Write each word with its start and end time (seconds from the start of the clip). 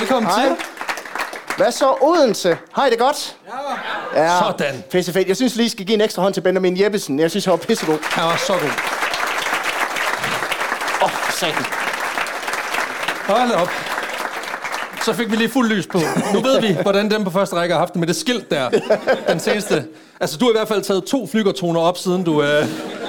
Velkommen 0.00 0.32
Hej. 0.32 0.44
til. 0.44 0.56
Hvad 1.56 1.72
så, 1.72 1.94
Odense? 2.02 2.56
Hej, 2.76 2.88
det 2.88 2.98
godt? 2.98 3.36
Ja. 4.14 4.22
ja. 4.22 4.38
Sådan. 4.38 4.84
Pisse 4.90 5.12
fedt. 5.12 5.28
Jeg 5.28 5.36
synes 5.36 5.56
lige, 5.56 5.66
I 5.66 5.68
skal 5.68 5.86
give 5.86 5.94
en 5.94 6.00
ekstra 6.00 6.22
hånd 6.22 6.34
til 6.34 6.40
Benjamin 6.40 6.80
Jeppesen. 6.80 7.18
Jeg 7.18 7.30
synes, 7.30 7.44
han 7.44 7.52
var 7.52 7.56
pissegod. 7.56 7.98
Han 8.02 8.24
var 8.24 8.36
så 8.36 8.52
god. 8.52 8.70
Åh, 11.02 11.04
oh, 11.04 11.10
satan. 11.30 11.64
Hold 13.26 13.52
op. 13.52 13.68
Så 15.04 15.12
fik 15.12 15.30
vi 15.30 15.36
lige 15.36 15.48
fuld 15.48 15.68
lys 15.68 15.86
på. 15.86 15.98
Nu 16.34 16.40
ved 16.40 16.60
vi, 16.60 16.76
hvordan 16.82 17.10
dem 17.10 17.24
på 17.24 17.30
første 17.30 17.56
række 17.56 17.72
har 17.72 17.78
haft 17.78 17.92
det 17.92 18.00
med 18.00 18.08
det 18.08 18.16
skilt 18.16 18.50
der. 18.50 18.70
Den 19.28 19.40
seneste. 19.40 19.84
Altså, 20.20 20.38
du 20.38 20.44
har 20.44 20.52
i 20.52 20.56
hvert 20.56 20.68
fald 20.68 20.82
taget 20.82 21.04
to 21.04 21.26
flygertoner 21.26 21.80
op, 21.80 21.98
siden 21.98 22.24
du, 22.24 22.42
øh, 22.42 22.66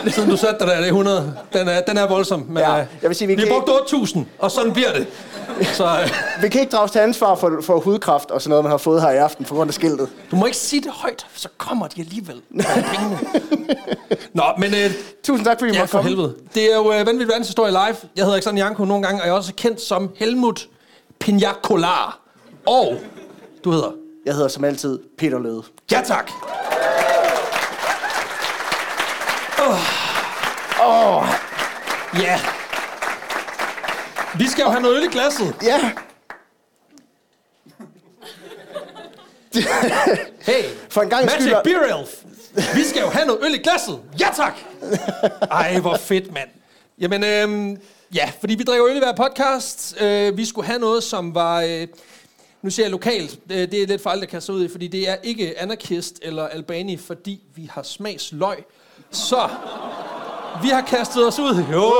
siden 0.07 0.29
du 0.29 0.37
satte 0.37 0.59
dig 0.59 0.67
der. 0.67 0.75
Det 0.75 0.83
er 0.83 0.87
100. 0.87 1.33
Den 1.53 1.67
er, 1.67 1.81
den 1.81 1.97
er 1.97 2.07
voldsom. 2.07 2.45
Men, 2.49 2.57
Ja, 2.57 2.79
øh, 2.79 2.85
jeg 3.01 3.09
vil 3.09 3.15
sige, 3.15 3.27
vi 3.27 3.35
vi 3.35 3.41
har 3.41 3.49
brugt 3.49 3.91
8.000, 3.91 4.19
og 4.39 4.51
sådan 4.51 4.73
bliver 4.73 4.93
det. 4.93 5.07
Så 5.63 5.85
øh, 5.85 6.41
Vi 6.43 6.49
kan 6.49 6.61
ikke 6.61 6.71
drages 6.71 6.91
til 6.91 6.99
ansvar 6.99 7.35
for, 7.35 7.59
for 7.63 7.79
hudkræft 7.79 8.31
og 8.31 8.41
sådan 8.41 8.49
noget, 8.49 8.63
man 8.63 8.71
har 8.71 8.77
fået 8.77 9.01
her 9.01 9.09
i 9.09 9.17
aften 9.17 9.45
på 9.45 9.55
grund 9.55 9.69
af 9.69 9.73
skiltet. 9.73 10.09
du 10.31 10.35
må 10.35 10.45
ikke 10.45 10.57
sige 10.57 10.81
det 10.81 10.91
højt, 10.91 11.25
så 11.35 11.47
kommer 11.57 11.87
de 11.87 12.01
alligevel. 12.01 12.41
Nå, 14.33 14.43
men 14.57 14.73
øh, 14.73 14.91
Tusind 15.23 15.45
tak, 15.45 15.59
fordi 15.59 15.71
I 15.71 15.73
Ja, 15.75 15.79
måtte 15.81 15.91
for 15.91 15.97
komme. 15.97 16.09
helvede. 16.09 16.35
Det 16.55 16.71
er 16.71 16.75
jo 16.75 16.81
uh, 16.81 16.89
Vanvittig 16.95 17.27
Verdenshistorie 17.27 17.71
live. 17.71 17.97
Jeg 18.15 18.23
hedder 18.23 18.33
Alexander 18.33 18.63
Janko 18.63 18.85
nogle 18.85 19.03
gange, 19.05 19.21
og 19.21 19.27
jeg 19.27 19.33
er 19.33 19.37
også 19.37 19.53
kendt 19.57 19.81
som 19.81 20.09
Helmut 20.15 20.67
Pignacolar. 21.19 22.19
Og 22.65 22.97
du 23.63 23.71
hedder? 23.71 23.91
Jeg 24.25 24.33
hedder 24.33 24.47
som 24.47 24.63
altid 24.63 24.99
Peter 25.17 25.39
Løde. 25.39 25.63
Ja, 25.91 26.01
tak. 26.05 26.31
Åh, 29.59 31.17
oh, 31.17 31.25
Ja. 32.21 32.39
Vi 34.39 34.47
skal 34.47 34.63
jo 34.63 34.69
have 34.69 34.81
noget 34.81 34.97
øl 34.97 35.03
i 35.03 35.07
glasset. 35.07 35.55
ja. 35.63 35.91
Hey, 40.39 40.63
For 40.89 41.01
en 41.01 41.09
gang 41.09 41.25
Magic 41.25 41.41
skyld... 41.41 41.63
Beer 41.63 41.97
Elf. 41.99 42.09
Vi 42.75 42.83
skal 42.83 43.01
jo 43.01 43.07
have 43.09 43.25
noget 43.25 43.41
øl 43.45 43.53
i 43.53 43.57
glasset. 43.57 43.99
Ja, 44.19 44.27
tak. 44.35 44.53
Ej, 45.51 45.79
hvor 45.79 45.97
fedt, 45.97 46.33
mand. 46.33 46.49
Jamen, 46.99 47.23
øhm, 47.23 47.81
ja, 48.15 48.31
fordi 48.39 48.55
vi 48.55 48.63
drikker 48.63 48.87
øl 48.87 48.95
i 48.95 48.99
hver 48.99 49.15
podcast. 49.15 49.95
Øh, 50.01 50.37
vi 50.37 50.45
skulle 50.45 50.67
have 50.67 50.79
noget, 50.79 51.03
som 51.03 51.35
var... 51.35 51.61
Øh, 51.61 51.87
nu 52.61 52.69
siger 52.69 52.85
jeg 52.85 52.91
lokalt. 52.91 53.39
Øh, 53.51 53.57
det 53.57 53.73
er 53.73 53.87
lidt 53.87 54.03
for 54.03 54.09
alt 54.09 54.23
at 54.23 54.29
kaste 54.29 54.53
ud 54.53 54.65
i, 54.65 54.69
fordi 54.69 54.87
det 54.87 55.09
er 55.09 55.15
ikke 55.23 55.59
anarkist 55.59 56.19
eller 56.21 56.47
albani, 56.47 56.97
fordi 56.97 57.41
vi 57.55 57.69
har 57.73 57.83
smagsløg. 57.83 58.65
Så 59.11 59.49
vi 60.63 60.69
har 60.69 60.81
kastet 60.81 61.27
os 61.27 61.39
ud. 61.39 61.63
Jo. 61.73 61.93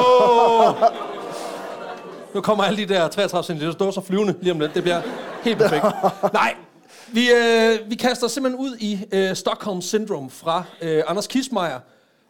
Nu 2.38 2.42
kommer 2.42 2.64
alle 2.64 2.78
de 2.88 2.94
der 2.94 3.08
33 3.08 3.44
cm 3.60 3.78
dåser 3.80 4.02
flyvende 4.02 4.36
lige 4.42 4.52
om 4.52 4.60
lidt. 4.60 4.74
Det 4.74 4.84
bliver 4.84 5.02
helt 5.44 5.58
perfekt. 5.58 5.84
Nej, 6.34 6.56
vi, 7.08 7.30
øh, 7.32 7.90
vi 7.90 7.96
kaster 7.96 8.28
simpelthen 8.28 8.62
ud 8.66 8.78
i 8.80 9.00
øh, 9.12 9.36
Stockholm 9.36 9.82
Syndrome 9.82 10.30
fra 10.30 10.64
øh, 10.82 11.04
Anders 11.08 11.28
Kismeier, 11.28 11.80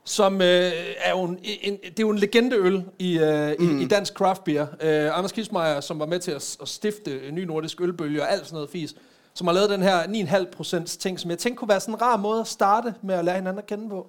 som 0.06 0.42
øh, 0.42 0.72
er 0.98 1.10
jo 1.12 1.24
en, 1.24 1.40
en, 1.62 1.74
det 1.84 1.90
er 1.90 1.94
jo 2.04 2.10
en 2.10 2.18
legendeøl 2.20 2.84
i, 3.00 3.20
øh, 3.20 3.56
mm. 3.60 3.80
i, 3.80 3.84
i 3.84 3.88
dansk 3.88 4.14
craft 4.14 4.44
beer. 4.44 4.68
Øh, 4.82 5.18
Anders 5.18 5.32
Kismeier, 5.32 5.80
som 5.82 6.00
var 6.00 6.06
med 6.06 6.20
til 6.20 6.32
at, 6.32 6.58
at 6.62 6.68
stifte 6.68 7.28
en 7.28 7.36
ny 7.36 7.44
nordisk 7.44 7.82
ølbølge 7.82 8.22
og 8.22 8.32
alt 8.32 8.46
sådan 8.46 8.56
noget 8.56 8.70
fis, 8.70 8.96
som 9.34 9.48
har 9.48 9.54
lavet 9.54 9.70
den 9.70 9.82
her 9.82 10.04
9,5% 10.04 10.98
ting, 11.00 11.20
som 11.20 11.32
jeg 11.32 11.38
tænkte 11.38 11.60
kunne 11.60 11.70
være 11.70 11.80
sådan 11.80 11.94
en 11.94 12.02
rar 12.02 12.18
måde 12.18 12.40
at 12.40 12.48
starte 12.48 12.94
med 13.02 13.16
at 13.16 13.26
lære 13.26 13.36
hinanden 13.36 13.60
at 13.60 13.66
kende 13.66 13.90
på. 13.90 14.08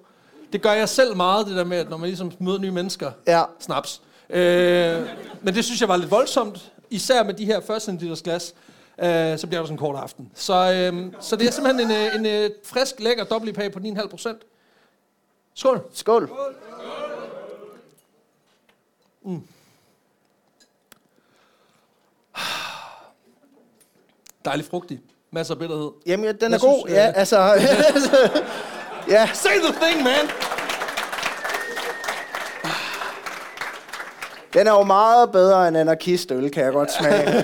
Det 0.53 0.61
gør 0.61 0.71
jeg 0.71 0.89
selv 0.89 1.15
meget, 1.15 1.47
det 1.47 1.55
der 1.55 1.63
med, 1.63 1.77
at 1.77 1.89
når 1.89 1.97
man 1.97 2.07
ligesom 2.07 2.31
møder 2.39 2.59
nye 2.59 2.71
mennesker, 2.71 3.11
Ja. 3.27 3.43
snaps. 3.59 4.01
Øh, 4.29 5.07
men 5.41 5.55
det 5.55 5.65
synes 5.65 5.81
jeg 5.81 5.89
var 5.89 5.97
lidt 5.97 6.11
voldsomt, 6.11 6.71
især 6.89 7.23
med 7.23 7.33
de 7.33 7.45
her 7.45 7.61
40 7.61 7.79
cm 7.79 8.05
glas. 8.23 8.53
Øh, 8.99 9.37
så 9.37 9.47
bliver 9.47 9.61
det 9.61 9.67
sådan 9.67 9.71
en 9.73 9.77
kort 9.77 9.95
aften. 9.95 10.31
Så, 10.35 10.53
øh, 10.53 11.13
så 11.19 11.35
det 11.35 11.47
er 11.47 11.51
simpelthen 11.51 11.91
en, 11.91 11.97
øh, 11.97 12.15
en, 12.15 12.25
en 12.25 12.51
frisk, 12.65 12.99
lækker 12.99 13.23
dobbelt 13.23 13.57
IPA 13.57 13.69
på 13.69 13.79
9,5 13.79 14.07
procent. 14.07 14.41
Skål. 15.55 15.81
Skål. 15.93 16.29
Dejlig 24.45 24.65
frugtig. 24.65 24.99
Masser 25.31 25.53
af 25.53 25.59
bitterhed. 25.59 25.91
Jamen, 26.05 26.25
ja, 26.25 26.31
den 26.31 26.43
er 26.43 26.49
Jeg 26.49 26.59
god. 26.59 26.79
synes, 26.87 26.97
ja, 26.97 27.07
øh, 27.07 27.13
altså... 27.15 27.37
ja, 29.15 29.29
Say 29.33 29.59
the 29.63 29.73
thing, 29.81 30.03
man! 30.03 30.48
Den 34.53 34.67
er 34.67 34.71
jo 34.71 34.83
meget 34.83 35.31
bedre 35.31 35.67
end 35.67 35.77
anarkistøl, 35.77 36.51
kan 36.51 36.63
jeg 36.63 36.73
godt 36.73 36.91
smage. 36.93 37.43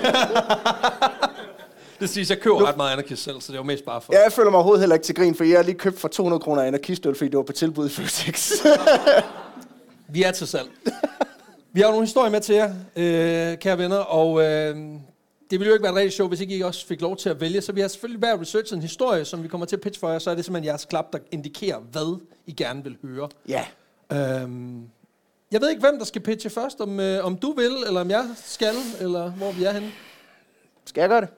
Det 2.00 2.10
siges, 2.10 2.30
jeg 2.30 2.40
køber 2.40 2.68
ret 2.68 2.76
meget 2.76 2.92
anarkist 2.92 3.22
selv, 3.22 3.40
så 3.40 3.52
det 3.52 3.58
er 3.58 3.62
jo 3.62 3.66
mest 3.66 3.84
bare 3.84 4.00
for... 4.00 4.12
Ja, 4.12 4.22
jeg 4.22 4.32
føler 4.32 4.50
mig 4.50 4.56
overhovedet 4.56 4.80
heller 4.80 4.94
ikke 4.94 5.06
til 5.06 5.14
grin, 5.14 5.34
for 5.34 5.44
jeg 5.44 5.58
har 5.58 5.62
lige 5.62 5.78
købt 5.78 6.00
for 6.00 6.08
200 6.08 6.40
kroner 6.40 6.62
anarkistøl, 6.62 7.14
fordi 7.14 7.30
det 7.30 7.36
var 7.36 7.42
på 7.42 7.52
tilbud 7.52 7.86
i 7.86 7.90
Føtex. 7.90 8.52
Vi 10.08 10.22
er 10.22 10.30
til 10.30 10.46
salg. 10.46 10.68
Vi 11.72 11.80
har 11.80 11.88
jo 11.88 11.92
nogle 11.92 12.06
historier 12.06 12.30
med 12.30 12.40
til 12.40 12.54
jer, 12.54 12.74
øh, 12.96 13.58
kære 13.58 13.78
venner, 13.78 13.96
og 13.96 14.42
øh, 14.42 14.76
det 15.50 15.58
ville 15.60 15.66
jo 15.66 15.72
ikke 15.72 15.82
være 15.82 15.92
et 15.92 15.96
rigtigt 15.96 16.14
show, 16.14 16.28
hvis 16.28 16.40
ikke 16.40 16.56
I 16.56 16.62
også 16.62 16.86
fik 16.86 17.00
lov 17.00 17.16
til 17.16 17.28
at 17.28 17.40
vælge. 17.40 17.60
Så 17.60 17.72
vi 17.72 17.80
har 17.80 17.88
selvfølgelig 17.88 18.18
hver 18.18 18.40
researchet 18.40 18.76
en 18.76 18.82
historie, 18.82 19.24
som 19.24 19.42
vi 19.42 19.48
kommer 19.48 19.66
til 19.66 19.76
at 19.76 19.82
pitche 19.82 20.00
for 20.00 20.10
jer, 20.10 20.18
så 20.18 20.30
er 20.30 20.34
det 20.34 20.44
simpelthen 20.44 20.66
jeres 20.68 20.84
klap, 20.84 21.12
der 21.12 21.18
indikerer, 21.32 21.78
hvad 21.78 22.20
I 22.46 22.52
gerne 22.52 22.84
vil 22.84 22.96
høre. 23.04 23.28
ja. 23.48 23.64
Øhm, 24.12 24.82
jeg 25.52 25.60
ved 25.60 25.70
ikke, 25.70 25.80
hvem 25.80 25.98
der 25.98 26.04
skal 26.04 26.20
pitche 26.22 26.50
først, 26.50 26.80
om, 26.80 27.00
øh, 27.00 27.24
om 27.24 27.36
du 27.36 27.52
vil, 27.52 27.72
eller 27.86 28.00
om 28.00 28.10
jeg 28.10 28.24
skal, 28.44 28.74
eller 29.00 29.30
hvor 29.30 29.52
vi 29.52 29.64
er 29.64 29.72
henne. 29.72 29.92
Skal 30.86 31.00
jeg 31.00 31.08
gøre 31.08 31.20
det? 31.20 31.28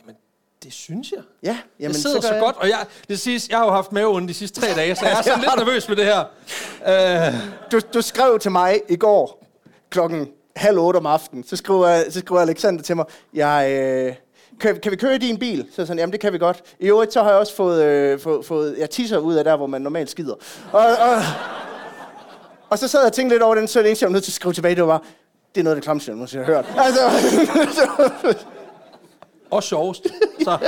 Jamen, 0.00 0.16
det 0.62 0.72
synes 0.72 1.12
jeg. 1.12 1.20
Ja, 1.42 1.58
Jamen, 1.80 1.92
det 1.94 2.02
sidder 2.02 2.16
gør 2.20 2.28
så, 2.28 2.34
jeg. 2.34 2.42
godt, 2.42 2.56
og 2.56 2.68
jeg, 2.68 2.78
det 3.08 3.20
siges, 3.20 3.48
jeg 3.48 3.58
har 3.58 3.64
jo 3.64 3.70
haft 3.72 3.92
maveonde 3.92 4.28
de 4.28 4.34
sidste 4.34 4.60
tre 4.60 4.66
dage, 4.74 4.94
så 4.96 5.04
jeg 5.06 5.18
er 5.18 5.22
sådan 5.22 5.40
lidt 5.44 5.52
nervøs 5.56 5.88
med 5.88 5.96
det 5.96 6.04
her. 6.04 6.24
Øh, 7.28 7.34
Du, 7.72 7.80
du 7.94 8.02
skrev 8.02 8.38
til 8.38 8.50
mig 8.50 8.80
i 8.88 8.96
går 8.96 9.44
klokken 9.90 10.28
halv 10.56 10.78
otte 10.78 10.96
om 10.96 11.06
aftenen. 11.06 11.44
Så 11.44 11.56
skriver, 11.56 12.10
så 12.10 12.18
skriver 12.20 12.40
Alexander 12.40 12.82
til 12.82 12.96
mig, 12.96 13.04
jeg, 13.34 13.70
øh, 13.70 14.14
kan, 14.60 14.80
kan 14.82 14.92
vi 14.92 14.96
køre 14.96 15.14
i 15.14 15.18
din 15.18 15.38
bil? 15.38 15.58
Så 15.70 15.82
jeg 15.82 15.86
sådan, 15.86 15.98
jamen 15.98 16.12
det 16.12 16.20
kan 16.20 16.32
vi 16.32 16.38
godt. 16.38 16.62
I 16.80 16.86
øvrigt 16.86 17.12
så 17.12 17.22
har 17.22 17.30
jeg 17.30 17.38
også 17.38 17.54
fået, 17.56 17.82
øh, 17.84 18.20
fået, 18.20 18.44
fået 18.46 18.76
jeg 18.78 18.90
tisser 18.90 19.18
ud 19.18 19.34
af 19.34 19.44
der, 19.44 19.56
hvor 19.56 19.66
man 19.66 19.82
normalt 19.82 20.10
skider. 20.10 20.34
Og, 20.72 20.80
og, 20.80 21.22
og 22.70 22.78
så 22.78 22.88
sad 22.88 23.00
jeg 23.00 23.06
og 23.06 23.12
tænkte 23.12 23.34
lidt 23.34 23.42
over 23.42 23.54
den, 23.54 23.68
så 23.68 23.78
det 23.78 23.86
eneste, 23.86 24.02
jeg 24.02 24.08
var 24.08 24.12
nødt 24.12 24.24
til 24.24 24.30
at 24.30 24.34
skrive 24.34 24.52
tilbage, 24.52 24.74
det 24.74 24.86
var, 24.86 25.02
det 25.54 25.60
er 25.60 25.64
noget 25.64 25.76
af 25.76 25.80
det 25.80 25.84
klamste, 25.84 26.12
jeg 26.12 26.40
har 26.40 26.44
hørt. 26.44 26.66
Altså, 26.86 27.00
og 29.50 29.62
sjovest. 29.62 30.06
Så, 30.44 30.58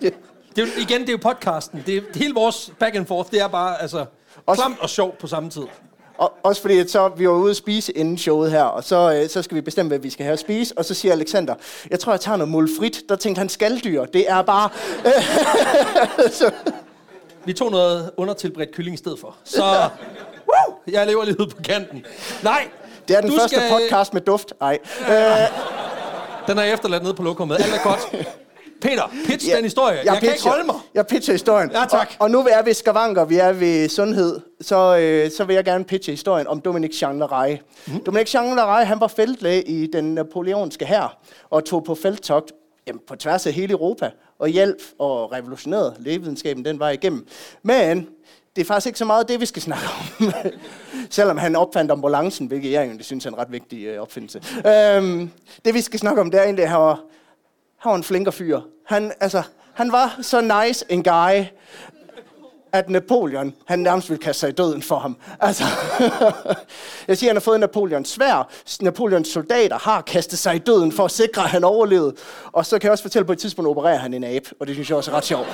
det 0.00 0.62
er 0.62 0.66
jo, 0.66 0.66
igen, 0.78 1.00
det 1.00 1.08
er 1.08 1.12
jo 1.12 1.18
podcasten. 1.22 1.82
Det 1.86 1.96
er, 1.96 2.00
hele 2.14 2.34
vores 2.34 2.72
back 2.78 2.96
and 2.96 3.06
forth, 3.06 3.30
det 3.30 3.40
er 3.40 3.48
bare 3.48 3.82
altså, 3.82 4.04
Også- 4.46 4.62
klamt 4.62 4.80
og 4.80 4.90
sjovt 4.90 5.18
på 5.18 5.26
samme 5.26 5.50
tid. 5.50 5.62
Og, 6.18 6.32
også 6.42 6.62
fordi, 6.62 6.78
at 6.78 6.90
så, 6.90 7.08
vi 7.08 7.28
var 7.28 7.34
ude 7.34 7.50
at 7.50 7.56
spise 7.56 7.92
inden 7.92 8.18
showet 8.18 8.50
her, 8.50 8.62
og 8.62 8.84
så, 8.84 9.12
øh, 9.22 9.28
så 9.28 9.42
skal 9.42 9.54
vi 9.54 9.60
bestemme, 9.60 9.88
hvad 9.88 9.98
vi 9.98 10.10
skal 10.10 10.24
have 10.24 10.32
at 10.32 10.38
spise. 10.38 10.78
Og 10.78 10.84
så 10.84 10.94
siger 10.94 11.12
Alexander, 11.12 11.54
jeg 11.90 12.00
tror, 12.00 12.12
jeg 12.12 12.20
tager 12.20 12.36
noget 12.36 12.50
mulfrit. 12.50 13.02
Der 13.08 13.16
tænkte 13.16 13.38
han, 13.38 13.48
skalddyr. 13.48 14.04
Det 14.04 14.30
er 14.30 14.42
bare... 14.42 14.68
Vi 17.44 17.52
tog 17.52 17.70
noget 17.70 18.10
undertilberedt 18.16 18.72
kylling 18.74 18.94
i 18.94 18.96
stedet 18.96 19.18
for. 19.18 19.36
Så 19.44 19.88
woo, 20.52 20.74
jeg 20.86 21.06
lever 21.06 21.22
ude 21.22 21.50
på 21.50 21.62
kanten. 21.64 22.06
Nej, 22.42 22.68
det 23.08 23.16
er 23.16 23.20
den 23.20 23.32
første 23.32 23.56
skal, 23.56 23.70
podcast 23.70 24.14
med 24.14 24.20
duft. 24.20 24.52
Ej. 24.60 24.78
Den 26.46 26.58
er 26.58 26.62
efterladt 26.62 27.02
nede 27.02 27.14
på 27.14 27.22
lokummet. 27.22 27.54
Alt 27.54 27.74
er 27.74 27.82
godt. 27.82 28.26
Peter, 28.82 29.02
pitch 29.26 29.48
ja, 29.48 29.56
den 29.56 29.64
historie. 29.64 29.96
Jeg, 29.96 30.06
jeg 30.06 30.16
kan 30.20 30.32
ikke 30.32 30.48
holde 30.48 30.64
mig. 30.64 30.74
Jeg 30.94 31.06
pitcher 31.06 31.34
historien. 31.34 31.70
Ja, 31.70 31.84
tak. 31.90 32.08
Og, 32.18 32.22
og 32.24 32.30
nu 32.30 32.38
er 32.38 32.62
vi 32.62 32.66
ved 32.66 32.74
skavanker, 32.74 33.24
vi 33.24 33.36
er 33.36 33.52
ved 33.52 33.88
sundhed, 33.88 34.40
så, 34.60 34.96
øh, 34.96 35.30
så 35.30 35.44
vil 35.44 35.54
jeg 35.54 35.64
gerne 35.64 35.84
pitche 35.84 36.12
historien 36.12 36.46
om 36.46 36.60
Dominic 36.60 37.02
Jean 37.02 37.18
Leray. 37.18 37.56
Mm. 37.86 38.04
Dominic 38.06 38.34
Jean 38.34 38.56
Leray, 38.56 38.84
han 38.84 39.00
var 39.00 39.06
feltlæge 39.06 39.62
i 39.62 39.86
den 39.86 40.14
napoleonske 40.14 40.84
hær, 40.84 41.18
og 41.50 41.64
tog 41.64 41.84
på 41.84 41.94
felttogt 41.94 42.52
jamen, 42.86 43.00
på 43.08 43.16
tværs 43.16 43.46
af 43.46 43.52
hele 43.52 43.72
Europa, 43.72 44.10
og 44.38 44.48
hjalp 44.48 44.82
og 44.98 45.32
revolutionerede 45.32 45.94
lægevidenskaben 45.98 46.64
den 46.64 46.78
vej 46.78 46.90
igennem. 46.90 47.26
Men 47.62 48.08
det 48.56 48.62
er 48.62 48.66
faktisk 48.66 48.86
ikke 48.86 48.98
så 48.98 49.04
meget 49.04 49.28
det, 49.28 49.40
vi 49.40 49.46
skal 49.46 49.62
snakke 49.62 49.84
om. 49.86 50.32
Selvom 51.10 51.38
han 51.38 51.56
opfandt 51.56 51.90
ambulancen, 51.90 52.46
hvilket 52.46 52.72
jeg 52.72 52.82
egentlig 52.82 53.06
synes 53.06 53.26
er 53.26 53.30
en 53.30 53.38
ret 53.38 53.52
vigtig 53.52 53.84
øh, 53.84 54.02
opfindelse. 54.02 54.42
Øhm, 54.66 55.30
det, 55.64 55.74
vi 55.74 55.80
skal 55.80 56.00
snakke 56.00 56.20
om, 56.20 56.30
det 56.30 56.40
er 56.40 56.44
egentlig, 56.44 56.62
at 56.62 56.70
han 56.70 56.80
var, 56.80 57.00
han 57.78 57.90
var 57.90 57.96
en 57.96 58.04
flinker 58.04 58.30
fyr. 58.30 58.60
Han, 58.86 59.12
altså, 59.20 59.42
han 59.74 59.92
var 59.92 60.18
så 60.22 60.64
nice 60.64 60.84
en 60.88 61.02
guy, 61.02 61.44
at 62.72 62.90
Napoleon, 62.90 63.54
han 63.66 63.78
nærmest 63.78 64.10
ville 64.10 64.22
kaste 64.22 64.40
sig 64.40 64.48
i 64.48 64.52
døden 64.52 64.82
for 64.82 64.98
ham. 64.98 65.16
Altså, 65.40 65.64
jeg 67.08 67.18
siger, 67.18 67.30
han 67.30 67.36
har 67.36 67.40
fået 67.40 67.60
Napoleons 67.60 68.08
svær. 68.08 68.50
Napoleons 68.80 69.28
soldater 69.28 69.78
har 69.78 70.00
kastet 70.00 70.38
sig 70.38 70.56
i 70.56 70.58
døden 70.58 70.92
for 70.92 71.04
at 71.04 71.10
sikre, 71.10 71.42
at 71.42 71.50
han 71.50 71.64
overlevede. 71.64 72.14
Og 72.52 72.66
så 72.66 72.78
kan 72.78 72.86
jeg 72.86 72.92
også 72.92 73.04
fortælle, 73.04 73.22
at 73.22 73.26
på 73.26 73.32
et 73.32 73.38
tidspunkt 73.38 73.68
opererer 73.68 73.98
han 73.98 74.14
en 74.14 74.24
abe, 74.24 74.48
og 74.60 74.66
det 74.66 74.74
synes 74.74 74.88
jeg 74.90 74.96
også 74.96 75.10
er 75.10 75.14
ret 75.14 75.24
sjovt. 75.24 75.48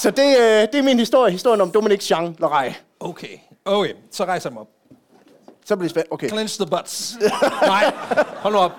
Så 0.00 0.10
det, 0.10 0.38
øh, 0.38 0.68
det 0.72 0.74
er 0.74 0.82
min 0.82 0.98
historie, 0.98 1.32
historien 1.32 1.60
om 1.60 1.70
Dominic 1.70 2.10
Jean 2.10 2.36
Leray. 2.38 2.70
Okay, 3.00 3.38
okay. 3.64 3.92
Så 4.10 4.24
rejser 4.24 4.50
jeg 4.50 4.54
mig 4.54 4.60
op. 4.60 4.68
Så 5.64 5.76
bliver 5.76 5.82
det 5.82 5.90
spændt. 5.90 6.08
Okay. 6.10 6.28
Clench 6.28 6.60
the 6.60 6.66
butts. 6.70 7.16
Nej, 7.62 7.92
hold 8.36 8.54
nu 8.54 8.60
op. 8.60 8.72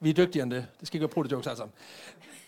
Vi 0.00 0.10
er 0.10 0.14
dygtigere 0.14 0.42
end 0.42 0.50
det. 0.52 0.66
Det 0.80 0.88
skal 0.88 0.96
ikke 0.96 1.02
være 1.02 1.24
proto-jokes 1.24 1.46
alle 1.46 1.56
sammen. 1.56 1.72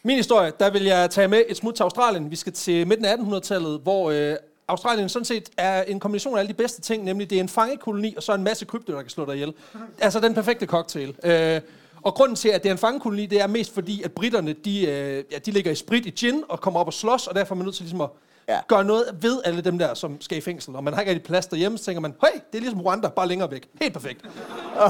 Min 0.02 0.16
historie, 0.16 0.52
der 0.60 0.70
vil 0.70 0.84
jeg 0.84 1.10
tage 1.10 1.28
med 1.28 1.42
et 1.48 1.56
smut 1.56 1.74
til 1.74 1.82
Australien. 1.82 2.30
Vi 2.30 2.36
skal 2.36 2.52
til 2.52 2.86
midten 2.86 3.04
af 3.04 3.14
1800-tallet, 3.16 3.80
hvor 3.80 4.10
øh, 4.10 4.36
Australien 4.68 5.08
sådan 5.08 5.24
set 5.24 5.50
er 5.56 5.82
en 5.82 6.00
kombination 6.00 6.34
af 6.34 6.38
alle 6.38 6.48
de 6.48 6.54
bedste 6.54 6.80
ting, 6.80 7.04
nemlig 7.04 7.30
det 7.30 7.36
er 7.36 7.40
en 7.40 7.48
fangekoloni, 7.48 8.14
og 8.16 8.22
så 8.22 8.34
en 8.34 8.44
masse 8.44 8.64
krypto, 8.64 8.92
der 8.92 9.02
kan 9.02 9.10
slå 9.10 9.24
dig 9.24 9.34
ihjel. 9.34 9.54
Altså 10.00 10.20
den 10.20 10.34
perfekte 10.34 10.66
cocktail. 10.66 11.16
Øh, 11.24 11.60
og 12.06 12.14
grunden 12.14 12.36
til, 12.36 12.48
at 12.48 12.62
det 12.62 12.68
er 12.68 12.72
en 12.72 12.78
fangekoloni, 12.78 13.26
det 13.26 13.40
er 13.40 13.46
mest 13.46 13.74
fordi, 13.74 14.02
at 14.02 14.12
britterne, 14.12 14.52
de, 14.52 14.86
øh, 14.86 15.24
ja, 15.32 15.38
de 15.38 15.50
ligger 15.50 15.70
i 15.70 15.74
sprit 15.74 16.06
i 16.06 16.10
gin 16.10 16.42
og 16.48 16.60
kommer 16.60 16.80
op 16.80 16.86
og 16.86 16.92
slås, 16.92 17.26
og 17.26 17.34
derfor 17.34 17.54
er 17.54 17.56
man 17.56 17.64
nødt 17.64 17.74
til 17.74 17.82
ligesom 17.82 18.00
at 18.00 18.08
ja. 18.48 18.58
gøre 18.68 18.84
noget 18.84 19.04
ved 19.20 19.40
alle 19.44 19.60
dem 19.60 19.78
der, 19.78 19.94
som 19.94 20.20
skal 20.20 20.38
i 20.38 20.40
fængsel. 20.40 20.76
Og 20.76 20.84
man 20.84 20.94
har 20.94 21.00
ikke 21.00 21.10
rigtig 21.10 21.26
plads 21.26 21.46
derhjemme, 21.46 21.78
så 21.78 21.84
tænker 21.84 22.00
man, 22.00 22.14
høj, 22.20 22.30
det 22.32 22.58
er 22.58 22.60
ligesom 22.60 22.80
Rwanda, 22.80 23.08
bare 23.08 23.28
længere 23.28 23.50
væk. 23.50 23.68
Helt 23.80 23.92
perfekt. 23.92 24.20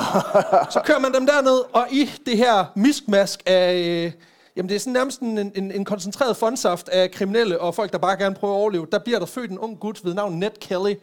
så 0.75 0.81
kører 0.85 0.99
man 0.99 1.15
dem 1.15 1.27
derned, 1.27 1.61
og 1.73 1.87
i 1.91 2.11
det 2.27 2.37
her 2.37 2.65
miskmask 2.75 3.43
af... 3.47 3.75
Øh, 3.75 4.13
Jamen 4.57 4.69
det 4.69 4.75
er 4.75 4.79
sådan 4.79 4.93
nærmest 4.93 5.21
en, 5.21 5.39
en, 5.39 5.73
en 5.73 5.85
koncentreret 5.85 6.37
fondsaft 6.37 6.89
af 6.89 7.11
kriminelle 7.11 7.61
og 7.61 7.75
folk, 7.75 7.93
der 7.93 7.99
bare 7.99 8.17
gerne 8.17 8.35
prøver 8.35 8.55
at 8.55 8.59
overleve. 8.59 8.87
Der 8.93 8.99
bliver 8.99 9.19
der 9.19 9.27
født 9.27 9.51
en 9.51 9.59
ung 9.59 9.81
gut 9.81 10.05
ved 10.05 10.15
navn 10.15 10.39
Ned 10.39 10.51
Kelly, 10.61 10.95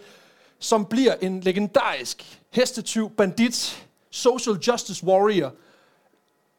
som 0.59 0.85
bliver 0.85 1.13
en 1.21 1.39
legendarisk 1.39 2.39
hestetyv, 2.51 3.09
bandit, 3.09 3.85
social 4.11 4.55
justice 4.55 5.05
warrior. 5.05 5.53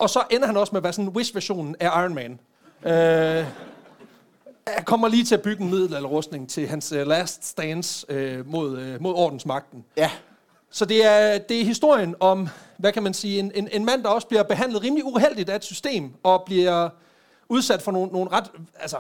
Og 0.05 0.11
så 0.11 0.23
ender 0.31 0.47
han 0.47 0.57
også 0.57 0.71
med 0.73 0.79
at 0.79 0.85
være 0.85 0.93
sådan 0.93 1.05
en 1.05 1.17
Wish-versionen 1.17 1.77
af 1.81 2.03
Iron 2.03 2.15
Man. 2.15 2.41
Øh, 2.87 2.93
jeg 4.67 4.85
kommer 4.85 5.09
lige 5.09 5.25
til 5.25 5.35
at 5.35 5.43
bygge 5.43 5.63
en 5.63 5.71
middelalderrustning 5.71 6.51
til 6.51 6.69
hans 6.69 6.93
uh, 6.93 6.99
last 6.99 7.47
stands 7.47 8.07
uh, 8.09 8.47
mod, 8.47 8.73
uh, 8.73 9.03
mod 9.03 9.15
ordensmagten. 9.15 9.85
Ja. 9.97 10.11
Så 10.71 10.85
det 10.85 11.05
er, 11.05 11.39
det 11.39 11.61
er 11.61 11.65
historien 11.65 12.15
om, 12.21 12.49
hvad 12.77 12.93
kan 12.93 13.03
man 13.03 13.15
sige, 13.15 13.39
en, 13.39 13.53
en, 13.55 13.69
en 13.73 13.85
mand, 13.85 14.03
der 14.03 14.09
også 14.09 14.27
bliver 14.27 14.43
behandlet 14.43 14.83
rimelig 14.83 15.05
uheldigt 15.05 15.51
af 15.51 15.57
et 15.57 15.65
system, 15.65 16.13
og 16.23 16.43
bliver 16.47 16.89
udsat 17.49 17.83
for 17.83 17.93
nogle, 17.93 18.13
nogle 18.13 18.31
ret... 18.31 18.51
Altså, 18.81 18.97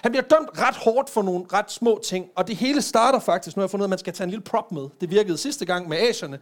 han 0.00 0.12
bliver 0.12 0.24
dømt 0.24 0.48
ret 0.58 0.76
hårdt 0.76 1.10
for 1.10 1.22
nogle 1.22 1.44
ret 1.52 1.70
små 1.70 2.00
ting, 2.04 2.26
og 2.36 2.48
det 2.48 2.56
hele 2.56 2.82
starter 2.82 3.18
faktisk, 3.18 3.56
nu 3.56 3.60
har 3.60 3.64
jeg 3.64 3.70
fundet 3.70 3.82
ud 3.82 3.84
af, 3.84 3.88
at 3.88 3.90
man 3.90 3.98
skal 3.98 4.12
tage 4.12 4.24
en 4.24 4.30
lille 4.30 4.44
prop 4.44 4.72
med. 4.72 4.88
Det 5.00 5.10
virkede 5.10 5.38
sidste 5.38 5.64
gang 5.64 5.88
med 5.88 5.98
asierne. 5.98 6.38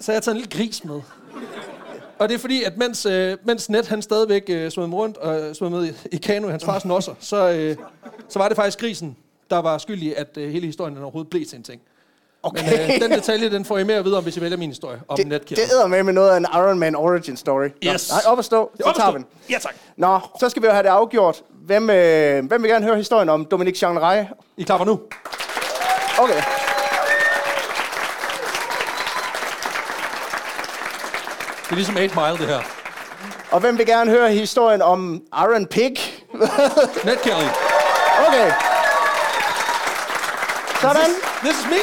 Så 0.00 0.12
jeg 0.12 0.16
har 0.16 0.20
taget 0.20 0.34
en 0.34 0.40
lille 0.40 0.56
gris 0.58 0.84
med. 0.84 1.00
Og 2.18 2.28
det 2.28 2.34
er 2.34 2.38
fordi, 2.38 2.62
at 2.62 2.76
mens, 2.76 3.06
øh, 3.06 3.36
mens 3.44 3.70
Net 3.70 3.86
han 3.86 4.02
stadigvæk 4.02 4.42
øh, 4.48 4.70
svømmede 4.70 5.00
rundt 5.00 5.16
og 5.16 5.40
øh, 5.40 5.54
svømmede 5.54 5.88
i, 5.88 5.92
i 6.12 6.16
kano 6.16 6.48
i 6.48 6.50
hans 6.50 6.64
fars 6.64 6.84
nosser, 6.84 7.14
så, 7.20 7.50
øh, 7.50 7.76
så 8.28 8.38
var 8.38 8.48
det 8.48 8.56
faktisk 8.56 8.80
grisen, 8.80 9.16
der 9.50 9.58
var 9.58 9.78
skyldig, 9.78 10.18
at 10.18 10.28
øh, 10.36 10.52
hele 10.52 10.66
historien 10.66 10.98
overhovedet 10.98 11.30
blev 11.30 11.46
til 11.46 11.56
en 11.56 11.62
ting. 11.62 11.80
Okay. 12.42 12.62
Men 12.64 12.72
øh, 12.94 13.00
den 13.00 13.10
detalje, 13.10 13.50
den 13.50 13.64
får 13.64 13.78
I 13.78 13.84
mere 13.84 13.96
at 13.96 14.04
vide 14.04 14.16
om, 14.16 14.22
hvis 14.22 14.36
I 14.36 14.40
vælger 14.40 14.56
min 14.56 14.70
historie 14.70 15.00
om 15.08 15.16
det, 15.16 15.26
netkilder. 15.26 15.62
Det 15.62 15.72
æder 15.72 15.86
med 15.86 16.02
med 16.02 16.12
noget 16.12 16.30
af 16.30 16.36
en 16.36 16.46
Iron 16.54 16.78
Man 16.78 16.96
origin 16.96 17.36
story. 17.36 17.68
Yes. 17.84 18.10
Nå, 18.10 18.14
nej, 18.14 18.32
op 18.32 18.38
at 18.38 18.44
stå. 18.44 18.70
Så 18.76 18.92
tager 18.96 19.12
vi 19.12 19.18
den. 19.18 19.26
Ja, 19.50 19.58
tak. 19.58 19.74
Nå, 19.96 20.20
så 20.40 20.48
skal 20.48 20.62
vi 20.62 20.66
jo 20.66 20.72
have 20.72 20.82
det 20.82 20.88
afgjort. 20.88 21.42
Hvem, 21.66 21.90
øh, 21.90 22.46
hvem 22.46 22.62
vil 22.62 22.70
gerne 22.70 22.84
høre 22.84 22.96
historien 22.96 23.28
om 23.28 23.44
Dominique 23.44 23.86
Jean 23.86 24.02
Rai? 24.02 24.24
I 24.56 24.62
klapper 24.62 24.86
nu. 24.86 25.00
Okay. 26.18 26.42
Det 31.66 31.72
er 31.72 31.76
ligesom 31.76 31.96
8 31.96 32.14
Mile, 32.14 32.38
det 32.38 32.46
her. 32.46 32.62
Og 33.50 33.60
hvem 33.60 33.78
vil 33.78 33.86
gerne 33.86 34.10
høre 34.10 34.32
historien 34.32 34.82
om 34.82 35.22
Iron 35.32 35.66
Pig? 35.66 35.96
Ned 37.06 37.16
Kelly. 37.16 37.48
Okay. 38.28 38.52
Sådan. 40.80 41.10
This 41.44 41.58
is 41.60 41.66
me. 41.70 41.76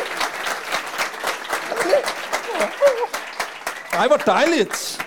Ej, 3.94 4.08
hvor 4.08 4.18
dejligt. 4.18 5.06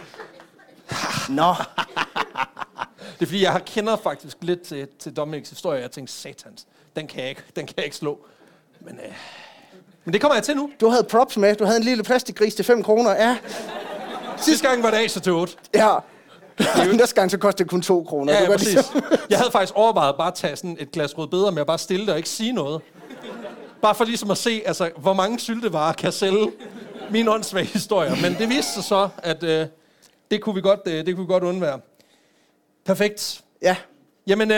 Nå. 1.28 1.54
Det 2.98 3.22
er 3.22 3.26
fordi, 3.26 3.42
jeg 3.42 3.52
har 3.52 3.58
kender 3.58 3.96
faktisk 3.96 4.36
lidt 4.40 4.62
til, 4.62 4.88
til 4.98 5.12
Dominics 5.16 5.50
historie, 5.50 5.78
og 5.78 5.82
jeg 5.82 5.90
tænkte, 5.90 6.12
satans, 6.12 6.66
den 6.96 7.06
kan 7.06 7.20
jeg 7.20 7.28
ikke, 7.28 7.42
den 7.56 7.66
kan 7.66 7.74
jeg 7.76 7.84
ikke 7.84 7.96
slå. 7.96 8.26
Men, 8.80 8.94
øh, 8.94 9.12
men 10.04 10.12
det 10.12 10.20
kommer 10.20 10.34
jeg 10.34 10.44
til 10.44 10.56
nu. 10.56 10.70
Du 10.80 10.88
havde 10.88 11.04
props 11.04 11.36
med. 11.36 11.54
Du 11.54 11.64
havde 11.64 11.76
en 11.78 11.84
lille 11.84 12.02
plastikgris 12.02 12.54
til 12.54 12.64
5 12.64 12.82
kroner. 12.82 13.10
Ja. 13.10 13.36
Sidste 14.38 14.68
gang 14.68 14.82
var 14.82 14.90
det 14.90 14.96
Acer 14.96 15.20
til 15.20 15.32
8. 15.32 15.54
Ja. 15.74 15.94
Næste 16.92 17.14
gang 17.14 17.30
så 17.30 17.38
kostede 17.38 17.64
det 17.64 17.70
kun 17.70 17.82
2 17.82 18.04
kroner. 18.04 18.32
Ja, 18.32 18.42
ja, 18.42 18.50
præcis. 18.50 18.68
ligesom- 18.74 19.02
Jeg 19.30 19.38
havde 19.38 19.50
faktisk 19.52 19.72
overvejet 19.76 20.14
bare 20.16 20.28
at 20.28 20.34
tage 20.34 20.56
sådan 20.56 20.76
et 20.80 20.90
glas 20.92 21.18
rød 21.18 21.28
bedre 21.28 21.52
med 21.52 21.60
at 21.60 21.66
bare 21.66 21.78
stille 21.78 22.02
det 22.06 22.12
og 22.12 22.16
ikke 22.16 22.28
sige 22.28 22.52
noget. 22.52 22.80
Bare 23.82 23.94
for 23.94 24.04
ligesom 24.04 24.30
at 24.30 24.38
se, 24.38 24.62
altså, 24.66 24.90
hvor 24.96 25.12
mange 25.12 25.38
syltevarer 25.40 25.92
kan 25.92 26.12
sælge 26.12 26.52
mine 27.10 27.30
åndssvage 27.30 27.66
historier. 27.66 28.14
Men 28.22 28.34
det 28.38 28.48
viste 28.48 28.72
sig 28.72 28.84
så, 28.84 29.08
at 29.18 29.42
øh, 29.42 29.66
det, 30.30 30.40
kunne 30.42 30.54
vi 30.54 30.60
godt, 30.60 30.80
øh, 30.86 31.06
det 31.06 31.14
kunne 31.16 31.26
vi 31.26 31.32
godt 31.32 31.44
undvære. 31.44 31.80
Perfekt. 32.84 33.40
Ja. 33.62 33.76
Jamen, 34.26 34.50
øh, 34.50 34.56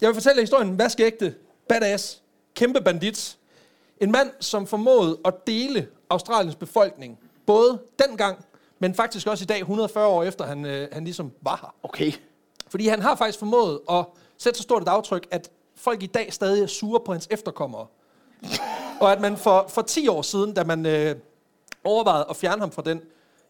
jeg 0.00 0.06
vil 0.08 0.14
fortælle 0.14 0.40
historien. 0.40 0.78
Vaskægte, 0.78 1.34
badass, 1.68 2.22
kæmpe 2.54 2.80
bandit. 2.80 3.36
En 4.00 4.12
mand, 4.12 4.30
som 4.40 4.66
formåede 4.66 5.18
at 5.24 5.34
dele 5.46 5.86
Australiens 6.10 6.54
befolkning. 6.54 7.18
Både 7.46 7.78
dengang, 8.08 8.44
men 8.78 8.94
faktisk 8.94 9.26
også 9.26 9.42
i 9.42 9.46
dag, 9.46 9.58
140 9.58 10.06
år 10.06 10.22
efter 10.22 10.44
han, 10.46 10.64
øh, 10.64 10.88
han 10.92 11.04
ligesom 11.04 11.32
var 11.42 11.58
her. 11.62 11.74
Okay. 11.82 12.12
Fordi 12.68 12.88
han 12.88 13.02
har 13.02 13.16
faktisk 13.16 13.38
formået 13.38 13.80
at 13.90 14.04
sætte 14.38 14.56
så 14.56 14.62
stort 14.62 14.82
et 14.82 14.88
aftryk, 14.88 15.26
at 15.30 15.50
folk 15.76 16.02
i 16.02 16.06
dag 16.06 16.32
stadig 16.32 16.62
er 16.62 16.66
sure 16.66 17.00
på 17.06 17.12
hans 17.12 17.28
efterkommere. 17.30 17.86
og 19.00 19.12
at 19.12 19.20
man 19.20 19.36
for, 19.36 19.66
for 19.68 19.82
10 19.82 20.08
år 20.08 20.22
siden, 20.22 20.54
da 20.54 20.64
man 20.64 20.86
øh, 20.86 21.14
overvejede 21.84 22.26
at 22.30 22.36
fjerne 22.36 22.60
ham 22.60 22.72
fra 22.72 22.82
den, 22.82 23.00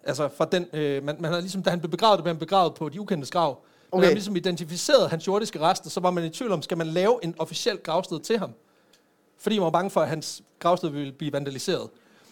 altså 0.05 0.28
fra 0.37 0.44
den, 0.44 0.67
øh, 0.73 1.05
man, 1.05 1.17
man 1.20 1.31
havde 1.31 1.43
ligesom, 1.43 1.62
da 1.62 1.70
han 1.70 1.81
blev 1.81 1.90
begravet, 1.90 2.19
blev 2.22 2.34
han 2.34 2.38
begravet 2.38 2.75
på 2.75 2.88
de 2.88 3.00
ukendte 3.00 3.31
grav. 3.31 3.50
Okay. 3.50 3.61
Man 3.93 3.99
Okay. 3.99 4.05
havde 4.05 4.14
ligesom 4.14 4.37
identificeret 4.37 5.11
hans 5.11 5.26
jordiske 5.26 5.61
rester, 5.61 5.90
så 5.90 6.00
var 6.00 6.11
man 6.11 6.25
i 6.25 6.31
tvivl 6.31 6.52
om, 6.52 6.62
skal 6.62 6.79
man 6.79 6.87
lave 6.87 7.19
en 7.22 7.34
officiel 7.38 7.79
gravsted 7.79 8.20
til 8.20 8.38
ham? 8.38 8.52
Fordi 9.38 9.58
man 9.58 9.64
var 9.64 9.70
bange 9.70 9.90
for, 9.90 10.00
at 10.00 10.08
hans 10.08 10.43
gravsted 10.58 10.88
ville 10.88 11.12
blive 11.12 11.32
vandaliseret. 11.32 11.90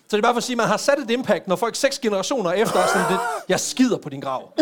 Så 0.08 0.16
det 0.16 0.18
er 0.18 0.22
bare 0.22 0.34
for 0.34 0.38
at 0.38 0.44
sige, 0.44 0.54
at 0.54 0.56
man 0.56 0.66
har 0.66 0.76
sat 0.76 0.98
et 0.98 1.10
impact, 1.10 1.48
når 1.48 1.56
folk 1.56 1.74
seks 1.74 1.98
generationer 1.98 2.52
efter 2.52 2.78
er 2.78 2.86
sådan 2.86 3.06
lidt, 3.10 3.20
jeg 3.48 3.60
skider 3.60 3.98
på 3.98 4.08
din 4.08 4.20
grav. 4.20 4.52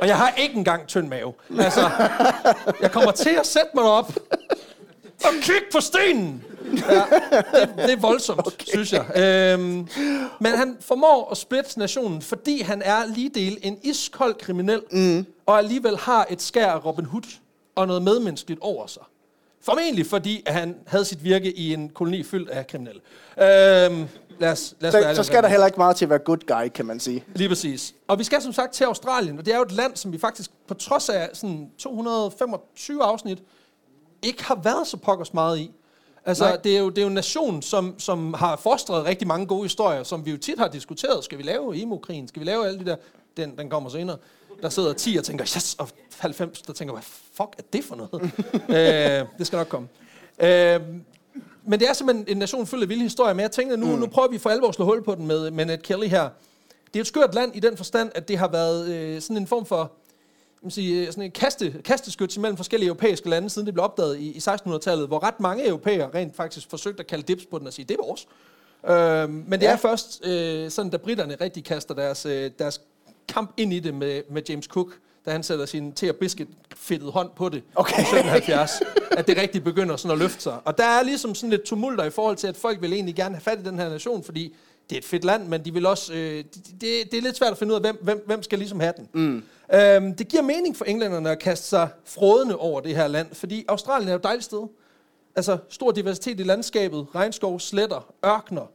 og 0.00 0.08
jeg 0.08 0.16
har 0.16 0.30
ikke 0.36 0.54
engang 0.54 0.86
tynd 0.86 1.08
mave. 1.08 1.32
Altså, 1.58 1.90
jeg 2.80 2.92
kommer 2.92 3.10
til 3.10 3.30
at 3.30 3.46
sætte 3.46 3.70
mig 3.74 3.84
op 3.84 4.12
og 5.24 5.30
kigge 5.42 5.66
på 5.72 5.80
stenen. 5.80 6.44
Ja, 6.88 7.02
det, 7.60 7.68
det 7.76 7.92
er 7.92 7.96
voldsomt, 8.00 8.46
okay. 8.46 8.66
synes 8.68 8.92
jeg. 8.92 9.04
Øhm, 9.16 9.88
men 10.40 10.52
han 10.52 10.76
formår 10.80 11.28
at 11.30 11.36
splitte 11.36 11.78
nationen, 11.78 12.22
fordi 12.22 12.62
han 12.62 12.82
er 12.84 13.06
lige 13.06 13.28
del 13.28 13.58
en 13.62 13.78
iskold 13.82 14.34
kriminel, 14.34 14.82
mm. 14.90 15.26
og 15.46 15.58
alligevel 15.58 15.96
har 15.96 16.26
et 16.30 16.42
skær 16.42 16.66
af 16.66 16.84
Robin 16.84 17.04
Hood 17.04 17.38
og 17.74 17.86
noget 17.86 18.02
medmenneskeligt 18.02 18.60
over 18.60 18.86
sig. 18.86 19.02
Formentlig 19.64 20.06
fordi, 20.06 20.42
at 20.46 20.54
han 20.54 20.76
havde 20.86 21.04
sit 21.04 21.24
virke 21.24 21.52
i 21.52 21.72
en 21.72 21.88
koloni 21.88 22.22
fyldt 22.22 22.50
af 22.50 22.66
kriminelle. 22.66 23.00
Øhm, 23.42 24.08
lad 24.38 24.52
os, 24.52 24.74
lad 24.80 24.94
os 24.94 25.04
Så, 25.04 25.14
så 25.14 25.22
skal 25.22 25.36
det. 25.36 25.42
der 25.42 25.48
heller 25.48 25.66
ikke 25.66 25.78
meget 25.78 25.96
til 25.96 26.04
at 26.04 26.08
være 26.10 26.18
good 26.18 26.38
guy, 26.46 26.68
kan 26.68 26.86
man 26.86 27.00
sige. 27.00 27.24
Lige 27.34 27.48
præcis. 27.48 27.94
Og 28.08 28.18
vi 28.18 28.24
skal 28.24 28.42
som 28.42 28.52
sagt 28.52 28.72
til 28.72 28.84
Australien, 28.84 29.38
og 29.38 29.44
det 29.46 29.52
er 29.52 29.56
jo 29.56 29.62
et 29.62 29.72
land, 29.72 29.96
som 29.96 30.12
vi 30.12 30.18
faktisk, 30.18 30.50
på 30.68 30.74
trods 30.74 31.08
af 31.08 31.30
sådan 31.32 31.70
225 31.78 33.02
afsnit, 33.02 33.42
ikke 34.22 34.44
har 34.44 34.60
været 34.64 34.86
så 34.86 34.96
pokkers 34.96 35.34
meget 35.34 35.58
i. 35.58 35.70
Altså, 36.24 36.44
Nej. 36.44 36.56
det 36.56 36.74
er, 36.76 36.78
jo, 36.80 36.88
det 36.88 36.98
er 36.98 37.02
jo 37.02 37.08
en 37.08 37.14
nation, 37.14 37.62
som, 37.62 37.94
som 37.98 38.34
har 38.34 38.56
fostret 38.56 39.04
rigtig 39.04 39.28
mange 39.28 39.46
gode 39.46 39.62
historier, 39.62 40.02
som 40.02 40.26
vi 40.26 40.30
jo 40.30 40.36
tit 40.36 40.58
har 40.58 40.68
diskuteret. 40.68 41.24
Skal 41.24 41.38
vi 41.38 41.42
lave 41.42 41.82
emo-krigen? 41.82 42.28
Skal 42.28 42.40
vi 42.40 42.46
lave 42.46 42.66
alle 42.66 42.78
de 42.78 42.84
der... 42.84 42.96
Den, 43.36 43.58
den 43.58 43.70
kommer 43.70 43.90
senere. 43.90 44.16
Der 44.62 44.68
sidder 44.68 44.92
10 44.92 45.16
og 45.16 45.24
tænker, 45.24 45.44
yes, 45.44 45.74
og 45.78 45.88
90, 46.18 46.62
der 46.62 46.72
tænker, 46.72 46.94
hvad 46.94 47.02
fuck 47.02 47.54
er 47.58 47.62
det 47.72 47.84
for 47.84 47.96
noget? 47.96 48.22
øh, 49.22 49.28
det 49.38 49.46
skal 49.46 49.56
nok 49.56 49.68
komme. 49.68 49.88
Øh, 50.38 50.80
men 51.64 51.80
det 51.80 51.88
er 51.88 51.92
simpelthen 51.92 52.26
en 52.28 52.36
nation 52.36 52.66
fyldt 52.66 52.82
af 52.82 52.88
vilde 52.88 53.02
historier, 53.02 53.34
men 53.34 53.40
jeg 53.42 53.50
tænkte, 53.50 53.76
nu, 53.76 53.86
mm. 53.86 53.98
nu 53.98 54.06
prøver 54.06 54.28
vi 54.28 54.38
for 54.38 54.50
alvor 54.50 54.68
at 54.68 54.74
slå 54.74 54.84
hul 54.84 55.02
på 55.04 55.14
den 55.14 55.26
med, 55.26 55.50
med 55.50 55.64
Ned 55.64 55.78
Kelly 55.78 56.06
her. 56.06 56.28
Det 56.86 56.96
er 56.96 57.00
et 57.00 57.06
skørt 57.06 57.34
land 57.34 57.56
i 57.56 57.60
den 57.60 57.76
forstand, 57.76 58.10
at 58.14 58.28
det 58.28 58.38
har 58.38 58.48
været 58.48 58.88
øh, 58.88 59.20
sådan 59.20 59.36
en 59.36 59.46
form 59.46 59.66
for 59.66 59.92
sige, 60.68 61.00
øh, 61.00 61.06
sådan 61.06 61.22
en 61.22 61.30
kaste, 61.30 61.74
kasteskyts 61.84 62.38
mellem 62.38 62.56
forskellige 62.56 62.88
europæiske 62.88 63.28
lande, 63.28 63.50
siden 63.50 63.66
det 63.66 63.74
blev 63.74 63.84
opdaget 63.84 64.18
i, 64.18 64.32
i 64.32 64.38
1600-tallet, 64.38 65.06
hvor 65.08 65.22
ret 65.22 65.40
mange 65.40 65.66
europæere 65.68 66.10
rent 66.14 66.36
faktisk 66.36 66.70
forsøgte 66.70 67.00
at 67.00 67.06
kalde 67.06 67.22
dips 67.22 67.46
på 67.46 67.58
den 67.58 67.66
og 67.66 67.72
sige, 67.72 67.84
det 67.84 67.96
er 68.00 68.04
vores. 68.04 68.26
Øh, 68.88 69.30
men 69.30 69.52
det 69.52 69.62
Ja. 69.62 69.72
er 69.72 69.76
først 69.76 70.12
sådan, 70.14 70.64
øh, 70.64 70.70
sådan, 70.70 70.90
da 70.90 70.96
britterne 70.96 71.36
rigtig 71.40 71.64
kaster 71.64 71.94
deres, 71.94 72.26
øh, 72.26 72.50
deres 72.58 72.80
kamp 73.28 73.52
ind 73.56 73.72
i 73.72 73.78
det 73.80 73.94
med, 73.94 74.22
med 74.30 74.42
James 74.48 74.64
Cook, 74.66 74.88
da 75.26 75.30
han 75.30 75.42
sætter 75.42 75.66
sin 75.66 75.92
te- 75.92 76.10
og 76.10 76.16
biscuit 76.16 76.48
fedtet 76.76 77.12
hånd 77.12 77.30
på 77.36 77.48
det 77.48 77.62
Okay. 77.74 77.98
i 77.98 78.00
1770, 78.00 78.70
at 79.10 79.26
det 79.26 79.36
rigtig 79.36 79.64
begynder 79.64 79.96
sådan 79.96 80.12
at 80.12 80.18
løfte 80.18 80.42
sig. 80.42 80.58
Og 80.64 80.78
der 80.78 80.84
er 80.84 81.02
ligesom 81.02 81.34
sådan 81.34 81.50
lidt 81.50 81.62
tumulter 81.62 82.04
i 82.04 82.10
forhold 82.10 82.36
til, 82.36 82.46
at 82.46 82.56
folk 82.56 82.82
vil 82.82 82.92
egentlig 82.92 83.14
gerne 83.14 83.34
have 83.34 83.40
fat 83.42 83.58
i 83.58 83.62
den 83.62 83.78
her 83.78 83.88
nation, 83.88 84.24
fordi 84.24 84.54
det 84.90 84.96
er 84.96 85.00
et 85.00 85.04
fedt 85.04 85.24
land, 85.24 85.48
men 85.48 85.64
de 85.64 85.72
vil 85.72 85.86
også, 85.86 86.12
øh, 86.14 86.44
det, 86.54 86.54
det, 86.80 87.10
det 87.10 87.14
er 87.18 87.22
lidt 87.22 87.36
svært 87.36 87.52
at 87.52 87.58
finde 87.58 87.72
ud 87.72 87.76
af, 87.76 87.80
hvem, 87.82 87.98
hvem, 88.02 88.22
hvem 88.26 88.42
skal 88.42 88.58
ligesom 88.58 88.80
have 88.80 88.92
den. 88.96 89.08
Mm. 89.12 89.42
Øhm, 89.74 90.14
det 90.14 90.28
giver 90.28 90.42
mening 90.42 90.76
for 90.76 90.84
englænderne 90.84 91.30
at 91.30 91.38
kaste 91.38 91.66
sig 91.66 91.88
frådende 92.04 92.56
over 92.56 92.80
det 92.80 92.96
her 92.96 93.08
land, 93.08 93.34
fordi 93.34 93.64
Australien 93.68 94.08
er 94.08 94.12
jo 94.12 94.16
et 94.16 94.24
dejligt 94.24 94.44
sted. 94.44 94.62
Altså 95.36 95.58
stor 95.68 95.90
diversitet 95.90 96.40
i 96.40 96.42
landskabet, 96.42 97.06
regnskov, 97.14 97.60
sletter, 97.60 98.12
ørkner, 98.26 98.66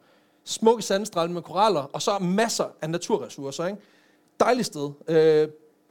smukke 0.45 0.83
sandstrande 0.83 1.33
med 1.33 1.41
koraller, 1.41 1.81
og 1.93 2.01
så 2.01 2.19
masser 2.19 2.65
af 2.81 2.89
naturressourcer. 2.89 3.65
Ikke? 3.65 3.79
Dejligt 4.39 4.65
sted. 4.65 4.89
Øh, 5.07 5.47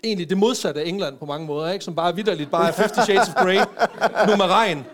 egentlig 0.07 0.31
det 0.31 0.39
modsatte 0.39 0.81
af 0.81 0.89
England 0.89 1.17
på 1.19 1.27
mange 1.27 1.47
måder, 1.47 1.73
ikke? 1.73 1.85
som 1.85 1.95
bare 1.95 2.15
vidderligt 2.15 2.51
bare 2.51 2.69
er 2.69 2.73
50 2.73 3.05
Shades 3.05 3.29
of 3.29 3.35
Grey, 3.35 3.57
nu 4.29 4.37
med 4.37 4.45
regn. 4.45 4.85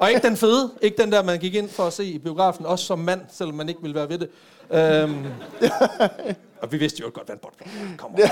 Og 0.00 0.08
ikke 0.08 0.28
den 0.28 0.36
fede, 0.36 0.70
ikke 0.82 1.02
den 1.02 1.12
der, 1.12 1.22
man 1.22 1.38
gik 1.38 1.54
ind 1.54 1.68
for 1.68 1.82
at 1.82 1.92
se 1.92 2.04
i 2.04 2.18
biografen, 2.18 2.66
også 2.66 2.84
som 2.84 2.98
mand, 2.98 3.20
selvom 3.32 3.56
man 3.56 3.68
ikke 3.68 3.82
ville 3.82 3.94
være 3.94 4.08
ved 4.08 4.18
det. 4.18 4.28
Øhm, 4.70 5.26
og 6.62 6.72
vi 6.72 6.76
vidste 6.76 7.00
jo 7.00 7.10
godt, 7.14 7.26
hvad 7.26 7.36
en 7.36 7.40
botplug 7.42 7.68
kommer. 7.96 8.18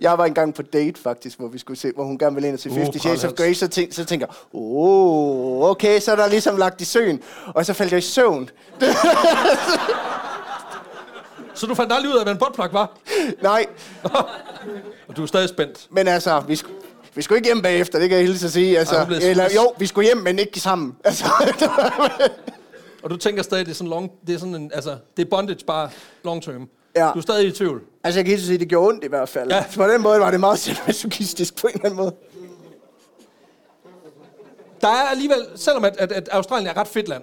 Jeg 0.00 0.18
var 0.18 0.24
engang 0.24 0.54
på 0.54 0.62
date 0.62 1.00
faktisk, 1.00 1.38
hvor 1.38 1.48
vi 1.48 1.58
skulle 1.58 1.78
se, 1.78 1.92
hvor 1.94 2.04
hun 2.04 2.18
gerne 2.18 2.34
ville 2.34 2.48
ind 2.48 2.54
og 2.54 2.60
se 2.60 2.70
Uh, 2.70 2.76
50 2.76 3.02
Shades 3.02 3.24
of 3.24 3.32
Grey, 3.32 3.54
så, 3.54 3.68
tænk, 3.68 3.92
så 3.92 4.04
tænker 4.04 4.26
jeg, 4.26 4.60
oh, 4.60 5.70
okay, 5.70 6.00
så 6.00 6.12
er 6.12 6.16
der 6.16 6.28
ligesom 6.28 6.56
lagt 6.56 6.80
i 6.80 6.84
søen. 6.84 7.20
Og 7.46 7.66
så 7.66 7.72
faldt 7.72 7.92
jeg 7.92 7.98
i 7.98 8.02
søvn. 8.02 8.50
Så 11.54 11.66
du 11.66 11.74
fandt 11.74 11.92
aldrig 11.92 12.12
ud 12.12 12.16
af, 12.18 12.24
hvad 12.24 12.32
en 12.32 12.38
botplug 12.38 12.68
var? 12.72 12.98
Nej, 13.42 13.66
Og 15.08 15.16
du 15.16 15.22
er 15.22 15.26
stadig 15.26 15.48
spændt. 15.48 15.86
men 15.90 16.08
altså, 16.08 16.40
vi 16.40 16.56
skulle, 16.56 16.74
vi 17.14 17.22
skulle 17.22 17.36
ikke 17.38 17.48
hjem 17.48 17.62
bagefter, 17.62 17.98
det 17.98 18.08
kan 18.08 18.18
jeg 18.18 18.26
hilse 18.26 18.46
at 18.46 18.52
sige. 18.52 18.78
Altså, 18.78 18.94
Ej, 18.96 19.06
eller, 19.22 19.48
jo, 19.54 19.72
vi 19.78 19.86
skulle 19.86 20.06
hjem, 20.06 20.16
men 20.16 20.38
ikke 20.38 20.60
sammen. 20.60 20.96
Altså, 21.04 21.24
Og 23.02 23.10
du 23.10 23.16
tænker 23.16 23.42
stadig, 23.42 23.66
det 23.66 23.72
er 23.72 23.76
sådan, 23.76 23.90
long, 23.90 24.10
det 24.26 24.34
er 24.34 24.38
sådan 24.38 24.54
en, 24.54 24.70
altså, 24.74 24.96
det 25.16 25.24
er 25.24 25.30
bondage 25.30 25.64
bare 25.66 25.90
long 26.24 26.42
term. 26.42 26.68
Ja. 26.96 27.10
Du 27.14 27.18
er 27.18 27.22
stadig 27.22 27.46
i 27.46 27.50
tvivl. 27.52 27.82
altså, 28.04 28.18
jeg 28.20 28.24
kan 28.26 28.34
at 28.34 28.40
sige, 28.40 28.58
det 28.58 28.68
gjorde 28.68 28.88
ondt 28.88 29.04
i 29.04 29.08
hvert 29.08 29.28
fald. 29.28 29.50
Ja. 29.50 29.64
På 29.76 29.84
den 29.88 30.02
måde 30.02 30.20
var 30.20 30.30
det 30.30 30.40
meget 30.40 30.82
masochistisk 30.86 31.56
på 31.60 31.66
en 31.66 31.72
eller 31.74 31.84
anden 31.84 31.96
måde. 31.96 32.14
Der 34.80 34.88
er 34.88 35.08
alligevel, 35.10 35.46
selvom 35.56 35.84
at, 35.84 35.96
at, 35.96 36.12
at 36.12 36.28
Australien 36.32 36.66
er 36.66 36.70
et 36.70 36.76
ret 36.76 36.88
fedt 36.88 37.08
land, 37.08 37.22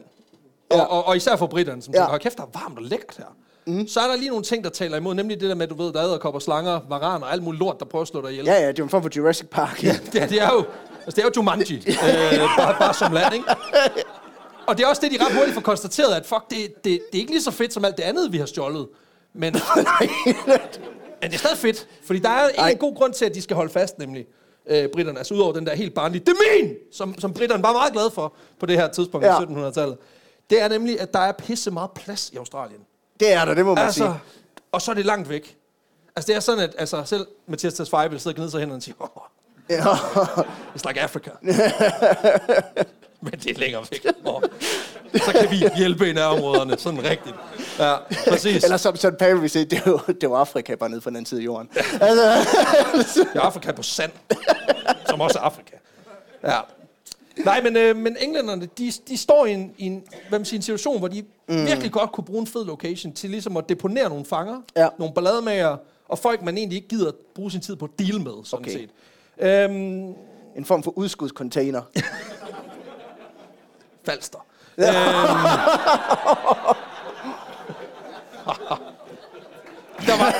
og, 0.69 0.77
Ja. 0.77 0.83
og, 0.83 1.05
og 1.07 1.17
især 1.17 1.35
for 1.35 1.47
britterne, 1.47 1.81
som 1.81 1.93
Ja. 1.93 1.99
tænker, 2.01 2.17
kæft, 2.17 2.37
der 2.37 2.43
er 2.43 2.47
varmt 2.53 2.77
og 2.77 2.83
lækkert 2.83 3.15
her. 3.17 3.25
Mm. 3.67 3.87
Så 3.87 3.99
er 3.99 4.07
der 4.07 4.15
lige 4.15 4.29
nogle 4.29 4.43
ting, 4.43 4.63
der 4.63 4.69
taler 4.69 4.97
imod, 4.97 5.13
nemlig 5.13 5.39
det 5.41 5.49
der 5.49 5.55
med, 5.55 5.63
at 5.63 5.69
du 5.69 5.75
ved, 5.83 5.93
der 5.93 5.99
er 6.01 6.05
æderkopper, 6.07 6.39
slanger, 6.39 6.79
varaner 6.89 7.25
og 7.25 7.31
alt 7.31 7.43
muligt 7.43 7.59
lort, 7.59 7.79
der 7.79 7.85
prøver 7.85 8.01
at 8.01 8.07
slå 8.07 8.21
dig 8.21 8.31
ihjel. 8.31 8.45
Ja, 8.45 8.53
ja, 8.53 8.59
det 8.59 8.67
er 8.67 8.73
jo 8.79 8.83
en 8.83 8.89
form 8.89 9.01
for 9.01 9.09
Jurassic 9.17 9.47
Park. 9.47 9.83
Ja. 9.83 9.95
Ja, 10.13 10.25
det 10.31 10.41
er 10.41 10.49
jo, 10.53 10.65
altså 11.05 11.15
det 11.15 11.17
er 11.17 11.23
jo 11.23 11.31
Jumanji, 11.37 11.75
øh, 11.87 12.39
bare, 12.57 12.75
bare 12.79 12.93
som 12.93 13.13
land, 13.13 13.33
ikke? 13.33 13.45
Og 14.67 14.77
det 14.77 14.83
er 14.83 14.87
også 14.87 15.01
det, 15.01 15.19
de 15.19 15.25
ret 15.25 15.33
hurtigt 15.35 15.53
får 15.53 15.61
konstateret, 15.61 16.13
at 16.15 16.25
fuck, 16.25 16.49
det, 16.49 16.57
det, 16.75 16.83
det 16.83 16.99
er 17.13 17.19
ikke 17.19 17.31
lige 17.31 17.41
så 17.43 17.51
fedt 17.51 17.73
som 17.73 17.85
alt 17.85 17.97
det 17.97 18.03
andet, 18.03 18.31
vi 18.31 18.37
har 18.37 18.45
stjålet. 18.45 18.87
Men, 19.33 19.53
men 21.21 21.29
det 21.29 21.33
er 21.33 21.37
stadig 21.37 21.57
fedt, 21.57 21.87
fordi 22.05 22.19
der 22.19 22.29
er 22.29 22.49
Ej. 22.57 22.69
en 22.69 22.77
god 22.77 22.95
grund 22.95 23.13
til, 23.13 23.25
at 23.25 23.35
de 23.35 23.41
skal 23.41 23.55
holde 23.55 23.71
fast, 23.73 23.99
nemlig 23.99 24.25
øh, 24.69 24.89
britterne. 24.93 25.17
Altså 25.19 25.33
udover 25.33 25.53
den 25.53 25.65
der 25.65 25.75
helt 25.75 25.93
barnlige, 25.93 26.23
det 26.25 26.29
er 26.29 26.61
min! 26.63 26.73
Som, 26.91 27.19
som 27.19 27.33
britterne 27.33 27.63
var 27.63 27.71
meget 27.73 27.93
glade 27.93 28.11
for 28.11 28.33
på 28.59 28.65
det 28.65 28.77
her 28.77 28.87
tidspunkt 28.87 29.25
Ja. 29.25 29.41
i 29.41 29.43
1700-tallet. 29.43 29.97
Det 30.49 30.61
er 30.61 30.67
nemlig, 30.67 30.99
at 31.01 31.13
der 31.13 31.19
er 31.19 31.31
pisse 31.31 31.71
meget 31.71 31.91
plads 31.91 32.29
i 32.33 32.37
Australien. 32.37 32.79
Det 33.21 33.33
er 33.33 33.45
der, 33.45 33.53
det 33.53 33.65
må 33.65 33.75
man 33.75 33.83
Altså, 33.85 33.97
sige. 34.03 34.13
og 34.71 34.81
så 34.81 34.91
er 34.91 34.95
det 34.95 35.05
langt 35.05 35.29
væk. 35.29 35.55
Altså 36.15 36.27
det 36.27 36.35
er 36.35 36.39
sådan, 36.39 36.63
at 36.63 36.75
altså, 36.77 37.03
selv 37.05 37.27
Mathias 37.47 37.73
Tesfaye 37.73 38.09
vil 38.09 38.19
sidde 38.19 38.33
og 38.33 38.37
gnide 38.37 38.51
sig 38.51 38.59
hen 38.59 38.71
og 38.71 38.81
sige, 38.81 38.95
oh, 38.99 39.07
Ja. 39.69 39.81
It's 40.75 40.87
like 40.87 41.01
Africa. 41.01 41.31
Men 43.23 43.31
det 43.33 43.51
er 43.55 43.59
længere 43.59 43.85
væk. 43.91 44.05
Oh. 44.25 44.41
Så 45.15 45.31
kan 45.31 45.51
vi 45.51 45.63
hjælpe 45.77 46.09
i 46.09 46.13
nærområderne, 46.13 46.77
sådan 46.79 47.03
rigtigt. 47.03 47.35
Ja, 47.79 47.95
præcis. 48.29 48.63
Eller 48.63 48.77
som 48.77 48.95
St. 48.95 49.17
Paul 49.19 49.41
vil 49.41 49.49
sige, 49.49 49.65
det 49.65 49.81
var, 49.85 50.13
det 50.21 50.29
var 50.29 50.37
Afrika 50.37 50.75
bare 50.75 50.89
nede 50.89 51.01
på 51.01 51.09
den 51.09 51.15
anden 51.15 51.25
side 51.25 51.41
af 51.41 51.45
jorden. 51.45 51.69
altså, 52.01 53.25
Det 53.33 53.35
er 53.35 53.41
Afrika 53.41 53.71
på 53.71 53.83
sand, 53.83 54.11
som 55.09 55.21
også 55.21 55.39
er 55.39 55.43
Afrika. 55.43 55.75
Ja. 56.43 56.59
Nej, 57.37 57.61
men, 57.61 57.75
øh, 57.77 57.95
men 57.95 58.17
englænderne, 58.19 58.65
de, 58.77 58.91
de 59.07 59.17
står 59.17 59.45
i 59.45 59.53
en, 59.53 59.73
i 59.77 59.85
en, 59.85 60.03
hvad 60.29 60.39
man 60.39 60.45
siger, 60.45 60.57
en 60.57 60.61
situation, 60.61 60.99
hvor 60.99 61.07
de 61.07 61.23
mm. 61.47 61.65
virkelig 61.65 61.91
godt 61.91 62.11
kunne 62.11 62.23
bruge 62.23 62.41
en 62.41 62.47
fed 62.47 62.65
location 62.65 63.13
til 63.13 63.29
ligesom 63.29 63.57
at 63.57 63.69
deponere 63.69 64.09
nogle 64.09 64.25
fanger, 64.25 64.61
Ja. 64.75 64.87
nogle 64.99 65.13
ballademager, 65.13 65.77
og 66.07 66.19
folk, 66.19 66.41
man 66.41 66.57
egentlig 66.57 66.75
ikke 66.75 66.87
gider 66.87 67.11
bruge 67.35 67.51
sin 67.51 67.61
tid 67.61 67.75
på 67.75 67.85
at 67.85 67.91
deal 67.99 68.21
med, 68.21 68.31
sådan 68.43 68.65
Okay. 68.65 68.71
set. 68.71 68.89
Øhm, 69.37 70.13
en 70.57 70.65
form 70.65 70.83
for 70.83 70.97
udskudscontainer. 70.97 71.81
Falster. 74.05 74.39
Øhm. 74.77 74.85
der 80.07 80.17
var... 80.17 80.33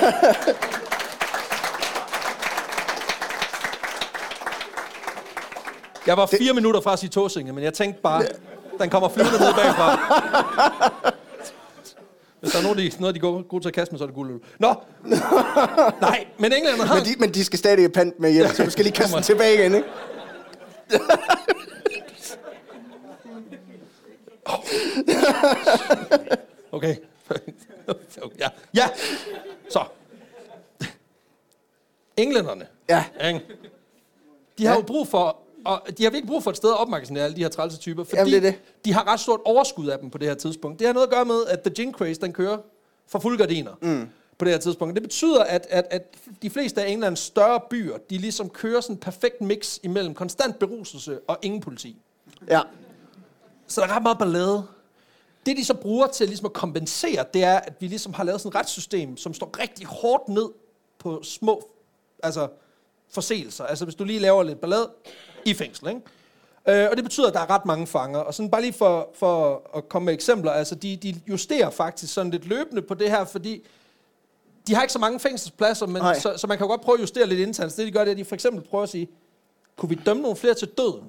Jeg 6.06 6.16
var 6.16 6.26
fire 6.26 6.52
minutter 6.54 6.80
fra 6.80 6.92
at 6.92 6.98
sige 6.98 7.10
tåsinge, 7.10 7.52
men 7.52 7.64
jeg 7.64 7.74
tænkte 7.74 8.02
bare, 8.02 8.22
den 8.80 8.90
kommer 8.90 9.08
flyvende 9.08 9.38
ned 9.38 9.54
bagfra. 9.54 9.94
Hvis 12.40 12.52
der 12.52 12.58
er 12.58 12.62
nogen, 12.62 12.78
de, 12.78 12.90
noget, 13.00 13.14
de 13.14 13.20
går 13.20 13.42
gode 13.42 13.64
til 13.64 13.68
at 13.68 13.74
kaste 13.74 13.92
med, 13.92 13.98
så 13.98 14.04
er 14.04 14.06
det 14.06 14.14
guldøl. 14.14 14.40
Nå! 14.58 14.74
Nej, 16.00 16.26
men 16.38 16.52
englænderne 16.52 16.82
har... 16.88 16.94
Men 16.94 17.04
de, 17.04 17.10
men 17.18 17.34
de 17.34 17.44
skal 17.44 17.58
stadig 17.58 17.78
have 17.78 17.88
pant 17.90 18.20
med 18.20 18.32
hjem, 18.32 18.48
så 18.48 18.64
du 18.64 18.70
skal 18.70 18.84
lige 18.84 18.94
kaste 18.94 19.14
den 19.16 19.22
tilbage 19.22 19.54
igen, 19.54 19.74
ikke? 19.74 19.88
Okay. 26.72 26.96
ja. 28.38 28.48
ja. 28.74 28.88
Så. 29.70 29.84
Englænderne. 32.16 32.66
Ja. 32.88 33.04
Ikke? 33.26 33.40
De 34.58 34.66
har 34.66 34.72
Ja. 34.72 34.78
jo 34.78 34.84
brug 34.86 35.08
for, 35.08 35.36
og 35.64 35.82
de 35.98 36.02
har 36.02 36.10
virkelig 36.10 36.28
brug 36.28 36.42
for 36.42 36.50
et 36.50 36.56
sted 36.56 36.70
at 36.70 36.78
opmagasinere 36.78 37.24
alle 37.24 37.36
de 37.36 37.42
her 37.42 37.48
trælse 37.48 37.78
typer, 37.78 38.04
fordi 38.04 38.16
Jamen, 38.16 38.32
det 38.32 38.42
det. 38.42 38.84
de 38.84 38.92
har 38.92 39.12
ret 39.12 39.20
stort 39.20 39.40
overskud 39.44 39.86
af 39.86 39.98
dem 39.98 40.10
på 40.10 40.18
det 40.18 40.28
her 40.28 40.34
tidspunkt. 40.34 40.78
Det 40.78 40.86
har 40.86 40.94
noget 40.94 41.06
at 41.06 41.12
gøre 41.12 41.24
med, 41.24 41.46
at 41.48 41.60
The 41.60 41.74
Gin 41.74 41.92
Craze, 41.92 42.20
den 42.20 42.32
kører 42.32 42.58
for 43.06 43.18
fuld 43.18 43.38
gardiner 43.38 43.72
mm. 43.82 44.08
på 44.38 44.44
det 44.44 44.52
her 44.52 44.60
tidspunkt. 44.60 44.94
Det 44.94 45.02
betyder, 45.02 45.44
at, 45.44 45.66
at, 45.70 45.86
at 45.90 46.14
de 46.42 46.50
fleste 46.50 46.82
af 46.82 46.90
Englands 46.90 47.18
større 47.18 47.60
byer, 47.70 47.96
de 48.10 48.18
ligesom 48.18 48.50
kører 48.50 48.80
sådan 48.80 48.96
en 48.96 49.00
perfekt 49.00 49.40
mix 49.40 49.78
imellem 49.82 50.14
konstant 50.14 50.58
beruselse 50.58 51.20
og 51.28 51.38
ingen 51.42 51.60
politi. 51.60 51.96
Ja. 52.48 52.60
Så 53.66 53.80
der 53.80 53.86
er 53.86 53.96
ret 53.96 54.02
meget 54.02 54.18
ballade. 54.18 54.62
Det, 55.46 55.56
de 55.56 55.64
så 55.64 55.74
bruger 55.74 56.06
til 56.06 56.26
ligesom 56.26 56.46
at 56.46 56.52
kompensere, 56.52 57.24
det 57.34 57.44
er, 57.44 57.58
at 57.58 57.74
vi 57.80 57.86
ligesom 57.86 58.12
har 58.12 58.24
lavet 58.24 58.40
sådan 58.40 58.48
et 58.48 58.54
retssystem, 58.60 59.16
som 59.16 59.34
står 59.34 59.60
rigtig 59.60 59.86
hårdt 59.86 60.28
ned 60.28 60.48
på 60.98 61.22
små 61.22 61.72
altså, 62.22 62.48
forseelser. 63.14 63.64
Altså, 63.64 63.84
hvis 63.84 63.94
du 63.94 64.04
lige 64.04 64.18
laver 64.18 64.42
lidt 64.42 64.60
ballade 64.60 64.90
i 65.44 65.54
fængsel, 65.54 65.88
ikke? 65.88 66.00
Øh, 66.68 66.88
og 66.90 66.96
det 66.96 67.04
betyder, 67.04 67.26
at 67.28 67.34
der 67.34 67.40
er 67.40 67.50
ret 67.50 67.66
mange 67.66 67.86
fanger. 67.86 68.18
Og 68.18 68.34
sådan 68.34 68.50
bare 68.50 68.60
lige 68.60 68.72
for, 68.72 69.08
for 69.14 69.62
at 69.76 69.88
komme 69.88 70.06
med 70.06 70.14
eksempler, 70.14 70.50
altså 70.52 70.74
de, 70.74 70.96
de 70.96 71.14
justerer 71.28 71.70
faktisk 71.70 72.14
sådan 72.14 72.32
lidt 72.32 72.46
løbende 72.46 72.82
på 72.82 72.94
det 72.94 73.10
her, 73.10 73.24
fordi 73.24 73.66
de 74.66 74.74
har 74.74 74.82
ikke 74.82 74.92
så 74.92 74.98
mange 74.98 75.20
fængselspladser, 75.20 75.86
men 75.86 76.02
så, 76.20 76.34
så 76.36 76.46
man 76.46 76.58
kan 76.58 76.64
jo 76.64 76.70
godt 76.70 76.80
prøve 76.80 76.96
at 76.96 77.00
justere 77.02 77.26
lidt 77.26 77.40
internt. 77.40 77.76
Det 77.76 77.86
de 77.86 77.92
gør, 77.92 78.00
det 78.00 78.08
er, 78.08 78.12
at 78.12 78.18
de 78.18 78.24
for 78.24 78.34
eksempel 78.34 78.62
prøver 78.70 78.82
at 78.82 78.88
sige, 78.90 79.08
kunne 79.76 79.88
vi 79.88 79.94
dømme 80.06 80.22
nogle 80.22 80.36
flere 80.36 80.54
til 80.54 80.68
døden? 80.68 81.04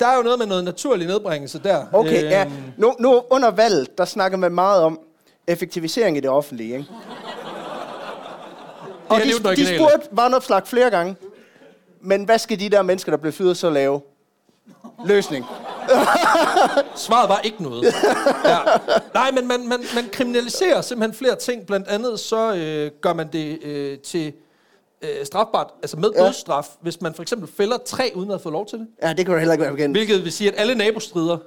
Der 0.00 0.06
er 0.06 0.16
jo 0.16 0.22
noget 0.22 0.38
med 0.38 0.46
noget 0.46 0.64
naturlig 0.64 1.06
nedbringelse 1.06 1.58
der. 1.64 1.86
Okay, 1.92 2.22
ja. 2.22 2.44
Øhm, 2.44 2.52
Nu, 2.76 2.94
nu 2.98 3.22
under 3.30 3.50
valget, 3.50 3.98
der 3.98 4.04
snakker 4.04 4.38
man 4.38 4.52
meget 4.52 4.82
om 4.82 5.00
effektivisering 5.46 6.16
i 6.16 6.20
det 6.20 6.30
offentlige, 6.30 6.76
ikke? 6.78 6.88
Og 9.08 9.20
de, 9.20 9.56
de 9.56 9.76
spurgte 9.76 10.08
Varnopslag 10.10 10.66
flere 10.66 10.90
gange, 10.90 11.16
men 12.00 12.24
hvad 12.24 12.38
skal 12.38 12.60
de 12.60 12.68
der 12.68 12.82
mennesker, 12.82 13.12
der 13.12 13.16
blev 13.16 13.32
fyret, 13.32 13.56
så 13.56 13.70
lave? 13.70 14.00
Løsning. 15.06 15.44
Svaret 16.94 17.28
var 17.28 17.40
ikke 17.44 17.62
noget. 17.62 17.94
Ja. 18.44 18.58
Nej, 19.14 19.30
men 19.30 19.48
man, 19.48 19.68
man, 19.68 19.80
man 19.94 20.04
kriminaliserer 20.12 20.80
simpelthen 20.80 21.18
flere 21.18 21.36
ting. 21.36 21.66
Blandt 21.66 21.88
andet 21.88 22.20
så 22.20 22.54
øh, 22.54 22.90
gør 23.00 23.12
man 23.12 23.28
det 23.32 23.62
øh, 23.62 23.98
til 23.98 24.32
øh, 25.02 25.26
strafbart, 25.26 25.66
altså 25.82 25.96
med 25.96 26.10
Ja. 26.16 26.24
dødsstraf, 26.26 26.66
hvis 26.80 27.00
man 27.00 27.14
for 27.14 27.22
eksempel 27.22 27.48
fælder 27.56 27.78
tre 27.86 28.12
uden 28.14 28.30
at 28.30 28.40
få 28.40 28.50
lov 28.50 28.66
til 28.66 28.78
det. 28.78 28.86
Ja, 29.02 29.08
det 29.08 29.16
kan 29.26 29.32
du 29.34 29.38
heller 29.38 29.52
ikke 29.54 29.62
være 29.62 29.72
bekendt. 29.72 29.96
Hvilket 29.96 30.24
vil 30.24 30.32
sige, 30.32 30.52
at 30.52 30.60
alle 30.60 30.74
nabostrider, 30.74 31.38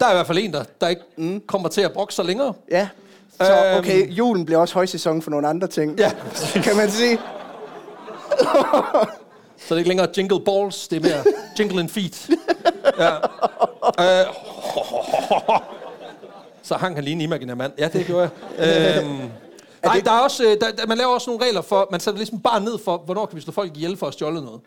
der 0.00 0.06
er 0.06 0.10
i 0.10 0.14
hvert 0.14 0.26
fald 0.26 0.38
en, 0.38 0.52
der, 0.52 0.64
der 0.80 0.88
ikke 0.88 1.02
mm. 1.16 1.40
kommer 1.46 1.68
til 1.68 1.80
at 1.80 1.92
brokke 1.92 2.14
sig 2.14 2.24
længere. 2.24 2.52
Ja. 2.70 2.88
Så 3.40 3.52
Øhm. 3.66 3.78
okay, 3.78 4.10
julen 4.10 4.44
bliver 4.46 4.58
også 4.58 4.74
højsæson 4.74 5.22
for 5.22 5.30
nogle 5.30 5.48
andre 5.48 5.66
ting. 5.66 5.98
Ja. 5.98 6.12
Kan 6.64 6.76
man 6.76 6.90
sige. 6.90 7.18
Så 9.58 9.66
det 9.68 9.70
er 9.70 9.76
ikke 9.76 9.88
længere 9.88 10.08
jingle 10.16 10.40
balls, 10.44 10.88
det 10.88 10.96
er 10.96 11.00
mere 11.00 11.24
jingle 11.58 11.80
and 11.80 11.88
feet. 11.88 12.28
Ja. 12.98 13.14
Øh. 14.00 14.26
Så 16.62 16.74
hang 16.74 16.94
han 16.94 17.04
lige 17.04 17.12
en 17.14 17.20
imaginær 17.20 17.54
mand. 17.54 17.72
Ja, 17.78 17.88
det 17.88 18.06
gjorde 18.06 18.30
jeg. 18.58 18.98
Øhm. 19.04 19.30
Nej, 19.84 20.00
der 20.04 20.12
er 20.12 20.18
også, 20.20 20.44
øh, 20.44 20.56
der, 20.60 20.86
man 20.86 20.98
laver 20.98 21.10
også 21.14 21.30
nogle 21.30 21.44
regler 21.46 21.60
for, 21.62 21.88
man 21.90 22.00
sætter 22.00 22.18
ligesom 22.18 22.40
bare 22.40 22.60
ned 22.60 22.78
for, 22.84 22.96
hvornår 23.04 23.26
kan 23.26 23.36
vi 23.36 23.40
slå 23.42 23.52
folk 23.52 23.76
ihjel 23.76 23.96
for 23.96 24.06
at 24.06 24.12
stjåle 24.12 24.40
noget. 24.44 24.60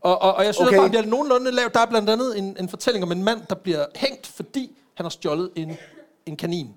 Og, 0.00 0.22
og, 0.22 0.34
og 0.34 0.44
jeg 0.44 0.54
synes, 0.54 0.68
Okay. 0.68 0.76
at 0.78 0.80
bare, 0.80 1.00
det 1.00 1.06
er 1.06 1.10
nogenlunde 1.10 1.50
lavt. 1.50 1.74
Der 1.74 1.80
er 1.80 1.86
blandt 1.86 2.10
andet 2.10 2.38
en, 2.38 2.56
en 2.60 2.68
fortælling 2.68 3.04
om 3.04 3.12
en 3.12 3.24
mand, 3.24 3.40
der 3.48 3.54
bliver 3.54 3.84
hængt, 3.96 4.26
fordi 4.26 4.70
han 4.94 5.04
har 5.04 5.10
stjålet 5.10 5.50
en, 5.56 5.76
en 6.26 6.36
kanin. 6.36 6.68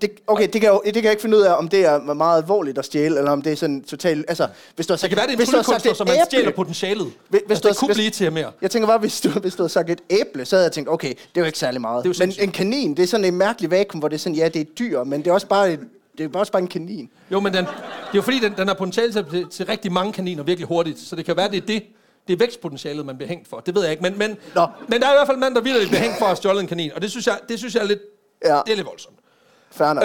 Det, 0.00 0.10
okay, 0.26 0.48
det 0.52 0.60
kan, 0.60 0.62
jeg, 0.70 0.78
det 0.84 0.94
kan 0.94 1.04
jeg 1.04 1.10
ikke 1.10 1.22
finde 1.22 1.36
ud 1.36 1.42
af, 1.42 1.54
om 1.54 1.68
det 1.68 1.84
er 1.84 1.98
meget 2.14 2.42
alvorligt 2.42 2.78
at 2.78 2.84
stjæle, 2.84 3.18
eller 3.18 3.30
om 3.30 3.42
det 3.42 3.52
er 3.52 3.56
sådan 3.56 3.82
totalt... 3.84 4.24
Altså, 4.28 4.48
hvis 4.76 4.86
du 4.86 4.92
har 4.92 4.96
sagt, 4.96 5.10
det 5.10 5.16
kan 5.16 5.16
være, 5.16 5.26
det 5.26 5.30
er 5.32 5.36
en 5.36 5.38
hvis 5.38 5.48
du 5.48 5.56
har 5.56 5.62
sagt 5.62 5.82
tryllekunstner, 5.82 5.94
som 5.94 6.06
man 6.06 6.16
æble- 6.16 6.24
stjæler 6.24 6.50
potentialet. 6.50 7.12
Hvis- 7.28 7.40
hvis 7.46 7.50
altså, 7.50 7.62
du 7.62 7.68
det 7.68 7.76
har- 7.76 7.80
kunne 7.80 7.86
hvis- 7.88 7.96
blive 7.96 8.10
til 8.10 8.32
mere. 8.32 8.52
Jeg 8.62 8.70
tænker 8.70 8.86
bare, 8.86 8.98
hvis 8.98 9.20
du, 9.20 9.28
hvis 9.28 9.54
du 9.54 9.62
havde 9.62 9.72
sagt 9.72 9.90
et 9.90 10.00
æble, 10.10 10.44
så 10.44 10.56
havde 10.56 10.64
jeg 10.64 10.72
tænkt, 10.72 10.90
okay, 10.90 11.08
det 11.08 11.18
er 11.34 11.40
jo 11.40 11.44
ikke 11.44 11.58
særlig 11.58 11.80
meget. 11.80 12.04
Det 12.04 12.08
er 12.08 12.08
jo 12.08 12.10
men 12.10 12.32
sindssygt. 12.32 12.44
en 12.44 12.52
kanin, 12.52 12.94
det 12.96 13.02
er 13.02 13.06
sådan 13.06 13.24
en 13.24 13.34
mærkelig 13.36 13.70
vakuum, 13.70 13.98
hvor 13.98 14.08
det 14.08 14.14
er 14.16 14.18
sådan, 14.18 14.36
ja, 14.36 14.44
det 14.48 14.56
er 14.56 14.60
et 14.60 14.78
dyr, 14.78 15.04
men 15.04 15.20
det 15.22 15.26
er 15.30 15.32
også 15.32 15.46
bare 15.46 15.72
et 15.72 15.80
Det 16.18 16.34
er 16.34 16.38
også 16.38 16.52
bare 16.52 16.62
en 16.62 16.68
kanin. 16.68 17.10
Jo, 17.32 17.40
men 17.40 17.52
den, 17.54 17.64
det 17.64 17.70
er 17.72 18.14
jo 18.14 18.22
fordi, 18.22 18.38
den, 18.38 18.54
den 18.56 18.68
har 18.68 18.74
potentiale 18.74 19.12
til, 19.12 19.46
til 19.50 19.66
rigtig 19.66 19.92
mange 19.92 20.12
kaniner 20.12 20.42
virkelig 20.42 20.68
hurtigt. 20.68 20.98
Så 21.00 21.16
det 21.16 21.24
kan 21.24 21.36
være, 21.36 21.50
det 21.50 21.56
er 21.56 21.66
det. 21.66 21.82
Det 22.26 22.32
er 22.32 22.36
vækstpotentialet, 22.38 23.06
man 23.06 23.16
bliver 23.16 23.28
hængt 23.28 23.48
for. 23.48 23.60
Det 23.60 23.74
ved 23.74 23.82
jeg 23.82 23.90
ikke. 23.90 24.02
Men, 24.02 24.18
men, 24.18 24.36
Nå. 24.54 24.66
men 24.88 25.00
der 25.00 25.06
er 25.06 25.12
i 25.12 25.16
hvert 25.16 25.26
fald 25.26 25.36
en 25.36 25.40
mand, 25.40 25.54
der 25.54 25.60
vildt 25.60 25.88
bliver 25.88 26.00
hængt 26.02 26.18
for 26.18 26.24
at 26.24 26.28
have 26.28 26.36
stjålet 26.36 26.60
en 26.60 26.66
kanin. 26.66 26.90
Og 26.94 27.02
det 27.02 27.10
synes 27.10 27.26
jeg, 27.26 27.38
det 27.48 27.58
synes 27.58 27.74
jeg 27.74 27.82
er 27.82 27.86
lidt, 27.86 27.98
Ja. 28.44 28.60
det 28.66 28.72
er 28.72 28.76
lidt 28.76 28.86
voldsomt. 28.86 29.16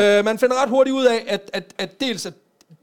Øh, 0.01 0.25
man 0.25 0.39
finder 0.39 0.61
ret 0.61 0.69
hurtigt 0.69 0.93
ud 0.93 1.05
af, 1.05 1.23
at, 1.27 1.49
at, 1.53 1.73
at 1.77 2.01
dels 2.01 2.25
at 2.25 2.33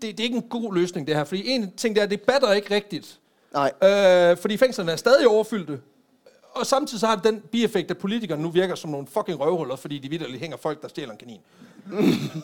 det, 0.03 0.19
det 0.19 0.21
er 0.21 0.25
ikke 0.25 0.37
en 0.37 0.49
god 0.51 0.75
løsning, 0.75 1.07
det 1.07 1.17
her. 1.17 1.25
Fordi 1.25 1.49
en 1.49 1.73
ting, 1.77 1.95
det 1.95 2.01
er, 2.01 2.05
at 2.05 2.11
det 2.11 2.21
batter 2.21 2.53
ikke 2.53 2.75
rigtigt. 2.75 3.19
Nej. 3.53 3.73
Øh, 3.83 4.37
fordi 4.37 4.57
fængslerne 4.57 4.93
er 4.93 4.97
stadig 4.97 5.29
overfyldte. 5.29 5.81
Og 6.53 6.67
samtidig 6.67 7.01
så 7.01 7.07
har 7.07 7.15
det 7.15 7.25
den 7.25 7.41
bieffekt, 7.41 7.91
at 7.91 7.99
politikerne 7.99 8.43
nu 8.43 8.51
virker 8.51 8.75
som 8.75 8.91
nogle 8.91 9.07
fucking 9.07 9.41
røvhuller, 9.41 9.77
fordi 9.77 9.99
de 9.99 10.09
vidderligt 10.09 10.41
hænger 10.41 10.57
folk, 10.57 10.83
der 10.83 10.89
stjæler 10.89 11.13
en 11.13 11.19
kanin. 11.19 11.41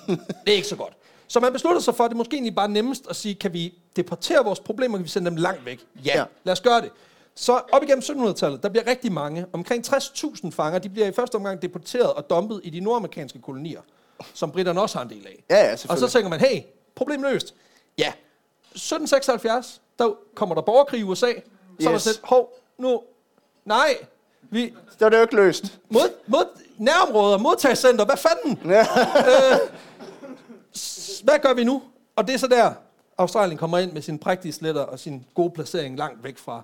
det 0.06 0.18
er 0.46 0.52
ikke 0.52 0.68
så 0.68 0.76
godt. 0.76 0.92
Så 1.28 1.40
man 1.40 1.52
beslutter 1.52 1.80
sig 1.80 1.94
for, 1.94 2.04
at 2.04 2.10
det 2.10 2.14
er 2.14 2.18
måske 2.18 2.34
egentlig 2.34 2.54
bare 2.54 2.68
nemmest 2.68 3.06
at 3.10 3.16
sige, 3.16 3.34
kan 3.34 3.52
vi 3.52 3.74
deportere 3.96 4.44
vores 4.44 4.60
problemer, 4.60 4.96
kan 4.98 5.04
vi 5.04 5.08
sende 5.10 5.30
dem 5.30 5.36
langt 5.36 5.66
væk? 5.66 5.80
Ja. 6.04 6.18
ja. 6.18 6.24
lad 6.44 6.52
os 6.52 6.60
gøre 6.60 6.80
det. 6.80 6.90
Så 7.34 7.60
op 7.72 7.82
igennem 7.82 8.02
1700-tallet, 8.02 8.62
der 8.62 8.68
bliver 8.68 8.86
rigtig 8.86 9.12
mange, 9.12 9.46
omkring 9.52 9.86
60.000 9.86 10.50
fanger, 10.50 10.78
de 10.78 10.88
bliver 10.88 11.06
i 11.06 11.12
første 11.12 11.36
omgang 11.36 11.62
deporteret 11.62 12.12
og 12.12 12.30
dumpet 12.30 12.60
i 12.64 12.70
de 12.70 12.80
nordamerikanske 12.80 13.38
kolonier, 13.38 13.80
som 14.34 14.50
britterne 14.50 14.80
også 14.80 14.98
har 14.98 15.04
en 15.04 15.10
del 15.10 15.26
af. 15.26 15.44
Ja, 15.50 15.64
ja, 15.66 15.72
Og 15.88 15.98
så 15.98 16.08
tænker 16.08 16.28
man, 16.30 16.40
hey, 16.40 16.62
problem 16.94 17.22
løst. 17.22 17.54
Ja. 17.98 18.12
1776, 18.74 19.80
der 19.98 20.16
kommer 20.34 20.54
der 20.54 20.62
borgerkrig 20.62 21.00
i 21.00 21.02
USA. 21.02 21.26
Så 21.26 21.32
yes. 21.80 21.86
er 21.86 21.90
der 21.90 21.98
sådan, 21.98 22.20
hov, 22.24 22.52
nu, 22.78 23.02
nej, 23.64 23.96
vi, 24.42 24.74
Så 24.98 25.04
er 25.04 25.08
det 25.08 25.16
jo 25.16 25.22
ikke 25.22 25.36
løst. 25.36 25.78
mod, 25.90 26.10
mod, 26.26 26.44
nærområder, 26.78 27.38
modtagscenter, 27.38 28.04
hvad 28.04 28.16
fanden? 28.16 28.60
Ja. 28.72 28.80
øh, 28.80 29.58
hvad 31.24 31.38
gør 31.42 31.54
vi 31.54 31.64
nu? 31.64 31.82
Og 32.16 32.26
det 32.26 32.34
er 32.34 32.38
så 32.38 32.46
der, 32.46 32.72
Australien 33.18 33.58
kommer 33.58 33.78
ind 33.78 33.92
med 33.92 34.02
sin 34.02 34.18
prægtige 34.18 34.52
sletter 34.52 34.82
og 34.82 34.98
sin 34.98 35.26
gode 35.34 35.50
placering 35.50 35.98
langt 35.98 36.24
væk 36.24 36.38
fra. 36.38 36.62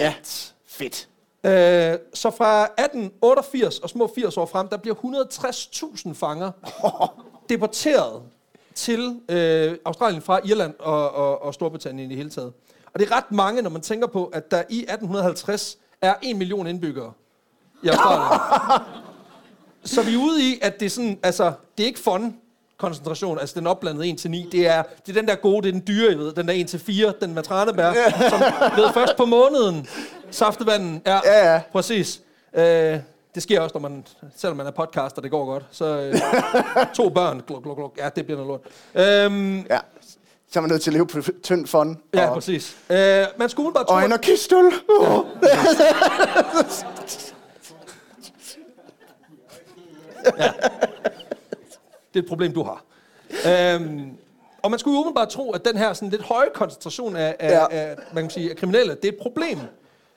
Ja, 0.00 0.14
fedt. 0.66 1.08
Øh, 1.44 1.98
så 2.14 2.30
fra 2.30 2.62
1888 2.62 3.78
og 3.78 3.90
små 3.90 4.12
80 4.14 4.36
år 4.36 4.46
frem, 4.46 4.68
der 4.68 4.76
bliver 4.76 4.94
160.000 4.96 6.14
fanger 6.14 6.50
deporteret 7.50 8.22
til 8.74 9.20
øh, 9.28 9.76
Australien 9.84 10.22
fra 10.22 10.40
Irland 10.44 10.74
og, 10.78 11.10
og, 11.10 11.42
og 11.42 11.54
Storbritannien 11.54 12.10
i 12.10 12.14
hele 12.14 12.30
taget. 12.30 12.52
Og 12.94 13.00
det 13.00 13.10
er 13.10 13.16
ret 13.16 13.32
mange, 13.32 13.62
når 13.62 13.70
man 13.70 13.82
tænker 13.82 14.06
på, 14.06 14.24
at 14.24 14.50
der 14.50 14.62
i 14.68 14.78
1850 14.78 15.78
er 16.02 16.14
1 16.22 16.36
million 16.36 16.66
indbyggere 16.66 17.12
i 17.82 17.88
Australien. 17.88 18.40
så 19.94 20.02
vi 20.02 20.14
er 20.14 20.18
ude 20.18 20.42
i, 20.42 20.58
at 20.62 20.80
det 20.80 20.86
er 20.86 20.90
sådan, 20.90 21.18
altså, 21.22 21.52
det 21.78 21.82
er 21.82 21.86
ikke 21.86 22.00
fun 22.00 22.36
koncentration, 22.80 23.38
altså 23.38 23.58
den 23.58 23.66
opblandede 23.66 24.08
1 24.08 24.18
til 24.18 24.30
9, 24.30 24.48
det 24.52 24.66
er, 24.66 24.82
det 25.06 25.16
er 25.16 25.20
den 25.20 25.28
der 25.28 25.34
gode, 25.34 25.62
det 25.62 25.68
er 25.68 25.72
den 25.72 25.86
dyre, 25.86 26.12
I 26.12 26.14
ved, 26.14 26.32
den 26.32 26.48
der 26.48 26.54
1 26.54 26.68
til 26.68 26.80
4, 26.80 27.12
den 27.20 27.34
med 27.34 27.42
tranebær, 27.42 27.92
som 28.30 28.40
ved 28.76 28.92
først 28.94 29.16
på 29.16 29.24
måneden, 29.24 29.86
saftevanden, 30.30 31.02
ja, 31.06 31.20
Ja, 31.24 31.52
ja. 31.52 31.60
præcis. 31.72 32.20
Øh, 32.54 32.62
det 33.34 33.42
sker 33.42 33.60
også, 33.60 33.74
når 33.78 33.88
man, 33.88 34.04
selvom 34.36 34.56
man 34.56 34.66
er 34.66 34.70
podcaster, 34.70 35.22
det 35.22 35.30
går 35.30 35.44
godt. 35.46 35.64
Så 35.70 35.84
øh, 35.84 36.14
to 36.96 37.08
børn, 37.08 37.42
gluk, 37.46 37.62
gluk, 37.62 37.76
gluk, 37.76 37.94
ja, 37.98 38.08
det 38.16 38.24
bliver 38.26 38.44
noget 38.44 38.60
lort. 38.94 39.24
Øhm, 39.24 39.58
Ja. 39.70 39.78
Så 40.52 40.58
er 40.58 40.60
man 40.60 40.70
nødt 40.70 40.82
til 40.82 40.90
at 40.90 40.94
leve 40.94 41.06
på 41.06 41.20
tynd 41.42 41.66
fond. 41.66 41.96
ja, 42.14 42.28
og, 42.28 42.34
præcis. 42.34 42.76
Øh, 42.90 43.24
man 43.36 43.48
skulle 43.48 43.66
umiddelbart 43.66 43.86
tro, 43.86 43.94
og 43.94 43.98
at- 44.00 44.04
anarkistøl. 44.04 44.64
Oh. 45.00 45.24
Det 52.14 52.18
er 52.18 52.22
et 52.22 52.28
problem, 52.28 52.52
du 52.52 52.62
har. 52.62 52.84
Øhm, 53.74 54.10
og 54.62 54.70
man 54.70 54.78
skulle 54.78 54.94
jo 54.94 55.00
umiddelbart 55.00 55.28
tro, 55.28 55.50
at 55.52 55.64
den 55.64 55.76
her 55.76 55.92
sådan 55.92 56.08
lidt 56.08 56.22
høje 56.22 56.48
koncentration 56.54 57.16
af, 57.16 57.36
af, 57.38 57.50
Ja. 57.50 57.60
ja. 57.60 57.66
af, 57.90 57.96
man 58.12 58.22
kan 58.24 58.30
sige, 58.30 58.50
af 58.50 58.56
kriminelle, 58.56 58.94
det 58.94 59.04
er 59.04 59.08
et 59.12 59.18
problem. 59.22 59.58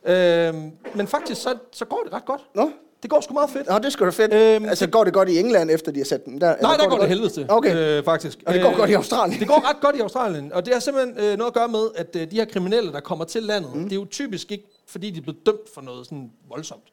Øhm, 0.05 0.71
men 0.95 1.07
faktisk, 1.07 1.41
så, 1.41 1.55
så 1.71 1.85
går 1.85 2.01
det 2.05 2.13
ret 2.13 2.25
godt. 2.25 2.41
Nå. 2.55 2.71
Det 3.01 3.09
går 3.11 3.21
sgu 3.21 3.33
meget 3.33 3.49
fedt. 3.49 3.69
Nå, 3.69 3.77
det 3.77 3.85
er 3.85 3.89
sgu 3.89 4.05
da 4.05 4.09
fedt. 4.09 4.33
Øhm, 4.33 4.65
altså, 4.69 4.87
går 4.87 5.03
det 5.03 5.13
godt 5.13 5.29
i 5.29 5.39
England, 5.39 5.71
efter 5.71 5.91
de 5.91 5.99
har 5.99 6.05
sat 6.05 6.25
den 6.25 6.41
der? 6.41 6.55
Nej, 6.61 6.75
der 6.75 6.83
går 6.83 6.89
det 6.89 6.99
godt? 6.99 7.09
helvede 7.09 7.29
til, 7.29 7.45
Okay. 7.49 7.97
øh, 7.97 8.03
faktisk. 8.03 8.39
Og 8.45 8.53
det 8.53 8.61
går 8.61 8.69
Øh, 8.71 8.77
godt 8.77 8.89
i 8.89 8.93
Australien. 8.93 9.39
Det 9.39 9.47
går 9.47 9.69
ret 9.69 9.81
godt 9.81 9.95
i 9.95 9.99
Australien, 9.99 10.53
og 10.53 10.65
det 10.65 10.73
har 10.73 10.79
simpelthen 10.81 11.17
øh, 11.17 11.37
noget 11.37 11.47
at 11.49 11.53
gøre 11.53 11.67
med, 11.67 11.87
at 11.95 12.15
øh, 12.15 12.31
de 12.31 12.35
her 12.35 12.45
kriminelle, 12.45 12.91
der 12.91 12.99
kommer 12.99 13.25
til 13.25 13.43
landet, 13.43 13.75
mm. 13.75 13.83
det 13.83 13.91
er 13.91 13.95
jo 13.95 14.05
typisk 14.11 14.51
ikke, 14.51 14.63
fordi 14.87 15.09
de 15.09 15.17
er 15.17 15.21
blevet 15.21 15.45
dømt 15.45 15.73
for 15.73 15.81
noget 15.81 16.05
sådan 16.05 16.29
voldsomt. 16.49 16.83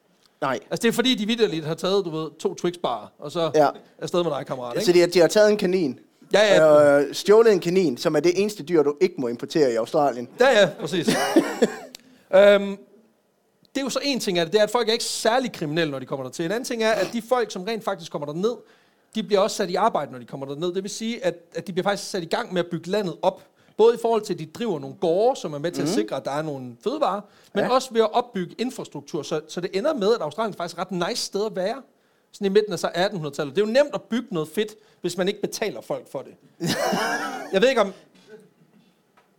Nej. 0.40 0.58
Altså 0.70 0.82
det 0.82 0.88
er 0.88 0.92
fordi, 0.92 1.14
de 1.14 1.26
vidderligt 1.26 1.64
har 1.66 1.74
taget, 1.74 2.04
du 2.04 2.10
ved, 2.10 2.30
to 2.38 2.54
Twix-barer, 2.54 3.12
og 3.18 3.32
så 3.32 3.50
Ja. 3.54 3.64
ja. 3.64 3.68
afsted 3.98 4.22
med 4.24 4.30
dig, 4.38 4.46
kammerat. 4.46 4.74
Ikke? 4.76 4.84
Så 4.86 4.92
de 4.92 5.00
har, 5.00 5.06
de 5.06 5.18
har 5.20 5.28
taget 5.28 5.50
en 5.50 5.56
kanin. 5.56 5.98
Ja, 6.32 6.54
ja. 6.64 6.98
Øh, 7.00 7.14
stjålet 7.14 7.52
en 7.52 7.60
kanin, 7.60 7.96
som 7.96 8.16
er 8.16 8.20
det 8.20 8.32
eneste 8.40 8.62
dyr, 8.62 8.82
du 8.82 8.94
ikke 9.00 9.14
må 9.18 9.28
importere 9.28 9.72
i 9.72 9.74
Australien. 9.76 10.28
Ja, 10.40 10.60
ja, 10.60 10.68
præcis. 10.80 11.08
øhm, 12.34 12.76
det 13.74 13.80
er 13.80 13.84
jo 13.84 13.90
så 13.90 14.00
en 14.02 14.20
ting 14.20 14.38
af 14.38 14.46
det, 14.46 14.52
det 14.52 14.58
er, 14.58 14.62
at 14.62 14.70
folk 14.70 14.88
er 14.88 14.92
ikke 14.92 15.04
særlig 15.04 15.52
kriminelle, 15.52 15.90
når 15.90 15.98
de 15.98 16.06
kommer 16.06 16.24
dertil. 16.24 16.44
En 16.44 16.50
anden 16.50 16.64
ting 16.64 16.82
er, 16.82 16.90
at 16.92 17.08
de 17.12 17.22
folk, 17.22 17.50
som 17.50 17.62
rent 17.62 17.84
faktisk 17.84 18.12
kommer 18.12 18.26
derned, 18.26 18.56
de 19.14 19.22
bliver 19.22 19.40
også 19.40 19.56
sat 19.56 19.70
i 19.70 19.74
arbejde, 19.74 20.12
når 20.12 20.18
de 20.18 20.24
kommer 20.24 20.46
derned. 20.46 20.72
Det 20.74 20.82
vil 20.82 20.90
sige, 20.90 21.24
at, 21.24 21.34
at 21.54 21.66
de 21.66 21.72
bliver 21.72 21.82
faktisk 21.84 22.10
sat 22.10 22.22
i 22.22 22.26
gang 22.26 22.52
med 22.52 22.64
at 22.64 22.70
bygge 22.70 22.90
landet 22.90 23.16
op. 23.22 23.42
Både 23.76 23.94
i 23.94 23.98
forhold 24.02 24.22
til, 24.22 24.32
at 24.32 24.38
de 24.38 24.46
driver 24.46 24.78
nogle 24.78 24.96
gårde, 25.00 25.40
som 25.40 25.54
er 25.54 25.58
med 25.58 25.72
til 25.72 25.82
mm. 25.82 25.88
at 25.88 25.94
sikre, 25.94 26.16
at 26.16 26.24
der 26.24 26.30
er 26.30 26.42
nogle 26.42 26.76
fødevarer, 26.84 27.20
men 27.54 27.64
Ja. 27.64 27.70
også 27.70 27.88
ved 27.92 28.00
at 28.00 28.12
opbygge 28.12 28.54
infrastruktur. 28.58 29.22
Så, 29.22 29.40
så 29.48 29.60
det 29.60 29.70
ender 29.76 29.94
med, 29.94 30.14
at 30.14 30.20
Australien 30.20 30.54
faktisk 30.54 30.78
er 30.78 30.82
et 30.82 30.92
ret 30.92 31.08
nice 31.08 31.22
sted 31.26 31.46
at 31.46 31.56
være. 31.56 31.82
Sådan 32.32 32.44
i 32.46 32.48
midten 32.48 32.72
af 32.72 32.78
så 32.78 32.86
1800-tallet. 32.88 33.56
Det 33.56 33.62
er 33.62 33.66
jo 33.66 33.72
nemt 33.72 33.94
at 33.94 34.02
bygge 34.02 34.28
noget 34.30 34.48
fedt, 34.48 34.74
hvis 35.00 35.16
man 35.16 35.28
ikke 35.28 35.40
betaler 35.40 35.80
folk 35.80 36.10
for 36.12 36.22
det. 36.22 36.34
Jeg 37.52 37.62
ved 37.62 37.68
ikke 37.68 37.80
om... 37.80 37.92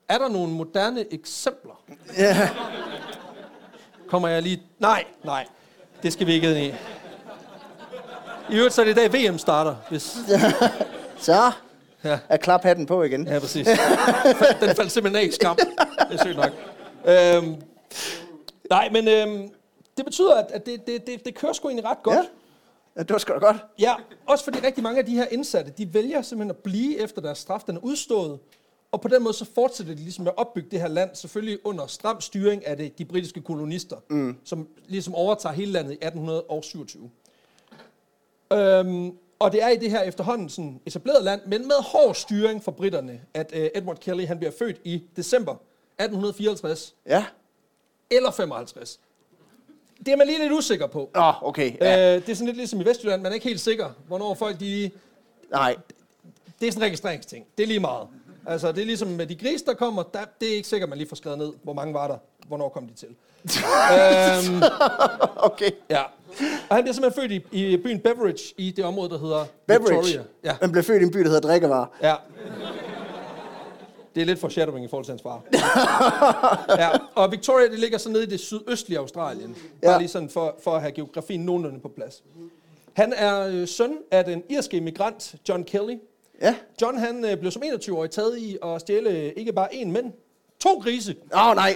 Er 0.08 0.18
der 0.18 0.30
nogle 0.30 0.54
moderne 0.54 1.14
eksempler? 1.14 1.84
Ja. 2.18 2.50
Kommer 4.12 4.28
jeg 4.28 4.42
lige... 4.42 4.62
Nej, 4.80 5.06
nej. 5.24 5.48
Det 6.04 6.14
skal 6.14 6.28
vi 6.28 6.34
ikke 6.34 6.50
ind 6.50 6.58
i. 6.58 6.76
I 8.54 8.56
øvrigt 8.58 8.74
så 8.74 8.82
er 8.82 8.86
det 8.86 8.92
i 8.92 9.10
dag 9.10 9.32
VM 9.32 9.38
starter, 9.38 9.76
hvis... 9.90 10.18
Så 11.18 11.52
Ja, 12.04 12.20
er 12.30 12.38
klaphatten 12.38 12.86
på 12.86 13.04
igen. 13.04 13.28
ja 13.28 13.40
præcis. 13.40 13.68
Den 14.62 14.76
faldt 14.76 14.92
simpelthen 14.92 15.16
af 15.24 15.28
i 15.28 15.32
skam. 15.32 15.56
Det 15.56 16.20
er 16.20 16.24
sygt 16.24 16.36
nok. 16.38 16.52
Øhm, 17.06 17.62
nej, 18.70 18.90
men 18.92 19.08
øhm, 19.08 19.50
det 19.98 20.06
betyder, 20.06 20.36
at, 20.36 20.52
at 20.52 20.66
det, 20.66 20.88
det, 20.88 21.08
det, 21.08 21.26
det 21.26 21.36
kører 21.36 21.54
sgu 21.54 21.68
egentlig 21.68 21.86
ret 21.86 22.04
godt. 22.04 22.16
Ja. 22.16 22.24
Ja, 22.98 23.02
det 23.04 23.12
var 23.12 23.18
sgu 23.18 23.34
da 23.34 23.40
godt. 23.40 23.58
Ja, 23.80 23.94
også 24.28 24.44
fordi 24.44 24.60
rigtig 24.60 24.84
mange 24.84 25.00
af 25.00 25.06
de 25.06 25.16
her 25.16 25.26
indsatte, 25.32 25.72
de 25.78 25.94
vælger 25.94 26.22
simpelthen 26.22 26.50
at 26.50 26.58
blive 26.64 27.00
efter 27.00 27.22
deres 27.22 27.38
straf, 27.38 27.62
den 27.68 27.76
er 27.76 27.80
udstået. 27.82 28.40
Og 28.92 29.02
på 29.02 29.08
den 29.08 29.24
måde 29.24 29.34
så 29.34 29.46
fortsætter 29.56 29.94
de 29.96 30.02
ligesom 30.02 30.24
med 30.24 30.32
at 30.32 30.38
opbygge 30.38 30.70
det 30.72 30.82
her 30.82 30.88
land, 30.88 31.10
selvfølgelig 31.14 31.66
under 31.66 31.88
stram 31.88 32.22
styring 32.22 32.66
af 32.68 32.78
det, 32.78 32.98
de 32.98 33.06
britiske 33.06 33.42
kolonister, 33.42 33.98
mm. 34.10 34.36
som 34.44 34.68
ligesom 34.88 35.16
overtager 35.16 35.54
hele 35.54 35.72
landet 35.72 35.92
i 35.92 35.96
1827. 35.96 37.10
Øhm, 38.54 39.18
og 39.40 39.52
det 39.52 39.64
er 39.64 39.70
i 39.70 39.76
det 39.78 39.92
her 39.92 40.02
efterhånden 40.02 40.50
sådan 40.50 40.82
etableret 40.86 41.24
land, 41.24 41.42
men 41.46 41.62
med 41.62 41.76
hård 41.84 42.16
styring 42.16 42.64
fra 42.64 42.72
britterne, 42.72 43.22
at 43.34 43.52
øh, 43.56 43.70
Edward 43.76 43.98
Kelly 44.00 44.26
han 44.26 44.38
bliver 44.38 44.52
født 44.60 44.78
i 44.84 45.04
december 45.16 45.52
1854 45.52 46.96
Ja. 47.06 47.26
eller 48.12 48.32
55. 48.32 49.00
Det 50.06 50.08
er 50.08 50.16
man 50.16 50.28
lige 50.28 50.40
lidt 50.40 50.52
usikker 50.54 50.88
på. 50.88 51.10
Nå, 51.16 51.34
okay. 51.42 51.74
Ja. 51.82 51.96
Ja. 52.10 52.16
Øh, 52.16 52.22
det 52.22 52.30
er 52.32 52.36
sådan 52.36 52.46
lidt 52.46 52.58
ligesom 52.58 52.82
i 52.82 52.86
Vestjylland, 52.86 53.22
man 53.22 53.32
er 53.32 53.34
ikke 53.34 53.48
helt 53.48 53.60
sikker, 53.60 53.90
hvornår 54.08 54.34
folk 54.34 54.60
de 54.60 54.92
Nej. 55.52 55.76
det 56.60 56.68
er 56.68 56.72
sådan 56.72 56.84
en 56.84 56.86
registreringsting. 56.86 57.46
Det 57.58 57.64
er 57.64 57.68
lige 57.68 57.80
meget. 57.80 58.08
Altså, 58.46 58.72
det 58.72 58.82
er 58.82 58.86
ligesom 58.86 59.08
med 59.08 59.26
de 59.28 59.36
grise, 59.36 59.66
der 59.66 59.74
kommer, 59.74 60.04
der, 60.04 60.20
det 60.42 60.52
er 60.52 60.56
ikke 60.56 60.68
sikkert, 60.68 60.90
man 60.90 60.98
lige 60.98 61.10
får 61.10 61.16
skrevet 61.16 61.38
ned, 61.38 61.54
hvor 61.64 61.74
mange 61.74 61.94
var 61.94 62.08
der, 62.08 62.18
hvornår 62.48 62.70
kom 62.70 62.88
de 62.88 62.94
til. 62.94 63.08
øhm, 63.96 64.62
Okay. 65.36 65.72
ja. 65.90 66.02
Og 66.70 66.76
han 66.76 66.84
bliver 66.84 66.94
simpelthen 66.94 67.22
født 67.22 67.32
i, 67.52 67.72
i 67.74 67.78
byen 67.78 68.00
Beveridge, 68.00 68.44
i 68.58 68.72
det 68.72 68.86
område, 68.86 69.10
der 69.10 69.18
hedder 69.20 69.46
Beverage. 69.68 69.96
Victoria. 69.96 70.24
Ja, 70.44 70.56
Man 70.62 70.72
blev 70.72 70.84
født 70.84 71.02
i 71.02 71.06
en 71.06 71.12
by, 71.12 71.20
der 71.20 71.26
hedder 71.30 71.40
Drikkevarer. 71.48 71.86
ja. 72.02 72.16
Det 74.16 74.22
er 74.22 74.26
lidt 74.26 74.40
foreshadowing 74.40 74.86
i 74.86 74.88
forhold 74.88 75.06
til 75.06 75.12
hans 75.12 75.22
far. 75.22 75.42
ja, 76.84 76.90
og 77.16 77.32
Victoria, 77.32 77.68
det 77.68 77.80
ligger 77.80 77.98
så 77.98 78.10
nede 78.10 78.24
i 78.24 78.26
det 78.26 78.40
sydøstlige 78.40 79.00
Australien. 79.00 79.56
Bare 79.84 79.92
Ja. 79.94 79.98
lige 79.98 80.08
sådan 80.08 80.30
for, 80.30 80.56
for 80.64 80.72
at 80.76 80.82
have 80.82 80.92
geografien 80.92 81.46
nogenlunde 81.46 81.80
på 81.80 81.88
plads. 81.88 82.24
Han 82.94 83.14
er 83.16 83.48
øh, 83.48 83.68
søn 83.68 83.98
af 84.12 84.26
den 84.26 84.44
irske 84.50 84.78
immigrant 84.78 85.36
John 85.50 85.64
Kelly, 85.64 85.96
Ja. 86.42 86.56
John 86.82 86.98
han 86.98 87.26
øh, 87.26 87.38
blev 87.38 87.52
som 87.52 87.64
21-årig 87.64 88.12
taget 88.12 88.38
i 88.38 88.58
at 88.64 88.82
stjæle 88.82 89.34
ikke 89.34 89.54
bare 89.54 89.74
én, 89.74 89.86
men 89.88 90.14
to 90.60 90.80
grise. 90.84 91.16
Åh, 91.36 91.48
oh, 91.48 91.56
nej. 91.56 91.76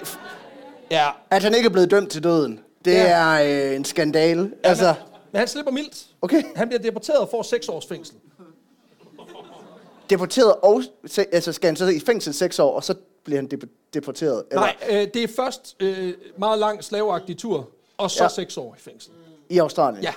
Ja. 0.91 1.07
At 1.29 1.43
han 1.43 1.55
ikke 1.55 1.65
er 1.67 1.71
blevet 1.71 1.91
dømt 1.91 2.11
til 2.11 2.23
døden, 2.23 2.59
det 2.85 2.93
Ja. 2.93 3.07
er 3.07 3.69
øh, 3.69 3.75
en 3.75 3.85
skandale. 3.85 4.51
Altså, 4.63 4.85
Men, 4.85 5.19
men 5.31 5.39
han 5.39 5.47
slipper 5.47 5.71
mildt. 5.71 6.05
okay. 6.21 6.43
Han 6.55 6.67
bliver 6.69 6.81
deporteret 6.81 7.19
og 7.19 7.29
får 7.29 7.41
6 7.43 7.69
års 7.69 7.85
fængsel. 7.85 8.15
Deporteret 10.09 10.53
og... 10.63 10.83
se- 11.05 11.25
Altså, 11.35 11.53
skal 11.53 11.67
han 11.67 11.75
så 11.75 11.85
i 11.87 11.99
fængsel 11.99 12.33
seks 12.33 12.59
år, 12.59 12.75
og 12.75 12.83
så 12.83 12.95
bliver 13.23 13.37
han 13.41 13.49
dep- 13.53 13.89
deporteret? 13.93 14.43
Eller, 14.51 14.61
Nej, 14.61 14.75
øh, 14.89 15.07
det 15.13 15.23
er 15.23 15.27
først 15.35 15.75
øh, 15.79 16.13
meget 16.37 16.59
lang 16.59 16.83
slaveagtig 16.83 17.37
tur, 17.37 17.69
og 17.97 18.11
så 18.11 18.23
Ja. 18.23 18.29
6 18.29 18.57
år 18.57 18.75
i 18.77 18.81
fængsel. 18.81 19.11
I 19.49 19.57
Australien? 19.57 20.03
Ja. 20.03 20.13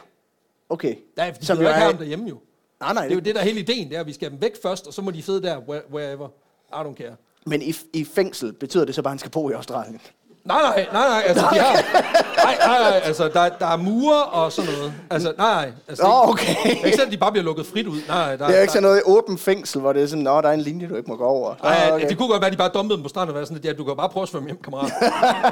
Okay. 0.69 0.95
Ja, 1.17 1.29
fordi 1.31 1.47
Som 1.47 1.57
de 1.57 1.63
jo 1.63 1.69
ikke 1.69 1.81
er- 1.81 1.85
ham 1.85 1.97
derhjemme 1.97 2.29
jo. 2.29 2.39
Nej, 2.81 2.93
nej. 2.95 3.03
Det 3.05 3.11
er 3.11 3.15
jo 3.15 3.21
det, 3.21 3.35
der 3.35 3.41
er 3.41 3.45
hele 3.45 3.61
ideen, 3.61 3.89
det 3.89 3.97
er, 3.97 4.01
at 4.01 4.07
vi 4.07 4.13
skal 4.13 4.29
have 4.29 4.33
dem 4.37 4.43
væk 4.43 4.53
først, 4.63 4.87
og 4.87 4.93
så 4.95 5.03
må 5.03 5.11
de 5.11 5.23
sidde 5.23 5.43
der, 5.43 5.57
where- 5.57 5.95
wherever. 5.95 6.29
I 6.73 6.75
don't 6.89 6.95
care. 7.03 7.17
Men 7.47 7.63
i, 7.63 7.75
i 7.93 8.05
fængsel 8.15 8.53
betyder 8.53 8.85
det 8.85 8.95
så 8.95 9.03
bare, 9.03 9.09
at 9.11 9.13
han 9.13 9.19
skal 9.19 9.31
bo 9.31 9.51
i 9.51 9.53
Australien? 9.53 10.01
Nej, 10.45 10.63
nej, 10.63 10.87
nej, 10.93 11.09
nej, 11.09 11.23
altså, 11.27 11.47
de 11.53 11.59
har, 11.59 11.73
nej, 12.45 12.57
nej, 12.67 12.91
nej, 12.91 13.01
altså, 13.05 13.29
der, 13.29 13.49
der 13.49 13.67
er 13.67 13.77
mure 13.77 14.25
og 14.25 14.53
sådan 14.53 14.71
noget. 14.73 14.93
Altså, 15.11 15.33
nej, 15.39 15.53
nej, 15.55 15.73
altså, 15.89 16.05
Nå, 16.05 16.09
det, 16.23 16.29
okay. 16.29 16.55
det 16.65 16.81
er 16.81 16.85
ikke 16.85 16.91
sådan, 16.97 17.07
at 17.07 17.13
de 17.13 17.17
bare 17.17 17.33
bliver 17.33 17.45
lukket 17.45 17.67
frit 17.67 17.87
ud. 17.87 17.97
Nej, 18.09 18.17
nej, 18.19 18.37
der, 18.37 18.47
Det 18.47 18.57
er 18.57 18.61
ikke 18.61 18.73
sådan 18.73 18.83
noget 18.83 18.99
i 18.99 19.03
åben 19.05 19.39
fængsel, 19.39 19.81
hvor 19.81 19.93
det 19.93 20.03
er 20.03 20.07
sådan, 20.07 20.23
nå, 20.23 20.41
der 20.41 20.49
er 20.49 20.53
en 20.53 20.61
linje, 20.61 20.89
du 20.89 20.97
ikke 20.97 21.11
må 21.11 21.17
gå 21.17 21.25
over. 21.25 21.55
Nej, 21.63 21.89
Nå, 21.89 21.95
okay. 21.95 22.09
det 22.09 22.19
kunne 22.19 22.29
godt 22.29 22.41
være, 22.41 22.47
at 22.47 22.53
de 22.53 22.57
bare 22.59 22.71
dumpede 22.75 22.97
dem 22.97 23.03
på 23.03 23.09
stranden 23.09 23.29
og 23.29 23.35
være 23.35 23.47
sådan, 23.47 23.59
at 23.59 23.65
ja, 23.65 23.73
du 23.73 23.85
kan 23.85 23.97
bare 23.97 24.09
prøve 24.09 24.23
at 24.23 24.29
svømme 24.29 24.49
hjem, 24.49 24.59
kammerat. 24.65 24.93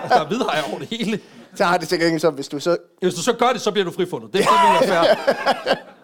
altså, 0.02 0.14
der 0.14 0.20
er 0.24 0.26
hvidhajer 0.28 0.62
over 0.70 0.78
det 0.78 0.88
hele. 0.88 1.20
Så 1.58 1.64
har 1.64 1.76
det 1.78 1.88
sikkert 1.88 2.06
ikke 2.06 2.18
så, 2.20 2.30
hvis 2.30 2.48
du 2.48 2.60
så... 2.60 2.76
Hvis 3.00 3.14
du 3.14 3.22
så 3.22 3.32
gør 3.32 3.48
det, 3.52 3.60
så 3.60 3.70
bliver 3.70 3.84
du 3.84 3.90
frifundet. 3.90 4.32
Det, 4.32 4.38
vil 4.38 4.46
være 4.90 5.04
fair. 5.04 5.74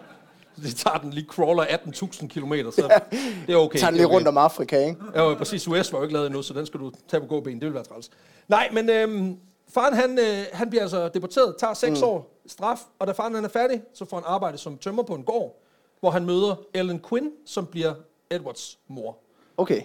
Det 0.67 0.75
tager 0.75 0.97
den 0.97 1.13
lige 1.13 1.27
crawler 1.27 1.63
18.000 1.63 2.27
km, 2.27 2.53
så 2.71 3.01
det 3.47 3.53
er 3.53 3.57
okay. 3.57 3.79
Tager 3.79 3.89
den 3.89 3.97
lige 3.97 4.05
okay. 4.05 4.15
rundt 4.15 4.27
om 4.27 4.37
Afrika, 4.37 4.79
ikke? 4.85 4.97
Ja, 5.15 5.33
præcis. 5.33 5.67
US 5.67 5.93
var 5.93 5.99
jo 5.99 6.03
ikke 6.03 6.13
lavet 6.13 6.25
endnu, 6.25 6.41
så 6.41 6.53
den 6.53 6.65
skal 6.65 6.79
du 6.79 6.91
tage 7.07 7.21
på 7.21 7.27
gåben. 7.27 7.53
Det 7.53 7.65
vil 7.65 7.73
være 7.73 7.83
træls. 7.83 8.09
Nej, 8.47 8.69
men 8.71 8.89
øhm, 8.89 9.37
faren 9.69 9.93
han, 9.93 10.19
øh, 10.19 10.45
han 10.53 10.69
bliver 10.69 10.81
altså 10.81 11.09
deporteret, 11.09 11.55
tager 11.59 11.73
seks 11.73 11.99
mm. 11.99 12.07
år 12.07 12.39
straf, 12.47 12.79
og 12.99 13.07
da 13.07 13.11
faren 13.11 13.35
han 13.35 13.45
er 13.45 13.49
færdig, 13.49 13.81
så 13.93 14.05
får 14.05 14.17
han 14.17 14.23
arbejde 14.27 14.57
som 14.57 14.77
tømmer 14.77 15.03
på 15.03 15.15
en 15.15 15.23
gård, 15.23 15.61
hvor 15.99 16.11
han 16.11 16.25
møder 16.25 16.55
Ellen 16.73 17.01
Quinn, 17.09 17.31
som 17.45 17.65
bliver 17.65 17.93
Edwards 18.29 18.79
mor. 18.87 19.17
Okay. 19.57 19.81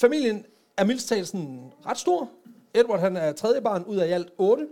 Familien 0.00 0.44
er 0.76 0.84
mildst 0.84 1.08
talt 1.08 1.28
sådan 1.28 1.72
ret 1.86 1.98
stor. 1.98 2.28
Edward 2.74 3.00
han 3.00 3.16
er 3.16 3.32
tredje 3.32 3.60
barn 3.60 3.84
ud 3.84 3.96
af 3.96 4.08
i 4.08 4.10
alt 4.10 4.28
otte. 4.38 4.66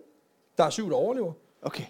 Der 0.58 0.64
er 0.64 0.70
syv, 0.70 0.90
der 0.90 0.96
overlever. 0.96 1.32
Okay. 1.62 1.84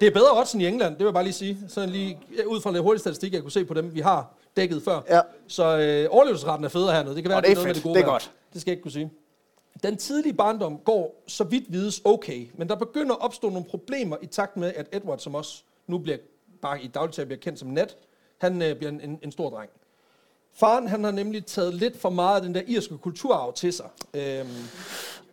Det 0.00 0.06
er 0.08 0.10
bedre 0.10 0.38
odds 0.38 0.52
end 0.52 0.62
i 0.62 0.66
England, 0.66 0.90
det 0.92 0.98
vil 0.98 1.04
jeg 1.06 1.14
bare 1.14 1.24
lige 1.24 1.32
sige. 1.32 1.58
Sådan 1.68 1.88
lige 1.88 2.18
ud 2.46 2.60
fra 2.60 2.70
lidt 2.70 2.82
hurtig 2.82 3.00
statistik, 3.00 3.32
jeg 3.32 3.42
kunne 3.42 3.52
se 3.52 3.64
på 3.64 3.74
dem, 3.74 3.94
vi 3.94 4.00
har 4.00 4.34
dækket 4.56 4.82
før. 4.82 5.00
Ja. 5.08 5.20
Så 5.48 5.78
øh, 5.78 6.06
overlevelsesretten 6.10 6.64
er 6.64 6.68
federe 6.68 6.92
hernede. 6.94 7.14
Det 7.14 7.22
kan 7.22 7.28
være, 7.28 7.38
Og 7.38 7.42
det 7.42 7.50
er 7.50 7.54
noget 7.54 7.66
med 7.66 7.74
det 7.74 7.82
gode 7.82 7.94
Det 7.94 8.00
er 8.00 8.04
vejr. 8.06 8.12
godt. 8.12 8.30
Det 8.52 8.60
skal 8.60 8.70
jeg 8.70 8.72
ikke 8.76 8.82
kunne 8.82 8.92
sige. 8.92 9.10
Den 9.82 9.96
tidlige 9.96 10.32
barndom 10.32 10.78
går, 10.78 11.22
så 11.26 11.44
vidt 11.44 11.64
vides, 11.72 12.00
okay. 12.04 12.46
Men 12.54 12.68
der 12.68 12.74
begynder 12.74 13.14
at 13.14 13.20
opstå 13.20 13.48
nogle 13.48 13.64
problemer 13.64 14.16
i 14.22 14.26
takt 14.26 14.56
med, 14.56 14.72
at 14.76 14.86
Edward, 14.92 15.18
som 15.18 15.34
også 15.34 15.62
nu 15.86 15.98
bliver, 15.98 16.18
bare 16.62 16.82
i 16.82 16.86
dagligtag 16.86 17.26
bliver 17.26 17.40
kendt 17.40 17.58
som 17.58 17.68
Nat, 17.68 17.96
han 18.38 18.62
øh, 18.62 18.76
bliver 18.76 18.90
en, 18.92 19.00
en, 19.00 19.18
en 19.22 19.32
stor 19.32 19.50
dreng. 19.50 19.70
Faren 20.56 20.88
han 20.88 21.04
har 21.04 21.10
nemlig 21.10 21.46
taget 21.46 21.74
lidt 21.74 22.00
for 22.00 22.10
meget 22.10 22.36
af 22.36 22.42
den 22.42 22.54
der 22.54 22.62
irske 22.66 22.98
kulturarv 22.98 23.52
til 23.52 23.72
sig. 23.72 23.86
Øhm, 24.14 24.48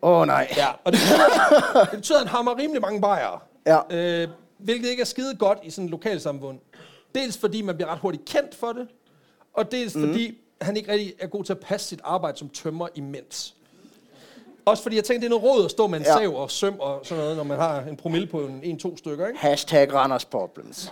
Åh, 0.01 0.21
oh, 0.21 0.27
nej. 0.27 0.53
Ja, 0.57 0.67
og 0.83 0.91
det 0.91 0.99
betyder, 1.01 1.83
det 1.91 1.91
betyder, 1.99 2.17
at 2.19 2.27
han 2.27 2.35
hammer 2.35 2.57
rimelig 2.57 2.81
mange 2.81 3.01
bajere. 3.01 3.39
Ja. 3.65 3.79
Øh, 3.89 4.27
hvilket 4.63 4.89
ikke 4.89 5.01
er 5.01 5.05
skide 5.05 5.35
godt 5.35 5.59
i 5.63 5.69
sådan 5.69 5.85
et 5.85 5.91
lokalsamfund. 5.91 6.59
Dels 7.15 7.37
fordi 7.37 7.61
man 7.61 7.75
bliver 7.75 7.91
ret 7.91 7.99
hurtigt 7.99 8.25
kendt 8.25 8.55
for 8.55 8.71
det, 8.73 8.87
og 9.53 9.71
dels 9.71 9.95
mm. 9.95 10.07
fordi 10.07 10.37
han 10.61 10.77
ikke 10.77 10.91
rigtig 10.91 11.13
er 11.19 11.27
god 11.27 11.43
til 11.43 11.53
at 11.53 11.59
passe 11.59 11.87
sit 11.87 11.99
arbejde 12.03 12.37
som 12.37 12.49
tømmer 12.49 12.87
imens. 12.95 13.55
Også 14.65 14.83
fordi 14.83 14.95
jeg 14.95 15.03
tænkte, 15.03 15.27
det 15.27 15.33
er 15.33 15.39
noget 15.39 15.55
råd 15.55 15.65
at 15.65 15.71
stå 15.71 15.87
med 15.87 15.99
en 15.99 16.05
Ja. 16.05 16.17
sav 16.17 16.35
og 16.35 16.51
søm 16.51 16.75
og 16.79 16.99
sådan 17.03 17.21
noget, 17.23 17.37
når 17.37 17.43
man 17.43 17.57
har 17.57 17.81
en 17.81 17.97
promille 17.97 18.27
på 18.27 18.39
en 18.63 18.79
1-2 18.85 18.97
stykker, 18.97 19.27
ikke? 19.27 19.39
Hashtag 19.39 19.93
Randers 19.93 20.25
Problems. 20.25 20.91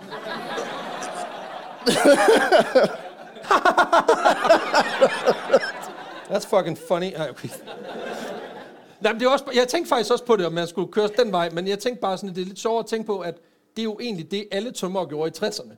That's 6.30 6.46
fucking 6.46 6.78
funny. 6.88 7.12
Ej, 7.16 7.30
okay. 7.30 7.48
Nej, 9.00 9.12
men 9.12 9.20
det 9.20 9.26
er 9.26 9.30
også, 9.30 9.44
jeg 9.54 9.68
tænkte 9.68 9.88
faktisk 9.88 10.12
også 10.12 10.24
på 10.24 10.36
det, 10.36 10.46
om 10.46 10.52
man 10.52 10.66
skulle 10.66 10.92
køre 10.92 11.08
den 11.18 11.32
vej, 11.32 11.50
men 11.50 11.68
jeg 11.68 11.78
tænkte 11.78 12.00
bare 12.00 12.16
sådan, 12.16 12.30
at 12.30 12.36
det 12.36 12.42
er 12.42 12.46
lidt 12.46 12.58
sjovere 12.58 12.78
at 12.80 12.86
tænke 12.86 13.06
på, 13.06 13.18
at 13.18 13.34
det 13.76 13.82
er 13.82 13.84
jo 13.84 13.98
egentlig 14.00 14.30
det, 14.30 14.48
alle 14.50 14.70
tømmer 14.70 15.06
gjorde 15.06 15.32
i 15.34 15.46
60'erne. 15.46 15.74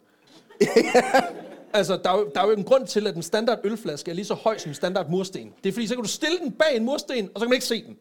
altså, 1.79 2.01
der 2.05 2.11
er, 2.11 2.19
jo, 2.19 2.31
der 2.35 2.41
er 2.41 2.47
jo 2.47 2.53
en 2.53 2.65
grund 2.65 2.87
til, 2.87 3.07
at 3.07 3.17
en 3.17 3.23
standard 3.23 3.59
ølflaske 3.65 4.11
er 4.11 4.15
lige 4.15 4.25
så 4.25 4.35
høj 4.35 4.59
som 4.59 4.71
en 4.71 4.75
standard 4.75 5.11
mursten. 5.11 5.53
Det 5.65 5.69
er 5.69 5.73
fordi, 5.73 5.87
så 5.87 5.95
kan 5.95 6.03
du 6.03 6.09
stille 6.09 6.39
den 6.39 6.53
bag 6.53 6.77
en 6.77 6.85
mursten, 6.85 7.31
og 7.35 7.41
så 7.41 7.45
kan 7.45 7.49
man 7.49 7.55
ikke 7.55 7.67
se 7.67 7.85
den. 7.85 7.97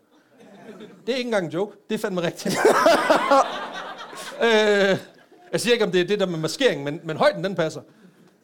Det 1.08 1.14
er 1.14 1.18
ikke 1.18 1.28
engang 1.28 1.46
en 1.46 1.52
joke. 1.52 1.78
Det 1.90 1.96
er 1.96 2.00
fandme 2.00 2.22
rigtigt. 2.22 2.56
øh, 4.46 4.98
jeg 5.52 5.62
siger 5.62 5.74
ikke, 5.74 5.86
om 5.86 5.92
det 5.92 6.02
er 6.02 6.06
det 6.06 6.20
der 6.20 6.26
med 6.26 6.40
maskering, 6.40 6.84
men, 6.84 7.02
men 7.04 7.18
højden, 7.18 7.44
den 7.44 7.56
passer. 7.56 7.82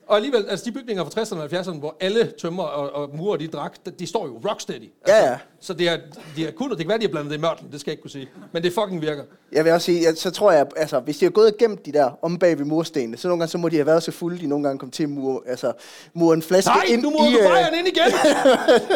Og 0.07 0.15
alligevel, 0.15 0.45
altså 0.49 0.65
de 0.65 0.71
bygninger 0.71 1.03
fra 1.03 1.21
60'erne 1.21 1.39
og 1.39 1.45
70'erne, 1.45 1.79
hvor 1.79 1.95
alle 1.99 2.31
tømmer 2.41 2.63
og, 2.63 3.01
og 3.03 3.15
murer, 3.17 3.37
de 3.37 3.47
drak, 3.47 3.75
de, 3.85 3.91
de 3.91 4.07
står 4.07 4.25
jo 4.25 4.41
rocksteady. 4.49 4.91
Altså, 5.05 5.15
Ja, 5.25 5.29
ja. 5.31 5.37
Så 5.59 5.73
det 5.73 5.89
er, 5.89 5.97
de 6.35 6.47
er 6.47 6.51
kun, 6.51 6.69
det 6.69 6.77
kan 6.77 6.87
være, 6.87 6.97
de 6.97 7.03
har 7.03 7.09
blandet 7.11 7.31
det 7.31 7.37
i 7.37 7.41
mørten, 7.41 7.67
det 7.71 7.79
skal 7.79 7.91
jeg 7.91 7.93
ikke 7.93 8.01
kunne 8.01 8.11
sige. 8.11 8.29
Men 8.51 8.63
det 8.63 8.73
fucking 8.73 9.01
virker. 9.01 9.23
Jeg 9.51 9.65
vil 9.65 9.73
også 9.73 9.85
sige, 9.85 10.03
jeg, 10.03 10.17
så 10.17 10.31
tror 10.31 10.51
jeg, 10.51 10.67
altså, 10.75 10.99
hvis 10.99 11.17
de 11.17 11.25
har 11.25 11.29
gået 11.29 11.51
og 11.51 11.57
gemt 11.59 11.85
de 11.85 11.91
der 11.93 12.11
om 12.21 12.39
bag 12.39 12.57
ved 12.57 12.65
murstenene, 12.65 13.17
så 13.17 13.27
nogle 13.27 13.39
gange 13.41 13.51
så 13.51 13.57
må 13.57 13.69
de 13.69 13.75
have 13.75 13.85
været 13.85 14.03
så 14.03 14.11
fulde, 14.11 14.39
de 14.39 14.47
nogle 14.47 14.63
gange 14.63 14.79
kom 14.79 14.91
til 14.91 15.03
at 15.03 15.09
mure, 15.09 15.41
altså, 15.47 15.73
mure 16.13 16.33
en 16.35 16.41
flaske 16.41 16.69
Nej, 16.69 16.83
ind 16.87 17.01
nu 17.01 17.09
må 17.09 17.17
i... 17.29 17.33
du 17.33 17.37
øh, 17.39 17.43
fejre 17.45 17.65
den 17.71 17.79
ind 17.79 17.87
igen! 17.87 18.11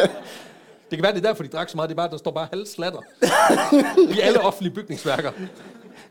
det 0.90 0.98
kan 0.98 1.02
være, 1.02 1.12
det 1.12 1.24
er 1.24 1.28
derfor, 1.28 1.42
de 1.42 1.48
drak 1.48 1.68
så 1.68 1.76
meget. 1.76 1.88
Det 1.88 1.94
er 1.94 1.96
bare, 1.96 2.06
at 2.06 2.12
der 2.12 2.18
står 2.18 2.30
bare 2.30 2.48
halv 2.52 2.66
slatter. 2.66 3.00
I 4.16 4.20
alle 4.20 4.40
offentlige 4.40 4.74
bygningsværker. 4.74 5.30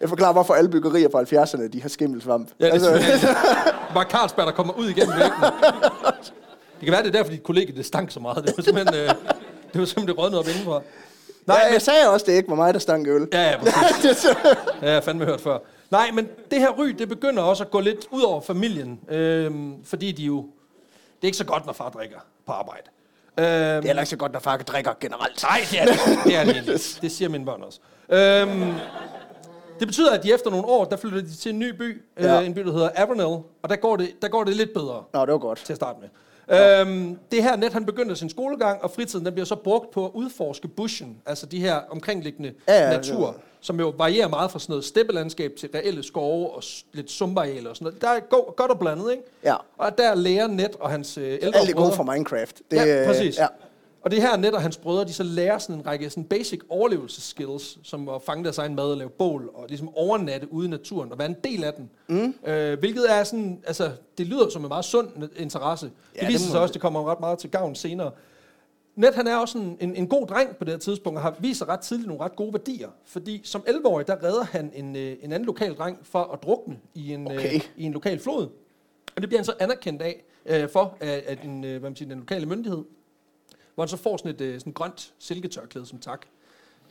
Jeg 0.01 0.09
forklarer, 0.09 0.33
hvorfor 0.33 0.53
alle 0.53 0.69
byggerier 0.69 1.09
fra 1.11 1.21
70'erne, 1.43 1.67
de 1.67 1.81
har 1.81 1.89
skimmelsvamp. 1.89 2.49
Ja, 2.59 2.65
det 2.65 2.71
altså, 2.71 2.89
er 2.91 3.91
bare 3.93 4.05
Carlsberg, 4.09 4.45
der 4.45 4.51
kommer 4.51 4.73
ud 4.73 4.87
igennem 4.89 5.15
væggen. 5.17 5.41
Det 6.79 6.85
kan 6.85 6.91
være, 6.91 7.01
det 7.03 7.07
er 7.07 7.11
derfor, 7.11 7.31
dit 7.31 7.43
kollega 7.43 7.71
det 7.71 7.85
stank 7.85 8.11
så 8.11 8.19
meget. 8.19 8.43
Det 8.47 8.53
var 8.57 8.63
simpelthen, 8.63 8.95
øh, 9.01 9.09
det 9.73 9.79
var 9.79 9.85
simpelthen 9.85 10.07
det 10.07 10.17
rådne 10.17 10.37
op 10.37 10.47
indenfor. 10.47 10.73
Nej, 10.73 11.57
Nej, 11.57 11.65
men, 11.65 11.73
jeg 11.73 11.81
sagde 11.81 12.09
også, 12.09 12.25
det 12.25 12.33
ikke 12.33 12.49
var 12.49 12.55
mig, 12.55 12.73
der 12.73 12.79
stank 12.79 13.07
øl. 13.07 13.27
ja, 13.33 13.49
ja, 13.49 13.57
præcis. 13.57 14.23
Har 14.81 14.87
jeg 14.87 15.03
fandme 15.03 15.25
hørt 15.25 15.41
før. 15.41 15.57
Nej, 15.91 16.11
men 16.13 16.27
det 16.51 16.59
her 16.59 16.69
ry, 16.69 16.87
det 16.87 17.09
begynder 17.09 17.43
også 17.43 17.63
at 17.63 17.71
gå 17.71 17.79
lidt 17.79 18.05
ud 18.11 18.21
over 18.21 18.41
familien. 18.41 18.99
Øhm, 19.09 19.73
fordi 19.85 20.11
de 20.11 20.23
jo... 20.23 20.37
Det 21.15 21.21
er 21.21 21.25
ikke 21.27 21.37
så 21.37 21.45
godt, 21.45 21.65
når 21.65 21.73
far 21.73 21.89
drikker 21.89 22.17
på 22.45 22.51
arbejde. 22.51 22.83
Øhm, 23.37 23.45
Det 23.45 23.45
er 23.45 23.81
heller 23.81 24.01
ikke 24.01 24.09
så 24.09 24.15
godt, 24.17 24.33
når 24.33 24.39
far 24.39 24.57
drikker 24.57 24.91
generelt. 24.99 25.43
Nej, 25.43 25.61
det 25.71 25.81
er 25.81 25.85
det. 25.85 25.95
Det 26.23 26.35
er 26.35 26.43
det 26.43 26.53
egentlig. 26.53 26.79
Det 27.01 27.11
siger 27.11 27.29
mine 27.29 27.45
børn 27.45 27.61
også. 27.63 27.79
Øhm, 28.09 28.73
det 29.81 29.87
betyder, 29.87 30.11
at 30.11 30.23
de 30.23 30.33
efter 30.33 30.49
nogle 30.49 30.65
år, 30.65 30.85
der 30.85 30.95
flytter 30.97 31.21
de 31.21 31.35
til 31.35 31.49
en 31.51 31.59
ny 31.59 31.69
by, 31.69 32.01
ja. 32.19 32.33
Ja. 32.33 32.39
øh, 32.39 32.45
en 32.45 32.53
by, 32.53 32.59
der 32.61 32.71
hedder 32.71 32.89
Avernell, 32.95 33.43
og 33.61 33.69
der 33.69 33.75
går, 33.75 33.95
det, 33.95 34.09
der 34.21 34.27
går 34.27 34.43
det 34.43 34.55
lidt 34.55 34.73
bedre 34.73 35.03
Nå, 35.13 35.25
det 35.25 35.31
var 35.31 35.37
godt. 35.37 35.59
til 35.65 35.73
at 35.73 35.77
starte 35.77 35.99
med. 36.01 36.09
Øhm, 36.79 37.17
det 37.31 37.43
her 37.43 37.55
net, 37.55 37.73
han 37.73 37.85
begynder 37.85 38.15
sin 38.15 38.29
skolegang, 38.29 38.83
og 38.83 38.91
fritiden 38.91 39.25
den 39.25 39.33
bliver 39.33 39.45
så 39.45 39.55
brugt 39.55 39.91
på 39.91 40.05
at 40.05 40.11
udforske 40.13 40.67
bushen, 40.67 41.17
altså 41.25 41.45
de 41.45 41.59
her 41.59 41.79
omkringliggende 41.89 42.53
Ja, 42.67 42.73
ja, 42.73 42.79
ja, 42.81 42.89
ja, 42.91 42.97
natur, 42.97 43.27
ja. 43.27 43.33
som 43.61 43.79
jo 43.79 43.93
varierer 43.97 44.27
meget 44.27 44.51
fra 44.51 44.59
sådan 44.59 44.71
noget 44.73 44.85
steppelandskab 44.85 45.51
til 45.59 45.69
reelle 45.75 46.03
skove 46.03 46.49
og 46.49 46.63
lidt 46.93 47.11
sumbarealer 47.11 47.69
og 47.69 47.75
sådan 47.75 47.85
noget. 47.85 48.01
Der 48.01 48.07
er 48.09 48.19
go- 48.19 48.53
godt 48.57 48.71
og 48.71 48.79
blandet, 48.79 49.11
ikke? 49.11 49.23
Ja. 49.43 49.55
Og 49.77 49.97
der 49.97 50.15
lærer 50.15 50.47
Net 50.47 50.75
og 50.79 50.89
hans 50.89 51.17
øh, 51.17 51.37
ældre 51.41 51.59
Alt 51.59 51.67
det 51.67 51.75
gode 51.75 51.91
fra 51.91 52.03
Minecraft. 52.03 52.61
Det, 52.71 52.77
ja, 52.77 53.01
øh, 53.01 53.07
præcis. 53.07 53.37
Ja. 53.37 53.47
Og 54.01 54.11
det 54.11 54.21
her 54.21 54.37
net 54.37 54.53
og 54.53 54.61
hans 54.61 54.77
brødre, 54.77 55.05
de 55.05 55.13
så 55.13 55.23
lærer 55.23 55.57
sådan 55.57 55.75
en 55.75 55.85
række 55.85 56.09
sådan 56.09 56.23
basic 56.23 56.59
overlevelsesskills, 56.69 57.79
som 57.83 58.09
at 58.09 58.21
fange 58.21 58.43
deres 58.43 58.57
egen 58.57 58.75
mad 58.75 58.85
og 58.91 58.97
lave 58.97 59.09
bål, 59.09 59.51
og 59.53 59.65
ligesom 59.67 59.95
overnatte 59.95 60.53
ude 60.53 60.67
i 60.67 60.69
naturen, 60.69 61.11
og 61.11 61.19
være 61.19 61.27
en 61.27 61.35
del 61.43 61.63
af 61.63 61.73
den. 61.73 61.89
Mm. 62.07 62.35
Øh, 62.51 62.79
hvilket 62.79 63.11
er 63.11 63.23
sådan, 63.23 63.59
altså, 63.67 63.91
det 64.17 64.27
lyder 64.27 64.49
som 64.49 64.61
en 64.61 64.67
meget 64.67 64.85
sund 64.85 65.09
interesse. 65.35 65.91
Ja, 66.15 66.19
det 66.19 66.27
viser 66.27 66.39
det 66.39 66.51
sig 66.51 66.61
også, 66.61 66.73
det 66.73 66.81
kommer 66.81 67.11
ret 67.11 67.19
meget 67.19 67.39
til 67.39 67.49
gavn 67.49 67.75
senere. 67.75 68.11
Net, 68.95 69.15
han 69.15 69.27
er 69.27 69.35
også 69.35 69.57
en, 69.57 69.77
en, 69.79 69.95
en 69.95 70.07
god 70.07 70.27
dreng 70.27 70.55
på 70.57 70.63
det 70.65 70.73
her 70.73 70.79
tidspunkt, 70.79 71.17
og 71.17 71.23
har 71.23 71.53
sig 71.53 71.67
ret 71.67 71.79
tidligt 71.79 72.07
nogle 72.07 72.23
ret 72.23 72.35
gode 72.35 72.53
værdier. 72.53 72.89
Fordi 73.05 73.41
som 73.43 73.61
11-årig, 73.67 74.07
der 74.07 74.23
redder 74.23 74.43
han 74.43 74.71
en, 74.75 74.95
øh, 74.95 75.17
en 75.21 75.31
anden 75.33 75.45
lokal 75.45 75.73
dreng 75.73 75.99
for 76.03 76.23
at 76.33 76.43
drukne 76.43 76.77
i 76.95 77.13
en, 77.13 77.27
Okay. 77.27 77.55
øh, 77.55 77.61
i 77.77 77.83
en 77.83 77.91
lokal 77.91 78.19
flod. 78.19 78.47
Og 79.15 79.21
det 79.21 79.29
bliver 79.29 79.39
han 79.39 79.45
så 79.45 79.53
anerkendt 79.59 80.01
af, 80.01 80.23
øh, 80.45 80.69
for 80.69 80.97
af, 80.99 81.23
af 81.27 81.37
den, 81.37 81.63
øh, 81.63 81.79
hvad 81.79 81.89
man 81.89 81.95
siger, 81.95 82.09
den 82.09 82.19
lokale 82.19 82.45
myndighed. 82.45 82.83
Hvor 83.75 83.83
han 83.83 83.89
så 83.89 83.97
får 83.97 84.17
sådan 84.17 84.31
et 84.31 84.41
øh, 84.41 84.59
sådan 84.59 84.73
grønt 84.73 85.13
silketørklæde 85.19 85.85
som 85.85 85.99
tak. 85.99 86.21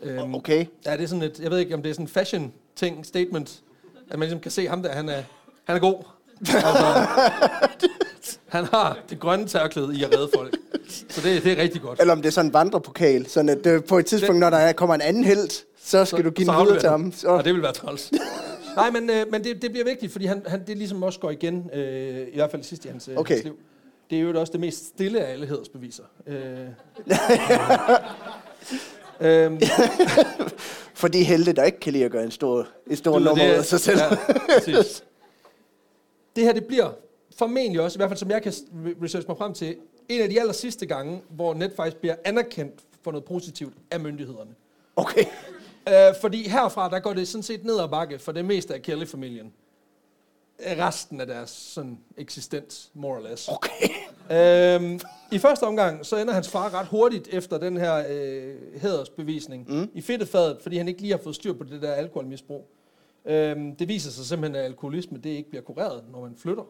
Øhm, 0.02 0.34
Okay. 0.34 0.66
Ja, 0.86 0.96
det 0.96 1.02
er 1.02 1.06
sådan 1.06 1.22
et, 1.22 1.40
jeg 1.40 1.50
ved 1.50 1.58
ikke, 1.58 1.74
om 1.74 1.82
det 1.82 1.90
er 1.90 1.94
sådan 1.94 2.04
en 2.04 2.08
fashion 2.08 2.52
ting, 2.76 3.06
statement, 3.06 3.60
at 4.10 4.18
man 4.18 4.20
ligesom 4.28 4.40
kan 4.40 4.50
se 4.50 4.66
ham 4.68 4.82
der, 4.82 4.92
han 4.92 5.08
er, 5.08 5.22
han 5.64 5.76
er 5.76 5.80
god. 5.80 6.04
Altså, 6.40 7.06
han 8.48 8.64
har 8.64 8.98
det 9.10 9.20
grønne 9.20 9.46
tørklæde 9.46 9.96
i 9.96 10.02
at 10.04 10.14
redde 10.18 10.30
folk. 10.34 10.56
Så 11.08 11.20
det, 11.28 11.44
det 11.44 11.52
er 11.52 11.56
rigtig 11.62 11.80
godt. 11.82 12.00
Eller 12.00 12.12
om 12.12 12.22
det 12.22 12.28
er 12.28 12.32
sådan 12.32 12.48
en 12.50 12.54
vandrepokal, 12.54 13.26
sådan 13.26 13.48
at 13.48 13.66
øh, 13.66 13.84
på 13.84 13.98
et 13.98 14.06
tidspunkt, 14.06 14.34
Det- 14.34 14.40
når 14.40 14.50
der 14.50 14.56
er- 14.56 14.72
kommer 14.72 14.94
en 14.94 15.00
anden 15.00 15.24
held, 15.24 15.50
så 15.84 16.04
skal 16.04 16.24
du 16.24 16.30
give 16.30 16.48
den 16.48 16.54
videre 16.66 16.80
til 16.80 16.88
ham. 16.88 17.12
Så, 17.12 17.28
Og 17.28 17.44
det 17.44 17.54
vil 17.54 17.62
være 17.62 17.72
træls. 17.72 18.12
Nej, 18.76 18.90
men, 18.90 19.10
øh, 19.10 19.26
men 19.30 19.44
det, 19.44 19.62
det 19.62 19.70
bliver 19.70 19.84
vigtigt, 19.84 20.12
fordi 20.12 20.26
han, 20.26 20.42
han, 20.46 20.66
det 20.66 20.76
ligesom 20.78 21.02
også 21.02 21.20
går 21.20 21.30
igen, 21.30 21.70
øh, 21.74 22.26
i 22.32 22.34
hvert 22.34 22.50
fald 22.50 22.62
sidst 22.62 22.84
i 22.84 22.88
hans, 22.88 23.08
øh, 23.08 23.16
Okay. 23.16 23.34
hans 23.34 23.44
liv. 23.44 23.58
Det 24.10 24.18
er 24.18 24.22
jo 24.22 24.40
også 24.40 24.52
det 24.52 24.60
mest 24.60 24.86
stille 24.86 25.20
af 25.20 25.32
alle 25.32 25.46
hedersbeviser. 25.46 26.02
Øh, 26.26 26.66
øhm, 29.44 29.60
for 30.94 31.08
de 31.08 31.24
helte, 31.24 31.52
der 31.52 31.64
ikke 31.64 31.80
kan 31.80 31.92
lide 31.92 32.04
at 32.04 32.10
gøre 32.10 32.24
en 32.24 32.30
stor, 32.30 32.66
Du 33.04 33.12
ved, 33.12 33.20
nummer 33.20 33.44
ud 33.44 33.50
af 33.50 33.64
sig 33.64 33.80
selv. 33.80 33.98
Ja, 33.98 34.82
det 36.36 36.44
her, 36.44 36.52
det 36.52 36.64
bliver 36.64 36.90
formentlig 37.38 37.80
også, 37.80 37.96
i 37.96 37.98
hvert 37.98 38.10
fald 38.10 38.18
som 38.18 38.30
jeg 38.30 38.42
kan 38.42 38.52
re- 38.52 39.04
researche 39.04 39.28
mig 39.28 39.36
frem 39.38 39.54
til, 39.54 39.76
en 40.08 40.20
af 40.20 40.28
de 40.28 40.40
aller 40.40 40.52
sidste 40.52 40.86
gange, 40.86 41.22
hvor 41.30 41.54
net 41.54 41.72
faktisk 41.76 41.96
bliver 41.96 42.14
anerkendt 42.24 42.80
for 43.02 43.10
noget 43.10 43.24
positivt 43.24 43.74
af 43.90 44.00
myndighederne. 44.00 44.50
Okay. 44.96 45.24
Øh, 45.88 46.14
fordi 46.20 46.48
herfra, 46.48 46.88
der 46.88 46.98
går 47.00 47.12
det 47.12 47.28
sådan 47.28 47.42
set 47.42 47.64
ned 47.64 47.80
ad 47.80 47.88
bakke 47.88 48.18
for 48.18 48.32
det 48.32 48.44
meste 48.44 48.74
af 48.74 48.82
Kelly-familien. 48.82 49.52
Resten 50.66 51.20
af 51.20 51.26
deres 51.26 51.50
sådan, 51.50 51.98
eksistens, 52.18 52.90
more 52.94 53.16
or 53.16 53.28
less. 53.28 53.48
Okay. 53.48 53.88
Øhm, 54.32 55.00
I 55.32 55.38
første 55.38 55.64
omgang, 55.64 56.06
så 56.06 56.16
ender 56.16 56.34
hans 56.34 56.48
far 56.48 56.74
ret 56.74 56.86
hurtigt 56.86 57.28
efter 57.32 57.58
den 57.58 57.76
her 57.76 58.04
øh, 58.10 58.54
hædersbevisning 58.80 59.66
mm. 59.68 59.90
i 59.94 60.02
fedtefadet, 60.02 60.58
fordi 60.62 60.76
han 60.76 60.88
ikke 60.88 61.00
lige 61.00 61.10
har 61.10 61.20
fået 61.22 61.34
styr 61.34 61.52
på 61.52 61.64
det 61.64 61.82
der 61.82 61.92
alkoholmisbrug. 61.92 62.70
Øhm, 63.26 63.76
det 63.76 63.88
viser 63.88 64.10
sig 64.10 64.26
simpelthen, 64.26 64.56
at 64.56 64.64
alkoholisme 64.64 65.18
det 65.18 65.30
ikke 65.30 65.50
bliver 65.50 65.62
kureret, 65.62 66.02
når 66.12 66.20
man 66.20 66.36
flytter. 66.38 66.62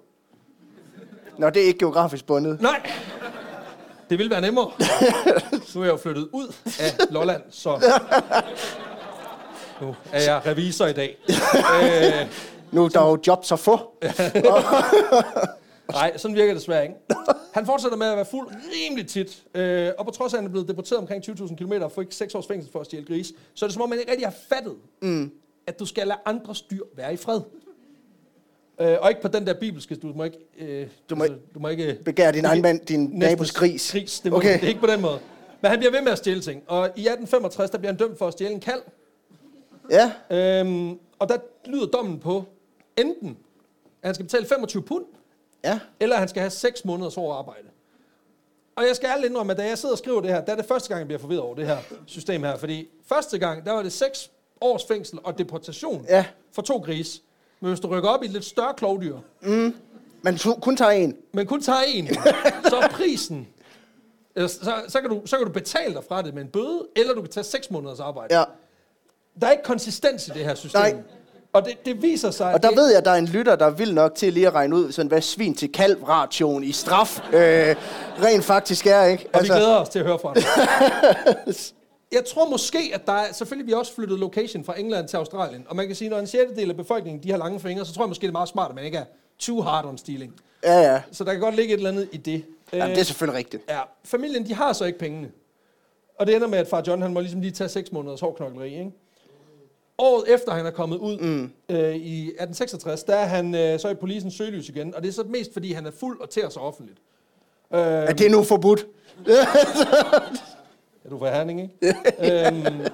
Nå, 1.38 1.50
det 1.50 1.62
er 1.62 1.66
ikke 1.66 1.78
geografisk 1.78 2.26
bundet. 2.26 2.60
Nej! 2.60 2.90
Det 4.10 4.18
vil 4.18 4.30
være 4.30 4.40
nemmere. 4.40 4.70
Nu 5.74 5.80
er 5.80 5.84
jeg 5.84 5.92
jo 5.92 5.96
flyttet 5.96 6.28
ud 6.32 6.54
af 6.80 7.06
Lolland, 7.10 7.42
så 7.50 7.70
nu 9.80 9.94
er 10.12 10.22
jeg 10.22 10.42
revisor 10.46 10.86
i 10.86 10.92
dag. 10.92 11.16
Øh, 11.82 12.26
Nu 12.72 12.84
er 12.84 12.88
der 12.88 13.00
jo 13.08 13.18
jobs 13.26 13.52
at 13.52 13.58
få. 13.58 13.78
Nej, 15.92 16.16
sådan 16.16 16.34
virker 16.34 16.52
det 16.52 16.60
desværre 16.60 16.82
ikke. 16.82 16.94
Han 17.54 17.66
fortsætter 17.66 17.98
med 17.98 18.06
at 18.06 18.16
være 18.16 18.24
fuld 18.24 18.48
rimelig 18.48 19.06
tit. 19.06 19.42
Øh, 19.54 19.90
og 19.98 20.04
på 20.04 20.10
trods 20.10 20.32
af, 20.32 20.36
at 20.36 20.42
han 20.42 20.46
er 20.46 20.50
blevet 20.50 20.68
deporteret 20.68 21.00
omkring 21.00 21.24
20.000 21.28 21.56
km 21.56 21.72
og 21.72 21.92
fik 21.92 22.06
6 22.12 22.34
års 22.34 22.46
fængsel 22.46 22.72
for 22.72 22.80
at 22.80 22.86
stjæle 22.86 23.04
gris, 23.04 23.32
så 23.54 23.64
er 23.64 23.68
det 23.68 23.74
som 23.74 23.82
om, 23.82 23.88
man 23.88 23.98
ikke 23.98 24.10
rigtig 24.10 24.26
har 24.26 24.34
fattet, 24.48 24.74
mm. 25.02 25.30
at 25.66 25.78
du 25.78 25.86
skal 25.86 26.06
lade 26.06 26.18
andre 26.24 26.54
styr 26.54 26.82
være 26.96 27.12
i 27.12 27.16
fred. 27.16 27.40
Øh, 28.80 28.96
og 29.00 29.08
ikke 29.10 29.22
på 29.22 29.28
den 29.28 29.46
der 29.46 29.54
bibelske, 29.54 29.94
du 29.94 30.12
må 30.16 30.24
ikke... 30.24 30.38
Øh, 30.58 30.86
Du 31.10 31.14
må 31.16 31.24
altså, 31.24 31.38
du 31.54 31.58
må 31.60 31.68
ikke 31.68 31.98
Begær 32.04 32.30
din 32.30 32.44
egen 32.44 32.62
mand, 32.62 32.80
din 32.86 33.10
nabos 33.12 33.52
gris. 33.52 33.92
gris. 33.92 34.20
Det, 34.20 34.32
må, 34.32 34.38
okay. 34.38 34.54
det 34.54 34.64
er 34.64 34.68
ikke 34.68 34.80
på 34.80 34.86
den 34.86 35.00
måde. 35.00 35.18
Men 35.60 35.70
han 35.70 35.78
bliver 35.78 35.92
ved 35.92 36.02
med 36.02 36.12
at 36.12 36.18
stjæle 36.18 36.40
ting. 36.40 36.62
Og 36.66 36.84
i 36.84 36.86
1865, 36.86 37.70
der 37.70 37.78
bliver 37.78 37.92
han 37.92 37.98
dømt 37.98 38.18
for 38.18 38.26
at 38.26 38.32
stjæle 38.32 38.50
en 38.54 38.60
kald. 38.60 38.80
Ja, 39.90 40.12
Øhm, 40.30 40.98
og 41.18 41.28
der 41.28 41.36
lyder 41.66 41.86
dommen 41.86 42.18
på 42.18 42.44
enten, 42.96 43.28
at 44.02 44.08
han 44.08 44.14
skal 44.14 44.24
betale 44.26 44.46
25 44.46 44.82
pund, 44.82 45.04
ja. 45.64 45.80
eller 46.00 46.16
han 46.16 46.28
skal 46.28 46.40
have 46.40 46.50
6 46.50 46.84
måneders 46.84 47.14
hårdt 47.14 47.38
arbejde. 47.38 47.68
Og 48.76 48.86
jeg 48.86 48.96
skal 48.96 49.06
ærligt 49.08 49.26
indrømme, 49.30 49.52
at 49.52 49.58
da 49.58 49.66
jeg 49.66 49.78
sidder 49.78 49.92
og 49.94 49.98
skriver 49.98 50.20
det 50.20 50.30
her, 50.30 50.40
der 50.44 50.52
er 50.52 50.56
det 50.56 50.64
første 50.64 50.88
gang, 50.88 50.98
jeg 50.98 51.06
bliver 51.06 51.18
forvirret 51.18 51.40
over 51.40 51.54
det 51.54 51.66
her 51.66 51.78
system 52.06 52.42
her. 52.42 52.56
Fordi 52.56 52.88
første 53.06 53.38
gang, 53.38 53.64
der 53.66 53.72
var 53.72 53.82
det 53.82 53.92
6 53.92 54.30
års 54.60 54.84
fængsel 54.84 55.18
og 55.24 55.38
deportation 55.38 56.06
Ja. 56.08 56.24
for 56.52 56.62
to 56.62 56.78
gris. 56.78 57.22
Men 57.60 57.68
hvis 57.68 57.80
du 57.80 57.88
rykker 57.88 58.08
op 58.08 58.22
i 58.22 58.26
et 58.26 58.32
lidt 58.32 58.44
større 58.44 58.74
klovdyr, 58.76 59.18
Man 60.22 60.36
tu- 60.36 60.60
kun 60.60 60.76
tager 60.76 60.90
en. 60.90 61.16
men 61.32 61.46
kun 61.46 61.62
tager 61.62 61.80
en, 61.86 62.08
så 62.68 62.76
er 62.82 62.88
prisen, 62.88 63.48
så, 64.36 64.48
så, 64.88 65.00
kan 65.00 65.10
du, 65.10 65.22
så 65.26 65.36
kan 65.36 65.46
du 65.46 65.52
betale 65.52 65.94
dig 65.94 66.04
fra 66.04 66.22
det 66.22 66.34
med 66.34 66.42
en 66.42 66.48
bøde, 66.48 66.86
eller 66.96 67.14
du 67.14 67.20
kan 67.20 67.30
tage 67.30 67.44
6 67.44 67.70
måneders 67.70 68.00
arbejde. 68.00 68.38
Ja. 68.38 68.44
Der 69.40 69.46
er 69.46 69.50
ikke 69.50 69.64
konsistens 69.64 70.28
i 70.28 70.30
det 70.30 70.44
her 70.44 70.54
system. 70.54 70.80
Nej. 70.80 71.02
Og 71.52 71.64
det, 71.64 71.86
det 71.86 72.02
viser 72.02 72.30
sig, 72.30 72.54
Og 72.54 72.62
der 72.62 72.68
det, 72.68 72.76
ved 72.78 72.88
jeg, 72.88 72.98
at 72.98 73.04
der 73.04 73.10
er 73.10 73.14
en 73.16 73.26
lytter, 73.26 73.56
der 73.56 73.66
er 73.66 73.70
vild 73.70 73.92
nok 73.92 74.14
til 74.14 74.32
lige 74.32 74.46
at 74.46 74.54
regne 74.54 74.76
ud, 74.76 74.92
sådan, 74.92 75.08
hvad 75.08 75.20
svin 75.20 75.54
til 75.54 75.72
kalv 75.72 76.02
ration 76.02 76.64
i 76.64 76.72
straf 76.72 77.20
øh, 77.32 77.76
rent 78.22 78.44
faktisk 78.44 78.86
er, 78.86 79.04
ikke? 79.04 79.26
Og 79.32 79.38
altså, 79.38 79.52
vi 79.52 79.58
glæder 79.58 79.76
os 79.76 79.88
til 79.88 79.98
at 79.98 80.04
høre 80.04 80.18
fra 80.18 80.34
dig. 80.34 80.44
Jeg 82.12 82.24
tror 82.24 82.48
måske, 82.48 82.90
at 82.94 83.06
der 83.06 83.12
er... 83.12 83.32
Selvfølgelig 83.32 83.66
vi 83.66 83.72
også 83.72 83.94
flyttet 83.94 84.18
location 84.18 84.64
fra 84.64 84.80
England 84.80 85.08
til 85.08 85.16
Australien. 85.16 85.66
Og 85.68 85.76
man 85.76 85.86
kan 85.86 85.96
sige, 85.96 86.10
når 86.10 86.18
en 86.18 86.26
sjettedel 86.26 86.70
af 86.70 86.76
befolkningen 86.76 87.22
de 87.22 87.30
har 87.30 87.38
lange 87.38 87.60
fingre, 87.60 87.84
så 87.84 87.94
tror 87.94 88.04
jeg 88.04 88.08
måske, 88.08 88.22
det 88.22 88.28
er 88.28 88.32
meget 88.32 88.48
smart, 88.48 88.68
at 88.68 88.74
man 88.74 88.84
ikke 88.84 88.98
er 88.98 89.04
too 89.38 89.62
hard 89.62 89.84
on 89.84 89.98
stealing. 89.98 90.34
Ja, 90.64 90.92
ja. 90.92 91.02
Så 91.12 91.24
der 91.24 91.32
kan 91.32 91.40
godt 91.40 91.56
ligge 91.56 91.74
et 91.74 91.76
eller 91.76 91.90
andet 91.90 92.08
i 92.12 92.16
det. 92.16 92.44
Jamen, 92.72 92.90
det 92.90 93.00
er 93.00 93.04
selvfølgelig 93.04 93.38
rigtigt. 93.38 93.62
Ja, 93.68 93.80
familien, 94.04 94.46
de 94.46 94.54
har 94.54 94.72
så 94.72 94.84
ikke 94.84 94.98
pengene. 94.98 95.30
Og 96.18 96.26
det 96.26 96.34
ender 96.34 96.48
med, 96.48 96.58
at 96.58 96.68
far 96.68 96.82
John, 96.86 97.02
han 97.02 97.12
må 97.12 97.20
ligesom 97.20 97.40
lige 97.40 97.50
tage 97.50 97.68
6 97.68 97.92
måneders 97.92 98.20
hårdknokleri, 98.20 98.78
ikke? 98.78 98.90
Året 100.02 100.34
efter 100.34 100.52
han 100.52 100.66
er 100.66 100.70
kommet 100.70 100.96
ud 100.96 101.18
mm. 101.18 101.42
øh, 101.68 101.94
i 101.96 102.20
1866, 102.26 103.02
der 103.02 103.14
er 103.16 103.24
han 103.26 103.54
øh, 103.54 103.80
så 103.80 103.88
i 103.88 103.94
polisens 103.94 104.34
søgelys 104.34 104.68
igen. 104.68 104.94
Og 104.94 105.02
det 105.02 105.08
er 105.08 105.12
så 105.12 105.22
mest, 105.28 105.52
fordi 105.52 105.72
han 105.72 105.86
er 105.86 105.90
fuld 106.00 106.20
og 106.20 106.30
tærer 106.30 106.48
sig 106.48 106.62
offentligt. 106.62 106.98
Øh, 107.74 107.80
Er 107.80 108.12
det 108.12 108.30
nu 108.30 108.42
forbudt? 108.42 108.86
er 111.04 111.08
du 111.10 111.18
fra 111.18 111.30
Herning, 111.30 111.60
ikke? 111.62 111.94
øhm, 112.46 112.86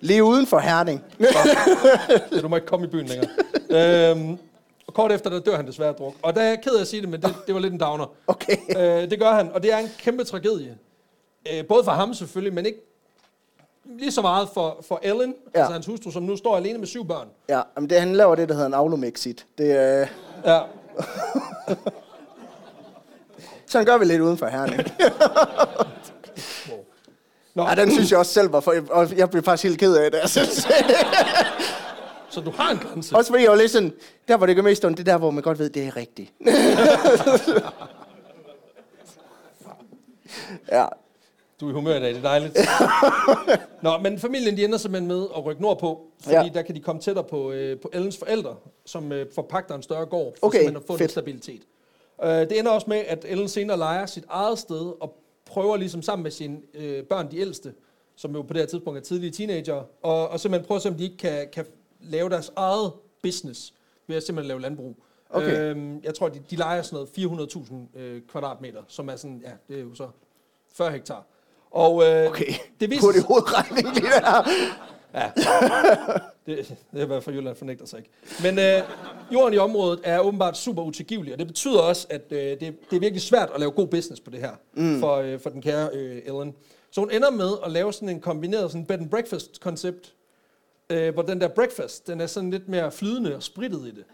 Lige 0.00 0.24
uden 0.24 0.46
for 0.46 0.58
Herning. 0.58 1.04
Ja, 1.20 2.38
du 2.40 2.48
må 2.48 2.56
ikke 2.56 2.66
komme 2.68 2.86
i 2.86 2.88
byen 2.90 3.06
længere. 3.06 3.30
øhm, 4.10 4.38
og 4.86 4.94
kort 4.94 5.12
efter, 5.12 5.30
der 5.30 5.40
dør 5.40 5.56
han 5.56 5.66
desværre 5.66 5.92
druk. 5.92 6.14
Og 6.22 6.34
der 6.34 6.40
er 6.42 6.48
jeg 6.48 6.58
ked 6.62 6.72
af 6.76 6.80
at 6.80 6.86
sige 6.86 7.00
det, 7.02 7.08
men 7.08 7.22
det, 7.22 7.34
det 7.46 7.54
var 7.54 7.60
lidt 7.60 7.72
en 7.72 7.80
downer. 7.80 8.06
Okay. 8.26 8.56
Øh, 8.78 9.10
det 9.10 9.18
gør 9.20 9.30
han, 9.32 9.52
og 9.52 9.62
det 9.62 9.72
er 9.72 9.78
en 9.78 9.88
kæmpe 9.98 10.24
tragedie. 10.24 10.78
Øh, 11.52 11.66
både 11.66 11.84
for 11.84 11.90
ham 11.92 12.14
selvfølgelig, 12.14 12.54
men 12.54 12.66
ikke 12.66 12.78
lige 13.84 14.12
så 14.12 14.22
meget 14.22 14.48
for, 14.54 14.78
for 14.88 15.00
Ellen, 15.02 15.34
ja. 15.54 15.60
altså 15.60 15.72
hans 15.72 15.86
hustru, 15.86 16.10
som 16.10 16.22
nu 16.22 16.36
står 16.36 16.56
alene 16.56 16.78
med 16.78 16.86
syv 16.86 17.06
børn. 17.08 17.28
Ja, 17.48 17.60
men 17.76 17.90
det, 17.90 18.00
han 18.00 18.12
laver 18.16 18.34
det, 18.34 18.48
der 18.48 18.54
hedder 18.54 18.66
en 18.66 18.74
aflomexit. 18.74 19.46
Det, 19.58 19.64
øh, 20.00 20.06
Ja. 20.44 20.60
sådan 23.66 23.86
gør 23.86 23.98
vi 23.98 24.04
lidt 24.04 24.20
uden 24.20 24.38
for 24.38 24.46
Herning. 24.46 24.82
Nå, 27.54 27.62
Ja, 27.68 27.74
den 27.74 27.90
synes 27.92 28.10
jeg 28.10 28.18
også 28.18 28.32
selv 28.32 28.52
var 28.52 28.60
for... 28.60 28.74
Og 28.90 29.16
jeg 29.16 29.30
blev 29.30 29.42
faktisk 29.42 29.64
helt 29.64 29.78
ked 29.80 29.96
af 29.96 30.10
det. 30.10 30.18
Altså. 30.18 30.40
så 32.30 32.40
du 32.40 32.50
har 32.50 32.70
en 32.70 32.78
grænse. 32.78 33.16
også 33.16 33.30
fordi 33.32 33.42
jeg 33.42 33.50
var 33.50 33.56
lidt 33.56 33.70
sådan... 33.70 33.92
Der, 34.28 34.36
hvor 34.36 34.46
det 34.46 34.56
gør 34.56 34.62
mest 34.62 34.84
ondt, 34.84 34.98
det 34.98 35.08
er 35.08 35.12
der, 35.12 35.18
hvor 35.18 35.30
man 35.30 35.42
godt 35.42 35.58
ved, 35.58 35.70
det 35.70 35.86
er 35.86 35.96
rigtigt. 35.96 36.32
ja. 40.72 40.86
Du 41.60 41.66
er 41.66 41.70
i 41.70 41.72
humør 41.74 41.96
i 41.96 42.00
dag, 42.00 42.08
det 42.08 42.16
er 42.16 42.22
dejligt. 42.22 42.58
Nå, 43.82 43.98
men 43.98 44.18
familien 44.18 44.56
de 44.56 44.64
ender 44.64 44.78
simpelthen 44.78 45.08
med 45.08 45.26
at 45.36 45.44
rykke 45.44 45.62
nordpå, 45.62 46.06
fordi 46.22 46.34
Ja. 46.36 46.50
der 46.54 46.62
kan 46.62 46.74
de 46.74 46.80
komme 46.80 47.00
tættere 47.02 47.24
på, 47.24 47.52
øh, 47.52 47.80
på 47.80 47.90
Ellens 47.92 48.16
forældre, 48.18 48.56
som 48.84 49.12
øh, 49.12 49.26
forpagter 49.34 49.74
en 49.74 49.82
større 49.82 50.06
gård, 50.06 50.34
for 50.40 50.46
Okay, 50.46 50.58
simpelthen 50.58 50.76
at 50.76 50.86
få 50.86 50.92
fedt. 50.92 51.00
lidt 51.00 51.10
stabilitet. 51.10 51.62
Øh, 52.24 52.28
det 52.30 52.58
ender 52.58 52.70
også 52.70 52.86
med, 52.90 52.96
at 52.96 53.24
Ellen 53.28 53.48
senere 53.48 53.76
leger 53.78 54.06
sit 54.06 54.24
eget 54.28 54.58
sted, 54.58 54.92
og 55.00 55.14
prøver 55.46 55.76
ligesom 55.76 56.02
sammen 56.02 56.22
med 56.22 56.30
sine 56.30 56.58
øh, 56.74 57.04
børn, 57.04 57.30
de 57.30 57.38
ældste, 57.38 57.74
som 58.16 58.34
jo 58.34 58.42
på 58.42 58.52
det 58.52 58.62
her 58.62 58.66
tidspunkt 58.66 58.98
er 58.98 59.02
tidlige 59.02 59.30
teenager, 59.30 59.82
og, 60.02 60.28
og 60.28 60.40
simpelthen 60.40 60.66
prøver 60.66 60.76
at 60.76 60.82
se, 60.82 60.88
om 60.88 60.94
de 60.94 61.04
ikke 61.04 61.16
kan, 61.16 61.48
kan 61.52 61.66
lave 62.00 62.28
deres 62.30 62.52
eget 62.56 62.92
business 63.22 63.74
ved 64.06 64.16
at 64.16 64.22
simpelthen 64.22 64.48
lave 64.48 64.60
landbrug. 64.60 64.96
Okay. 65.30 65.70
Øhm, 65.70 66.00
jeg 66.04 66.14
tror, 66.14 66.28
de, 66.28 66.40
de 66.50 66.56
leger 66.56 66.82
sådan 66.82 67.06
noget 67.16 67.50
400.000 67.94 67.98
øh, 68.00 68.22
kvadratmeter, 68.28 68.82
som 68.88 69.08
er 69.08 69.16
sådan, 69.16 69.42
ja, 69.44 69.50
det 69.74 69.80
er 69.80 69.84
jo 69.84 69.94
så 69.94 70.08
40 70.74 70.90
hektar. 70.90 71.26
Og 71.70 72.02
øh, 72.06 72.26
Okay. 72.28 72.52
det 72.80 72.90
viser 72.90 73.02
Hurtig 73.02 73.22
hovedregning 73.22 73.94
lige 73.94 74.06
der. 74.06 74.48
Ja. 75.14 75.30
Det, 76.46 76.68
det 76.92 77.00
er 77.00 77.02
i 77.02 77.06
hvert 77.06 77.24
fald 77.24 77.36
Jylland 77.36 77.56
fornægter 77.56 77.86
sig 77.86 77.98
ikke. 77.98 78.10
Men 78.42 78.58
øh, 78.58 78.82
jorden 79.32 79.54
i 79.54 79.58
området 79.58 80.00
er 80.04 80.20
åbenbart 80.20 80.56
super 80.56 80.82
utilgivelig, 80.82 81.32
og 81.32 81.38
det 81.38 81.46
betyder 81.46 81.80
også, 81.80 82.06
at 82.10 82.22
øh, 82.30 82.38
det, 82.38 82.60
det 82.60 82.96
er 82.96 83.00
virkelig 83.00 83.22
svært 83.22 83.50
at 83.54 83.60
lave 83.60 83.70
god 83.70 83.86
business 83.86 84.20
på 84.20 84.30
det 84.30 84.40
her, 84.40 84.50
mm. 84.74 85.00
for, 85.00 85.16
øh, 85.16 85.40
for 85.40 85.50
den 85.50 85.62
kære 85.62 85.88
øh, 85.92 86.22
Ellen. 86.26 86.54
Så 86.90 87.00
hun 87.00 87.10
ender 87.10 87.30
med 87.30 87.50
at 87.64 87.70
lave 87.70 87.92
sådan 87.92 88.08
en 88.08 88.20
kombineret 88.20 88.70
sådan 88.70 88.84
bed 88.84 88.98
and 88.98 89.10
breakfast 89.10 89.60
koncept, 89.60 90.14
øh, 90.90 91.14
hvor 91.14 91.22
den 91.22 91.40
der 91.40 91.48
breakfast, 91.48 92.06
den 92.06 92.20
er 92.20 92.26
sådan 92.26 92.50
lidt 92.50 92.68
mere 92.68 92.92
flydende 92.92 93.36
og 93.36 93.42
sprittet 93.42 93.80
i 93.86 93.90
det. 93.90 94.04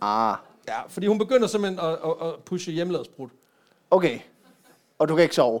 Ah, 0.00 0.36
Ja, 0.68 0.82
fordi 0.88 1.06
hun 1.06 1.18
begynder 1.18 1.46
simpelthen 1.46 1.80
at, 1.80 1.92
at, 1.92 2.28
at 2.28 2.34
pushe 2.44 2.72
hjemmelavet 2.72 3.08
okay. 3.90 4.18
Og 4.98 5.08
du 5.08 5.14
kan 5.14 5.22
ikke 5.22 5.34
sove. 5.34 5.60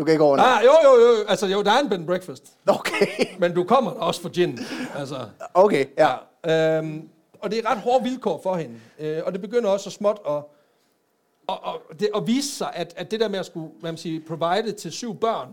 Du 0.00 0.04
kan 0.04 0.12
ikke 0.12 0.24
overnatte. 0.24 0.52
Ah, 0.52 0.64
jo, 0.64 0.70
jo, 0.84 1.06
jo, 1.06 1.24
altså 1.28 1.46
jo, 1.46 1.62
der 1.62 1.70
er 1.70 1.78
en 1.78 1.88
bed 1.88 1.98
and 1.98 2.06
breakfast, 2.06 2.44
Okay. 2.66 3.06
men 3.40 3.54
du 3.54 3.64
kommer 3.64 3.90
også 3.90 4.22
for 4.22 4.28
gin. 4.28 4.58
Altså, 4.96 5.16
Okay, 5.54 5.84
ja. 5.98 6.10
Ja. 6.44 6.78
Øhm, 6.78 7.08
og 7.40 7.50
det 7.50 7.58
er 7.58 7.70
ret 7.70 7.78
hårde 7.78 8.04
vilkår 8.04 8.40
for 8.42 8.54
hende. 8.54 8.74
Øh, 8.98 9.18
og 9.26 9.32
det 9.32 9.40
begynder 9.40 9.70
også 9.70 9.90
så 9.90 9.96
småt 9.96 10.18
at, 10.28 10.34
at, 11.48 11.58
at, 11.90 12.00
det, 12.00 12.08
at 12.14 12.26
vise 12.26 12.56
sig, 12.56 12.70
at, 12.74 12.94
at 12.96 13.10
det 13.10 13.20
der 13.20 13.28
med 13.28 13.38
at 13.38 13.46
skulle 13.46 13.68
hvad 13.80 13.92
man 13.92 13.98
siger, 13.98 14.20
provide 14.28 14.72
til 14.72 14.92
syv 14.92 15.16
børn, 15.16 15.48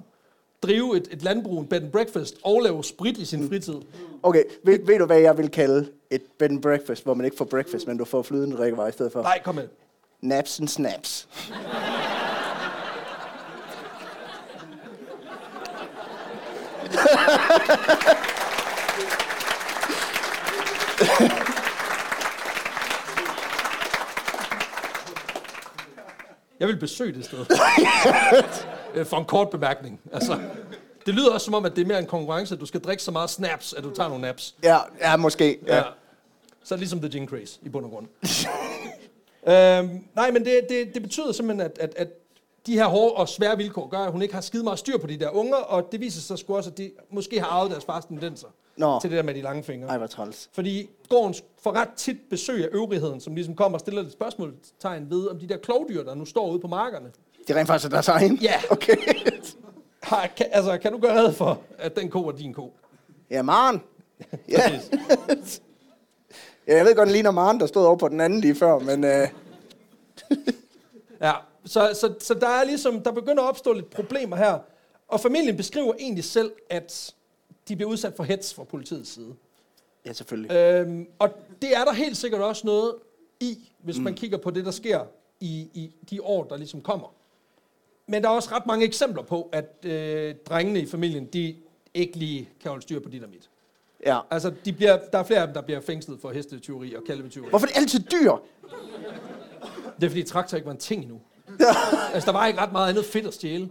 drive 0.64 0.98
et, 0.98 1.08
et 1.12 1.24
landbrug, 1.24 1.60
en 1.60 1.68
bed 1.68 1.82
and 1.82 1.92
breakfast, 1.92 2.36
og 2.44 2.62
lave 2.62 2.84
sprit 2.84 3.18
i 3.18 3.26
sin 3.26 3.50
fritid. 3.50 3.76
Okay, 4.24 4.44
ved, 4.64 4.86
ved 4.86 5.00
du, 5.00 5.06
hvad 5.06 5.20
jeg 5.20 5.38
vil 5.38 5.50
kalde 5.50 5.90
et 6.10 6.22
bed 6.40 6.50
and 6.50 6.62
breakfast, 6.62 7.04
hvor 7.04 7.14
man 7.14 7.26
ikke 7.26 7.38
får 7.38 7.46
breakfast, 7.46 7.88
men 7.88 7.98
du 7.98 8.06
får 8.06 8.22
flydende 8.22 8.58
drikkevarer 8.58 8.88
i 8.90 8.92
stedet 8.92 9.12
for? 9.12 9.22
Nej, 9.22 9.42
kom 9.44 9.56
med. 9.56 9.68
Naps 10.22 10.60
and 10.60 10.68
snaps. 10.68 11.28
Jeg 26.60 26.68
vil 26.68 26.80
besøge 26.80 27.14
det 27.14 27.26
sted. 27.26 27.46
Øh, 28.96 29.06
For 29.06 29.18
en 29.18 29.26
kort 29.26 29.50
bemærkning. 29.50 30.00
Altså, 30.14 30.40
det 31.06 31.16
lyder 31.16 31.32
også 31.32 31.46
som 31.46 31.54
om, 31.54 31.66
at 31.66 31.76
det 31.76 31.82
er 31.82 31.86
mere 31.86 32.00
en 32.00 32.06
konkurrence, 32.06 32.56
at 32.56 32.62
du 32.62 32.66
skal 32.66 32.82
drikke 32.82 33.04
så 33.04 33.12
meget 33.12 33.30
snaps, 33.30 33.74
at 33.74 33.84
du 33.84 33.94
tager 33.96 34.10
nogle 34.10 34.22
naps. 34.22 34.56
Ja, 34.64 34.78
ja 35.02 35.16
måske. 35.16 35.60
Ja. 35.68 35.76
Ja. 35.76 35.84
Så 36.64 36.76
ligesom 36.76 37.00
The 37.00 37.10
Gin 37.10 37.28
Craze, 37.28 37.60
i 37.62 37.70
bund 37.70 37.86
og 37.86 37.92
grund. 37.92 38.08
øhm, 39.54 40.04
nej, 40.16 40.32
men 40.32 40.46
det, 40.46 40.62
det, 40.70 40.94
det 40.94 41.02
betyder 41.02 41.32
simpelthen, 41.32 41.72
at, 41.72 41.78
at, 41.80 41.94
at 41.98 42.08
de 42.68 42.74
her 42.74 42.86
hårde 42.86 43.14
og 43.14 43.30
svære 43.30 43.58
vilkår 43.58 43.88
gør, 43.88 43.98
at 44.00 44.12
hun 44.12 44.22
ikke 44.22 44.34
har 44.34 44.42
skide 44.42 44.64
meget 44.64 44.80
styr 44.80 44.98
på 44.98 45.08
de 45.08 45.18
der 45.18 45.30
unger, 45.30 45.56
og 45.56 45.92
det 45.92 46.00
viser 46.02 46.22
sig 46.22 46.38
sgu 46.40 46.56
også, 46.56 46.70
at 46.70 46.78
de 46.78 46.92
måske 47.12 47.40
har 47.40 47.48
arvet 47.48 47.72
deres 47.72 47.86
fars 47.86 48.06
tendenser 48.06 48.48
Nå. 48.78 49.00
til 49.00 49.10
det 49.10 49.18
der 49.18 49.24
med 49.24 49.34
de 49.34 49.42
lange 49.42 49.64
fingre. 49.64 49.88
Ej, 49.88 49.98
hvor 49.98 50.08
træls. 50.08 50.50
Fordi 50.54 50.90
gården 51.10 51.36
får 51.64 51.72
ret 51.72 51.90
tit 51.98 52.18
besøg 52.30 52.64
af 52.64 52.70
øvrigheden, 52.72 53.22
som 53.22 53.36
ligesom 53.36 53.56
kommer 53.56 53.76
og 53.76 53.80
stiller 53.80 54.02
et 54.02 54.12
spørgsmålstegn 54.12 55.10
ved, 55.10 55.28
om 55.28 55.40
de 55.40 55.48
der 55.48 55.58
klovdyr, 55.58 56.04
der 56.04 56.16
nu 56.16 56.26
står 56.26 56.52
ude 56.52 56.60
på 56.60 56.68
markerne, 56.68 57.12
Det 57.48 57.50
er 57.56 57.60
rent 57.60 57.68
faktisk 57.68 57.92
deres 57.92 58.08
egen? 58.08 58.36
Ja. 58.42 58.54
Okay. 58.72 58.96
har, 60.04 60.28
kan, 60.38 60.46
altså, 60.52 60.78
kan 60.78 60.92
du 60.92 60.98
gøre 60.98 61.18
red 61.20 61.34
for, 61.34 61.62
at 61.78 61.96
den 61.96 62.10
ko 62.10 62.28
er 62.28 62.32
din 62.32 62.54
ko? 62.54 62.74
ja, 63.32 63.42
Maren. 63.42 63.82
Ja. 64.50 64.62
Ja, 66.68 66.76
jeg 66.78 66.86
ved 66.86 66.96
godt, 66.96 67.08
den 67.08 67.14
ligner 67.14 67.32
Maren, 67.32 67.60
der 67.60 67.66
stod 67.66 67.86
over 67.86 67.96
på 67.96 68.08
den 68.08 68.22
anden 68.22 68.40
lige 68.42 68.56
før, 68.56 68.80
men... 68.80 69.04
Øh, 69.04 69.28
Ja, 71.22 71.32
så, 71.68 71.98
så, 72.02 72.14
så 72.20 72.34
der 72.34 72.48
er 72.48 72.64
ligesom, 72.64 73.02
der 73.02 73.12
begynder 73.12 73.44
at 73.44 73.50
opstå 73.50 73.74
lidt 73.74 73.90
problemer 73.90 74.36
her. 74.36 74.60
Og 75.08 75.20
familien 75.20 75.58
beskriver 75.58 75.94
egentlig 76.00 76.24
selv, 76.24 76.52
at 76.70 77.16
de 77.68 77.76
bliver 77.76 77.90
udsat 77.92 78.14
for 78.16 78.24
hets 78.24 78.54
fra 78.54 78.64
politiets 78.64 79.10
side. 79.10 79.36
ja, 80.06 80.14
selvfølgelig. 80.14 80.52
Øhm, 80.52 81.08
og 81.20 81.30
det 81.62 81.76
er 81.76 81.86
der 81.86 81.94
helt 81.94 82.18
sikkert 82.18 82.42
også 82.42 82.68
noget 82.68 82.96
i, 83.40 83.72
hvis 83.84 83.98
mm. 83.98 84.04
man 84.04 84.14
kigger 84.14 84.38
på 84.38 84.52
det, 84.52 84.66
der 84.66 84.72
sker 84.72 85.06
i, 85.40 85.70
i 85.74 85.96
de 86.10 86.22
år, 86.22 86.44
der 86.44 86.58
ligesom 86.58 86.82
kommer. 86.82 87.14
Men 88.08 88.24
der 88.24 88.30
er 88.30 88.34
også 88.34 88.50
ret 88.52 88.66
mange 88.66 88.86
eksempler 88.86 89.24
på, 89.24 89.50
at 89.52 89.86
øh, 89.86 90.36
drengene 90.36 90.80
i 90.80 90.86
familien, 90.86 91.26
de 91.26 91.56
ikke 91.94 92.18
lige 92.18 92.50
kan 92.62 92.70
holde 92.70 92.82
styr 92.82 93.00
på 93.00 93.10
dit 93.10 93.24
og 93.24 93.30
mit. 93.30 93.50
Ja. 94.06 94.20
Altså, 94.32 94.54
de 94.66 94.74
bliver, 94.74 95.00
der 95.14 95.20
er 95.20 95.24
flere 95.24 95.42
af 95.42 95.48
dem, 95.48 95.54
der 95.54 95.62
bliver 95.62 95.82
fængslet 95.82 96.20
for 96.20 96.32
hestetyveri 96.32 96.96
og 96.96 97.04
kalvetyveri. 97.04 97.50
Hvorfor 97.50 97.68
er 97.68 97.70
det 97.70 97.78
altid 97.78 98.00
dyr? 98.00 98.32
Det 99.96 100.06
er 100.06 100.10
fordi 100.10 100.24
traktor 100.24 100.58
ikke 100.58 100.66
var 100.66 100.72
en 100.72 100.78
ting 100.78 101.02
endnu. 101.02 101.22
Altså, 102.14 102.32
der 102.32 102.38
var 102.38 102.48
ikke 102.48 102.60
ret 102.62 102.72
meget 102.72 102.90
andet 102.90 103.06
fedt 103.06 103.28
at 103.28 103.34
stjæle. 103.34 103.70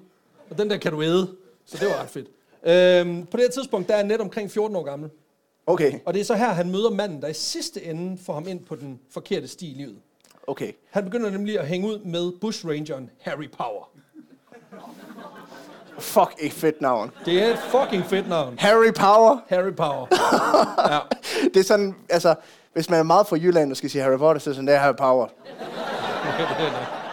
Og 0.51 0.59
den 0.59 0.71
der 0.71 0.77
kan 0.77 0.93
du 0.93 1.03
æde. 1.03 1.29
Så 1.67 1.77
det 1.81 1.89
var 1.89 2.03
ret 2.03 2.11
fedt. 2.11 2.27
Øhm, 2.67 3.27
på 3.27 3.37
det 3.37 3.45
her 3.45 3.51
tidspunkt, 3.51 3.89
der 3.89 3.95
er 3.95 4.03
net 4.03 4.21
omkring 4.21 4.51
14 4.51 4.77
år 4.77 4.83
gammel. 4.83 5.11
Okay, 5.67 5.93
Og 6.07 6.15
det 6.15 6.21
er 6.21 6.25
så 6.25 6.35
her, 6.35 6.49
han 6.49 6.71
møder 6.71 6.91
manden, 6.91 7.23
der 7.23 7.29
i 7.29 7.33
sidste 7.35 7.85
ende 7.85 8.19
får 8.27 8.35
ham 8.35 8.49
ind 8.49 8.65
på 8.65 8.75
den 8.77 9.01
forkerte 9.13 9.49
sti 9.49 9.71
i 9.71 9.75
livet. 9.75 9.97
okay. 10.47 10.73
Han 10.91 11.05
begynder 11.05 11.31
nemlig 11.31 11.59
at 11.61 11.67
hænge 11.67 11.89
ud 11.89 11.99
med 11.99 12.33
bushrangeren 12.41 13.11
Harry 13.21 13.51
Power. 13.59 13.89
Fuck, 15.99 16.35
et 16.39 16.53
fedt 16.53 16.81
navn. 16.81 17.11
Det 17.25 17.43
er 17.43 17.53
et 17.53 17.59
fucking 17.59 18.05
fedt 18.07 18.29
navn. 18.29 18.59
Harry 18.59 18.93
Power. 18.95 19.39
Harry 19.49 19.75
Power. 19.75 20.07
Ja. 20.93 20.99
Det 21.55 21.57
er 21.61 21.65
sådan, 21.65 21.95
altså, 22.09 22.35
hvis 22.73 22.91
man 22.91 22.99
er 22.99 23.03
meget 23.03 23.27
fra 23.27 23.37
Jylland 23.37 23.71
og 23.71 23.77
skal 23.77 23.91
sige 23.91 24.03
Harry 24.03 24.19
Potter, 24.19 24.41
så 24.41 24.51
er 24.51 24.53
det 24.53 24.57
sådan, 24.57 24.67
det 24.67 24.75
er 24.75 24.79
Harry 24.79 24.97
Power. 24.97 25.27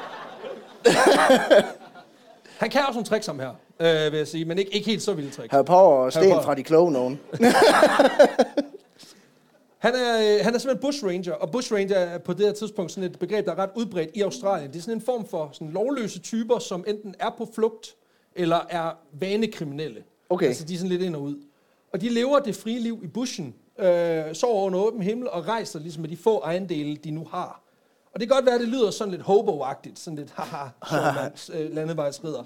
Han 2.61 2.69
kan 2.69 2.81
også 2.81 2.93
nogle 2.93 3.05
tricks 3.05 3.27
om 3.27 3.39
her, 3.39 3.49
øh, 3.79 4.11
vil 4.11 4.17
jeg 4.17 4.27
sige, 4.27 4.45
men 4.45 4.57
ikke, 4.57 4.75
ikke 4.75 4.89
helt 4.89 5.01
så 5.01 5.13
vilde 5.13 5.31
tricks. 5.31 5.51
Harry 5.51 5.65
Power 5.65 6.05
og 6.05 6.13
Sten 6.13 6.31
fra 6.43 6.55
de 6.55 6.63
kloge 6.63 6.91
nogen. 6.91 7.19
Han 9.83 9.95
er, 9.95 10.17
øh, 10.19 10.45
han 10.45 10.55
er 10.55 10.59
simpelthen 10.59 10.81
bushranger, 10.81 11.33
og 11.33 11.51
bushranger 11.51 11.95
er 11.95 12.17
på 12.17 12.33
det 12.33 12.45
her 12.45 12.53
tidspunkt 12.53 12.91
sådan 12.91 13.09
et 13.09 13.19
begreb, 13.19 13.45
der 13.45 13.51
er 13.51 13.57
ret 13.59 13.69
udbredt 13.75 14.09
i 14.13 14.21
Australien. 14.21 14.71
Det 14.71 14.77
er 14.77 14.81
sådan 14.81 14.97
en 14.97 15.01
form 15.01 15.27
for 15.27 15.49
sådan 15.53 15.71
lovløse 15.73 16.19
typer, 16.19 16.59
som 16.59 16.83
enten 16.87 17.15
er 17.19 17.29
på 17.37 17.47
flugt, 17.55 17.95
eller 18.35 18.59
er 18.69 18.91
vanekriminelle. 19.19 20.03
Okay. 20.29 20.47
Altså 20.47 20.65
de 20.65 20.73
er 20.73 20.77
sådan 20.77 20.89
lidt 20.89 21.01
ind 21.01 21.15
og 21.15 21.21
ud. 21.21 21.35
Og 21.93 22.01
de 22.01 22.09
lever 22.09 22.39
det 22.39 22.55
frie 22.55 22.79
liv 22.79 23.01
i 23.03 23.07
bushen, 23.07 23.55
øh, 23.79 24.35
sover 24.35 24.63
under 24.63 24.79
åben 24.79 25.01
himmel 25.01 25.29
og 25.29 25.47
rejser 25.47 25.79
ligesom 25.79 26.01
med 26.01 26.09
de 26.09 26.17
få 26.17 26.39
ejendele, 26.39 26.95
de 26.95 27.11
nu 27.11 27.27
har. 27.31 27.62
Og 28.13 28.19
det 28.19 28.27
kan 28.29 28.35
godt 28.35 28.45
være, 28.45 28.55
at 28.55 28.61
det 28.61 28.69
lyder 28.69 28.91
sådan 28.91 29.11
lidt 29.11 29.21
hobo-agtigt, 29.21 29.99
sådan 29.99 30.17
lidt 30.19 30.31
haha, 30.31 30.67
showmands, 30.87 31.51
øh, 31.53 31.75
landevejsridder. 31.75 32.43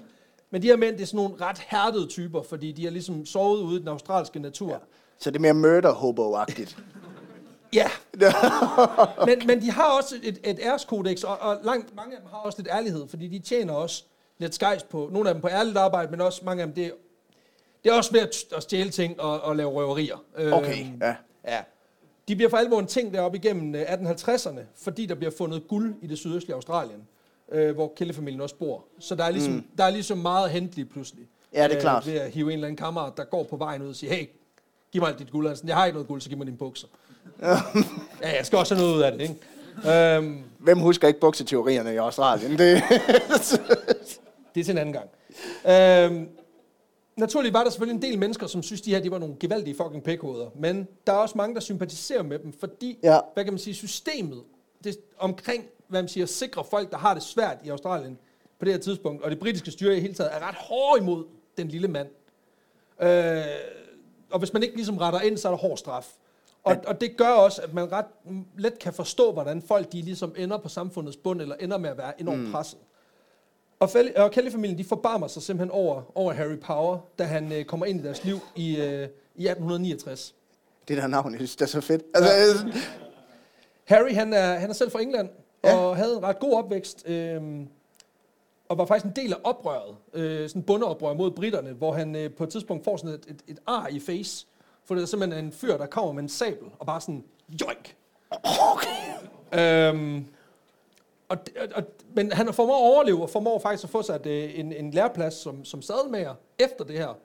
Men 0.50 0.62
de 0.62 0.66
her 0.66 0.76
mænd, 0.76 0.96
det 0.96 1.02
er 1.02 1.06
sådan 1.06 1.16
nogle 1.16 1.34
ret 1.44 1.58
hærdede 1.58 2.06
typer, 2.06 2.42
fordi 2.42 2.72
de 2.72 2.84
har 2.84 2.90
ligesom 2.90 3.26
sovet 3.26 3.60
ude 3.62 3.76
i 3.76 3.80
den 3.80 3.88
australske 3.88 4.38
natur. 4.38 4.70
Ja. 4.72 4.76
Så 5.18 5.30
det 5.30 5.36
er 5.36 5.40
mere 5.40 5.54
murder 5.54 5.92
hobo-agtigt. 5.94 6.78
Ja. 7.72 7.90
men, 9.26 9.42
men 9.46 9.60
de 9.62 9.70
har 9.70 9.84
også 9.98 10.14
et, 10.22 10.38
et 10.44 10.58
ærskodex, 10.62 11.22
og, 11.22 11.38
og 11.40 11.58
langt, 11.64 11.96
mange 11.96 12.16
af 12.16 12.20
dem 12.20 12.30
har 12.30 12.38
også 12.38 12.58
lidt 12.58 12.68
ærlighed, 12.72 13.08
fordi 13.08 13.28
de 13.28 13.38
tjener 13.38 13.72
også 13.72 14.04
lidt 14.38 14.54
skejs 14.54 14.82
på, 14.82 15.08
nogle 15.12 15.28
af 15.28 15.34
dem 15.34 15.40
på 15.42 15.48
ærligt 15.48 15.76
arbejde, 15.76 16.10
men 16.10 16.20
også 16.20 16.42
mange 16.44 16.62
af 16.62 16.66
dem, 16.66 16.74
det, 16.74 16.92
det 17.84 17.90
er 17.92 17.94
også 17.96 18.12
ved 18.12 18.20
at, 18.20 18.36
at 18.56 18.62
stjæle 18.62 18.90
ting 18.90 19.20
og, 19.20 19.40
og 19.40 19.56
lave 19.56 19.70
røverier. 19.70 20.16
Okay, 20.52 20.80
Øhm, 20.86 20.98
ja. 21.02 21.14
ja. 21.46 21.60
De 22.28 22.36
bliver 22.36 22.50
for 22.50 22.56
alvor 22.56 22.80
en 22.80 22.86
ting 22.86 23.14
deroppe 23.14 23.38
igennem 23.38 23.74
øh, 23.74 23.82
1850'erne, 23.82 24.60
fordi 24.76 25.06
der 25.06 25.14
bliver 25.14 25.30
fundet 25.38 25.68
guld 25.68 25.94
i 26.02 26.06
det 26.06 26.18
sydøstlige 26.18 26.54
Australien, 26.54 27.02
øh, 27.52 27.74
hvor 27.74 27.92
kældefamilien 27.96 28.40
også 28.40 28.54
bor. 28.54 28.84
Så 28.98 29.14
der 29.14 29.24
er 29.24 29.30
ligesom, 29.30 29.52
mm. 29.52 29.64
der 29.78 29.84
er 29.84 29.90
ligesom 29.90 30.18
meget 30.18 30.44
at 30.44 30.50
hente 30.50 30.76
lige 30.76 30.84
pludselig. 30.84 31.24
Ja, 31.54 31.68
det 31.68 31.76
er 31.76 31.80
klart. 31.80 32.06
Ved 32.06 32.14
at 32.14 32.30
hive 32.30 32.46
en 32.46 32.52
eller 32.52 32.66
anden 32.66 32.76
kammerat, 32.76 33.12
der 33.16 33.24
går 33.24 33.42
på 33.42 33.56
vejen 33.56 33.82
ud 33.82 33.88
og 33.88 33.96
siger, 33.96 34.14
hey, 34.14 34.26
giv 34.92 35.02
mig 35.02 35.08
alt 35.08 35.18
dit 35.18 35.30
guld. 35.30 35.56
Sådan, 35.56 35.68
Jeg 35.68 35.76
har 35.76 35.86
ikke 35.86 35.94
noget 35.94 36.08
guld, 36.08 36.20
så 36.20 36.28
giv 36.28 36.38
mig 36.38 36.46
dine 36.46 36.58
bukser. 36.58 36.88
ja, 38.22 38.36
jeg 38.36 38.46
skal 38.46 38.58
også 38.58 38.74
have 38.74 38.86
noget 38.86 38.96
ud 38.98 39.02
af 39.02 39.12
det, 39.12 39.20
ikke? 39.20 40.16
Øhm, 40.16 40.42
Hvem 40.58 40.78
husker 40.78 41.08
ikke 41.08 41.20
bukseteorierne 41.20 41.94
i 41.94 41.96
Australien? 41.96 42.50
Det, 42.50 42.58
det 44.54 44.60
er 44.60 44.64
til 44.64 44.70
en 44.70 44.78
anden 44.78 44.92
gang. 44.92 45.08
Øhm, 45.66 46.28
naturligt 47.18 47.54
var 47.54 47.62
der 47.64 47.70
selvfølgelig 47.70 47.96
en 47.96 48.10
del 48.10 48.18
mennesker, 48.18 48.46
som 48.46 48.62
synes, 48.62 48.80
de 48.80 48.90
her 48.94 49.00
de 49.00 49.10
var 49.10 49.18
nogle 49.18 49.36
gevaldige 49.40 49.76
fucking 49.76 50.02
pækhoveder. 50.02 50.50
Men 50.56 50.88
der 51.06 51.12
er 51.12 51.16
også 51.16 51.38
mange, 51.38 51.54
der 51.54 51.60
sympatiserer 51.60 52.22
med 52.22 52.38
dem, 52.38 52.52
fordi, 52.52 52.98
Ja. 53.02 53.18
hvad 53.34 53.44
kan 53.44 53.52
man 53.52 53.58
sige, 53.58 53.74
systemet 53.74 54.42
det, 54.84 54.96
omkring, 55.18 55.64
hvad 55.88 56.02
man 56.02 56.08
siger, 56.08 56.26
sikre 56.26 56.64
folk, 56.64 56.90
der 56.90 56.96
har 56.96 57.14
det 57.14 57.22
svært 57.22 57.58
i 57.64 57.68
Australien 57.68 58.18
på 58.58 58.64
det 58.64 58.72
her 58.72 58.80
tidspunkt, 58.80 59.22
og 59.22 59.30
det 59.30 59.38
britiske 59.38 59.70
styre 59.70 59.96
i 59.96 60.00
hele 60.00 60.14
taget, 60.14 60.30
er 60.34 60.48
ret 60.48 60.54
hård 60.54 60.98
imod 61.00 61.24
den 61.56 61.68
lille 61.68 61.88
mand. 61.88 62.08
Øh, 63.02 63.42
og 64.30 64.38
hvis 64.38 64.52
man 64.52 64.62
ikke 64.62 64.74
ligesom 64.74 64.96
retter 64.98 65.20
ind, 65.20 65.36
så 65.36 65.48
er 65.48 65.52
der 65.52 65.58
hård 65.58 65.76
straf. 65.76 66.12
Og, 66.64 66.76
og 66.86 67.00
det 67.00 67.16
gør 67.16 67.28
også, 67.28 67.62
at 67.62 67.74
man 67.74 67.92
ret 67.92 68.04
let 68.56 68.78
kan 68.78 68.92
forstå, 68.92 69.32
hvordan 69.32 69.62
folk 69.62 69.92
de 69.92 70.02
ligesom 70.02 70.34
ender 70.36 70.58
på 70.58 70.68
samfundets 70.68 71.16
bund, 71.16 71.40
eller 71.42 71.56
ender 71.60 71.78
med 71.78 71.90
at 71.90 71.98
være 71.98 72.20
enormt 72.20 72.40
mm. 72.44 72.52
presset. 72.52 72.78
Og, 73.80 74.30
Kelly-familien, 74.32 74.78
de 74.78 74.84
forbarmer 74.84 75.26
sig 75.26 75.42
simpelthen 75.42 75.70
over, 75.70 76.02
over 76.14 76.32
Harry 76.32 76.58
Power, 76.58 76.98
da 77.18 77.24
han 77.24 77.52
øh, 77.52 77.64
kommer 77.64 77.86
ind 77.86 78.00
i 78.00 78.02
deres 78.02 78.24
liv 78.24 78.38
i, 78.56 78.76
øh, 78.76 79.08
i 79.36 79.46
1869. 79.48 80.34
det 80.88 80.96
der 80.96 81.06
navn, 81.06 81.30
jeg 81.32 81.38
synes, 81.38 81.56
det 81.56 81.62
er 81.62 81.66
så 81.68 81.80
fedt. 81.80 82.02
Altså, 82.14 82.32
ja. 82.66 82.72
Harry, 83.84 84.12
han 84.14 84.32
er, 84.32 84.54
han 84.54 84.70
er 84.70 84.74
selv 84.74 84.90
fra 84.90 85.00
England, 85.02 85.28
Ja. 85.64 85.76
og 85.76 85.96
havde 85.96 86.16
en 86.16 86.22
ret 86.22 86.38
god 86.38 86.52
opvækst, 86.52 87.08
øh, 87.08 87.40
og 88.68 88.78
var 88.78 88.84
faktisk 88.86 89.04
en 89.16 89.24
del 89.24 89.32
af 89.32 89.36
oprøret, 89.44 89.96
øh, 90.14 90.48
sådan 90.48 90.62
bundeoprør 90.62 91.14
mod 91.14 91.30
britterne, 91.30 91.72
hvor 91.72 91.92
han 91.92 92.16
øh, 92.16 92.30
på 92.34 92.44
et 92.44 92.50
tidspunkt 92.50 92.84
får 92.84 92.96
sådan 92.96 93.10
et, 93.10 93.24
et, 93.28 93.42
et 93.48 93.58
ar 93.66 93.86
i 93.90 94.00
face, 94.00 94.46
for 94.84 94.94
det 94.94 95.02
er 95.02 95.06
simpelthen 95.06 95.44
en 95.44 95.52
fyr, 95.52 95.76
der 95.76 95.86
kommer 95.86 96.12
med 96.12 96.22
en 96.22 96.28
sabel, 96.28 96.68
og 96.78 96.86
bare 96.86 97.00
sådan, 97.00 97.24
joink! 97.60 97.94
Øhm, 99.52 100.24
og, 101.28 101.38
og, 101.60 101.68
og, 101.74 101.82
men 102.14 102.32
han 102.32 102.54
formår 102.54 102.74
at 102.74 102.92
overleve, 102.92 103.22
og 103.22 103.30
formår 103.30 103.58
faktisk 103.58 103.84
at 103.84 103.90
få 103.90 104.02
sig 104.02 104.14
et, 104.14 104.26
øh, 104.26 104.58
en, 104.58 104.72
en 104.72 104.90
læreplads 104.90 105.34
som, 105.34 105.64
som 105.64 105.82
sadelmager 105.82 106.34
efter 106.58 106.84
det 106.84 106.98
her. 106.98 107.18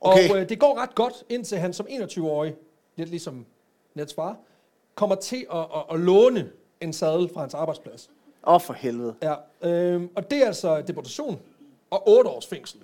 Okay. 0.00 0.30
Og 0.30 0.38
øh, 0.38 0.48
det 0.48 0.60
går 0.60 0.78
ret 0.78 0.94
godt, 0.94 1.24
indtil 1.28 1.58
han 1.58 1.72
som 1.72 1.86
21-årig, 1.86 2.54
lidt 2.96 3.10
ligesom 3.10 3.46
Nets 3.94 4.14
far, 4.14 4.36
kommer 4.94 5.16
til 5.16 5.46
at, 5.52 5.58
at, 5.58 5.84
at 5.90 6.00
låne 6.00 6.50
en 6.80 6.92
sadel 6.92 7.30
fra 7.34 7.40
hans 7.40 7.54
arbejdsplads. 7.54 8.10
Åh, 8.46 8.54
oh, 8.54 8.60
for 8.60 8.72
helvede. 8.72 9.14
Ja, 9.22 9.34
øhm, 9.68 10.10
og 10.16 10.30
det 10.30 10.42
er 10.42 10.46
altså 10.46 10.82
deportation 10.82 11.40
og 11.90 12.08
8 12.08 12.30
års 12.30 12.46
fængsel. 12.46 12.80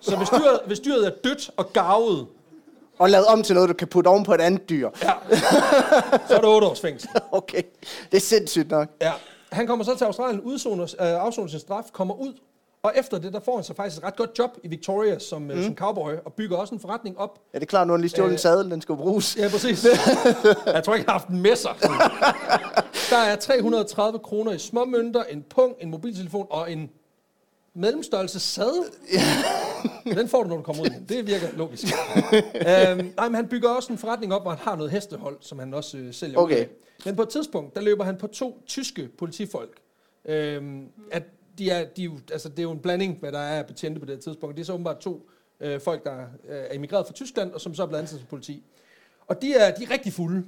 Så 0.00 0.16
hvis 0.16 0.28
dyret, 0.28 0.60
hvis 0.66 0.80
dyret 0.80 1.06
er 1.06 1.12
dødt 1.24 1.50
og 1.56 1.72
gavet, 1.72 2.26
Og 2.98 3.10
lavet 3.10 3.26
om 3.26 3.42
til 3.42 3.54
noget, 3.54 3.68
du 3.68 3.74
kan 3.74 3.88
putte 3.88 4.08
oven 4.08 4.24
på 4.24 4.34
et 4.34 4.40
andet 4.40 4.68
dyr. 4.68 4.90
ja, 5.02 5.12
så 6.28 6.34
er 6.36 6.40
det 6.40 6.48
8 6.48 6.66
års 6.66 6.80
fængsel. 6.80 7.08
Okay, 7.32 7.62
det 8.10 8.16
er 8.16 8.20
sindssygt 8.20 8.70
nok. 8.70 8.88
Ja. 9.00 9.12
Han 9.52 9.66
kommer 9.66 9.84
så 9.84 9.94
til 9.96 10.04
Australien, 10.04 10.40
udsoner, 10.40 10.84
øh, 10.84 11.06
afsoner 11.06 11.48
sin 11.48 11.60
straf, 11.60 11.84
kommer 11.92 12.14
ud, 12.14 12.32
og 12.82 12.92
efter 12.96 13.18
det, 13.18 13.32
der 13.32 13.40
får 13.44 13.54
han 13.54 13.64
så 13.64 13.74
faktisk 13.74 13.98
et 13.98 14.04
ret 14.04 14.16
godt 14.16 14.30
job 14.38 14.50
i 14.62 14.68
Victoria 14.68 15.18
som, 15.18 15.42
mm. 15.42 15.62
som 15.64 15.74
cowboy, 15.74 16.12
og 16.24 16.32
bygger 16.32 16.56
også 16.56 16.74
en 16.74 16.80
forretning 16.80 17.18
op. 17.18 17.38
Ja, 17.54 17.58
det 17.58 17.64
er 17.64 17.66
klart, 17.66 17.86
nu 17.86 17.90
har 17.92 17.96
han 17.96 18.00
lige 18.00 18.10
stjålet 18.10 18.28
Øh. 18.28 18.32
en 18.34 18.38
sadel, 18.38 18.70
den 18.70 18.80
skal 18.82 18.96
bruges. 18.96 19.36
Ja, 19.36 19.48
præcis. 19.48 19.86
jeg 20.66 20.84
tror 20.84 20.94
ikke, 20.94 21.04
jeg 21.06 21.12
har 21.12 21.18
haft 21.18 21.28
en 21.28 21.42
med 21.42 21.56
sig. 21.56 21.74
Der 23.10 23.16
er 23.16 23.36
330 23.36 24.18
kroner 24.18 24.52
i 24.52 24.58
småmønter, 24.58 25.24
en 25.24 25.44
pung, 25.54 25.74
en 25.80 25.90
mobiltelefon 25.90 26.46
og 26.50 26.72
en 26.72 26.90
mellemstørrelse 27.74 28.40
sadel. 28.40 28.84
Den 30.20 30.28
får 30.28 30.42
du, 30.42 30.48
når 30.48 30.56
du 30.56 30.62
kommer 30.62 30.82
ud 30.82 30.86
igen. 30.86 31.04
Det 31.08 31.26
virker 31.26 31.46
logisk. 31.56 31.84
øhm, 32.54 33.12
nej, 33.16 33.28
men 33.28 33.34
han 33.34 33.48
bygger 33.48 33.68
også 33.68 33.92
en 33.92 33.98
forretning 33.98 34.34
op, 34.34 34.42
hvor 34.42 34.50
han 34.50 34.58
har 34.60 34.76
noget 34.76 34.92
hestehold, 34.92 35.36
som 35.40 35.58
han 35.58 35.74
også 35.74 35.98
øh, 35.98 36.14
sælger 36.14 36.38
Okay. 36.38 36.66
Men 37.04 37.16
på 37.16 37.22
et 37.22 37.28
tidspunkt, 37.28 37.74
der 37.74 37.80
løber 37.80 38.04
han 38.04 38.16
på 38.16 38.26
to 38.26 38.62
tyske 38.66 39.08
politifolk. 39.18 39.78
Øhm, 40.24 40.86
at 41.12 41.22
de 41.58 41.70
er, 41.70 41.84
de, 41.84 42.02
er 42.02 42.04
jo- 42.04 42.18
altså, 42.32 42.48
det 42.48 42.58
er 42.58 42.62
jo 42.62 42.70
en 42.70 42.78
blanding, 42.78 43.18
hvad 43.20 43.32
der 43.32 43.38
er 43.38 43.58
af 43.58 43.66
betjente 43.66 44.00
på 44.00 44.06
det 44.06 44.20
tidspunkt. 44.20 44.56
Det 44.56 44.62
er 44.62 44.66
så 44.66 44.72
åbenbart 44.72 44.98
to 44.98 45.28
øh, 45.60 45.80
folk, 45.80 46.04
der 46.04 46.16
øh, 46.48 46.56
er 46.56 46.74
emigreret 46.74 47.06
fra 47.06 47.12
Tyskland, 47.14 47.52
og 47.52 47.60
som 47.60 47.74
så 47.74 47.82
er 47.82 47.96
ansat 47.98 48.18
som 48.18 48.26
politi. 48.28 48.62
Og 49.26 49.42
de 49.42 49.54
er, 49.54 49.74
de 49.74 49.84
er 49.84 49.90
rigtig 49.90 50.12
fulde. 50.12 50.44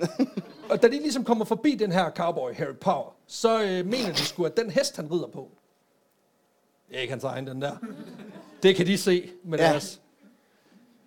og 0.70 0.82
da 0.82 0.86
de 0.86 0.92
ligesom 0.92 1.24
kommer 1.24 1.44
forbi 1.44 1.74
den 1.74 1.92
her 1.92 2.10
cowboy, 2.10 2.52
Harry 2.54 2.74
Power, 2.80 3.14
så 3.26 3.62
øh, 3.62 3.86
mener 3.86 4.12
de 4.12 4.18
sgu, 4.24 4.44
at 4.44 4.56
den 4.56 4.70
hest, 4.70 4.96
han 4.96 5.12
rider 5.12 5.26
på, 5.26 5.50
det 6.88 6.96
er 6.96 7.00
ikke 7.00 7.12
hans 7.12 7.24
egen, 7.24 7.46
den 7.46 7.62
der. 7.62 7.76
Det 8.62 8.76
kan 8.76 8.86
de 8.86 8.98
se 8.98 9.30
med 9.44 9.58
Ja. 9.58 9.64
deres 9.70 10.00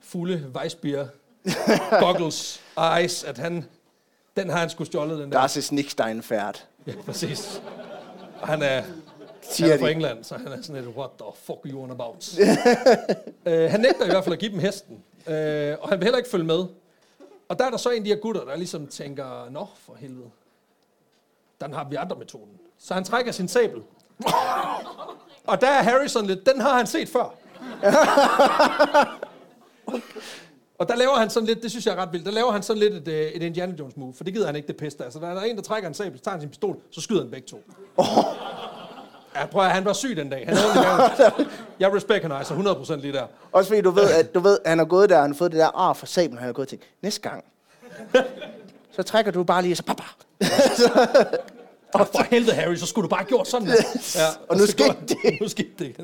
fulde 0.02 0.52
Weissbier 0.56 1.08
goggles 2.06 2.62
eyes, 2.98 3.24
at 3.24 3.38
han, 3.38 3.66
den 4.38 4.50
har 4.50 4.58
han 4.60 4.70
sgu 4.70 4.86
stjålet, 4.86 5.20
den 5.20 5.32
der. 5.32 5.42
Das 5.42 5.58
ist 5.58 5.72
nicht 5.72 5.98
dein 6.00 6.22
Pferd. 6.22 6.66
Ja, 6.88 6.94
præcis. 7.06 7.62
Og 8.42 8.48
han 8.48 8.62
er, 8.62 8.82
han 9.60 9.70
er 9.72 9.78
fra. 9.80 9.90
England, 9.90 10.24
så 10.24 10.38
han 10.38 10.48
er 10.48 10.62
sådan 10.62 10.84
lidt, 10.84 10.96
what 10.98 11.10
the 11.20 11.28
fuck 11.44 11.60
you 11.66 11.84
on 11.84 11.92
about? 11.92 12.38
uh, 12.40 12.46
han 13.72 13.80
nægter 13.80 14.06
i 14.06 14.10
hvert 14.10 14.24
fald 14.24 14.34
at 14.34 14.40
give 14.40 14.52
dem 14.52 14.60
hesten, 14.60 14.96
uh, 15.28 15.34
og 15.84 15.90
han 15.90 16.00
vil 16.00 16.04
heller 16.04 16.18
ikke 16.18 16.30
følge 16.30 16.46
med. 16.46 16.66
Og 17.50 17.60
der 17.60 17.66
er 17.66 17.70
der 17.70 17.78
så 17.78 17.90
en 17.90 17.98
af 17.98 18.04
de 18.04 18.10
her 18.10 18.18
gutter, 18.18 18.46
der 18.46 18.56
ligesom 18.56 18.88
tænker, 18.88 19.50
nå 19.50 19.68
for 19.86 19.96
helvede, 19.96 20.30
den 21.62 21.74
har 21.74 21.90
vi 21.90 21.96
andre 21.96 22.16
metoden. 22.16 22.60
Så 22.80 22.94
han 22.94 23.04
trækker 23.04 23.32
sin 23.32 23.48
sabel. 23.48 23.82
og 25.50 25.62
der 25.62 25.68
er 25.68 25.84
Harry 25.84 26.08
sådan 26.08 26.28
lidt, 26.28 26.46
den 26.46 26.62
har 26.62 26.78
han 26.78 26.88
set 26.88 27.10
før. 27.10 27.36
Og 30.80 30.90
der 30.90 30.96
laver 30.96 31.16
han 31.16 31.30
sådan 31.30 31.48
lidt, 31.48 31.64
det 31.64 31.72
synes 31.72 31.86
jeg 31.86 31.92
er 31.92 32.02
ret 32.02 32.10
vildt, 32.12 32.26
der 32.26 32.32
laver 32.32 32.52
han 32.52 32.64
sådan 32.64 32.80
lidt 32.80 32.94
et, 32.94 33.08
øh, 33.08 33.22
et 33.22 33.44
Indiana 33.44 33.74
Jones 33.80 33.98
move, 33.98 34.14
for 34.14 34.24
det 34.24 34.34
gider 34.34 34.46
han 34.46 34.56
ikke 34.56 34.68
det 34.68 34.78
pisse 34.78 34.98
der. 34.98 35.10
Så 35.10 35.20
der 35.20 35.28
er 35.28 35.42
en, 35.42 35.56
der 35.56 35.62
trækker 35.62 35.90
en 35.90 35.94
sabel, 35.94 36.18
så 36.18 36.24
tager 36.24 36.34
han 36.34 36.42
sin 36.42 36.50
pistol, 36.50 36.78
så 36.92 37.02
skyder 37.02 37.22
han 37.22 37.32
begge 37.32 37.48
to. 37.48 37.64
Ja, 39.36 39.46
prøv 39.46 39.66
at, 39.66 39.72
han 39.72 39.86
var 39.86 39.94
syg 39.94 40.18
den 40.18 40.30
dag. 40.30 40.46
Han 40.48 40.58
havde. 40.58 40.72
Jeg 41.80 41.94
recognizer 41.94 42.96
100% 42.96 42.96
lige 42.96 43.14
der. 43.14 43.26
Også 43.52 43.70
fordi 43.70 43.82
du 43.82 43.92
ved, 43.92 44.12
at 44.12 44.34
du 44.34 44.40
ved, 44.40 44.58
at 44.66 44.70
han 44.70 44.78
har 44.78 44.86
gået 44.86 45.10
der, 45.10 45.22
han 45.22 45.32
har 45.32 45.38
fået 45.38 45.52
det 45.52 45.60
der 45.60 45.68
ar 45.68 45.94
fra 45.94 46.06
sablen, 46.06 46.38
han 46.38 46.46
har 46.46 46.54
gået 46.54 46.68
til. 46.68 46.80
Næste 47.02 47.22
gang, 47.22 47.44
så 48.92 49.04
trækker 49.04 49.32
du 49.32 49.44
bare 49.44 49.62
lige, 49.62 49.76
så 49.76 49.84
papa. 49.84 50.04
Og 52.00 52.08
for 52.08 52.24
helvede, 52.24 52.56
Harry, 52.56 52.76
så 52.76 52.86
skulle 52.86 53.04
du 53.04 53.10
bare 53.10 53.20
have 53.20 53.28
gjort 53.28 53.48
sådan 53.48 53.68
der. 53.68 53.74
Ja, 54.16 54.26
Og 54.50 54.58
nu 54.58 54.66
så 54.66 54.72
skete 54.72 54.96
det. 55.08 55.18
Nu 55.42 55.48
skete 55.48 55.72
det 55.80 55.96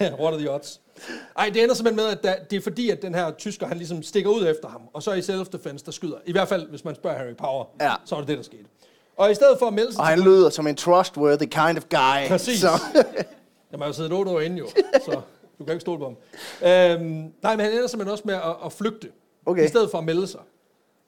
what 0.00 0.32
are 0.34 0.38
the 0.38 0.50
odds? 0.54 0.80
Ej, 1.38 1.50
det 1.54 1.62
ender 1.62 1.74
simpelthen 1.74 1.96
med, 2.06 2.12
at 2.12 2.22
der, 2.22 2.34
det 2.50 2.56
er 2.56 2.60
fordi, 2.60 2.90
at 2.90 3.02
den 3.02 3.14
her 3.14 3.30
tysker, 3.30 3.66
han 3.66 3.76
ligesom 3.76 4.02
stikker 4.02 4.30
ud 4.30 4.46
efter 4.48 4.68
ham, 4.68 4.80
og 4.92 5.02
så 5.02 5.12
i 5.12 5.20
self-defense, 5.20 5.84
der 5.84 5.90
skyder. 5.92 6.16
I 6.26 6.32
hvert 6.32 6.48
fald, 6.48 6.68
hvis 6.68 6.84
man 6.84 6.94
spørger 6.94 7.18
Harry 7.18 7.34
Power, 7.38 7.64
Ja. 7.80 7.92
så 8.04 8.14
er 8.14 8.18
det 8.18 8.28
det, 8.28 8.36
der 8.36 8.42
skete. 8.44 8.64
Og 9.16 9.30
i 9.30 9.34
stedet 9.34 9.58
for 9.58 9.66
at 9.66 9.72
melde 9.74 9.92
sig 9.92 10.00
Og 10.00 10.06
han 10.06 10.20
lyder 10.20 10.50
som 10.50 10.66
en 10.66 10.76
trustworthy 10.76 11.42
kind 11.44 11.76
of 11.78 11.82
guy. 11.90 12.28
Præcis. 12.28 12.60
Så, 12.60 12.68
Jeg 13.72 13.78
har 13.78 13.86
jo 13.86 13.92
siddet 13.92 14.12
otte 14.12 14.30
år 14.30 14.40
inde 14.40 14.56
jo, 14.58 14.66
så 15.04 15.20
du 15.58 15.64
kan 15.64 15.72
ikke 15.72 15.80
stole 15.80 15.98
på 15.98 16.04
ham. 16.04 16.16
Øhm, 16.68 17.32
nej, 17.42 17.56
men 17.56 17.60
han 17.64 17.72
ender 17.72 17.86
simpelthen 17.86 18.12
også 18.12 18.22
med 18.26 18.34
at, 18.34 18.56
at 18.64 18.72
flygte, 18.72 19.08
Okay. 19.46 19.64
i 19.64 19.68
stedet 19.68 19.90
for 19.90 19.98
at 19.98 20.04
melde 20.04 20.26
sig. 20.26 20.40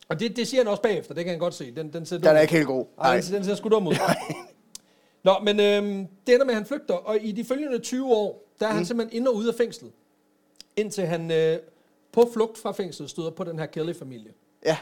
Og 0.09 0.21
det, 0.21 0.37
det 0.37 0.49
siger 0.49 0.61
han 0.63 0.69
også 0.71 0.83
bagefter, 0.83 1.15
det 1.15 1.25
kan 1.25 1.31
han 1.31 1.39
godt 1.39 1.55
se. 1.55 1.75
Den, 1.75 1.93
den, 1.93 2.07
ser 2.07 2.19
den 2.19 2.27
er 2.27 2.35
ud. 2.37 2.41
ikke 2.43 2.55
helt 2.55 2.67
god. 2.67 2.87
Ej, 2.99 3.15
Nej. 3.15 3.21
den, 3.27 3.35
den 3.35 3.45
ser 3.45 3.55
sgu 3.55 3.69
dum 3.69 3.87
ud. 3.87 3.95
Nå, 5.25 5.33
men 5.43 5.61
øhm, 5.61 6.07
det 6.27 6.35
ender 6.35 6.45
med, 6.47 6.55
at 6.55 6.59
han 6.59 6.67
flygter, 6.67 6.95
og 6.95 7.19
i 7.21 7.33
de 7.33 7.45
følgende 7.45 7.79
20 7.79 8.07
år, 8.15 8.45
der 8.61 8.67
er 8.67 8.71
Mm. 8.71 8.77
han 8.77 8.87
simpelthen 8.87 9.17
inde 9.17 9.29
og 9.31 9.37
ude 9.37 9.49
af 9.49 9.55
fængslet. 9.55 9.93
Indtil 10.77 11.07
han 11.07 11.31
øh, 11.31 11.59
på 12.13 12.31
flugt 12.35 12.59
fra 12.59 12.73
fængslet 12.73 13.11
støder 13.11 13.31
på 13.31 13.45
den 13.45 13.59
her 13.59 13.67
Kelly-familie. 13.67 14.33
Ja. 14.67 14.77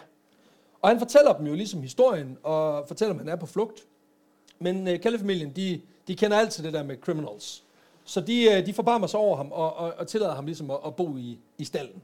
Og 0.82 0.88
han 0.88 0.98
fortæller 0.98 1.32
dem 1.32 1.46
jo 1.46 1.54
ligesom 1.54 1.82
historien, 1.82 2.38
og 2.42 2.88
fortæller, 2.88 3.14
at 3.14 3.18
han 3.20 3.28
er 3.28 3.36
på 3.36 3.46
flugt. 3.46 3.84
Men 4.58 4.88
øh, 4.88 5.00
Kelly-familien, 5.00 5.52
de, 5.56 5.80
de 6.08 6.16
kender 6.16 6.38
alt 6.38 6.50
til 6.50 6.64
det 6.64 6.72
der 6.72 6.82
med 6.82 6.96
criminals. 7.00 7.62
Så 8.04 8.20
de, 8.20 8.44
øh, 8.44 8.66
de 8.66 8.72
forbarmer 8.74 9.06
sig 9.06 9.20
over 9.20 9.36
ham, 9.36 9.52
og, 9.52 9.76
og, 9.76 9.92
og 9.98 10.06
tillader 10.08 10.34
ham 10.34 10.46
ligesom 10.46 10.70
at, 10.70 10.78
at 10.86 10.96
bo 10.96 11.16
i, 11.16 11.38
i 11.58 11.64
stallen. 11.64 12.02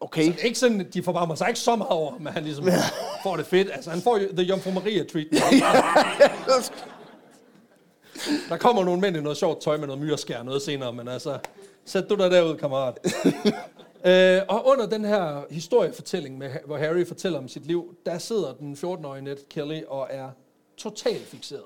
Okay. 0.00 0.26
Det 0.26 0.40
er 0.40 0.44
ikke 0.44 0.58
sådan, 0.58 0.88
de 0.94 1.02
forbarmer 1.02 1.34
sig 1.34 1.48
ikke 1.48 1.60
så 1.60 1.76
meget 1.76 1.90
over 1.90 2.14
at 2.26 2.32
han 2.32 2.44
ligesom 2.44 2.64
får 3.22 3.36
det 3.36 3.46
fedt. 3.46 3.70
Altså, 3.72 3.90
han 3.90 4.00
får 4.00 4.18
jo 4.18 4.28
the 4.32 4.42
Jomfru 4.42 4.70
Maria 4.70 5.04
treatment. 5.04 5.44
Der 8.48 8.56
kommer 8.56 8.84
nogle 8.84 9.00
mænd 9.00 9.16
i 9.16 9.20
noget 9.20 9.38
sjovt 9.38 9.62
tøj 9.62 9.76
med 9.76 9.86
noget 9.86 10.02
myreskær 10.02 10.42
noget 10.42 10.62
senere, 10.62 10.92
men 10.92 11.08
altså, 11.08 11.38
sæt 11.84 12.10
du 12.10 12.14
dig 12.14 12.30
derud, 12.30 12.56
kammerat. 12.56 12.98
øh, 14.04 14.42
og 14.48 14.66
under 14.66 14.86
den 14.86 15.04
her 15.04 15.44
historiefortælling, 15.50 16.38
med, 16.38 16.50
hvor 16.66 16.76
Harry 16.76 17.06
fortæller 17.06 17.38
om 17.38 17.48
sit 17.48 17.66
liv, 17.66 17.94
der 18.06 18.18
sidder 18.18 18.54
den 18.54 18.74
14-årige 18.74 19.22
Ned 19.24 19.36
Kelly 19.50 19.80
og 19.88 20.08
er 20.10 20.28
totalt 20.76 21.26
fixeret. 21.26 21.64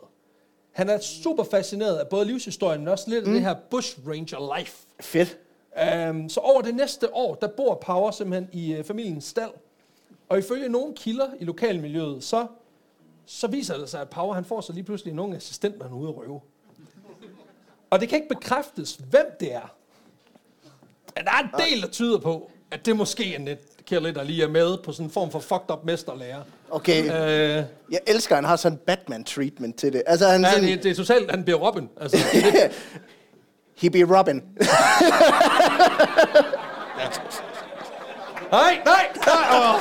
Han 0.72 0.88
er 0.88 0.98
super 1.00 1.44
fascineret 1.44 1.96
af 1.96 2.08
både 2.08 2.24
livshistorien, 2.24 2.80
men 2.80 2.88
også 2.88 3.10
lidt 3.10 3.26
af 3.26 3.32
det 3.32 3.42
her 3.42 3.54
bush 3.70 3.98
ranger 4.08 4.58
life. 4.58 4.76
Fedt. 5.00 5.38
Um, 6.10 6.28
så 6.28 6.40
over 6.40 6.62
det 6.62 6.74
næste 6.74 7.14
år, 7.14 7.34
der 7.34 7.48
bor 7.48 7.74
Power 7.74 8.10
simpelthen 8.10 8.48
i 8.52 8.78
uh, 8.78 8.84
familiens 8.84 9.24
stald. 9.24 9.50
Og 10.28 10.38
ifølge 10.38 10.68
nogle 10.68 10.94
kilder 10.94 11.26
i 11.40 11.44
lokalmiljøet, 11.44 12.24
så, 12.24 12.46
så 13.26 13.46
viser 13.46 13.78
det 13.78 13.88
sig, 13.88 14.00
at 14.00 14.08
Power 14.10 14.34
han 14.34 14.44
får 14.44 14.60
så 14.60 14.72
lige 14.72 14.84
pludselig 14.84 15.14
nogle 15.14 15.36
assistenter, 15.36 15.84
han 15.84 15.92
ude 15.92 16.08
at 16.08 16.16
røve. 16.16 16.40
Og 17.90 18.00
det 18.00 18.08
kan 18.08 18.16
ikke 18.16 18.28
bekræftes, 18.28 18.94
hvem 19.10 19.26
det 19.40 19.54
er. 19.54 19.74
Men 21.16 21.24
der 21.24 21.30
er 21.30 21.42
en 21.42 21.70
del, 21.70 21.82
der 21.82 21.88
tyder 21.88 22.18
på, 22.18 22.50
at 22.70 22.86
det 22.86 22.96
måske 22.96 23.34
er 23.34 23.38
Ned 23.38 23.56
Kelly, 23.86 24.08
der 24.08 24.22
lige 24.22 24.42
er 24.42 24.48
med 24.48 24.78
på 24.84 24.92
sådan 24.92 25.06
en 25.06 25.10
form 25.10 25.30
for 25.30 25.38
fucked 25.38 25.70
up 25.70 25.84
mesterlærer. 25.84 26.42
Okay. 26.70 27.04
Øh, 27.04 27.64
Jeg 27.90 28.00
elsker, 28.06 28.34
at 28.34 28.36
han 28.36 28.44
har 28.44 28.56
sådan 28.56 28.78
en 28.78 28.84
Batman-treatment 28.86 29.74
til 29.76 29.92
det. 29.92 30.02
Altså, 30.06 30.26
han 30.28 30.40
ja, 30.42 30.52
sådan, 30.52 30.68
det, 30.68 30.82
det 30.82 30.90
er 30.90 30.94
totalt, 30.94 31.30
han 31.30 31.44
bliver 31.44 31.58
Robin. 31.58 31.88
Altså, 32.00 32.16
he 33.82 33.88
be 33.90 34.04
Robin. 34.04 34.42
nej, 38.52 38.80
nej, 38.84 39.04
nej. 39.26 39.44
Åh. 39.52 39.80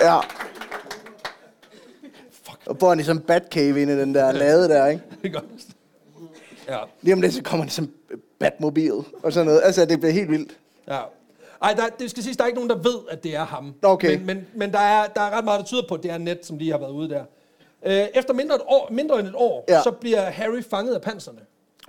ja. 0.00 0.20
Fuck. 2.44 2.58
Og 2.66 2.78
bor 2.78 2.88
han 2.88 3.00
i 3.00 3.02
sådan 3.02 3.22
en 3.22 3.26
Batcave 3.26 3.82
inde 3.82 3.92
i 3.92 3.96
den 3.96 4.14
der 4.14 4.32
lade 4.32 4.68
der, 4.68 4.86
ikke? 4.86 5.02
Det 5.22 5.32
godt. 5.32 5.44
Ja. 6.68 6.78
Lige 7.02 7.14
om 7.14 7.20
lidt, 7.20 7.34
så 7.34 7.42
kommer 7.42 7.64
han 7.64 7.70
som 7.70 7.90
Batmobil 8.38 8.92
og 9.22 9.32
sådan 9.32 9.46
noget. 9.46 9.60
Altså, 9.64 9.84
det 9.84 10.00
bliver 10.00 10.12
helt 10.12 10.30
vildt. 10.30 10.56
Ja. 10.88 11.00
Ej, 11.62 11.72
der, 11.74 11.88
det 11.98 12.10
skal 12.10 12.22
siges, 12.22 12.36
der 12.36 12.44
er 12.44 12.46
ikke 12.48 12.58
nogen, 12.58 12.70
der 12.70 12.76
ved, 12.76 12.98
at 13.10 13.24
det 13.24 13.36
er 13.36 13.44
ham. 13.44 13.74
Okay. 13.82 14.16
Men, 14.16 14.26
men, 14.26 14.46
men 14.54 14.72
der, 14.72 14.78
er, 14.78 15.06
der 15.06 15.20
er 15.20 15.30
ret 15.30 15.44
meget, 15.44 15.60
der 15.60 15.66
tyder 15.66 15.82
på, 15.88 15.94
at 15.94 16.02
det 16.02 16.10
er 16.10 16.18
net, 16.18 16.46
som 16.46 16.58
lige 16.58 16.70
har 16.70 16.78
været 16.78 16.90
ude 16.92 17.08
der. 17.08 17.24
Øh, 17.86 18.06
efter 18.14 18.34
mindre, 18.34 18.54
et 18.54 18.62
år, 18.66 18.88
mindre 18.90 19.20
end 19.20 19.28
et 19.28 19.34
år, 19.36 19.64
Ja. 19.68 19.82
så 19.82 19.90
bliver 19.90 20.20
Harry 20.30 20.62
fanget 20.70 20.94
af 20.94 21.00
panserne. 21.02 21.38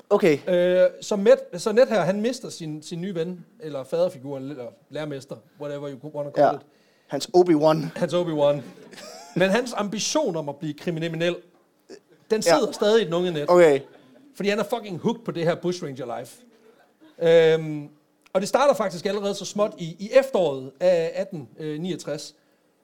Okay. 0.09 0.37
Øh, 0.49 0.89
så, 1.01 1.15
Met, 1.15 1.39
så 1.57 1.71
net 1.71 1.87
her, 1.89 2.01
han 2.01 2.21
mister 2.21 2.49
sin, 2.49 2.83
sin 2.83 3.01
nye 3.01 3.15
ven, 3.15 3.45
eller 3.59 3.83
faderfigur, 3.83 4.37
eller 4.37 4.65
lærermester, 4.89 5.35
whatever 5.61 5.89
you 5.89 6.11
want 6.13 6.33
to 6.33 6.41
call 6.41 6.47
Ja. 6.47 6.53
it. 6.53 6.61
Hans 7.07 7.29
Obi-Wan. 7.37 7.77
Hans 7.99 8.13
Obi-Wan. 8.13 8.61
Men 9.35 9.49
hans 9.49 9.73
ambition 9.73 10.35
om 10.35 10.49
at 10.49 10.55
blive 10.55 10.73
kriminel, 10.73 11.35
den 12.31 12.41
sidder 12.41 12.65
ja. 12.67 12.71
stadig 12.71 13.01
i 13.01 13.05
den 13.05 13.13
unge 13.13 13.31
net. 13.31 13.45
Okay. 13.49 13.79
Fordi 14.35 14.49
han 14.49 14.59
er 14.59 14.63
fucking 14.63 14.97
hooked 14.99 15.25
på 15.25 15.31
det 15.31 15.43
her 15.43 15.55
Bush 15.55 15.83
Ranger 15.83 16.19
Life. 16.19 16.35
Øhm, 17.21 17.89
og 18.33 18.41
det 18.41 18.49
starter 18.49 18.73
faktisk 18.73 19.05
allerede 19.05 19.35
så 19.35 19.45
småt 19.45 19.73
i, 19.77 19.95
i 19.99 20.09
efteråret 20.13 20.71
af 20.79 21.11
1869, 21.21 22.35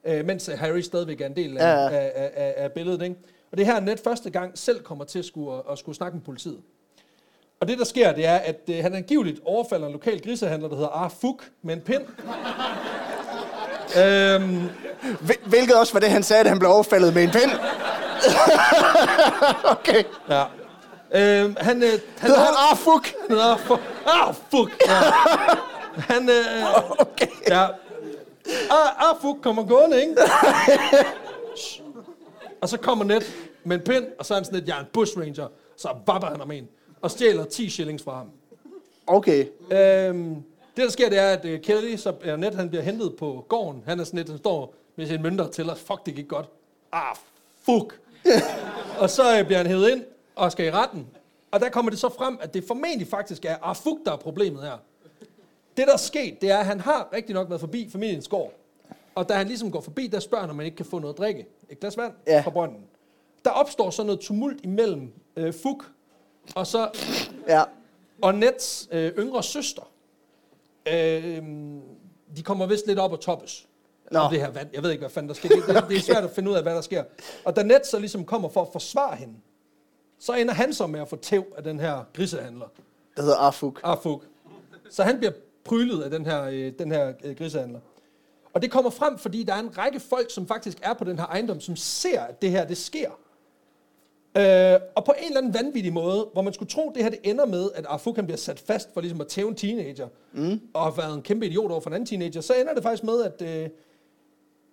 øh, 0.06 0.24
mens 0.26 0.50
Harry 0.56 0.80
stadigvæk 0.80 1.20
er 1.20 1.26
en 1.26 1.36
del 1.36 1.58
af, 1.58 1.62
Ja, 1.62 1.82
ja. 1.82 1.88
Af, 1.98 2.30
af, 2.36 2.54
af 2.56 2.72
billedet. 2.72 3.02
Ikke? 3.02 3.16
Og 3.52 3.58
det 3.58 3.66
her 3.66 3.80
net 3.80 4.00
første 4.04 4.30
gang 4.30 4.58
selv 4.58 4.82
kommer 4.82 5.04
til 5.04 5.18
at 5.18 5.24
skulle, 5.24 5.62
at 5.72 5.78
skulle 5.78 5.96
snakke 5.96 6.16
med 6.16 6.24
politiet. 6.24 6.58
Og 7.60 7.68
det, 7.68 7.78
der 7.78 7.84
sker, 7.84 8.12
det 8.12 8.26
er, 8.26 8.36
at 8.36 8.60
øh, 8.70 8.76
han 8.82 8.94
angiveligt 8.94 9.40
overfalder 9.44 9.86
en 9.86 9.92
lokal 9.92 10.20
grisehandler, 10.24 10.68
der 10.68 10.76
hedder 10.76 10.90
Ar 10.90 11.12
Fuk, 11.20 11.44
med 11.62 11.74
en 11.74 11.80
pind. 11.80 12.02
øhm, 14.02 14.68
Hvil- 15.20 15.48
Hvilket 15.48 15.74
også 15.76 15.92
var 15.92 16.00
det, 16.00 16.10
han 16.10 16.22
sagde, 16.22 16.44
da 16.44 16.48
han 16.48 16.58
blev 16.58 16.70
overfaldet 16.70 17.14
med 17.14 17.22
en 17.22 17.30
pind. 17.30 17.50
okay. 19.78 20.02
ja. 20.28 20.44
Øhm, 21.14 21.56
han, 21.60 21.82
øh, 21.82 21.88
han, 22.18 22.30
Hedder 22.30 22.44
han 22.44 22.54
Arfuk? 22.70 23.06
Han 23.06 23.30
hedder 23.30 23.44
Ar 23.44 23.56
Fuk. 23.56 23.80
Ar 24.06 24.34
Fuk. 24.50 24.70
Ja. 24.88 24.94
Han, 26.14 26.28
øh, 26.28 26.34
Okay. 26.98 27.26
Ja. 27.48 27.66
Ah, 28.70 29.10
ah, 29.10 29.16
fuck, 29.20 29.42
kommer 29.42 29.66
gående, 29.66 30.02
ikke? 30.02 30.16
Og 32.60 32.68
så 32.68 32.78
kommer 32.78 33.04
Ned 33.04 33.22
med 33.64 33.76
en 33.76 33.82
pind, 33.82 34.06
og 34.18 34.26
så 34.26 34.34
er 34.34 34.38
han 34.38 34.44
sådan 34.44 34.58
lidt, 34.58 34.68
jeg 34.68 34.76
er 34.76 34.80
en 34.80 34.86
bush 34.92 35.18
ranger. 35.18 35.48
Så 35.76 35.88
vapper 36.06 36.28
han 36.28 36.40
om 36.40 36.50
en, 36.50 36.68
og 37.00 37.10
stjæler 37.10 37.44
10 37.44 37.70
shillings 37.70 38.02
fra 38.02 38.16
ham. 38.16 38.30
Okay. 39.06 39.46
Øhm, 39.70 40.34
det, 40.76 40.84
der 40.84 40.88
sker, 40.88 41.08
det 41.08 41.18
er, 41.18 41.32
at 41.32 41.44
uh, 41.44 41.60
Kelly, 41.60 41.96
så 41.96 42.14
er 42.22 42.36
Ned, 42.36 42.54
han 42.54 42.68
bliver 42.68 42.82
hentet 42.82 43.16
på 43.18 43.44
gården. 43.48 43.82
Han 43.86 44.00
er 44.00 44.04
sådan 44.04 44.18
lidt, 44.18 44.28
han 44.28 44.38
står 44.38 44.74
med 44.96 45.06
sine 45.06 45.22
mønter 45.22 45.48
til 45.48 45.70
os. 45.70 45.80
Fuck, 45.80 46.06
det 46.06 46.14
gik 46.14 46.28
godt. 46.28 46.46
Ah, 46.92 47.16
fuck. 47.62 48.00
og 49.00 49.10
så 49.10 49.40
uh, 49.40 49.46
bliver 49.46 49.58
han 49.58 49.66
hævet 49.66 49.90
ind 49.90 50.04
og 50.34 50.52
skal 50.52 50.66
i 50.66 50.70
retten. 50.70 51.06
Og 51.50 51.60
der 51.60 51.68
kommer 51.68 51.90
det 51.90 52.00
så 52.00 52.08
frem, 52.08 52.38
at 52.40 52.54
det 52.54 52.64
formentlig 52.66 53.08
faktisk 53.08 53.44
er 53.44 53.56
ah, 53.62 53.76
fuck, 53.76 53.96
der 54.04 54.12
er 54.12 54.16
problemet 54.16 54.62
her. 54.62 54.78
Det, 55.76 55.86
der 55.86 55.92
er 55.92 55.96
sket, 55.96 56.40
det 56.40 56.50
er, 56.50 56.58
at 56.58 56.66
han 56.66 56.80
har 56.80 57.08
rigtig 57.12 57.34
nok 57.34 57.48
været 57.48 57.60
forbi 57.60 57.88
familiens 57.92 58.28
gård. 58.28 58.52
Og 59.14 59.28
da 59.28 59.34
han 59.34 59.46
ligesom 59.46 59.70
går 59.70 59.80
forbi, 59.80 60.06
der 60.06 60.20
spørger 60.20 60.42
han, 60.42 60.50
om 60.50 60.56
man 60.56 60.66
ikke 60.66 60.76
kan 60.76 60.86
få 60.86 60.98
noget 60.98 61.14
at 61.14 61.18
drikke. 61.18 61.46
Et 61.70 61.80
glas 61.80 61.96
vand 61.96 62.12
Ja. 62.26 62.40
fra 62.40 62.50
brønden. 62.50 62.84
Der 63.44 63.50
opstår 63.50 63.90
så 63.90 64.02
noget 64.02 64.20
tumult 64.20 64.60
imellem 64.64 65.12
øh, 65.36 65.54
Fuk 65.62 65.90
og 66.54 66.66
så 66.66 66.90
Ja. 67.48 67.62
og 68.22 68.34
Nets 68.34 68.88
øh, 68.92 69.12
yngre 69.18 69.42
søster. 69.42 69.82
Øh, 70.88 71.42
de 72.36 72.42
kommer 72.44 72.66
vist 72.66 72.86
lidt 72.86 72.98
op 72.98 73.12
og 73.12 73.20
toppes. 73.20 73.68
Nå. 74.10 74.18
Om 74.18 74.30
det 74.32 74.40
her 74.40 74.50
vand. 74.50 74.68
Jeg 74.74 74.82
ved 74.82 74.90
ikke, 74.90 75.00
hvad 75.00 75.10
fanden 75.10 75.28
der 75.28 75.34
sker. 75.34 75.48
Det, 75.48 75.66
det, 75.66 75.84
det 75.88 75.96
er 75.96 76.00
svært 76.00 76.24
at 76.24 76.30
finde 76.30 76.50
ud 76.50 76.56
af, 76.56 76.62
hvad 76.62 76.74
der 76.74 76.80
sker. 76.80 77.04
Og 77.44 77.56
da 77.56 77.62
Ned 77.62 77.84
så 77.84 77.98
ligesom 77.98 78.24
kommer 78.24 78.48
for 78.48 78.62
at 78.62 78.68
forsvare 78.72 79.16
hende, 79.16 79.34
så 80.18 80.32
ender 80.32 80.54
han 80.54 80.72
så 80.74 80.86
med 80.86 81.00
at 81.00 81.08
få 81.08 81.16
tæv 81.16 81.44
af 81.56 81.62
den 81.62 81.80
her 81.80 82.04
grisehandler, 82.12 82.66
Der 83.16 83.22
hedder 83.22 83.36
Arfuk. 83.36 83.80
Arfuk. 83.82 84.24
Så 84.90 85.02
han 85.02 85.18
bliver 85.18 85.32
prylet 85.64 86.02
af 86.02 86.10
den 86.10 86.26
her, 86.26 86.42
øh, 86.44 86.72
den 86.78 86.92
her 86.92 87.12
øh, 87.24 87.36
grisehandler. 87.36 87.80
Og 88.52 88.62
det 88.62 88.70
kommer 88.70 88.90
frem, 88.90 89.18
fordi 89.18 89.42
der 89.42 89.54
er 89.54 89.60
en 89.60 89.78
række 89.78 90.00
folk, 90.00 90.30
som 90.30 90.46
faktisk 90.46 90.78
er 90.82 90.94
på 90.94 91.04
den 91.04 91.18
her 91.18 91.26
ejendom, 91.26 91.60
som 91.60 91.76
ser, 91.76 92.20
at 92.20 92.42
det 92.42 92.50
her, 92.50 92.64
det 92.64 92.76
sker. 92.76 93.10
Øh, 94.36 94.80
og 94.94 95.04
på 95.04 95.14
en 95.18 95.26
eller 95.26 95.38
anden 95.38 95.54
vanvittig 95.54 95.92
måde, 95.92 96.28
hvor 96.32 96.42
man 96.42 96.52
skulle 96.52 96.68
tro, 96.68 96.88
at 96.88 96.94
det 96.94 97.02
her 97.02 97.10
det 97.10 97.18
ender 97.22 97.46
med, 97.46 97.70
at 97.74 97.86
Arfuk 97.88 98.16
han 98.16 98.24
bliver 98.26 98.38
sat 98.38 98.60
fast 98.60 98.94
for 98.94 99.00
ligesom 99.00 99.20
at 99.20 99.26
tæve 99.26 99.48
en 99.48 99.54
teenager, 99.54 100.08
mm. 100.32 100.60
og 100.74 100.82
har 100.82 100.90
været 100.90 101.14
en 101.14 101.22
kæmpe 101.22 101.46
idiot 101.46 101.70
over 101.70 101.80
for 101.80 101.90
en 101.90 101.94
anden 101.94 102.06
teenager, 102.06 102.40
så 102.40 102.54
ender 102.54 102.74
det 102.74 102.82
faktisk 102.82 103.04
med, 103.04 103.22
at, 103.22 103.42
øh, 103.42 103.68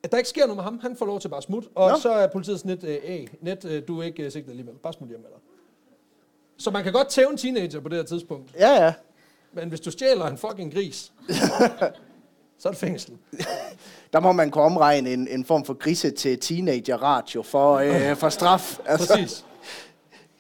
at 0.04 0.12
der 0.12 0.18
ikke 0.18 0.30
sker 0.30 0.42
noget 0.42 0.56
med 0.56 0.64
ham. 0.64 0.80
Han 0.80 0.96
får 0.96 1.06
lov 1.06 1.20
til 1.20 1.30
bare 1.30 1.38
at 1.38 1.44
smutte, 1.44 1.70
og 1.76 1.90
Nå. 1.90 1.98
så 1.98 2.12
er 2.12 2.28
politiet 2.28 2.60
sådan 2.60 2.70
lidt, 2.70 2.84
øh, 2.84 2.98
hey, 3.04 3.28
net, 3.42 3.66
øh, 3.66 3.88
du 3.88 4.00
er 4.00 4.04
ikke 4.04 4.24
øh, 4.24 4.32
sigtet 4.32 4.50
alligevel, 4.50 4.76
bare 4.76 4.94
smut 4.94 5.10
hjem 5.10 5.20
med 5.20 5.30
dig. 5.30 5.40
Så 6.58 6.72
man 6.72 6.84
kan 6.84 6.94
godt 6.94 7.08
tæve 7.08 7.32
en 7.32 7.38
teenager 7.38 7.80
på 7.80 7.90
det 7.90 7.98
her 7.98 8.04
tidspunkt, 8.04 8.56
Ja, 8.60 8.84
ja. 8.84 8.94
Men 9.54 9.70
hvis 9.70 9.80
du 9.80 9.92
stjæler 9.92 10.26
en 10.28 10.38
fucking 10.38 10.74
gris, 10.74 11.12
så 12.58 12.68
er 12.68 12.72
det 12.72 12.80
fængsel. 12.80 13.14
Der 14.14 14.20
må 14.20 14.32
man 14.32 14.52
kunne 14.52 14.64
omregne 14.64 15.14
en, 15.14 15.28
en 15.28 15.46
form 15.46 15.66
for 15.66 15.74
grise 15.74 16.12
til 16.12 16.40
teenager-ratio 16.40 17.42
for, 17.42 17.76
øh, 17.76 18.16
for 18.16 18.30
straf. 18.30 18.80
Altså. 18.86 19.14
Præcis. 19.14 19.46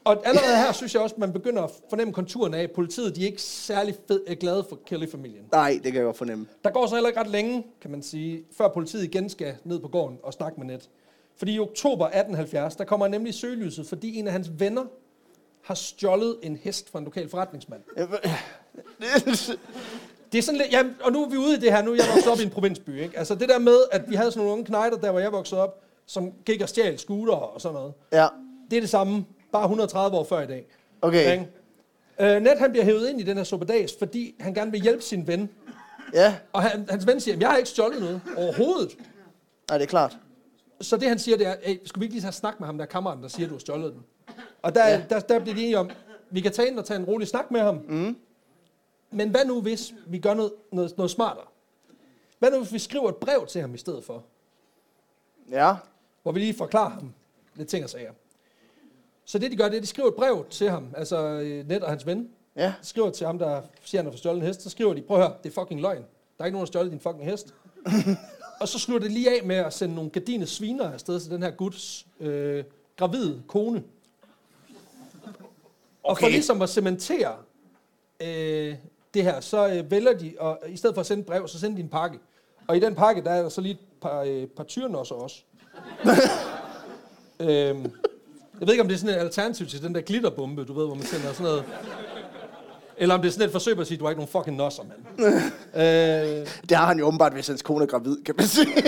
Og 0.03 0.27
allerede 0.27 0.57
her 0.57 0.71
synes 0.71 0.93
jeg 0.93 1.01
også, 1.01 1.15
at 1.15 1.19
man 1.19 1.33
begynder 1.33 1.63
at 1.63 1.71
fornemme 1.89 2.13
konturen 2.13 2.53
af, 2.53 2.63
at 2.63 2.71
politiet 2.71 3.15
de 3.15 3.21
er 3.21 3.25
ikke 3.25 3.41
særlig 3.41 3.95
fed, 4.07 4.21
er 4.27 4.35
glade 4.35 4.65
for 4.69 4.79
Kelly-familien. 4.85 5.45
Nej, 5.51 5.79
det 5.83 5.83
kan 5.83 5.95
jeg 5.95 6.03
godt 6.03 6.17
fornemme. 6.17 6.47
Der 6.63 6.69
går 6.69 6.87
så 6.87 6.95
heller 6.95 7.09
ikke 7.09 7.19
ret 7.19 7.27
længe, 7.27 7.65
kan 7.81 7.91
man 7.91 8.01
sige, 8.03 8.43
før 8.57 8.67
politiet 8.67 9.03
igen 9.03 9.29
skal 9.29 9.55
ned 9.63 9.79
på 9.79 9.87
gården 9.87 10.17
og 10.23 10.33
snakke 10.33 10.59
med 10.59 10.67
Net. 10.67 10.89
Fordi 11.37 11.53
i 11.53 11.59
oktober 11.59 12.05
1870, 12.05 12.75
der 12.75 12.83
kommer 12.83 13.05
han 13.05 13.11
nemlig 13.11 13.29
i 13.29 13.37
søgelyset, 13.37 13.87
fordi 13.87 14.19
en 14.19 14.27
af 14.27 14.33
hans 14.33 14.51
venner 14.59 14.83
har 15.63 15.75
stjålet 15.75 16.37
en 16.43 16.55
hest 16.63 16.89
fra 16.89 16.99
en 16.99 17.05
lokal 17.05 17.29
forretningsmand. 17.29 17.81
Det 20.31 20.37
er 20.37 20.41
sådan 20.41 20.57
lidt, 20.57 20.71
ja, 20.71 20.83
og 21.03 21.11
nu 21.11 21.23
er 21.23 21.29
vi 21.29 21.37
ude 21.37 21.53
i 21.53 21.59
det 21.59 21.71
her, 21.71 21.81
nu 21.81 21.91
er 21.91 21.95
jeg 21.95 22.05
vokset 22.13 22.31
op 22.31 22.39
i 22.39 22.43
en 22.43 22.49
provinsby, 22.49 23.01
ikke? 23.01 23.17
Altså 23.19 23.35
det 23.35 23.49
der 23.49 23.59
med, 23.59 23.77
at 23.91 24.09
vi 24.09 24.15
havde 24.15 24.31
sådan 24.31 24.39
nogle 24.39 24.53
unge 24.53 24.65
knejder, 24.65 24.97
der 24.97 25.11
hvor 25.11 25.19
jeg 25.19 25.31
voksede 25.31 25.61
op, 25.61 25.81
som 26.05 26.31
gik 26.45 26.61
og 26.61 26.69
stjal 26.69 26.99
scooter 26.99 27.33
og 27.33 27.61
sådan 27.61 27.73
noget. 27.73 27.93
Ja, 28.11 28.27
Det 28.71 28.77
er 28.77 28.81
det 28.81 28.89
samme, 28.89 29.25
bare 29.51 29.63
130 29.63 30.17
år 30.17 30.23
før 30.23 30.41
i 30.41 30.47
dag. 30.47 30.65
okay. 31.01 31.31
Ikke? 31.31 31.47
Øh, 32.35 32.41
Ned 32.41 32.57
han 32.57 32.71
bliver 32.71 32.83
hævet 32.85 33.09
ind 33.09 33.19
i 33.19 33.23
den 33.23 33.37
her 33.37 33.43
suppedags, 33.43 33.93
fordi 33.99 34.35
han 34.39 34.53
gerne 34.53 34.71
vil 34.71 34.81
hjælpe 34.81 35.01
sin 35.03 35.27
ven. 35.27 35.49
Ja, 36.13 36.35
Og 36.53 36.61
han, 36.61 36.85
hans 36.89 37.07
ven 37.07 37.19
siger, 37.21 37.37
jeg 37.39 37.49
har 37.49 37.57
ikke 37.57 37.69
stjålet 37.69 37.99
noget 37.99 38.21
overhovedet. 38.37 38.97
nej, 39.69 39.77
det 39.77 39.85
er 39.85 39.89
klart. 39.89 40.17
Så 40.81 40.97
det 40.97 41.07
han 41.07 41.19
siger, 41.19 41.37
det 41.37 41.47
er, 41.47 41.55
skulle 41.85 41.99
vi 42.01 42.05
ikke 42.05 42.15
lige 42.15 42.23
have 42.23 42.31
snak 42.31 42.59
med 42.59 42.65
ham, 42.67 42.77
der 42.77 42.85
er 42.85 42.89
kammeraten, 42.89 43.23
der 43.23 43.29
siger, 43.29 43.47
du 43.47 43.53
har 43.53 43.59
stjålet 43.59 43.93
den? 43.93 44.01
Og 44.61 44.75
der, 44.75 44.87
ja. 44.87 45.03
Der, 45.09 45.19
der 45.19 45.39
bliver 45.39 45.55
de 45.55 45.61
enige 45.61 45.77
om, 45.79 45.89
vi 46.29 46.41
kan 46.41 46.51
tage 46.51 46.67
ind 46.67 46.79
og 46.79 46.85
tage 46.85 46.99
en 46.99 47.05
rolig 47.05 47.27
snak 47.27 47.51
med 47.51 47.59
ham. 47.61 47.75
Mm. 47.87 48.17
Men 49.11 49.29
hvad 49.29 49.45
nu, 49.45 49.61
hvis 49.61 49.93
vi 50.07 50.19
gør 50.19 50.33
noget, 50.33 50.51
noget, 50.71 50.97
noget 50.97 51.11
smartere? 51.11 51.45
Hvad 52.39 52.51
nu, 52.51 52.57
hvis 52.57 52.73
vi 52.73 52.79
skriver 52.79 53.09
et 53.09 53.15
brev 53.15 53.45
til 53.47 53.61
ham 53.61 53.73
i 53.73 53.77
stedet 53.77 54.03
for? 54.03 54.23
Ja, 55.51 55.75
Hvor 56.23 56.31
vi 56.31 56.39
lige 56.39 56.53
forklarer 56.53 56.89
ham 56.89 57.13
lidt 57.55 57.69
ting 57.69 57.83
og 57.83 57.89
sager. 57.89 58.11
Så 59.25 59.39
det 59.39 59.51
de 59.51 59.55
gør, 59.57 59.63
det 59.65 59.73
er, 59.73 59.77
at 59.77 59.83
de 59.83 59.87
skriver 59.87 60.07
et 60.09 60.15
brev 60.15 60.45
til 60.49 60.69
ham, 60.69 60.87
altså 60.97 61.17
øh, 61.17 61.67
Ned 61.67 61.81
og 61.81 61.89
hans 61.89 62.05
ven. 62.05 62.29
ja. 62.55 62.73
De 62.81 62.87
skriver 62.87 63.09
til 63.09 63.25
ham, 63.27 63.39
der 63.39 63.61
siger, 63.83 63.99
han 64.01 64.05
har 64.05 64.11
fået 64.11 64.19
stjålet 64.19 64.39
en 64.41 64.47
hest. 64.47 64.61
Så 64.61 64.69
skriver 64.69 64.93
de, 64.93 65.01
prøv 65.01 65.17
at 65.17 65.23
høre, 65.23 65.37
det 65.43 65.49
er 65.49 65.61
fucking 65.61 65.81
løgn. 65.81 66.01
Der 66.37 66.43
er 66.43 66.45
ikke 66.45 66.53
nogen, 66.53 66.53
der 66.53 66.59
har 66.59 66.65
stjålet 66.65 66.91
din 66.91 66.99
fucking 66.99 67.25
hest. 67.25 67.53
og 68.61 68.67
så 68.67 68.79
slutter 68.79 69.07
det 69.07 69.13
lige 69.13 69.29
af 69.39 69.45
med 69.45 69.55
at 69.55 69.73
sende 69.73 69.95
nogle 69.95 70.09
gardine 70.09 70.45
sviner 70.45 70.91
afsted 70.91 71.19
til 71.19 71.31
den 71.31 71.43
her 71.43 71.51
guds 71.51 72.07
øh, 72.19 72.63
gravide 72.97 73.43
kone. 73.47 73.83
Og 76.03 76.17
for 76.17 76.25
Okay. 76.25 76.31
ligesom 76.33 76.61
at 76.61 76.69
cementere 76.69 77.33
øh, 78.21 78.75
det 79.13 79.23
her, 79.23 79.39
så 79.39 79.67
øh, 79.67 79.91
vælger 79.91 80.13
de, 80.13 80.33
og 80.39 80.59
i 80.67 80.77
stedet 80.77 80.93
for 80.95 80.99
at 80.99 81.05
sende 81.05 81.23
brev, 81.23 81.47
så 81.47 81.59
sender 81.59 81.75
de 81.75 81.81
en 81.81 81.89
pakke. 81.89 82.19
Og 82.67 82.77
i 82.77 82.79
den 82.79 82.95
pakke, 82.95 83.23
der 83.23 83.31
er 83.31 83.41
der 83.41 83.49
så 83.49 83.61
lige 83.61 83.71
et 83.71 83.79
par, 84.01 84.21
øh, 84.21 84.47
par 84.47 84.63
tyrnosser 84.63 85.15
også. 85.15 85.35
øhm, 87.39 87.83
jeg 88.59 88.67
ved 88.67 88.73
ikke, 88.73 88.81
om 88.81 88.87
det 88.87 88.95
er 88.95 88.99
sådan 88.99 89.15
et 89.15 89.19
alternativ 89.19 89.67
til 89.67 89.83
den 89.83 89.95
der 89.95 90.01
glitterbombe, 90.01 90.63
du 90.65 90.73
ved, 90.73 90.85
hvor 90.85 90.95
man 90.95 91.05
sender 91.05 91.33
sådan 91.33 91.43
noget... 91.43 91.63
Eller 92.97 93.15
om 93.15 93.21
det 93.21 93.27
er 93.27 93.31
sådan 93.31 93.45
et 93.45 93.51
forsøg 93.51 93.75
på 93.75 93.81
at 93.81 93.87
sige, 93.87 93.97
du 93.97 94.03
har 94.03 94.11
ikke 94.11 94.19
nogen 94.19 94.31
fucking 94.31 94.57
nosser, 94.57 94.83
mand. 94.83 94.99
øh, 96.41 96.47
Det 96.69 96.77
har 96.77 96.85
han 96.85 96.99
jo 96.99 97.05
åbenbart, 97.05 97.33
hvis 97.33 97.47
hans 97.47 97.61
kone 97.61 97.83
er 97.83 97.87
gravid, 97.87 98.17
kan 98.23 98.35
man 98.37 98.45
sige. 98.47 98.67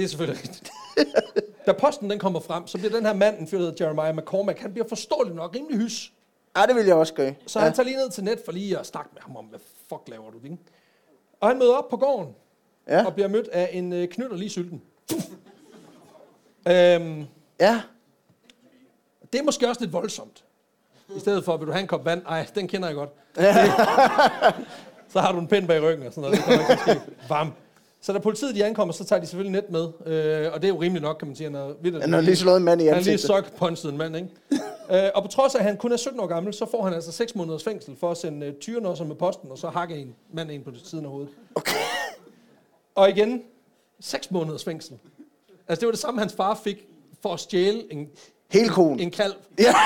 det 0.00 0.04
er 0.04 0.08
selvfølgelig 0.08 0.42
rigtigt. 0.42 0.70
Da 1.66 1.72
posten 1.72 2.10
den 2.10 2.18
kommer 2.18 2.40
frem, 2.40 2.66
så 2.66 2.78
bliver 2.78 2.92
den 2.92 3.06
her 3.06 3.14
mand, 3.14 3.38
en 3.38 3.46
fyr, 3.48 3.58
der 3.58 3.64
hedder 3.64 3.84
Jeremiah 3.84 4.16
McCormack, 4.16 4.58
han 4.58 4.72
bliver 4.72 4.88
forståeligt 4.88 5.36
nok 5.36 5.54
rimelig 5.54 5.78
hys. 5.78 6.12
ja, 6.56 6.66
det 6.66 6.74
vil 6.76 6.86
jeg 6.86 6.94
også 6.94 7.14
gøre. 7.14 7.34
Så 7.46 7.58
ja. 7.58 7.64
han 7.64 7.74
tager 7.74 7.84
lige 7.84 7.96
ned 7.96 8.10
til 8.10 8.24
net 8.24 8.40
for 8.44 8.52
lige 8.52 8.78
at 8.78 8.86
snakke 8.86 9.10
med 9.14 9.22
ham 9.22 9.36
om, 9.36 9.44
hvad 9.44 9.60
fuck 9.88 10.02
laver 10.08 10.30
du, 10.30 10.36
ikke? 10.44 10.56
Og 11.40 11.48
han 11.48 11.58
møder 11.58 11.74
op 11.74 11.88
på 11.88 11.96
gården, 11.96 12.34
Ja, 12.88 13.06
og 13.06 13.14
bliver 13.14 13.28
mødt 13.28 13.48
af 13.48 13.70
en 13.72 13.92
øh, 13.92 14.08
knytter 14.08 14.36
lige 14.36 14.50
sylten. 14.50 14.82
øhm, 16.68 17.26
ja. 17.60 17.82
det 19.32 19.38
er 19.40 19.42
måske 19.44 19.68
også 19.68 19.80
lidt 19.80 19.92
voldsomt. 19.92 20.44
I 21.16 21.20
stedet 21.20 21.44
for, 21.44 21.56
vil 21.56 21.66
du 21.66 21.72
have 21.72 21.82
en 21.82 21.88
kop 21.88 22.04
vand? 22.04 22.22
Ej, 22.26 22.46
den 22.54 22.68
kender 22.68 22.88
jeg 22.88 22.94
godt. 22.96 23.10
så 25.12 25.20
har 25.20 25.32
du 25.32 25.38
en 25.38 25.48
pind 25.48 25.66
bag 25.68 25.82
ryggen 25.82 26.06
og 26.06 26.12
sådan 26.12 26.30
noget. 26.30 26.36
Det 26.36 26.44
kommer 26.44 26.70
ikke 26.70 26.82
til. 27.06 27.14
Varm. 27.28 27.52
Så 28.02 28.12
da 28.12 28.18
politiet 28.18 28.54
de 28.54 28.64
ankommer, 28.64 28.92
så 28.92 29.04
tager 29.04 29.20
de 29.20 29.26
selvfølgelig 29.26 29.52
net 29.62 29.70
med. 29.70 29.80
Øh, 30.06 30.52
og 30.52 30.62
det 30.62 30.64
er 30.68 30.72
jo 30.74 30.80
rimeligt 30.80 31.02
nok, 31.02 31.16
kan 31.18 31.28
man 31.28 31.36
sige. 31.36 31.44
Han 31.44 31.54
har, 31.54 31.74
vildt, 31.82 32.00
Han 32.00 32.12
har 32.12 32.20
lige 32.20 32.36
slået 32.36 32.56
en 32.56 32.62
mand 32.64 32.80
i 32.80 32.84
han 32.84 32.94
har 32.94 33.00
lige 33.00 33.12
ansigtet. 33.12 33.36
sockpunchet 33.44 33.90
en 33.92 33.98
mand, 33.98 34.16
ikke? 34.16 34.28
øh, 35.04 35.10
og 35.14 35.22
på 35.22 35.28
trods 35.28 35.54
af, 35.54 35.58
at 35.58 35.64
han 35.64 35.76
kun 35.76 35.92
er 35.92 35.96
17 35.96 36.20
år 36.20 36.26
gammel, 36.26 36.54
så 36.54 36.66
får 36.70 36.84
han 36.84 36.94
altså 36.94 37.12
6 37.12 37.34
måneders 37.34 37.64
fængsel 37.64 37.96
for 38.00 38.10
at 38.10 38.16
sende 38.16 38.46
øh, 38.46 38.54
tyrenosser 38.54 39.04
med 39.04 39.14
posten, 39.16 39.50
og 39.50 39.58
så 39.58 39.68
hakke 39.68 39.96
en 39.96 40.14
mand 40.34 40.50
ind 40.50 40.64
på 40.64 40.70
siden 40.84 41.04
af 41.04 41.10
hovedet. 41.10 41.30
Okay. 41.54 41.76
Og 42.94 43.10
igen, 43.10 43.42
6 44.00 44.30
måneders 44.30 44.64
fængsel. 44.64 44.94
Altså, 45.68 45.80
det 45.80 45.86
var 45.86 45.92
det 45.92 46.00
samme, 46.00 46.20
hans 46.20 46.32
far 46.32 46.60
fik 46.64 46.86
for 47.22 47.34
at 47.34 47.40
stjæle 47.40 47.92
en, 47.92 48.08
Hele 48.50 48.68
konen. 48.68 49.00
en 49.00 49.10
kalv. 49.10 49.32
Ja. 49.58 49.74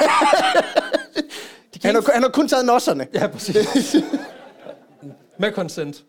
Han 1.82 1.94
har, 1.94 2.12
han 2.12 2.22
har 2.22 2.30
kun 2.30 2.48
taget 2.48 2.64
nosserne. 2.66 3.06
Ja, 3.14 3.26
præcis. 3.26 3.96
Med 5.38 5.52
consent. 5.52 6.04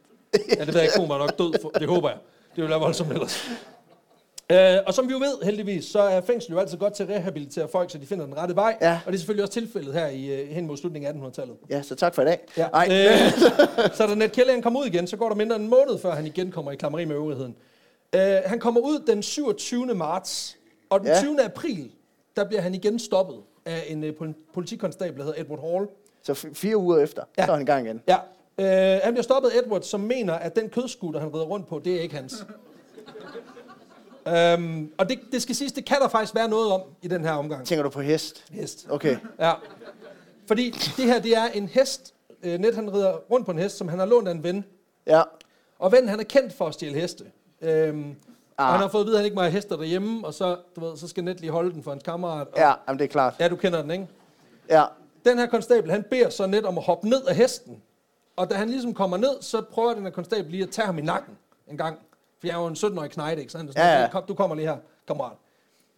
Ja, 0.57 0.65
det 0.65 0.73
ved 0.73 0.81
jeg 0.81 0.83
ikke, 0.83 1.09
var 1.09 1.17
nok 1.17 1.37
død 1.39 1.53
for. 1.61 1.69
Det 1.69 1.87
håber 1.87 2.09
jeg. 2.09 2.17
Det 2.55 2.61
vil 2.61 2.69
være 2.69 2.79
voldsomt 2.79 3.11
ellers. 3.11 3.45
Øh, 4.51 4.77
og 4.87 4.93
som 4.93 5.07
vi 5.07 5.11
jo 5.13 5.17
ved, 5.19 5.43
heldigvis, 5.43 5.85
så 5.85 5.99
er 5.99 6.21
fængsel 6.21 6.51
jo 6.51 6.59
altid 6.59 6.77
godt 6.77 6.93
til 6.93 7.03
at 7.03 7.09
rehabilitere 7.09 7.67
folk, 7.71 7.91
så 7.91 7.97
de 7.97 8.05
finder 8.05 8.25
den 8.25 8.37
rette 8.37 8.55
vej. 8.55 8.77
Ja. 8.81 8.99
Og 9.05 9.11
det 9.11 9.17
er 9.17 9.19
selvfølgelig 9.19 9.43
også 9.43 9.53
tilfældet 9.53 9.93
her 9.93 10.07
i, 10.07 10.25
øh, 10.41 10.47
hen 10.49 10.67
mod 10.67 10.77
slutningen 10.77 11.23
af 11.23 11.27
1800-tallet. 11.29 11.55
Ja, 11.69 11.81
så 11.81 11.95
tak 11.95 12.15
for 12.15 12.21
i 12.21 12.25
dag. 12.25 12.39
Ja. 12.57 12.67
Ej. 12.73 12.87
Øh, 12.91 13.31
så 13.93 14.07
da 14.07 14.15
Ned 14.15 14.29
Kelly 14.29 14.49
han 14.51 14.61
kommer 14.61 14.79
ud 14.79 14.85
igen, 14.85 15.07
så 15.07 15.17
går 15.17 15.29
der 15.29 15.35
mindre 15.35 15.55
end 15.55 15.63
en 15.63 15.69
måned, 15.69 15.97
før 15.99 16.11
han 16.11 16.25
igen 16.25 16.51
kommer 16.51 16.71
i 16.71 16.75
klammeri 16.75 17.05
med 17.05 17.15
øvrigheden. 17.15 17.55
Øh, 18.15 18.37
han 18.45 18.59
kommer 18.59 18.81
ud 18.81 18.99
den 19.07 19.23
27. 19.23 19.85
marts, 19.95 20.57
og 20.89 20.99
den 20.99 21.07
Ja. 21.07 21.19
20. 21.21 21.43
april, 21.43 21.91
der 22.35 22.43
bliver 22.47 22.61
han 22.61 22.75
igen 22.75 22.99
stoppet 22.99 23.37
af 23.65 23.83
en 23.87 24.03
øh, 24.03 24.13
pol- 24.21 24.51
politikonstabel, 24.53 25.17
der 25.19 25.25
hedder 25.25 25.41
Edward 25.41 25.61
Hall. 25.71 25.87
Så 26.23 26.47
fire 26.53 26.77
uger 26.77 26.97
efter, 27.03 27.23
Ja. 27.37 27.45
så 27.45 27.51
er 27.51 27.55
han 27.55 27.63
i 27.63 27.65
gang 27.71 27.85
igen. 27.85 28.01
Ja. 28.07 28.17
Øh, 28.57 28.67
han 29.03 29.13
bliver 29.13 29.23
stoppet 29.23 29.57
Edward, 29.57 29.81
som 29.81 29.99
mener, 29.99 30.33
at 30.33 30.55
den 30.55 30.69
kødskutter, 30.69 31.19
han 31.19 31.33
rider 31.33 31.45
rundt 31.45 31.67
på, 31.67 31.81
det 31.85 31.95
er 31.95 32.01
ikke 32.01 32.15
hans. 32.15 32.45
øhm, 34.27 34.91
og 34.97 35.09
det, 35.09 35.19
det 35.31 35.41
skal 35.41 35.55
siges, 35.55 35.71
det 35.71 35.85
kan 35.85 35.97
der 36.01 36.07
faktisk 36.07 36.35
være 36.35 36.49
noget 36.49 36.71
om 36.71 36.81
i 37.01 37.07
den 37.07 37.25
her 37.25 37.31
omgang. 37.31 37.65
Tænker 37.67 37.83
du 37.83 37.89
på 37.89 38.01
hest? 38.01 38.45
Hest. 38.51 38.87
Okay. 38.89 39.17
Ja. 39.39 39.53
Fordi 40.47 40.69
det 40.97 41.05
her, 41.05 41.19
det 41.19 41.37
er 41.37 41.45
en 41.45 41.67
hest. 41.67 42.13
Øh, 42.43 42.59
Net, 42.59 42.75
han 42.75 42.93
rider 42.93 43.13
rundt 43.31 43.45
på 43.45 43.51
en 43.51 43.57
hest, 43.59 43.77
som 43.77 43.87
han 43.87 43.99
har 43.99 44.05
lånt 44.05 44.27
af 44.27 44.31
en 44.31 44.43
ven. 44.43 44.65
Ja. 45.07 45.21
Og 45.79 45.91
vennen, 45.91 46.09
han 46.09 46.19
er 46.19 46.23
kendt 46.23 46.53
for 46.53 46.67
at 46.67 46.73
stjæle 46.73 46.99
heste. 46.99 47.23
Øhm, 47.61 47.99
ah. 48.09 48.15
Ah. 48.57 48.67
Og 48.67 48.71
han 48.73 48.81
har 48.81 48.87
fået 48.87 49.01
at 49.01 49.05
vide, 49.07 49.15
at 49.15 49.19
han 49.19 49.25
ikke 49.25 49.35
må 49.35 49.41
have 49.41 49.51
hester 49.51 49.75
derhjemme, 49.77 50.27
og 50.27 50.33
så, 50.33 50.57
du 50.75 50.81
ved, 50.85 50.97
så 50.97 51.07
skal 51.07 51.23
Net 51.23 51.39
lige 51.39 51.51
holde 51.51 51.73
den 51.73 51.83
for 51.83 51.91
hans 51.91 52.03
kammerat. 52.03 52.47
Og, 52.47 52.53
Ja, 52.57 52.73
jamen, 52.87 52.99
det 52.99 53.05
er 53.05 53.09
klart. 53.09 53.33
ja, 53.39 53.47
du 53.47 53.55
kender 53.55 53.81
den, 53.81 53.91
ikke? 53.91 54.07
Ja. 54.69 54.83
Den 55.25 55.37
her 55.37 55.45
konstabel, 55.45 55.91
han 55.91 56.03
beder 56.03 56.29
så 56.29 56.47
net 56.47 56.65
om 56.65 56.77
at 56.77 56.83
hoppe 56.83 57.09
ned 57.09 57.25
af 57.25 57.35
hesten. 57.35 57.81
Og 58.35 58.49
da 58.49 58.55
han 58.55 58.69
ligesom 58.69 58.93
kommer 58.93 59.17
ned, 59.17 59.41
så 59.41 59.61
prøver 59.61 59.93
den 59.93 60.03
her 60.03 60.09
konstabel 60.09 60.51
lige 60.51 60.63
at 60.63 60.69
tage 60.69 60.85
ham 60.85 60.97
i 60.97 61.01
nakken 61.01 61.33
en 61.67 61.77
gang. 61.77 61.97
For 62.39 62.47
jeg 62.47 62.53
er 62.55 62.59
jo 62.61 62.67
en 62.67 62.73
17-årig 62.75 63.11
knejt, 63.11 63.39
ikke? 63.39 63.51
Så 63.51 63.57
han 63.57 63.67
er 63.67 63.71
sådan, 63.71 63.85
Ja, 63.95 64.01
ja. 64.01 64.07
Kom, 64.11 64.23
du 64.27 64.33
kommer 64.33 64.55
lige 64.55 64.67
her, 64.67 64.77
kammerat. 65.07 65.31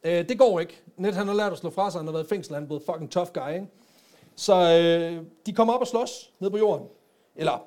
Øh, 0.04 0.30
det 0.30 0.38
går 0.40 0.60
ikke. 0.60 0.82
Net 0.98 1.16
han 1.16 1.28
har 1.28 1.36
lært 1.36 1.52
at 1.52 1.58
slå 1.58 1.70
fra 1.70 1.92
sig, 1.92 2.00
han 2.00 2.08
har 2.08 2.12
været 2.12 2.26
i 2.26 2.28
fængsel, 2.30 2.54
han 2.54 2.64
er 2.64 2.68
blevet 2.68 2.84
fucking 2.86 3.12
tough 3.12 3.30
guy, 3.34 3.54
ikke? 3.54 3.68
Så 4.36 4.54
øh, 4.56 5.24
de 5.46 5.54
kommer 5.54 5.74
op 5.74 5.82
og 5.82 5.88
slås 5.88 6.30
ned 6.40 6.50
på 6.50 6.58
jorden. 6.58 6.88
Eller, 7.36 7.64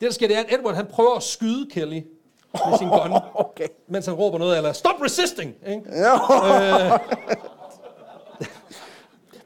det 0.00 0.06
der 0.06 0.10
sker, 0.10 0.26
det 0.28 0.36
er, 0.36 0.40
at 0.40 0.54
Edward 0.54 0.74
han 0.74 0.86
prøver 0.86 1.14
at 1.16 1.22
skyde 1.22 1.70
Kelly 1.70 2.02
med 2.70 2.78
sin 2.78 2.88
gun, 2.88 3.12
Okay. 3.34 3.68
mens 3.86 4.06
han 4.06 4.14
råber 4.14 4.38
noget, 4.38 4.56
eller 4.56 4.72
stop 4.72 4.94
resisting, 5.02 5.54
ikke? 5.66 5.82
Ja. 6.04 6.10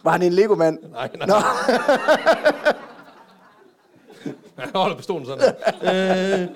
Var 0.03 0.11
han 0.11 0.23
en 0.23 0.33
Lego-mand? 0.33 0.79
Nej, 0.93 1.11
nej. 1.16 1.27
Nå. 1.27 1.35
Han 4.61 4.70
holder 4.74 4.96
pistolen 4.96 5.26
sådan 5.26 5.42
her. 5.42 6.42
øh, 6.42 6.48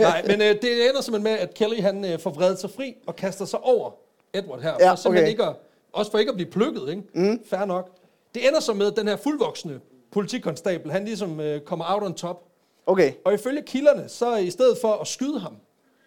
nej, 0.00 0.22
men 0.26 0.40
øh, 0.42 0.62
det 0.62 0.88
ender 0.88 1.00
simpelthen 1.00 1.22
med, 1.22 1.32
at 1.40 1.54
Kelly 1.54 1.80
han 1.80 2.04
øh, 2.04 2.18
får 2.18 2.30
vredet 2.30 2.58
sig 2.58 2.70
fri 2.70 2.94
og 3.06 3.16
kaster 3.16 3.44
sig 3.44 3.60
over 3.60 3.90
Edward 4.34 4.60
her. 4.62 4.74
Ja, 4.80 4.90
for 4.90 4.96
simpelthen 4.96 5.24
okay. 5.24 5.30
ikke 5.30 5.44
at, 5.44 5.56
også 5.92 6.10
for 6.10 6.18
ikke 6.18 6.30
at 6.30 6.36
blive 6.36 6.50
plukket, 6.50 6.88
ikke? 6.88 7.02
Mm. 7.14 7.40
Fair 7.50 7.64
nok. 7.64 7.90
Det 8.34 8.48
ender 8.48 8.60
så 8.60 8.72
med, 8.72 8.86
at 8.86 8.96
den 8.96 9.08
her 9.08 9.16
fuldvoksne 9.16 9.80
politikonstabel, 10.12 10.92
han 10.92 11.04
ligesom 11.04 11.40
øh, 11.40 11.60
kommer 11.60 11.84
out 11.94 12.02
on 12.02 12.14
top. 12.14 12.44
Okay. 12.86 13.12
Og 13.24 13.34
ifølge 13.34 13.62
kilderne, 13.62 14.08
så 14.08 14.36
i 14.36 14.50
stedet 14.50 14.78
for 14.80 14.92
at 14.92 15.06
skyde 15.06 15.40
ham, 15.40 15.56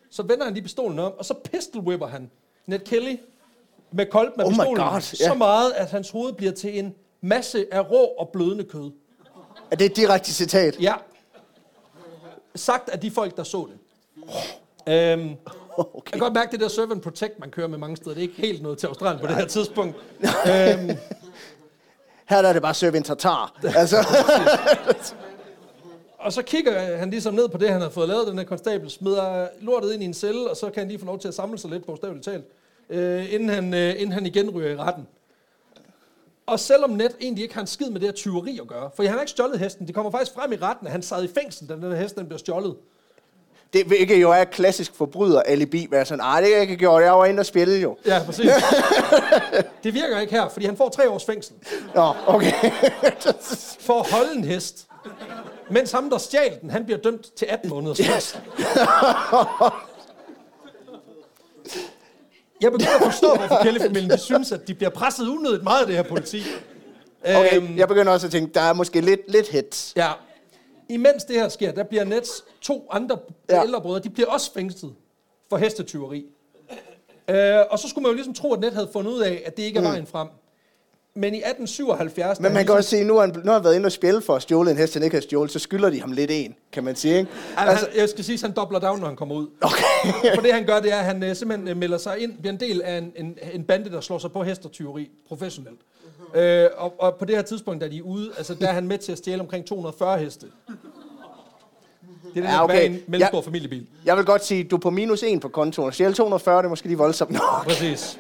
så 0.10 0.24
vender 0.24 0.44
han 0.46 0.54
lige 0.54 0.64
pistolen 0.64 1.00
om, 1.00 1.14
og 1.18 1.26
så 1.26 1.34
pistol 1.34 1.82
whipper 1.82 2.08
han 2.08 2.32
Ned 2.66 2.80
Kelly 2.80 3.16
med 3.92 4.06
koldt 4.06 4.38
med 4.38 4.46
Oh 4.46 4.52
pistolen. 4.52 4.76
God, 4.76 5.02
Så 5.02 5.24
ja. 5.24 5.34
meget, 5.34 5.72
at 5.72 5.90
hans 5.90 6.10
hoved 6.10 6.34
bliver 6.34 6.52
til 6.52 6.80
en 6.80 6.96
masse 7.22 7.66
af 7.72 7.92
rå 7.92 8.04
og 8.04 8.30
blødende 8.34 8.64
kød. 8.64 8.92
Er 9.74 9.78
det 9.78 9.86
et 9.86 9.96
direkte 9.96 10.34
citat? 10.34 10.78
Ja. 10.82 10.94
Sagt 12.56 12.90
af 12.90 13.00
de 13.00 13.12
folk, 13.12 13.38
der 13.38 13.44
så 13.44 13.68
det. 13.72 13.80
Øhm, 14.94 15.22
jeg 15.30 15.36
Okay. 15.78 16.12
kan 16.12 16.20
godt 16.20 16.34
mærke, 16.34 16.52
det 16.52 16.60
der 16.60 16.68
serve 16.68 16.92
and 16.92 17.02
protect, 17.02 17.40
man 17.40 17.50
kører 17.52 17.68
med 17.68 17.78
mange 17.78 17.98
steder, 17.98 18.10
det 18.14 18.18
er 18.18 18.28
ikke 18.30 18.42
helt 18.42 18.62
noget 18.62 18.78
til 18.78 18.88
Australien 18.88 19.22
på 19.22 19.28
det 19.28 19.36
her 19.36 19.46
tidspunkt. 19.46 19.96
øhm, 20.26 20.90
Her 22.30 22.42
der 22.42 22.50
er 22.50 22.54
det 22.54 22.62
bare 22.62 22.74
serve 22.74 22.98
en 22.98 23.04
tartar. 23.04 23.60
Altså, 23.76 23.98
og 26.20 26.34
så 26.34 26.42
kigger 26.42 26.98
han 26.98 27.10
ligesom 27.10 27.34
ned 27.34 27.50
på 27.50 27.58
det, 27.58 27.70
han 27.70 27.82
har 27.82 27.90
fået 27.90 28.08
lavet, 28.10 28.28
den 28.28 28.38
her 28.38 28.46
konstabel, 28.46 28.90
smider 28.92 29.48
lortet 29.62 29.94
ind 29.94 30.04
i 30.04 30.06
en 30.06 30.14
celle, 30.14 30.50
og 30.50 30.58
så 30.58 30.70
kan 30.70 30.80
han 30.80 30.88
lige 30.88 31.00
få 31.00 31.06
lov 31.06 31.20
til 31.20 31.28
at 31.28 31.34
samle 31.34 31.58
sig 31.58 31.70
lidt, 31.70 31.86
bogstaveligt 31.86 32.26
talt, 32.26 32.46
øh, 32.90 33.34
inden, 33.34 33.50
han, 33.50 33.74
øh, 33.74 33.90
inden 33.90 34.12
han 34.12 34.26
igen 34.26 34.50
ryger 34.50 34.70
i 34.70 34.76
retten. 34.78 35.08
Og 36.46 36.60
selvom 36.60 36.90
Net 36.90 37.16
egentlig 37.22 37.44
ikke 37.44 37.54
har 37.54 37.62
en 37.62 37.68
skid 37.68 37.90
med 37.90 38.00
det 38.00 38.08
her 38.08 38.14
tyveri 38.14 38.60
at 38.62 38.68
gøre, 38.68 38.90
for 38.96 39.04
han 39.04 39.12
har 39.12 39.20
ikke 39.20 39.32
stjålet 39.32 39.60
hesten, 39.60 39.88
det 39.88 39.96
kommer 39.96 40.12
faktisk 40.12 40.34
frem 40.34 40.54
i 40.54 40.56
retten, 40.56 40.88
at 40.88 40.92
han 40.92 41.02
sad 41.02 41.24
i 41.24 41.28
fængsel, 41.28 41.70
da 41.70 41.74
den 41.74 41.84
her 41.84 41.96
hest 41.96 42.16
den 42.16 42.28
blev 42.28 42.40
stjålet. 42.40 42.76
det 43.74 43.86
hvilket 43.86 44.22
jo 44.22 44.32
er 44.32 44.44
klassisk 44.44 44.96
forbryder 44.96 45.42
alibi, 45.42 45.88
være 45.92 46.06
sådan, 46.06 46.20
nej, 46.20 46.42
det 46.42 46.52
jeg 46.52 46.62
ikke 46.62 46.78
gjort, 46.78 47.04
jeg 47.04 47.12
var 47.12 47.26
inde 47.26 47.40
og 47.40 47.46
spille 47.46 47.76
jo. 47.76 47.98
Ja, 48.06 48.22
præcis. 48.26 48.46
det 49.84 49.94
virker 49.94 50.20
ikke 50.20 50.34
her, 50.34 50.50
fordi 50.50 50.66
han 50.66 50.78
får 50.78 50.90
tre 50.90 51.10
års 51.10 51.26
fængsel 51.26 51.56
Nå, 51.96 52.14
okay. 52.28 52.52
for 53.88 54.00
at 54.00 54.12
holde 54.12 54.36
en 54.36 54.44
hest. 54.44 54.88
Mens 55.70 55.92
ham, 55.92 56.10
der 56.10 56.18
stjal 56.18 56.58
den, 56.62 56.70
han 56.70 56.86
bliver 56.86 57.00
dømt 57.00 57.36
til 57.36 57.46
18 57.50 57.70
måneders 57.70 58.02
fængsel. 58.02 58.40
Jeg 62.64 62.72
begynder 62.72 62.96
at 62.96 63.04
forstå, 63.04 63.36
hvorfor 63.36 63.60
Kelly-familien 63.64 64.10
de 64.10 64.18
synes, 64.18 64.52
at 64.52 64.68
de 64.68 64.74
bliver 64.74 64.90
presset 64.90 65.28
unødigt 65.28 65.64
meget 65.64 65.82
af 65.82 65.88
det 65.88 65.96
her 65.96 66.04
politi. 66.04 66.42
okay. 67.22 67.58
Øhm, 67.58 67.78
Jeg 67.78 67.88
begynder 67.88 68.12
også 68.12 68.28
at 68.28 68.32
tænke, 68.32 68.54
der 68.54 68.62
er 68.62 68.74
måske 68.74 69.02
lidt, 69.02 69.22
lidt 69.32 69.48
hits. 69.50 69.94
Ja. 69.96 70.12
Imens 70.90 71.24
det 71.24 71.36
her 71.36 71.50
sker, 71.50 71.72
der 71.72 71.84
bliver 71.84 72.04
Nets 72.04 72.44
to 72.62 72.88
andre 72.92 73.18
Ja. 73.50 73.56
ja. 73.56 73.64
ældre 73.64 73.82
brødre, 73.82 74.00
de 74.00 74.10
bliver 74.10 74.30
også 74.30 74.54
fængslet 74.54 74.94
for 75.50 75.58
hestetyveri. 75.58 76.26
Øh, 77.30 77.56
og 77.70 77.80
så 77.80 77.88
skulle 77.90 78.04
man 78.04 78.10
jo 78.12 78.16
ligesom 78.16 78.34
tro, 78.34 78.54
at 78.54 78.60
Net 78.60 78.74
havde 78.74 78.90
fundet 78.94 79.12
ud 79.12 79.22
af, 79.22 79.44
at 79.46 79.58
det 79.58 79.64
ikke 79.64 79.80
er 79.80 79.84
vejen 79.84 80.08
frem. 80.08 80.28
Men 81.16 81.34
i 81.34 81.38
1877... 81.38 82.40
Men 82.40 82.54
man 82.54 82.66
kan 82.66 82.76
også 82.76 82.90
sige, 82.90 83.04
nu 83.04 83.14
har 83.14 83.22
han, 83.22 83.30
nu 83.36 83.42
har 83.46 83.54
han 83.54 83.64
været 83.64 83.76
inde 83.76 83.86
og 83.86 83.92
spille 83.92 84.22
for 84.22 84.36
at 84.36 84.42
stjåle 84.42 84.72
en 84.72 84.78
hest, 84.78 84.94
han 84.94 85.04
ikke 85.04 85.16
har 85.16 85.22
stjålet, 85.22 85.52
så 85.52 85.60
skylder 85.60 85.90
de 85.90 86.02
ham 86.02 86.12
lidt 86.12 86.32
en, 86.32 86.56
kan 86.72 86.84
man 86.84 86.96
sige, 86.96 87.18
ikke? 87.18 87.32
Altså, 87.58 87.72
Altså, 87.72 87.88
han, 87.92 88.00
jeg 88.00 88.10
skal 88.10 88.24
sige, 88.24 88.34
at 88.34 88.42
han 88.42 88.52
dobler 88.52 88.80
down, 88.80 89.00
når 89.00 89.08
han 89.08 89.16
kommer 89.16 89.36
ud. 89.36 89.48
okay. 89.62 90.34
For 90.36 90.42
det 90.42 90.54
han 90.54 90.66
gør, 90.66 90.80
det 90.80 90.92
er, 90.94 90.98
at 90.98 91.06
han 91.06 91.24
øh, 91.24 91.36
simpelthen 91.36 91.68
øh, 91.68 91.78
melder 91.78 91.98
sig 91.98 92.20
ind, 92.20 92.34
bliver 92.38 92.54
en 92.54 92.60
del 92.60 92.82
af 92.82 92.98
en, 92.98 93.12
en, 93.16 93.38
en 93.54 93.64
bande, 93.64 93.90
der 93.92 94.02
slår 94.02 94.18
sig 94.18 94.32
på 94.32 94.44
hestetyveri 94.44 95.10
professionelt. 95.28 95.80
Øh, 96.36 96.68
og, 96.78 96.94
og 97.00 97.16
på 97.16 97.26
det 97.26 97.36
her 97.36 97.44
tidspunkt, 97.44 97.82
da 97.82 97.88
de 97.88 97.98
er 97.98 98.02
ude, 98.02 98.32
altså 98.38 98.54
der 98.56 98.68
er 98.68 98.74
han 98.74 98.88
med 98.88 98.98
til 98.98 99.12
at 99.12 99.18
stjæle 99.18 99.42
omkring 99.42 99.66
240 99.66 100.18
heste. 100.20 100.46
Det 102.36 102.46
er 102.46 102.52
Ja, 102.52 102.64
okay. 102.64 102.86
en 102.86 103.00
mellemstor 103.08 103.38
Ja. 103.38 103.46
familiebil. 103.46 103.88
Jeg 104.06 104.18
vil 104.18 104.26
godt 104.26 104.46
sige, 104.46 104.64
du 104.64 104.76
er 104.76 104.80
på 104.80 104.90
minus 104.90 105.24
1 105.24 105.42
på 105.42 105.48
kontoen. 105.48 105.92
Stjæle 105.94 106.14
240, 106.14 106.58
det 106.58 106.66
er 106.66 106.70
måske 106.70 106.88
lige 106.88 106.98
voldsomt 106.98 107.32
nok. 107.32 107.42
Præcis. 107.64 108.20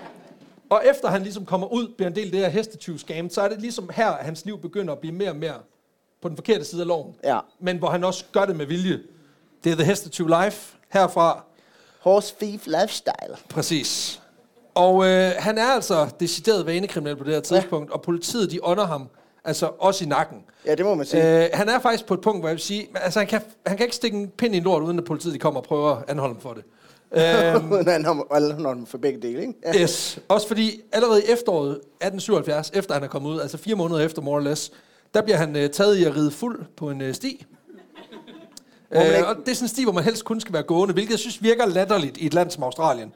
Og 0.73 0.81
efter 0.85 1.07
han 1.07 1.23
ligesom 1.23 1.45
kommer 1.45 1.67
ud, 1.67 1.87
bliver 1.97 2.09
en 2.09 2.15
del 2.15 2.25
af 2.25 2.31
det 2.31 2.39
her 2.39 2.49
hestetyvskam, 2.49 3.29
så 3.29 3.41
er 3.41 3.49
det 3.49 3.61
ligesom 3.61 3.89
her, 3.93 4.09
at 4.09 4.25
hans 4.25 4.45
liv 4.45 4.61
begynder 4.61 4.93
at 4.93 4.99
blive 4.99 5.13
mere 5.13 5.29
og 5.29 5.35
mere 5.35 5.55
på 6.21 6.29
den 6.29 6.37
forkerte 6.37 6.65
side 6.65 6.81
af 6.81 6.87
loven. 6.87 7.15
Ja. 7.23 7.39
Men 7.59 7.77
hvor 7.77 7.89
han 7.89 8.03
også 8.03 8.25
gør 8.31 8.45
det 8.45 8.55
med 8.55 8.65
vilje. 8.65 8.99
Det 9.63 9.71
er 9.71 9.75
The 9.75 9.85
Hestetyv 9.85 10.27
Life 10.27 10.77
herfra. 10.89 11.43
Horse 11.99 12.35
thief 12.39 12.67
lifestyle. 12.67 13.37
Præcis. 13.49 14.21
Og 14.75 15.05
øh, 15.05 15.31
han 15.37 15.57
er 15.57 15.65
altså 15.65 16.09
decideret 16.19 16.65
vanekriminel 16.65 17.15
på 17.15 17.23
det 17.23 17.33
her 17.33 17.41
tidspunkt, 17.41 17.89
ja. 17.89 17.93
og 17.93 18.01
politiet 18.01 18.51
de 18.51 18.63
under 18.63 18.85
ham, 18.85 19.09
altså 19.43 19.71
også 19.79 20.05
i 20.05 20.07
nakken. 20.07 20.37
Ja, 20.65 20.75
det 20.75 20.85
må 20.85 20.95
man 20.95 21.05
sige. 21.05 21.43
Øh, 21.43 21.49
han 21.53 21.69
er 21.69 21.79
faktisk 21.79 22.05
på 22.05 22.13
et 22.13 22.21
punkt, 22.21 22.41
hvor 22.41 22.49
jeg 22.49 22.55
vil 22.55 22.61
sige, 22.61 22.87
altså 22.95 23.19
han 23.19 23.27
kan, 23.27 23.41
han 23.65 23.77
kan 23.77 23.85
ikke 23.85 23.95
stikke 23.95 24.17
en 24.17 24.29
pind 24.29 24.55
i 24.55 24.57
en 24.57 24.63
lort, 24.63 24.83
uden 24.83 24.99
at 24.99 25.05
politiet 25.05 25.33
de 25.33 25.39
kommer 25.39 25.59
og 25.59 25.65
prøver 25.65 25.95
at 25.95 26.03
anholde 26.07 26.33
ham 26.33 26.41
for 26.41 26.53
det. 26.53 26.63
Øh, 27.13 28.25
alle 28.31 28.55
når 28.57 28.77
for 28.85 28.97
begge 28.97 29.21
dele, 29.21 29.41
ikke? 29.41 29.53
Ja. 29.65 29.81
Yes. 29.81 30.19
Også 30.27 30.47
fordi 30.47 30.81
allerede 30.91 31.21
i 31.21 31.25
efteråret 31.31 31.71
1877, 31.71 32.71
efter 32.73 32.93
han 32.93 33.03
er 33.03 33.07
kommet 33.07 33.29
ud, 33.29 33.39
altså 33.39 33.57
fire 33.57 33.75
måneder 33.75 33.99
efter 33.99 34.21
more 34.21 34.35
or 34.35 34.39
less, 34.39 34.71
der 35.13 35.21
bliver 35.21 35.37
han 35.37 35.55
øh, 35.55 35.69
taget 35.69 35.97
i 35.97 36.03
at 36.03 36.15
ride 36.15 36.31
fuld 36.31 36.59
på 36.77 36.89
en 36.89 37.01
øh, 37.01 37.13
sti. 37.13 37.45
Øh, 38.91 39.05
ikke- 39.05 39.27
og 39.27 39.35
det 39.35 39.49
er 39.51 39.55
sådan 39.55 39.65
en 39.65 39.69
sti, 39.69 39.83
hvor 39.83 39.91
man 39.93 40.03
helst 40.03 40.25
kun 40.25 40.39
skal 40.41 40.53
være 40.53 40.63
gående, 40.63 40.93
hvilket 40.93 41.11
jeg 41.11 41.19
synes 41.19 41.43
virker 41.43 41.65
latterligt 41.65 42.17
i 42.17 42.25
et 42.25 42.33
land 42.33 42.51
som 42.51 42.63
Australien. 42.63 43.13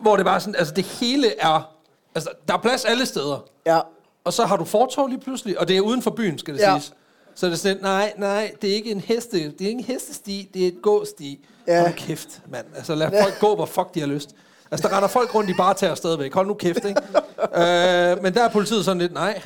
Hvor 0.00 0.16
det 0.16 0.24
bare 0.24 0.40
sådan, 0.40 0.54
altså 0.58 0.74
det 0.74 0.84
hele 0.84 1.40
er, 1.40 1.74
altså 2.14 2.30
der 2.48 2.54
er 2.54 2.58
plads 2.58 2.84
alle 2.84 3.06
steder. 3.06 3.44
ja. 3.66 3.80
Og 4.24 4.32
så 4.32 4.44
har 4.44 4.56
du 4.56 4.64
fortov 4.64 5.08
lige 5.08 5.20
pludselig, 5.20 5.58
og 5.60 5.68
det 5.68 5.76
er 5.76 5.80
uden 5.80 6.02
for 6.02 6.10
byen, 6.10 6.38
skal 6.38 6.54
det 6.54 6.60
Ja. 6.60 6.70
siges. 6.78 6.92
Så 7.34 7.46
er 7.46 7.50
det 7.50 7.58
sådan, 7.58 7.76
nej, 7.82 8.12
nej, 8.18 8.52
det 8.62 8.70
er 8.70 8.74
ikke 8.74 8.90
en 8.90 9.00
heste, 9.00 9.36
det 9.38 9.60
er 9.60 9.66
ikke 9.68 9.78
en 9.78 9.84
hestesti, 9.84 10.50
det 10.54 10.64
er 10.64 10.68
et 10.68 10.82
gåsti. 10.82 11.46
Ja. 11.68 11.80
Hold 11.80 11.90
nu 11.90 11.96
kæft, 11.96 12.40
mand. 12.50 12.66
Altså 12.76 12.94
lad 12.94 13.10
folk 13.22 13.38
gå, 13.40 13.54
hvor 13.54 13.66
fuck 13.66 13.94
de 13.94 14.00
har 14.00 14.06
lyst. 14.06 14.30
Altså 14.70 14.88
der 14.88 14.96
render 14.96 15.08
folk 15.08 15.34
rundt 15.34 15.50
i 15.50 15.54
bare 15.54 15.74
tager 15.74 15.94
stadigvæk. 15.94 16.34
Hold 16.34 16.46
nu 16.46 16.54
kæft, 16.54 16.84
ikke? 16.84 17.00
øh, 17.60 18.22
men 18.22 18.34
der 18.34 18.44
er 18.44 18.48
politiet 18.52 18.84
sådan 18.84 18.98
lidt, 18.98 19.12
nej, 19.12 19.42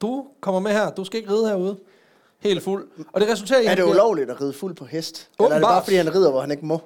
du 0.00 0.24
kommer 0.40 0.60
med 0.60 0.72
her, 0.72 0.90
du 0.90 1.04
skal 1.04 1.20
ikke 1.20 1.32
ride 1.32 1.48
herude. 1.48 1.76
Helt 2.40 2.62
fuld. 2.62 2.88
Og 3.12 3.20
det 3.20 3.30
resulterer 3.30 3.60
i... 3.60 3.66
Er 3.66 3.70
at 3.70 3.76
det 3.76 3.84
ulovligt 3.84 4.30
at 4.30 4.40
ride 4.40 4.52
fuld 4.52 4.74
på 4.74 4.84
hest? 4.84 5.28
Eller 5.38 5.44
er 5.44 5.48
det 5.48 5.56
Åbenbart. 5.56 5.72
bare, 5.72 5.84
fordi 5.84 5.96
han 5.96 6.14
rider, 6.14 6.30
hvor 6.30 6.40
han 6.40 6.50
ikke 6.50 6.66
må? 6.66 6.80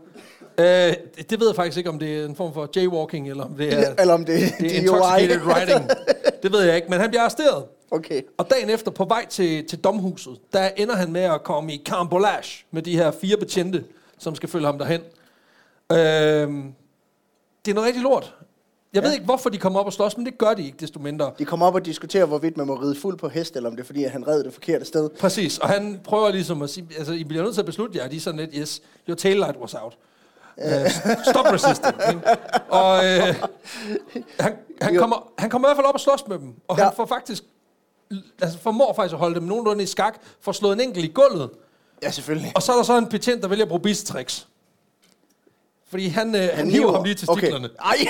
Øh, 0.59 0.65
det, 0.65 1.31
det 1.31 1.41
ved 1.41 1.47
jeg 1.47 1.57
faktisk 1.57 1.79
ikke, 1.79 1.91
om 1.91 1.99
det 1.99 2.21
er 2.21 2.25
en 2.25 2.37
form 2.37 2.55
for 2.55 2.69
jaywalking, 2.77 3.31
eller 3.31 3.45
om 3.45 3.55
det 3.55 3.73
er, 3.73 3.95
Eller 3.99 4.15
om 4.15 4.25
det, 4.25 4.41
det 4.61 4.67
er 4.67 4.71
DUI? 4.71 4.77
intoxicated 4.77 5.41
riding. 5.47 5.91
Det 6.43 6.53
ved 6.53 6.63
jeg 6.63 6.77
ikke, 6.77 6.89
men 6.91 7.01
han 7.01 7.11
bliver 7.11 7.23
arresteret. 7.23 7.65
Okay. 7.91 8.23
Og 8.39 8.51
dagen 8.51 8.71
efter, 8.71 8.91
på 8.91 9.05
vej 9.05 9.27
til, 9.27 9.67
til 9.69 9.79
domhuset, 9.79 10.39
der 10.53 10.69
ender 10.77 10.97
han 10.97 11.13
med 11.13 11.21
at 11.21 11.43
komme 11.45 11.73
i 11.75 11.83
carambolage 11.85 12.65
med 12.71 12.83
de 12.83 12.97
her 12.97 13.11
fire 13.11 13.37
betjente, 13.37 13.85
som 14.21 14.35
skal 14.35 14.49
følge 14.49 14.67
ham 14.67 14.79
derhen. 14.79 15.01
Øhm, 15.93 16.75
det 17.65 17.71
er 17.71 17.75
noget 17.75 17.87
rigtig 17.87 18.03
lort. 18.03 18.35
Jeg 18.93 19.03
ja. 19.03 19.07
ved 19.09 19.15
ikke, 19.15 19.25
hvorfor 19.25 19.49
de 19.51 19.59
kommer 19.59 19.81
op 19.81 19.87
og 19.87 19.93
slås, 19.93 20.17
men 20.17 20.27
det 20.27 20.39
gør 20.39 20.55
de 20.55 20.65
ikke, 20.67 20.77
desto 20.81 20.99
mindre. 21.01 21.33
De 21.39 21.45
kommer 21.45 21.67
op 21.67 21.75
og 21.75 21.85
diskuterer, 21.85 22.25
hvorvidt 22.25 22.57
man 22.57 22.67
må 22.67 22.75
ride 22.75 22.95
fuld 22.95 23.19
på 23.19 23.29
hest, 23.29 23.57
eller 23.57 23.71
om 23.71 23.77
det 23.77 23.83
er, 23.83 23.87
fordi 23.87 24.05
han 24.05 24.29
red 24.29 24.45
det 24.45 24.53
forkerte 24.53 24.85
sted. 24.85 25.11
Præcis, 25.11 25.59
og 25.59 25.69
han 25.69 26.01
prøver 26.05 26.31
ligesom 26.31 26.63
at 26.63 26.71
sige, 26.71 26.87
altså, 26.99 27.13
I 27.13 27.25
bliver 27.25 27.43
nødt 27.45 27.55
til 27.55 27.61
at 27.63 27.67
beslutte 27.67 27.99
jer, 27.99 28.09
de 28.09 28.17
er 28.17 28.21
sådan 28.21 28.41
lidt, 28.41 28.51
yes, 28.55 28.83
your 29.09 29.15
taillight 29.17 29.57
was 29.57 29.75
out. 29.75 29.99
Uh, 30.57 30.65
stop 31.31 31.45
resisting. 31.47 32.23
Og 32.69 33.05
øh, 33.05 33.35
han, 34.41 34.57
han, 34.83 34.97
kommer, 34.97 35.33
han 35.39 35.51
kommer 35.51 35.69
i 35.69 35.71
hvert 35.71 35.77
fald 35.77 35.87
op 35.87 35.95
og 35.95 36.01
slås 36.01 36.29
med 36.29 36.39
dem, 36.39 36.55
og 36.69 36.79
Ja. 36.79 36.85
han 36.85 36.93
får 36.97 37.07
faktisk, 37.07 37.45
altså 38.43 38.59
formår 38.59 38.93
faktisk 38.93 39.13
at 39.13 39.19
holde 39.19 39.35
dem 39.35 39.43
nogenlunde 39.43 39.83
i 39.83 39.87
skak, 39.87 40.19
får 40.41 40.53
slået 40.53 40.73
en 40.73 40.81
enkelt 40.81 41.05
i 41.05 41.09
gulvet, 41.09 41.51
Ja, 42.03 42.11
selvfølgelig. 42.11 42.53
Og 42.55 42.63
så 42.63 42.73
er 42.73 42.77
der 42.77 42.83
så 42.83 42.99
en 42.99 43.07
betjent, 43.07 43.43
der 43.43 43.49
vælger 43.49 43.65
at 43.65 43.69
bruge 43.69 43.81
bistricks. 43.83 44.47
Fordi 45.91 46.07
han, 46.09 46.35
øh, 46.35 46.41
han, 46.41 46.51
han 46.55 46.71
hiver 46.71 46.93
ham 46.93 47.05
lige 47.05 47.15
til 47.15 47.29
stiklerne. 47.37 47.69
Okay. 47.81 47.99
Ej. 48.07 48.09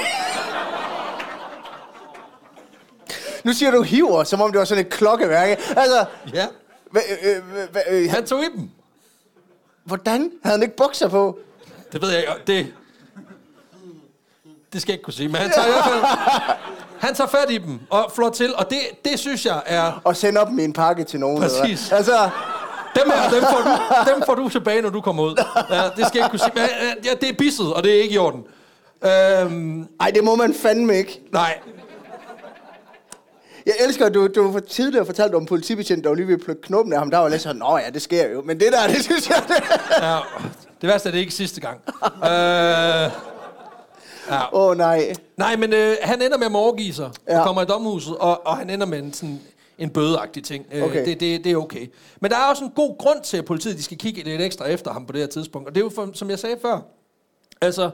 Nu 3.45 3.53
siger 3.53 3.71
du 3.71 3.83
hiver, 3.83 4.25
som 4.25 4.41
om 4.41 4.53
det 4.53 4.59
var 4.59 4.65
sådan 4.65 4.85
et 4.87 4.93
klokkeværk. 4.93 5.49
Altså, 5.77 6.05
Ja, 6.35 6.47
hva, 6.91 7.01
øh, 7.23 7.37
øh, 7.37 7.71
hva, 7.73 7.81
øh, 7.91 8.11
han 8.11 8.27
tog 8.27 8.41
i 8.43 8.49
dem. 8.57 8.71
hvordan 9.85 10.31
havde 10.43 10.57
han 10.57 10.63
ikke 10.63 10.77
bukser 10.77 11.09
på? 11.09 11.39
Det 11.93 12.03
ved 12.03 12.11
jeg 12.11 12.19
ikke. 12.21 12.33
Det, 12.47 12.67
det 14.73 14.83
skal 14.83 14.93
jeg 14.93 14.95
ikke 14.95 15.05
kunne 15.05 15.15
sige, 15.15 15.29
men 15.29 15.37
han 15.37 15.51
tager 15.51 15.67
i 15.67 15.71
hvert 15.71 15.85
fald... 15.85 16.03
Han 17.01 17.15
tager 17.15 17.29
fat 17.29 17.51
i 17.51 17.59
dem 17.59 17.81
og 17.91 18.13
flår 18.15 18.31
til, 18.31 18.55
og 18.57 18.71
det, 18.71 18.79
det 19.05 19.19
synes 19.19 19.47
jeg 19.47 19.63
er... 19.67 20.01
Og 20.05 20.17
sende 20.17 20.41
op 20.41 20.51
med 20.53 20.65
en 20.65 20.73
pakke 20.73 21.05
til 21.05 21.21
nogen. 21.21 21.43
eller? 21.43 21.61
Præcis. 21.61 21.93
Altså, 21.93 22.31
Dem 22.97 23.11
her, 23.11 23.31
dem 23.31 23.43
får, 23.43 23.63
du, 23.65 24.11
dem 24.15 24.23
får 24.27 24.35
du 24.35 24.49
tilbage, 24.49 24.83
når 24.83 24.91
du 24.91 25.01
kommer 25.01 25.23
ud. 25.23 25.45
Ja, 25.71 25.83
det 25.97 26.07
skal 26.07 26.19
jeg 26.19 26.27
ikke 26.27 26.29
kunne 26.31 26.39
sige. 26.39 26.53
Men, 26.55 27.05
ja, 27.05 27.11
det 27.21 27.29
er 27.29 27.33
bisset, 27.39 27.75
og 27.75 27.85
det 27.85 27.97
er 27.99 28.03
ikke 28.03 28.15
i 28.15 28.19
orden. 28.19 28.45
Øhm, 29.05 29.89
ej, 30.01 30.11
det 30.11 30.25
må 30.25 30.35
man 30.37 30.55
fandme 30.55 30.97
ikke. 30.97 31.21
nej, 31.33 31.59
Jeg 33.67 33.75
elsker, 33.87 34.07
at 34.07 34.15
du, 34.15 34.27
du 34.27 34.53
for 34.53 34.61
tidligere 34.61 35.07
fortalte 35.07 35.35
om 35.35 35.47
politibetjent, 35.47 36.05
der 36.05 36.11
var 36.11 36.17
lige 36.17 36.27
ved 36.27 36.35
at 36.35 36.41
plukke 36.45 36.63
knoppen 36.63 36.93
af 36.93 36.99
ham. 36.99 37.11
Der 37.11 37.19
var 37.19 37.29
lidt 37.29 37.43
sådan, 37.43 37.57
nå 37.57 37.79
ja, 37.79 37.91
det 37.91 38.03
sker 38.03 38.29
jo. 38.29 38.43
Men 38.43 38.61
det 38.61 38.73
der, 38.73 38.87
det 38.95 39.05
synes 39.05 39.29
jeg, 39.29 39.43
det 39.49 39.55
ja, 40.03 40.17
det 40.81 40.89
værste 40.89 41.09
er, 41.09 41.13
det 41.13 41.19
ikke 41.19 41.35
sidste 41.35 41.61
gang. 41.61 41.81
Øh, 42.05 43.11
Åh 44.33 44.49
oh, 44.53 44.77
nej. 44.77 45.13
Nej, 45.37 45.57
men 45.57 45.73
øh, 45.73 45.97
han 46.03 46.23
ender 46.23 46.39
med 46.39 46.47
at 46.47 46.55
overgive 46.55 46.95
sig 46.95 47.11
ja. 47.29 47.33
Ja. 47.35 47.41
og 47.41 47.47
kommer 47.47 47.63
i 47.63 47.65
domhuset, 47.65 48.17
og, 48.17 48.47
og 48.47 48.57
han 48.57 48.71
ender 48.71 48.87
med 48.87 48.99
en, 48.99 49.13
sådan, 49.13 49.41
en 49.81 49.91
bødeagtig 49.91 50.45
ting. 50.45 50.67
Øh, 50.73 50.83
Okay. 50.83 51.05
Det, 51.07 51.21
det, 51.21 51.45
det 51.45 51.53
er 51.53 51.57
okay. 51.57 51.87
Men 52.21 52.31
der 52.31 52.37
er 52.37 52.45
også 52.51 52.65
en 52.65 52.71
god 52.71 52.99
grund 52.99 53.23
til, 53.23 53.37
at 53.37 53.45
politiet 53.45 53.77
de 53.77 53.83
skal 53.83 53.99
kigge 53.99 54.23
lidt 54.23 54.41
ekstra 54.43 54.67
efter 54.67 54.93
ham 54.93 55.07
på 55.07 55.13
det 55.13 55.21
her 55.21 55.29
tidspunkt. 55.29 55.69
Og 55.69 55.75
det 55.75 55.81
er 55.81 55.85
jo, 55.85 55.91
for, 55.95 56.11
som 56.15 56.31
jeg 56.31 56.39
sagde 56.39 56.57
før, 56.63 56.81
altså, 57.61 57.91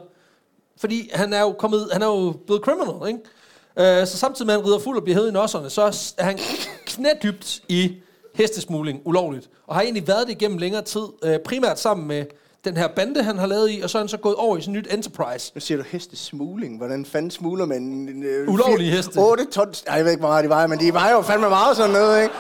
fordi 0.77 1.11
han 1.15 1.33
er 1.33 1.41
jo 1.41 1.53
kommet, 1.53 1.89
han 1.93 2.03
er 2.03 2.07
jo 2.07 2.35
blevet 2.47 2.63
criminal, 2.63 3.09
ikke? 3.09 4.01
Øh, 4.01 4.07
så 4.07 4.19
samtidig 4.19 4.47
med, 4.47 4.55
at 4.55 4.61
han 4.61 4.69
rider 4.69 4.79
fuld 4.79 4.97
og 4.97 5.03
bliver 5.03 5.17
hævet 5.17 5.29
i 5.29 5.33
nosserne, 5.33 5.71
så 5.71 6.13
er 6.19 6.25
han 6.25 6.39
knædybt 6.87 7.63
i 7.69 7.93
hestesmugling 8.35 9.01
ulovligt. 9.05 9.51
Og 9.67 9.75
har 9.75 9.83
egentlig 9.83 10.09
været 10.09 10.27
det 10.27 10.33
igennem 10.33 10.59
længere 10.59 10.83
tid, 10.83 11.07
øh, 11.25 11.39
primært 11.39 11.81
sammen 11.81 12.09
med 12.09 12.25
den 12.67 12.77
her 12.77 12.89
bande, 12.89 13.23
han 13.23 13.39
har 13.39 13.47
lavet 13.47 13.71
i, 13.71 13.81
og 13.81 13.91
så 13.91 13.99
er 13.99 14.03
han 14.03 14.09
så 14.09 14.17
gået 14.17 14.35
over 14.35 14.57
i 14.57 14.61
sådan 14.61 14.77
et 14.77 14.83
nyt 14.85 14.95
enterprise. 14.95 15.53
Nu 15.55 15.61
siger 15.61 15.79
du 15.79 15.85
hestesmugling. 15.91 16.77
Hvordan 16.77 17.05
fanden 17.05 17.31
smugler 17.31 17.65
man... 17.65 18.09
Øh, 18.25 18.49
Ulovlige 18.49 18.91
heste. 18.91 19.19
8 19.19 19.45
tons... 19.45 19.85
Ej, 19.87 19.95
jeg 19.97 20.05
ved 20.05 20.13
ikke, 20.13 20.21
hvor 20.21 20.29
meget 20.29 20.45
de 20.45 20.49
vejer, 20.49 20.67
men 20.67 20.79
de 20.81 20.93
vejer 20.93 21.13
jo 21.13 21.23
fandme 21.23 21.49
meget 21.49 21.77
sådan 21.77 21.91
noget, 21.93 22.23
ikke? 22.23 22.35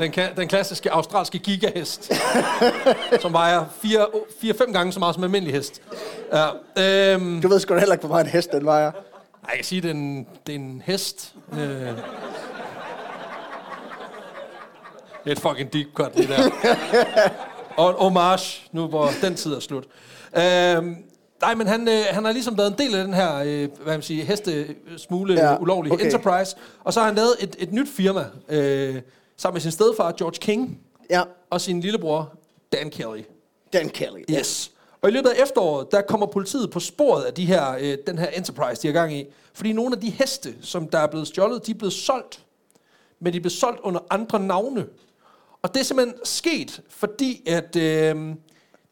Den, 0.00 0.12
den 0.36 0.48
klassiske 0.48 0.92
australske 0.92 1.38
gigahest, 1.38 2.12
som 3.22 3.32
vejer 3.32 3.64
4-5 4.44 4.72
gange 4.72 4.92
så 4.92 4.98
meget 4.98 5.14
som 5.14 5.22
en 5.22 5.24
almindelig 5.24 5.54
hest. 5.54 5.82
Ja, 6.32 7.14
øhm, 7.14 7.40
Du 7.42 7.48
ved 7.48 7.60
sgu 7.60 7.74
da 7.74 7.78
heller 7.78 7.94
ikke, 7.94 8.06
hvor 8.06 8.14
meget 8.14 8.24
en 8.24 8.30
hest 8.30 8.52
den 8.52 8.64
vejer. 8.64 8.90
Ej, 8.90 9.48
jeg 9.48 9.56
kan 9.56 9.64
sige, 9.64 9.80
det 9.80 9.90
er 9.90 9.94
en, 9.94 10.26
det 10.46 10.54
er 10.54 10.58
en 10.58 10.82
hest. 10.86 11.34
Øh. 11.52 11.58
Det 11.58 11.96
er 15.26 15.32
et 15.32 15.40
fucking 15.40 15.72
deep 15.72 15.86
cut, 15.94 16.14
det 16.14 16.28
der. 16.28 16.50
Og 17.76 17.90
en 17.90 17.96
homage, 17.98 18.62
nu 18.72 18.86
hvor 18.86 19.10
den 19.22 19.34
tid 19.34 19.54
er 19.54 19.60
slut. 19.60 19.84
Øhm, 20.36 20.96
nej, 21.40 21.54
men 21.54 21.66
han, 21.66 21.88
øh, 21.88 22.04
han 22.10 22.24
har 22.24 22.32
ligesom 22.32 22.58
været 22.58 22.70
en 22.70 22.78
del 22.78 22.94
af 22.94 23.04
den 23.04 23.14
her, 23.14 23.34
øh, 23.36 23.68
hvad 23.82 23.94
man 23.94 24.02
siger, 24.02 24.24
hestesmule 24.24 25.34
Ja, 25.34 25.50
ja, 25.50 25.58
ulovlige 25.60 25.92
okay. 25.92 26.04
enterprise. 26.04 26.56
Og 26.84 26.92
så 26.92 27.00
har 27.00 27.06
han 27.06 27.14
lavet 27.14 27.36
et, 27.40 27.56
et 27.58 27.72
nyt 27.72 27.88
firma, 27.88 28.24
øh, 28.48 29.02
sammen 29.36 29.54
med 29.54 29.60
sin 29.60 29.70
stedfar, 29.70 30.12
George 30.12 30.38
King, 30.40 30.80
Ja, 31.10 31.22
og 31.50 31.60
sin 31.60 31.80
lillebror, 31.80 32.34
Dan 32.72 32.90
Kelly. 32.90 33.22
Dan 33.72 33.88
Kelly. 33.88 34.24
Yes. 34.30 34.70
Og 35.02 35.08
i 35.08 35.12
løbet 35.12 35.28
af 35.28 35.42
efteråret, 35.42 35.92
der 35.92 36.00
kommer 36.02 36.26
politiet 36.26 36.70
på 36.70 36.80
sporet 36.80 37.22
af 37.22 37.34
de 37.34 37.46
her, 37.46 37.76
øh, 37.80 37.98
den 38.06 38.18
her 38.18 38.26
enterprise, 38.26 38.82
de 38.82 38.86
har 38.86 38.92
gang 38.92 39.14
i. 39.14 39.24
Fordi 39.54 39.72
nogle 39.72 39.94
af 39.96 40.00
de 40.00 40.10
heste, 40.10 40.54
som 40.60 40.88
der 40.88 40.98
er 40.98 41.06
blevet 41.06 41.26
stjålet, 41.28 41.66
de 41.66 41.70
er 41.70 41.74
blevet 41.74 41.92
solgt. 41.92 42.40
Men 43.20 43.32
de 43.32 43.36
er 43.38 43.40
blevet 43.40 43.52
solgt 43.52 43.80
under 43.80 44.00
andre 44.10 44.40
navne. 44.40 44.86
Og 45.62 45.74
det 45.74 45.80
er 45.80 45.84
simpelthen 45.84 46.14
sket, 46.24 46.80
fordi 46.90 47.42
at 47.46 47.76
øh, 47.76 48.14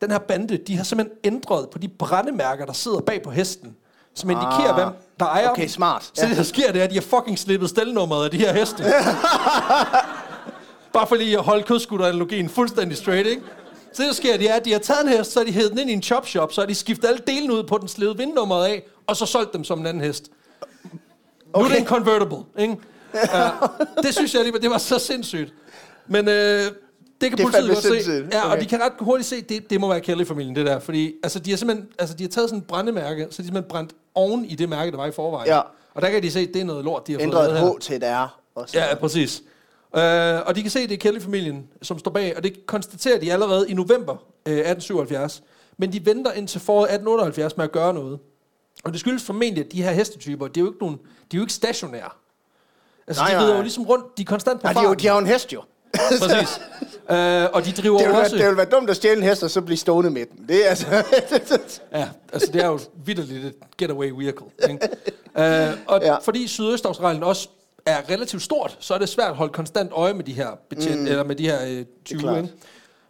den 0.01 0.11
her 0.11 0.19
bande, 0.19 0.57
de 0.57 0.77
har 0.77 0.85
simpelthen 0.85 1.17
ændret 1.25 1.69
på 1.71 1.79
de 1.79 1.89
brændemærker, 1.89 2.67
der 2.67 2.73
sidder 2.73 3.01
bag 3.01 3.23
på 3.23 3.31
hesten. 3.31 3.77
Som 4.15 4.31
indikerer, 4.31 4.69
Ah, 4.73 4.75
hvem 4.75 4.89
der 5.21 5.27
ejer 5.27 5.51
okay, 5.51 5.63
dem. 5.63 5.69
smart. 5.69 6.11
Så 6.15 6.23
Ja. 6.25 6.29
det, 6.29 6.37
der 6.37 6.43
sker, 6.43 6.73
det 6.73 6.81
er, 6.81 6.85
at 6.85 6.91
de 6.91 6.95
har 6.95 7.03
fucking 7.03 7.39
slippet 7.39 7.71
stelnummeret 7.71 8.25
af 8.25 8.31
de 8.31 8.39
her 8.39 8.53
heste. 8.53 8.85
Bare 10.93 11.07
for 11.07 11.17
lige 11.17 11.39
at 11.39 11.45
holde 11.45 11.63
kødskutteranalogien 11.63 12.49
fuldstændig 12.49 12.97
straight, 12.99 13.27
ikke? 13.27 13.43
Så 13.93 14.03
det, 14.03 14.09
der 14.09 14.15
sker, 14.15 14.37
det 14.37 14.51
er, 14.51 14.55
at 14.55 14.65
de 14.65 14.73
har 14.73 14.79
taget 14.79 15.01
en 15.03 15.09
hest, 15.09 15.33
så 15.33 15.39
har 15.41 15.45
de 15.45 15.53
hævet 15.53 15.71
den 15.71 15.79
ind 15.79 15.91
i 15.91 15.93
en 15.93 16.03
chop 16.03 16.27
shop, 16.29 16.53
så 16.53 16.61
har 16.61 16.67
de 16.67 16.75
skiftet 16.75 17.09
alle 17.09 17.21
delene 17.27 17.55
ud 17.55 17.63
på 17.63 17.79
den 17.79 17.89
slede 17.89 18.17
vindnummeret 18.17 18.67
af, 18.67 18.83
og 19.07 19.17
så 19.17 19.27
solgt 19.27 19.53
dem 19.53 19.65
som 19.65 19.81
en 19.81 19.87
anden 19.87 20.03
hest. 20.05 20.31
Okay. 21.53 21.63
Nu 21.63 21.65
er 21.65 21.69
det 21.69 21.79
en 21.81 21.87
convertible, 21.87 22.37
ikke? 22.59 22.77
Ja, 23.35 23.51
det 24.03 24.15
synes 24.15 24.35
jeg 24.35 24.45
lige, 24.45 24.61
det 24.61 24.71
var 24.71 24.79
så 24.79 24.99
sindssygt. 24.99 25.53
Men 26.11 26.29
øh, 26.29 26.35
det 26.35 26.71
kan 27.21 27.33
Det 27.39 27.41
politiet 27.47 27.69
godt 27.69 27.79
se. 27.83 27.89
sindssygt. 27.89 28.35
Ja, 28.35 28.45
og 28.45 28.51
Okay. 28.51 28.61
de 28.63 28.67
kan 28.67 28.81
ret 28.81 28.93
hurtigt 29.01 29.29
se, 29.29 29.41
det, 29.41 29.71
det 29.71 29.81
må 29.81 29.89
være 29.89 30.01
Kelly-familien, 30.01 30.57
det 30.57 30.67
der. 30.67 30.79
Fordi 30.79 31.15
altså, 31.23 31.39
de 31.39 31.51
har 31.51 31.57
simpelthen 31.57 31.89
altså, 31.99 32.17
de 32.17 32.23
har 32.23 32.29
taget 32.29 32.49
sådan 32.51 32.59
et 32.63 32.67
brændemærke, 32.67 33.23
så 33.31 33.43
de 33.43 33.47
simpelthen 33.47 33.69
brændt 33.69 33.93
oven 34.15 34.45
i 34.45 34.55
det 34.55 34.69
mærke, 34.69 34.91
der 34.91 34.97
var 34.97 35.07
i 35.07 35.11
forvejen. 35.13 35.49
Ja. 35.49 35.61
Og 35.95 36.03
der 36.03 36.11
kan 36.11 36.23
de 36.23 36.31
se, 36.31 36.41
at 36.41 36.49
det 36.55 36.61
er 36.61 36.65
noget 36.65 36.85
lort, 36.85 37.07
de 37.07 37.13
har 37.13 37.19
fået 37.19 37.23
Ændret 37.25 37.53
lavet 37.53 37.59
et 37.59 37.65
her. 37.69 37.75
H 37.77 37.81
til 37.81 37.97
et 37.97 38.03
R. 38.05 38.41
Og 38.55 38.69
så. 38.69 38.79
Ja, 38.79 38.95
præcis. 38.95 39.43
Øh, 39.97 40.41
og 40.47 40.57
de 40.57 40.63
kan 40.63 40.71
se, 40.71 40.81
at 40.81 40.89
det 40.89 40.95
er 40.95 40.99
Kelly-familien, 40.99 41.67
som 41.83 41.99
står 41.99 42.11
bag, 42.11 42.37
og 42.37 42.43
det 42.43 42.67
konstaterer 42.67 43.19
de 43.21 43.33
allerede 43.33 43.71
i 43.71 43.75
november 43.75 44.13
øh, 44.47 44.53
1877. 44.59 45.43
Men 45.79 45.93
de 45.93 46.07
venter 46.07 46.33
indtil 46.33 46.61
foråret 46.61 46.85
1878 46.85 47.57
med 47.57 47.65
at 47.65 47.73
gøre 47.73 47.95
noget. 47.95 48.19
Og 48.85 48.93
det 48.93 49.01
skyldes 49.01 49.23
formentlig, 49.23 49.65
at 49.65 49.73
de 49.73 49.83
her 49.83 49.91
hestetyper, 49.91 50.49
de 50.49 50.61
er 50.61 50.65
jo 50.65 50.71
ikke, 50.71 50.79
nogen, 50.81 50.97
de 50.97 51.37
er 51.37 51.39
jo 51.39 51.43
ikke 51.43 51.53
stationære. 51.53 52.11
Altså, 53.07 53.23
Nej, 53.23 53.29
de 53.31 53.35
nej, 53.35 53.43
rider 53.43 53.53
jo 53.53 53.57
nej. 53.57 53.63
ligesom 53.63 53.85
rundt, 53.87 54.05
de 54.19 54.23
er 54.23 54.27
konstant 54.27 54.61
på 54.61 54.69
Ja, 54.69 54.73
de, 54.73 54.79
er 54.79 54.83
jo, 54.83 54.89
farten. 54.89 55.03
de 55.03 55.07
har 55.09 55.15
jo 55.15 55.19
en 55.21 55.27
hest, 55.27 55.53
jo. 55.53 55.63
Præcis. 56.21 56.61
øh, 57.11 57.47
og 57.53 57.65
de 57.65 57.73
driver 57.73 57.99
Det 57.99 58.07
ville, 58.07 58.19
også... 58.21 58.31
være, 58.31 58.39
det 58.39 58.47
ville 58.47 58.57
være 58.57 58.67
dumt 58.71 58.91
at 58.91 58.97
stjæle 58.97 59.17
en 59.17 59.23
hest, 59.23 59.43
og 59.43 59.51
så 59.51 59.61
blive 59.61 59.77
stående 59.77 60.11
med 60.11 60.27
den. 60.27 60.49
Det 60.49 60.65
er 60.67 60.69
altså... 60.69 60.87
Ja, 61.93 62.09
altså 62.33 62.53
det 62.53 62.63
er 62.63 62.67
jo 62.67 62.79
vidderligt 63.05 63.45
et 63.45 63.55
getaway 63.79 64.11
vehicle. 64.11 64.47
Ikke? 64.71 64.89
øh, 65.39 65.69
og 65.87 66.01
Ja. 66.03 66.17
fordi 66.19 66.47
Sydøstaustralien 66.47 67.23
også 67.23 67.49
er 67.87 68.11
relativt 68.11 68.43
stort, 68.43 68.77
så 68.81 68.95
er 68.95 68.99
det 68.99 69.09
svært 69.09 69.31
at 69.31 69.37
holde 69.37 69.53
konstant 69.53 69.91
øje 69.93 70.15
med 70.15 70.25
de 70.25 70.33
her 70.33 70.49
betjent, 70.71 71.01
mm. 71.01 71.07
eller 71.07 71.25
med 71.25 71.37
de 71.37 71.47
her 71.47 71.59
øh, 71.69 71.85
20. 72.05 72.21
klart. 72.21 72.37
Ikke? 72.45 72.55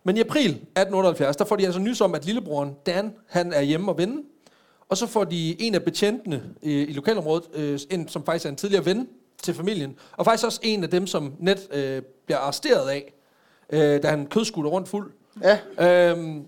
Men 0.05 0.17
i 0.17 0.21
april 0.21 0.51
1878, 0.51 1.37
der 1.37 1.45
får 1.45 1.57
de 1.57 1.65
altså 1.65 1.81
nys 1.81 2.01
om, 2.01 2.15
at 2.15 2.25
lillebroren 2.25 2.71
Dan, 2.87 3.13
han 3.29 3.53
er 3.53 3.61
hjemme 3.63 3.91
og 3.93 3.99
vende. 3.99 4.23
Og 4.89 4.97
så 4.97 5.07
får 5.07 5.25
de 5.25 5.63
en 5.63 5.75
af 5.75 5.83
betjentene 5.83 6.43
i, 6.63 6.73
i 6.73 6.93
lokalområdet, 6.93 7.45
øh, 7.55 7.79
en, 7.91 8.09
som 8.09 8.25
faktisk 8.25 8.45
er 8.45 8.51
en 8.51 8.57
tidligere 8.57 8.85
ven 8.85 9.09
til 9.43 9.55
familien, 9.55 9.99
og 10.13 10.25
faktisk 10.25 10.47
også 10.47 10.61
en 10.63 10.83
af 10.83 10.91
dem, 10.91 11.07
som 11.07 11.35
net 11.39 11.69
øh, 11.71 12.03
bliver 12.27 12.39
arresteret 12.39 12.89
af, 12.89 13.13
øh, 13.71 14.03
da 14.03 14.09
han 14.09 14.27
kødskutter 14.27 14.71
rundt 14.71 14.89
fuld. 14.89 15.13
ja. 15.43 16.11
Øhm, 16.11 16.47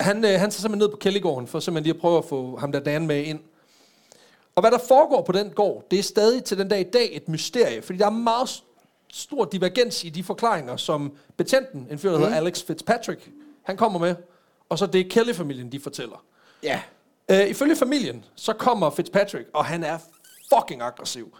han, 0.00 0.24
øh, 0.24 0.30
han 0.30 0.40
tager 0.40 0.50
simpelthen 0.50 0.78
ned 0.78 0.88
på 0.88 0.96
Kællegården, 0.96 1.46
for 1.46 1.60
simpelthen 1.60 1.84
lige 1.84 1.94
at 1.94 2.00
prøve 2.00 2.18
at 2.18 2.24
få 2.24 2.56
ham 2.56 2.72
der 2.72 2.80
Dan 2.80 3.06
med 3.06 3.22
ind. 3.22 3.40
Og 4.54 4.60
hvad 4.60 4.70
der 4.70 4.78
foregår 4.78 5.22
på 5.22 5.32
den 5.32 5.50
gård, 5.50 5.84
det 5.90 5.98
er 5.98 6.02
stadig 6.02 6.44
til 6.44 6.58
den 6.58 6.68
dag 6.68 6.80
i 6.80 6.90
dag 6.90 7.16
et 7.16 7.28
mysterie, 7.28 7.82
fordi 7.82 7.98
der 7.98 8.06
er 8.06 8.10
meget 8.10 8.62
stor 9.12 9.44
divergens 9.44 10.04
i 10.04 10.08
de 10.08 10.24
forklaringer, 10.24 10.76
som 10.76 11.12
betjenten, 11.36 11.88
en 11.90 11.98
fyr, 11.98 12.10
der 12.10 12.18
mm. 12.18 12.24
hedder 12.24 12.36
Alex 12.36 12.62
Fitzpatrick, 12.62 13.30
han 13.62 13.76
kommer 13.76 13.98
med, 13.98 14.14
og 14.68 14.78
så 14.78 14.86
det 14.86 15.10
Kelly-familien, 15.10 15.72
de 15.72 15.80
fortæller. 15.80 16.24
Ja. 16.62 16.80
Øh, 17.30 17.48
ifølge 17.48 17.76
familien, 17.76 18.24
så 18.36 18.52
kommer 18.52 18.90
Fitzpatrick, 18.90 19.48
og 19.54 19.64
han 19.64 19.84
er 19.84 19.98
fucking 20.54 20.82
aggressiv. 20.82 21.36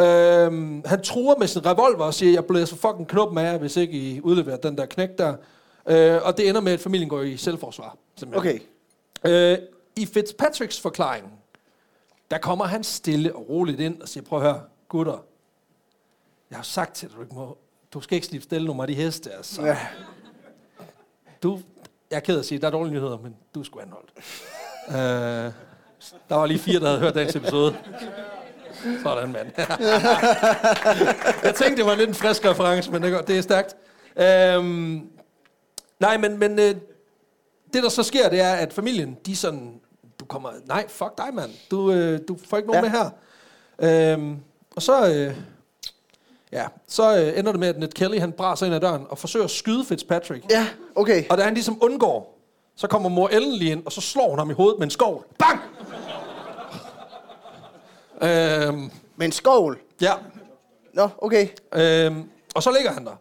Øhm, 0.00 0.82
han 0.86 1.02
truer 1.02 1.34
med 1.38 1.46
sin 1.46 1.66
revolver 1.66 2.04
og 2.04 2.14
siger, 2.14 2.32
jeg 2.32 2.44
blæser 2.44 2.76
fucking 2.76 3.08
knuppen 3.08 3.38
af 3.38 3.42
jer, 3.52 3.58
hvis 3.58 3.76
ikke 3.76 3.92
I 3.92 4.20
udleverer 4.20 4.56
den 4.56 4.78
der 4.78 4.86
knæk 4.86 5.18
der. 5.18 5.36
Øh, 5.86 6.20
og 6.22 6.36
det 6.36 6.48
ender 6.48 6.60
med, 6.60 6.72
at 6.72 6.80
familien 6.80 7.08
går 7.08 7.20
i 7.20 7.36
selvforsvar. 7.36 7.96
simpelthen. 8.16 8.60
Okay. 9.24 9.52
Øh, 9.52 9.58
I 9.96 10.06
Fitzpatricks 10.06 10.80
forklaring, 10.80 11.32
der 12.30 12.38
kommer 12.38 12.64
han 12.64 12.84
stille 12.84 13.36
og 13.36 13.48
roligt 13.48 13.80
ind 13.80 14.02
og 14.02 14.08
siger, 14.08 14.24
prøv 14.24 14.38
at 14.38 14.44
høre, 14.44 14.60
gutter, 14.88 15.24
jeg 16.50 16.58
har 16.58 16.62
sagt 16.62 16.94
til 16.94 17.08
dig, 17.08 17.16
du 17.16 17.22
ikke 17.22 17.34
må, 17.34 17.58
du 17.94 18.00
skal 18.00 18.14
ikke 18.14 18.26
slippe 18.26 18.44
stille 18.44 18.66
nummer 18.66 18.82
af 18.82 18.86
de 18.86 18.94
heste, 18.94 19.32
altså. 19.32 19.62
Ja. 19.62 19.78
Du, 21.42 21.60
jeg 22.10 22.16
er 22.16 22.20
ked 22.20 22.34
af 22.34 22.38
at 22.38 22.44
sige, 22.46 22.58
der 22.60 22.66
er 22.66 22.70
dårlige 22.70 22.94
nyheder, 22.94 23.18
men 23.18 23.36
du 23.54 23.64
sgu 23.64 23.80
anholdt. 23.80 24.12
øh, 24.88 25.52
der 26.28 26.34
var 26.34 26.46
lige 26.46 26.58
fire, 26.58 26.80
der 26.80 26.86
havde 26.86 27.00
hørt 27.00 27.14
dagens 27.14 27.36
episode. 27.36 27.76
Sådan, 29.02 29.32
mand. 29.32 29.46
jeg 31.44 31.54
tænkte, 31.54 31.76
det 31.76 31.86
var 31.86 31.94
lidt 31.94 32.08
en 32.08 32.14
frisk 32.14 32.44
reference, 32.46 32.90
men 32.92 33.02
det 33.02 33.12
er, 33.14 33.20
det 33.22 33.38
er 33.38 33.42
stærkt. 33.42 33.76
Øhm, 34.16 35.02
nej, 36.00 36.16
men, 36.16 36.38
men 36.38 36.58
øh, 36.58 36.74
det, 37.72 37.82
der 37.82 37.88
så 37.88 38.02
sker, 38.02 38.28
det 38.28 38.40
er, 38.40 38.52
at 38.54 38.72
familien, 38.72 39.16
de 39.26 39.36
sådan, 39.36 39.80
du 40.20 40.24
kommer, 40.24 40.50
nej, 40.66 40.88
fuck 40.88 41.18
dig, 41.18 41.34
mand. 41.34 41.50
Du, 41.70 41.92
øh, 41.92 42.20
du 42.28 42.36
får 42.48 42.56
ikke 42.56 42.70
nogen 42.72 42.84
Ja. 42.84 42.90
med 42.90 43.00
her. 43.00 44.12
Øhm, 44.12 44.36
og 44.76 44.82
så, 44.82 45.08
øh, 45.14 45.34
ja, 46.52 46.64
så 46.88 47.16
øh, 47.18 47.38
ender 47.38 47.52
det 47.52 47.60
med, 47.60 47.68
at 47.68 47.78
Ned 47.78 47.88
Kelly, 47.88 48.18
han 48.18 48.32
braser 48.32 48.66
ind 48.66 48.74
ad 48.74 48.80
døren 48.80 49.06
og 49.08 49.18
forsøger 49.18 49.44
at 49.44 49.50
skyde 49.50 49.84
Fitzpatrick. 49.84 50.50
Ja, 50.50 50.66
okay. 50.94 51.24
Og 51.30 51.38
da 51.38 51.42
han 51.42 51.54
ligesom 51.54 51.78
undgår, 51.80 52.36
så 52.76 52.86
kommer 52.86 53.08
mor 53.08 53.28
Ellen 53.28 53.52
lige 53.52 53.72
ind, 53.72 53.82
og 53.86 53.92
så 53.92 54.00
slår 54.00 54.30
hun 54.30 54.38
ham 54.38 54.50
i 54.50 54.54
hovedet 54.54 54.78
med 54.78 54.86
en 54.86 54.90
skovl. 54.90 55.24
Bang! 55.38 55.60
Øhm, 58.22 58.90
Med 59.16 59.26
en 59.26 59.32
skovl. 59.32 59.78
ja. 60.00 60.12
Nå, 60.94 61.08
okay. 61.18 61.48
Øhm, 61.74 62.22
og 62.54 62.62
så 62.62 62.70
ligger 62.70 62.90
han 62.92 63.04
der. 63.04 63.12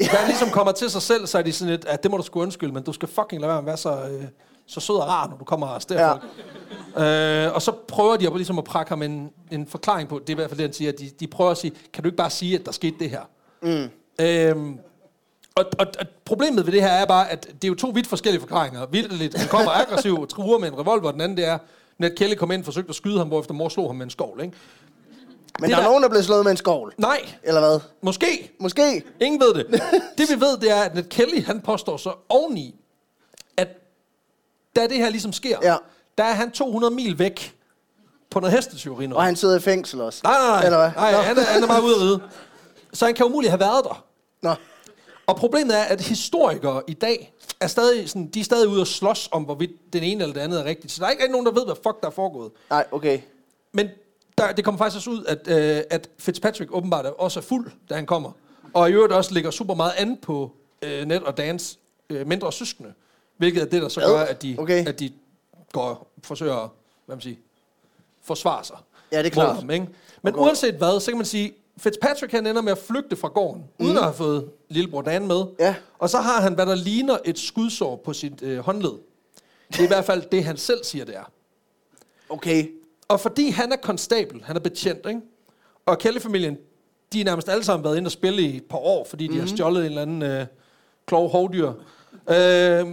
Da 0.00 0.06
han 0.16 0.28
ligesom 0.28 0.50
kommer 0.50 0.72
til 0.72 0.90
sig 0.90 1.02
selv, 1.02 1.26
så 1.26 1.38
er 1.38 1.42
de 1.42 1.52
sådan 1.52 1.70
lidt, 1.70 1.84
at 1.84 2.02
det 2.02 2.10
må 2.10 2.16
du 2.16 2.22
sgu 2.22 2.40
undskylde, 2.42 2.72
men 2.72 2.82
du 2.82 2.92
skal 2.92 3.08
fucking 3.08 3.40
lade 3.40 3.52
være 3.52 3.62
med 3.62 3.72
at 3.72 3.84
være 3.84 4.06
så, 4.08 4.08
øh, 4.10 4.24
så 4.66 4.80
sød 4.80 4.96
og 4.96 5.08
rar, 5.08 5.28
når 5.28 5.36
du 5.36 5.44
kommer 5.44 5.66
og 5.66 5.72
arresterer 5.72 6.00
Ja. 6.00 6.06
ja. 6.06 6.12
folk. 6.12 7.48
Øh, 7.48 7.54
og 7.54 7.62
så 7.62 7.72
prøver 7.88 8.16
de 8.16 8.26
at, 8.26 8.32
ligesom 8.36 8.58
at 8.58 8.64
prakke 8.64 8.88
ham 8.88 9.02
en, 9.02 9.30
en 9.50 9.66
forklaring 9.66 10.08
på, 10.08 10.18
det 10.18 10.28
er 10.28 10.32
i 10.32 10.34
hvert 10.34 10.50
fald 10.50 10.58
det, 10.58 10.66
han 10.66 10.72
siger, 10.72 10.92
de, 10.92 11.10
de 11.20 11.26
prøver 11.26 11.50
at 11.50 11.58
sige, 11.58 11.72
kan 11.92 12.02
du 12.02 12.08
ikke 12.08 12.16
bare 12.16 12.30
sige, 12.30 12.58
at 12.58 12.66
der 12.66 12.72
skete 12.72 12.96
det 12.98 13.10
her? 13.10 13.20
Mm. 13.62 13.90
Øhm, 14.24 14.78
og, 15.54 15.64
og, 15.78 15.86
og 16.00 16.06
problemet 16.24 16.66
ved 16.66 16.72
det 16.72 16.82
her 16.82 16.88
er 16.90 17.06
bare, 17.06 17.30
at 17.30 17.46
det 17.46 17.64
er 17.64 17.68
jo 17.68 17.74
to 17.74 17.88
vidt 17.88 18.06
forskellige 18.06 18.40
forklaringer. 18.40 18.86
Vildt, 18.86 19.36
han 19.38 19.48
kommer 19.48 19.70
aggressiv 19.70 20.20
og 20.20 20.28
truer 20.28 20.58
med 20.58 20.68
en 20.68 20.78
revolver, 20.78 21.06
og 21.06 21.12
den 21.12 21.20
anden 21.20 21.36
det 21.36 21.46
er, 21.46 21.58
Ned 21.98 22.16
Kelly 22.16 22.34
kom 22.34 22.50
ind 22.50 22.60
og 22.60 22.64
forsøgte 22.64 22.88
at 22.88 22.94
skyde 22.94 23.18
ham, 23.18 23.28
hvorefter 23.28 23.54
mor 23.54 23.68
slog 23.68 23.88
ham 23.88 23.96
med 23.96 24.04
en 24.06 24.10
skovl, 24.10 24.40
ikke? 24.42 24.56
Men 25.60 25.70
Det 25.70 25.76
der 25.76 25.82
er 25.82 25.86
nogen, 25.88 26.02
der 26.02 26.08
er 26.08 26.10
blevet 26.10 26.24
slået 26.24 26.44
med 26.44 26.50
en 26.50 26.56
skovl. 26.56 26.94
Nej, 26.98 27.18
Eller 27.42 27.60
hvad? 27.60 27.80
måske. 28.02 28.50
Måske. 28.60 29.02
Ingen 29.20 29.40
ved 29.40 29.54
det. 29.54 29.66
Det 30.18 30.30
vi 30.30 30.40
ved, 30.40 30.58
det 30.58 30.70
er, 30.70 30.82
at 30.82 30.94
Ned 30.94 31.02
Kelly, 31.02 31.44
han 31.44 31.60
påstår 31.60 31.96
så 31.96 32.12
oveni, 32.28 32.74
at 33.56 33.68
da 34.76 34.86
det 34.86 34.96
her 34.96 35.08
ligesom 35.10 35.32
sker, 35.32 35.58
Ja. 35.62 35.76
der 36.18 36.24
er 36.24 36.32
han 36.32 36.50
200 36.50 36.94
mil 36.94 37.18
væk 37.18 37.54
på 38.30 38.40
noget 38.40 38.56
hestetyveri. 38.56 39.08
Og 39.12 39.22
han 39.24 39.36
sidder 39.36 39.56
i 39.56 39.60
fængsel 39.60 40.00
også. 40.00 40.20
Nej, 40.24 40.32
nej, 40.38 40.48
nej. 40.48 40.64
Eller 40.64 40.78
hvad? 40.78 40.90
nej 40.96 41.12
Nå. 41.12 41.18
han, 41.18 41.36
er, 41.38 41.42
han 41.42 41.62
er 41.62 41.66
meget 41.66 41.82
ude 41.82 41.94
at 41.94 42.00
ride. 42.00 42.20
Så 42.92 43.04
han 43.04 43.14
kan 43.14 43.26
umuligt 43.26 43.50
have 43.50 43.60
været 43.60 43.84
der. 43.84 44.04
Nå. 44.42 44.54
Og 45.28 45.36
problemet 45.36 45.78
er, 45.78 45.82
at 45.82 46.00
historikere 46.00 46.82
i 46.86 46.92
dag 46.92 47.32
er 47.60 47.66
stadig, 47.66 48.08
sådan, 48.08 48.26
de 48.28 48.40
er 48.40 48.44
stadig 48.44 48.68
ude 48.68 48.80
og 48.80 48.86
slås 48.86 49.28
om, 49.32 49.42
hvorvidt 49.42 49.92
den 49.92 50.02
ene 50.02 50.22
eller 50.22 50.34
det 50.34 50.40
andet 50.40 50.60
er 50.60 50.64
rigtigt. 50.64 50.92
Så 50.92 51.00
der 51.00 51.06
er 51.06 51.10
ikke 51.10 51.22
rigtig 51.22 51.32
nogen, 51.32 51.46
der 51.46 51.52
ved, 51.52 51.64
hvad 51.64 51.74
fuck 51.74 52.00
der 52.00 52.06
er 52.06 52.10
foregået. 52.10 52.50
Nej, 52.70 52.86
okay. 52.92 53.20
Men 53.72 53.88
der, 54.38 54.52
det 54.52 54.64
kommer 54.64 54.78
faktisk 54.78 54.96
også 54.96 55.10
ud, 55.10 55.24
at, 55.24 55.48
øh, 55.48 55.82
at 55.90 56.08
Fitzpatrick 56.18 56.70
åbenbart 56.74 57.06
er- 57.06 57.10
også 57.10 57.40
er 57.40 57.42
fuld, 57.44 57.70
da 57.90 57.94
han 57.94 58.06
kommer. 58.06 58.30
Og 58.74 58.90
i 58.90 58.92
øvrigt 58.92 59.12
også 59.12 59.34
ligger 59.34 59.50
super 59.50 59.74
meget 59.74 59.92
an 59.96 60.16
på 60.22 60.50
øh, 60.82 61.04
Ned 61.06 61.22
og 61.22 61.36
Dans 61.36 61.78
øh, 62.10 62.26
mindre 62.26 62.52
søskende. 62.52 62.92
Hvilket 63.36 63.62
er 63.62 63.66
det, 63.66 63.82
der 63.82 63.88
så 63.88 64.00
gør, 64.00 64.20
at 64.20 64.42
de, 64.42 64.56
Okay. 64.58 64.86
at 64.86 65.00
de 65.00 65.12
går 65.72 66.10
forsøger 66.22 66.56
at 66.56 66.68
hvad 67.06 67.16
man 67.16 67.20
siger, 67.22 67.36
forsvare 68.22 68.64
sig. 68.64 68.76
Ja, 69.12 69.18
det 69.18 69.26
er 69.26 69.30
klart. 69.30 69.56
Ham, 69.56 69.70
ikke? 69.70 69.86
Men 70.22 70.34
Okay. 70.34 70.42
uanset 70.44 70.74
hvad, 70.74 71.00
så 71.00 71.10
kan 71.10 71.16
man 71.18 71.26
sige, 71.26 71.52
Fitzpatrick 71.78 72.32
han 72.32 72.46
ender 72.46 72.62
med 72.62 72.72
at 72.72 72.78
flygte 72.78 73.16
fra 73.16 73.28
gården, 73.28 73.64
mm. 73.78 73.86
uden 73.86 73.96
at 73.96 74.02
have 74.02 74.14
fået 74.14 74.50
lillebror 74.68 75.02
Dan 75.02 75.26
med. 75.26 75.44
Ja. 75.58 75.74
Og 75.98 76.10
så 76.10 76.18
har 76.18 76.40
han, 76.40 76.54
hvad 76.54 76.66
der 76.66 76.74
ligner 76.74 77.18
et 77.24 77.38
skudsår 77.38 77.96
på 78.04 78.12
sit 78.12 78.42
øh, 78.42 78.58
håndled. 78.58 78.92
Det 79.68 79.80
er 79.80 79.84
i 79.84 79.86
hvert 79.86 80.04
fald 80.04 80.22
det, 80.32 80.44
han 80.44 80.56
selv 80.56 80.84
siger, 80.84 81.04
det 81.04 81.16
er. 81.16 81.30
Okay. 82.28 82.68
Og 83.08 83.20
fordi 83.20 83.50
han 83.50 83.72
er 83.72 83.76
konstabel, 83.76 84.42
han 84.44 84.56
er 84.56 84.60
betjent, 84.60 85.06
ikke? 85.08 85.20
Og 85.86 85.98
Kelly-familien, 85.98 86.58
de 87.12 87.20
er 87.20 87.24
nærmest 87.24 87.48
alle 87.48 87.64
sammen 87.64 87.84
været 87.84 87.96
inde 87.96 88.08
og 88.08 88.12
spille 88.12 88.42
i 88.42 88.56
et 88.56 88.64
par 88.64 88.78
år, 88.78 89.04
fordi 89.04 89.24
de 89.24 89.28
mm-hmm. 89.28 89.48
har 89.48 89.56
stjålet 89.56 89.80
en 89.80 89.86
eller 89.86 90.02
anden 90.02 90.22
øh, 90.22 90.46
klog 91.06 91.30
hovdyr. 91.30 91.72
Øh, 92.30 92.86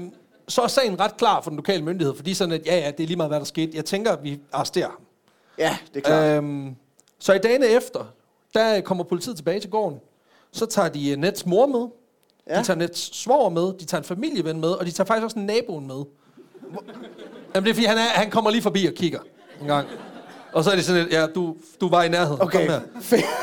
så 0.48 0.62
er 0.62 0.68
sagen 0.68 1.00
ret 1.00 1.18
klar 1.18 1.42
for 1.42 1.50
den 1.50 1.58
lokale 1.58 1.84
myndighed, 1.84 2.16
fordi 2.16 2.34
sådan 2.34 2.52
at, 2.52 2.66
ja, 2.66 2.78
ja, 2.78 2.92
det 2.92 3.04
er 3.04 3.08
lige 3.08 3.18
meget, 3.18 3.30
hvad 3.30 3.40
der 3.40 3.46
skete. 3.46 3.72
Jeg 3.76 3.86
tænker, 3.86 4.12
at 4.12 4.24
vi 4.24 4.40
arresterer 4.52 4.90
ham. 4.90 5.02
Ja, 5.58 5.78
det 5.94 6.00
er 6.00 6.02
klart. 6.02 6.38
Øhm, 6.38 6.76
så 7.20 7.34
i 7.34 7.38
dagene 7.38 7.66
efter, 7.66 8.06
der 8.56 8.82
kommer 8.82 9.04
politiet 9.04 9.36
tilbage 9.36 9.60
til 9.60 9.70
gården. 9.70 10.00
Så 10.52 10.66
tager 10.66 10.90
de 10.90 11.12
øh, 11.12 11.18
Nets 11.18 11.46
mor 11.46 11.66
med. 11.66 11.88
Ja. 12.50 12.60
De 12.60 12.64
tager 12.64 12.78
Nets 12.78 13.18
svoger 13.18 13.50
med. 13.50 13.74
De 13.80 13.86
tager 13.86 14.02
en 14.02 14.06
familieven 14.06 14.60
med. 14.60 14.70
Og 14.70 14.86
de 14.86 14.92
tager 14.92 15.06
faktisk 15.06 15.24
også 15.24 15.40
naboen 15.40 15.88
med. 15.88 16.04
Jamen 17.56 17.66
det 17.66 17.70
er 17.70 17.74
fordi, 17.74 17.86
han, 17.86 17.98
er, 17.98 18.02
han 18.02 18.32
kommer 18.32 18.52
lige 18.52 18.62
forbi 18.62 18.86
og 18.86 18.94
kigger 18.94 19.20
en 19.62 19.68
gang. 19.68 19.88
Og 20.54 20.64
så 20.64 20.72
er 20.72 20.76
det 20.76 20.86
sådan 20.86 21.02
lidt, 21.02 21.14
ja, 21.14 21.28
du, 21.28 21.56
du 21.82 21.90
var 21.90 22.04
i 22.04 22.10
nærheden. 22.10 22.42
Okay. 22.42 22.68
Kom 22.68 22.82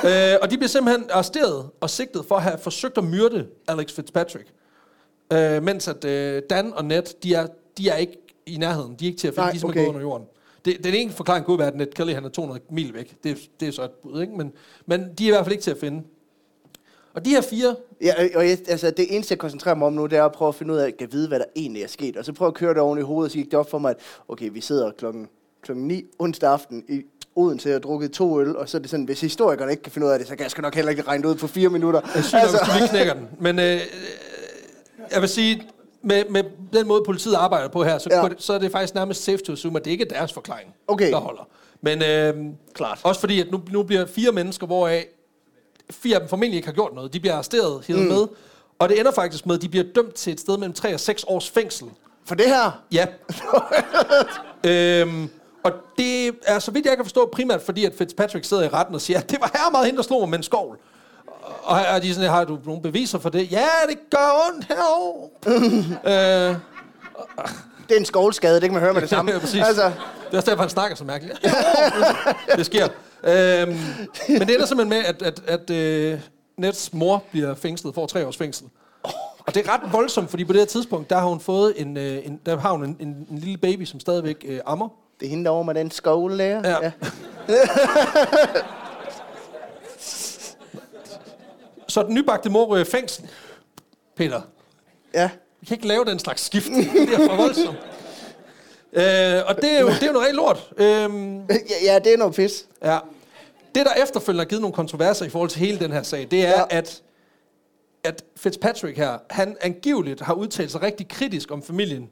her. 0.09 0.33
Øh, 0.35 0.39
og 0.43 0.51
de 0.51 0.57
bliver 0.57 0.69
simpelthen 0.69 1.05
arresteret 1.11 1.71
og 1.81 1.91
sigtet 1.91 2.25
for 2.29 2.37
at 2.37 2.43
have 2.43 2.59
forsøgt 2.59 2.99
at 2.99 3.05
myrde 3.05 3.47
Alex 3.69 3.93
Fitzpatrick. 3.93 4.47
Øh, 5.33 5.63
mens 5.63 5.89
at 5.89 6.05
øh, 6.05 6.43
Dan 6.51 6.73
og 6.73 6.85
Ned, 6.85 7.03
de 7.23 7.35
er, 7.35 7.47
de 7.79 7.89
er 7.89 7.97
ikke 7.97 8.17
i 8.47 8.57
nærheden. 8.57 8.95
De 8.95 9.05
er 9.05 9.09
ikke 9.09 9.21
til 9.21 9.29
at 9.29 9.35
finde, 9.35 9.47
Nej, 9.47 9.53
de 9.53 9.59
er 9.59 9.65
okay. 9.65 9.81
gået 9.81 9.89
under 9.89 10.01
jorden. 10.01 10.27
Det, 10.65 10.85
den 10.85 10.95
ene 10.95 11.11
forklaring 11.11 11.47
kunne 11.47 11.59
være, 11.59 11.69
at 11.69 11.77
Ned 11.77 11.87
Kelly 11.87 12.13
han 12.13 12.25
er 12.25 12.29
200 12.29 12.61
mil 12.71 12.95
væk. 12.95 13.17
Det, 13.25 13.51
det 13.61 13.69
er 13.69 13.73
så 13.73 13.83
et 13.83 13.91
bud, 13.91 14.21
ikke? 14.21 14.37
Men, 14.37 14.53
men 14.87 15.01
de 15.19 15.25
er 15.25 15.29
i 15.29 15.31
hvert 15.31 15.45
fald 15.45 15.53
ikke 15.53 15.63
til 15.63 15.71
at 15.71 15.79
finde. 15.79 16.03
Og 17.15 17.25
de 17.25 17.31
her 17.31 17.41
fire, 17.41 17.77
Ja, 18.03 18.15
og 18.35 18.49
jeg, 18.49 18.59
altså, 18.69 18.91
det 18.91 19.15
eneste, 19.15 19.33
jeg 19.33 19.39
koncentrerer 19.39 19.75
mig 19.75 19.87
om 19.87 19.93
nu, 19.93 20.07
det 20.07 20.19
er 20.19 20.25
at 20.25 20.33
prøve 20.33 20.49
at 20.49 20.55
finde 20.55 20.73
ud 20.75 20.79
af, 20.79 20.87
at 20.87 20.95
jeg 21.01 21.13
vide, 21.13 21.29
hvad 21.29 21.39
der 21.39 21.45
egentlig 21.57 21.83
er 21.83 21.87
sket. 21.87 22.17
Og 22.17 22.25
så 22.25 22.33
prøve 22.33 22.49
at 22.49 22.55
køre 22.55 22.75
det 22.75 22.81
oven 22.83 22.99
i 22.99 23.03
hovedet, 23.03 23.29
og 23.29 23.31
så 23.31 23.39
gik 23.39 23.51
det 23.51 23.55
op 23.55 23.71
for 23.71 23.79
mig, 23.79 23.91
at 23.91 23.97
okay, 24.29 24.51
vi 24.53 24.61
sidder 24.61 24.91
klokken, 24.91 25.29
klokken 25.63 25.89
9 25.89 26.05
onsdag 26.19 26.51
aften 26.51 26.85
i 26.89 27.03
Odense 27.37 27.77
og 27.77 27.83
drukket 27.83 28.13
to 28.13 28.41
øl, 28.41 28.57
og 28.57 28.69
så 28.69 28.77
er 28.77 28.81
det 28.81 28.91
sådan, 28.91 29.05
hvis 29.05 29.21
historikerne 29.21 29.71
ikke 29.71 29.83
kan 29.83 29.93
finde 29.93 30.07
ud 30.07 30.13
af 30.13 30.19
det, 30.19 30.29
så 30.29 30.37
kan 30.37 30.43
jeg 30.43 30.51
sgu 30.51 30.63
nok 30.63 30.75
heller 30.75 30.91
ikke 30.91 31.03
regne 31.03 31.23
det 31.23 31.29
ud 31.29 31.35
på 31.35 31.47
fire 31.47 31.69
minutter. 31.69 32.01
Jeg 32.15 32.25
synes, 32.25 32.45
altså. 32.45 32.71
lige 32.79 32.89
knækker 32.89 33.15
den. 33.15 33.29
Men 33.41 33.59
øh, 33.59 33.81
jeg 35.13 35.21
vil 35.21 35.29
sige, 35.29 35.69
med, 36.03 36.25
med 36.31 36.45
den 36.73 36.87
måde, 36.89 37.03
politiet 37.07 37.35
arbejder 37.35 37.69
på 37.69 37.85
her, 37.85 37.99
så, 37.99 38.09
Ja. 38.11 38.23
ja. 38.27 38.29
så 38.39 38.53
er 38.53 38.59
det 38.59 38.73
faktisk 38.73 38.95
nærmest 38.95 39.25
safe 39.25 39.39
to 39.39 39.53
assume, 39.53 39.79
at 39.79 39.85
det 39.85 39.91
ikke 39.91 40.05
er 40.05 40.09
deres 40.09 40.33
forklaring, 40.33 40.75
Okay. 40.89 41.11
der 41.11 41.17
holder. 41.17 41.49
Men 41.81 42.03
øh, 42.03 42.35
Klart. 42.75 43.01
også 43.03 43.21
fordi, 43.21 43.41
at 43.41 43.51
nu, 43.51 43.61
nu 43.71 43.83
bliver 43.83 44.07
fire 44.07 44.33
mennesker, 44.33 44.67
hvoraf 44.67 45.07
fire 45.91 46.15
af 46.15 46.21
dem 46.21 46.29
formentlig 46.29 46.57
ikke 46.57 46.69
har 46.69 46.75
gjort 46.75 46.95
noget. 46.95 47.13
De 47.13 47.21
bliver 47.21 47.35
arresteret, 47.35 47.85
hivet 47.87 48.03
mm. 48.03 48.09
med. 48.09 48.27
Og 48.79 48.89
det 48.89 49.01
ender 49.01 49.13
faktisk 49.13 49.47
med, 49.47 49.55
at 49.57 49.63
de 49.63 49.69
bliver 49.69 49.85
dømt 49.95 50.15
til 50.15 50.33
et 50.33 50.41
sted 50.41 50.57
mellem 50.59 50.73
3 50.73 50.95
og 50.95 51.01
6 51.01 51.25
års 51.25 51.51
fængsel. 51.51 51.87
For 52.25 52.35
det 52.35 52.47
her, 52.47 52.83
Ja. 52.93 53.07
øhm, 54.71 55.29
og 55.63 55.73
det 55.99 56.35
er, 56.47 56.59
så 56.59 56.71
vidt 56.71 56.87
jeg 56.87 56.97
kan 56.97 57.05
forstå, 57.05 57.29
primært 57.33 57.63
fordi, 57.63 57.85
at 57.85 57.93
Fitzpatrick 57.99 58.45
sidder 58.45 58.63
i 58.63 58.69
retten 58.69 58.95
og 58.95 59.01
siger, 59.01 59.19
at 59.19 59.31
det 59.31 59.41
var 59.41 59.51
her 59.55 59.71
meget 59.71 59.87
hende, 59.87 59.97
der 59.97 60.03
slog 60.03 60.21
mig 60.21 60.29
med 60.29 60.39
en 60.39 60.43
skovl. 60.43 60.79
Og 61.63 61.79
er 61.79 61.99
de 61.99 62.15
sådan, 62.15 62.31
har 62.31 62.45
du 62.45 62.59
nogle 62.65 62.83
beviser 62.83 63.19
for 63.19 63.29
det? 63.29 63.53
Ja, 63.53 63.67
det 63.89 63.99
gør 64.11 64.49
ondt 64.49 64.67
herovre. 64.69 65.29
øh, 66.51 66.57
det 67.89 67.95
er 67.95 67.99
en 67.99 68.05
skovlskade, 68.05 68.55
det 68.55 68.63
kan 68.63 68.73
man 68.73 68.83
høre 68.83 68.93
med 68.93 69.01
det 69.01 69.11
samme. 69.17 69.33
Ja, 69.33 69.39
præcis. 69.39 69.63
altså, 69.67 69.85
det 69.85 70.33
er 70.33 70.37
også 70.37 70.51
derfor, 70.51 70.63
han 70.63 70.71
snakker 70.71 70.97
så 70.97 71.05
mærkeligt. 71.05 71.39
det 72.57 72.67
sker. 72.67 72.89
Øhm, 73.25 73.79
men 74.29 74.41
det 74.41 74.55
ender 74.55 74.67
simpelthen 74.67 74.89
med, 74.89 75.05
at, 75.05 75.23
at, 75.23 75.69
at 75.69 76.15
uh, 76.15 76.21
Nets 76.57 76.93
mor 76.93 77.23
bliver 77.31 77.55
fængslet, 77.55 77.95
får 77.95 78.07
tre 78.07 78.27
års 78.27 78.37
fængsel. 78.37 78.67
Og 79.47 79.55
det 79.55 79.67
er 79.67 79.73
ret 79.75 79.93
voldsomt, 79.93 80.31
fordi 80.31 80.45
på 80.45 80.53
det 80.53 80.61
her 80.61 80.67
tidspunkt, 80.67 81.11
der 81.11 81.19
har 81.19 81.27
hun 81.27 81.41
fået 81.41 81.75
en, 81.77 81.97
øh, 81.97 82.27
en, 82.27 82.41
der 82.47 82.59
har 82.59 82.73
hun 82.73 82.85
en, 82.85 82.97
en, 83.01 83.09
en 83.31 83.39
lille 83.39 83.59
baby, 83.59 83.85
som 83.85 84.01
stadigvæk 84.01 84.45
øh, 84.49 84.61
ammer. 84.67 84.89
det 85.21 85.27
er 85.27 85.31
hende 85.31 85.45
derovre 85.45 85.65
med 85.65 85.75
den 85.75 85.91
skovle 85.91 86.39
der. 86.39 86.69
Ja. 86.69 86.77
ja. 86.83 86.93
Så 91.93 92.03
den 92.03 92.15
nybagte 92.15 92.51
mor 92.51 92.65
ryger 92.67 92.85
i 92.85 92.89
fængsel. 92.89 93.29
Peter, 94.17 94.41
ja. 95.15 95.31
vi 95.61 95.67
kan 95.67 95.77
ikke 95.77 95.87
lave 95.87 96.05
den 96.05 96.19
slags 96.19 96.45
skift. 96.47 96.67
Det 96.69 97.15
er 97.15 97.29
for 97.29 97.37
voldsomt. 97.37 97.77
Øh, 98.93 99.43
og 99.47 99.57
det 99.63 99.71
er, 99.71 99.81
jo, 99.81 99.89
det 99.89 100.03
er 100.03 100.07
jo 100.07 100.13
noget 100.13 100.27
rigtig 100.27 100.37
lort. 100.37 100.71
Øhm, 100.77 101.39
Ja, 101.41 101.55
ja, 101.85 101.99
det 101.99 102.13
er 102.13 102.17
noget 102.17 102.35
pis. 102.35 102.67
ja. 102.85 102.99
Det, 103.75 103.87
der 103.87 104.03
efterfølgende 104.03 104.45
har 104.45 104.49
givet 104.49 104.61
nogle 104.61 104.75
kontroverser 104.75 105.25
i 105.27 105.29
forhold 105.29 105.51
til 105.51 105.61
hele 105.61 105.79
den 105.79 105.93
her 105.93 106.03
sag, 106.03 106.29
det 106.31 106.47
er, 106.47 106.49
Ja. 106.51 106.65
at, 106.71 107.03
at 108.05 108.25
Fitzpatrick 108.37 108.97
her, 108.97 109.19
han 109.31 109.57
angiveligt 109.61 110.21
har 110.21 110.35
udtalt 110.35 110.71
sig 110.71 110.83
rigtig 110.83 111.09
kritisk 111.09 111.51
om 111.51 111.63
familien. 111.63 112.11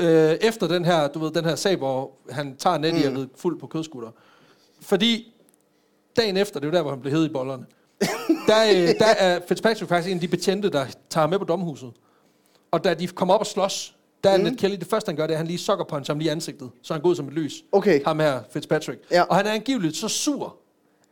Øh, 0.00 0.32
efter 0.40 0.68
den 0.68 0.84
her, 0.84 1.08
du 1.08 1.18
ved, 1.18 1.30
den 1.30 1.44
her 1.44 1.54
sag, 1.56 1.76
hvor 1.76 2.10
han 2.30 2.56
tager 2.56 2.78
Nettie 2.78 3.06
mm. 3.08 3.12
blevet 3.12 3.30
fuld 3.36 3.60
på 3.60 3.66
kødskutter. 3.66 4.10
Fordi 4.80 5.34
dagen 6.16 6.36
efter, 6.36 6.60
det 6.60 6.66
er 6.66 6.70
jo 6.70 6.76
der, 6.76 6.82
hvor 6.82 6.90
han 6.90 7.00
blev 7.00 7.12
hed 7.12 7.24
i 7.24 7.28
bollerne, 7.32 7.66
der, 8.48 8.70
øh, 8.70 8.88
der 8.98 9.06
er 9.18 9.40
Fitzpatrick 9.48 9.88
faktisk 9.88 10.10
en 10.10 10.16
af 10.16 10.20
de 10.20 10.28
betjente, 10.28 10.70
der 10.70 10.86
tager 11.10 11.26
med 11.26 11.38
på 11.38 11.44
domhuset. 11.44 11.92
Og 12.70 12.84
da 12.84 12.94
de 12.94 13.06
kommer 13.06 13.34
op 13.34 13.40
og 13.40 13.46
slås, 13.46 13.96
der 14.24 14.30
er 14.30 14.36
mm. 14.36 14.44
Ned 14.44 14.56
Kelly, 14.56 14.76
det 14.76 14.86
første 14.86 15.08
han 15.08 15.16
gør, 15.16 15.26
det 15.26 15.32
er, 15.32 15.36
at 15.36 15.38
han 15.38 15.46
lige 15.46 15.58
sokker 15.58 15.84
på 15.84 16.00
ham 16.08 16.18
lige 16.18 16.28
i 16.28 16.32
ansigtet, 16.32 16.70
så 16.82 16.94
han 16.94 17.02
går 17.02 17.10
ud 17.10 17.16
som 17.16 17.28
et 17.28 17.32
lys. 17.32 17.52
Okay. 17.72 18.04
Ham 18.04 18.20
her, 18.20 18.40
Fitzpatrick. 18.52 19.00
Ja. 19.10 19.22
Og 19.22 19.36
han 19.36 19.46
er 19.46 19.52
angiveligt 19.52 19.96
så 19.96 20.08
sur, 20.08 20.56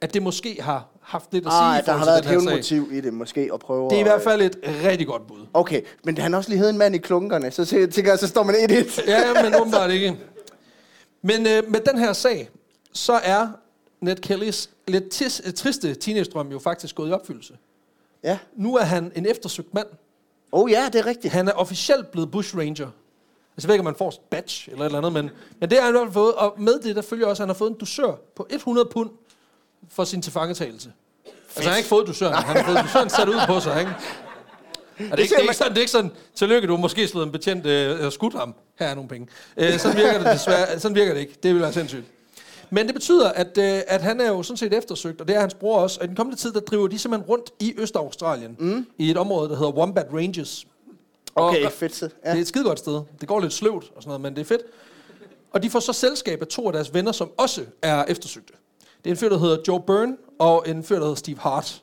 at 0.00 0.14
det 0.14 0.22
måske 0.22 0.56
har 0.60 0.88
haft 1.02 1.32
lidt 1.32 1.46
at 1.46 1.52
sige 1.52 1.62
Ah, 1.62 1.84
der 1.86 1.92
har 1.92 2.04
været 2.04 2.18
et 2.18 2.26
hævnmotiv 2.26 2.88
i 2.92 3.00
det, 3.00 3.14
måske, 3.14 3.50
at 3.54 3.60
prøve 3.60 3.90
Det 3.90 3.96
er 3.96 4.00
i 4.00 4.02
hvert 4.02 4.22
fald 4.22 4.42
et 4.42 4.56
rigtig 4.84 5.06
godt 5.06 5.26
bud. 5.26 5.46
Okay, 5.54 5.80
men 6.04 6.18
han 6.18 6.32
har 6.32 6.38
også 6.38 6.50
lige 6.50 6.58
heddet 6.58 6.72
en 6.72 6.78
mand 6.78 6.94
i 6.94 6.98
klunkerne, 6.98 7.50
så 7.50 7.64
tænker 7.64 8.10
jeg, 8.10 8.18
så 8.18 8.28
står 8.28 8.42
man 8.42 8.54
1-1. 8.54 9.10
Ja, 9.10 9.42
men 9.42 9.54
åbenbart 9.60 9.90
ikke. 9.90 10.16
Men 11.22 11.46
øh, 11.46 11.70
med 11.70 11.80
den 11.80 11.98
her 11.98 12.12
sag, 12.12 12.48
så 12.92 13.12
er 13.12 13.48
Ned 14.02 14.16
Kellys 14.16 14.70
lidt 14.88 15.08
tis, 15.10 15.42
øh, 15.44 15.52
triste 15.52 15.94
teenage-drøm 15.94 16.52
jo 16.52 16.58
faktisk 16.58 16.94
gået 16.94 17.10
i 17.10 17.12
opfyldelse. 17.12 17.56
Ja. 18.24 18.38
Nu 18.56 18.76
er 18.76 18.82
han 18.82 19.12
en 19.14 19.26
eftersøgt 19.26 19.74
mand. 19.74 19.86
Oh 20.52 20.70
ja, 20.70 20.88
det 20.92 20.98
er 21.00 21.06
rigtigt. 21.06 21.32
Han 21.32 21.48
er 21.48 21.52
officielt 21.52 22.10
blevet 22.10 22.30
bush 22.30 22.56
ranger. 22.56 22.90
Altså, 23.56 23.62
jeg 23.62 23.68
ved 23.68 23.74
ikke, 23.74 23.80
om 23.80 23.84
man 23.84 23.94
får 23.94 24.08
et 24.08 24.18
badge 24.30 24.70
eller 24.70 24.84
et 24.84 24.86
eller 24.86 24.98
andet, 24.98 25.12
men, 25.12 25.30
men 25.60 25.70
det 25.70 25.78
har 25.78 25.84
han 25.84 25.94
i 25.94 25.98
hvert 25.98 26.06
fald 26.06 26.12
fået. 26.12 26.34
Og 26.34 26.54
med 26.58 26.80
det, 26.80 26.96
der 26.96 27.02
følger 27.02 27.26
også, 27.26 27.42
at 27.42 27.44
han 27.44 27.48
har 27.48 27.58
fået 27.58 27.70
en 27.70 27.76
dusør 27.76 28.14
på 28.36 28.46
100 28.50 28.88
pund 28.92 29.10
for 29.88 30.04
sin 30.04 30.22
tilfangetagelse. 30.22 30.92
Altså, 31.24 31.62
han 31.62 31.70
har 31.70 31.76
ikke 31.76 31.88
fået 31.88 32.06
dusøren, 32.06 32.34
han 32.34 32.56
har 32.56 32.64
fået 32.64 32.84
dusøren 32.84 33.10
sat 33.10 33.28
ud 33.28 33.40
på 33.46 33.60
sig, 33.60 33.80
ikke? 33.80 33.92
Og 35.10 35.18
det, 35.18 35.18
er 35.18 35.22
ikke, 35.22 35.34
det, 35.34 35.38
er 35.38 35.42
ikke 35.42 35.56
sådan, 35.56 35.72
det 35.72 35.78
er 35.78 35.82
ikke 35.82 35.90
sådan, 35.90 36.10
tillykke, 36.34 36.68
du 36.68 36.76
måske 36.76 37.08
slået 37.08 37.26
en 37.26 37.32
betjent 37.32 37.66
øh, 37.66 38.12
skudt 38.12 38.34
ham. 38.34 38.54
Her 38.78 38.86
er 38.86 38.94
nogle 38.94 39.08
penge. 39.08 39.28
Øh, 39.56 39.78
sådan 39.78 39.96
virker 39.96 40.18
det 40.18 40.26
desværre. 40.26 40.80
Sådan 40.80 40.94
virker 40.94 41.14
det 41.14 41.20
ikke. 41.20 41.38
Det 41.42 41.54
vil 41.54 41.62
være 41.62 41.72
sindssygt. 41.72 42.04
Men 42.74 42.86
det 42.86 42.94
betyder, 42.94 43.28
at, 43.32 43.58
øh, 43.58 43.80
at 43.86 44.02
han 44.02 44.20
er 44.20 44.28
jo 44.28 44.42
sådan 44.42 44.56
set 44.56 44.74
eftersøgt, 44.74 45.20
og 45.20 45.28
det 45.28 45.36
er 45.36 45.40
hans 45.40 45.54
bror 45.54 45.78
også. 45.78 46.00
Og 46.00 46.04
i 46.04 46.08
den 46.08 46.16
kommende 46.16 46.38
tid, 46.40 46.52
der 46.52 46.60
driver 46.60 46.88
de 46.88 46.98
simpelthen 46.98 47.28
rundt 47.28 47.50
i 47.60 47.74
Østaustralien, 47.78 48.56
mm. 48.58 48.86
i 48.98 49.10
et 49.10 49.16
område, 49.16 49.48
der 49.48 49.56
hedder 49.56 49.72
Wombat 49.72 50.06
Ranges. 50.14 50.66
Og- 51.34 51.44
Okay, 51.48 51.70
fedt. 51.70 52.02
Ja. 52.02 52.06
Det 52.06 52.36
er 52.36 52.40
et 52.40 52.48
skidegodt 52.48 52.78
sted. 52.78 53.00
Det 53.20 53.28
går 53.28 53.40
lidt 53.40 53.52
sløvt 53.52 53.84
og 53.96 54.02
sådan 54.02 54.08
noget, 54.08 54.20
men 54.20 54.34
det 54.34 54.40
er 54.40 54.44
fedt. 54.44 54.62
Og 55.52 55.62
de 55.62 55.70
får 55.70 55.80
så 55.80 55.92
selskab 55.92 56.40
af 56.40 56.46
to 56.46 56.66
af 56.66 56.72
deres 56.72 56.94
venner, 56.94 57.12
som 57.12 57.30
også 57.38 57.64
er 57.82 58.04
eftersøgte. 58.08 58.52
Det 59.04 59.10
er 59.10 59.14
en 59.14 59.16
fyr, 59.16 59.28
der 59.28 59.38
hedder 59.38 59.56
Joe 59.68 59.80
Byrne, 59.80 60.16
og 60.38 60.64
en 60.68 60.84
fyr, 60.84 60.94
der 60.94 61.02
hedder 61.02 61.14
Steve 61.14 61.38
Hart. 61.38 61.82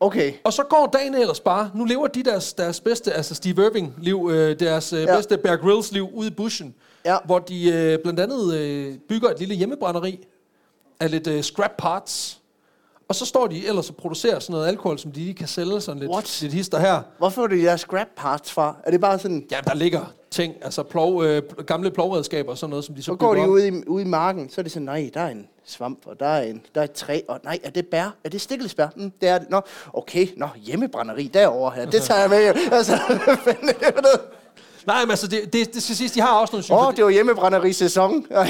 Okay. 0.00 0.32
Og 0.44 0.52
så 0.52 0.62
går 0.62 0.90
dagen 0.92 1.14
ellers 1.14 1.40
bare. 1.40 1.70
Nu 1.74 1.84
lever 1.84 2.06
de 2.06 2.22
deres, 2.22 2.52
deres 2.52 2.80
bedste, 2.80 3.12
altså 3.12 3.34
Steve 3.34 3.66
Irving-liv, 3.66 4.28
øh, 4.32 4.60
deres 4.60 4.92
øh, 4.92 5.02
Ja. 5.02 5.16
bedste 5.16 5.38
Bear 5.38 5.56
Grylls-liv 5.56 6.08
ude 6.14 6.28
i 6.28 6.30
bushen. 6.30 6.74
Ja. 7.04 7.16
Hvor 7.24 7.38
de 7.38 7.70
øh, 7.72 7.98
blandt 8.02 8.20
andet 8.20 8.54
øh, 8.54 8.94
bygger 9.08 9.28
et 9.30 9.38
lille 9.38 9.54
hjemmebrænderi 9.54 10.26
af 11.00 11.10
lidt 11.10 11.26
øh, 11.26 11.42
scrap 11.42 11.70
parts. 11.78 12.40
Og 13.08 13.14
så 13.14 13.26
står 13.26 13.46
de 13.46 13.66
ellers 13.66 13.90
og 13.90 13.96
producerer 13.96 14.38
sådan 14.38 14.52
noget 14.52 14.66
alkohol, 14.68 14.98
som 14.98 15.12
de 15.12 15.20
lige 15.20 15.34
kan 15.34 15.48
sælge 15.48 15.80
sådan 15.80 16.00
lidt, 16.00 16.10
What? 16.10 16.38
lidt 16.42 16.52
hister 16.52 16.78
her. 16.78 17.02
Hvorfor 17.18 17.42
er 17.42 17.46
det 17.46 17.62
jeres 17.62 17.80
scrap 17.80 18.06
parts 18.16 18.52
fra? 18.52 18.76
Er 18.84 18.90
det 18.90 19.00
bare 19.00 19.18
sådan... 19.18 19.46
Ja, 19.50 19.60
der 19.64 19.74
ligger 19.74 20.12
ting, 20.30 20.54
altså 20.62 20.82
plov, 20.82 21.24
øh, 21.24 21.42
gamle 21.66 21.90
plovredskaber 21.90 22.50
og 22.50 22.58
sådan 22.58 22.70
noget, 22.70 22.84
som 22.84 22.94
de 22.94 23.02
så 23.02 23.06
Så 23.06 23.14
går 23.14 23.34
de 23.34 23.40
op. 23.40 23.48
ud 23.48 23.60
i, 23.62 23.70
ude 23.86 24.02
i 24.02 24.06
marken, 24.06 24.50
så 24.50 24.60
er 24.60 24.62
det 24.62 24.72
sådan, 24.72 24.86
nej, 24.86 25.10
der 25.14 25.20
er 25.20 25.28
en 25.28 25.46
svamp, 25.64 25.98
og 26.06 26.20
der 26.20 26.26
er, 26.26 26.42
en, 26.42 26.62
der 26.74 26.80
er 26.80 26.84
et 26.84 26.92
træ, 26.92 27.20
og 27.28 27.40
nej, 27.44 27.58
er 27.64 27.70
det 27.70 27.86
bær? 27.86 28.14
Er 28.24 28.28
det 28.28 28.40
stikkelsbær? 28.40 28.86
Mm, 28.96 29.12
det 29.20 29.28
er 29.28 29.38
det. 29.38 29.50
Nå, 29.50 29.60
okay, 29.92 30.26
nå, 30.36 30.46
hjemmebrænderi 30.56 31.30
derovre 31.34 31.72
her, 31.76 31.90
det 31.90 32.02
tager 32.02 32.20
jeg 32.20 32.30
med. 32.30 32.38
Altså, 32.76 32.96
hvad 33.24 33.36
fanden 33.44 33.68
er 33.68 33.72
det 33.72 33.94
for 33.94 34.02
noget? 34.02 34.20
Nej, 34.86 35.02
men 35.04 35.10
altså, 35.10 35.26
det, 35.26 35.52
det, 35.52 35.74
det 35.74 35.82
skal 35.82 35.96
siges, 35.96 36.12
de 36.12 36.20
har 36.20 36.34
også 36.40 36.52
nogle 36.70 36.80
Åh, 36.82 36.86
oh, 36.88 36.96
det 36.96 37.04
var 37.04 37.10
hjemmebrænderi-sæson. 37.10 38.26
Ja. 38.30 38.44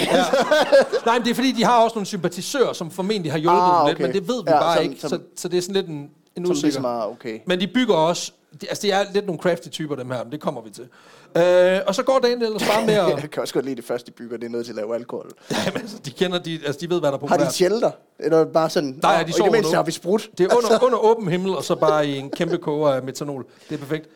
Nej, 1.07 1.19
men 1.19 1.25
det 1.25 1.31
er 1.31 1.35
fordi, 1.35 1.53
de 1.53 1.65
har 1.65 1.83
også 1.85 1.95
nogle 1.95 2.07
sympatisører, 2.07 2.73
som 2.73 2.91
formentlig 2.91 3.33
har 3.33 3.39
hjulpet 3.39 3.61
Ah, 3.63 3.79
dem 3.81 3.87
lidt, 3.89 3.97
okay. 3.97 4.05
men 4.05 4.15
det 4.15 4.29
ved 4.29 4.45
vi 4.45 4.51
Ja, 4.51 4.59
bare 4.61 4.75
som- 4.77 4.85
ikke, 4.85 5.01
som- 5.01 5.11
så, 5.11 5.19
så 5.37 5.49
det 5.49 5.57
er 5.59 5.63
sådan 5.63 5.75
lidt 5.75 5.87
en, 5.87 6.11
en 6.37 6.45
Som 6.47 6.51
usikker. 6.53 6.67
ligesom 6.67 6.85
okay. 6.85 7.39
Men 7.47 7.61
de 7.61 7.67
bygger 7.67 7.95
også, 7.95 8.33
de, 8.61 8.69
altså 8.69 8.83
det 8.83 8.93
er 8.93 9.05
lidt 9.15 9.27
nogle 9.27 9.41
crafty 9.43 9.69
typer, 9.69 9.97
dem 9.97 10.11
her, 10.11 10.23
men 10.25 10.33
det 10.33 10.41
kommer 10.41 10.61
vi 10.61 10.71
til. 10.71 10.89
Øh, 11.37 11.79
og 11.87 11.95
så 11.95 12.03
går 12.03 12.19
dagen 12.19 12.43
ellers 12.43 12.63
bare 12.63 12.87
med 12.87 12.95
at... 13.15 13.23
Jeg 13.23 13.31
kan 13.33 13.43
også 13.43 13.55
godt 13.55 13.65
lide 13.65 13.77
det 13.77 13.85
første, 13.85 14.13
bygger, 14.13 14.37
det 14.37 14.47
er 14.47 14.51
noget 14.51 14.67
til 14.67 14.73
at 14.73 14.77
lave 14.77 14.95
alkohol. 14.95 15.31
Jamen, 15.67 15.81
altså, 15.81 15.97
de 16.05 16.11
kender, 16.11 16.39
de, 16.39 16.61
altså, 16.67 16.79
de 16.81 16.91
ved, 16.91 17.01
hvad 17.01 17.09
der 17.13 17.17
er 17.17 17.21
Har 17.21 17.27
populært. 17.27 17.49
de 17.49 17.55
shelter? 17.55 17.91
Eller 18.19 18.45
bare 18.45 18.71
sådan, 18.71 18.99
Nej, 19.03 19.23
"Nå, 19.23 19.27
de 19.27 19.33
sover 19.33 19.63
nu." 19.63 19.69
har 19.75 19.83
vi 19.83 19.93
sprudt. 19.93 20.31
Det 20.39 20.53
er 20.53 20.57
under, 20.57 20.85
under 20.87 20.99
åben 20.99 21.29
himmel, 21.29 21.57
og 21.57 21.65
så 21.65 21.75
bare 21.75 22.07
i 22.09 22.17
en 22.19 22.31
kæmpe 22.31 22.59
koger 22.59 22.89
af 22.89 23.03
metanol. 23.03 23.47
Det 23.69 23.75
er 23.75 23.79
perfekt. 23.79 24.09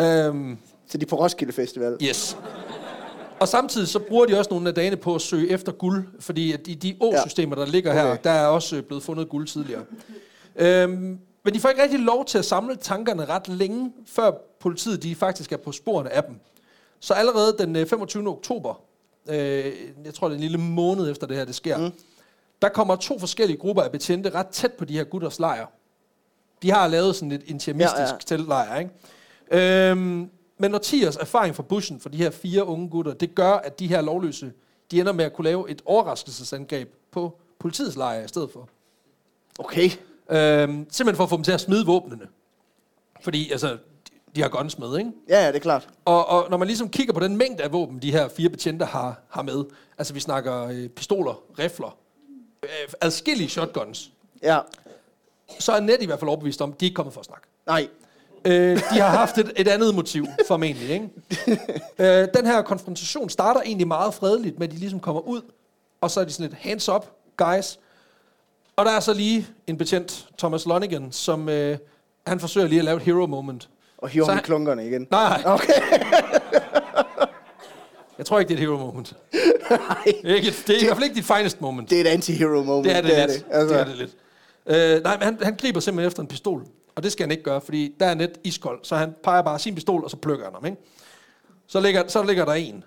Øhm, 0.00 0.58
Så 0.88 0.98
de 0.98 1.02
er 1.02 1.08
på 1.08 1.16
Roskilde 1.16 1.52
Festival. 1.52 1.96
yes. 2.02 2.36
Og 3.40 3.48
samtidig 3.48 3.88
så 3.88 3.98
bruger 3.98 4.26
de 4.26 4.38
også 4.38 4.50
nogle 4.50 4.68
af 4.68 4.74
dagene 4.74 4.96
på 4.96 5.14
at 5.14 5.20
søge 5.20 5.50
efter 5.50 5.72
guld, 5.72 6.04
fordi 6.20 6.52
at 6.52 6.60
i 6.66 6.74
de 6.74 6.96
å-systemer, 7.00 7.54
der 7.56 7.66
ligger 7.66 7.92
her, 7.92 8.04
Okay. 8.04 8.18
der 8.24 8.30
er 8.30 8.46
også 8.46 8.76
øh, 8.76 8.82
blevet 8.82 9.02
fundet 9.02 9.28
guld 9.28 9.46
tidligere. 9.46 9.82
Øhm, 10.56 11.18
men 11.44 11.54
de 11.54 11.60
får 11.60 11.68
ikke 11.68 11.82
rigtig 11.82 12.00
lov 12.00 12.24
til 12.24 12.38
at 12.38 12.44
samle 12.44 12.76
tankerne 12.76 13.24
ret 13.24 13.48
længe, 13.48 13.92
før 14.06 14.30
politiet 14.60 15.02
de 15.02 15.14
faktisk 15.14 15.52
er 15.52 15.56
på 15.56 15.72
sporene 15.72 16.10
af 16.12 16.24
dem. 16.24 16.34
Så 17.02 17.14
allerede 17.14 17.56
den 17.58 17.76
øh, 17.76 17.86
25. 17.86 18.28
oktober, 18.28 18.74
øh, 19.28 19.72
jeg 20.04 20.14
tror 20.14 20.28
det 20.28 20.34
er 20.34 20.36
en 20.36 20.40
lille 20.40 20.58
måned 20.58 21.10
efter 21.10 21.26
det 21.26 21.36
her, 21.36 21.44
det 21.44 21.54
sker, 21.54 21.78
mm. 21.78 21.92
der 22.62 22.68
kommer 22.68 22.96
to 22.96 23.18
forskellige 23.18 23.56
grupper 23.56 23.82
af 23.82 23.92
betjente 23.92 24.30
ret 24.30 24.46
tæt 24.46 24.72
på 24.72 24.84
de 24.84 24.92
her 24.92 25.04
gutters 25.04 25.38
lejr. 25.38 25.66
De 26.62 26.70
har 26.70 26.88
lavet 26.88 27.16
sådan 27.16 27.32
et 27.32 27.42
intimistisk 27.46 27.98
Ja, 27.98 28.02
ja, 28.02 28.08
ja. 28.08 28.12
ja. 28.12 28.18
teltlejr, 28.26 28.78
ikke? 28.78 29.90
Øhm, 29.90 30.30
men 30.58 30.74
årtiers 30.74 31.16
erfaring 31.16 31.54
fra 31.54 31.62
bussen 31.62 32.00
for 32.00 32.08
de 32.08 32.16
her 32.18 32.30
fire 32.30 32.64
unge 32.64 32.88
gutter, 32.88 33.14
det 33.14 33.34
gør, 33.34 33.52
at 33.52 33.78
de 33.78 33.86
her 33.86 34.00
lovløse, 34.00 34.52
de 34.90 35.00
ender 35.00 35.12
med 35.12 35.24
at 35.24 35.32
kunne 35.32 35.44
lave 35.44 35.70
et 35.70 35.82
overraskelsesangreb 35.84 36.94
på 37.10 37.38
politiets 37.58 37.96
lejr 37.96 38.24
i 38.24 38.28
stedet 38.28 38.50
for. 38.52 38.68
Okay. 39.58 39.90
Øhm, 40.30 40.86
simpelthen 40.90 41.16
for 41.16 41.24
at 41.24 41.30
få 41.30 41.36
dem 41.36 41.44
til 41.44 41.52
at 41.52 41.60
smide 41.60 41.86
våbnene. 41.86 42.26
Fordi, 43.22 43.50
altså, 43.50 43.78
de, 44.36 44.42
har 44.42 44.48
guns 44.48 44.78
med, 44.78 44.98
ikke? 44.98 45.10
Ja, 45.28 45.40
ja, 45.42 45.48
det 45.48 45.56
er 45.56 45.60
klart. 45.60 45.88
Og, 46.04 46.26
og 46.28 46.50
når 46.50 46.56
man 46.56 46.68
ligesom 46.68 46.88
kigger 46.88 47.12
på 47.14 47.20
den 47.20 47.36
mængde 47.36 47.62
af 47.64 47.72
våben, 47.72 48.02
de 48.02 48.12
her 48.12 48.28
fire 48.28 48.48
betjente 48.48 48.84
har, 48.84 49.20
har 49.28 49.42
med, 49.42 49.64
altså 49.98 50.14
vi 50.14 50.20
snakker 50.20 50.64
øh, 50.66 50.88
pistoler, 50.88 51.42
rifler, 51.58 51.96
øh, 52.62 52.68
adskillige 53.00 53.48
shotguns, 53.48 54.10
Ja. 54.42 54.58
så 55.58 55.72
er 55.72 55.80
net 55.80 56.02
i 56.02 56.06
hvert 56.06 56.18
fald 56.18 56.28
overbevist 56.28 56.62
om, 56.62 56.72
at 56.72 56.80
de 56.80 56.84
er 56.84 56.88
ikke 56.88 56.94
kommet 56.96 57.12
for 57.14 57.20
at 57.20 57.26
snakke. 57.26 57.46
Nej. 57.66 57.88
Øh, 58.44 58.76
de 58.76 59.00
har 59.00 59.08
haft 59.08 59.38
et, 59.38 59.52
et 59.56 59.68
andet 59.68 59.94
motiv, 59.94 60.26
formentlig. 60.48 60.90
Ikke? 60.90 61.08
øh, 62.22 62.28
den 62.34 62.46
her 62.46 62.62
konfrontation 62.62 63.28
starter 63.28 63.60
egentlig 63.60 63.88
meget 63.88 64.14
fredeligt, 64.14 64.58
med 64.58 64.68
at 64.68 64.74
de 64.74 64.78
ligesom 64.78 65.00
kommer 65.00 65.20
ud, 65.20 65.40
og 66.00 66.10
så 66.10 66.20
er 66.20 66.24
de 66.24 66.30
sådan 66.32 66.50
lidt 66.50 66.60
hands 66.60 66.88
up, 66.88 67.06
guys. 67.36 67.78
Og 68.76 68.84
der 68.84 68.90
er 68.90 69.00
så 69.00 69.12
lige 69.14 69.46
en 69.66 69.78
betjent, 69.78 70.28
Thomas 70.38 70.66
Lonigan, 70.66 71.12
som 71.12 71.48
øh, 71.48 71.78
han 72.26 72.40
forsøger 72.40 72.66
lige 72.68 72.78
at 72.78 72.84
lave 72.84 72.96
et 72.96 73.02
hero 73.02 73.26
moment. 73.26 73.68
Og 74.02 74.08
hiver 74.08 74.24
Så 74.26 74.32
han- 74.32 74.42
klunkerne 74.42 74.86
igen. 74.86 75.06
Nej, 75.10 75.42
Okay. 75.46 75.72
jeg 78.18 78.26
tror 78.26 78.38
ikke, 78.38 78.48
det 78.48 78.54
er 78.54 78.58
et 78.62 78.68
hero 78.68 78.76
moment. 78.86 79.16
Nej. 79.70 79.78
Det 80.22 80.30
er, 80.30 80.34
ikke 80.34 80.48
et, 80.48 80.64
det 80.66 80.76
er 80.76 80.80
i 80.80 80.84
hvert 80.84 80.96
fald 80.96 81.04
ikke 81.04 81.16
dit 81.16 81.24
finest 81.24 81.60
moment. 81.60 81.90
Det 81.90 82.00
er 82.00 82.04
et 82.12 82.18
anti-hero 82.18 82.62
moment. 82.64 82.84
Det 82.84 82.96
er 82.96 83.00
det, 83.00 83.10
det, 83.10 83.18
er 83.22 83.26
lidt. 83.26 83.46
Altså, 83.50 83.74
det, 83.74 83.80
er 83.80 83.84
det 83.84 83.96
lidt. 83.96 84.10
Øh, 84.66 85.02
nej, 85.02 85.16
men 85.18 85.22
han, 85.24 85.38
han 85.42 85.56
griber 85.56 85.80
simpelthen 85.80 86.06
efter 86.08 86.22
en 86.22 86.26
pistol. 86.26 86.66
Og 86.96 87.02
det 87.02 87.12
skal 87.12 87.24
han 87.24 87.30
ikke 87.30 87.42
gøre, 87.42 87.60
fordi 87.60 87.94
der 88.00 88.06
er 88.06 88.14
net 88.14 88.30
iskold. 88.44 88.78
Så 88.82 88.96
han 88.96 89.14
peger 89.24 89.42
bare 89.42 89.58
sin 89.58 89.74
pistol, 89.74 90.04
og 90.04 90.10
så 90.10 90.16
plukker 90.16 90.44
han 90.44 90.54
ham. 90.54 90.66
Ikke? 90.66 90.78
Så, 91.66 91.80
ligger, 91.80 92.08
så 92.08 92.22
ligger 92.22 92.44
der 92.44 92.52
en. 92.52 92.84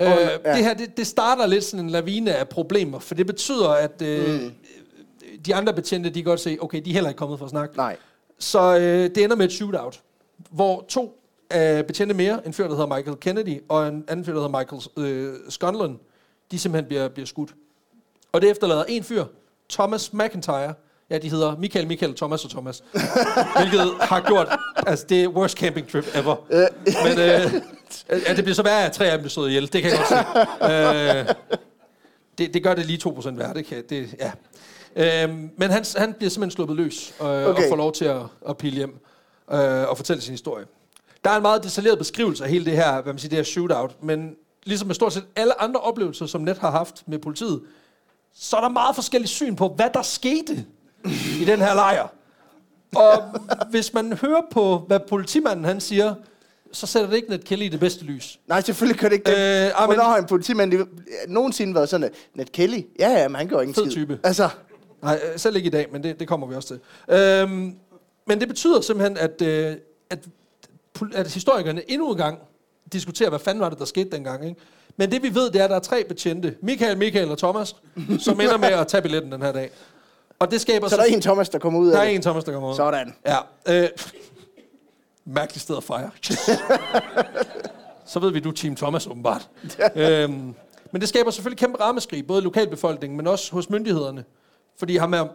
Øh, 0.00 0.06
ja. 0.08 0.54
Det 0.56 0.64
her, 0.64 0.74
det, 0.74 0.96
det 0.96 1.06
starter 1.06 1.46
lidt 1.46 1.64
sådan 1.64 1.84
en 1.84 1.90
lavine 1.90 2.34
af 2.36 2.48
problemer, 2.48 2.98
for 2.98 3.14
det 3.14 3.26
betyder, 3.26 3.68
at 3.68 4.02
øh, 4.02 4.40
mm. 4.42 4.52
de 5.46 5.54
andre 5.54 5.72
betjente, 5.72 6.08
de 6.10 6.14
kan 6.14 6.24
godt 6.24 6.40
se, 6.40 6.58
okay, 6.60 6.82
de 6.84 6.90
er 6.90 6.94
heller 6.94 7.10
ikke 7.10 7.18
kommet 7.18 7.38
for 7.38 7.46
at 7.46 7.50
snakke. 7.50 7.76
Nej. 7.76 7.96
Så 8.38 8.76
øh, 8.78 8.82
det 9.14 9.18
ender 9.18 9.36
med 9.36 9.46
et 9.46 9.52
shootout, 9.52 10.00
hvor 10.50 10.84
to 10.88 11.22
øh, 11.54 11.84
betjente 11.84 12.14
mere, 12.14 12.46
en 12.46 12.52
fyr, 12.52 12.68
der 12.68 12.74
hedder 12.74 12.96
Michael 12.96 13.16
Kennedy, 13.16 13.60
og 13.68 13.88
en 13.88 14.04
anden 14.08 14.24
fyr, 14.24 14.32
der 14.32 14.40
hedder 14.40 14.58
Michael 14.58 15.08
øh, 15.08 15.34
Sconlon, 15.48 15.98
de 16.50 16.58
simpelthen 16.58 16.88
bliver, 16.88 17.08
bliver 17.08 17.26
skudt. 17.26 17.54
Og 18.32 18.42
det 18.42 18.50
efterlader 18.50 18.84
en 18.84 19.04
fyr, 19.04 19.24
Thomas 19.70 20.12
McIntyre. 20.12 20.74
Ja, 21.10 21.18
de 21.18 21.30
hedder 21.30 21.56
Michael, 21.56 21.86
Michael, 21.86 22.14
Thomas 22.14 22.44
og 22.44 22.50
Thomas. 22.50 22.84
hvilket 23.58 23.80
har 24.00 24.20
gjort, 24.20 24.48
altså 24.86 25.06
det 25.08 25.22
er 25.22 25.28
worst 25.28 25.58
camping 25.58 25.88
trip 25.88 26.06
ever. 26.14 26.36
Men 27.04 27.18
øh, 27.18 27.62
ja, 28.28 28.34
det 28.34 28.44
bliver 28.44 28.54
så 28.54 28.62
værre, 28.62 28.86
at 28.86 28.92
tre 28.92 29.10
af 29.10 29.18
dem 29.18 29.28
slået 29.28 29.48
ihjel. 29.48 29.72
Det 29.72 29.82
kan 29.82 29.90
jeg 29.90 29.98
godt 29.98 30.08
se. 30.08 30.18
Øh, 30.72 31.34
det, 32.38 32.54
det 32.54 32.62
gør 32.62 32.74
det 32.74 32.86
lige 32.86 33.00
2% 33.08 33.36
værre. 33.36 33.54
Det 33.54 33.66
kan, 33.66 33.82
det, 33.88 34.14
ja. 34.20 34.32
Øhm, 34.96 35.50
men 35.56 35.70
han, 35.70 35.84
han 35.96 36.12
bliver 36.12 36.30
simpelthen 36.30 36.50
sluppet 36.50 36.76
løs 36.76 37.14
øh, 37.20 37.26
okay. 37.26 37.46
og 37.46 37.58
får 37.68 37.76
lov 37.76 37.92
til 37.92 38.04
at, 38.04 38.20
at 38.48 38.56
pille 38.56 38.76
hjem 38.76 39.04
øh, 39.52 39.88
og 39.88 39.96
fortælle 39.96 40.22
sin 40.22 40.30
historie. 40.32 40.64
Der 41.24 41.30
er 41.30 41.36
en 41.36 41.42
meget 41.42 41.64
detaljeret 41.64 41.98
beskrivelse 41.98 42.44
af 42.44 42.50
hele 42.50 42.64
det 42.64 42.72
her, 42.76 43.02
hvad 43.02 43.12
man 43.12 43.18
siger, 43.18 43.28
det 43.28 43.36
her 43.38 43.42
shootout, 43.44 44.02
men 44.02 44.34
ligesom 44.64 44.86
med 44.86 44.94
stort 44.94 45.12
set 45.12 45.24
alle 45.36 45.62
andre 45.62 45.80
oplevelser, 45.80 46.26
som 46.26 46.40
Net 46.40 46.58
har 46.58 46.70
haft 46.70 47.02
med 47.08 47.18
politiet, 47.18 47.60
så 48.34 48.56
er 48.56 48.60
der 48.60 48.68
meget 48.68 48.94
forskellige 48.94 49.28
syn 49.28 49.56
på, 49.56 49.68
hvad 49.76 49.90
der 49.94 50.02
skete 50.02 50.64
i 51.40 51.44
den 51.46 51.58
her 51.60 51.74
lejr. 51.74 52.08
Og 52.96 53.22
hvis 53.70 53.94
man 53.94 54.12
hører 54.12 54.42
på, 54.50 54.78
hvad 54.86 55.00
politimanden 55.08 55.64
han 55.64 55.80
siger, 55.80 56.14
så 56.72 56.86
sætter 56.86 57.08
det 57.10 57.16
ikke 57.16 57.30
Ned 57.30 57.38
Kelly 57.38 57.62
i 57.64 57.68
det 57.68 57.80
bedste 57.80 58.04
lys. 58.04 58.40
Nej, 58.46 58.60
selvfølgelig 58.60 59.00
kan 59.00 59.10
det 59.10 59.16
ikke 59.16 59.30
det. 59.30 59.36
Øh, 59.66 59.82
ah, 59.82 59.88
men- 59.88 59.96
Hvornår 59.96 60.04
har 60.10 60.16
en 60.18 60.26
politimand 60.26 60.72
nogensinde 61.28 61.74
været 61.74 61.88
sådan, 61.88 62.04
at 62.04 62.12
Ned 62.34 62.44
Kelly, 62.44 62.82
ja, 62.98 63.08
ja, 63.10 63.28
men 63.28 63.36
han 63.36 63.48
gør 63.48 63.60
ingen 63.60 63.74
Fed 63.74 63.82
skid. 63.84 63.92
type. 63.92 64.18
Altså, 64.24 64.48
Nej, 65.02 65.20
øh, 65.32 65.38
selv 65.38 65.56
ikke 65.56 65.66
i 65.66 65.70
dag, 65.70 65.88
men 65.92 66.02
det, 66.02 66.20
det 66.20 66.28
kommer 66.28 66.46
vi 66.46 66.54
også 66.54 66.68
til. 66.68 67.14
Øhm, 67.16 67.74
men 68.26 68.40
det 68.40 68.48
betyder 68.48 68.80
simpelthen, 68.80 69.16
at, 69.16 69.42
øh, 69.42 69.76
at, 70.10 70.18
at 71.14 71.32
historikerne 71.32 71.90
endnu 71.90 72.10
en 72.10 72.16
gang 72.16 72.38
diskuterer, 72.92 73.28
hvad 73.28 73.38
fanden 73.38 73.60
var 73.60 73.68
det, 73.68 73.78
der 73.78 73.84
skete 73.84 74.10
dengang. 74.10 74.44
Ikke? 74.48 74.60
Men 74.96 75.12
det 75.12 75.22
vi 75.22 75.34
ved, 75.34 75.50
det 75.50 75.60
er, 75.60 75.64
at 75.64 75.70
der 75.70 75.76
er 75.76 75.80
tre 75.80 76.04
betjente, 76.04 76.56
Michael, 76.60 76.98
Michael 76.98 77.30
og 77.30 77.38
Thomas, 77.38 77.76
som 78.18 78.40
ender 78.40 78.56
med 78.56 78.68
at 78.68 78.86
tage 78.86 79.02
billetten 79.02 79.32
den 79.32 79.42
her 79.42 79.52
dag. 79.52 79.70
Og 80.38 80.50
det 80.50 80.60
skaber 80.60 80.88
så 80.88 80.96
der 80.96 81.02
er 81.02 81.06
en 81.06 81.20
Thomas, 81.20 81.48
der 81.48 81.58
kommer 81.58 81.80
ud 81.80 81.90
der 81.90 81.98
af 81.98 82.00
er 82.00 82.08
det. 82.08 82.14
en 82.14 82.22
Thomas, 82.22 82.44
der 82.44 82.52
kommer 82.52 82.70
ud. 82.70 82.74
Sådan. 82.76 83.14
Ja. 83.26 83.38
Øh, 83.68 83.88
mærkeligt 85.24 85.62
sted 85.62 85.76
at 85.76 85.84
fejre. 85.84 86.10
så 88.12 88.18
ved 88.20 88.30
vi, 88.30 88.40
du 88.40 88.48
er 88.48 88.52
Team 88.52 88.76
Thomas, 88.76 89.06
åbenbart. 89.06 89.48
øhm, 89.96 90.54
men 90.92 91.00
det 91.00 91.08
skaber 91.08 91.30
selvfølgelig 91.30 91.58
kæmpe 91.58 91.80
rammeskrig, 91.80 92.26
både 92.26 92.40
i 92.40 92.44
lokalbefolkningen, 92.44 93.16
men 93.16 93.26
også 93.26 93.52
hos 93.52 93.70
myndighederne. 93.70 94.24
Fordi 94.76 94.96
ham 94.96 95.12
her, 95.12 95.28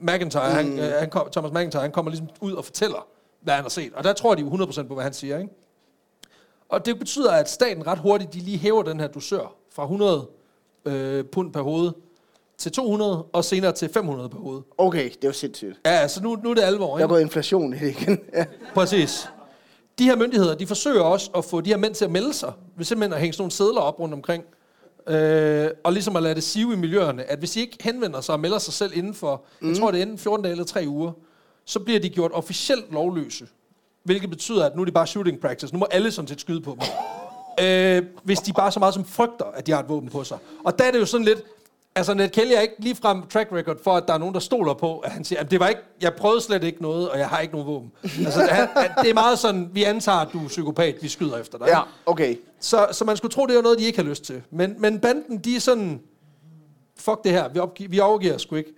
McIntyre, 0.00 0.48
mm. 0.48 0.54
han, 0.54 0.78
øh, 0.78 0.92
han 0.98 1.10
kom, 1.10 1.30
Thomas 1.32 1.52
McIntyre, 1.52 1.82
han 1.82 1.92
kommer 1.92 2.10
ligesom 2.10 2.28
ud 2.40 2.52
og 2.52 2.64
fortæller, 2.64 3.06
hvad 3.40 3.54
han 3.54 3.64
har 3.64 3.68
set. 3.68 3.92
Og 3.94 4.04
der 4.04 4.12
tror 4.12 4.34
de 4.34 4.42
jo 4.42 4.48
100% 4.48 4.82
på, 4.88 4.94
hvad 4.94 5.04
han 5.04 5.12
siger, 5.12 5.38
ikke? 5.38 5.50
Og 6.68 6.86
det 6.86 6.98
betyder, 6.98 7.32
at 7.32 7.50
staten 7.50 7.86
ret 7.86 7.98
hurtigt, 7.98 8.34
de 8.34 8.38
lige 8.38 8.58
hæver 8.58 8.82
den 8.82 9.00
her 9.00 9.06
dusør 9.06 9.54
fra 9.72 9.82
100 9.82 10.26
øh, 10.84 11.24
pund 11.24 11.52
per 11.52 11.60
hoved 11.60 11.92
til 12.58 12.72
200, 12.72 13.22
og 13.32 13.44
senere 13.44 13.72
til 13.72 13.90
500 13.94 14.28
per 14.28 14.38
hoved. 14.38 14.62
Okay, 14.78 15.04
det 15.04 15.24
er 15.24 15.28
jo 15.28 15.32
sindssygt. 15.32 15.80
Ja, 15.86 15.90
altså 15.90 16.22
nu, 16.22 16.36
nu 16.36 16.50
er 16.50 16.54
det 16.54 16.62
alvor, 16.62 16.86
Der 16.86 16.94
er 16.94 16.98
ikke? 16.98 17.08
gået 17.08 17.20
inflation 17.20 17.74
i 17.74 17.78
det 17.78 17.90
igen. 18.00 18.20
Ja. 18.34 18.44
Præcis. 18.74 19.28
De 19.98 20.04
her 20.04 20.16
myndigheder, 20.16 20.54
de 20.54 20.66
forsøger 20.66 21.02
også 21.02 21.30
at 21.36 21.44
få 21.44 21.60
de 21.60 21.70
her 21.70 21.76
mænd 21.76 21.94
til 21.94 22.04
at 22.04 22.10
melde 22.10 22.32
sig, 22.32 22.52
ved 22.76 22.84
simpelthen 22.84 23.12
at 23.12 23.20
hænge 23.20 23.32
sådan 23.32 23.42
nogle 23.42 23.52
sædler 23.52 23.80
op 23.80 24.00
rundt 24.00 24.14
omkring, 24.14 24.44
øh, 25.08 25.70
og 25.84 25.92
ligesom 25.92 26.16
at 26.16 26.22
lade 26.22 26.34
det 26.34 26.42
sive 26.42 26.72
i 26.72 26.76
miljøerne, 26.76 27.24
at 27.24 27.38
hvis 27.38 27.50
de 27.50 27.60
ikke 27.60 27.76
henvender 27.80 28.20
sig 28.20 28.32
og 28.32 28.40
melder 28.40 28.58
sig 28.58 28.74
selv 28.74 28.92
inden 28.94 29.14
for, 29.14 29.44
mm. 29.60 29.68
jeg 29.68 29.76
tror 29.76 29.90
det 29.90 29.98
er 29.98 30.02
inden 30.02 30.18
14 30.18 30.42
dage 30.42 30.52
eller 30.52 30.64
3 30.64 30.84
uger, 30.88 31.12
så 31.64 31.80
bliver 31.80 32.00
de 32.00 32.08
gjort 32.08 32.30
officielt 32.34 32.92
lovløse. 32.92 33.46
Hvilket 34.02 34.30
betyder, 34.30 34.66
at 34.66 34.76
nu 34.76 34.80
er 34.80 34.84
det 34.84 34.94
bare 34.94 35.06
shooting 35.06 35.40
practice. 35.40 35.74
Nu 35.74 35.78
må 35.78 35.86
alle 35.90 36.12
sådan 36.12 36.28
set 36.28 36.40
skyde 36.40 36.60
på 36.60 36.70
dem. 36.70 36.80
øh, 37.66 38.02
hvis 38.22 38.38
de 38.38 38.52
bare 38.52 38.72
så 38.72 38.78
meget 38.80 38.94
som 38.94 39.04
frygter, 39.04 39.44
at 39.44 39.66
de 39.66 39.72
har 39.72 39.80
et 39.80 39.88
våben 39.88 40.08
på 40.08 40.24
sig. 40.24 40.38
Og 40.64 40.78
der 40.78 40.84
er 40.84 40.90
det 40.90 40.98
jo 40.98 41.06
sådan 41.06 41.24
lidt, 41.24 41.42
altså 41.98 42.14
Ned 42.14 42.28
Kelly 42.28 42.52
er 42.52 42.60
ikke 42.60 42.74
ligefrem 42.78 43.22
track 43.26 43.52
record 43.52 43.76
for, 43.84 43.96
at 43.96 44.04
der 44.08 44.14
er 44.14 44.18
nogen, 44.18 44.34
der 44.34 44.40
stoler 44.40 44.74
på, 44.74 44.98
at 44.98 45.10
han 45.12 45.24
siger, 45.24 45.40
at 45.40 45.50
det 45.50 45.60
var 45.60 45.68
ikke, 45.68 45.80
jeg 46.00 46.14
prøvede 46.14 46.40
slet 46.40 46.64
ikke 46.64 46.82
noget, 46.82 47.10
og 47.10 47.18
jeg 47.18 47.28
har 47.28 47.40
ikke 47.40 47.54
nogen 47.54 47.66
våben. 47.74 47.92
altså, 48.02 48.40
han, 48.50 48.68
han- 48.76 48.90
det 49.04 49.10
er 49.10 49.14
meget 49.14 49.38
sådan, 49.38 49.70
vi 49.72 49.82
antager, 49.84 50.18
at 50.18 50.28
du 50.32 50.44
er 50.44 50.48
psykopat, 50.48 50.96
vi 51.02 51.08
skyder 51.08 51.36
efter 51.38 51.58
dig. 51.58 51.66
ja, 51.68 51.80
okay. 52.06 52.36
Så, 52.60 52.86
så 52.92 53.04
man 53.04 53.16
skulle 53.16 53.32
tro, 53.32 53.46
det 53.46 53.56
er 53.56 53.62
noget, 53.62 53.78
de 53.78 53.84
ikke 53.84 53.98
har 53.98 54.08
lyst 54.08 54.24
til. 54.24 54.42
Men, 54.50 54.74
men 54.78 54.98
banden, 55.00 55.38
de 55.38 55.56
er 55.56 55.60
sådan, 55.60 56.00
fuck 56.96 57.24
det 57.24 57.32
her, 57.32 57.48
vi, 57.48 57.58
opgiver, 57.58 57.90
vi 57.90 58.00
overgiver 58.00 58.38
sgu 58.38 58.54
ikke. 58.56 58.70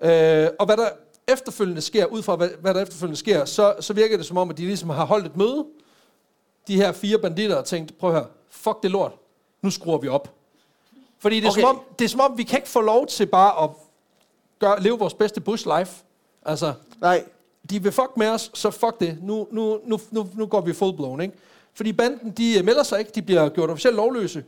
Øh, 0.00 0.48
og 0.58 0.66
hvad 0.66 0.76
der 0.76 0.88
efterfølgende 1.28 1.80
sker, 1.80 2.04
ud 2.06 2.22
fra 2.22 2.36
hvad, 2.36 2.48
hvad 2.60 2.74
der 2.74 2.82
efterfølgende 2.82 3.18
sker, 3.18 3.44
så, 3.44 3.74
så 3.80 3.92
virker 3.92 4.16
det 4.16 4.26
som 4.26 4.36
om, 4.36 4.50
at 4.50 4.58
de 4.58 4.62
ligesom 4.66 4.90
har 4.90 5.04
holdt 5.04 5.26
et 5.26 5.36
møde, 5.36 5.64
de 6.68 6.76
her 6.76 6.92
fire 6.92 7.18
banditter 7.18 7.56
og 7.56 7.64
tænkte, 7.64 7.94
prøv 7.94 8.10
at 8.10 8.16
høre, 8.16 8.26
fuck 8.50 8.82
det 8.82 8.90
lort, 8.90 9.12
nu 9.62 9.70
skruer 9.70 9.98
vi 9.98 10.08
op. 10.08 10.35
Fordi 11.26 11.40
det 11.40 11.46
er, 11.46 11.50
Okay. 11.50 11.60
som 11.60 11.68
om, 11.76 11.80
det 11.98 12.04
er 12.04 12.08
som 12.08 12.20
om, 12.20 12.38
vi 12.38 12.42
kan 12.42 12.58
ikke 12.58 12.68
få 12.68 12.80
lov 12.80 13.06
til 13.06 13.26
bare 13.26 13.64
at 13.64 13.70
gøre, 14.58 14.82
leve 14.82 14.98
vores 14.98 15.14
bedste 15.14 15.40
bush 15.40 15.66
life. 15.78 16.04
Altså, 16.42 16.72
Nej. 17.00 17.24
de 17.70 17.82
vil 17.82 17.92
fuck 17.92 18.16
med 18.16 18.28
os, 18.28 18.50
så 18.54 18.70
fuck 18.70 19.00
det. 19.00 19.18
Nu, 19.22 19.48
nu, 19.50 19.80
nu, 19.84 20.00
nu, 20.10 20.28
nu 20.34 20.46
går 20.46 20.60
vi 20.60 20.72
full 20.72 20.96
blown, 20.96 21.20
ikke? 21.20 21.34
Fordi 21.74 21.92
banden, 21.92 22.30
de 22.30 22.58
øh, 22.58 22.64
melder 22.64 22.82
sig 22.82 22.98
ikke, 22.98 23.10
de 23.14 23.22
bliver 23.22 23.48
gjort 23.48 23.70
officielt 23.70 23.96
lovløse, 23.96 24.44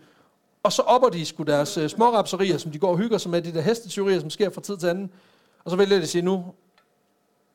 og 0.63 0.73
så 0.73 0.83
opper 0.83 1.09
de 1.09 1.25
sgu 1.27 1.43
deres 1.43 1.79
uh, 1.79 1.87
smårapserier, 1.87 2.59
som 2.59 2.73
de 2.73 2.79
går 2.79 2.91
og 2.91 2.99
hygger 2.99 3.19
sig 3.19 3.31
med, 3.31 3.43
de 3.43 3.55
der 3.55 3.61
hestetyverier, 3.61 4.21
som 4.21 4.31
sker 4.31 4.51
fra 4.51 4.61
tid 4.61 4.77
til 4.77 4.87
anden. 4.87 5.11
Og 5.65 5.71
så 5.71 5.77
vælger 5.77 5.97
de 5.97 6.03
at 6.03 6.09
sige, 6.09 6.23
nu, 6.23 6.45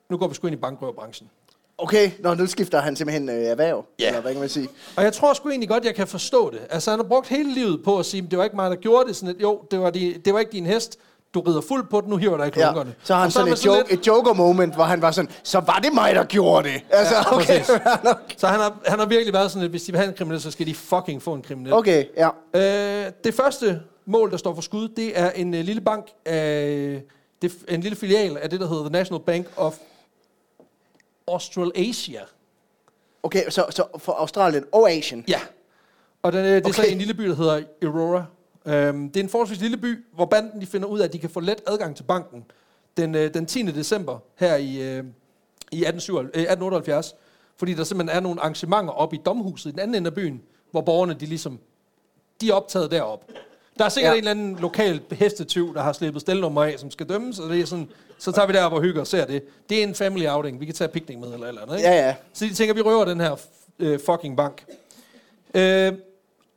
nu 0.09 0.17
går 0.17 0.28
vi 0.28 0.36
sgu 0.36 0.47
ind 0.47 0.53
i 0.53 0.59
bankrøverbranchen. 0.59 1.30
Okay, 1.78 2.11
Nå, 2.19 2.34
nu 2.34 2.47
skifter 2.47 2.82
han 2.82 2.95
simpelthen 2.95 3.30
øh, 3.30 3.36
erhverv. 3.36 3.86
Ja. 3.99 4.07
Eller 4.07 4.21
hvad 4.21 4.32
kan 4.32 4.39
man 4.39 4.49
sige? 4.49 4.67
Og 4.95 5.03
jeg 5.03 5.13
tror 5.13 5.34
sgu 5.34 5.49
egentlig 5.49 5.69
godt, 5.69 5.86
jeg 5.86 5.95
kan 5.95 6.07
forstå 6.07 6.49
det. 6.51 6.59
Altså, 6.69 6.91
han 6.91 6.99
har 6.99 7.07
brugt 7.07 7.28
hele 7.28 7.53
livet 7.53 7.84
på 7.84 7.99
at 7.99 8.05
sige, 8.05 8.28
det 8.32 8.38
var 8.38 8.43
ikke 8.43 8.55
mig, 8.55 8.69
der 8.69 8.76
gjorde 8.76 9.07
det. 9.07 9.15
Sådan 9.15 9.36
et, 9.36 9.41
jo, 9.41 9.61
det 9.71 9.80
var, 9.80 9.89
de, 9.89 10.15
det 10.26 10.34
var 10.34 10.39
ikke 10.39 10.51
din 10.51 10.65
hest. 10.65 10.97
Du 11.34 11.39
rider 11.41 11.61
fuld 11.61 11.88
på 11.89 12.01
den, 12.01 12.09
nu 12.09 12.17
hiver 12.17 12.45
ikke 12.45 12.59
Ja. 12.59 12.65
klunkerne. 12.65 12.95
Så 13.03 13.13
har 13.13 13.21
han 13.21 13.26
Og 13.28 13.32
sådan, 13.32 13.45
man 13.45 13.53
et, 13.53 13.65
joke, 13.65 13.89
lidt- 13.89 13.99
et 13.99 14.07
joker-moment, 14.07 14.76
hvor 14.76 14.84
han 14.84 15.01
var 15.01 15.11
sådan, 15.11 15.32
så 15.43 15.59
var 15.59 15.80
det 15.84 15.93
mig, 15.93 16.15
der 16.15 16.24
gjorde 16.24 16.69
det. 16.69 16.82
Altså, 16.89 17.15
Ja, 17.15 17.36
okay. 17.36 17.45
præcis. 17.45 17.65
Så 18.41 18.47
han 18.47 18.59
har, 18.59 18.80
han 18.86 18.99
har 18.99 19.05
virkelig 19.05 19.34
været 19.34 19.51
sådan, 19.51 19.63
at 19.63 19.69
hvis 19.69 19.84
de 19.84 19.91
vil 19.91 19.99
have 19.99 20.09
en 20.09 20.15
kriminel, 20.17 20.41
så 20.41 20.51
skal 20.51 20.65
de 20.67 20.76
fucking 20.76 21.21
få 21.21 21.34
en 21.34 21.41
kriminel. 21.41 21.74
okay, 21.74 22.05
ja. 22.17 22.30
Øh, 23.05 23.11
det 23.24 23.34
første 23.34 23.80
mål, 24.05 24.32
der 24.32 24.38
står 24.38 24.55
for 24.55 24.61
skud, 24.61 24.88
det 24.88 25.19
er 25.19 25.30
en 25.32 25.53
øh, 25.53 25.63
lille 25.65 25.82
bank 25.82 26.05
af, 26.26 27.01
det, 27.41 27.51
er 27.67 27.76
en 27.76 27.82
lille 27.82 27.95
filial 27.95 28.38
af 28.41 28.49
det, 28.49 28.59
der 28.59 28.67
hedder 28.67 28.84
The 28.84 28.91
National 28.91 29.21
Bank 29.26 29.47
of 29.57 29.76
Australasia. 31.28 32.21
Okay, 33.24 33.49
så, 33.49 33.65
så 33.69 33.84
for 33.97 34.11
Australien 34.13 34.65
og 34.71 34.91
Asien. 34.91 35.26
Ja. 35.28 35.39
Og 36.21 36.34
den, 36.34 36.39
øh, 36.39 36.45
det 36.45 36.55
er 36.55 36.69
okay. 36.69 36.74
så 36.74 36.84
en 36.84 36.97
lille 36.97 37.13
by, 37.13 37.24
der 37.24 37.36
hedder 37.36 37.61
Aurora. 37.84 38.26
Øhm, 38.65 39.09
det 39.09 39.19
er 39.19 39.24
en 39.24 39.30
forholdsvis 39.30 39.61
lille 39.61 39.78
by, 39.78 40.05
hvor 40.15 40.26
banden 40.26 40.61
de 40.61 40.65
finder 40.65 40.88
ud 40.88 40.99
af, 40.99 41.03
at 41.03 41.13
de 41.13 41.19
kan 41.19 41.30
få 41.30 41.39
let 41.39 41.61
adgang 41.67 41.95
til 41.95 42.03
banken 42.03 42.45
den, 42.97 43.15
øh, 43.15 43.34
den 43.34 43.45
10. 43.45 43.61
december 43.63 44.19
her 44.36 44.55
i, 44.55 44.82
øh, 44.82 45.03
i 45.71 45.86
1877, 45.86 46.36
øh, 46.36 46.41
1878. 46.41 47.15
Fordi 47.57 47.74
der 47.74 47.84
simpelthen 47.84 48.17
er 48.17 48.21
nogle 48.21 48.41
arrangementer 48.41 48.93
op 48.93 49.13
i 49.13 49.19
domhuset 49.26 49.69
i 49.69 49.71
den 49.71 49.80
anden 49.80 49.95
ende 49.95 50.07
af 50.07 50.13
byen, 50.13 50.41
hvor 50.71 50.82
borgerne 50.82 51.13
de 51.13 51.26
ligesom, 51.26 51.59
de 52.41 52.49
er 52.49 52.53
optaget 52.53 52.91
derop. 52.91 53.30
Der 53.78 53.86
er 53.86 53.89
sikkert. 53.89 54.11
Ja. 54.11 54.17
en 54.17 54.17
eller 54.17 54.32
anden 54.32 54.55
lokal 54.55 55.01
hestetyv, 55.11 55.74
der 55.74 55.82
har 55.82 55.93
slippet 55.93 56.21
stelnummer 56.21 56.63
af, 56.63 56.80
som 56.80 56.91
skal 56.91 57.09
dømmes, 57.09 57.39
og 57.39 57.49
det 57.49 57.61
er 57.61 57.65
sådan, 57.65 57.89
så 58.24 58.32
tager 58.32 58.47
vi 58.47 58.53
derop 58.53 58.74
og 58.74 58.82
hygger 58.82 59.01
og 59.01 59.07
ser 59.07 59.26
det. 59.26 59.43
Det 59.69 59.80
er 59.80 59.84
en 59.84 59.95
family 59.95 60.26
outing. 60.28 60.59
Vi 60.59 60.65
kan 60.65 60.76
tage 60.76 60.88
picnic 60.88 61.17
med 61.17 61.34
eller 61.34 61.47
eller 61.47 61.61
andet. 61.61 61.78
Ikke? 61.78 61.89
Ja, 61.89 62.07
ja. 62.07 62.15
Så 62.34 62.45
de 62.45 62.53
tænker, 62.53 62.74
vi 62.74 62.82
røver 62.82 63.05
den 63.05 63.19
her 63.19 63.36
øh, 63.80 63.99
fucking 64.05 64.38
bank. 64.38 64.65
Øh, 65.53 65.93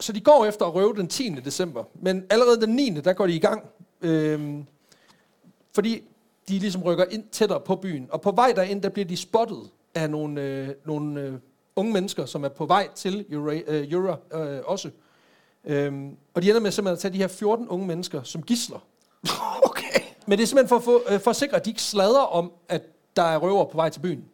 så 0.00 0.12
de 0.12 0.20
går 0.20 0.46
efter 0.46 0.66
at 0.66 0.74
røve 0.74 0.94
den 0.94 1.08
10. 1.08 1.28
december. 1.44 1.84
Men 1.94 2.24
allerede 2.30 2.60
den 2.60 2.76
9. 2.76 3.00
der 3.04 3.12
går 3.12 3.26
de 3.26 3.32
i 3.32 3.38
gang. 3.38 3.62
Øh, 4.00 4.54
fordi 5.74 6.02
de 6.48 6.58
ligesom 6.58 6.82
rykker 6.82 7.04
ind 7.10 7.24
tættere 7.32 7.60
på 7.60 7.76
byen. 7.76 8.08
Og 8.10 8.20
på 8.20 8.30
vej 8.30 8.52
derind, 8.56 8.82
der 8.82 8.88
bliver 8.88 9.06
de 9.06 9.16
spottet 9.16 9.62
af 9.94 10.10
nogle, 10.10 10.42
øh, 10.42 10.68
nogle 10.84 11.20
øh, 11.20 11.34
unge 11.76 11.92
mennesker, 11.92 12.26
som 12.26 12.44
er 12.44 12.48
på 12.48 12.66
vej 12.66 12.88
til 12.94 13.26
Eura, 13.30 13.54
øh, 13.54 13.92
Eura 13.92 14.16
øh, 14.34 14.60
også. 14.64 14.90
Øhm, 15.64 16.16
og 16.34 16.42
de 16.42 16.48
ender 16.48 16.60
med 16.60 16.70
simpelthen 16.70 16.92
at 16.92 16.98
tage 16.98 17.12
de 17.12 17.18
her 17.18 17.28
14 17.28 17.68
unge 17.68 17.86
mennesker 17.86 18.22
som 18.22 18.42
gisler. 18.42 18.78
Men 20.26 20.38
det 20.38 20.42
er 20.42 20.46
simpelthen 20.46 20.68
for, 20.68 20.76
at 20.76 20.82
få, 20.82 21.02
øh, 21.08 21.20
for 21.20 21.30
at 21.30 21.36
sikre, 21.36 21.56
at 21.56 21.64
de 21.64 21.70
ikke 21.70 21.82
sladrer 21.82 22.22
om, 22.22 22.52
at 22.68 22.82
der 23.16 23.22
er 23.22 23.36
røver 23.38 23.64
på 23.64 23.76
vej 23.76 23.88
til 23.88 24.00
byen. 24.00 24.24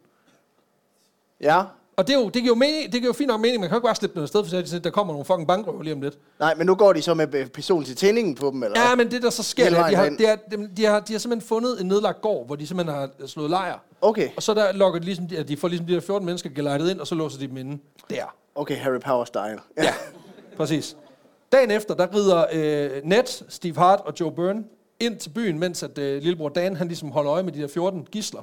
Ja. 1.41 1.63
Og 1.97 2.07
det, 2.07 2.15
er 2.15 2.19
jo, 2.19 2.25
det, 2.25 2.33
giver 2.33 2.47
jo 2.47 2.55
mening, 2.55 2.83
det 2.83 3.01
giver 3.01 3.05
jo 3.05 3.13
fint 3.13 3.27
nok 3.27 3.41
mening. 3.41 3.59
Man 3.59 3.69
kan 3.69 3.75
jo 3.75 3.77
ikke 3.77 3.85
bare 3.85 3.95
slippe 3.95 4.15
dem 4.15 4.23
afsted, 4.23 4.45
for 4.45 4.75
er 4.75 4.79
der 4.79 4.89
kommer 4.89 5.13
nogle 5.13 5.25
fucking 5.25 5.47
bankrøver 5.47 5.83
lige 5.83 5.93
om 5.93 6.01
lidt. 6.01 6.17
Nej, 6.39 6.55
men 6.55 6.67
nu 6.67 6.75
går 6.75 6.93
de 6.93 7.01
så 7.01 7.13
med 7.13 7.35
øh, 7.35 7.47
pistolen 7.47 7.85
til 7.85 7.95
tændingen 7.95 8.35
på 8.35 8.49
dem, 8.49 8.63
eller 8.63 8.79
Ja, 8.81 8.95
men 8.95 9.11
det 9.11 9.21
der 9.21 9.29
så 9.29 9.43
sker, 9.43 9.65
er, 9.65 9.89
de 9.89 9.95
har, 9.95 10.09
det 10.09 10.29
er, 10.29 10.35
de, 10.35 10.69
de, 10.77 10.85
har, 10.85 10.99
de 10.99 11.13
har 11.13 11.19
simpelthen 11.19 11.47
fundet 11.47 11.81
en 11.81 11.87
nedlagt 11.87 12.21
gård, 12.21 12.45
hvor 12.45 12.55
de 12.55 12.67
simpelthen 12.67 12.95
har 12.95 13.09
slået 13.25 13.49
lejr. 13.49 13.79
Okay. 14.01 14.29
Og 14.35 14.43
så 14.43 14.53
der 14.53 14.71
lokker 14.71 14.99
de 14.99 15.05
ligesom, 15.05 15.27
de, 15.27 15.43
de 15.43 15.57
får 15.57 15.67
ligesom 15.67 15.87
de 15.87 15.93
der 15.93 15.99
14 15.99 16.25
mennesker 16.25 16.49
gelejtet 16.49 16.91
ind, 16.91 16.99
og 16.99 17.07
så 17.07 17.15
låser 17.15 17.39
de 17.39 17.47
dem 17.47 17.57
inde 17.57 17.77
der. 18.09 18.35
Okay, 18.55 18.77
Harry 18.77 18.99
Power-style. 18.99 19.61
Ja, 19.77 19.93
præcis. 20.57 20.97
Dagen 21.51 21.71
efter, 21.71 21.93
der 21.93 22.15
rider 22.15 22.45
øh, 22.53 23.01
Ned, 23.03 23.43
Steve 23.49 23.75
Hart 23.75 23.99
og 24.05 24.13
Joe 24.19 24.31
Byrne 24.31 24.63
ind 25.05 25.17
til 25.17 25.29
byen, 25.29 25.59
mens 25.59 25.83
at 25.83 25.97
øh, 25.97 26.21
lillebror 26.21 26.49
Dan, 26.49 26.75
han 26.75 26.87
ligesom 26.87 27.11
holder 27.11 27.33
øje 27.33 27.43
med 27.43 27.51
de 27.51 27.61
der 27.61 27.67
14 27.67 28.07
gisler. 28.11 28.41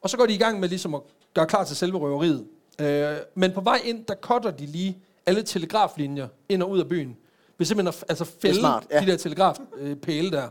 Og 0.00 0.10
så 0.10 0.16
går 0.16 0.26
de 0.26 0.34
i 0.34 0.38
gang 0.38 0.60
med 0.60 0.68
ligesom 0.68 0.94
at 0.94 1.00
gøre 1.34 1.46
klar 1.46 1.64
til 1.64 1.76
selve 1.76 1.98
røveriet. 1.98 2.44
Øh, 2.80 3.16
men 3.34 3.52
på 3.52 3.60
vej 3.60 3.80
ind, 3.84 4.04
der 4.04 4.14
cutter 4.14 4.50
de 4.50 4.66
lige 4.66 4.98
alle 5.26 5.42
telegraflinjer 5.42 6.28
ind 6.48 6.62
og 6.62 6.70
ud 6.70 6.80
af 6.80 6.88
byen. 6.88 7.16
Ved 7.58 7.66
simpelthen 7.66 7.88
at 7.88 8.04
altså 8.08 8.24
fælde 8.42 8.58
smart, 8.58 8.86
ja. 8.90 9.00
de 9.00 9.06
der 9.06 9.16
telegrafpæle 9.16 10.30
der. 10.30 10.48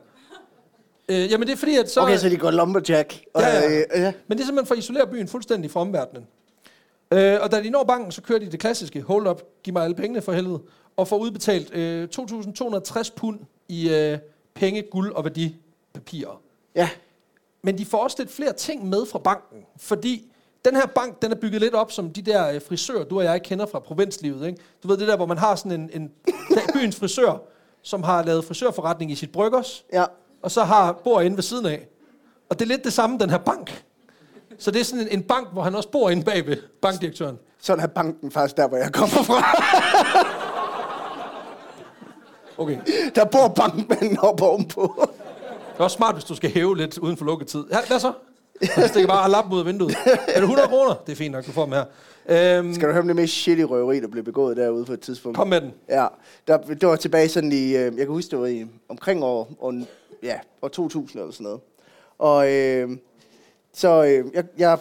Øh, 1.10 1.32
jamen 1.32 1.48
det 1.48 1.54
er 1.54 1.58
fordi, 1.58 1.78
at 1.78 1.92
så... 1.92 2.02
Okay, 2.02 2.18
så 2.18 2.30
de 2.30 2.38
går 2.38 2.52
lumberjack. 2.52 3.24
Og, 3.34 3.42
Ja, 3.42 3.60
ja. 3.60 3.80
øh, 3.80 3.86
ja. 3.96 4.14
Men 4.28 4.38
det 4.38 4.44
er 4.44 4.48
simpelthen 4.48 4.68
for 4.68 4.74
at 4.76 4.80
isolere 4.80 5.08
byen 5.08 5.28
fuldstændig 5.28 5.72
fra 5.72 5.80
omverdenen. 5.80 6.28
Øh, 7.12 7.38
og 7.42 7.52
da 7.52 7.64
de 7.64 7.70
når 7.70 7.84
banken, 7.84 8.12
så 8.12 8.22
kører 8.22 8.40
de 8.40 8.52
det 8.52 8.60
klassiske, 8.60 9.02
hold 9.02 9.28
up, 9.28 9.42
giv 9.64 9.74
mig 9.74 9.84
alle 9.84 9.96
pengene 9.96 10.22
for 10.22 10.32
helvede, 10.32 10.62
og 10.98 11.08
får 11.08 11.18
udbetalt 11.18 11.74
øh, 11.74 12.08
2.260 12.20 13.10
pund 13.16 13.40
i 13.68 13.90
øh, 13.90 14.18
penge, 14.56 14.82
guld 14.92 15.12
og 15.14 15.24
værdipapirer. 15.24 16.42
ja. 16.76 16.90
Men 17.66 17.78
de 17.78 17.86
får 17.86 17.98
også 18.04 18.16
lidt 18.20 18.32
flere 18.32 18.54
ting 18.54 18.90
med 18.90 19.06
fra 19.06 19.20
banken, 19.20 19.58
fordi 19.78 20.32
den 20.66 20.76
her 20.76 20.86
bank, 20.86 21.22
den 21.22 21.32
er 21.32 21.36
bygget 21.36 21.62
lidt 21.62 21.74
op 21.74 21.92
som 21.92 22.10
de 22.10 22.22
der 22.22 22.50
øh, 22.52 22.62
frisører, 22.68 23.04
du 23.04 23.18
og 23.18 23.24
jeg 23.24 23.44
kender 23.44 23.66
fra 23.66 23.80
provinslivet. 23.80 24.48
Ikke? 24.48 24.60
Du 24.84 24.88
ved 24.88 24.98
det 24.98 25.08
der, 25.08 25.16
hvor 25.16 25.26
man 25.26 25.38
har 25.38 25.56
sådan 25.56 25.72
en, 25.72 25.90
en 25.94 26.12
byens 26.74 26.96
frisør, 26.96 27.42
som 27.82 28.04
har 28.04 28.24
lavet 28.24 28.46
frisørforretning 28.46 29.12
i 29.12 29.16
sit 29.16 29.32
bryggers, 29.32 29.86
Ja. 29.94 30.06
og 30.42 30.52
så 30.52 30.64
har 30.64 30.92
bor 31.04 31.22
inde 31.22 31.36
ved 31.38 31.44
siden 31.44 31.66
af. 31.66 31.88
Og 32.50 32.60
det 32.60 32.66
er 32.66 32.70
lidt 32.70 32.84
det 32.84 32.94
samme, 32.94 33.18
den 33.20 33.30
her 33.30 33.38
bank. 33.38 33.84
Så 34.60 34.72
det 34.72 34.80
er 34.80 34.84
sådan 34.86 35.02
en, 35.08 35.12
en 35.20 35.24
bank, 35.24 35.48
hvor 35.54 35.62
han 35.62 35.76
også 35.76 35.90
bor 35.90 36.10
inde 36.10 36.24
bagved, 36.24 36.58
bankdirektøren. 36.82 37.40
Sådan 37.60 37.84
er 37.84 37.88
banken 37.88 38.32
faktisk 38.32 38.58
der, 38.58 38.68
hvor 38.68 38.78
jeg 38.78 38.92
kommer 38.94 39.24
fra. 39.24 39.44
Okay. 42.58 42.78
Der 43.16 43.26
bor 43.26 43.48
bankmanden 43.48 44.20
op 44.20 44.42
ovenpå. 44.42 45.08
Det 45.74 45.80
er 45.80 45.84
også 45.84 45.96
smart, 45.96 46.16
hvis 46.16 46.24
du 46.24 46.36
skal 46.36 46.50
hæve 46.50 46.78
lidt 46.78 46.98
uden 46.98 47.18
for 47.18 47.26
lukketid. 47.26 47.64
Ja, 47.72 47.78
hvad 47.88 48.00
så? 48.00 48.12
Jeg 48.78 48.90
stikker 48.90 49.08
bare 49.08 49.32
lappen 49.32 49.54
ud 49.54 49.60
af 49.60 49.66
vinduet. 49.66 49.96
Er 50.06 50.34
det 50.34 50.42
100 50.42 50.68
kroner? 50.68 50.94
Det 51.06 51.12
er 51.12 51.16
fint 51.16 51.32
nok, 51.32 51.46
du 51.46 51.52
får 51.52 51.64
dem 51.66 51.74
her. 51.74 51.86
Øhm, 52.30 52.74
Skal 52.74 52.88
du 52.88 52.92
høre 52.94 53.02
om 53.02 53.08
det 53.08 53.16
mest 53.16 53.34
shitty 53.34 53.64
røveri, 53.64 54.00
der 54.00 54.08
blev 54.08 54.24
begået 54.24 54.58
derude 54.58 54.86
på 54.86 54.94
et 54.94 55.00
tidspunkt? 55.00 55.38
kom 55.38 55.48
med 55.48 55.62
den. 55.62 55.74
Ja, 55.90 56.08
der, 56.48 56.58
det 56.58 56.88
var 56.88 56.96
tilbage 56.96 57.30
sådan 57.30 57.52
i, 57.52 57.66
øh, 57.66 57.74
jeg 57.74 57.92
kan 57.98 58.08
huske, 58.08 58.32
det 58.32 58.40
var 58.40 58.46
i 58.46 58.66
omkring 58.90 59.24
år, 59.24 59.50
år, 59.60 59.74
ja, 60.24 60.36
år 60.62 60.68
2000 60.68 61.20
eller 61.22 61.32
sådan 61.34 61.44
noget. 61.44 61.60
Og 62.20 62.52
øh, 62.52 62.90
så 63.74 64.04
øh, 64.04 64.26
jeg, 64.34 64.44
jeg, 64.58 64.78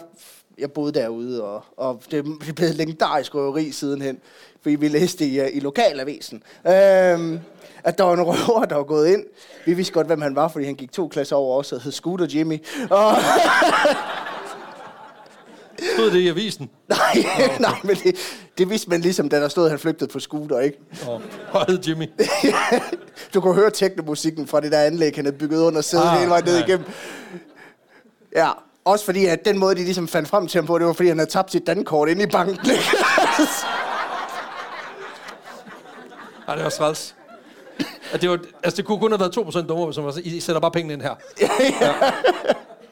jeg 0.57 0.71
boede 0.71 0.91
derude, 0.93 1.43
og, 1.43 1.63
og 1.77 2.01
det, 2.11 2.25
det 2.25 2.55
blevet 2.55 2.71
et 2.71 2.77
legendarisk 2.77 3.35
røveri 3.35 3.71
sidenhen, 3.71 4.19
fordi 4.61 4.75
vi 4.75 4.87
læste 4.87 5.25
i, 5.25 5.39
øh, 5.39 5.49
i 5.53 5.59
lokalavisen, 5.59 6.43
øh, 6.67 7.39
at 7.83 7.97
der 7.97 8.03
var 8.03 8.13
en 8.13 8.21
røver, 8.23 8.65
der 8.65 8.75
var 8.75 8.83
gået 8.83 9.07
ind. 9.13 9.23
Vi 9.65 9.73
vidste 9.73 9.93
godt, 9.93 10.07
hvem 10.07 10.21
han 10.21 10.35
var, 10.35 10.47
fordi 10.47 10.65
han 10.65 10.75
gik 10.75 10.91
to 10.91 11.07
klasser 11.07 11.35
over 11.35 11.59
os 11.59 11.71
og 11.71 11.81
hed 11.81 11.91
Scooter 11.91 12.27
Jimmy. 12.33 12.57
Og, 12.89 13.15
Stod 15.95 16.11
det 16.11 16.19
i 16.19 16.27
avisen? 16.27 16.69
nej, 16.89 17.25
nej, 17.59 17.75
men 17.83 17.95
det, 17.95 18.15
det 18.57 18.69
vidste 18.69 18.89
man 18.89 19.01
ligesom, 19.01 19.29
da 19.29 19.39
der 19.39 19.47
stod, 19.47 19.63
at 19.65 19.69
han 19.69 19.79
flygtede 19.79 20.11
på 20.11 20.19
scooter, 20.19 20.59
ikke? 20.59 20.77
Og 21.51 21.65
hed 21.67 21.79
Jimmy. 21.87 22.09
Du 23.33 23.41
kunne 23.41 23.53
høre 23.55 23.71
teknomusikken 23.71 24.47
fra 24.47 24.61
det 24.61 24.71
der 24.71 24.79
anlæg, 24.79 25.15
han 25.15 25.25
havde 25.25 25.37
bygget 25.37 25.61
under 25.61 25.81
sædet 25.81 26.05
Ah, 26.05 26.17
hele 26.17 26.29
vejen 26.29 26.45
ned 26.45 26.57
ja. 26.57 26.65
igennem. 26.65 26.85
Ja, 28.35 28.49
også 28.85 29.05
fordi, 29.05 29.25
at 29.25 29.45
den 29.45 29.57
måde, 29.57 29.75
de 29.75 29.83
ligesom 29.83 30.07
fandt 30.07 30.29
frem 30.29 30.47
til 30.47 30.57
ham 30.57 30.65
på, 30.67 30.77
det 30.79 30.87
var, 30.87 30.93
fordi 30.93 31.09
han 31.09 31.17
havde 31.17 31.29
tabt 31.29 31.51
sit 31.51 31.67
dankort 31.67 32.09
inde 32.09 32.23
i 32.23 32.27
banken. 32.27 32.71
ikke? 32.71 32.83
Ej, 36.47 36.55
det 36.55 36.63
var 36.63 36.69
træls. 36.69 37.15
At 38.13 38.21
det, 38.21 38.29
var, 38.29 38.39
altså, 38.63 38.77
det 38.77 38.85
kunne 38.85 38.99
kun 38.99 39.11
have 39.11 39.19
været 39.19 39.37
2% 39.37 39.67
dummer, 39.67 39.85
hvis 39.85 39.97
man 39.97 40.05
var 40.05 40.11
så, 40.11 40.21
I 40.23 40.39
sætter 40.39 40.59
bare 40.59 40.71
pengene 40.71 40.93
ind 40.93 41.01
her. 41.01 41.15
ja. 41.81 41.93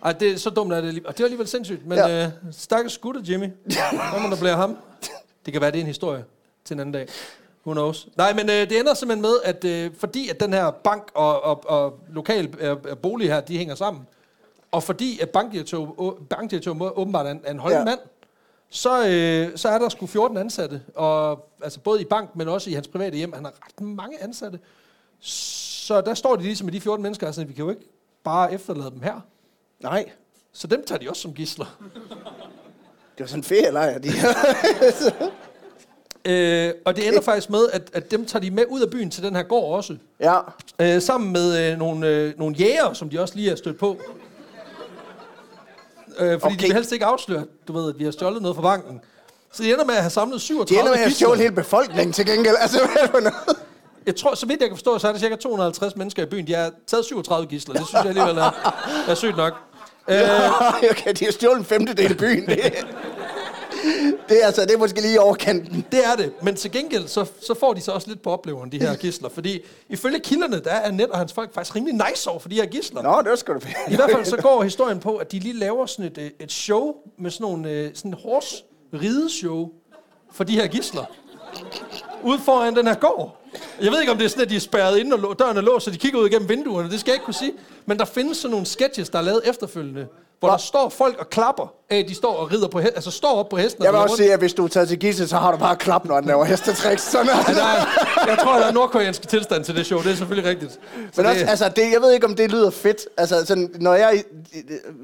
Ej, 0.04 0.12
det 0.12 0.32
er 0.32 0.38
så 0.38 0.50
dumt, 0.50 0.74
at 0.74 0.84
det. 0.84 1.06
Og 1.06 1.14
det 1.14 1.20
var 1.20 1.26
alligevel 1.26 1.48
sindssygt. 1.48 1.88
Men 1.88 1.98
ja. 1.98 2.08
Ja. 2.08 2.26
øh, 2.26 2.32
stakkels 2.52 2.94
skutter, 2.94 3.22
Jimmy. 3.30 3.48
Hvad 3.64 4.22
må 4.22 4.30
der 4.30 4.40
bliver 4.40 4.56
ham? 4.56 4.78
Det 5.46 5.54
kan 5.54 5.62
være, 5.62 5.72
det 5.72 5.78
er 5.78 5.82
en 5.82 5.88
historie 5.88 6.24
til 6.66 6.74
en 6.74 6.80
anden 6.80 6.94
dag. 6.94 7.08
Who 7.66 7.74
knows? 7.74 8.08
Nej, 8.18 8.34
men 8.34 8.50
øh, 8.50 8.70
det 8.70 8.80
ender 8.80 8.94
simpelthen 8.94 9.22
med, 9.22 9.34
at 9.44 9.66
øh, 9.66 9.92
fordi 10.00 10.30
at 10.30 10.40
den 10.40 10.54
her 10.54 10.72
bank 10.72 11.12
og, 11.14 11.44
og, 11.44 11.70
og 11.70 12.00
lokal 12.10 12.56
øh, 12.60 12.72
øh, 12.72 12.98
bolig 12.98 13.28
her, 13.28 13.40
de 13.40 13.58
hænger 13.58 13.76
sammen, 13.76 14.08
og 14.72 14.84
fordi 14.84 15.20
at 15.20 15.30
bankdirektør, 15.30 15.78
bankdirektør 16.30 16.98
åbenbart 16.98 17.26
er 17.26 17.32
en, 17.32 17.42
er 17.44 17.52
en 17.52 17.62
ja. 17.68 17.78
Ja. 17.78 17.84
mand, 17.84 18.00
så, 18.74 19.08
øh, 19.08 19.58
så 19.58 19.70
er 19.70 19.78
der 19.80 19.90
sgu 19.90 20.06
14 20.08 20.38
ansatte, 20.38 20.82
og, 20.96 21.50
altså 21.64 21.80
både 21.80 22.02
i 22.02 22.06
bank, 22.06 22.36
men 22.36 22.48
også 22.48 22.70
i 22.70 22.74
hans 22.74 22.88
private 22.88 23.18
hjem. 23.18 23.34
Han 23.34 23.46
har 23.46 23.52
ret 23.66 23.82
mange 23.86 24.24
ansatte. 24.24 24.60
Så 25.20 26.02
der 26.02 26.14
står 26.14 26.36
de 26.36 26.42
ligesom 26.44 26.66
med 26.66 26.74
de 26.74 26.82
14 26.82 27.04
mennesker, 27.04 27.28
altså 27.28 27.44
vi 27.44 27.54
kan 27.54 27.64
jo 27.66 27.70
ikke 27.70 27.86
bare 28.24 28.54
efterlade 28.54 28.92
dem 28.92 29.02
her. 29.02 29.22
Nej, 29.80 30.06
Så 30.54 30.68
dem 30.68 30.84
tager 30.86 31.00
de 31.00 31.10
også 31.10 31.22
som 31.22 31.34
gisler. 31.34 31.78
det 33.18 33.20
var 33.20 33.26
sådan 33.26 33.40
en 33.40 33.44
ferielejr, 33.44 33.98
de 34.00 34.10
Øh, 36.26 36.74
og 36.86 36.96
det 36.96 37.08
ender 37.08 37.22
faktisk 37.22 37.50
med, 37.50 37.70
at, 37.74 37.90
at 37.94 38.12
dem 38.12 38.26
tager 38.26 38.42
de 38.42 38.52
med 38.52 38.64
ud 38.70 38.82
af 38.82 38.90
byen 38.90 39.10
til 39.10 39.24
den 39.24 39.36
her 39.36 39.44
gård 39.44 39.76
også. 39.78 39.98
Ja. 40.20 40.40
Øh, 40.80 41.02
sammen 41.02 41.34
med 41.34 41.72
øh, 41.72 41.78
nogle, 41.78 42.08
øh, 42.08 42.40
nogle 42.40 42.56
jæger, 42.56 42.94
som 42.94 43.10
de 43.10 43.20
også 43.22 43.36
lige 43.36 43.52
er 43.52 43.56
stødt 43.56 43.80
på. 43.80 43.98
Øh, 46.20 46.40
fordi 46.40 46.54
okay. 46.54 46.58
de 46.58 46.64
vil 46.68 46.74
helst 46.74 46.92
ikke 46.92 47.06
afsløre, 47.06 47.44
du 47.68 47.74
ved, 47.74 47.90
at 47.90 48.00
vi 48.00 48.04
har 48.04 48.12
stjålet 48.12 48.42
noget 48.42 48.56
fra 48.56 48.62
banken. 48.64 49.02
Så 49.54 49.64
de 49.64 49.74
ender 49.74 49.86
med 49.86 49.96
at 49.96 50.02
have 50.02 50.10
samlet 50.10 50.36
De 50.36 50.40
37 50.40 50.80
ender 50.80 50.92
med 50.92 51.00
at 51.02 51.08
gidsler. 51.08 51.26
stjåle 51.28 51.42
hele 51.42 51.56
befolkningen 51.56 52.14
til 52.14 52.26
gengæld. 52.26 52.56
Altså, 52.60 52.78
hvad 52.78 53.04
er 53.04 53.06
det 53.12 53.24
noget? 53.24 53.58
Jeg 54.06 54.16
tror, 54.16 54.36
så 54.36 54.46
vidt 54.46 54.62
jeg 54.62 54.70
kan 54.70 54.78
forstå, 54.78 55.00
så 55.00 55.08
er 55.08 55.12
der 55.12 55.20
cirka 55.20 55.36
250 55.36 55.96
mennesker 55.96 56.24
i 56.24 56.26
byen. 56.26 56.48
De 56.48 56.54
har 56.54 56.72
taget 56.88 57.06
37 57.06 57.48
gisler. 57.48 57.76
Det 57.76 57.88
synes 57.88 58.04
jeg 58.04 58.10
alligevel 58.10 58.38
er, 58.38 58.72
er 59.08 59.16
sygt 59.16 59.38
nok. 59.38 59.54
Øh, 60.10 60.18
okay, 60.92 61.14
de 61.20 61.26
har 61.26 61.32
stjålet 61.32 61.60
en 61.60 61.66
femtedel 61.66 62.12
af 62.12 62.18
byen. 62.18 62.50
Det, 64.30 64.42
er, 64.42 64.46
altså, 64.46 64.62
det 64.62 64.72
er 64.72 64.78
måske 64.78 65.02
lige 65.02 65.22
overkanten. 65.22 65.86
det 65.92 66.06
er 66.06 66.16
det. 66.16 66.34
Men 66.42 66.56
til 66.56 66.72
gengæld, 66.72 67.08
så, 67.08 67.26
så 67.42 67.54
får 67.54 67.74
de 67.74 67.82
så 67.82 67.92
også 67.92 68.08
lidt 68.08 68.22
på 68.22 68.30
opleveren, 68.32 68.72
de 68.72 68.80
her 68.80 68.96
gisler. 68.96 69.30
Fordi 69.30 69.62
ifølge 69.90 70.20
kilderne, 70.20 70.60
der 70.60 70.72
er 70.72 70.92
Net 70.92 71.10
og 71.10 71.18
hans 71.18 71.34
folk 71.34 71.54
faktisk 71.54 71.76
rimelig 71.76 71.94
nice 72.10 72.30
over 72.30 72.40
for 72.40 72.50
de 72.50 72.56
her 72.56 72.66
gisler. 72.66 73.02
Nå, 73.02 73.22
det 73.32 73.40
sgu 73.40 73.54
da 73.54 73.60
I 73.90 73.96
hvert 73.96 74.12
fald 74.12 74.26
så 74.26 74.38
går 74.38 74.64
historien 74.64 75.00
på, 75.00 75.16
at 75.16 75.32
de 75.32 75.40
lige 75.40 75.60
laver 75.60 75.86
sådan 75.86 76.06
et, 76.06 76.18
øh, 76.18 76.30
et 76.40 76.52
show 76.52 76.96
med 77.18 77.32
sådan 77.32 77.44
nogle 77.44 77.70
øh, 77.70 77.92
sådan 77.94 78.12
en 78.12 78.18
horse 78.24 78.64
rideshow 78.94 79.70
for 80.32 80.44
de 80.44 80.56
her 80.56 80.68
gisler. 80.68 81.06
Ude 82.24 82.40
foran 82.40 82.76
den 82.76 82.88
her 82.88 82.96
gård. 82.96 83.38
Jeg 83.82 83.92
ved 83.92 84.00
ikke, 84.00 84.12
om 84.12 84.18
det 84.18 84.26
er 84.26 84.30
sådan, 84.30 84.44
at 84.44 84.50
de 84.50 84.56
er 84.56 84.60
spærret 84.60 84.98
inde, 84.98 85.16
og 85.16 85.40
døren 85.40 85.58
er 85.58 85.62
låst, 85.62 85.86
så 85.86 85.92
de 85.92 85.98
kigger 85.98 86.20
ud 86.20 86.28
igennem 86.28 86.50
vinduerne. 86.50 86.90
Det 86.90 87.00
skal 87.00 87.12
jeg 87.12 87.16
ikke 87.16 87.26
kunne 87.26 87.34
sige. 87.34 87.54
Men 87.86 88.00
der 88.00 88.06
findes 88.06 88.38
sådan 88.38 88.52
nogle 88.52 88.66
sketches, 88.66 89.10
der 89.10 89.20
er 89.20 89.24
lavet 89.24 89.42
efterfølgende, 89.46 90.08
hvor 90.42 90.50
der 90.50 90.58
står 90.58 90.90
folk 90.90 91.18
og 91.20 91.30
klapper 91.30 91.74
at 91.90 92.06
de 92.08 92.16
står 92.16 92.34
og 92.36 92.52
rider 92.52 92.68
på 92.68 92.80
he- 92.80 92.96
altså 92.96 93.12
står 93.12 93.36
op 93.36 93.50
på 93.50 93.58
hesten. 93.58 93.84
Jeg 93.84 93.92
vil 93.94 94.00
også 94.00 94.12
rundt. 94.12 94.18
sige, 94.18 94.34
at 94.34 94.40
hvis 94.40 94.54
du 94.54 94.64
er 94.64 94.68
taget 94.68 94.88
til 94.90 95.00
gissel, 95.00 95.28
så 95.28 95.38
har 95.38 95.52
du 95.52 95.58
bare 95.58 95.76
klap, 95.76 96.06
når 96.06 96.16
den 96.20 96.26
laver 96.28 96.46
hestetricks. 96.46 97.04
Sådan 97.12 97.28
Ja, 97.28 97.54
der 97.54 97.64
er, 97.64 98.26
jeg 98.28 98.38
tror, 98.44 98.58
der 98.60 98.66
er 98.66 98.72
nordkoreansk 98.72 99.28
tilstand 99.30 99.64
til 99.64 99.76
det 99.76 99.86
show. 99.86 100.02
Det 100.02 100.12
er 100.12 100.16
selvfølgelig 100.16 100.50
rigtigt. 100.50 100.72
Så 100.72 100.80
Men 101.22 101.26
også, 101.26 101.40
det, 101.42 101.50
altså, 101.50 101.70
det, 101.76 101.92
jeg 101.94 102.02
ved 102.02 102.12
ikke, 102.14 102.28
om 102.28 102.36
det 102.36 102.52
lyder 102.52 102.70
fedt. 102.70 103.06
Altså, 103.18 103.46
sådan, 103.46 103.72
når 103.80 103.94
jeg, 103.94 104.24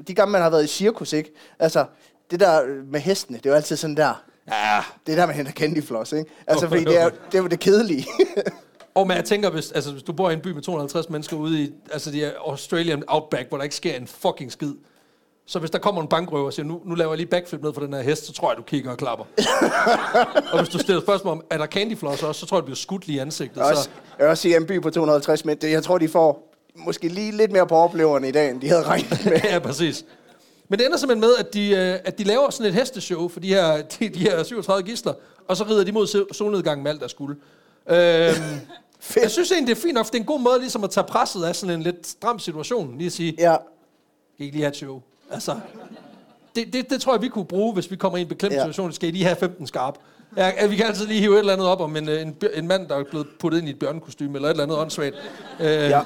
de 0.08 0.14
gange, 0.14 0.32
man 0.32 0.42
har 0.42 0.50
været 0.50 0.64
i 0.64 0.66
cirkus, 0.66 1.12
ikke? 1.12 1.34
Altså, 1.58 1.84
det 2.30 2.40
der 2.40 2.62
med 2.92 3.00
hestene, 3.00 3.38
det 3.38 3.46
er 3.46 3.50
jo 3.50 3.56
altid 3.56 3.76
sådan 3.76 3.96
der. 3.96 4.22
ja, 4.50 4.80
Det 5.06 5.12
er 5.12 5.16
der, 5.16 5.26
man 5.26 5.34
henter 5.34 5.52
candy 5.52 5.84
floss, 5.84 6.12
ikke? 6.12 6.30
Altså, 6.46 6.64
Jo, 6.66 6.70
fordi 6.70 6.82
jo. 6.82 6.90
det 6.90 7.00
er, 7.00 7.08
det 7.08 7.38
er 7.38 7.42
jo 7.42 7.46
det 7.46 7.60
kedelige. 7.60 8.06
Og 8.94 9.06
men 9.06 9.16
jeg 9.16 9.24
tænker, 9.24 9.50
hvis, 9.50 9.72
altså, 9.72 9.90
hvis 9.92 10.02
du 10.02 10.12
bor 10.12 10.30
i 10.30 10.32
en 10.32 10.40
by 10.40 10.48
med 10.48 10.62
250 10.62 11.10
mennesker 11.10 11.36
ude 11.36 11.62
i 11.62 11.72
altså, 11.92 12.10
de 12.10 12.32
Australian 12.46 13.02
Outback, 13.08 13.48
hvor 13.48 13.58
der 13.58 13.64
ikke 13.64 13.76
sker 13.76 13.94
en 13.96 14.06
fucking 14.06 14.52
skid, 14.52 14.72
så 15.48 15.58
hvis 15.58 15.70
der 15.70 15.78
kommer 15.78 16.02
en 16.02 16.08
bankrøver 16.08 16.46
og 16.46 16.52
siger, 16.52 16.66
nu, 16.66 16.80
nu 16.84 16.94
laver 16.94 17.10
jeg 17.12 17.16
lige 17.16 17.26
backflip 17.26 17.62
ned 17.62 17.74
for 17.74 17.80
den 17.80 17.92
her 17.92 18.00
hest, 18.02 18.26
så 18.26 18.32
tror 18.32 18.50
jeg, 18.50 18.56
du 18.58 18.62
kigger 18.62 18.90
og 18.90 18.96
klapper. 18.98 19.24
og 20.52 20.58
hvis 20.58 20.68
du 20.68 20.78
stiller 20.78 21.00
spørgsmål 21.02 21.32
om, 21.32 21.42
er 21.50 21.58
der 21.58 21.66
candy 21.66 21.96
floss 21.96 22.22
også, 22.22 22.40
så 22.40 22.46
tror 22.46 22.56
jeg, 22.56 22.62
du 22.62 22.64
bliver 22.64 22.76
skudt 22.76 23.06
lige 23.06 23.16
i 23.16 23.18
ansigtet. 23.18 23.62
også, 23.62 23.82
Så, 23.82 23.88
jeg 24.18 24.24
vil 24.24 24.30
også 24.30 24.48
en 24.48 24.66
by 24.66 24.80
på 24.82 24.90
250 24.90 25.44
mænd, 25.44 25.58
det, 25.58 25.70
jeg 25.70 25.82
tror, 25.82 25.98
de 25.98 26.08
får 26.08 26.54
måske 26.76 27.08
lige 27.08 27.32
lidt 27.32 27.52
mere 27.52 27.66
på 27.66 27.74
opleverne 27.76 28.28
i 28.28 28.32
dag, 28.32 28.50
end 28.50 28.60
de 28.60 28.68
havde 28.68 28.82
regnet 28.82 29.24
med. 29.24 29.32
ja, 29.52 29.58
præcis. 29.58 30.04
Men 30.68 30.78
det 30.78 30.86
ender 30.86 30.98
simpelthen 30.98 31.20
med, 31.20 31.36
at 31.38 31.54
de, 31.54 31.70
øh, 31.70 31.98
at 32.04 32.18
de 32.18 32.24
laver 32.24 32.50
sådan 32.50 32.66
et 32.66 32.74
hesteshow 32.74 33.28
for 33.28 33.40
de 33.40 33.48
her, 33.48 33.82
de, 34.00 34.08
de 34.08 34.18
her 34.18 34.42
37 34.42 34.82
gisler, 34.82 35.12
og 35.48 35.56
så 35.56 35.64
rider 35.64 35.84
de 35.84 35.92
mod 35.92 36.06
sol- 36.06 36.34
solnedgangen 36.34 36.82
med 36.82 36.90
alt 36.90 37.00
der 37.00 37.08
skulle. 37.08 37.36
Øhm, 37.90 37.96
jeg 39.22 39.30
synes 39.30 39.52
egentlig, 39.52 39.76
det 39.76 39.82
er 39.82 39.86
fint 39.86 39.94
nok, 39.94 40.06
det 40.06 40.14
er 40.14 40.18
en 40.18 40.24
god 40.24 40.40
måde 40.40 40.58
ligesom 40.58 40.84
at 40.84 40.90
tage 40.90 41.04
presset 41.04 41.44
af 41.44 41.56
sådan 41.56 41.74
en 41.76 41.82
lidt 41.82 42.06
stram 42.06 42.38
situation. 42.38 42.98
Lige 42.98 43.06
at 43.06 43.12
sige, 43.12 43.34
Ja, 43.38 43.56
Skal 44.34 44.42
I 44.42 44.44
ikke 44.44 44.56
lige 44.56 44.62
have 44.64 44.70
et 44.70 44.76
show? 44.76 45.00
Altså, 45.30 45.56
det, 46.56 46.72
det, 46.72 46.90
det 46.90 47.00
tror 47.00 47.14
jeg, 47.14 47.22
vi 47.22 47.28
kunne 47.28 47.44
bruge, 47.44 47.74
hvis 47.74 47.90
vi 47.90 47.96
kommer 47.96 48.18
i 48.18 48.20
en 48.22 48.28
beklemt 48.28 48.54
Ja. 48.54 48.58
situation. 48.60 48.92
Skal 48.92 49.08
I 49.08 49.12
lige 49.12 49.24
have 49.24 49.36
15 49.36 49.66
skarp? 49.66 49.94
Ja, 50.36 50.66
vi 50.66 50.76
kan 50.76 50.86
altid 50.86 51.06
lige 51.06 51.20
hive 51.20 51.34
et 51.34 51.38
eller 51.38 51.52
andet 51.52 51.66
op 51.66 51.80
om 51.80 51.96
en, 51.96 52.08
øh, 52.08 52.22
en, 52.22 52.36
en 52.54 52.66
mand, 52.68 52.88
der 52.88 52.96
er 52.96 53.04
blevet 53.10 53.26
puttet 53.40 53.58
ind 53.58 53.68
i 53.68 53.70
et 53.70 53.78
bjørnekostyme, 53.78 54.34
eller 54.34 54.48
et 54.48 54.50
eller 54.50 54.62
andet 54.64 54.78
åndssvagt. 54.78 55.14
Øh, 55.60 55.66
ja. 55.66 56.02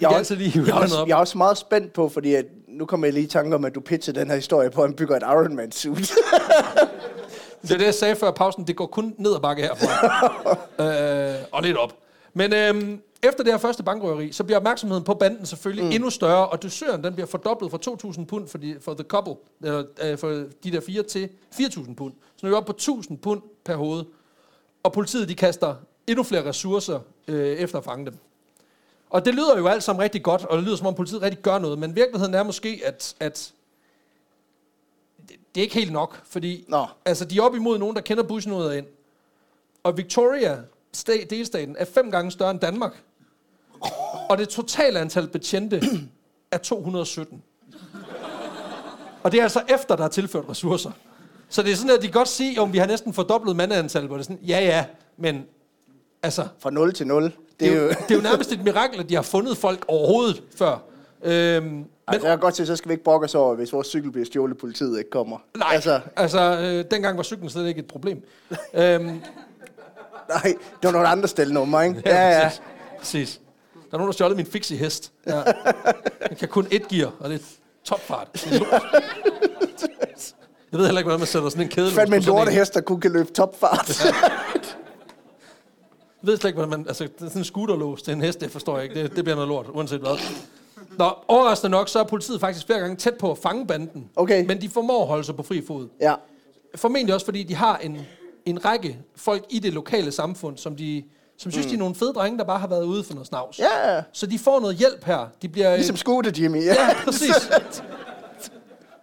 Jeg, 0.00 0.10
altid 0.10 0.36
lige 0.36 0.62
jeg, 0.66 0.74
også, 0.74 0.96
op. 0.98 1.08
jeg 1.08 1.14
er 1.14 1.18
også 1.18 1.38
meget 1.38 1.58
spændt 1.58 1.92
på, 1.92 2.08
fordi 2.08 2.34
at, 2.34 2.44
nu 2.68 2.86
kommer 2.86 3.06
jeg 3.06 3.14
lige 3.14 3.24
i 3.24 3.28
tanke 3.28 3.54
om, 3.56 3.64
at 3.64 3.74
du 3.74 3.80
pitchede 3.80 4.20
den 4.20 4.28
her 4.28 4.34
historie 4.34 4.70
på, 4.70 4.82
at 4.82 4.88
han 4.88 4.96
bygger 4.96 5.16
et 5.16 5.22
Iron 5.22 5.56
Man 5.56 5.72
suit. 5.72 6.12
Det 7.62 7.70
er 7.72 7.78
det, 7.78 7.84
jeg 7.84 7.94
sagde 7.94 8.16
før 8.16 8.30
pausen. 8.30 8.66
Det 8.66 8.76
går 8.76 8.86
kun 8.86 9.14
ned 9.18 9.34
ad 9.34 9.40
bakke 9.40 9.62
herfra. 9.62 10.26
øh, 11.34 11.34
og 11.52 11.62
lidt 11.62 11.76
op. 11.76 11.92
Men 12.34 12.52
øhm, 12.52 13.02
efter 13.22 13.44
det 13.44 13.52
her 13.52 13.58
første 13.58 13.82
bankrøveri, 13.82 14.32
så 14.32 14.44
bliver 14.44 14.56
opmærksomheden 14.56 15.04
på 15.04 15.14
banden 15.14 15.46
selvfølgelig 15.46 15.84
mm. 15.84 15.90
endnu 15.90 16.10
større, 16.10 16.48
og 16.48 16.62
dusøren 16.62 17.04
den 17.04 17.14
bliver 17.14 17.26
fordoblet 17.26 17.70
fra 17.70 17.78
2.000 18.18 18.24
pund 18.24 18.48
for, 18.48 18.58
de, 18.58 18.76
for 18.80 18.94
the 18.94 19.04
couple, 19.04 19.34
eller 19.62 19.84
øh, 20.02 20.18
for 20.18 20.28
de 20.64 20.72
der 20.72 20.80
fire 20.80 21.02
til 21.02 21.28
4.000 21.54 21.94
pund. 21.94 22.12
Så 22.36 22.46
nu 22.46 22.48
er 22.48 22.50
vi 22.50 22.54
oppe 22.56 22.72
på 22.72 22.78
1.000 22.80 23.16
pund 23.16 23.42
per 23.64 23.76
hoved. 23.76 24.04
Og 24.82 24.92
politiet 24.92 25.28
de 25.28 25.34
kaster 25.34 25.74
endnu 26.06 26.22
flere 26.22 26.44
ressourcer 26.44 27.00
øh, 27.28 27.56
efter 27.56 27.78
at 27.78 27.84
fange 27.84 28.06
dem. 28.06 28.14
Og 29.10 29.24
det 29.24 29.34
lyder 29.34 29.58
jo 29.58 29.66
alt 29.66 29.82
sammen 29.82 30.02
rigtig 30.02 30.22
godt, 30.22 30.44
og 30.44 30.56
det 30.56 30.64
lyder 30.64 30.76
som 30.76 30.86
om 30.86 30.94
politiet 30.94 31.22
rigtig 31.22 31.42
gør 31.42 31.58
noget, 31.58 31.78
men 31.78 31.96
virkeligheden 31.96 32.34
er 32.34 32.42
måske, 32.42 32.80
at, 32.84 33.16
at 33.20 33.52
det, 35.28 35.60
er 35.60 35.62
ikke 35.62 35.74
helt 35.74 35.92
nok, 35.92 36.20
fordi 36.24 36.64
Nå. 36.68 36.86
altså, 37.04 37.24
de 37.24 37.38
er 37.38 37.42
op 37.42 37.54
imod 37.54 37.78
nogen, 37.78 37.96
der 37.96 38.02
kender 38.02 38.22
bussen 38.22 38.52
ud 38.52 38.62
og 38.62 38.78
ind. 38.78 38.86
Og 39.82 39.96
Victoria, 39.96 40.62
delstaten, 41.30 41.76
er 41.78 41.84
fem 41.84 42.10
gange 42.10 42.30
større 42.30 42.50
end 42.50 42.60
Danmark. 42.60 43.02
Og 44.30 44.38
det 44.38 44.48
totale 44.48 44.98
antal 45.00 45.28
betjente 45.28 45.82
er 46.50 46.58
217. 46.58 47.42
Og 49.22 49.32
det 49.32 49.38
er 49.38 49.42
altså 49.42 49.62
efter, 49.68 49.96
der 49.96 50.04
er 50.04 50.08
tilført 50.08 50.44
ressourcer. 50.48 50.90
Så 51.48 51.62
det 51.62 51.72
er 51.72 51.76
sådan, 51.76 51.90
at 51.96 52.02
de 52.02 52.06
kan 52.06 52.12
godt 52.12 52.28
sige, 52.28 52.60
om 52.60 52.72
vi 52.72 52.78
har 52.78 52.86
næsten 52.86 53.12
fordoblet 53.12 53.56
mandeantal, 53.56 54.06
hvor 54.06 54.16
det 54.16 54.22
er 54.22 54.24
sådan, 54.24 54.44
ja 54.46 54.58
ja, 54.60 54.84
men 55.16 55.44
altså, 56.22 56.48
Fra 56.58 56.70
0 56.70 56.92
til 56.92 57.06
0. 57.06 57.22
det 57.24 57.32
Det 57.60 57.68
er, 57.68 57.72
er 57.72 57.82
jo, 57.82 57.88
det 57.88 58.10
er 58.10 58.14
jo 58.14 58.20
nærmest 58.20 58.52
et 58.52 58.64
mirakel, 58.64 59.00
at 59.00 59.08
de 59.08 59.14
har 59.14 59.22
fundet 59.22 59.56
folk 59.56 59.84
overhovedet 59.88 60.42
før. 60.56 60.78
Øhm, 61.22 61.84
Altså, 62.10 62.26
jeg 62.28 62.32
kan 62.36 62.40
godt 62.40 62.56
se, 62.56 62.66
så 62.66 62.76
skal 62.76 62.88
vi 62.88 62.92
ikke 62.92 63.04
brokke 63.04 63.24
os 63.24 63.34
over, 63.34 63.54
hvis 63.54 63.72
vores 63.72 63.86
cykel 63.88 64.10
bliver 64.12 64.26
stjålet, 64.26 64.58
politiet 64.58 64.98
ikke 64.98 65.10
kommer. 65.10 65.38
nej, 65.56 65.68
Altså, 65.74 66.00
altså, 66.16 66.38
altså 66.40 66.60
øh, 66.68 66.84
dengang 66.90 67.16
var 67.16 67.22
cyklen 67.22 67.50
slet 67.50 67.66
ikke 67.68 67.78
et 67.78 67.86
problem. 67.86 68.22
øhm, 68.74 69.20
nej, 70.28 70.42
det 70.42 70.82
var 70.82 70.90
nogle 70.90 71.08
andre 71.08 71.28
stelnummer, 71.28 71.82
ikke? 71.82 72.02
Ja, 72.06 72.28
ja. 72.28 72.44
Præcis. 72.44 72.60
præcis. 72.98 73.40
Der 73.74 73.94
er 73.94 73.98
nogen, 73.98 74.06
der 74.06 74.12
stjålet 74.12 74.36
min 74.36 74.46
fixie 74.46 74.76
hest. 74.76 75.12
Ja. 75.26 75.42
Den 76.28 76.36
kan 76.38 76.48
kun 76.48 76.66
et 76.70 76.88
gear, 76.88 77.12
og 77.20 77.30
det 77.30 77.40
er 77.40 77.44
topfart. 77.84 78.46
Jeg 80.72 80.78
ved 80.78 80.86
heller 80.86 81.00
ikke, 81.00 81.08
hvordan 81.08 81.20
man 81.20 81.26
sætter 81.26 81.48
sådan 81.48 81.64
en 81.64 81.68
kæde. 81.68 81.90
Fandme 81.90 82.16
en 82.16 82.22
lortehest, 82.22 82.74
der 82.74 82.80
kun 82.80 83.00
kan 83.00 83.12
løbe 83.12 83.30
topfart. 83.32 84.04
Jeg 86.22 86.26
ved 86.26 86.36
slet 86.36 86.48
ikke, 86.48 86.56
hvordan 86.56 86.78
man... 86.78 86.88
Altså, 86.88 87.04
er 87.04 87.08
sådan 87.18 87.38
en 87.40 87.44
scooterlås 87.44 88.02
til 88.02 88.12
en 88.12 88.20
hest, 88.20 88.40
det 88.40 88.50
forstår 88.50 88.76
jeg 88.78 88.84
ikke. 88.84 89.02
Det, 89.02 89.16
det 89.16 89.24
bliver 89.24 89.34
noget 89.34 89.48
lort, 89.48 89.66
uanset 89.68 90.00
hvad. 90.00 90.18
Nå, 90.98 91.10
overraskende 91.28 91.70
nok, 91.70 91.88
så 91.88 91.98
er 91.98 92.04
politiet 92.04 92.40
faktisk 92.40 92.66
flere 92.66 92.78
gange 92.80 92.96
tæt 92.96 93.14
på 93.14 93.30
at 93.30 93.38
fange 93.38 93.66
banden. 93.66 94.10
Okay. 94.16 94.44
Men 94.46 94.60
de 94.60 94.68
formår 94.68 95.02
at 95.02 95.08
holde 95.08 95.24
sig 95.24 95.36
på 95.36 95.42
fri 95.42 95.62
fod. 95.66 95.88
ja. 96.00 96.14
Formentlig 96.76 97.14
også, 97.14 97.24
fordi 97.26 97.42
de 97.42 97.54
har 97.54 97.76
en, 97.76 98.06
en 98.50 98.64
række 98.64 98.98
folk 99.16 99.44
i 99.50 99.58
det 99.58 99.72
lokale 99.72 100.12
samfund, 100.12 100.56
som 100.56 100.76
de 100.76 101.04
som 101.38 101.50
synes, 101.52 101.66
mm. 101.66 101.70
de 101.70 101.74
er 101.74 101.78
nogle 101.78 101.94
fede 101.94 102.12
drenge, 102.12 102.38
der 102.38 102.44
bare 102.44 102.58
har 102.58 102.66
været 102.66 102.84
ude 102.84 103.04
for 103.04 103.14
noget 103.14 103.26
snavs. 103.26 103.58
Ja, 103.58 103.94
ja. 103.94 104.02
Så 104.12 104.26
de 104.26 104.38
får 104.38 104.60
noget 104.60 104.76
hjælp 104.76 105.04
her. 105.04 105.28
De 105.42 105.48
bliver... 105.48 105.74
Ligesom 105.76 105.96
Scooter 105.96 106.30
Jimmy. 106.38 106.64
Ja, 106.64 106.74
Ja, 106.74 106.88
præcis. 107.04 107.50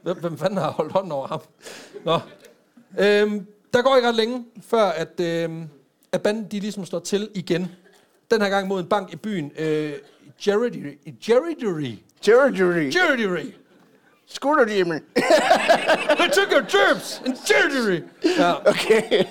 Hvem, 0.04 0.18
hvem 0.18 0.38
fanden 0.38 0.58
har 0.58 0.72
holdt 0.72 0.92
hånden 0.92 1.12
over 1.12 1.28
ham? 1.28 1.42
Nå. 2.06 2.20
Øhm, 3.00 3.48
der 3.74 3.82
går 3.82 3.96
ikke 3.96 4.08
ret 4.08 4.16
længe, 4.16 4.46
før 4.62 4.84
at, 4.84 5.20
øhm, 5.20 5.70
at 6.12 6.22
banden 6.22 6.48
de 6.52 6.60
ligesom 6.60 6.86
står 6.86 7.00
til 7.00 7.30
igen. 7.34 7.72
Den 8.32 8.42
her 8.42 8.50
gang 8.50 8.68
mod 8.68 8.80
en 8.80 8.86
bank 8.86 9.14
i 9.14 9.16
byen. 9.16 9.52
Øh, 9.58 9.94
Jerry 10.48 10.70
Jerry 11.28 11.64
Jerry. 11.64 11.98
Jerry 12.96 13.54
Scooter 14.28 14.74
Jimmy. 14.76 14.96
They 16.20 16.30
took 16.30 16.52
your 16.52 16.66
germs 16.70 17.22
in 17.26 17.36
Jerry 17.50 18.04
Ja. 18.38 18.70
Okay. 18.70 19.26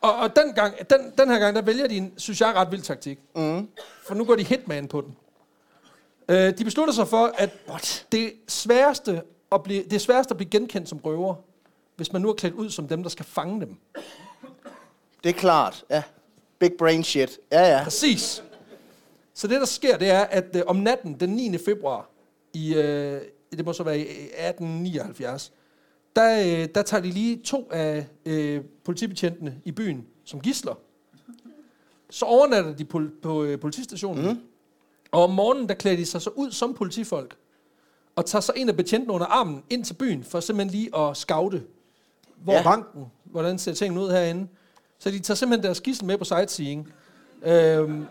Og, 0.00 0.16
og 0.16 0.36
den, 0.36 0.52
gang, 0.54 0.90
den, 0.90 1.12
den 1.18 1.30
her 1.30 1.38
gang, 1.38 1.56
der 1.56 1.62
vælger 1.62 1.88
de 1.88 1.96
en, 1.96 2.12
synes 2.16 2.40
jeg, 2.40 2.54
ret 2.54 2.70
vild 2.70 2.82
taktik. 2.82 3.18
Mm. 3.36 3.68
For 4.06 4.14
nu 4.14 4.24
går 4.24 4.36
de 4.36 4.42
hitman 4.42 4.88
på 4.88 5.00
den. 5.00 5.16
Øh, 6.28 6.58
de 6.58 6.64
beslutter 6.64 6.94
sig 6.94 7.08
for, 7.08 7.34
at 7.38 7.50
What? 7.68 8.06
det 8.12 8.32
sværeste, 8.48 9.22
at 9.52 9.62
blive, 9.62 9.82
det 9.84 9.92
er 9.92 9.98
sværest 9.98 10.30
at 10.30 10.36
blive 10.36 10.50
genkendt 10.50 10.88
som 10.88 10.98
røver, 10.98 11.34
hvis 11.96 12.12
man 12.12 12.22
nu 12.22 12.28
er 12.28 12.34
klædt 12.34 12.54
ud 12.54 12.70
som 12.70 12.88
dem, 12.88 13.02
der 13.02 13.10
skal 13.10 13.24
fange 13.24 13.60
dem. 13.60 13.76
Det 15.24 15.28
er 15.28 15.38
klart. 15.38 15.84
Ja. 15.90 16.02
Big 16.58 16.70
brain 16.78 17.04
shit. 17.04 17.38
Ja, 17.52 17.76
ja. 17.76 17.84
Præcis. 17.84 18.42
Så 19.34 19.46
det, 19.46 19.60
der 19.60 19.66
sker, 19.66 19.96
det 19.98 20.10
er, 20.10 20.20
at 20.20 20.56
øh, 20.56 20.62
om 20.66 20.76
natten 20.76 21.20
den 21.20 21.30
9. 21.30 21.58
februar, 21.58 22.10
i, 22.52 22.74
øh, 22.74 23.20
det 23.52 23.64
må 23.64 23.72
så 23.72 23.82
være 23.82 23.98
i 23.98 24.02
1879, 24.02 25.52
der, 26.16 26.40
øh, 26.62 26.68
der 26.74 26.82
tager 26.82 27.00
de 27.02 27.10
lige 27.10 27.36
to 27.44 27.68
af 27.72 28.06
øh, 28.26 28.60
politibetjentene 28.84 29.60
i 29.64 29.70
byen 29.72 30.06
som 30.24 30.40
gisler. 30.40 30.74
Så 32.10 32.24
overnatter 32.24 32.74
de 32.76 32.84
på, 32.84 33.02
på 33.22 33.44
øh, 33.44 33.60
politistationen. 33.60 34.28
Mm. 34.28 34.38
Og 35.12 35.22
om 35.24 35.30
morgenen, 35.30 35.68
der 35.68 35.74
klæder 35.74 35.96
de 35.96 36.06
sig 36.06 36.22
så 36.22 36.30
ud 36.30 36.50
som 36.50 36.74
politifolk. 36.74 37.36
Og 38.16 38.26
tager 38.26 38.40
så 38.40 38.52
en 38.56 38.68
af 38.68 38.76
betjentene 38.76 39.12
under 39.12 39.26
armen 39.26 39.62
ind 39.70 39.84
til 39.84 39.94
byen, 39.94 40.24
for 40.24 40.40
simpelthen 40.40 40.70
lige 40.80 40.96
at 40.98 41.16
scoute, 41.16 41.62
hvor 42.44 42.52
Ja. 42.52 42.62
banken, 42.62 43.04
hvordan 43.24 43.58
ser 43.58 43.72
tingene 43.74 44.00
ud 44.00 44.10
herinde. 44.10 44.48
Så 44.98 45.10
de 45.10 45.18
tager 45.18 45.36
simpelthen 45.36 45.64
deres 45.64 45.80
gissel 45.80 46.06
med 46.06 46.18
på 46.18 46.24
sightseeing. 46.24 46.92
Øhm, 47.42 48.06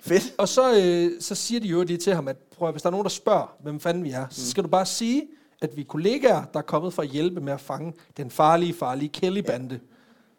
Fedt. 0.00 0.34
og 0.38 0.48
så, 0.48 0.74
øh, 0.82 1.20
så 1.20 1.34
siger 1.34 1.60
de 1.60 1.68
jo 1.68 1.82
lige 1.82 1.96
til 1.96 2.14
ham, 2.14 2.28
at 2.28 2.36
prøv, 2.60 2.68
at 2.68 2.74
hvis 2.74 2.82
der 2.82 2.88
er 2.88 2.90
nogen, 2.90 3.04
der 3.04 3.10
spørger, 3.10 3.56
hvem 3.62 3.80
fanden 3.80 4.04
vi 4.04 4.10
er, 4.10 4.26
så 4.30 4.50
skal 4.50 4.64
du 4.64 4.68
bare 4.68 4.86
sige, 4.86 5.22
at 5.62 5.76
vi 5.76 5.80
er 5.80 5.84
kollegaer, 5.84 6.44
der 6.52 6.58
er 6.58 6.62
kommet 6.62 6.94
for 6.94 7.02
at 7.02 7.08
hjælpe 7.08 7.40
med 7.40 7.52
at 7.52 7.60
fange 7.60 7.92
den 8.16 8.30
farlige, 8.30 8.74
farlige 8.74 9.08
Kelly-bande, 9.08 9.80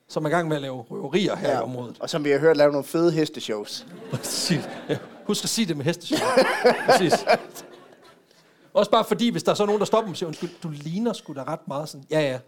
som 0.07 0.25
er 0.25 0.29
i 0.29 0.31
gang 0.31 0.47
med 0.47 0.55
at 0.55 0.61
lave 0.61 0.81
røverier 0.81 1.35
her 1.35 1.49
ja. 1.49 1.59
i 1.59 1.61
området. 1.61 1.97
Og 1.99 2.09
som 2.09 2.23
vi 2.23 2.29
har 2.29 2.39
hørt, 2.39 2.57
lave 2.57 2.71
nogle 2.71 2.85
fede 2.85 3.11
hesteshows. 3.11 3.87
Præcis. 4.11 4.69
Ja. 4.89 4.97
Husk 5.27 5.43
at 5.43 5.49
sige 5.49 5.65
det 5.65 5.77
med 5.77 5.85
hesteshow. 5.85 6.29
Præcis. 6.85 7.25
Også 8.73 8.91
bare 8.91 9.05
fordi, 9.05 9.29
hvis 9.29 9.43
der 9.43 9.51
er 9.51 9.55
så 9.55 9.65
nogen, 9.65 9.79
der 9.79 9.85
stopper 9.85 10.05
dem 10.05 10.11
og 10.11 10.17
siger, 10.17 10.27
undskyld, 10.27 10.49
du 10.63 10.69
ligner 10.69 11.13
sgu 11.13 11.33
da 11.33 11.43
ret 11.43 11.67
meget 11.67 11.89
sådan. 11.89 12.05
Ja, 12.11 12.19
ja, 12.19 12.39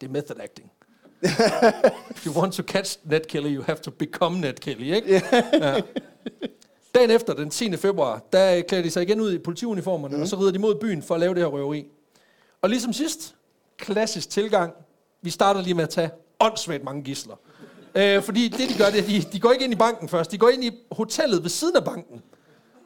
det 0.00 0.06
er 0.06 0.10
method 0.10 0.36
acting. 0.40 0.70
If 2.10 2.26
you 2.26 2.40
want 2.40 2.52
to 2.52 2.62
catch 2.62 2.98
Ned 3.04 3.20
Kelly, 3.20 3.56
you 3.56 3.62
have 3.62 3.78
to 3.78 3.90
become 3.90 4.40
Ned 4.40 4.54
Kelly, 4.54 4.94
ikke? 4.94 5.22
Ja. 5.52 5.80
Dagen 6.98 7.10
efter, 7.10 7.34
den 7.34 7.50
10. 7.50 7.76
februar, 7.76 8.22
der 8.32 8.62
klæder 8.62 8.82
de 8.84 8.90
sig 8.90 9.02
igen 9.02 9.20
ud 9.20 9.32
i 9.32 9.38
politiuniformerne, 9.38 10.16
mm. 10.16 10.22
og 10.22 10.28
så 10.28 10.36
rider 10.36 10.52
de 10.52 10.58
mod 10.58 10.74
byen 10.74 11.02
for 11.02 11.14
at 11.14 11.20
lave 11.20 11.34
det 11.34 11.42
her 11.42 11.46
røveri. 11.48 11.86
Og 12.62 12.70
ligesom 12.70 12.92
sidst, 12.92 13.34
klassisk 13.76 14.30
tilgang. 14.30 14.72
Vi 15.22 15.30
starter 15.30 15.62
lige 15.62 15.74
med 15.74 15.82
at 15.84 15.90
tage 15.90 16.10
åndssvagt 16.40 16.84
mange 16.84 17.02
gisler. 17.02 17.34
Øh, 17.94 18.22
fordi 18.22 18.48
det, 18.48 18.68
de 18.68 18.78
gør, 18.78 18.90
det 18.90 19.06
de, 19.06 19.22
de 19.32 19.40
går 19.40 19.52
ikke 19.52 19.64
ind 19.64 19.72
i 19.72 19.76
banken 19.76 20.08
først. 20.08 20.30
De 20.32 20.38
går 20.38 20.48
ind 20.48 20.64
i 20.64 20.70
hotellet 20.92 21.42
ved 21.42 21.50
siden 21.50 21.76
af 21.76 21.84
banken. 21.84 22.22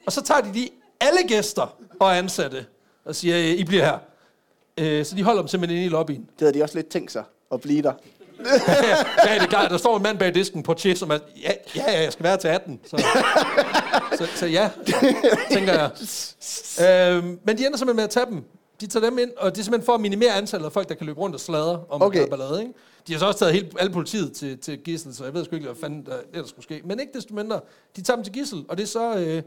Og 0.06 0.12
så 0.12 0.22
tager 0.22 0.40
de 0.40 0.52
lige 0.52 0.70
alle 1.00 1.20
gæster 1.28 1.76
og 2.00 2.18
ansatte 2.18 2.66
og 3.04 3.14
siger, 3.14 3.38
"Øh, 3.38 3.44
I 3.44 3.64
bliver 3.64 3.84
her. 3.84 3.98
Øh, 4.78 5.04
så 5.04 5.16
de 5.16 5.22
holder 5.22 5.42
dem 5.42 5.48
simpelthen 5.48 5.76
inde 5.78 5.86
i 5.86 5.90
lobbyen. 5.90 6.20
Det 6.22 6.40
havde 6.40 6.54
de 6.54 6.62
også 6.62 6.74
lidt 6.74 6.88
tænkt 6.88 7.12
sig 7.12 7.24
at 7.52 7.60
blive 7.60 7.82
der. 7.82 7.92
Ja, 9.26 9.34
det 9.34 9.42
er 9.42 9.46
klart. 9.46 9.70
Der 9.70 9.76
står 9.76 9.96
en 9.96 10.02
mand 10.02 10.18
bag 10.18 10.34
disken 10.34 10.62
på 10.62 10.74
tje, 10.74 10.96
som 10.96 11.10
er, 11.10 11.18
ja, 11.42 11.52
ja, 11.76 11.92
ja, 11.92 12.02
jeg 12.02 12.12
skal 12.12 12.24
være 12.24 12.36
til 12.36 12.48
18. 12.48 12.80
Så, 12.84 13.04
så, 14.18 14.26
så 14.34 14.46
ja, 14.46 14.70
tænker 15.52 15.72
jeg. 15.72 15.90
Øhm, 16.80 17.38
men 17.44 17.58
de 17.58 17.66
ender 17.66 17.78
simpelthen 17.78 17.96
med 17.96 18.04
at 18.04 18.10
tage 18.10 18.26
dem. 18.26 18.44
De 18.80 18.86
tager 18.86 19.10
dem 19.10 19.18
ind, 19.18 19.30
og 19.36 19.50
det 19.54 19.60
er 19.60 19.64
simpelthen 19.64 19.86
for 19.86 19.94
at 19.94 20.00
minimere 20.00 20.32
antallet 20.34 20.66
af 20.66 20.72
folk, 20.72 20.88
der 20.88 20.94
kan 20.94 21.06
løbe 21.06 21.20
rundt 21.20 21.34
og 21.34 21.40
sladre 21.40 21.80
om 21.88 22.02
Okay. 22.02 22.28
ballade. 22.28 22.60
Ikke? 22.60 22.72
De 23.06 23.12
har 23.12 23.18
så 23.20 23.26
også 23.26 23.38
taget 23.38 23.52
hele, 23.54 23.68
alle 23.78 23.92
politiet 23.92 24.32
til, 24.32 24.58
til 24.58 24.78
gissel, 24.78 25.14
så 25.14 25.24
jeg 25.24 25.34
ved 25.34 25.44
sgu 25.44 25.54
ikke, 25.56 25.66
hvad 25.66 25.76
fanden 25.80 26.06
der 26.06 26.16
ellers 26.32 26.48
skulle 26.50 26.64
ske. 26.64 26.80
Men 26.84 27.00
ikke 27.00 27.12
desto 27.14 27.34
mindre, 27.34 27.60
de 27.96 28.02
tager 28.02 28.16
dem 28.16 28.24
til 28.24 28.32
gissel, 28.32 28.64
og 28.68 28.76
det 28.76 28.82
er 28.82 28.88
så... 28.88 29.14
Øh, 29.16 29.42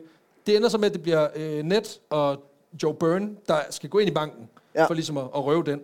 det 0.47 0.55
ender 0.55 0.69
så 0.69 0.77
med, 0.77 0.85
at 0.85 0.93
det 0.93 1.01
bliver 1.01 1.27
øh, 1.35 1.63
Ned 1.63 1.81
og 2.09 2.43
Joe 2.83 2.93
Byrne, 2.93 3.29
der 3.47 3.59
skal 3.69 3.89
gå 3.89 3.99
ind 3.99 4.09
i 4.09 4.13
banken, 4.13 4.49
ja. 4.75 4.85
for 4.85 4.93
ligesom 4.93 5.17
at, 5.17 5.23
at 5.23 5.45
røve 5.45 5.63
den. 5.63 5.79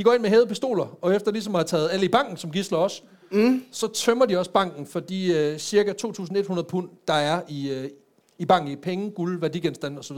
De 0.00 0.04
går 0.04 0.12
ind 0.12 0.22
med 0.22 0.30
hævede 0.30 0.46
pistoler, 0.46 0.98
og 1.02 1.14
efter 1.14 1.32
ligesom 1.32 1.54
at 1.54 1.58
have 1.58 1.66
taget 1.66 1.90
alle 1.92 2.04
i 2.04 2.08
banken 2.08 2.36
som 2.36 2.50
gisler 2.50 2.78
også, 2.78 3.02
mm. 3.30 3.64
så 3.70 3.88
tømmer 3.88 4.26
de 4.26 4.38
også 4.38 4.50
banken 4.50 4.86
for 4.86 5.00
de 5.00 5.32
øh, 5.32 5.58
cirka 5.58 5.92
2.100 6.06 6.62
pund, 6.62 6.88
der 7.08 7.14
er 7.14 7.40
i, 7.48 7.70
øh, 7.70 7.90
i 8.38 8.44
banken 8.44 8.72
i 8.72 8.76
penge, 8.76 9.10
guld, 9.10 9.40
værdigenstande 9.40 9.98
osv. 9.98 10.16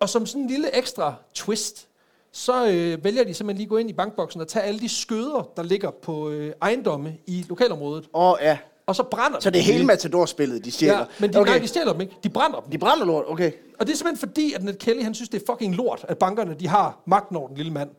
Og 0.00 0.08
som 0.08 0.26
sådan 0.26 0.42
en 0.42 0.48
lille 0.48 0.76
ekstra 0.76 1.14
twist, 1.34 1.88
så 2.32 2.68
øh, 2.70 3.04
vælger 3.04 3.24
de 3.24 3.34
simpelthen 3.34 3.56
lige 3.56 3.66
at 3.66 3.68
gå 3.68 3.76
ind 3.76 3.90
i 3.90 3.92
bankboksen 3.92 4.40
og 4.40 4.48
tage 4.48 4.64
alle 4.64 4.80
de 4.80 4.88
skøder, 4.88 5.50
der 5.56 5.62
ligger 5.62 5.90
på 5.90 6.30
øh, 6.30 6.52
ejendomme 6.62 7.16
i 7.26 7.44
lokalområdet, 7.48 8.08
Åh, 8.14 8.30
oh, 8.30 8.38
ja. 8.42 8.58
og 8.86 8.96
så 8.96 9.02
brænder 9.02 9.40
Så 9.40 9.50
de 9.50 9.54
det 9.54 9.60
er 9.60 9.72
hele. 9.72 9.84
Matador-spillet, 9.84 10.64
de 10.64 10.70
stjæler. 10.70 10.98
Ja, 10.98 11.04
men 11.20 11.32
de, 11.32 11.38
okay. 11.38 11.50
nej, 11.50 11.58
de 11.58 11.66
stjæler 11.66 11.92
dem 11.92 12.00
ikke. 12.00 12.16
De 12.22 12.28
brænder 12.28 12.60
dem. 12.60 12.70
de 12.70 12.78
brænder 12.78 13.04
lort, 13.06 13.24
okay. 13.28 13.52
Og 13.78 13.86
det 13.86 13.92
er 13.92 13.96
simpelthen 13.96 14.28
fordi, 14.28 14.52
at 14.52 14.62
Ned 14.62 14.74
Kelly, 14.74 15.02
han 15.02 15.14
synes, 15.14 15.28
det 15.28 15.42
er 15.42 15.46
fucking 15.52 15.74
lort, 15.74 16.04
at 16.08 16.18
bankerne, 16.18 16.54
de 16.54 16.68
har 16.68 17.02
magten 17.06 17.36
over 17.36 17.48
den 17.48 17.56
lille 17.56 17.72
mand. 17.72 17.90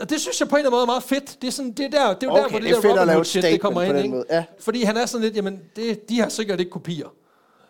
Og 0.00 0.10
det 0.10 0.20
synes 0.20 0.40
jeg 0.40 0.48
på 0.48 0.56
en 0.56 0.60
eller 0.60 0.70
anden 0.70 0.76
måde 0.76 0.82
er 0.82 0.86
meget 0.86 1.02
fedt. 1.02 1.42
Det 1.42 1.48
er, 1.48 1.52
sådan, 1.52 1.72
det 1.72 1.86
er, 1.86 1.90
der, 1.90 2.14
det 2.14 2.22
er 2.22 2.26
jo 2.26 2.32
Okay, 2.32 2.42
der, 2.42 2.48
hvor 2.50 2.58
det 2.58 2.68
det, 2.68 2.76
er 2.76 2.94
der 2.94 3.00
Robin 3.00 3.14
Hood 3.14 3.24
shit, 3.24 3.42
det 3.42 3.60
kommer 3.60 3.82
ind, 3.82 3.98
ikke? 3.98 4.10
måde, 4.10 4.24
ja. 4.30 4.44
Fordi 4.58 4.82
han 4.82 4.96
er 4.96 5.06
sådan 5.06 5.24
lidt, 5.24 5.36
jamen, 5.36 5.60
det, 5.76 6.08
de 6.08 6.20
har 6.20 6.28
sikkert 6.28 6.60
ikke 6.60 6.70
kopier. 6.70 7.08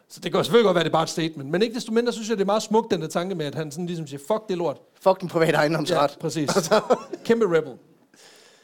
Så 0.08 0.20
det 0.20 0.32
kan 0.32 0.44
selvfølgelig 0.44 0.64
godt 0.64 0.74
være, 0.74 0.84
det 0.84 0.90
er 0.90 0.92
bare 0.92 1.02
et 1.02 1.08
statement. 1.08 1.50
Men 1.50 1.62
ikke 1.62 1.74
desto 1.74 1.92
mindre, 1.92 2.12
synes 2.12 2.28
jeg, 2.28 2.36
det 2.36 2.42
er 2.42 2.46
meget 2.46 2.62
smukt, 2.62 2.90
den 2.90 3.02
der 3.02 3.08
tanke 3.08 3.34
med, 3.34 3.46
at 3.46 3.54
han 3.54 3.70
sådan 3.70 3.86
ligesom 3.86 4.06
siger, 4.06 4.20
fuck 4.26 4.48
det 4.48 4.58
lort. 4.58 4.80
Fuck 5.00 5.20
den 5.20 5.28
private 5.28 5.56
ejendomsret. 5.56 6.10
Ja, 6.10 6.18
præcis. 6.20 6.50
Kæmpe 7.24 7.58
rebel. 7.58 7.72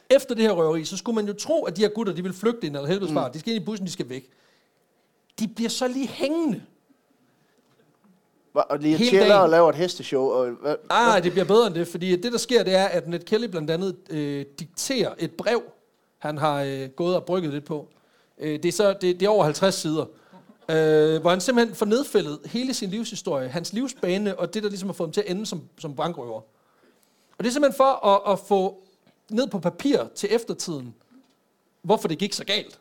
Efter 0.09 0.35
det 0.35 0.43
her 0.43 0.51
røveri, 0.51 0.85
så 0.85 0.97
skulle 0.97 1.15
man 1.15 1.27
jo 1.27 1.33
tro, 1.33 1.63
at 1.63 1.77
de 1.77 1.81
her 1.81 1.89
gutter, 1.89 2.13
de 2.13 2.23
vil 2.23 2.33
flygte 2.33 2.67
ind 2.67 2.75
eller 2.75 2.87
helvedes 2.87 3.13
far. 3.13 3.29
De 3.29 3.39
skal 3.39 3.53
ind 3.53 3.61
i 3.61 3.65
bussen, 3.65 3.87
de 3.87 3.91
skal 3.91 4.09
væk. 4.09 4.29
De 5.39 5.47
bliver 5.47 5.69
så 5.69 5.87
lige 5.87 6.07
hængende. 6.07 6.61
Og 8.53 8.79
lige 8.79 8.97
Hele 8.97 9.09
chiller 9.09 9.27
dagen. 9.27 9.41
og 9.41 9.49
laver 9.49 9.69
et 9.69 9.75
hesteshow. 9.75 10.23
Og, 10.23 10.49
hvad? 10.49 10.75
Ah, 10.89 11.23
det 11.23 11.31
bliver 11.31 11.45
bedre 11.45 11.67
end 11.67 11.75
det, 11.75 11.87
fordi 11.87 12.15
det, 12.15 12.31
der 12.31 12.37
sker, 12.37 12.63
det 12.63 12.75
er, 12.75 12.85
at 12.85 13.07
Ned 13.07 13.19
Kelly 13.19 13.45
blandt 13.45 13.71
andet 13.71 13.95
øh, 14.09 14.45
dikterer 14.59 15.13
et 15.19 15.31
brev, 15.31 15.61
han 16.17 16.37
har 16.37 16.61
øh, 16.61 16.89
gået 16.89 17.15
og 17.15 17.25
brygget 17.25 17.53
lidt 17.53 17.65
på. 17.65 17.87
Øh, 18.39 18.63
det, 18.63 18.65
er 18.65 18.71
så, 18.71 18.93
det, 18.93 19.19
det 19.19 19.25
er 19.25 19.29
over 19.29 19.43
50 19.43 19.75
sider, 19.75 20.05
øh, 20.69 21.21
hvor 21.21 21.29
han 21.29 21.41
simpelthen 21.41 21.75
får 21.75 21.85
nedfældet 21.85 22.39
hele 22.45 22.73
sin 22.73 22.89
livshistorie, 22.89 23.47
hans 23.49 23.73
livsbane, 23.73 24.39
og 24.39 24.53
det, 24.53 24.63
der 24.63 24.69
ligesom 24.69 24.89
har 24.89 24.93
fået 24.93 25.07
ham 25.07 25.13
til 25.13 25.21
at 25.21 25.31
ende 25.31 25.45
som, 25.45 25.61
som 25.79 25.95
bankrøver. 25.95 26.41
Og 27.37 27.43
det 27.43 27.47
er 27.47 27.51
simpelthen 27.51 27.77
for 27.77 28.05
at, 28.07 28.33
at 28.33 28.39
få 28.39 28.83
ned 29.29 29.47
på 29.47 29.59
papir 29.59 29.97
til 30.15 30.29
eftertiden, 30.31 30.95
hvorfor 31.81 32.07
det 32.07 32.17
gik 32.17 32.33
så 32.33 32.45
galt. 32.45 32.79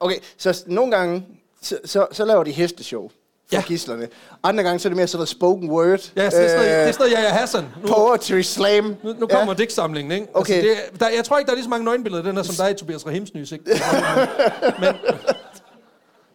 Okay, 0.00 0.18
så 0.36 0.64
nogle 0.66 0.96
gange, 0.96 1.26
så, 1.62 1.78
så, 1.84 2.06
så 2.12 2.24
laver 2.24 2.44
de 2.44 2.50
hesteshow 2.52 3.10
for 3.50 3.56
ja. 3.56 3.58
Ja. 3.60 3.64
gislerne. 3.66 4.08
Andre 4.42 4.62
gange, 4.64 4.78
så 4.78 4.88
er 4.88 4.90
det 4.90 4.96
mere 4.96 5.06
sådan 5.06 5.18
noget 5.18 5.28
spoken 5.28 5.70
word. 5.70 5.86
Ja, 6.16 6.20
det 6.20 6.26
er 6.26 6.30
sådan 6.30 6.56
noget, 6.56 6.58
det 6.70 6.76
er 6.88 6.92
sådan 6.92 7.06
noget 7.10 7.12
Yahya 7.12 7.28
Hassan. 7.28 7.64
Nu, 7.82 7.88
Poetry 7.88 8.40
slam. 8.40 8.84
Nu, 9.04 9.12
nu 9.18 9.26
kommer 9.26 9.52
ja. 9.52 9.58
digtsamlingen, 9.58 10.12
ikke? 10.12 10.26
Okay. 10.34 10.54
Altså, 10.54 10.82
det, 10.92 11.00
der, 11.00 11.08
jeg 11.08 11.24
tror 11.24 11.38
ikke, 11.38 11.46
der 11.46 11.52
er 11.52 11.56
lige 11.56 11.64
så 11.64 11.70
mange 11.70 11.84
nøgenbilleder 11.84 12.22
i 12.24 12.26
den 12.26 12.36
her, 12.36 12.42
som 12.42 12.54
der 12.54 12.64
er 12.64 12.68
i 12.68 12.74
Tobias 12.74 13.06
Rahims 13.06 13.34
nye 13.34 13.46
sigt. 13.46 13.62
Men, 14.80 14.94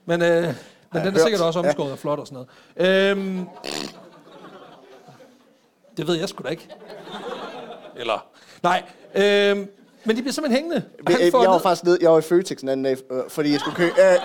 men, 0.05 0.21
øh, 0.21 0.43
men 0.43 0.53
den 0.93 1.07
er 1.07 1.11
hørt. 1.11 1.21
sikkert 1.21 1.41
også 1.41 1.59
omskåret 1.59 1.91
og 1.91 1.99
flot 1.99 2.19
og 2.19 2.27
sådan 2.27 2.45
noget. 2.77 3.11
Øhm, 3.11 3.45
det 5.97 6.07
ved 6.07 6.15
jeg 6.15 6.29
sgu 6.29 6.43
da 6.43 6.49
ikke. 6.49 6.67
Eller, 7.95 8.25
nej. 8.63 8.83
Øhm, 9.15 9.67
men 10.05 10.15
de 10.17 10.21
bliver 10.21 10.33
simpelthen 10.33 10.51
hængende. 10.63 10.83
Ja. 11.09 11.17
Jeg, 11.23 11.31
får 11.31 11.41
jeg 11.41 11.49
var 11.49 11.55
ned- 11.55 11.61
faktisk 11.63 11.83
ned, 11.83 11.97
jeg 12.01 12.11
var 12.11 12.17
i 12.17 12.21
Føtex 12.21 12.57
den 12.59 12.69
anden 12.69 12.83
dag, 12.83 12.97
øh, 13.11 13.23
fordi 13.29 13.51
jeg 13.51 13.59
skulle 13.59 13.75
købe... 13.75 13.91
Øh, 14.01 14.15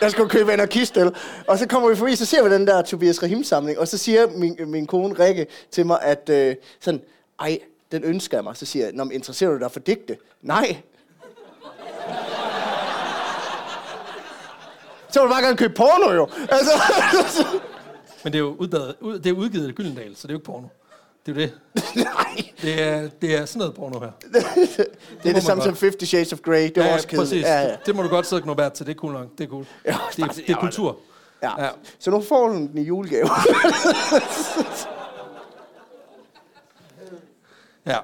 jeg 0.00 0.10
skulle 0.10 0.30
købe 0.30 0.52
anarkistel, 0.52 1.14
og 1.48 1.58
så 1.58 1.68
kommer 1.68 1.88
vi 1.88 1.96
forbi, 1.96 2.16
så 2.16 2.26
ser 2.26 2.42
vi 2.48 2.54
den 2.54 2.66
der 2.66 2.82
Tobias 2.82 3.22
Rahim-samling, 3.22 3.78
og 3.78 3.88
så 3.88 3.98
siger 3.98 4.26
min, 4.26 4.56
min 4.66 4.86
kone 4.86 5.24
Rikke 5.24 5.46
til 5.70 5.86
mig, 5.86 6.02
at 6.02 6.28
øh, 6.28 6.56
sådan, 6.80 7.00
ej, 7.40 7.58
den 7.92 8.04
ønsker 8.04 8.36
jeg 8.36 8.44
mig. 8.44 8.56
Så 8.56 8.66
siger 8.66 8.84
jeg, 8.84 8.94
Nå, 8.94 9.04
men 9.04 9.12
interesserer 9.12 9.50
du 9.50 9.58
dig 9.58 9.72
for 9.72 9.80
digte? 9.80 10.16
Nej. 10.42 10.66
Så 15.10 15.20
vil 15.20 15.28
du 15.28 15.34
bare 15.34 15.42
gerne 15.42 15.56
købe 15.56 15.74
porno, 15.74 16.12
jo. 16.12 16.28
Altså, 16.48 16.72
Men 18.24 18.32
det 18.32 18.38
er 18.38 18.42
jo 18.42 18.56
udgivet, 18.58 18.94
ud, 19.00 19.18
det 19.18 19.30
er 19.30 19.34
udgivet 19.34 19.68
af 19.68 19.74
Gyldendal, 19.74 20.16
så 20.16 20.22
det 20.22 20.28
er 20.28 20.34
jo 20.34 20.38
ikke 20.38 20.44
porno. 20.44 20.66
Det 21.26 21.32
er 21.32 21.34
det. 21.34 21.52
nej. 21.96 22.50
Det 22.62 22.82
er, 22.82 23.08
det 23.22 23.34
er 23.34 23.44
sådan 23.44 23.58
noget 23.58 23.74
porno 23.74 24.00
her. 24.00 24.10
Det 24.32 25.30
er 25.30 25.34
man 25.34 25.34
det 25.34 25.42
samme 25.42 25.62
som 25.62 25.76
Fifty 25.76 26.04
Shades 26.04 26.32
of 26.32 26.38
Grey. 26.38 26.62
Det 26.62 26.76
var 26.76 26.84
ja, 26.84 26.94
også 26.94 27.08
kedeligt. 27.08 27.30
præcis. 27.30 27.42
Ja, 27.42 27.60
ja. 27.60 27.76
Det 27.86 27.96
må 27.96 28.02
du 28.02 28.08
godt 28.08 28.26
sidde 28.26 28.42
og 28.42 28.72
til. 28.72 28.86
Det 28.86 28.94
er 28.94 28.98
cool 28.98 29.12
nok. 29.12 29.26
Det 29.38 29.44
er 29.44 29.48
cool. 29.48 29.66
Ja, 29.84 29.96
det, 30.16 30.22
er, 30.22 30.28
det 30.28 30.50
er 30.50 30.56
kultur. 30.56 30.98
Ja. 31.42 31.64
Ja. 31.64 31.70
Så 31.98 32.10
nu 32.10 32.20
får 32.20 32.48
du 32.48 32.54
den 32.54 32.78
i 32.78 32.82
julegave. 32.82 33.28
Ja. 37.86 37.98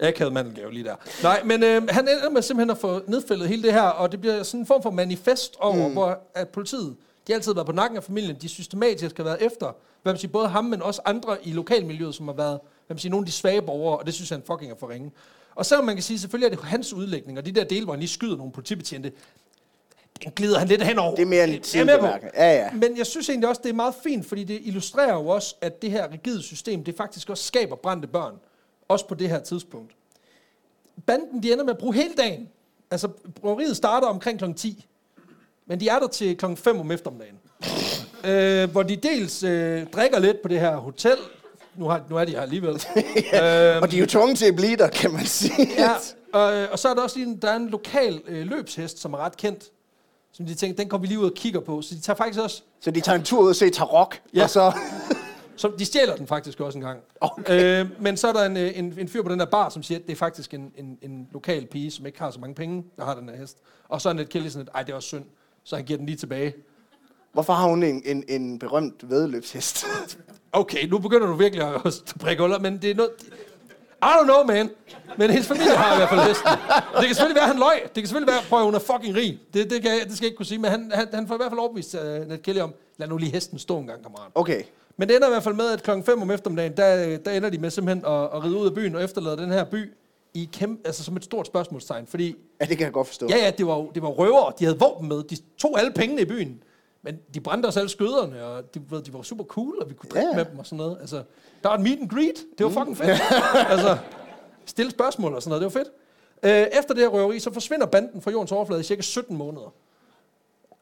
Akavet 0.00 0.32
mandelgave 0.32 0.72
lige 0.72 0.84
der. 0.84 0.94
Nej, 1.22 1.42
men 1.44 1.62
øh, 1.62 1.88
han 1.88 2.08
ender 2.08 2.30
med 2.30 2.42
simpelthen 2.42 2.70
at 2.70 2.78
få 2.78 3.00
nedfældet 3.06 3.48
hele 3.48 3.62
det 3.62 3.72
her, 3.72 3.82
og 3.82 4.12
det 4.12 4.20
bliver 4.20 4.42
sådan 4.42 4.60
en 4.60 4.66
form 4.66 4.82
for 4.82 4.90
manifest 4.90 5.56
over, 5.58 5.88
mm. 5.88 5.92
hvor 5.92 6.18
at 6.34 6.48
politiet, 6.48 6.96
de 7.26 7.32
har 7.32 7.34
altid 7.34 7.54
været 7.54 7.66
på 7.66 7.72
nakken 7.72 7.96
af 7.96 8.04
familien, 8.04 8.36
de 8.42 8.48
systematisk 8.48 9.16
har 9.16 9.24
været 9.24 9.42
efter, 9.42 9.72
hvad 10.06 10.12
man 10.12 10.20
siger, 10.20 10.32
både 10.32 10.48
ham, 10.48 10.64
men 10.64 10.82
også 10.82 11.00
andre 11.04 11.46
i 11.46 11.52
lokalmiljøet, 11.52 12.14
som 12.14 12.28
har 12.28 12.34
været, 12.34 12.60
hvad 12.86 12.94
man 12.94 12.98
siger, 12.98 13.10
nogle 13.10 13.22
af 13.22 13.26
de 13.26 13.32
svage 13.32 13.62
borgere, 13.62 13.98
og 13.98 14.06
det 14.06 14.14
synes 14.14 14.30
han 14.30 14.42
fucking 14.46 14.70
er 14.70 14.76
for 14.76 14.88
ringe. 14.88 15.12
Og 15.54 15.66
selvom 15.66 15.84
man 15.84 15.96
kan 15.96 16.02
sige, 16.02 16.18
selvfølgelig 16.18 16.52
er 16.52 16.56
det 16.56 16.64
hans 16.64 16.92
udlægning, 16.92 17.38
og 17.38 17.46
de 17.46 17.52
der 17.52 17.64
dele, 17.64 17.84
hvor 17.84 17.92
han 17.92 18.00
lige 18.00 18.08
skyder 18.08 18.36
nogle 18.36 18.52
politibetjente, 18.52 19.12
den 20.24 20.32
glider 20.36 20.58
han 20.58 20.68
lidt 20.68 20.82
henover. 20.82 21.14
Det 21.14 21.22
er 21.22 21.26
mere 21.26 21.48
en 21.48 21.62
sidebemærkning. 21.62 22.34
Ja, 22.34 22.52
ja. 22.54 22.70
Men 22.72 22.98
jeg 22.98 23.06
synes 23.06 23.28
egentlig 23.28 23.48
også, 23.48 23.60
det 23.64 23.70
er 23.70 23.74
meget 23.74 23.94
fint, 24.02 24.26
fordi 24.26 24.44
det 24.44 24.60
illustrerer 24.62 25.12
jo 25.12 25.28
også, 25.28 25.54
at 25.60 25.82
det 25.82 25.90
her 25.90 26.12
rigide 26.12 26.42
system, 26.42 26.84
det 26.84 26.96
faktisk 26.96 27.30
også 27.30 27.44
skaber 27.44 27.76
brændte 27.76 28.08
børn. 28.08 28.34
Også 28.88 29.06
på 29.06 29.14
det 29.14 29.28
her 29.28 29.38
tidspunkt. 29.38 29.92
Banden, 31.06 31.42
de 31.42 31.52
ender 31.52 31.64
med 31.64 31.72
at 31.72 31.78
bruge 31.78 31.94
hele 31.94 32.14
dagen. 32.14 32.48
Altså, 32.90 33.08
bryggeriet 33.40 33.76
starter 33.76 34.06
omkring 34.06 34.38
kl. 34.38 34.52
10. 34.52 34.86
Men 35.66 35.80
de 35.80 35.88
er 35.88 35.98
der 35.98 36.08
til 36.08 36.36
kl. 36.36 36.46
5 36.56 36.80
om 36.80 36.90
eftermiddagen. 36.90 37.38
Øh, 38.26 38.70
hvor 38.70 38.82
de 38.82 38.96
dels 38.96 39.42
øh, 39.42 39.86
drikker 39.86 40.18
lidt 40.18 40.42
på 40.42 40.48
det 40.48 40.60
her 40.60 40.76
hotel. 40.76 41.16
Nu, 41.76 41.88
har, 41.88 42.02
nu 42.10 42.16
er 42.16 42.24
de 42.24 42.30
her 42.30 42.40
alligevel. 42.40 42.70
øh, 42.96 43.82
Og 43.82 43.90
de 43.90 43.96
er 43.96 44.00
jo 44.00 44.06
tvunget 44.06 44.38
til 44.38 44.46
at 44.46 44.56
blive 44.56 44.76
der, 44.76 44.88
kan 44.88 45.12
man 45.12 45.26
sige. 45.26 45.68
ja, 45.78 45.90
og, 46.32 46.54
øh, 46.54 46.68
og 46.72 46.78
så 46.78 46.88
er 46.88 46.94
der 46.94 47.02
også 47.02 47.18
lige 47.18 47.28
en, 47.28 47.36
der 47.42 47.50
er 47.50 47.56
en 47.56 47.68
lokal 47.68 48.20
øh, 48.28 48.46
løbshest, 48.46 48.98
som 48.98 49.12
er 49.12 49.18
ret 49.18 49.36
kendt. 49.36 49.64
Som 50.32 50.46
de 50.46 50.54
tænker, 50.54 50.76
den 50.76 50.88
kommer 50.88 51.02
vi 51.02 51.06
lige 51.08 51.18
ud 51.18 51.24
og 51.24 51.34
kigger 51.36 51.60
på. 51.60 51.82
Så 51.82 51.94
de 51.94 52.00
tager 52.00 52.16
faktisk 52.16 52.40
også 52.40 52.62
Så 52.80 52.90
de 52.90 53.00
tager 53.00 53.18
en 53.18 53.24
tur 53.24 53.40
ud 53.42 53.48
og 53.48 53.56
se 53.56 53.70
Tarok, 53.70 54.18
Ja. 54.34 54.42
og 54.42 54.50
så... 54.50 54.72
Så 55.58 55.72
de 55.78 55.84
stjæler 55.84 56.16
den 56.16 56.26
faktisk 56.26 56.60
også 56.60 56.78
en 56.78 56.84
gang. 56.84 57.00
Okay. 57.20 57.80
Øh, 57.84 57.86
men 58.00 58.16
så 58.16 58.28
er 58.28 58.32
der 58.32 58.44
en, 58.44 58.56
øh, 58.56 58.78
en, 58.78 58.94
en 58.98 59.08
fyr 59.08 59.22
på 59.22 59.28
den 59.28 59.38
der 59.38 59.44
bar, 59.46 59.68
som 59.68 59.82
siger, 59.82 59.98
at 59.98 60.06
det 60.06 60.12
er 60.12 60.16
faktisk 60.16 60.54
en, 60.54 60.72
en, 60.76 60.98
en 61.02 61.28
lokal 61.32 61.66
pige, 61.66 61.90
som 61.90 62.06
ikke 62.06 62.18
har 62.18 62.30
så 62.30 62.40
mange 62.40 62.54
penge, 62.54 62.84
der 62.96 63.04
har 63.04 63.14
den 63.14 63.28
her 63.28 63.36
hest. 63.36 63.56
Og 63.88 64.00
så 64.00 64.08
er 64.08 64.12
Ned 64.12 64.26
Kelly 64.26 64.48
sådan 64.48 64.68
ej, 64.74 64.82
det 64.82 64.92
er 64.92 64.96
også 64.96 65.06
synd. 65.06 65.24
Så 65.64 65.76
han 65.76 65.84
giver 65.84 65.96
den 65.96 66.06
lige 66.06 66.16
tilbage. 66.16 66.54
Hvorfor 67.36 67.52
har 67.52 67.68
hun 67.68 67.82
en, 67.82 68.02
en, 68.04 68.24
en 68.28 68.58
berømt 68.58 69.10
vedløbshest? 69.10 69.86
Okay, 70.52 70.86
nu 70.88 70.98
begynder 70.98 71.26
du 71.26 71.32
virkelig 71.34 71.64
at 71.64 72.02
prikke 72.20 72.42
huller, 72.42 72.58
men 72.58 72.78
det 72.82 72.90
er 72.90 72.94
noget... 72.94 73.10
I 74.02 74.06
don't 74.06 74.24
know, 74.24 74.42
man. 74.44 74.70
Men 75.18 75.30
hendes 75.30 75.46
familie 75.48 75.76
har 75.76 75.94
i 75.94 75.96
hvert 75.96 76.08
fald 76.08 76.20
hesten. 76.20 76.48
Det 76.96 77.06
kan 77.06 77.14
selvfølgelig 77.14 77.34
være, 77.34 77.44
at 77.44 77.48
han 77.50 77.58
løg. 77.58 77.82
Det 77.82 77.94
kan 77.94 78.06
selvfølgelig 78.06 78.32
være, 78.34 78.42
prøv 78.48 78.58
at 78.58 78.64
hun 78.64 78.74
er 78.74 78.78
fucking 78.78 79.14
rig. 79.16 79.38
Det, 79.54 79.70
det, 79.70 79.82
kan 79.82 79.90
det 80.08 80.16
skal 80.16 80.24
jeg 80.24 80.26
ikke 80.26 80.36
kunne 80.36 80.46
sige. 80.46 80.58
Men 80.58 80.70
han, 80.70 80.90
han, 80.94 81.06
han 81.14 81.28
får 81.28 81.34
i 81.34 81.36
hvert 81.36 81.50
fald 81.50 81.58
overbevist 81.60 81.94
uh, 81.94 82.00
Ned 82.28 82.38
Kelly 82.42 82.60
om, 82.60 82.74
lad 82.98 83.08
nu 83.08 83.16
lige 83.16 83.32
hesten 83.32 83.58
stå 83.58 83.78
en 83.78 83.86
gang, 83.86 84.02
kammerat. 84.02 84.30
Okay. 84.34 84.62
Men 84.96 85.08
det 85.08 85.16
ender 85.16 85.28
i 85.28 85.30
hvert 85.30 85.42
fald 85.42 85.54
med, 85.54 85.66
at 85.70 85.82
klokken 85.82 86.04
5 86.04 86.22
om 86.22 86.30
eftermiddagen, 86.30 86.76
der, 86.76 87.16
der 87.18 87.30
ender 87.30 87.50
de 87.50 87.58
med 87.58 87.70
simpelthen 87.70 88.04
at, 88.06 88.22
at 88.22 88.44
ride 88.44 88.56
ud 88.56 88.66
af 88.66 88.74
byen 88.74 88.94
og 88.94 89.04
efterlade 89.04 89.36
den 89.36 89.50
her 89.50 89.64
by 89.64 89.90
i 90.34 90.48
kæmpe, 90.52 90.86
altså 90.86 91.04
som 91.04 91.16
et 91.16 91.24
stort 91.24 91.46
spørgsmålstegn. 91.46 92.06
Fordi, 92.06 92.36
Ja, 92.60 92.64
det 92.66 92.76
kan 92.78 92.84
jeg 92.84 92.92
godt 92.92 93.06
forstå. 93.06 93.26
ja, 93.30 93.36
ja, 93.36 93.50
det 93.50 93.66
var, 93.66 93.86
det 93.94 94.02
var 94.02 94.08
røver. 94.08 94.50
De 94.50 94.64
havde 94.64 94.78
våben 94.78 95.08
med. 95.08 95.22
De 95.22 95.36
tog 95.58 95.78
alle 95.78 95.90
pengene 95.92 96.22
i 96.22 96.24
byen. 96.24 96.62
Men 97.06 97.18
de 97.34 97.40
brændte 97.40 97.66
os 97.66 97.76
alle 97.76 97.88
skøderne, 97.88 98.44
og 98.44 98.74
de, 98.74 98.80
ved, 98.90 99.02
de 99.02 99.12
var 99.12 99.22
super 99.22 99.44
cool, 99.44 99.78
og 99.82 99.88
vi 99.90 99.94
kunne 99.94 100.08
drikke 100.10 100.28
Ja. 100.28 100.36
med 100.36 100.44
dem 100.44 100.58
og 100.58 100.66
sådan 100.66 100.76
noget. 100.78 100.96
Altså, 101.00 101.16
der 101.62 101.68
var 101.68 101.74
et 101.76 101.82
meet 101.82 101.98
and 102.00 102.10
greet. 102.10 102.44
Det 102.58 102.64
var 102.66 102.70
fucking 102.72 102.96
fedt. 102.96 103.10
altså, 103.74 103.98
stille 104.66 104.90
spørgsmål 104.90 105.34
og 105.34 105.42
sådan 105.42 105.50
noget. 105.60 105.74
Det 105.74 105.74
var 105.74 105.80
fedt. 105.84 105.92
Øh, 106.72 106.78
efter 106.78 106.94
det 106.94 107.02
her 107.02 107.08
røveri, 107.08 107.38
så 107.40 107.52
forsvinder 107.52 107.86
banden 107.86 108.22
fra 108.22 108.30
jordens 108.30 108.52
overflade 108.52 108.80
i 108.80 108.84
cirka 108.84 109.02
17 109.02 109.36
måneder 109.36 109.74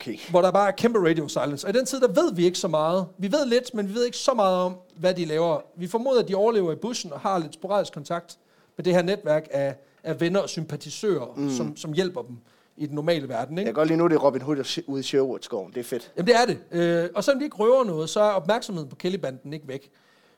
Okay. 0.01 0.19
hvor 0.31 0.43
der 0.43 0.51
bare 0.51 0.69
er 0.69 0.73
kæmpe 0.73 1.09
radio 1.09 1.29
silence. 1.29 1.67
Og 1.67 1.75
i 1.75 1.79
den 1.79 1.87
tid, 1.87 2.01
der 2.01 2.09
ved 2.09 2.35
vi 2.35 2.45
ikke 2.45 2.59
så 2.59 2.69
meget. 2.69 3.07
Vi 3.19 3.33
ved 3.33 3.47
lidt, 3.47 3.75
men 3.75 3.89
vi 3.89 3.95
ved 3.95 4.05
ikke 4.05 4.17
så 4.17 4.35
meget 4.35 4.57
om, 4.57 4.77
hvad 4.97 5.15
de 5.15 5.25
laver. 5.25 5.61
Vi 5.77 5.87
formoder, 5.87 6.23
at 6.23 6.29
de 6.29 6.35
overlever 6.35 6.73
i 6.73 6.77
bussen 6.77 7.13
og 7.13 7.21
har 7.21 7.39
lidt 7.39 7.55
sporadisk 7.55 7.93
kontakt 7.93 8.39
med 8.77 8.85
det 8.85 8.95
her 8.95 9.03
netværk 9.03 9.49
af, 9.51 9.75
af 10.05 10.21
venner 10.21 10.41
og 10.41 10.49
sympatisører, 10.49 11.35
mm. 11.37 11.51
som, 11.51 11.77
som 11.77 11.93
hjælper 11.93 12.23
dem 12.23 12.37
i 12.77 12.87
den 12.87 12.95
normale 12.95 13.29
verden. 13.29 13.55
Jeg 13.59 13.63
Ikke? 13.63 13.69
kan 13.69 13.75
godt 13.75 13.89
lide 13.89 13.99
nu, 13.99 14.07
det 14.09 14.15
er 14.15 14.19
Robin 14.19 14.43
Hood 14.43 14.83
ude 14.87 15.01
i 15.01 15.03
Sherwood-skoven. 15.03 15.73
Det 15.73 15.81
er 15.81 15.85
fedt. 15.85 16.13
Jamen 16.17 16.27
det 16.27 16.37
er 16.37 16.45
det. 16.45 16.59
Øh, 17.05 17.11
og 17.15 17.25
selvom 17.25 17.39
de 17.41 17.45
ikke 17.45 17.57
røver 17.57 17.85
noget, 17.85 18.11
så 18.11 18.21
er 18.21 18.31
opmærksomheden 18.31 18.89
på 18.91 18.97
Kelly-banden 18.97 19.53
ikke 19.53 19.69
væk. 19.69 19.91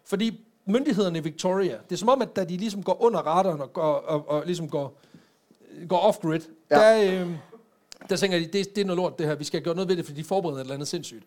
Fordi 0.05 0.41
myndighederne 0.65 1.19
i 1.19 1.23
Victoria, 1.23 1.77
det 1.89 1.93
er 1.93 1.97
som 1.97 2.09
om, 2.09 2.23
at 2.23 2.37
da 2.37 2.45
de 2.45 2.57
ligesom 2.57 2.83
går 2.83 3.03
under 3.03 3.21
radaren 3.21 3.61
og, 3.61 3.73
går, 3.73 3.83
og, 3.95 4.29
og 4.29 4.43
ligesom 4.47 4.69
går, 4.69 5.01
går 5.89 5.99
off-grid, 5.99 6.41
Ja. 6.71 6.77
der, 6.77 7.21
øh, 7.23 7.31
der 8.11 8.17
tænker 8.17 8.39
de, 8.39 8.45
det, 8.47 8.75
det 8.77 8.81
er 8.81 8.85
noget 8.85 8.97
lort 8.97 9.19
det 9.19 9.27
her, 9.27 9.35
vi 9.35 9.45
skal 9.45 9.63
gøre 9.63 9.75
noget 9.75 9.89
ved 9.89 9.97
det, 9.97 10.05
fordi 10.05 10.21
de 10.21 10.25
forbereder 10.25 10.57
et 10.59 10.61
eller 10.61 10.75
andet 10.75 10.89
sindssygt. 10.89 11.25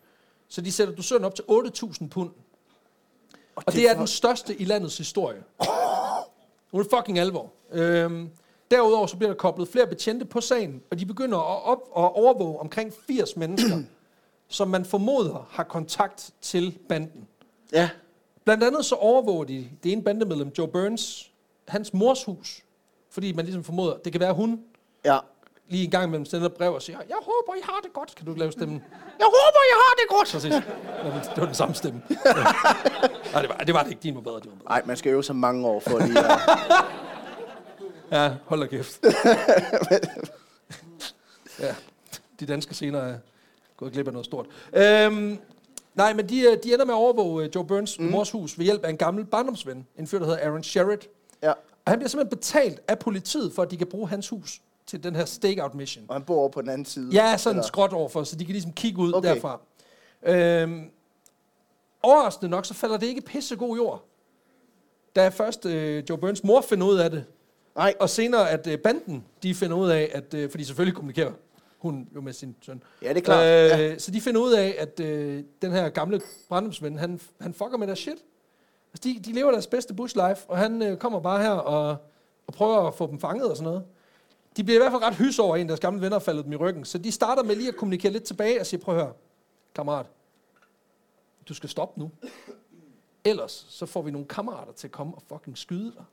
Så 0.48 0.60
de 0.60 0.72
sætter 0.72 0.94
dusøren 0.94 1.24
op 1.24 1.34
til 1.34 1.42
8.000 1.42 2.08
pund. 2.08 2.30
Og 3.56 3.62
det, 3.66 3.66
det 3.66 3.74
det 3.74 3.88
er 3.90 3.94
for- 3.94 3.98
den 3.98 4.06
største 4.06 4.60
i 4.60 4.64
landets 4.64 4.98
historie. 4.98 5.42
Nu 6.72 6.78
er 6.78 6.82
det 6.82 6.92
fucking 6.96 7.18
alvor. 7.18 7.52
Øhm, 7.72 8.28
derudover 8.70 9.06
så 9.06 9.16
bliver 9.16 9.30
der 9.30 9.36
koblet 9.36 9.68
flere 9.68 9.86
betjente 9.86 10.24
på 10.24 10.40
sagen, 10.40 10.82
og 10.90 10.98
de 10.98 11.06
begynder 11.06 11.38
at, 11.38 11.62
op, 11.64 11.78
at 11.96 12.12
overvåge 12.22 12.58
omkring 12.60 12.92
80 13.06 13.36
mennesker, 13.36 13.76
som 14.48 14.68
man 14.68 14.84
formoder 14.84 15.48
har 15.50 15.64
kontakt 15.64 16.30
til 16.40 16.78
banden. 16.88 17.28
Ja. 17.72 17.90
Blandt 18.44 18.64
andet 18.64 18.84
så 18.84 18.94
overvåger 18.94 19.44
de 19.44 19.68
det 19.82 19.92
ene 19.92 20.02
bandemedlem, 20.02 20.52
Joe 20.58 20.68
Burns, 20.68 21.30
hans 21.68 21.94
mors 21.94 22.24
hus. 22.24 22.62
Fordi 23.10 23.32
man 23.32 23.44
ligesom 23.44 23.64
formoder, 23.64 23.96
det 23.96 24.12
kan 24.12 24.20
være 24.20 24.32
hun 24.32 24.60
Ja. 25.04 25.18
lige 25.68 25.84
en 25.84 25.90
gang 25.90 26.04
imellem 26.04 26.24
sender 26.24 26.46
et 26.46 26.54
brev 26.54 26.74
og 26.74 26.82
siger, 26.82 26.98
jeg 27.08 27.16
håber, 27.22 27.54
I 27.58 27.60
har 27.64 27.80
det 27.82 27.92
godt. 27.92 28.14
Kan 28.14 28.26
du 28.26 28.34
lave 28.34 28.52
stemmen? 28.52 28.82
Jeg 29.18 29.26
håber, 29.26 29.60
I 29.70 29.72
har 29.74 29.94
det 29.96 30.08
godt. 30.18 30.32
Præcis. 30.32 30.52
Det 30.52 30.64
var 31.04 31.10
den, 31.10 31.20
det 31.34 31.36
var 31.40 31.46
den 31.46 31.54
samme 31.54 31.74
stemme. 31.74 32.02
Ja. 32.26 32.32
Nej, 33.32 33.42
det 33.42 33.48
var, 33.50 33.56
det 33.56 33.74
var 33.74 33.82
det 33.82 33.90
ikke. 33.90 34.02
Din 34.02 34.14
var 34.14 34.20
bedre. 34.20 34.40
Din 34.40 34.50
var 34.50 34.56
bedre. 34.56 34.68
Nej, 34.68 34.82
man 34.86 34.96
skal 34.96 35.10
øve 35.12 35.24
sig 35.24 35.36
mange 35.36 35.66
år 35.66 35.80
for 35.80 35.98
lige 35.98 36.18
at... 36.18 36.40
Ja, 38.12 38.34
hold 38.44 38.60
da 38.60 38.66
kæft. 38.66 39.00
ja, 41.60 41.74
de 42.40 42.46
danske 42.46 42.74
scener 42.74 42.98
er 42.98 43.18
gået 43.76 43.92
glip 43.92 44.06
af 44.06 44.12
noget 44.12 44.26
stort. 44.26 44.46
Øhm, 44.72 45.38
nej, 45.94 46.12
men 46.12 46.28
de, 46.28 46.40
øh, 46.40 46.58
de 46.64 46.72
ender 46.72 46.84
med 46.84 46.94
at 46.94 46.98
overvåge 46.98 47.44
øh, 47.44 47.50
Joe 47.54 47.66
Burns 47.66 47.98
mm. 47.98 48.04
mors 48.04 48.30
hus 48.30 48.58
ved 48.58 48.64
hjælp 48.64 48.84
af 48.84 48.90
en 48.90 48.96
gammel 48.96 49.24
barndomsven, 49.24 49.86
en 49.98 50.06
fyr, 50.06 50.18
der 50.18 50.26
hedder 50.26 50.40
Aaron 50.46 50.62
Sherritt. 50.62 51.08
Ja. 51.42 51.50
Og 51.84 51.92
han 51.92 51.98
bliver 51.98 52.08
simpelthen 52.08 52.38
betalt 52.38 52.80
af 52.88 52.98
politiet, 52.98 53.52
for 53.52 53.62
at 53.62 53.70
de 53.70 53.76
kan 53.76 53.86
bruge 53.86 54.08
hans 54.08 54.28
hus 54.28 54.60
til 54.86 55.02
den 55.02 55.16
her 55.16 55.24
stakeout 55.24 55.74
mission. 55.74 56.04
Og 56.08 56.14
han 56.14 56.22
bor 56.22 56.36
over 56.36 56.48
på 56.48 56.62
den 56.62 56.70
anden 56.70 56.84
side. 56.84 57.10
Ja, 57.12 57.36
sådan 57.36 57.56
Eller- 57.56 57.66
skråt 57.66 57.92
overfor, 57.92 58.24
så 58.24 58.36
de 58.36 58.44
kan 58.44 58.52
ligesom 58.52 58.72
kigge 58.72 58.98
ud 58.98 59.12
okay. 59.12 59.28
derfra. 59.34 59.60
Øhm, 60.22 60.90
overraskende 62.02 62.50
nok, 62.50 62.66
så 62.66 62.74
falder 62.74 62.96
det 62.96 63.06
ikke 63.06 63.20
pissegod 63.20 63.76
jord. 63.76 64.04
Da 65.16 65.28
først 65.28 65.66
øh, 65.66 66.04
Joe 66.10 66.18
Burns 66.18 66.44
mor 66.44 66.60
finder 66.60 66.86
ud 66.86 66.96
af 66.96 67.10
det, 67.10 67.24
Nej. 67.80 67.94
og 68.00 68.10
senere 68.10 68.50
at 68.50 68.66
øh, 68.66 68.78
banden, 68.78 69.24
de 69.42 69.54
finder 69.54 69.76
ud 69.76 69.88
af, 69.90 70.10
at, 70.14 70.34
øh, 70.34 70.50
fordi 70.50 70.64
selvfølgelig 70.64 70.94
kommunikerer 70.94 71.32
hun 71.78 72.08
jo 72.14 72.20
med 72.20 72.32
sin 72.32 72.56
søn. 72.62 72.82
Ja, 73.02 73.08
det 73.08 73.16
er 73.16 73.20
klart. 73.20 73.44
Øh, 73.44 73.80
Ja. 73.80 73.98
Så 73.98 74.10
de 74.10 74.20
finder 74.20 74.40
ud 74.40 74.52
af, 74.52 74.74
at 74.78 75.00
øh, 75.00 75.44
den 75.62 75.72
her 75.72 75.88
gamle 75.88 76.20
brandumsven, 76.48 76.98
han, 76.98 77.20
han 77.40 77.54
fucker 77.54 77.76
med 77.78 77.86
deres 77.86 77.98
shit. 77.98 78.18
Altså, 78.92 79.08
de, 79.08 79.20
de 79.24 79.32
lever 79.32 79.50
deres 79.50 79.66
bedste 79.66 79.94
bush 79.94 80.16
life, 80.16 80.50
og 80.50 80.58
han 80.58 80.82
øh, 80.82 80.96
kommer 80.96 81.20
bare 81.20 81.42
her 81.42 81.50
og, 81.50 81.96
og 82.46 82.54
prøver 82.54 82.86
at 82.88 82.94
få 82.94 83.06
dem 83.06 83.20
fanget 83.20 83.50
og 83.50 83.56
sådan 83.56 83.64
noget. 83.70 83.84
De 84.56 84.64
bliver 84.64 84.78
i 84.78 84.82
hvert 84.82 84.92
fald 84.92 85.02
ret 85.02 85.14
hys 85.14 85.38
over, 85.38 85.54
at 85.54 85.60
en 85.60 85.64
af 85.66 85.68
deres 85.68 85.80
gamle 85.80 86.00
venner 86.00 86.18
faldet 86.18 86.44
dem 86.44 86.52
i 86.52 86.56
ryggen. 86.56 86.84
Så 86.84 86.98
de 86.98 87.12
starter 87.12 87.42
med 87.42 87.56
lige 87.56 87.68
at 87.68 87.76
kommunikere 87.76 88.12
lidt 88.12 88.24
tilbage 88.24 88.60
og 88.60 88.66
sige, 88.66 88.80
prøv 88.80 88.96
at 88.96 89.02
høre, 89.02 89.12
kammerat, 89.74 90.06
du 91.48 91.54
skal 91.54 91.68
stoppe 91.68 92.00
nu. 92.00 92.10
Ellers 93.24 93.66
så 93.68 93.86
får 93.86 94.02
vi 94.02 94.10
nogle 94.10 94.26
kammerater 94.26 94.72
til 94.72 94.86
at 94.86 94.92
komme 94.92 95.14
og 95.14 95.22
fucking 95.28 95.58
skyde 95.58 95.92
dig. 95.92 96.04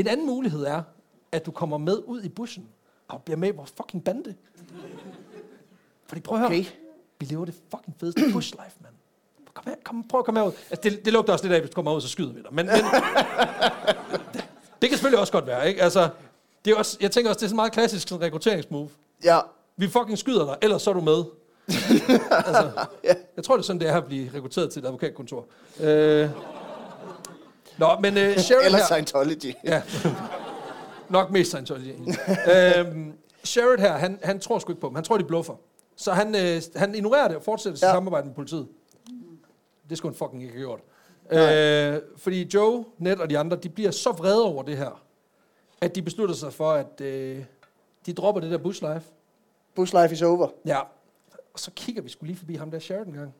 En 0.00 0.06
anden 0.06 0.26
mulighed 0.26 0.64
er, 0.64 0.82
at 1.32 1.46
du 1.46 1.50
kommer 1.50 1.78
med 1.78 2.02
ud 2.06 2.22
i 2.22 2.28
bussen 2.28 2.68
og 3.08 3.22
bliver 3.22 3.36
med 3.36 3.48
i 3.48 3.56
vores 3.56 3.70
fucking 3.76 4.04
bande. 4.04 4.34
Fordi 6.06 6.20
prøv 6.20 6.36
at 6.36 6.40
høre, 6.40 6.58
Okay. 6.58 6.64
vi 7.20 7.26
lever 7.26 7.44
det 7.44 7.54
fucking 7.70 7.96
fedeste 8.00 8.22
bush 8.32 8.52
life, 8.52 8.76
mand. 8.82 8.94
Kom 9.54 9.64
her, 9.66 9.74
kom, 9.84 10.08
prøv 10.08 10.18
at 10.18 10.24
komme 10.24 10.40
herud. 10.40 10.52
Altså, 10.70 10.90
det, 10.90 11.04
det 11.04 11.12
lugter 11.12 11.32
også 11.32 11.44
lidt 11.44 11.54
af, 11.54 11.60
hvis 11.60 11.70
du 11.70 11.74
kommer 11.74 11.94
ud, 11.94 12.00
så 12.00 12.08
skyder 12.08 12.32
vi 12.32 12.42
dig. 12.42 12.54
Men, 12.54 12.66
men 12.66 12.74
det, 12.74 12.84
det, 14.82 14.88
kan 14.88 14.90
selvfølgelig 14.90 15.20
også 15.20 15.32
godt 15.32 15.46
være, 15.46 15.68
ikke? 15.68 15.82
Altså, 15.82 16.08
det 16.64 16.72
er 16.72 16.76
også, 16.76 16.98
jeg 17.00 17.10
tænker 17.10 17.30
også, 17.30 17.38
det 17.38 17.44
er 17.44 17.48
sådan 17.48 17.56
meget 17.56 17.72
klassisk 17.72 18.08
sådan 18.08 18.24
rekrutteringsmove. 18.26 18.88
Ja. 19.24 19.38
Vi 19.76 19.88
fucking 19.88 20.18
skyder 20.18 20.44
dig, 20.44 20.56
ellers 20.62 20.82
så 20.82 20.90
er 20.90 20.94
du 20.94 21.00
med. 21.00 21.24
altså, 22.46 22.70
jeg 23.36 23.44
tror, 23.44 23.56
det 23.56 23.62
er 23.62 23.66
sådan, 23.66 23.80
det 23.80 23.88
er 23.88 23.96
at 23.96 24.04
blive 24.04 24.30
rekrutteret 24.34 24.70
til 24.70 24.82
et 24.82 24.86
advokatkontor. 24.86 25.46
Øh, 25.80 26.30
Nå, 27.78 27.98
men 28.00 28.12
uh, 28.30 28.36
Sharon 28.36 28.64
Eller 28.64 28.78
her... 28.78 28.84
Scientology. 28.84 29.52
Ja. 29.64 29.82
Nok 31.08 31.30
mest 31.30 31.50
Scientology. 31.50 31.92
øhm, 32.78 33.12
Sherrod 33.44 33.78
her, 33.78 33.92
han, 33.92 34.18
han 34.22 34.40
tror 34.40 34.58
sgu 34.58 34.72
ikke 34.72 34.80
på 34.80 34.86
dem. 34.88 34.94
Han 34.94 35.04
tror, 35.04 35.18
de 35.18 35.24
bluffer. 35.24 35.54
Så 35.96 36.12
han, 36.12 36.34
øh, 36.34 36.62
han 36.76 36.94
ignorerer 36.94 37.28
det 37.28 37.36
og 37.36 37.42
fortsætter 37.42 37.86
Ja. 37.86 37.92
samarbejde 37.92 38.26
med 38.26 38.34
politiet. 38.34 38.68
Det 39.90 39.98
skulle 39.98 40.14
han 40.14 40.18
fucking 40.18 40.42
ikke 40.42 40.54
have 40.54 40.62
gjort. 40.62 40.80
Øh, 41.30 42.02
fordi 42.16 42.50
Joe, 42.54 42.84
Ned 42.98 43.18
og 43.18 43.30
de 43.30 43.38
andre, 43.38 43.56
de 43.56 43.68
bliver 43.68 43.90
så 43.90 44.10
vrede 44.12 44.44
over 44.44 44.62
det 44.62 44.76
her, 44.76 45.02
at 45.80 45.94
de 45.94 46.02
beslutter 46.02 46.34
sig 46.34 46.52
for, 46.52 46.70
at 46.72 47.00
øh, 47.00 47.44
de 48.06 48.12
dropper 48.12 48.40
det 48.40 48.50
der 48.50 48.58
bush 48.58 48.82
life. 48.82 49.06
Bush 49.74 49.94
life 50.02 50.12
is 50.14 50.22
over. 50.22 50.48
Ja. 50.66 50.78
Og 51.54 51.60
så 51.60 51.70
kigger 51.76 52.02
vi 52.02 52.08
skulle 52.08 52.28
lige 52.28 52.38
forbi 52.38 52.54
ham 52.54 52.70
der 52.70 52.78
Sheridan 52.78 53.12
gang. 53.12 53.34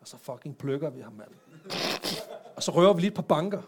Og 0.00 0.08
så 0.08 0.16
fucking 0.22 0.58
plukker 0.58 0.90
vi 0.90 1.00
ham, 1.00 1.12
mand. 1.12 1.28
Og 2.58 2.62
så 2.64 2.70
rører 2.70 2.92
vi 2.92 3.00
lige 3.00 3.10
på 3.10 3.22
banker. 3.22 3.58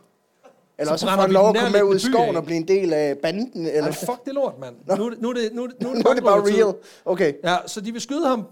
Eller 0.78 0.96
Så 0.96 1.06
så 1.06 1.12
får 1.14 1.20
han 1.20 1.30
lov 1.32 1.48
at 1.48 1.56
komme 1.56 1.70
med 1.72 1.82
ud 1.82 1.96
i 1.96 1.98
skoven 1.98 2.28
af. 2.28 2.36
og 2.36 2.44
blive 2.44 2.56
en 2.56 2.68
del 2.68 2.92
af 2.92 3.18
banden. 3.18 3.66
Eller... 3.66 3.82
Ej, 3.82 3.92
fuck 3.92 4.24
det 4.24 4.34
lort, 4.34 4.58
mand. 4.60 4.76
Nu, 4.98 5.10
det- 5.10 5.20
nu, 5.20 5.30
er 5.30 5.34
det, 5.34 5.50
nu, 5.52 5.66
det, 5.66 5.74
nu, 5.82 5.88
er 5.90 5.94
det, 5.94 6.04
Nu 6.04 6.10
er 6.10 6.14
det 6.14 6.22
bare 6.24 6.40
real. 6.40 6.74
Okay. 7.04 7.32
Ja, 7.44 7.56
så 7.66 7.80
de 7.80 7.92
vil 7.92 8.00
skyde 8.00 8.26
ham, 8.26 8.46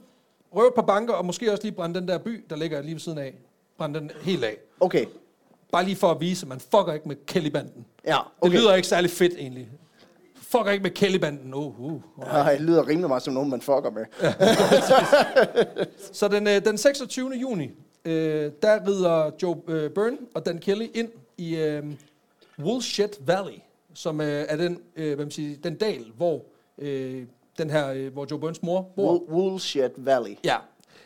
røve 0.57 0.71
på 0.77 0.83
banker, 0.83 1.15
og 1.15 1.25
måske 1.27 1.53
også 1.53 1.63
lige 1.63 1.73
brænde 1.75 2.01
den 2.01 2.09
der 2.09 2.19
by, 2.19 2.45
der 2.51 2.57
ligger 2.57 2.83
lige 2.83 2.95
ved 2.95 3.01
siden 3.01 3.19
af. 3.19 3.35
Brænde 3.79 4.01
den 4.01 4.11
helt 4.23 4.45
af. 4.45 4.57
Okay. 4.81 5.05
Bare 5.73 5.85
lige 5.85 5.97
for 5.97 6.11
at 6.11 6.21
vise, 6.21 6.45
at 6.45 6.49
man 6.49 6.61
fucker 6.61 6.93
ikke 6.93 7.09
med 7.09 7.17
Kelly-banden. 7.27 7.85
Ja, 8.07 8.11
Det 8.13 8.19
okay. 8.41 8.57
lyder 8.59 8.75
ikke 8.75 8.89
særlig 8.89 9.11
fedt, 9.11 9.33
egentlig. 9.39 9.69
Fucker 10.43 10.71
ikke 10.71 10.83
med 10.83 10.91
Kelly-banden. 10.91 11.55
Uh, 11.55 11.81
uh. 11.81 12.01
Ja, 12.33 12.53
det 12.53 12.61
lyder 12.61 12.87
rimelig 12.89 13.09
meget 13.09 13.23
som 13.23 13.35
nogen, 13.35 13.51
man 13.51 13.61
fucker 13.61 13.91
med. 13.91 14.05
Så 16.13 16.29
den, 16.29 16.47
øh, 16.47 16.65
den 16.65 16.79
26. 16.79 17.31
juni, 17.35 17.71
øh, 18.05 18.53
der 18.63 18.87
rider 18.89 19.31
Joe 19.43 19.57
øh, 19.69 19.91
Byrne 19.91 20.19
og 20.35 20.47
Dan 20.47 20.59
Kelly 20.59 20.87
ind 20.95 21.09
i 21.39 21.57
øh, 21.57 21.85
Woolshed 22.59 23.09
Valley, 23.21 23.59
som 23.95 24.21
øh, 24.21 24.45
er 24.49 24.57
den, 24.57 24.81
øh, 24.97 25.15
hvad 25.15 25.25
man 25.25 25.31
siger, 25.31 25.57
den 25.65 25.75
dal, 25.77 26.05
hvor, 26.17 26.43
øh, 26.79 27.23
den 27.59 27.71
her, 27.71 27.89
øh, 27.93 28.13
hvor 28.13 28.27
Joe 28.31 28.41
Burns 28.41 28.63
mor 28.63 28.83
bor. 28.97 29.19
Wool- 29.19 29.33
Woolshed 29.33 29.91
Valley. 29.97 30.37
Ja. 30.45 30.57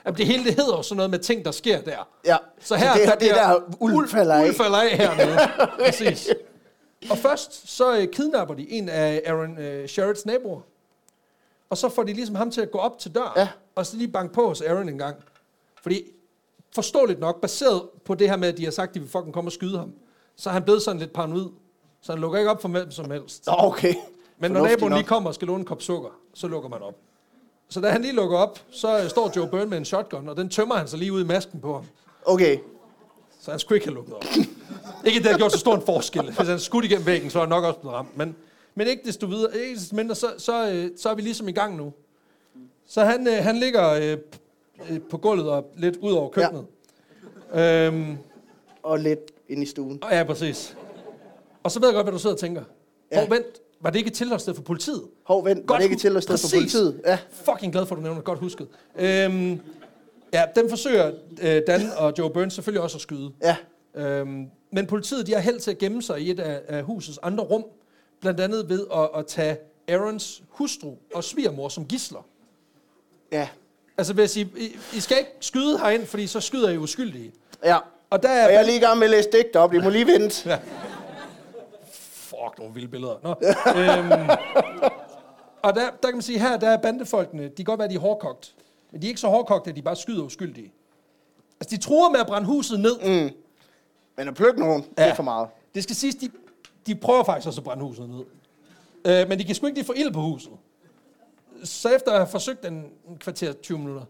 Jamen, 0.07 0.19
det 0.19 0.27
hele 0.27 0.45
det 0.45 0.55
hedder 0.55 0.77
jo 0.77 0.83
sådan 0.83 0.97
noget 0.97 1.11
med 1.11 1.19
ting, 1.19 1.45
der 1.45 1.51
sker 1.51 1.81
der. 1.81 2.09
Ja. 2.27 2.37
Så 2.61 2.75
her, 2.77 2.93
det, 2.95 3.09
der 3.09 3.15
det 3.15 3.31
er 3.31 3.35
der, 3.35 3.61
ulv 3.81 4.09
falder 4.09 4.35
af. 4.35 4.45
Ulv 4.49 4.55
falder 4.55 4.79
af 4.79 4.91
hernede. 4.99 5.39
Præcis. 5.87 6.29
Og 7.11 7.19
først 7.19 7.69
så 7.77 7.97
øh, 7.99 8.09
kidnapper 8.09 8.55
de 8.55 8.71
en 8.71 8.89
af 8.89 9.23
Aaron 9.27 9.59
øh, 9.59 9.89
Sherrits 9.89 10.27
naboer. 10.27 10.61
Og 11.71 11.79
så 11.79 11.89
får 11.89 12.03
de 12.03 12.13
ligesom 12.13 12.35
ham 12.35 12.51
til 12.51 12.61
at 12.61 12.71
gå 12.71 12.79
op 12.79 12.99
til 12.99 13.15
døren. 13.15 13.33
Ja. 13.37 13.49
Og 13.75 13.87
så 13.87 13.97
lige 13.97 14.09
banke 14.09 14.35
på 14.35 14.49
hos 14.49 14.61
Aaron 14.61 14.89
en 14.89 14.99
gang. 14.99 15.17
Fordi 15.83 16.03
forståeligt 16.75 17.21
nok, 17.21 17.41
baseret 17.41 17.83
på 18.05 18.15
det 18.15 18.29
her 18.29 18.37
med, 18.37 18.49
at 18.49 18.57
de 18.57 18.65
har 18.65 18.71
sagt, 18.71 18.89
at 18.89 18.95
de 18.95 19.01
vil 19.01 19.09
fucking 19.09 19.35
komme 19.35 19.49
og 19.49 19.53
skyde 19.53 19.79
ham, 19.79 19.93
så 20.37 20.49
er 20.49 20.53
han 20.53 20.63
blevet 20.63 20.83
sådan 20.83 21.01
lidt 21.01 21.13
paranoid. 21.13 21.47
Så 22.03 22.13
han 22.13 22.21
lukker 22.21 22.39
ikke 22.39 22.51
op 22.51 22.63
for 22.63 22.69
hvem 22.69 22.91
som 22.91 23.11
helst. 23.11 23.47
Nå, 23.47 23.53
okay. 23.59 23.95
Men 24.39 24.51
når 24.51 24.59
Fornuftigt 24.59 24.81
naboen 24.81 24.91
nok. 24.91 24.99
lige 24.99 25.07
kommer 25.09 25.31
og 25.31 25.35
skal 25.35 25.49
låne 25.49 25.59
en 25.61 25.65
kop 25.67 25.83
sukker, 25.83 26.11
så 26.35 26.49
lukker 26.49 26.69
man 26.69 26.83
op. 26.83 26.95
Så 27.69 27.81
da 27.81 27.91
han 27.91 28.03
lige 28.03 28.15
lukker 28.15 28.39
op, 28.39 28.59
så 28.71 28.99
øh, 29.03 29.11
står 29.11 29.33
Joe 29.37 29.49
Byrne 29.49 29.67
med 29.71 29.79
en 29.79 29.85
shotgun, 29.85 30.29
og 30.29 30.37
den 30.37 30.49
tømmer 30.49 30.75
han 30.75 30.89
så 30.89 30.97
lige 30.97 31.13
ud 31.13 31.25
i 31.25 31.27
masken 31.27 31.61
på 31.61 31.75
ham. 31.75 31.85
Okay. 32.25 32.59
Så 33.41 33.51
han 33.51 33.61
skulle 33.61 33.77
ikke 33.77 33.87
have 33.87 33.95
lukket 33.95 34.15
op. 34.15 34.25
ikke 35.07 35.19
at 35.19 35.23
det 35.23 35.31
har 35.31 35.39
gjort 35.39 35.53
så 35.53 35.59
stor 35.59 35.75
en 35.75 35.83
forskel. 35.87 36.33
Hvis 36.33 36.49
han 36.49 36.61
skudt 36.61 36.85
igennem 36.85 37.07
væggen, 37.07 37.31
så 37.31 37.39
er 37.39 37.43
han 37.43 37.49
nok 37.49 37.65
også 37.65 37.81
blevet 37.81 37.97
ramt. 37.97 38.17
Men, 38.17 38.37
men 38.75 38.87
ikke 38.87 39.03
desto 39.05 39.27
videre, 39.27 39.59
ikke 39.59 39.75
desto 39.75 39.97
mindre, 39.97 40.15
så, 40.15 40.27
så, 40.39 40.71
øh, 40.71 40.91
så 40.97 41.09
er 41.11 41.15
vi 41.15 41.23
ligesom 41.23 41.49
i 41.49 41.53
gang 41.53 41.77
nu. 41.77 41.93
Så 42.87 43.05
han, 43.05 43.27
øh, 43.27 43.35
han 43.35 43.57
ligger 43.57 43.91
øh, 43.91 44.19
på 45.11 45.19
gulvet 45.19 45.51
og 45.51 45.65
lidt 45.77 45.97
ud 45.97 46.13
over 46.13 46.31
køkkenet. 46.31 46.67
Ja. 47.55 47.87
Øhm, 47.87 48.17
Og 48.83 48.99
lidt 48.99 49.33
ind 49.49 49.63
i 49.63 49.67
stuen. 49.67 49.99
og 50.05 50.11
ja, 50.13 50.25
præcis. 50.25 50.77
Og 51.63 51.71
så 51.71 51.81
ved 51.81 51.89
jeg 51.89 51.95
godt, 51.95 52.05
hvad 52.05 52.13
du 52.13 52.19
sidder 52.19 52.35
og 52.37 52.41
tænker. 52.41 52.63
Ja. 53.13 53.21
Ja. 53.21 53.29
vent, 53.29 53.47
var 53.81 53.91
det 53.91 53.99
ikke 53.99 54.09
et 54.09 54.15
tilholdssted 54.15 54.55
for 54.55 54.63
politiet? 54.63 55.03
Hov, 55.25 55.45
vent. 55.45 55.69
Var 55.69 55.77
det 55.77 55.85
ikke 55.85 55.95
hu- 55.95 55.99
til 56.01 56.17
at 56.17 56.23
stå 56.23 56.37
for 56.37 56.57
politiet? 56.57 57.01
Ja. 57.07 57.19
Fucking 57.31 57.73
glad 57.73 57.87
for, 57.87 57.95
at 57.95 57.99
du 57.99 58.03
nævner 58.03 58.17
det. 58.19 58.25
Godt 58.25 58.39
husket. 58.39 58.69
Øhm, 58.99 59.61
ja, 60.33 60.45
dem 60.57 60.69
forsøger 60.69 61.13
øh, 61.43 61.63
Dan 61.67 61.81
og 61.99 62.13
Joe 62.19 62.31
Burns 62.31 62.55
selvfølgelig 62.55 62.83
også 62.83 62.97
at 62.97 63.01
skyde. 63.03 63.33
Ja. 63.43 63.57
Øhm, 63.95 64.47
men 64.73 64.87
politiet 64.87 65.27
de 65.27 65.33
har 65.33 65.41
held 65.41 65.61
til 65.61 65.71
at 65.71 65.79
gemme 65.79 66.03
sig 66.03 66.21
i 66.21 66.31
et 66.31 66.41
af, 66.41 66.61
af 66.69 66.83
husets 66.83 67.19
andre 67.23 67.45
rum, 67.45 67.65
blandt 68.21 68.41
andet 68.41 68.69
ved 68.69 68.87
at, 68.95 69.09
at 69.17 69.27
tage 69.27 69.57
Aarons 69.89 70.43
hustru 70.49 70.95
og 71.15 71.25
svigermor 71.25 71.69
som 71.69 71.85
gisler. 71.87 72.27
Ja. 73.33 73.49
Altså 74.03 74.13
vil 74.13 74.23
jeg 74.23 74.31
sige, 74.31 74.51
I, 74.57 74.77
I 74.97 75.01
skal 75.01 75.19
ikke 75.19 75.31
skyde 75.41 75.79
herind, 75.79 76.07
fordi 76.07 76.27
så 76.27 76.41
skyder 76.41 76.71
I 76.71 76.79
uskyldige. 76.79 77.33
Ja. 77.65 77.79
Og 78.11 78.23
der 78.23 78.29
er... 78.29 78.47
Og 78.47 78.53
jeg 78.53 78.61
er 78.61 78.67
lige 78.67 78.77
i 78.77 78.81
gang 78.81 78.99
med 78.99 79.07
at 79.07 79.11
læse 79.11 79.29
digte 79.33 79.57
op. 79.57 79.75
I 79.75 79.79
må 79.79 79.89
lige 79.89 80.07
vente. 80.07 80.49
Ja. 80.51 80.59
Fuck, 81.93 82.59
nogle 82.59 82.75
vilde 82.75 82.89
billeder. 82.89 83.15
Nå. 83.23 83.29
øhm, 83.81 84.31
og 85.63 85.75
der, 85.75 85.91
der 86.03 86.09
kan 86.09 86.13
man 86.13 86.23
sige, 86.23 86.39
her 86.39 86.57
der 86.57 86.71
er 86.71 86.77
bandefolkene, 86.77 87.43
de 87.43 87.55
kan 87.57 87.65
godt 87.65 87.79
være, 87.79 87.89
de 87.89 87.95
er 87.95 87.99
hårdkogt. 87.99 88.55
Men 88.91 89.03
de 89.03 89.07
er 89.07 89.09
ikke 89.09 89.21
så 89.21 89.29
hårdkogte, 89.29 89.71
at 89.71 89.77
de 89.77 89.83
bare 89.83 89.97
skyder 89.97 90.23
uskyldige. 90.23 90.73
Altså, 91.61 91.77
de 91.77 91.83
truer 91.83 92.11
med 92.11 92.21
at 92.21 92.27
brænde 92.27 92.47
huset 92.47 92.81
ned. 92.81 92.99
Mm. 93.01 93.31
Men 94.17 94.29
at 94.29 94.35
plukke 94.35 94.61
nogen, 94.61 94.83
det 94.83 94.91
er 94.97 95.15
for 95.15 95.23
meget. 95.23 95.49
Det 95.75 95.83
skal 95.83 95.97
siges, 95.97 96.15
de, 96.15 96.31
de 96.87 96.95
prøver 96.95 97.25
faktisk 97.25 97.47
også 97.47 97.61
at 97.61 97.65
brænde 97.65 97.85
huset 97.85 98.09
ned. 98.09 98.25
Øh, 99.05 99.29
men 99.29 99.39
de 99.39 99.45
kan 99.45 99.55
sgu 99.55 99.67
ikke 99.67 99.79
lige 99.79 99.87
få 99.87 99.93
ild 99.93 100.13
på 100.13 100.21
huset. 100.21 100.53
Så 101.65 101.89
efter 101.89 102.11
at 102.13 102.19
have 102.19 102.27
forsøgt 102.29 102.65
en, 102.65 102.75
en 103.09 103.17
kvarter 103.21 103.53
20 103.53 103.79
minutter, 103.79 104.03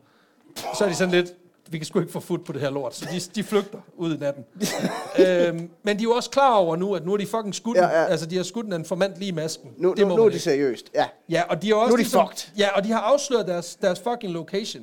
så 0.78 0.84
er 0.84 0.88
de 0.88 0.94
sådan 0.94 1.14
lidt, 1.14 1.32
vi 1.70 1.78
kan 1.78 1.86
sgu 1.86 2.00
ikke 2.00 2.12
få 2.12 2.20
fod 2.20 2.38
på 2.38 2.52
det 2.52 2.60
her 2.60 2.70
lort. 2.70 2.94
Så 2.94 3.06
de, 3.12 3.20
de 3.34 3.44
flygter 3.44 3.78
ud 3.96 4.14
i 4.14 4.18
natten. 4.18 4.44
øhm, 5.26 5.70
men 5.82 5.96
de 5.96 6.00
er 6.02 6.04
jo 6.04 6.10
også 6.12 6.30
klar 6.30 6.54
over 6.54 6.76
nu, 6.76 6.94
at 6.94 7.06
nu 7.06 7.12
er 7.12 7.16
de 7.16 7.26
fucking 7.26 7.54
skudt. 7.54 7.76
Ja, 7.76 7.88
ja. 7.88 8.04
Altså, 8.04 8.26
de 8.26 8.36
har 8.36 8.42
skudt 8.42 8.66
en 8.66 8.72
informant 8.72 9.16
lige 9.16 9.28
i 9.28 9.32
masken. 9.32 9.70
Nu, 9.76 9.90
det 9.90 9.98
nu, 9.98 10.06
må 10.08 10.16
nu 10.16 10.22
er 10.22 10.24
man 10.24 10.26
det 10.30 10.34
ikke. 10.34 10.44
seriøst. 10.44 10.90
Ja, 10.94 11.06
Ja, 11.28 11.42
og 11.48 11.62
de 11.62 11.68
har 11.68 11.74
også 11.74 11.88
Nu 11.88 11.92
er 11.92 11.96
de 11.96 12.02
ligesom, 12.02 12.28
fucked. 12.28 12.52
Ja, 12.58 12.76
og 12.76 12.84
de 12.84 12.90
har 12.92 13.00
afsløret 13.00 13.46
deres, 13.46 13.76
deres 13.76 14.00
fucking 14.00 14.32
location. 14.32 14.82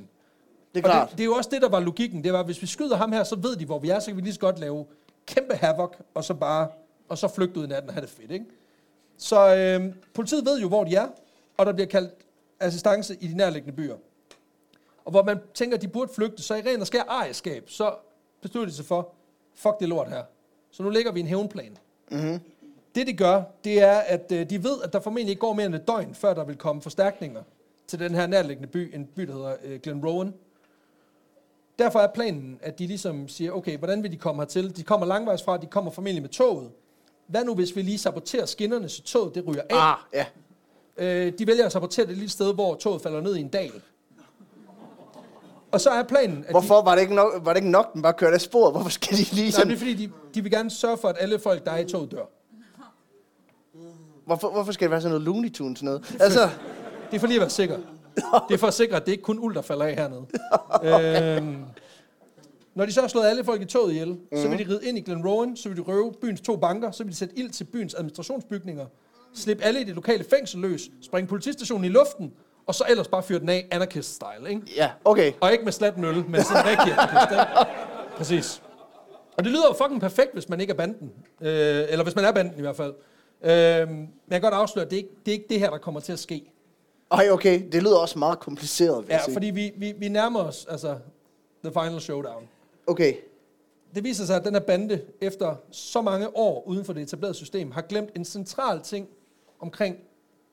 det 0.75 0.79
er 0.79 0.83
Og 0.83 0.91
klart. 0.91 1.09
det, 1.09 1.17
det 1.17 1.23
er 1.23 1.25
jo 1.25 1.33
også 1.33 1.49
det, 1.53 1.61
der 1.61 1.69
var 1.69 1.79
logikken. 1.79 2.23
Det 2.23 2.33
var, 2.33 2.43
hvis 2.43 2.61
vi 2.61 2.67
skyder 2.67 2.97
ham 2.97 3.11
her, 3.11 3.23
så 3.23 3.35
ved 3.35 3.55
de, 3.55 3.65
hvor 3.65 3.79
vi 3.79 3.89
er, 3.89 3.99
så 3.99 4.05
kan 4.05 4.15
vi 4.17 4.21
lige 4.21 4.33
så 4.33 4.39
godt 4.39 4.59
lave 4.59 4.85
kæmpe 5.27 5.55
havoc, 5.55 5.93
og 6.13 6.23
så 6.23 6.33
bare, 6.33 6.67
og 7.09 7.17
så 7.17 7.27
flygte 7.27 7.59
ud 7.59 7.65
i 7.65 7.67
natten 7.67 7.89
og 7.89 7.93
have 7.93 8.01
det 8.01 8.09
fedt, 8.09 8.31
ikke? 8.31 8.45
Så 9.17 9.55
øh, 9.55 9.93
politiet 10.13 10.45
ved 10.45 10.59
jo, 10.59 10.67
hvor 10.67 10.83
de 10.83 10.95
er, 10.95 11.07
og 11.57 11.65
der 11.65 11.73
bliver 11.73 11.87
kaldt 11.87 12.11
assistance 12.59 13.17
i 13.21 13.27
de 13.27 13.37
nærliggende 13.37 13.75
byer. 13.75 13.95
Og 15.05 15.11
hvor 15.11 15.23
man 15.23 15.39
tænker, 15.53 15.77
at 15.77 15.81
de 15.81 15.87
burde 15.87 16.13
flygte, 16.13 16.43
så 16.43 16.55
i 16.55 16.61
ren 16.61 16.81
og 16.81 16.87
skær 16.87 17.03
ejerskab, 17.03 17.69
så 17.69 17.95
beslutter 18.41 18.69
de 18.69 18.75
sig 18.75 18.85
for, 18.85 19.13
fuck 19.55 19.79
det 19.79 19.89
lort 19.89 20.09
her. 20.09 20.23
Så 20.71 20.83
nu 20.83 20.89
lægger 20.89 21.11
vi 21.11 21.19
en 21.19 21.27
hævnplan. 21.27 21.77
Mm-hmm. 22.11 22.39
Det 22.95 23.07
de 23.07 23.13
gør, 23.13 23.43
det 23.63 23.81
er, 23.81 23.97
at 23.97 24.31
øh, 24.31 24.49
de 24.49 24.63
ved, 24.63 24.81
at 24.83 24.93
der 24.93 24.99
formentlig 24.99 25.29
ikke 25.29 25.39
går 25.39 25.53
mere 25.53 25.65
end 25.65 25.75
et 25.75 25.87
døgn, 25.87 26.15
før 26.15 26.33
der 26.33 26.43
vil 26.43 26.55
komme 26.55 26.81
forstærkninger 26.81 27.43
til 27.87 27.99
den 27.99 28.15
her 28.15 28.27
nærliggende 28.27 28.67
by, 28.67 28.95
en 28.95 29.05
by, 29.05 29.23
der 29.23 29.33
hedder 29.33 29.55
øh, 29.63 29.79
Glen 29.79 30.05
Rowan. 30.05 30.33
Derfor 31.79 31.99
er 31.99 32.07
planen, 32.07 32.59
at 32.61 32.79
de 32.79 32.87
ligesom 32.87 33.27
siger, 33.27 33.51
okay, 33.51 33.77
hvordan 33.77 34.03
vil 34.03 34.11
de 34.11 34.17
komme 34.17 34.41
hertil? 34.41 34.77
De 34.77 34.83
kommer 34.83 35.07
langvejs 35.07 35.43
fra, 35.43 35.57
de 35.57 35.65
kommer 35.65 35.91
formentlig 35.91 36.21
med 36.21 36.29
toget. 36.29 36.71
Hvad 37.27 37.45
nu, 37.45 37.55
hvis 37.55 37.75
vi 37.75 37.81
lige 37.81 37.97
saboterer 37.97 38.45
skinnerne, 38.45 38.89
så 38.89 39.03
toget 39.03 39.35
det 39.35 39.47
ryger 39.47 39.61
af? 39.69 39.91
Ah, 39.91 39.97
ja. 40.13 40.25
Øh, 40.99 41.33
de 41.39 41.47
vælger 41.47 41.65
at 41.65 41.71
sabotere 41.71 42.05
det 42.05 42.13
lille 42.17 42.29
sted, 42.29 42.53
hvor 42.53 42.75
toget 42.75 43.01
falder 43.01 43.21
ned 43.21 43.35
i 43.35 43.39
en 43.41 43.47
dal. 43.47 43.71
Og 45.71 45.81
så 45.81 45.89
er 45.89 46.03
planen, 46.03 46.43
at 46.47 46.51
Hvorfor 46.51 46.81
var 46.81 46.95
det 46.95 47.01
ikke 47.01 47.15
nok, 47.15 47.33
var 47.41 47.53
det 47.53 47.57
ikke 47.57 47.71
nok 47.71 47.93
den 47.93 48.01
bare 48.01 48.13
kørte 48.13 48.33
af 48.33 48.41
sporet? 48.41 48.73
Hvorfor 48.73 48.89
skal 48.89 49.17
de 49.17 49.21
lige 49.21 49.35
de... 49.35 49.41
Nej, 49.41 49.51
sådan... 49.51 49.67
det 49.67 49.73
er 49.75 49.77
fordi, 49.77 49.93
de, 49.93 50.11
de 50.35 50.41
vil 50.41 50.51
gerne 50.51 50.71
sørge 50.71 50.97
for, 50.97 51.07
at 51.07 51.15
alle 51.19 51.39
folk, 51.39 51.65
der 51.65 51.71
er 51.71 51.77
i 51.77 51.85
toget, 51.85 52.11
dør. 52.11 52.25
Hvorfor, 54.25 54.51
hvorfor 54.51 54.71
skal 54.71 54.85
det 54.85 54.91
være 54.91 55.01
sådan 55.01 55.11
noget 55.11 55.25
Looney 55.25 55.51
Tunes 55.51 55.83
noget? 55.83 56.17
Altså, 56.19 56.49
Det 57.11 57.15
er 57.15 57.19
for 57.19 57.27
lige 57.27 57.37
at 57.37 57.41
være 57.41 57.49
sikker. 57.49 57.77
Det 58.49 58.53
er 58.53 58.57
for 58.57 58.67
at 58.67 58.73
sikre, 58.73 58.95
at 58.95 59.05
det 59.05 59.11
ikke 59.11 59.23
kun 59.23 59.39
uld, 59.39 59.55
der 59.55 59.61
falder 59.61 59.85
af 59.85 59.95
hernede. 59.95 60.25
øhm, 61.37 61.63
når 62.75 62.85
de 62.85 62.93
så 62.93 63.01
har 63.01 63.07
slået 63.07 63.25
alle 63.25 63.43
folk 63.43 63.61
i 63.61 63.65
toget 63.65 63.91
ihjel, 63.91 64.09
mm. 64.09 64.37
så 64.37 64.47
vil 64.47 64.59
de 64.59 64.73
ride 64.73 64.79
ind 64.83 64.97
i 64.97 65.01
Glen 65.01 65.27
Rowan, 65.27 65.57
så 65.57 65.69
vil 65.69 65.77
de 65.77 65.81
røve 65.81 66.13
byens 66.21 66.41
to 66.41 66.55
banker, 66.55 66.91
så 66.91 67.03
vil 67.03 67.11
de 67.11 67.17
sætte 67.17 67.39
ild 67.39 67.49
til 67.49 67.63
byens 67.63 67.93
administrationsbygninger, 67.93 68.85
slippe 69.33 69.63
alle 69.63 69.81
i 69.81 69.83
det 69.83 69.95
lokale 69.95 70.23
fængsel 70.29 70.59
løs, 70.61 70.81
springe 71.01 71.27
politistationen 71.27 71.85
i 71.85 71.89
luften, 71.89 72.33
og 72.67 72.75
så 72.75 72.83
ellers 72.89 73.07
bare 73.07 73.23
fyre 73.23 73.39
den 73.39 73.49
af 73.49 73.67
anarchist-style, 73.71 74.47
ikke? 74.49 74.61
ja, 74.75 74.91
okay. 75.05 75.33
Og 75.41 75.51
ikke 75.51 75.63
med 75.63 75.71
slat 75.71 75.93
øl, 75.97 76.03
men 76.29 76.43
sådan 76.43 76.65
rigtig 76.65 76.93
anarchist, 76.93 77.31
ikke? 77.31 77.45
Præcis. 78.17 78.61
Og 79.37 79.43
det 79.43 79.51
lyder 79.51 79.67
jo 79.67 79.73
fucking 79.73 80.01
perfekt, 80.01 80.33
hvis 80.33 80.49
man 80.49 80.61
ikke 80.61 80.71
er 80.71 80.77
banden. 80.77 81.11
Øh, 81.41 81.85
eller 81.89 82.03
hvis 82.03 82.15
man 82.15 82.25
er 82.25 82.31
banden 82.31 82.57
i 82.57 82.61
hvert 82.61 82.75
fald. 82.75 82.93
Øh, 83.43 83.89
men 83.89 84.09
jeg 84.29 84.41
kan 84.41 84.41
godt 84.41 84.53
afsløre, 84.53 84.85
at 84.85 84.91
det 84.91 84.97
er, 84.97 85.03
ikke, 85.03 85.15
det 85.25 85.31
er 85.31 85.33
ikke 85.33 85.45
det 85.49 85.59
her, 85.59 85.69
der 85.69 85.77
kommer 85.77 85.99
til 85.99 86.13
at 86.13 86.19
ske. 86.19 86.51
Ej, 87.11 87.27
okay. 87.31 87.61
Det 87.71 87.83
lyder 87.83 87.97
også 87.97 88.19
meget 88.19 88.39
kompliceret, 88.39 89.05
Ja, 89.09 89.19
sige. 89.23 89.33
fordi 89.33 89.47
vi, 89.49 89.71
vi, 89.77 89.93
vi 89.97 90.07
nærmer 90.09 90.39
os 90.43 90.65
altså 90.69 90.97
the 91.63 91.73
final 91.73 92.01
showdown. 92.01 92.43
Okay. 92.87 93.13
Det 93.95 94.03
viser 94.03 94.25
sig, 94.25 94.35
at 94.35 94.43
den 94.45 94.53
her 94.53 94.59
bande, 94.61 95.01
efter 95.21 95.55
så 95.71 96.01
mange 96.01 96.37
år 96.37 96.63
uden 96.67 96.85
for 96.85 96.93
det 96.93 97.03
etablerede 97.03 97.33
system, 97.35 97.71
har 97.71 97.81
glemt 97.81 98.09
en 98.15 98.25
central 98.25 98.81
ting 98.81 99.07
omkring 99.59 99.97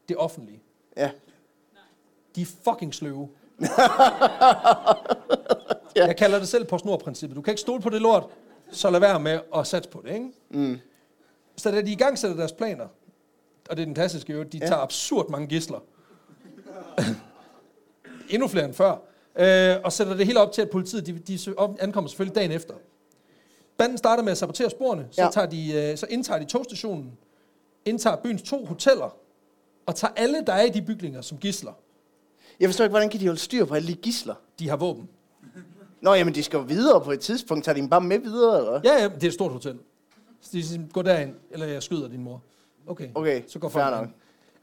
det 0.08 0.16
offentlige. 0.16 0.62
Ja. 0.96 1.10
De 2.36 2.42
er 2.42 2.46
fucking 2.64 2.94
sløve. 2.94 3.28
Jeg 5.96 6.16
kalder 6.16 6.38
det 6.38 6.48
selv 6.48 6.64
PostNord-princippet. 6.64 7.36
Du 7.36 7.42
kan 7.42 7.52
ikke 7.52 7.60
stole 7.60 7.82
på 7.82 7.90
det 7.90 8.02
lort, 8.02 8.24
så 8.70 8.90
lad 8.90 9.00
være 9.00 9.20
med 9.20 9.40
at 9.56 9.66
satse 9.66 9.90
på 9.90 10.02
det, 10.06 10.14
ikke? 10.14 10.30
Mm. 10.50 10.78
Så 11.56 11.70
da 11.70 11.82
de 11.82 11.92
i 11.92 11.96
gang 11.96 12.18
sætter 12.18 12.36
deres 12.36 12.52
planer, 12.52 12.84
og 13.70 13.76
det 13.76 13.82
er 13.82 13.84
den 13.86 13.94
klassiske 13.94 14.32
øvrigt, 14.32 14.52
de 14.52 14.58
Ja. 14.58 14.66
tager 14.66 14.80
absurd 14.80 15.30
mange 15.30 15.46
gisler. 15.46 15.78
Endnu 18.30 18.48
flere 18.48 18.64
end 18.64 18.74
før. 18.74 18.96
Øh, 19.38 19.76
og 19.84 19.92
sætter 19.92 20.14
det 20.16 20.26
hele 20.26 20.40
op 20.40 20.52
til, 20.52 20.62
at 20.62 20.70
politiet 20.70 21.06
de, 21.06 21.18
de 21.18 21.38
ankommer 21.80 22.08
selvfølgelig 22.08 22.34
dagen 22.36 22.52
efter. 22.52 22.74
Banden 23.78 23.98
starter 23.98 24.22
med 24.22 24.32
at 24.32 24.38
sabotere 24.38 24.70
sporene, 24.70 25.08
så, 25.10 25.20
Ja. 25.20 25.24
ja. 25.26 25.30
tager 25.30 25.46
de, 25.46 25.90
øh, 25.92 25.96
så 25.98 26.06
indtager 26.10 26.38
de 26.38 26.44
togstationen, 26.44 27.18
indtager 27.86 28.16
byens 28.16 28.42
to 28.42 28.64
hoteller, 28.64 29.16
og 29.86 29.94
tager 29.94 30.12
alle, 30.16 30.42
der 30.46 30.52
er 30.52 30.62
i 30.62 30.70
de 30.70 30.82
bygninger, 30.82 31.20
som 31.20 31.38
gisler. 31.38 31.72
Jeg 32.60 32.68
forstår 32.68 32.84
ikke, 32.84 32.90
hvordan 32.92 33.10
kan 33.10 33.20
de 33.20 33.26
holde 33.26 33.40
styr 33.40 33.64
på 33.64 33.74
alle 33.74 33.88
de 33.88 33.94
gisler? 33.94 34.34
De 34.58 34.68
har 34.68 34.76
våben. 34.76 35.08
Nå, 36.00 36.14
jamen, 36.14 36.34
de 36.34 36.42
skal 36.42 36.56
jo 36.56 36.62
videre 36.62 37.00
på 37.00 37.12
et 37.12 37.20
tidspunkt. 37.20 37.64
Tager 37.64 37.74
de 37.74 37.80
dem 37.80 37.88
bare 37.88 38.00
med 38.00 38.18
videre, 38.18 38.58
eller? 38.58 38.80
Ja, 38.84 39.02
ja, 39.02 39.08
det 39.08 39.22
er 39.22 39.26
et 39.26 39.32
stort 39.32 39.52
hotel. 39.52 39.78
Så 40.40 40.50
de 40.52 40.62
siger, 40.64 40.82
gå 40.92 41.02
derind, 41.02 41.34
eller 41.50 41.66
jeg 41.66 41.82
skyder 41.82 42.08
din 42.08 42.22
mor. 42.24 42.42
Okay, 42.86 43.08
Okay, 43.14 43.42
så 43.48 43.58
går 43.58 43.68
folk 43.68 43.90
nok. 43.90 44.08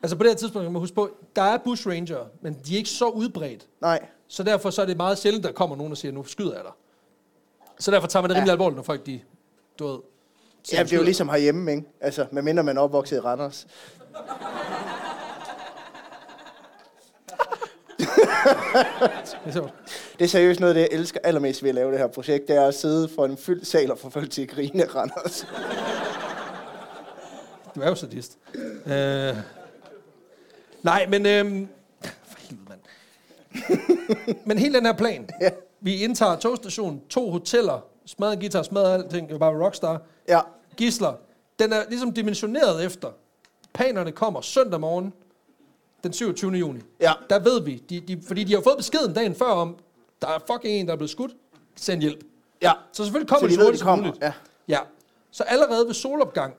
Altså 0.04 0.18
på 0.18 0.24
det 0.24 0.32
her 0.32 0.36
tidspunkt, 0.38 0.72
man 0.72 0.80
huske 0.80 0.96
på, 0.96 1.10
der 1.36 1.42
er 1.42 1.58
bush 1.58 1.88
ranger, 1.88 2.26
men 2.42 2.54
de 2.66 2.74
er 2.74 2.78
ikke 2.78 2.90
så 2.90 3.06
udbredt. 3.10 3.68
Nej. 3.82 4.00
Så 4.28 4.44
derfor 4.44 4.70
så 4.70 4.82
er 4.82 4.86
det 4.86 4.98
meget 4.98 5.18
sjældent, 5.18 5.44
der 5.46 5.52
kommer 5.52 5.76
nogen 5.76 5.92
og 5.92 5.98
siger, 5.98 6.12
nu 6.12 6.24
skyder 6.24 6.54
jeg 6.56 6.64
dig. 6.64 6.72
Så 7.80 7.92
derfor 7.92 8.08
tager 8.08 8.22
man 8.22 8.30
det 8.30 8.36
rimelig 8.38 8.48
Ja. 8.50 8.52
alvorligt, 8.52 8.76
når 8.76 8.84
folk 8.84 9.06
de, 9.06 9.20
du 9.80 9.88
ved, 9.88 10.00
Ja, 10.72 10.78
"Nu 10.80 10.84
det 10.84 10.94
er 10.94 10.98
jo 10.98 11.04
ligesom 11.04 11.30
herhjemme, 11.30 11.72
ikke? 11.72 11.84
Altså, 12.02 12.26
medmindre 12.32 12.64
man 12.64 12.78
er 12.78 12.82
opvokset 12.82 13.18
i 13.18 13.20
Randers. 13.20 13.68
jeg." 14.16 14.24
Det 19.46 19.50
er 19.50 19.52
er 20.26 20.28
seriøst 20.28 20.60
noget, 20.60 20.76
det 20.76 20.82
jeg 20.82 20.90
elsker 20.92 21.20
allermest 21.24 21.64
ved 21.64 21.70
at 21.70 21.76
lave 21.76 21.92
det 21.92 22.00
her 22.00 22.08
projekt. 22.08 22.48
Det 22.48 22.56
er 22.56 22.68
at 22.68 22.76
sidde 22.76 23.10
for 23.16 23.26
en 23.26 23.38
fyldt 23.38 23.68
sal 23.68 23.92
og 23.92 24.00
få 24.00 24.10
folk 24.10 24.30
til 24.32 24.42
at 24.42 24.50
grine 24.50 24.86
Randers. 24.86 25.48
Du 27.76 27.82
er 27.82 27.90
jo 27.90 27.96
sadist. 27.96 28.38
Øh, 28.86 29.36
nej, 30.84 31.06
men... 31.10 31.26
Øh, 31.26 31.68
for 32.04 32.40
helvede, 32.40 32.66
mand. 32.70 32.80
men 34.46 34.58
hele 34.58 34.74
den 34.76 34.86
her 34.86 34.94
plan. 34.94 35.30
Ja. 35.42 35.50
Vi 35.82 36.04
indtager 36.04 36.36
togstationen, 36.36 37.02
to 37.10 37.32
hoteller, 37.32 37.86
smadret 38.06 38.40
guitar, 38.40 38.64
smadret 38.64 39.04
alting, 39.04 39.28
det 39.30 39.40
var 39.40 39.52
bare 39.52 39.66
rockstar. 39.66 40.02
Ja. 40.28 40.40
Gisler. 40.78 41.14
Den 41.60 41.74
er 41.74 41.84
ligesom 41.90 42.12
dimensioneret 42.14 42.86
efter. 42.86 43.10
Panerne 43.74 44.12
kommer 44.12 44.42
søndag 44.42 44.80
morgen, 44.80 45.14
den 46.04 46.14
27. 46.14 46.52
juni. 46.52 46.80
Ja. 47.00 47.14
Der 47.30 47.40
ved 47.40 47.62
vi, 47.62 47.84
de, 47.90 48.00
de, 48.00 48.22
fordi 48.28 48.44
de 48.44 48.54
har 48.54 48.62
fået 48.62 48.78
beskeden 48.78 49.14
dagen 49.14 49.36
før 49.36 49.46
om, 49.46 49.78
der 50.22 50.28
er 50.28 50.40
fucking 50.52 50.74
en, 50.80 50.86
der 50.88 50.94
er 50.94 50.98
blevet 50.98 51.10
skudt. 51.10 51.32
Send 51.76 52.02
hjælp. 52.02 52.24
Ja. 52.62 52.72
Så 52.92 53.04
selvfølgelig 53.04 53.30
kommer 53.30 53.50
Så 53.50 53.56
de 53.56 53.60
de 53.60 53.64
hurtigt 53.66 53.84
kommer, 53.84 54.06
muligt. 54.06 54.24
ja. 54.24 54.34
ja. 54.68 54.80
Så 55.32 55.44
allerede 55.44 55.88
ved 55.88 55.94
solopgang 55.94 56.54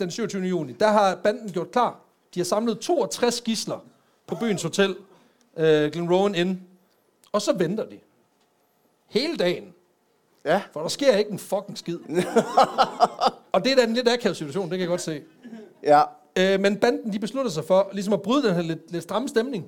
den 0.00 0.10
27. 0.10 0.42
juni, 0.42 0.72
der 0.72 0.88
har 0.88 1.14
banden 1.14 1.52
gjort 1.52 1.70
klar. 1.70 2.00
De 2.34 2.40
har 2.40 2.44
samlet 2.44 2.78
62 2.80 3.40
gisler 3.40 3.84
på 4.26 4.34
byens 4.34 4.62
hotel, 4.62 4.96
øh, 5.56 5.92
Glenrowan 5.92 6.34
Inn. 6.34 6.62
Og 7.32 7.42
så 7.42 7.52
venter 7.52 7.84
de. 7.84 7.98
Hele 9.08 9.36
dagen. 9.36 9.73
Ja. 10.44 10.62
For 10.72 10.80
der 10.80 10.88
sker 10.88 11.16
ikke 11.16 11.30
en 11.30 11.38
fucking 11.38 11.78
skid. 11.78 11.98
og 13.52 13.64
det 13.64 13.72
er 13.72 13.76
da 13.76 13.82
en 13.84 13.94
lidt 13.94 14.08
akavet 14.08 14.36
situation, 14.36 14.64
det 14.64 14.70
kan 14.70 14.80
jeg 14.80 14.88
godt 14.88 15.00
se. 15.00 15.22
Ja. 15.82 16.02
Øh, 16.36 16.60
men 16.60 16.76
banden, 16.76 17.12
de 17.12 17.18
beslutter 17.18 17.50
sig 17.50 17.64
for 17.64 17.90
ligesom 17.92 18.14
at 18.14 18.22
bryde 18.22 18.48
den 18.48 18.54
her 18.54 18.62
lidt, 18.62 18.92
lidt 18.92 19.02
stramme 19.02 19.28
stemning. 19.28 19.66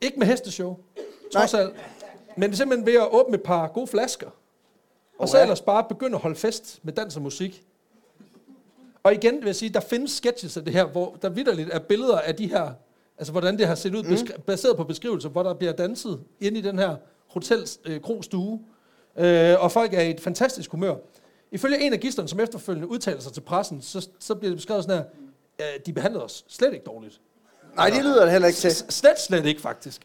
Ikke 0.00 0.18
med 0.18 0.26
hesteshow, 0.26 0.76
trods 1.32 1.54
alt. 1.54 1.74
Men 2.36 2.56
simpelthen 2.56 2.86
ved 2.86 2.94
at 2.94 3.08
åbne 3.10 3.34
et 3.34 3.42
par 3.42 3.68
gode 3.68 3.86
flasker. 3.86 4.30
Og 5.18 5.28
så 5.28 5.36
Oha. 5.36 5.42
ellers 5.42 5.60
bare 5.60 5.84
begynde 5.84 6.14
at 6.14 6.20
holde 6.20 6.36
fest 6.36 6.80
med 6.82 6.92
dans 6.92 7.16
og 7.16 7.22
musik. 7.22 7.64
Og 9.02 9.14
igen 9.14 9.36
vil 9.36 9.46
jeg 9.46 9.56
sige, 9.56 9.68
der 9.68 9.80
findes 9.80 10.10
sketches 10.10 10.56
af 10.56 10.64
det 10.64 10.72
her, 10.72 10.84
hvor 10.84 11.16
der 11.22 11.28
vidderligt 11.28 11.70
er 11.72 11.78
billeder 11.78 12.18
af 12.18 12.34
de 12.36 12.46
her, 12.46 12.72
altså 13.18 13.32
hvordan 13.32 13.58
det 13.58 13.66
har 13.66 13.74
set 13.74 13.94
ud, 13.94 14.02
mm. 14.02 14.42
baseret 14.46 14.76
på 14.76 14.84
beskrivelser, 14.84 15.28
hvor 15.28 15.42
der 15.42 15.54
bliver 15.54 15.72
danset 15.72 16.20
inde 16.40 16.58
i 16.58 16.62
den 16.62 16.78
her 16.78 16.96
hotels 17.26 17.78
øh, 17.84 18.00
krogstue. 18.00 18.60
Øh, 19.16 19.62
og 19.64 19.72
folk 19.72 19.94
er 19.94 20.00
i 20.00 20.10
et 20.10 20.20
fantastisk 20.20 20.70
humør. 20.70 20.94
Ifølge 21.50 21.80
en 21.80 21.92
af 21.92 22.00
gisterne, 22.00 22.28
som 22.28 22.40
efterfølgende 22.40 22.88
udtaler 22.88 23.20
sig 23.20 23.32
til 23.32 23.40
pressen, 23.40 23.82
så, 23.82 24.08
så 24.20 24.34
bliver 24.34 24.50
det 24.50 24.56
beskrevet 24.56 24.84
sådan 24.84 24.96
her, 24.98 25.04
øh, 25.60 25.80
de 25.86 25.92
behandlede 25.92 26.24
os 26.24 26.44
slet 26.48 26.72
ikke 26.72 26.84
dårligt. 26.84 27.20
Nej, 27.76 27.90
det 27.90 28.04
lyder 28.04 28.22
det 28.22 28.32
heller 28.32 28.48
ikke 28.48 28.56
til. 28.58 28.70
S- 28.70 28.84
Slet, 28.88 29.20
slet 29.20 29.46
ikke 29.46 29.60
faktisk. 29.60 30.02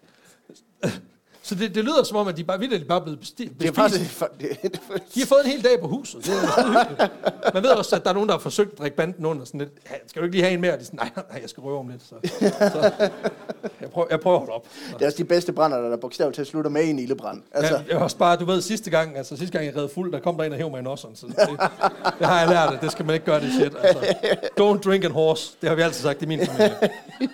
Så 1.47 1.55
det, 1.55 1.75
det 1.75 1.83
lyder 1.83 2.03
som 2.03 2.17
om, 2.17 2.27
at 2.27 2.37
de 2.37 2.43
bare 2.43 2.59
vidderligt 2.59 2.87
bare 2.87 2.99
er 2.99 3.03
blevet 3.03 3.19
besti- 3.19 3.53
Det 3.59 3.67
er 3.67 3.71
bespist. 3.87 4.23
det, 4.39 4.61
det, 4.61 4.79
De 5.15 5.19
har 5.19 5.27
fået 5.27 5.39
en 5.45 5.51
hel 5.51 5.63
dag 5.63 5.79
på 5.81 5.87
huset. 5.87 6.25
Det 6.25 6.33
er. 6.33 7.53
Man 7.53 7.63
ved 7.63 7.69
også, 7.69 7.95
at 7.95 8.03
der 8.03 8.09
er 8.09 8.13
nogen, 8.13 8.29
der 8.29 8.35
har 8.35 8.39
forsøgt 8.39 8.71
at 8.73 8.77
drikke 8.79 8.97
banden 8.97 9.25
under. 9.25 9.45
Sådan 9.45 9.59
lidt, 9.59 9.71
"Hey, 9.85 9.95
skal 10.07 10.21
du 10.21 10.25
ikke 10.25 10.35
lige 10.35 10.43
have 10.43 10.53
en 10.53 10.61
mere? 10.61 10.71
Og 10.73 10.77
de 10.77 10.81
er 10.81 10.85
sådan, 10.85 10.99
nej, 10.99 11.09
nej, 11.31 11.39
jeg 11.41 11.49
skal 11.49 11.61
røve 11.61 11.79
om 11.79 11.87
lidt. 11.89 12.01
Så, 12.01 12.15
så 12.71 12.91
jeg, 13.81 13.89
prøver, 13.91 14.07
jeg 14.11 14.19
prøver 14.19 14.35
at 14.35 14.39
holde 14.39 14.53
op. 14.53 14.67
det 14.93 15.01
er 15.01 15.05
også 15.05 15.17
de 15.17 15.23
bedste 15.23 15.51
brænder, 15.53 15.77
der 15.81 15.91
er 15.91 15.97
bogstaveligt 15.97 16.35
til 16.35 16.45
slutter 16.45 16.71
med 16.71 16.89
en 16.89 16.99
ildebrand. 16.99 17.41
Altså, 17.51 17.73
Ja, 17.75 17.81
jeg 17.93 17.97
også 17.97 18.17
bare, 18.17 18.37
du 18.37 18.45
ved, 18.45 18.61
sidste 18.61 18.89
gang, 18.89 19.17
altså 19.17 19.37
sidste 19.37 19.57
gang 19.57 19.65
jeg 19.65 19.75
redde 19.77 19.89
fuld, 19.89 20.11
der 20.11 20.19
kom 20.19 20.37
der 20.37 20.43
en 20.43 20.51
og 20.51 20.57
hæv 20.57 20.69
mig 20.69 20.79
en 20.79 20.87
også. 20.87 21.07
Så 21.15 21.25
det, 21.27 21.35
det, 22.19 22.27
har 22.27 22.39
jeg 22.39 22.49
lært, 22.49 22.73
at 22.73 22.81
det 22.81 22.91
skal 22.91 23.05
man 23.05 23.13
ikke 23.13 23.25
gøre 23.25 23.39
det 23.41 23.51
shit. 23.53 23.73
Altså, 23.81 23.99
don't 24.59 24.81
drink 24.89 25.03
and 25.05 25.13
horse. 25.13 25.53
Det 25.61 25.69
har 25.69 25.75
vi 25.75 25.81
altid 25.81 26.01
sagt 26.01 26.21
i 26.21 26.25
min 26.25 26.39
familie. 26.45 26.75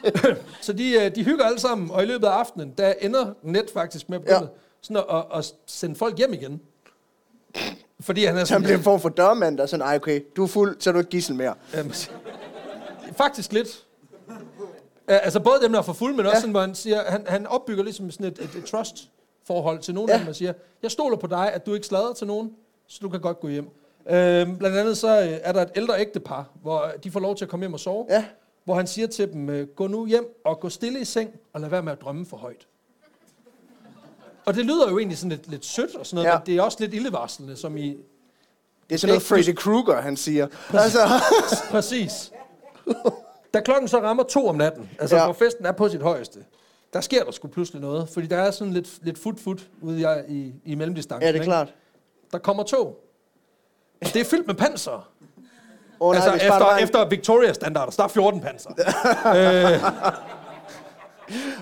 så 0.61 0.73
de, 0.73 0.91
øh, 0.93 1.15
de 1.15 1.23
hygger 1.23 1.45
alle 1.45 1.59
sammen, 1.59 1.91
og 1.91 2.03
i 2.03 2.05
løbet 2.05 2.27
af 2.27 2.31
aftenen, 2.31 2.73
der 2.77 2.93
ender 3.01 3.25
net 3.43 3.65
faktisk 3.73 4.02
med 4.09 4.17
at 4.17 4.21
begynde 4.23 4.39
Ja. 4.41 4.47
sådan 4.81 4.97
at, 4.97 5.15
at, 5.15 5.25
at, 5.37 5.53
sende 5.65 5.95
folk 5.95 6.17
hjem 6.17 6.33
igen. 6.33 6.61
Fordi 7.99 8.25
han 8.25 8.35
er 8.37 8.37
så 8.37 8.39
han 8.39 8.45
sådan, 8.47 8.61
bliver 8.63 8.77
en 8.77 8.83
form 8.83 8.99
for 8.99 9.09
dørmand, 9.09 9.57
der 9.57 9.63
er 9.63 9.67
sådan, 9.67 9.85
ej 9.85 9.95
okay, 9.95 10.21
du 10.35 10.43
er 10.43 10.47
fuld, 10.47 10.75
så 10.79 10.89
er 10.89 10.91
du 10.91 10.99
ikke 10.99 11.09
gissel 11.11 11.35
mere. 11.35 11.55
Øhm, 11.77 11.91
faktisk 13.17 13.53
lidt. 13.53 13.85
Altså 15.07 15.39
både 15.39 15.61
dem, 15.61 15.71
der 15.71 15.79
er 15.79 15.83
for 15.83 15.93
fuld, 15.93 16.15
men 16.15 16.19
også 16.25 16.29
Ja. 16.29 16.35
ja. 16.35 16.39
sådan, 16.39 16.51
hvor 16.51 16.61
han 16.61 16.75
siger, 16.75 17.03
han, 17.11 17.23
han 17.27 17.47
opbygger 17.47 17.83
ligesom 17.83 18.11
sådan 18.11 18.25
et, 18.25 18.39
et, 18.39 18.55
et 18.55 18.65
trust-forhold 18.65 19.79
til 19.79 19.93
nogen 19.93 20.09
Ja. 20.09 20.13
af 20.13 20.19
dem, 20.19 20.27
og 20.29 20.35
siger, 20.35 20.53
jeg 20.83 20.91
stoler 20.91 21.17
på 21.17 21.27
dig, 21.27 21.53
at 21.53 21.65
du 21.65 21.73
ikke 21.73 21.87
slader 21.87 22.13
til 22.13 22.27
nogen, 22.27 22.51
så 22.87 22.99
du 23.01 23.09
kan 23.09 23.21
godt 23.21 23.39
gå 23.39 23.47
hjem. 23.47 23.69
Øhm, 24.09 24.57
blandt 24.57 24.77
andet 24.77 24.97
så 24.97 25.21
øh, 25.21 25.27
er 25.43 25.51
der 25.51 25.61
et 25.61 25.71
ældre 25.75 25.99
ægtepar, 26.01 26.49
hvor 26.61 26.91
de 27.03 27.11
får 27.11 27.19
lov 27.19 27.35
til 27.35 27.45
at 27.45 27.49
komme 27.49 27.63
hjem 27.63 27.73
og 27.73 27.79
sove, 27.79 28.05
Ja. 28.09 28.25
hvor 28.63 28.75
han 28.75 28.87
siger 28.87 29.07
til 29.07 29.33
dem, 29.33 29.49
øh, 29.49 29.67
gå 29.67 29.87
nu 29.87 30.05
hjem 30.05 30.41
og 30.45 30.59
gå 30.59 30.69
stille 30.69 30.99
i 30.99 31.05
seng, 31.05 31.29
og 31.53 31.61
lad 31.61 31.69
være 31.69 31.83
med 31.83 31.91
at 31.91 32.01
drømme 32.01 32.25
for 32.25 32.37
højt. 32.37 32.67
Og 34.45 34.53
det 34.55 34.65
lyder 34.65 34.89
jo 34.89 34.97
egentlig 34.99 35.17
sådan 35.17 35.29
lidt, 35.29 35.49
lidt 35.49 35.65
sødt 35.65 35.95
og 35.95 36.05
sådan 36.05 36.15
noget, 36.15 36.29
Ja. 36.29 36.37
men 36.37 36.45
det 36.45 36.55
er 36.57 36.61
også 36.61 36.77
lidt 36.79 36.93
ildevarslende, 36.93 37.55
som 37.57 37.77
i, 37.77 37.87
Det 38.89 38.95
er 38.95 38.97
sådan 38.97 39.11
noget 39.11 39.23
Freddy 39.23 39.55
Krueger, 39.55 40.01
han 40.01 40.17
siger. 40.17 40.47
Altså, 40.73 40.99
Præcis. 41.71 42.31
Da 43.53 43.59
klokken 43.59 43.87
så 43.87 43.99
rammer 44.01 44.23
to 44.23 44.47
om 44.47 44.55
natten, 44.55 44.89
altså 44.99 45.15
Ja. 45.15 45.23
hvor 45.25 45.33
festen 45.33 45.65
er 45.65 45.71
på 45.71 45.89
sit 45.89 46.01
højeste, 46.01 46.39
der 46.93 47.01
sker 47.01 47.23
der 47.23 47.31
sgu 47.31 47.47
pludselig 47.47 47.81
noget, 47.81 48.09
fordi 48.09 48.27
der 48.27 48.37
er 48.37 48.51
sådan 48.51 48.73
lidt, 48.73 48.89
lidt 49.05 49.19
fut-fut 49.19 49.61
ude 49.81 49.99
i, 50.01 50.33
i, 50.33 50.53
i 50.65 50.75
mellemdistancen. 50.75 51.21
ja, 51.21 51.27
det 51.27 51.35
er 51.35 51.41
ikke? 51.41 51.45
klart. 51.45 51.73
Der 52.31 52.37
kommer 52.37 52.63
tog. 52.63 52.99
Det 54.03 54.15
er 54.15 54.23
fyldt 54.25 54.47
med 54.47 54.55
panser. 54.55 55.09
Oh, 55.99 56.15
nej, 56.15 56.25
altså 56.25 56.45
efter, 56.47 56.69
en- 56.75 56.83
efter 56.83 57.09
Victoria-standarder, 57.09 57.91
der 57.91 58.03
er 58.03 58.07
14 58.07 58.41
panser. 58.41 58.69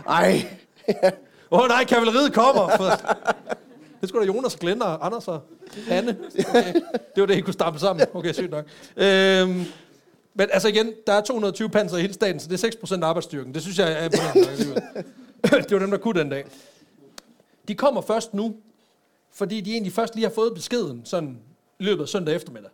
Ej, 0.08 0.46
Åh 1.52 1.60
oh, 1.60 1.68
nej, 1.68 1.86
kavaleriet 1.86 2.34
kommer! 2.34 2.78
For... 2.78 2.92
Det 4.02 4.10
skulle 4.10 4.28
da 4.28 4.34
Jonas, 4.34 4.56
Glenn 4.56 4.82
og 4.82 5.06
Anders 5.06 5.28
og 5.28 5.42
Anne. 5.90 6.18
Okay. 6.50 6.74
Det 7.16 7.22
var 7.22 7.26
det, 7.26 7.38
I 7.38 7.42
kunne 7.42 7.54
stampe 7.54 7.80
sammen. 7.80 8.08
Okay, 8.14 8.34
sygt 8.34 8.52
nok. 8.52 8.66
Øhm, 8.98 9.66
men 10.34 10.48
altså 10.52 10.68
igen, 10.68 10.94
der 11.08 11.14
er 11.14 11.22
220 11.22 11.70
panser 11.70 11.98
i 11.98 12.02
hele 12.02 12.14
staten, 12.14 12.40
så 12.40 12.50
det 12.50 12.64
er 12.64 12.70
6% 12.86 13.04
af 13.04 13.08
arbejdsstyrken. 13.08 13.54
Det 13.54 13.62
synes 13.62 13.80
jeg 13.80 13.92
er 13.92 14.04
imponerende. 14.04 14.82
Det 15.64 15.72
var 15.72 15.80
dem, 15.80 15.92
der 15.92 15.98
kunne 15.98 16.20
den 16.20 16.30
dag. 16.30 16.46
De 17.68 17.76
kommer 17.76 18.02
først 18.02 18.34
nu, 18.34 18.56
fordi 19.34 19.62
de 19.62 19.72
egentlig 19.72 19.94
først 19.94 20.16
lige 20.16 20.26
har 20.26 20.34
fået 20.34 20.54
beskeden 20.54 21.02
sådan 21.06 21.38
i 21.80 21.84
løbet 21.84 22.04
af 22.04 22.10
søndag 22.10 22.36
eftermiddag. 22.36 22.70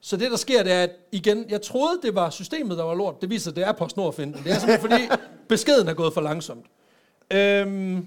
Så 0.00 0.16
det, 0.16 0.30
der 0.30 0.36
sker, 0.36 0.62
det 0.62 0.72
er, 0.72 0.82
at 0.82 0.90
igen, 1.12 1.44
jeg 1.48 1.62
troede, 1.62 2.00
det 2.02 2.14
var 2.14 2.30
systemet, 2.30 2.78
der 2.78 2.84
var 2.84 2.94
lort. 2.94 3.20
Det 3.20 3.30
viser, 3.30 3.50
at 3.50 3.56
det 3.56 3.64
er 3.64 3.72
PostNord 3.72 4.14
finten. 4.14 4.44
Det 4.44 4.52
er 4.52 4.58
simpelthen, 4.58 4.90
fordi 4.90 5.22
beskeden 5.48 5.88
er 5.88 5.94
gået 5.94 6.14
for 6.14 6.20
langsomt. 6.20 6.66
Øhm, 7.30 8.06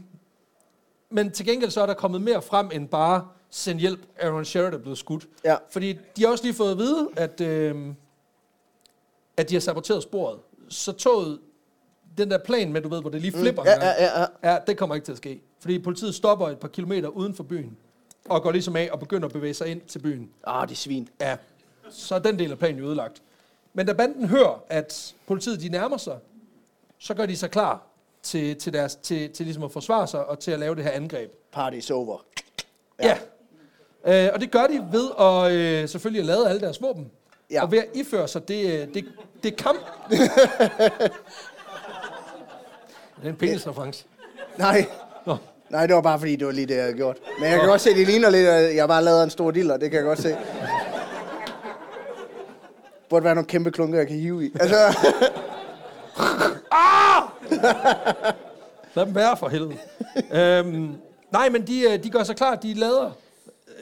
men 1.09 1.31
til 1.31 1.45
gengæld 1.45 1.71
så 1.71 1.81
er 1.81 1.85
der 1.85 1.93
kommet 1.93 2.21
mere 2.21 2.41
frem 2.41 2.69
end 2.73 2.87
bare 2.89 3.27
send 3.49 3.79
hjælp, 3.79 3.99
Aaron 4.19 4.45
Sherrod 4.45 4.73
er 4.73 4.77
blevet 4.77 4.97
skudt. 4.97 5.27
Ja. 5.43 5.55
Fordi 5.69 5.93
de 6.17 6.23
har 6.23 6.31
også 6.31 6.43
lige 6.43 6.53
fået 6.53 6.71
at 6.71 6.77
vide, 6.77 7.09
at, 7.15 7.41
øhm, 7.41 7.95
at 9.37 9.49
de 9.49 9.55
har 9.55 9.59
saboteret 9.59 10.03
sporet. 10.03 10.39
Så 10.69 10.91
toget, 10.91 11.39
den 12.17 12.31
der 12.31 12.37
plan 12.37 12.73
med, 12.73 12.81
du 12.81 12.89
ved, 12.89 13.01
hvor 13.01 13.09
det 13.09 13.21
lige 13.21 13.31
flipper 13.31 13.61
Mm, 13.61 13.67
ja, 13.67 13.87
ja, 13.87 14.03
ja, 14.03 14.21
ja. 14.21 14.51
ja, 14.51 14.57
det 14.67 14.77
kommer 14.77 14.95
ikke 14.95 15.05
til 15.05 15.11
at 15.11 15.17
ske. 15.17 15.41
Fordi 15.59 15.79
politiet 15.79 16.15
stopper 16.15 16.47
et 16.49 16.59
par 16.59 16.67
kilometer 16.67 17.09
uden 17.09 17.35
for 17.35 17.43
byen, 17.43 17.77
og 18.29 18.43
går 18.43 18.51
ligesom 18.51 18.75
af 18.75 18.89
og 18.91 18.99
begynder 18.99 19.27
at 19.27 19.33
bevæge 19.33 19.53
sig 19.53 19.67
ind 19.67 19.81
til 19.81 19.99
byen. 19.99 20.29
Ah, 20.43 20.67
det 20.67 20.73
er 20.73 20.77
svin. 20.77 21.09
Ja, 21.21 21.37
så 21.89 22.15
er 22.15 22.19
den 22.19 22.39
del 22.39 22.51
af 22.51 22.59
planen 22.59 22.79
jo 22.79 22.85
ødelagt. 22.85 23.21
Men 23.73 23.85
da 23.87 23.93
banden 23.93 24.27
hører, 24.27 24.63
at 24.69 25.15
politiet 25.27 25.61
de 25.61 25.69
nærmer 25.69 25.97
sig, 25.97 26.17
så 26.99 27.13
gør 27.13 27.25
de 27.25 27.37
sig 27.37 27.51
klar 27.51 27.87
til, 28.31 28.55
til, 28.55 28.73
deres, 28.73 28.95
til, 28.95 29.29
til 29.29 29.45
ligesom 29.45 29.63
at 29.63 29.71
forsvare 29.71 30.07
sig 30.07 30.25
og 30.25 30.39
til 30.39 30.51
at 30.51 30.59
lave 30.59 30.75
det 30.75 30.83
her 30.83 30.91
angreb. 30.91 31.31
Party's 31.55 31.93
over. 31.93 32.25
Ja. 33.03 33.17
ja. 34.05 34.27
Øh, 34.27 34.33
og 34.33 34.41
det 34.41 34.51
gør 34.51 34.67
de 34.67 34.87
ved 34.91 35.09
at 35.19 35.51
øh, 35.51 35.89
selvfølgelig 35.89 36.19
at 36.19 36.25
lade 36.25 36.49
alle 36.49 36.61
deres 36.61 36.81
våben. 36.81 37.11
Ja. 37.51 37.63
Og 37.63 37.71
ved 37.71 37.79
at 37.79 37.85
iføre 37.93 38.27
sig 38.27 38.47
det, 38.47 38.81
øh, 38.81 38.93
det, 38.93 39.05
det 39.43 39.55
kamp... 39.55 39.79
det 40.09 40.19
er 43.23 43.29
en 43.29 43.35
penisreference. 43.35 44.05
Nej. 44.57 44.85
Nå. 45.25 45.37
Nej, 45.69 45.87
det 45.87 45.95
var 45.95 46.01
bare 46.01 46.19
fordi, 46.19 46.35
det 46.35 46.47
var 46.47 46.53
lige 46.53 46.65
det, 46.65 46.75
jeg 46.75 46.83
havde 46.83 46.95
gjort. 46.95 47.17
Men 47.39 47.49
jeg 47.49 47.59
kan 47.59 47.69
godt 47.69 47.81
se, 47.81 47.89
det 47.89 48.07
ligner 48.07 48.29
lidt, 48.29 48.47
at 48.47 48.75
jeg 48.75 48.87
bare 48.87 49.03
lavet 49.03 49.23
en 49.23 49.29
stor 49.29 49.51
diller. 49.51 49.77
Det 49.77 49.91
kan 49.91 49.97
jeg 49.97 50.05
godt 50.05 50.21
se. 50.21 50.37
Burde 53.09 53.25
være 53.25 53.35
nogle 53.35 53.47
kæmpe 53.47 53.71
klunker, 53.71 53.97
jeg 53.97 54.07
kan 54.07 54.15
hive 54.15 54.45
i. 54.45 54.51
Altså, 54.59 54.75
Lad 58.95 59.05
dem 59.05 59.15
være 59.15 59.37
for 59.37 59.49
helvede. 59.49 59.77
øhm, 60.33 60.91
nej, 61.31 61.49
men 61.49 61.67
de, 61.67 61.81
øh, 61.81 62.03
de 62.03 62.09
gør 62.09 62.23
sig 62.23 62.35
klar, 62.35 62.55
de 62.55 62.73
lader. 62.73 63.11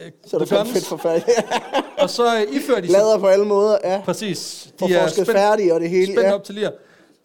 Øh, 0.01 0.11
så 0.25 0.35
er 0.37 0.39
det 0.39 0.49
guns, 0.49 0.71
fedt 0.71 0.85
forfærdeligt. 0.85 1.29
Og 2.01 2.09
så 2.09 2.35
øh, 2.35 2.55
ifører 2.55 2.81
de 2.81 2.87
sig 2.87 2.93
Lader 2.99 3.17
på 3.17 3.27
alle 3.27 3.45
måder, 3.45 3.77
ja. 3.83 4.01
Præcis. 4.05 4.69
For 4.79 4.87
forsket 5.01 5.27
færdige 5.27 5.73
og 5.73 5.79
det 5.79 5.89
hele, 5.89 6.05
Spændt 6.05 6.21
ja. 6.21 6.33
op 6.33 6.43
til 6.43 6.55
lir. 6.55 6.69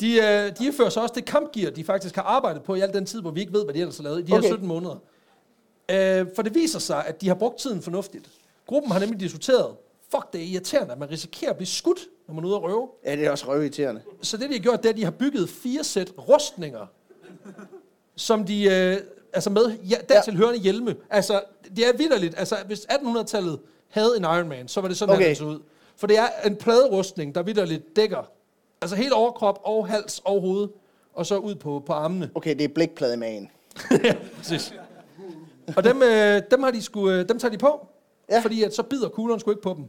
De, 0.00 0.16
øh, 0.16 0.52
de 0.58 0.72
fører 0.76 0.88
så 0.88 1.00
også 1.00 1.14
det 1.14 1.24
kampgear, 1.24 1.70
de 1.70 1.84
faktisk 1.84 2.14
har 2.14 2.22
arbejdet 2.22 2.62
på 2.62 2.74
i 2.74 2.80
al 2.80 2.92
den 2.92 3.06
tid, 3.06 3.20
hvor 3.20 3.30
vi 3.30 3.40
ikke 3.40 3.52
ved, 3.52 3.64
hvad 3.64 3.74
de 3.74 3.80
ellers 3.80 3.96
har 3.96 4.04
lavet 4.04 4.18
i 4.18 4.22
de 4.22 4.32
Okay. 4.32 4.42
her 4.42 4.48
17 4.48 4.68
måneder. 4.68 4.96
Øh, 5.90 6.26
for 6.34 6.42
det 6.42 6.54
viser 6.54 6.78
sig, 6.78 7.04
at 7.06 7.20
de 7.20 7.28
har 7.28 7.34
brugt 7.34 7.58
tiden 7.58 7.82
fornuftigt. 7.82 8.24
Gruppen 8.66 8.92
har 8.92 8.98
nemlig 9.00 9.20
diskuteret, 9.20 9.66
fuck 10.10 10.32
det 10.32 10.40
er 10.40 10.44
irriterende, 10.44 10.92
at 10.92 10.98
man 10.98 11.10
risikerer 11.10 11.50
at 11.50 11.56
blive 11.56 11.66
skudt, 11.66 11.98
når 12.28 12.34
man 12.34 12.44
er 12.44 12.48
ude 12.48 12.56
at 12.56 12.62
røve. 12.62 12.88
Ja, 13.04 13.16
det 13.16 13.26
er 13.26 13.30
også 13.30 13.48
røvirriterende. 13.48 14.02
Så 14.22 14.36
det, 14.36 14.48
de 14.48 14.54
har 14.54 14.62
gjort, 14.62 14.82
det 14.82 14.86
er, 14.88 14.90
at 14.92 14.96
de 14.96 15.04
har 15.04 15.10
bygget 15.10 15.48
fire 15.48 15.84
sæt 15.84 16.12
rustninger, 16.28 16.86
som 18.16 18.44
de, 18.44 18.64
øh, 18.64 18.96
altså 19.32 19.50
med 19.50 19.70
ja, 19.78 19.96
dertil 20.08 20.36
hørende 20.36 20.60
hjelme. 20.60 20.96
Altså, 21.10 21.42
det 21.76 21.88
er 21.88 21.96
vidderligt. 21.96 22.34
Altså, 22.38 22.56
hvis 22.66 22.80
1800-tallet 22.80 23.60
havde 23.88 24.16
en 24.16 24.22
Iron 24.24 24.48
Man, 24.48 24.68
så 24.68 24.80
var 24.80 24.88
det 24.88 24.96
sådan, 24.96 25.14
Okay. 25.14 25.26
han 25.26 25.36
så 25.36 25.44
ud. 25.44 25.60
For 25.96 26.06
det 26.06 26.18
er 26.18 26.26
en 26.46 26.56
pladerustning, 26.56 27.34
der 27.34 27.42
vidderligt 27.42 27.96
dækker, 27.96 28.30
altså 28.80 28.96
hele 28.96 29.14
overkrop 29.14 29.60
og 29.64 29.88
hals 29.88 30.22
og 30.24 30.40
hoved, 30.40 30.68
og 31.12 31.26
så 31.26 31.36
ud 31.36 31.54
på, 31.54 31.82
på 31.86 31.92
armene. 31.92 32.30
Okay, 32.34 32.54
det 32.54 32.64
er 32.64 32.68
blikplademagen. 32.68 33.50
Præcis. 34.36 34.74
Og 35.76 35.84
dem, 35.84 36.02
øh, 36.02 36.42
dem, 36.50 36.62
har 36.62 36.70
de 36.70 36.82
sku, 36.82 37.10
øh, 37.10 37.28
dem 37.28 37.38
tager 37.38 37.52
de 37.52 37.58
på, 37.58 37.86
Ja. 38.30 38.40
fordi 38.40 38.62
at 38.62 38.74
så 38.74 38.82
bider 38.82 39.08
kuglerne 39.08 39.40
sgu 39.40 39.50
ikke 39.50 39.62
på 39.62 39.74
dem. 39.74 39.84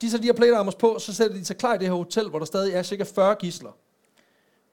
De 0.00 0.10
så 0.10 0.18
de 0.18 0.22
her 0.22 0.32
plate 0.32 0.76
på, 0.78 0.98
så 0.98 1.14
sætter 1.14 1.36
de 1.36 1.44
sig 1.44 1.56
klar 1.56 1.74
i 1.74 1.78
det 1.78 1.86
her 1.86 1.94
hotel, 1.94 2.28
hvor 2.28 2.38
der 2.38 2.46
stadig 2.46 2.74
er 2.74 2.82
cirka 2.82 3.02
40 3.04 3.34
gisler. 3.34 3.70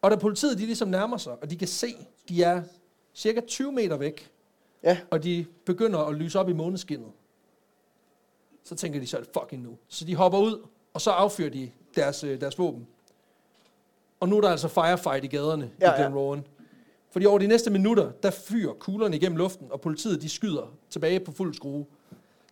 Og 0.01 0.11
da 0.11 0.15
politiet 0.15 0.57
de 0.57 0.65
ligesom 0.65 0.87
nærmer 0.87 1.17
sig, 1.17 1.33
og 1.41 1.49
de 1.49 1.57
kan 1.57 1.67
se, 1.67 1.95
de 2.29 2.43
er 2.43 2.63
cirka 3.15 3.39
20 3.47 3.71
meter 3.71 3.97
væk, 3.97 4.31
Ja. 4.83 4.97
og 5.11 5.23
de 5.23 5.45
begynder 5.65 5.99
at 5.99 6.15
lyse 6.15 6.39
op 6.39 6.49
i 6.49 6.53
måneskinnet, 6.53 7.09
så 8.63 8.75
tænker 8.75 8.99
de, 8.99 9.07
så 9.07 9.23
fucking 9.39 9.63
nu. 9.63 9.77
Så 9.87 10.05
de 10.05 10.15
hopper 10.15 10.39
ud, 10.39 10.65
og 10.93 11.01
så 11.01 11.11
affyrer 11.11 11.49
de 11.49 11.71
deres, 11.95 12.23
øh, 12.23 12.41
deres 12.41 12.57
våben. 12.59 12.87
Og 14.19 14.29
nu 14.29 14.37
er 14.37 14.41
der 14.41 14.49
altså 14.49 14.67
firefight 14.67 15.23
i 15.23 15.27
gaderne 15.27 15.71
ja, 15.81 15.93
i 15.93 15.97
Glen 16.01 16.11
ja. 16.11 16.17
Rowan. 16.19 16.47
Fordi 17.11 17.25
over 17.25 17.39
de 17.39 17.47
næste 17.47 17.69
minutter, 17.69 18.11
der 18.11 18.31
fyrer 18.31 18.73
kuglerne 18.73 19.15
igennem 19.15 19.37
luften, 19.37 19.67
og 19.71 19.81
politiet 19.81 20.21
de 20.21 20.29
skyder 20.29 20.73
tilbage 20.89 21.19
på 21.19 21.31
fuld 21.31 21.53
skrue. 21.53 21.85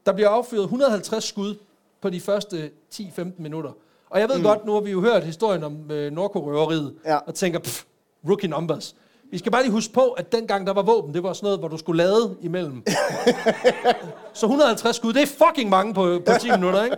Der 0.08 0.14
bliver 0.14 0.30
affyret 0.30 0.64
150 0.64 1.24
skud 1.24 1.56
på 2.02 2.10
de 2.10 2.22
første 2.22 2.72
10-15 2.96 3.22
minutter. 3.38 3.72
Og 4.10 4.20
jeg 4.20 4.30
ved 4.30 4.38
mm. 4.38 4.44
godt, 4.44 4.66
nu 4.66 4.74
har 4.74 4.80
vi 4.80 4.92
jo 4.92 5.02
hørt 5.02 5.24
historien 5.24 5.64
om 5.64 5.92
øh, 5.92 6.12
Nordkorea-røveriet, 6.12 6.94
Ja. 7.06 7.18
og 7.18 7.36
tænker, 7.36 7.60
pff, 7.60 7.84
rookie 8.30 8.50
numbers. 8.50 8.96
Vi 9.32 9.38
skal 9.38 9.52
bare 9.52 9.62
lige 9.64 9.72
huske 9.72 9.94
på, 9.94 10.02
at 10.08 10.32
dengang 10.32 10.68
der 10.68 10.74
var 10.74 10.82
våben, 10.82 11.14
det 11.14 11.24
var 11.24 11.34
sådan 11.34 11.46
noget, 11.46 11.60
hvor 11.60 11.68
du 11.68 11.78
skulle 11.78 12.04
lade 12.04 12.36
imellem. 12.42 12.84
Så 14.34 14.46
150 14.46 14.96
skud, 14.96 15.14
det 15.14 15.22
er 15.22 15.46
fucking 15.48 15.70
mange 15.70 15.94
på, 15.94 16.22
på 16.26 16.32
10 16.42 16.52
minutter, 16.52 16.84
ikke? 16.84 16.98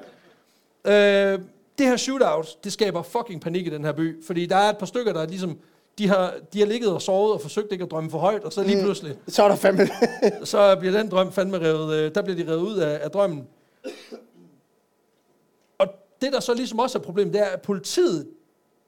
Øh, 0.85 1.39
det 1.77 1.87
her 1.87 1.97
shootout, 1.97 2.63
det 2.63 2.73
skaber 2.73 3.01
fucking 3.01 3.41
panik 3.41 3.67
i 3.67 3.69
den 3.69 3.83
her 3.85 3.91
by, 3.91 4.25
fordi 4.25 4.45
der 4.45 4.55
er 4.55 4.69
et 4.69 4.77
par 4.77 4.85
stykker, 4.85 5.13
der 5.13 5.21
er 5.21 5.27
ligesom, 5.27 5.57
de 5.99 6.07
har, 6.07 6.33
de 6.53 6.59
har 6.59 6.65
ligget 6.65 6.89
og 6.89 7.01
sovet 7.01 7.33
og 7.33 7.41
forsøgt 7.41 7.71
ikke 7.71 7.83
at 7.83 7.91
drømme 7.91 8.09
for 8.09 8.17
højt, 8.17 8.43
og 8.43 8.53
så 8.53 8.63
lige 8.63 8.83
pludselig, 8.83 9.15
Så 9.27 9.43
er 9.43 9.47
der 9.47 9.55
fandme... 9.55 9.87
så 10.45 10.75
bliver 10.79 10.97
den 10.97 11.11
drøm 11.11 11.31
fandme 11.31 11.59
revet, 11.59 11.95
øh, 11.95 12.15
der 12.15 12.21
bliver 12.21 12.43
de 12.43 12.51
revet 12.51 12.61
ud 12.61 12.77
af, 12.77 12.99
af 13.03 13.11
drømmen. 13.11 13.47
Og 15.77 15.87
det, 16.21 16.33
der 16.33 16.39
så 16.39 16.53
ligesom 16.53 16.79
også 16.79 16.97
er 16.97 17.01
problemet, 17.01 17.33
det 17.33 17.41
er, 17.41 17.45
at 17.45 17.61
politiet, 17.61 18.27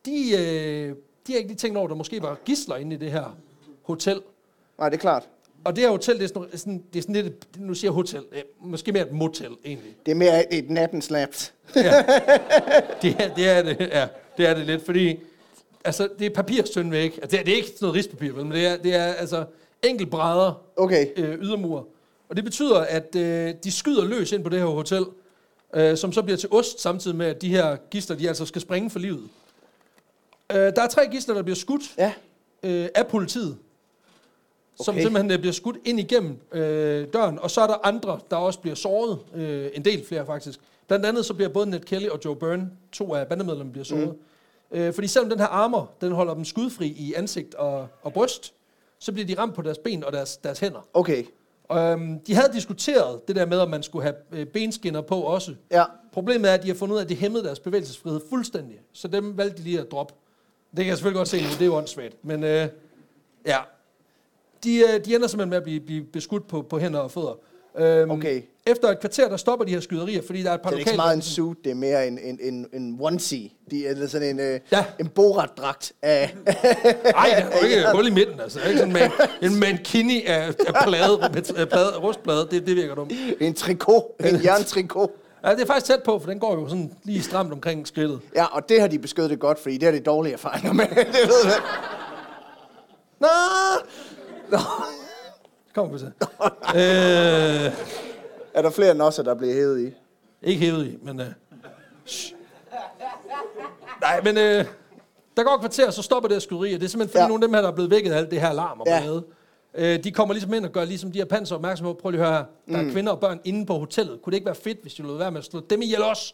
de, 0.06 0.32
øh, 0.32 0.96
de 1.28 1.32
har 1.32 1.38
ikke 1.38 1.50
lige 1.50 1.58
tænkt 1.58 1.78
over, 1.78 1.86
at 1.88 1.90
der 1.90 1.96
måske 1.96 2.22
var 2.22 2.38
gisler 2.46 2.76
inde 2.76 2.96
i 2.96 3.00
det 3.00 3.12
her 3.12 3.38
hotel. 3.84 4.22
Nej, 4.80 4.90
det 4.90 4.98
er 4.98 5.02
klart. 5.02 5.24
Og 5.64 5.76
det 5.76 5.84
her 5.84 5.92
hotel, 5.92 6.20
det 6.20 6.24
er 6.24 6.28
sådan, 6.28 6.58
sådan, 6.58 6.84
det 6.94 7.00
er 7.00 7.02
sådan 7.02 7.16
lidt, 7.16 7.60
nu 7.60 7.74
siger 7.74 7.92
hotel, 7.92 8.24
øh, 8.32 8.42
måske 8.60 8.92
mere 8.92 9.08
et 9.08 9.12
motel 9.12 9.52
egentlig. 9.66 9.96
Det 10.06 10.12
er 10.12 10.16
mere 10.16 10.54
et 10.54 10.70
nattens 10.70 11.10
laps. 11.10 11.54
Det 11.74 11.86
er, 11.86 13.34
det 13.36 13.50
er 13.50 13.64
det, 13.64 13.80
ja, 13.80 14.08
det 14.38 14.48
er 14.48 14.54
det 14.54 14.66
lidt, 14.66 14.86
fordi 14.86 15.20
altså, 15.86 16.10
det 16.20 16.26
er 16.26 16.30
papirstøn 16.30 16.92
væk. 16.92 17.20
Altså, 17.22 17.28
det, 17.32 17.40
er, 17.40 17.44
det 17.44 17.52
er 17.52 17.56
ikke 17.56 17.68
sådan 17.68 17.78
noget 17.82 17.96
rispapir, 17.96 18.32
vel, 18.34 18.46
men 18.46 18.52
det 18.58 18.66
er, 18.68 18.78
det 18.78 18.96
er 18.96 19.04
altså 19.06 19.46
enkeltbrædder 19.84 20.62
Okay. 20.78 21.08
øh, 21.18 21.40
ydermur. 21.42 21.88
Og 22.30 22.36
det 22.36 22.44
betyder, 22.44 22.80
at 22.80 23.16
øh, 23.16 23.54
de 23.64 23.72
skyder 23.72 24.06
løs 24.06 24.32
ind 24.32 24.44
på 24.44 24.50
det 24.50 24.60
her 24.60 24.66
hotel, 24.66 25.06
øh, 25.74 25.98
som 25.98 26.12
så 26.14 26.22
bliver 26.22 26.38
til 26.38 26.50
ost, 26.52 26.82
samtidig 26.82 27.18
med, 27.18 27.26
at 27.26 27.42
de 27.42 27.50
her 27.50 27.76
gister, 27.92 28.16
de 28.16 28.28
altså 28.28 28.46
skal 28.46 28.62
springe 28.62 28.90
for 28.90 29.00
livet. 29.00 29.24
Øh, 30.52 30.58
der 30.58 30.82
er 30.82 30.88
tre 30.88 31.08
gister, 31.12 31.34
der 31.34 31.42
bliver 31.42 31.56
skudt 31.56 31.82
Ja. 31.98 32.14
øh, 32.64 32.88
af 32.96 33.08
politiet, 33.08 33.58
som 34.84 34.94
Okay. 34.96 35.02
simpelthen 35.02 35.32
øh, 35.32 35.40
bliver 35.40 35.54
skudt 35.54 35.78
ind 35.86 36.00
igennem 36.00 36.38
øh, 36.52 37.08
døren, 37.14 37.40
og 37.40 37.52
så 37.52 37.62
er 37.62 37.68
der 37.68 37.76
andre, 37.88 38.20
der 38.32 38.36
også 38.38 38.60
bliver 38.60 38.76
såret, 38.76 39.20
øh, 39.36 39.70
en 39.74 39.86
del 39.86 40.06
flere 40.06 40.26
faktisk. 40.26 40.60
Blandt 40.88 41.06
andet 41.06 41.26
så 41.26 41.34
bliver 41.34 41.50
både 41.50 41.70
Ned 41.70 41.80
Kelly 41.80 42.08
og 42.08 42.20
Joe 42.26 42.36
Byrne, 42.36 42.70
to 42.92 43.14
af 43.16 43.28
bandemedlemmerne, 43.28 43.72
bliver 43.72 43.86
såret. 43.86 44.08
Mm. 44.08 44.18
Øh, 44.72 44.94
fordi 44.94 45.08
selvom 45.08 45.30
den 45.30 45.40
her 45.40 45.48
armor, 45.48 45.92
den 46.02 46.12
holder 46.12 46.34
dem 46.34 46.46
skudfri 46.46 46.88
i 46.88 47.14
ansigt 47.14 47.56
og, 47.56 47.88
og 48.02 48.14
bryst, 48.14 48.54
så 49.00 49.12
bliver 49.12 49.28
de 49.28 49.38
ramt 49.38 49.56
på 49.56 49.62
deres 49.62 49.78
ben 49.78 50.04
og 50.04 50.14
deres, 50.14 50.38
deres 50.38 50.60
hænder. 50.60 50.88
Okay. 50.94 51.24
Øhm, 51.72 52.20
de 52.20 52.36
havde 52.36 52.54
diskuteret 52.54 53.28
det 53.28 53.36
der 53.36 53.46
med, 53.46 53.58
om 53.58 53.70
man 53.70 53.84
skulle 53.84 54.04
have 54.04 54.16
øh, 54.32 54.46
benskinner 54.46 55.02
på 55.02 55.16
også. 55.22 55.56
Ja. 55.72 55.84
Problemet 56.14 56.50
er, 56.50 56.54
at 56.54 56.64
de 56.64 56.68
har 56.68 56.76
fundet 56.76 56.94
ud 56.94 57.00
af, 57.00 57.04
at 57.04 57.10
det 57.10 57.18
hæmmede 57.18 57.44
deres 57.44 57.60
bevægelsesfrihed 57.60 58.22
fuldstændig. 58.30 58.80
Så 58.94 59.08
dem 59.08 59.38
valgte 59.38 59.58
de 59.58 59.64
lige 59.64 59.80
at 59.80 59.92
droppe. 59.92 60.14
Det 60.72 60.78
kan 60.78 60.88
jeg 60.88 60.98
selvfølgelig 60.98 61.20
godt 61.20 61.28
se 61.28 61.42
nu, 61.42 61.50
det 61.50 61.62
er 61.62 61.66
jo 61.66 61.76
åndssvagt. 61.76 62.26
Men 62.26 62.44
øh, 62.44 62.68
ja, 63.46 63.58
de, 64.64 64.78
øh, 64.78 65.06
de 65.06 65.16
ender 65.16 65.28
simpelthen 65.28 65.50
med 65.50 65.58
at 65.58 65.64
blive, 65.64 65.80
blive 65.80 66.04
beskudt 66.04 66.48
på, 66.48 66.62
på 66.62 66.80
hænder 66.80 67.00
og 67.00 67.12
fødder. 67.12 67.34
Øhm, 67.80 68.12
Okay. 68.12 68.42
Efter 68.68 68.88
et 68.90 69.00
kvarter, 69.00 69.30
der 69.30 69.38
stopper 69.38 69.66
de 69.66 69.72
her 69.72 69.80
skyderier, 69.80 70.22
fordi 70.26 70.44
der 70.44 70.50
er 70.50 70.54
et 70.56 70.62
par 70.62 70.70
det 70.70 70.76
er 70.76 70.80
ikke 70.80 70.92
så 70.92 70.96
meget 70.96 71.16
en 71.16 71.22
suit, 71.22 71.58
det 71.64 71.72
er 71.72 71.76
mere 71.76 72.08
en, 72.08 72.20
en, 72.24 72.40
en, 72.42 72.66
en 72.74 72.98
onesie. 73.02 73.50
De 73.72 73.88
er 73.88 74.08
sådan 74.08 74.30
en, 74.30 74.40
øh, 74.40 74.60
Ja. 74.72 74.86
en 75.00 75.08
borat-dragt 75.08 75.94
af... 76.02 76.36
Nej, 76.46 76.54
det 77.36 77.56
er 77.56 77.60
jo 77.62 77.68
ikke 77.68 77.84
hul 77.94 78.08
i 78.08 78.10
midten, 78.12 78.40
altså. 78.40 78.60
Det 78.60 78.66
er 78.66 78.70
ikke 78.70 78.80
sådan 78.80 78.94
man, 78.94 79.12
en 79.42 79.60
mankini 79.60 80.24
af, 80.26 80.48
af 80.48 80.84
plade, 80.88 81.18
med, 81.34 81.66
plade, 81.66 81.98
rustplade, 81.98 82.48
det, 82.52 82.68
det 82.68 82.76
virker 82.76 82.96
dumt. 82.96 83.14
en 83.40 83.54
trikot. 83.54 84.04
En 84.26 84.40
jerntrikot. 84.46 85.10
Ja, 85.46 85.52
det 85.52 85.62
er 85.62 85.66
faktisk 85.66 85.86
tæt 85.86 86.04
på, 86.04 86.20
for 86.20 86.30
den 86.30 86.40
går 86.40 86.54
jo 86.60 86.68
sådan 86.68 86.92
lige 87.04 87.24
stramt 87.24 87.54
omkring 87.54 87.88
skridtet. 87.88 88.20
Ja, 88.36 88.46
og 88.46 88.70
det 88.70 88.82
har 88.82 88.88
de 88.88 89.00
beskyttet 89.00 89.40
godt, 89.40 89.60
fordi 89.60 89.76
det 89.78 89.84
har 89.84 89.92
de 89.92 90.00
dårlige 90.00 90.34
erfaringer 90.34 90.74
med. 90.74 90.86
det 90.96 90.98
ved 90.98 91.44
jeg. 91.46 91.62
Nå! 93.20 94.58
Kom 95.76 95.98
til. 95.98 96.08
øh, 96.76 97.72
Er 98.54 98.62
der 98.62 98.70
flere 98.70 98.94
nosser, 98.96 99.24
der 99.24 99.36
bliver 99.36 99.54
hævet 99.54 99.82
i? 99.88 99.94
ikke 100.44 100.66
hævet 100.66 100.86
i, 100.88 100.98
men... 101.02 101.20
Øh, 101.20 101.26
shh. 102.06 102.34
Nej, 104.02 104.22
men 104.24 104.38
øh, 104.38 104.66
der 105.38 105.44
går 105.44 105.54
et 105.56 105.60
kvarter, 105.60 105.92
så 105.92 106.02
stopper 106.02 106.28
det 106.28 106.36
her 106.36 106.40
skyderi, 106.40 106.74
det 106.74 106.84
er 106.84 106.88
simpelthen 106.88 107.10
fordi 107.12 107.22
Ja. 107.22 107.28
nogle 107.28 107.44
af 107.44 107.48
dem 107.48 107.54
her, 107.54 107.62
der 107.62 107.70
er 107.70 107.74
blevet 107.74 107.92
vækket 107.92 108.12
af 108.12 108.18
alt 108.18 108.32
det 108.32 108.42
her 108.42 108.50
alarm 108.50 108.80
og 108.80 108.88
Ja. 108.88 109.00
ballade, 109.00 109.24
øh, 109.76 110.04
de 110.04 110.12
kommer 110.12 110.34
ligesom 110.34 110.54
ind 110.54 110.66
og 110.66 110.72
gør 110.72 110.86
ligesom 110.86 111.12
de 111.12 111.20
her 111.20 111.26
panser 111.26 111.56
opmærksom 111.56 111.86
på, 111.86 111.94
prøv 112.02 112.12
lige 112.12 112.22
at 112.22 112.28
høre 112.28 112.38
her, 112.68 112.76
der 112.76 112.88
er 112.88 112.92
kvinder 112.92 113.12
og 113.12 113.20
børn 113.20 113.40
inde 113.44 113.66
på 113.66 113.74
hotellet. 113.78 114.22
Kunne 114.22 114.32
det 114.32 114.36
ikke 114.38 114.46
være 114.46 114.56
fedt, 114.56 114.78
hvis 114.82 114.94
de 114.94 115.02
lod 115.02 115.18
være 115.18 115.32
med 115.32 115.40
at 115.40 115.46
slå 115.46 115.60
dem 115.70 115.82
ihjel 115.82 116.04
også? 116.04 116.34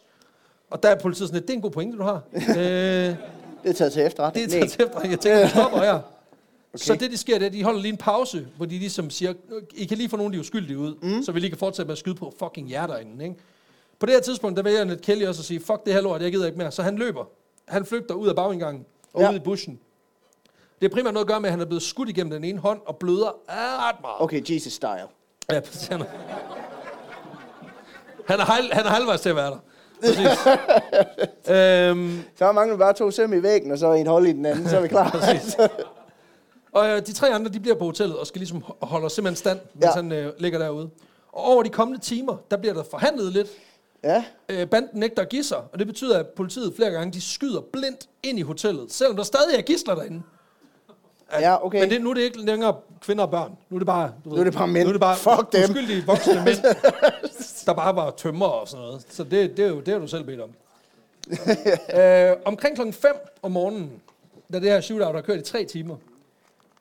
Og 0.70 0.82
der 0.82 0.88
er 0.88 0.98
politiet 1.00 1.28
sådan 1.28 1.34
lidt, 1.34 1.46
det 1.48 1.52
er 1.52 1.56
en 1.56 1.62
god 1.62 1.70
pointe, 1.70 1.98
du 1.98 2.02
har. 2.02 2.20
øh, 2.34 2.54
Det 3.62 3.70
er 3.70 3.72
taget 3.72 3.92
til 3.92 4.02
efterretning. 4.02 4.46
Det 4.50 4.54
er 4.56 4.60
taget 4.60 4.70
til 4.72 4.84
efter. 4.84 5.08
Jeg 5.10 5.20
tænker, 5.20 5.42
vi 5.42 5.48
stopper 5.48 5.78
her. 5.78 6.00
Okay. 6.74 6.78
Så 6.84 6.94
det, 6.94 7.10
de 7.10 7.16
sker, 7.16 7.34
det 7.34 7.42
er, 7.42 7.46
at 7.46 7.52
de 7.52 7.64
holder 7.64 7.80
lige 7.80 7.92
en 7.92 7.96
pause, 7.98 8.48
hvor 8.56 8.66
de 8.66 8.78
ligesom 8.78 9.10
siger, 9.10 9.34
I 9.74 9.84
kan 9.84 9.98
lige 9.98 10.08
få 10.08 10.16
nogle 10.16 10.28
af 10.28 10.32
de 10.32 10.40
uskyldige 10.40 10.78
ud, 10.78 10.94
mm. 11.02 11.22
så 11.22 11.32
vi 11.32 11.40
lige 11.40 11.50
kan 11.50 11.58
fortsætte 11.58 11.86
med 11.86 11.92
at 11.92 11.98
skyde 11.98 12.14
på 12.14 12.34
fucking 12.38 12.68
hjerter 12.68 12.96
inden, 12.98 13.20
ikke? 13.20 13.34
På 13.98 14.06
det 14.06 14.14
her 14.14 14.20
tidspunkt, 14.20 14.56
der 14.56 14.62
vælger 14.62 14.84
Ned 14.84 14.96
Kelly 15.00 15.24
også 15.26 15.40
at 15.40 15.44
sige, 15.44 15.60
fuck 15.60 15.84
det 15.86 15.92
her 15.94 16.00
lort, 16.00 16.22
jeg 16.22 16.32
gider 16.32 16.46
ikke 16.46 16.58
mere. 16.58 16.70
Så 16.70 16.82
han 16.82 16.96
løber. 16.96 17.24
Han 17.68 17.84
flygter 17.86 18.14
ud 18.14 18.28
af 18.28 18.36
bagindgangen 18.36 18.84
og 19.12 19.22
Ja. 19.22 19.30
ud 19.30 19.36
i 19.36 19.38
bushen. 19.38 19.78
Det 20.80 20.90
er 20.90 20.94
primært 20.94 21.14
noget 21.14 21.24
at 21.24 21.28
gøre 21.28 21.40
med, 21.40 21.48
at 21.48 21.52
han 21.52 21.60
er 21.60 21.64
blevet 21.66 21.82
skudt 21.82 22.08
igennem 22.08 22.30
den 22.30 22.44
ene 22.44 22.58
hånd 22.58 22.80
og 22.86 22.96
bløder 22.96 23.30
ret 23.88 24.00
meget. 24.00 24.16
Okay, 24.18 24.54
Jesus 24.54 24.72
style. 24.72 24.90
Ja, 25.52 25.60
han 25.90 26.00
er, 26.00 26.04
han 28.28 28.40
er, 28.40 28.44
halv, 28.44 28.72
han 28.72 28.84
er 28.86 28.90
halvvejs 28.90 29.20
til 29.20 29.28
at 29.28 29.36
være 29.36 29.50
der. 29.50 29.58
Øhm, 31.90 32.22
Så 32.38 32.52
mangler 32.52 32.76
vi 32.76 32.78
bare 32.78 32.92
to 32.92 33.10
søm 33.10 33.32
i 33.32 33.42
væggen, 33.42 33.72
og 33.72 33.78
så 33.78 33.92
en 33.92 34.06
hold 34.06 34.26
i 34.26 34.32
den 34.32 34.46
anden, 34.46 34.68
så 34.68 34.76
er 34.76 34.80
vi 34.80 34.88
klar. 34.88 35.16
Og 36.78 36.88
øh, 36.88 37.06
de 37.06 37.12
tre 37.12 37.34
andre, 37.34 37.50
de 37.52 37.60
bliver 37.60 37.76
på 37.76 37.84
hotellet 37.84 38.16
og 38.18 38.26
skal 38.26 38.38
ligesom 38.38 38.58
ho- 38.68 38.86
holde 38.86 39.10
simpelthen 39.10 39.36
stand, 39.36 39.58
mens 39.74 39.84
Ja. 39.84 39.90
han 39.90 40.12
øh, 40.12 40.32
ligger 40.38 40.58
derude. 40.58 40.90
Og 41.32 41.44
over 41.44 41.62
de 41.62 41.68
kommende 41.68 42.00
timer, 42.04 42.36
der 42.50 42.56
bliver 42.56 42.74
der 42.74 42.82
forhandlet 42.90 43.32
lidt. 43.32 43.48
ja, 44.04 44.24
Øh, 44.48 44.66
banden 44.68 44.90
nægter 45.00 45.22
at 45.22 45.28
give 45.28 45.44
sig, 45.44 45.58
og 45.72 45.78
det 45.78 45.86
betyder, 45.86 46.18
at 46.18 46.26
politiet 46.26 46.72
flere 46.76 46.90
gange, 46.90 47.12
de 47.12 47.20
skyder 47.20 47.60
blindt 47.72 48.08
ind 48.22 48.38
i 48.38 48.42
hotellet, 48.42 48.92
selvom 48.92 49.16
der 49.16 49.22
stadig 49.22 49.56
er 49.58 49.62
gisler 49.62 49.94
derinde. 49.94 50.22
ja, 51.32 51.66
okay. 51.66 51.80
Men 51.80 51.90
det, 51.90 52.00
nu 52.00 52.10
er 52.10 52.14
det 52.14 52.20
ikke 52.22 52.40
længere 52.40 52.76
kvinder 53.00 53.24
og 53.24 53.30
børn. 53.30 53.52
Nu 53.70 53.76
er 53.76 53.78
det 53.78 53.86
bare, 53.86 54.12
du 54.24 54.30
ved, 54.30 54.38
er 54.38 54.44
det 54.44 54.52
bare 54.54 54.68
mænd. 54.68 54.84
Nu 54.84 54.88
er 54.88 54.92
det 54.92 55.00
bare 55.00 55.16
Fuck 55.16 55.52
dem. 55.52 55.62
uskyldige 55.70 56.06
voksne 56.06 56.44
mænd, 56.44 56.58
der 57.66 57.72
bare 57.72 57.96
var 57.96 58.10
tømmer 58.10 58.46
og 58.46 58.68
sådan 58.68 58.84
noget. 58.84 59.06
Så 59.10 59.24
det, 59.24 59.56
det, 59.56 59.64
er 59.64 59.68
jo, 59.68 59.80
det 59.80 59.88
har 59.88 59.98
du 60.00 60.06
selv 60.06 60.24
bedt 60.24 60.40
om. 60.40 60.50
øh, 62.00 62.32
omkring 62.44 62.74
klokken 62.74 62.92
5 62.92 63.12
om 63.42 63.50
morgenen, 63.52 63.92
da 64.52 64.60
det 64.60 64.70
her 64.70 64.80
shootout 64.80 65.14
har 65.14 65.22
kørt 65.22 65.38
i 65.38 65.42
tre 65.42 65.64
timer, 65.64 65.96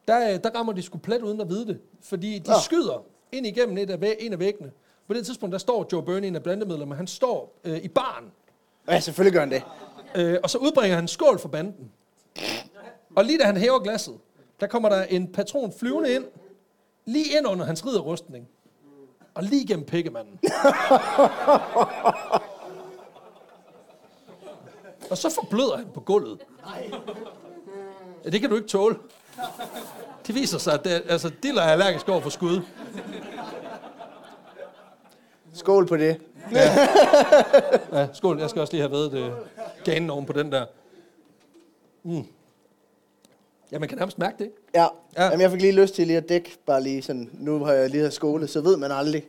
der, 0.07 0.33
øh, 0.33 0.39
der 0.43 0.49
rammer 0.55 0.73
de 0.73 0.81
sgu 0.81 0.97
plet 0.97 1.21
uden 1.21 1.41
at 1.41 1.49
vide 1.49 1.67
det. 1.67 1.79
Fordi 2.01 2.39
de 2.39 2.49
Nå. 2.51 2.55
skyder 2.63 3.03
ind 3.31 3.45
igennem 3.47 3.77
et 3.77 3.89
af, 3.89 3.97
væ- 3.97 4.15
en 4.25 4.33
af 4.33 4.39
væggene. 4.39 4.71
På 5.07 5.13
det 5.13 5.25
tidspunkt, 5.25 5.53
der 5.53 5.59
står 5.59 5.87
Joe 5.93 6.03
Byrne, 6.03 6.27
en 6.27 6.35
af 6.35 6.43
bandemedlemmerne, 6.43 6.97
han 6.97 7.07
står 7.07 7.55
øh, 7.63 7.77
i 7.77 7.87
baren, 7.87 8.25
ja, 8.89 8.99
selvfølgelig 8.99 9.33
gør 9.33 9.39
han 9.39 9.51
det. 9.51 9.63
øh, 10.15 10.37
og 10.43 10.49
så 10.49 10.57
udbringer 10.57 10.95
han 10.95 11.07
skål 11.07 11.39
for 11.39 11.49
banden. 11.49 11.91
Og 13.15 13.23
lige 13.25 13.39
da 13.39 13.43
han 13.43 13.57
hæver 13.57 13.79
glasset, 13.79 14.17
der 14.59 14.67
kommer 14.67 14.89
der 14.89 15.03
en 15.03 15.31
patron 15.31 15.73
flyvende 15.79 16.15
ind, 16.15 16.25
lige 17.05 17.37
ind 17.37 17.47
under 17.47 17.65
hans 17.65 17.85
ridderrustning. 17.85 18.47
Og 19.33 19.43
lige 19.43 19.67
gennem 19.67 19.85
pikkemanden. 19.85 20.39
og 25.11 25.17
så 25.17 25.29
forbløder 25.29 25.77
han 25.77 25.87
på 25.93 25.99
gulvet. 25.99 26.39
Ja, 28.25 28.29
det 28.29 28.41
kan 28.41 28.49
du 28.49 28.55
ikke 28.55 28.67
tåle. 28.67 28.95
Det 30.27 30.35
viser 30.35 30.57
sig, 30.57 30.73
at 30.73 30.83
det, 30.83 31.03
altså, 31.09 31.31
Diller 31.43 31.61
er 31.61 31.71
allergisk 31.71 32.09
over 32.09 32.21
for 32.21 32.29
skud. 32.29 32.61
Skål 35.53 35.87
på 35.87 35.97
det. 35.97 36.21
Ja, 37.93 38.07
skål. 38.13 38.39
Jeg 38.39 38.49
skal 38.49 38.61
også 38.61 38.73
lige 38.73 38.81
have 38.81 38.91
været 38.91 39.11
det 39.11 39.33
ganen 39.83 40.09
oven 40.09 40.25
på 40.25 40.33
den 40.33 40.51
der. 40.51 40.65
Mm. 42.03 42.25
Ja, 43.71 43.79
man 43.79 43.89
kan 43.89 43.97
nærmest 43.97 44.19
mærke 44.19 44.43
det? 44.43 44.51
Ja. 44.75 44.81
Ja. 44.81 44.87
ja. 45.17 45.23
Jamen, 45.23 45.41
jeg 45.41 45.51
fik 45.51 45.61
lige 45.61 45.73
lyst 45.73 45.95
til 45.95 46.07
lige 46.07 46.17
at 46.17 46.29
dække, 46.29 46.57
bare 46.65 46.83
lige 46.83 47.01
sådan, 47.01 47.29
nu 47.33 47.63
har 47.63 47.73
jeg 47.73 47.89
lige 47.89 48.03
har 48.03 48.09
skole, 48.09 48.47
så 48.47 48.61
ved 48.61 48.77
man 48.77 48.91
aldrig. 48.91 49.23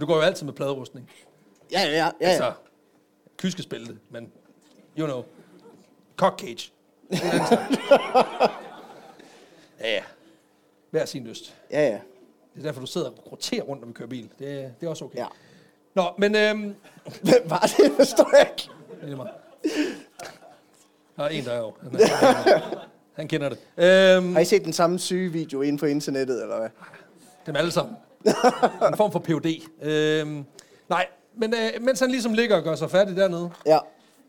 Du 0.00 0.06
går 0.06 0.14
jo 0.14 0.20
altid 0.20 0.46
med 0.46 0.54
pladerustning. 0.54 1.10
Ja, 1.72 1.80
ja, 1.80 1.90
ja. 1.90 1.96
ja, 1.96 2.10
ja. 2.20 2.28
Altså, 2.28 2.52
kyskespælte, 3.36 3.96
men 4.10 4.32
you 4.98 5.06
know. 5.06 5.24
Cock 6.16 6.40
cage. 6.40 6.72
Ja, 9.80 9.90
ja. 9.94 10.02
Hver 10.90 11.04
sin 11.04 11.24
lyst. 11.26 11.54
ja, 11.70 11.80
ja. 11.86 11.98
Det 12.54 12.60
er 12.64 12.68
derfor, 12.68 12.80
du 12.80 12.86
sidder 12.86 13.06
og 13.10 13.32
roterer 13.32 13.62
rundt, 13.62 13.80
når 13.82 13.86
vi 13.86 13.92
kører 13.92 14.08
bil. 14.08 14.30
Det, 14.38 14.74
det 14.80 14.86
er 14.86 14.90
også 14.90 15.04
okay. 15.04 15.18
Ja. 15.18 15.26
Nå, 15.94 16.04
men 16.18 16.34
øhm, 16.36 16.74
Hvem 17.22 17.42
var 17.44 17.60
det? 17.60 17.78
Jeg 17.78 18.46
ikke. 18.50 18.70
det 19.02 19.12
er 19.12 19.16
meget. 19.16 19.30
Der 21.16 21.24
er 21.24 21.28
en, 21.28 21.44
der 21.44 21.52
er 21.52 21.58
jo. 21.58 21.72
Han, 21.82 21.94
er, 21.94 22.86
han 23.16 23.28
kender 23.28 23.48
det. 23.48 23.58
Øhm, 23.76 24.32
Har 24.32 24.40
I 24.40 24.44
set 24.44 24.64
den 24.64 24.72
samme 24.72 24.98
syge 24.98 25.32
video 25.32 25.62
inde 25.62 25.78
på 25.78 25.86
internettet, 25.86 26.42
eller 26.42 26.58
hvad? 26.58 26.68
dem 27.46 27.56
alle 27.56 27.70
sammen. 27.70 27.96
En 28.88 28.96
form 28.96 29.12
for 29.12 29.18
POD. 29.18 29.46
Øhm, 29.82 30.44
nej, 30.88 31.06
men 31.36 31.54
øh, 31.54 31.82
mens 31.82 32.00
han 32.00 32.10
ligesom 32.10 32.32
ligger 32.32 32.56
og 32.56 32.62
gør 32.62 32.74
sig 32.74 32.90
færdig 32.90 33.16
dernede, 33.16 33.50
Ja. 33.66 33.78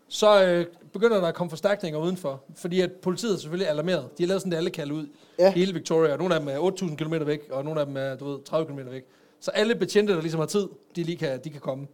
Så 0.10 0.44
øh, 0.44 0.66
begynder 0.94 1.20
der 1.20 1.28
at 1.28 1.36
komme 1.36 1.50
forstærkninger 1.50 2.00
udenfor. 2.00 2.44
Fordi 2.56 2.82
at 2.82 2.92
politiet 2.92 3.34
er 3.34 3.38
selvfølgelig 3.38 3.70
alarmeret. 3.70 4.18
De 4.18 4.24
har 4.24 4.28
lavet 4.28 4.42
sådan, 4.42 4.54
at 4.54 4.58
alle 4.58 4.70
kalder 4.70 4.96
ud. 4.96 5.08
Ja. 5.40 5.52
Hele 5.52 5.74
Victoria. 5.74 6.18
Nogle 6.18 6.36
af 6.36 6.40
dem 6.40 6.50
er 6.50 6.72
8.000 6.72 6.96
km 6.96 7.14
væk, 7.26 7.50
og 7.52 7.66
nogle 7.66 7.80
af 7.80 7.86
dem 7.86 7.98
er, 7.98 8.16
du 8.16 8.26
ved, 8.26 8.44
30 8.44 8.68
km 8.68 8.80
væk. 8.92 9.04
Så 9.40 9.52
alle 9.52 9.76
betjente, 9.76 10.14
der 10.14 10.22
ligesom 10.22 10.40
har 10.40 10.48
tid, 10.48 10.68
de 10.96 11.04
lige 11.04 11.18
kan, 11.18 11.40
de 11.44 11.50
kan 11.50 11.62
komme. 11.62 11.88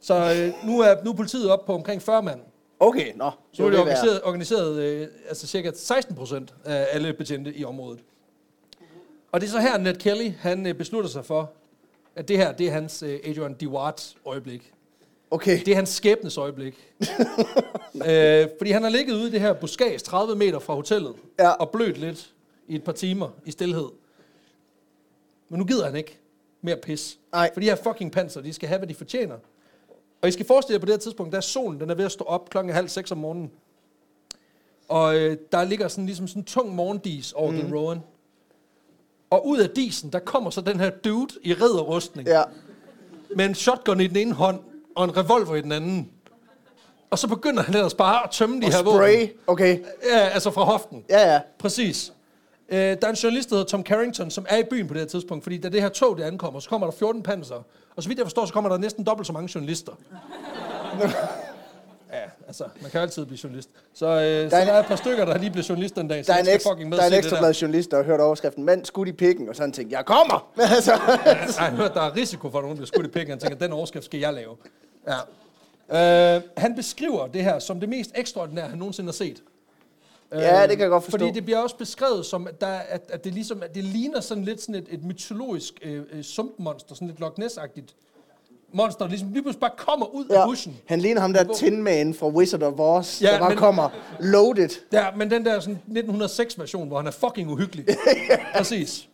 Så 0.00 0.14
øh, 0.14 0.68
nu, 0.68 0.80
er, 0.80 1.04
nu 1.04 1.10
er 1.10 1.14
politiet 1.16 1.50
op 1.50 1.66
på 1.66 1.74
omkring 1.74 2.02
40 2.02 2.22
mand. 2.22 2.40
Okay, 2.80 3.12
nå. 3.16 3.30
Så 3.52 3.66
er 3.66 3.70
det 3.70 3.78
organiseret, 3.78 4.20
organiseret 4.24 4.82
øh, 4.82 5.08
altså 5.28 5.46
cirka 5.46 5.70
16 5.74 6.14
procent 6.14 6.54
af 6.64 6.86
alle 6.92 7.12
betjente 7.12 7.54
i 7.54 7.64
området. 7.64 8.00
Og 9.32 9.40
det 9.40 9.46
er 9.46 9.50
så 9.50 9.60
her, 9.60 9.78
Ned 9.78 9.94
Kelly, 9.94 10.32
han 10.38 10.66
øh, 10.66 10.74
beslutter 10.74 11.10
sig 11.10 11.24
for, 11.24 11.52
at 12.16 12.28
det 12.28 12.36
her, 12.36 12.52
det 12.52 12.66
er 12.66 12.70
hans 12.70 13.02
øh, 13.02 13.18
Adrian 13.24 13.54
Dewart 13.54 14.14
øjeblik. 14.26 14.72
Okay. 15.30 15.58
Det 15.64 15.68
er 15.68 15.74
hans 15.74 15.88
skæbnes 15.88 16.36
øjeblik. 16.38 16.74
øh, 18.08 18.46
fordi 18.58 18.70
han 18.70 18.82
har 18.82 18.88
ligget 18.90 19.14
ude 19.14 19.28
i 19.28 19.30
det 19.30 19.40
her 19.40 19.52
buskage 19.52 19.98
30 19.98 20.36
meter 20.36 20.58
fra 20.58 20.74
hotellet, 20.74 21.14
Ja. 21.38 21.50
og 21.50 21.70
blødt 21.70 21.98
lidt 21.98 22.32
i 22.68 22.74
et 22.74 22.84
par 22.84 22.92
timer 22.92 23.28
i 23.44 23.50
stillhed. 23.50 23.88
Men 25.48 25.58
nu 25.58 25.64
gider 25.64 25.86
han 25.86 25.96
ikke 25.96 26.18
mere 26.62 26.76
pis. 26.76 27.18
Nej. 27.32 27.50
For 27.52 27.60
de 27.60 27.66
her 27.66 27.76
fucking 27.76 28.12
panser, 28.12 28.40
de 28.40 28.52
skal 28.52 28.68
have, 28.68 28.78
hvad 28.78 28.88
de 28.88 28.94
fortjener. 28.94 29.36
Og 30.22 30.28
I 30.28 30.32
skal 30.32 30.46
forestille 30.46 30.74
jer 30.74 30.80
på 30.80 30.86
det 30.86 30.92
her 30.92 30.98
tidspunkt, 30.98 31.32
der 31.32 31.38
er 31.38 31.42
solen, 31.42 31.80
den 31.80 31.90
er 31.90 31.94
ved 31.94 32.04
at 32.04 32.12
stå 32.12 32.24
op 32.24 32.50
klokken 32.50 32.74
halv 32.74 32.88
seks 32.88 33.10
om 33.12 33.18
morgenen. 33.18 33.50
Og 34.88 35.16
øh, 35.16 35.36
der 35.52 35.64
ligger 35.64 35.88
sådan 35.88 36.06
ligesom 36.06 36.28
sådan 36.28 36.40
en 36.42 36.44
tung 36.46 36.74
morgendis 36.74 37.32
over 37.32 37.50
mm. 37.50 37.56
den 37.58 37.74
Rowan. 37.74 38.00
Og 39.30 39.46
ud 39.46 39.58
af 39.58 39.70
disen, 39.70 40.12
der 40.12 40.18
kommer 40.18 40.50
så 40.50 40.60
den 40.60 40.80
her 40.80 40.90
dude 40.90 41.34
i 41.42 41.54
ridderrustning 41.54 42.28
Ja. 42.28 42.42
med 43.36 43.44
en 43.44 43.54
shotgun 43.54 44.00
i 44.00 44.06
den 44.06 44.16
ene 44.16 44.32
hånd, 44.32 44.60
og 44.98 45.04
en 45.04 45.16
revolver 45.16 45.54
i 45.56 45.60
den 45.60 45.72
anden. 45.72 46.10
Og 47.10 47.18
så 47.18 47.28
begynder 47.28 47.62
han 47.62 47.74
ellers 47.74 47.94
bare 47.94 48.24
at 48.24 48.30
tømme 48.30 48.60
de 48.60 48.66
her 48.72 48.82
våben. 48.82 48.98
Spray. 49.00 49.28
Okay. 49.46 49.78
Ja, 50.12 50.18
altså 50.18 50.50
fra 50.50 50.64
hoften. 50.64 51.04
Ja, 51.10 51.32
ja. 51.32 51.40
Præcis. 51.58 52.12
Øh, 52.68 52.78
der 52.78 52.96
er 53.02 53.08
en 53.08 53.14
journalist, 53.14 53.50
der 53.50 53.56
hedder 53.56 53.68
Tom 53.68 53.82
Carrington, 53.82 54.30
som 54.30 54.46
er 54.48 54.56
i 54.56 54.62
byen 54.70 54.88
på 54.88 54.94
det 54.94 55.00
her 55.02 55.08
tidspunkt, 55.08 55.42
fordi 55.44 55.58
da 55.58 55.68
det 55.68 55.82
her 55.82 55.88
tog 55.88 56.16
det 56.16 56.22
ankommer, 56.22 56.60
så 56.60 56.68
kommer 56.68 56.86
der 56.86 56.94
14 56.98 57.22
panser. 57.22 57.62
Og 57.96 58.02
så 58.02 58.08
vidt 58.08 58.18
jeg 58.18 58.26
forstår, 58.26 58.46
så 58.46 58.52
kommer 58.52 58.70
der 58.70 58.78
næsten 58.78 59.04
dobbelt 59.04 59.26
så 59.26 59.32
mange 59.32 59.50
journalister. 59.54 59.92
ja, 62.12 62.20
altså, 62.46 62.64
man 62.82 62.90
kan 62.90 63.00
altid 63.00 63.24
blive 63.26 63.38
journalist. 63.44 63.68
Så, 63.94 64.06
øh, 64.06 64.12
der, 64.20 64.48
så 64.50 64.56
er 64.56 64.60
en- 64.62 64.66
der 64.68 64.72
er 64.74 64.80
et 64.80 64.86
par 64.86 64.96
stykker, 64.96 65.24
der 65.24 65.32
har 65.32 65.38
lige 65.38 65.50
blevet 65.50 65.68
journalist 65.68 65.96
den 65.96 66.08
dag, 66.08 66.24
så 66.24 66.32
Der 66.32 66.38
er 66.38 66.42
en, 66.42 66.48
ekstra, 66.48 66.70
fucking 66.72 66.88
med 66.90 66.98
der 66.98 67.04
er 67.04 67.08
en 67.08 67.14
ekstra 67.14 67.38
blad 67.38 67.54
journalist, 67.54 67.90
der 67.90 67.96
har 67.96 68.04
hørt 68.04 68.20
overskriften, 68.20 68.64
mand 68.64 68.84
skudt 68.84 69.08
i 69.08 69.12
pikken, 69.12 69.48
og 69.48 69.56
så 69.56 69.62
har 69.62 69.66
han 69.66 69.72
tænkt, 69.72 69.92
jeg 69.92 70.04
kommer! 70.04 70.48
Men 70.56 70.66
altså. 70.76 70.92
Ja, 70.92 70.98
jeg 71.26 71.54
har 71.58 71.70
hørt, 71.76 71.94
der 71.94 72.00
er 72.02 72.16
risiko 72.16 72.50
for, 72.50 72.58
at 72.58 72.64
nogen 72.64 72.76
bliver 72.76 72.86
skudt 72.86 73.06
i 73.06 73.08
pikken. 73.08 73.30
Han 73.30 73.38
tænker, 73.38 73.56
den 73.58 73.72
overskrift 73.72 74.04
skal 74.04 74.20
jeg 74.20 74.32
lave. 74.32 74.56
Ja. 75.06 76.36
Øh, 76.36 76.42
han 76.56 76.74
beskriver 76.74 77.26
det 77.26 77.44
her 77.44 77.58
som 77.58 77.80
det 77.80 77.88
mest 77.88 78.10
ekstraordinære, 78.14 78.68
han 78.68 78.78
nogensinde 78.78 79.06
har 79.08 79.12
set. 79.12 79.42
Ja, 80.32 80.62
det 80.62 80.70
kan 80.70 80.80
jeg 80.80 80.88
godt 80.90 81.04
forstå. 81.04 81.18
Fordi 81.18 81.30
det 81.30 81.44
bliver 81.44 81.58
også 81.58 81.76
beskrevet 81.76 82.26
som, 82.26 82.46
at, 82.46 82.60
der, 82.60 82.66
at, 82.66 83.02
at 83.08 83.24
det, 83.24 83.34
ligesom, 83.34 83.62
at 83.62 83.74
det 83.74 83.84
ligner 83.84 84.20
sådan 84.20 84.44
lidt 84.44 84.60
sådan 84.60 84.74
et, 84.74 84.86
et 84.90 85.04
mytologisk 85.04 85.74
øh, 85.82 86.02
øh, 86.12 86.22
sumpmonster, 86.24 86.94
sådan 86.94 87.10
et 87.10 87.20
Loch 87.20 87.34
Ness-agtigt 87.40 87.94
monster, 88.72 89.04
der 89.04 89.08
ligesom 89.08 89.32
lige 89.32 89.42
pludselig 89.42 89.60
bare 89.60 89.70
kommer 89.76 90.06
ud 90.06 90.26
ja. 90.30 90.34
af 90.34 90.40
ja, 90.40 90.46
bushen. 90.46 90.76
han 90.86 91.00
ligner 91.00 91.20
ham 91.20 91.32
der 91.32 91.52
Tin 91.54 91.82
Man 91.82 92.14
fra 92.14 92.28
Wizard 92.28 92.62
of 92.62 92.74
Oz, 92.78 93.22
Ja, 93.22 93.26
der 93.32 93.38
bare 93.38 93.48
men- 93.48 93.58
kommer 93.58 93.88
loaded. 94.20 94.68
Ja, 94.92 95.06
men 95.16 95.30
den 95.30 95.44
der 95.44 95.60
sådan 95.60 95.78
1906-version, 95.88 96.88
hvor 96.88 96.96
han 96.96 97.06
er 97.06 97.10
fucking 97.10 97.50
uhyggelig. 97.50 97.86
Præcis. 98.56 99.08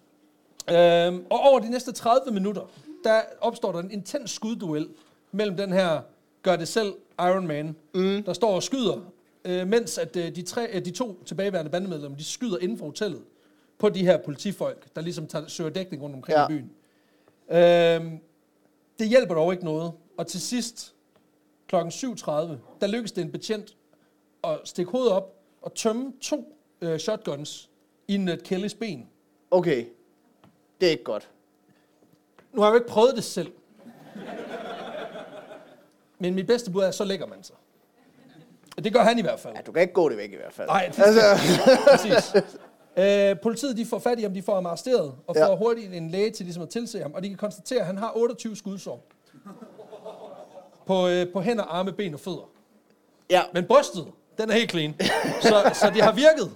Øhm, 0.71 1.25
og 1.31 1.41
over 1.41 1.59
de 1.59 1.71
næste 1.71 1.93
30 1.93 2.33
minutter, 2.35 2.63
der 3.05 3.21
opstår 3.41 3.73
der 3.73 3.79
en 3.79 3.91
intens 3.91 4.31
skudduel 4.31 4.89
mellem 5.35 5.57
den 5.57 5.73
her 5.73 6.01
gør 6.43 6.57
det 6.57 6.69
selv 6.69 6.95
Iron 7.19 7.47
Man, 7.47 7.77
mm. 7.95 8.23
der 8.23 8.33
står 8.33 8.55
og 8.55 8.63
skyder, 8.63 9.13
øh, 9.45 9.69
mens 9.69 9.99
at 9.99 10.17
øh, 10.17 10.37
de, 10.37 10.43
tre, 10.43 10.67
øh, 10.73 10.85
de 10.85 10.91
to 10.91 11.23
tilbageværende 11.25 11.71
bandemedlemmer, 11.71 12.19
de 12.19 12.25
skyder 12.25 12.59
inden 12.59 12.79
for 12.79 12.85
hotellet 12.85 13.23
på 13.79 13.89
de 13.89 14.05
her 14.05 14.19
politifolk, 14.23 14.87
der 14.97 15.03
ligesom 15.03 15.27
tager, 15.27 15.47
søger 15.47 15.71
dækning 15.71 16.03
rundt 16.03 16.17
omkring 16.17 16.39
Ja. 16.39 16.45
i 16.45 16.49
byen. 16.49 16.71
Øhm, 17.51 18.19
det 18.99 19.09
hjælper 19.09 19.35
dog 19.35 19.53
ikke 19.53 19.65
noget. 19.65 19.93
Og 20.17 20.27
til 20.27 20.41
sidst, 20.41 20.95
klokken 21.69 21.93
7.30, 21.93 22.31
der 22.81 22.87
lykkes 22.87 23.13
det 23.13 23.23
en 23.23 23.31
betjent 23.33 23.77
at 24.45 24.59
stikke 24.65 24.91
hovedet 24.91 25.13
op 25.13 25.35
og 25.63 25.75
tømme 25.75 26.13
to 26.21 26.57
øh, 26.81 26.99
shotguns 26.99 27.71
i 28.09 28.17
Ned 28.17 28.39
Kellys 28.39 28.75
ben. 28.75 29.09
Okay, 29.51 29.85
det 30.81 30.87
er 30.87 30.91
ikke 30.91 31.05
godt. 31.05 31.31
Nu 32.53 32.61
har 32.61 32.69
jeg 32.69 32.73
jo 32.73 32.79
ikke 32.79 32.89
prøvet 32.89 33.17
det 33.17 33.25
selv. 33.25 33.53
Men 36.19 36.35
mit 36.35 36.47
bedste 36.47 36.71
bud 36.71 36.83
er, 36.83 36.91
så 36.91 37.05
lægger 37.05 37.27
man 37.27 37.43
sig. 37.43 37.57
Det 38.85 38.93
gør 38.93 39.01
han 39.01 39.19
i 39.19 39.23
hvert 39.23 39.41
fald. 39.41 39.55
Ja, 39.57 39.61
du 39.67 39.73
kan 39.73 39.83
ikke 39.83 39.95
gå 39.95 40.09
det 40.09 40.17
væk 40.19 40.33
i 40.33 40.37
hvert 40.37 40.53
fald. 40.53 40.69
Nej, 40.69 40.91
det, 40.97 41.03
Altså, 41.07 41.21
præcis. 41.91 42.35
Øh, 42.97 43.37
politiet 43.43 43.77
de 43.77 43.87
får 43.87 43.99
fat 43.99 44.19
i 44.19 44.23
ham, 44.23 44.35
de 44.35 44.43
får 44.43 44.55
ham 44.55 44.67
arresteret, 44.67 45.13
og 45.27 45.35
Ja. 45.37 45.47
får 45.47 45.57
hurtigt 45.57 45.95
en 45.95 46.11
læge 46.11 46.31
til 46.31 46.45
ligesom 46.47 46.63
at 46.63 46.69
tilse 46.69 47.01
ham, 47.03 47.13
og 47.15 47.23
de 47.23 47.29
kan 47.29 47.37
konstatere, 47.39 47.81
at 47.81 47.87
han 47.87 47.99
har 47.99 48.13
28 48.17 48.57
skudsår. 48.57 49.07
På, 50.87 51.09
øh, 51.09 51.33
på 51.33 51.41
hænder, 51.41 51.65
arme, 51.65 51.93
ben 51.93 52.15
og 52.15 52.21
fødder. 52.21 52.49
ja, 53.31 53.43
Men 53.55 53.65
brystet, 53.65 54.07
den 54.39 54.51
er 54.51 54.55
helt 54.55 54.71
clean. 54.71 54.95
Så, 55.43 55.71
så 55.75 55.91
det 55.95 56.03
har 56.03 56.13
virket. 56.13 56.51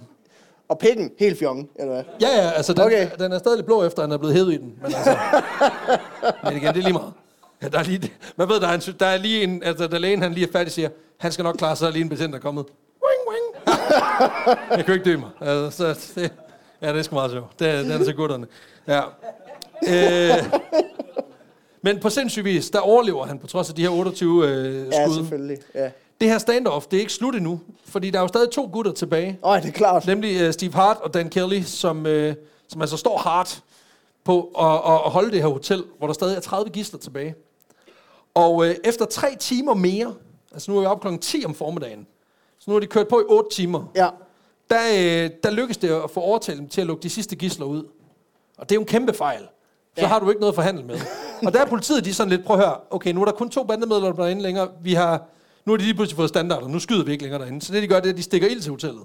og 0.69 0.79
pikken, 0.79 1.11
helt 1.19 1.39
fjong, 1.39 1.69
eller 1.75 1.93
hvad? 1.93 2.03
Ja, 2.21 2.27
ja, 2.43 2.49
altså 2.51 2.73
den, 2.73 2.81
Okay. 2.83 3.09
den 3.19 3.31
er 3.31 3.39
stadig 3.39 3.65
blå, 3.65 3.83
efter 3.83 4.01
han 4.01 4.11
er 4.11 4.17
blevet 4.17 4.35
hævet 4.35 4.53
i 4.53 4.57
den. 4.57 4.79
Men, 4.81 4.85
altså, 4.85 5.17
men 6.43 6.53
igen, 6.57 6.67
det 6.73 6.77
er 6.77 6.83
lige 6.83 6.93
meget. 6.93 7.13
Ja, 7.61 7.67
der 7.67 7.79
er 7.79 7.83
lige, 7.83 8.13
man 8.35 8.49
ved, 8.49 8.59
der 8.59 8.67
er, 8.67 8.73
en, 8.73 8.81
der 8.99 9.05
er 9.05 9.17
lige 9.17 9.43
en, 9.43 9.63
altså 9.63 9.87
da 9.87 9.97
lægen 9.97 10.21
han 10.21 10.33
lige 10.33 10.47
er 10.47 10.51
færdig, 10.51 10.71
siger, 10.71 10.89
han 11.17 11.31
skal 11.31 11.43
nok 11.43 11.55
klare 11.55 11.75
sig, 11.75 11.91
lige 11.91 12.03
en 12.03 12.09
betjent 12.09 12.35
er 12.35 12.39
kommet. 12.39 12.65
Wing, 13.05 13.29
wing. 13.29 13.77
jeg 14.77 14.85
kan 14.85 14.93
ikke 14.93 15.05
dø 15.05 15.17
mig. 15.17 15.29
Altså, 15.41 15.93
så 15.95 16.21
det, 16.21 16.33
ja, 16.81 16.89
det 16.89 16.99
er 16.99 17.03
sgu 17.03 17.15
meget 17.15 17.31
sjovt. 17.31 17.59
Det, 17.59 17.85
den 17.85 17.91
er 17.91 18.03
til 18.03 18.15
gutterne. 18.15 18.47
Ja. 18.87 19.01
Øh, 19.87 20.59
men 21.81 21.99
på 21.99 22.09
sindssyg 22.09 22.43
vis, 22.43 22.69
der 22.69 22.79
overlever 22.79 23.25
han 23.25 23.39
på 23.39 23.47
trods 23.47 23.69
af 23.69 23.75
de 23.75 23.81
her 23.81 23.89
28 23.89 24.47
øh, 24.47 24.85
skud. 24.85 24.91
Ja, 24.91 25.13
selvfølgelig. 25.13 25.57
Ja. 25.75 25.89
det 26.21 26.29
her 26.29 26.37
standoff, 26.37 26.85
det 26.85 26.97
er 26.97 27.01
ikke 27.01 27.13
slut 27.13 27.35
endnu, 27.35 27.59
fordi 27.85 28.09
der 28.09 28.17
er 28.17 28.21
jo 28.21 28.27
stadig 28.27 28.49
to 28.49 28.69
gutter 28.73 28.91
tilbage. 28.91 29.39
Åh, 29.43 29.61
det 29.61 29.67
er 29.67 29.71
klart. 29.71 30.07
Nemlig 30.07 30.47
uh, 30.47 30.53
Steve 30.53 30.73
Hart 30.73 30.97
og 31.01 31.13
Dan 31.13 31.29
Kelly, 31.29 31.61
som, 31.61 32.05
uh, 32.05 32.33
som 32.67 32.81
altså 32.81 32.97
står 32.97 33.17
hardt 33.17 33.63
på 34.23 34.41
at, 34.59 34.93
at, 34.93 35.01
at 35.05 35.11
holde 35.11 35.31
det 35.31 35.41
her 35.41 35.47
hotel, 35.47 35.83
hvor 35.97 36.07
der 36.07 36.13
stadig 36.13 36.35
er 36.35 36.41
30 36.41 36.69
gisler 36.69 36.99
tilbage. 36.99 37.35
Og 38.43 38.55
uh, 38.55 38.67
efter 38.83 39.05
tre 39.05 39.35
timer 39.39 39.73
mere, 39.73 40.13
altså 40.51 40.71
nu 40.71 40.77
er 40.77 40.81
vi 40.81 40.87
oppe 40.87 41.01
klokken 41.01 41.19
10 41.21 41.43
om 41.45 41.53
formiddagen, 41.55 42.07
så 42.59 42.71
nu 42.71 42.73
har 42.75 42.79
de 42.79 42.87
kørt 42.87 43.07
på 43.07 43.19
i 43.19 43.23
8 43.27 43.49
timer, 43.55 43.91
Ja, 43.95 44.09
der, 44.69 44.77
uh, 45.25 45.31
der 45.43 45.51
lykkes 45.51 45.77
det 45.77 45.89
at 46.03 46.11
få 46.11 46.19
overtalt 46.19 46.59
dem 46.59 46.67
til 46.69 46.81
at 46.81 46.87
lukke 46.87 47.03
de 47.03 47.09
sidste 47.09 47.35
gisler 47.35 47.65
ud. 47.65 47.83
Og 48.57 48.69
det 48.69 48.71
er 48.71 48.75
jo 48.75 48.81
en 48.81 48.87
kæmpe 48.87 49.13
fejl. 49.13 49.41
Så 49.41 50.01
Ja. 50.01 50.07
har 50.07 50.19
du 50.19 50.29
ikke 50.29 50.39
noget 50.41 50.51
at 50.51 50.55
forhandle 50.55 50.83
med. 50.83 50.99
Og 51.45 51.53
der 51.53 51.61
er 51.61 51.65
politiet, 51.65 52.05
de 52.05 52.13
sådan 52.13 52.29
lidt, 52.29 52.45
prøv 52.45 52.57
at 52.59 52.65
høre, 52.65 52.75
okay, 52.89 53.11
nu 53.13 53.21
er 53.21 53.25
der 53.25 53.31
kun 53.31 53.49
to 53.49 53.63
bandemedlemmer 53.63 54.23
derinde 54.23 54.41
længere. 54.41 54.69
Vi 54.83 54.93
har, 54.93 55.23
nu 55.65 55.71
har 55.73 55.77
de 55.77 55.83
lige 55.83 55.93
pludselig 55.93 56.15
fået 56.17 56.29
standarder, 56.29 56.67
nu 56.67 56.79
skyder 56.79 57.03
vi 57.05 57.11
ikke 57.11 57.23
længere 57.23 57.41
derinde. 57.41 57.61
Så 57.65 57.73
det, 57.73 57.81
de 57.83 57.87
gør, 57.87 57.99
det 57.99 58.05
er, 58.05 58.09
at 58.13 58.17
de 58.17 58.23
stikker 58.23 58.47
ild 58.47 58.61
til 58.61 58.71
hotellet. 58.71 59.03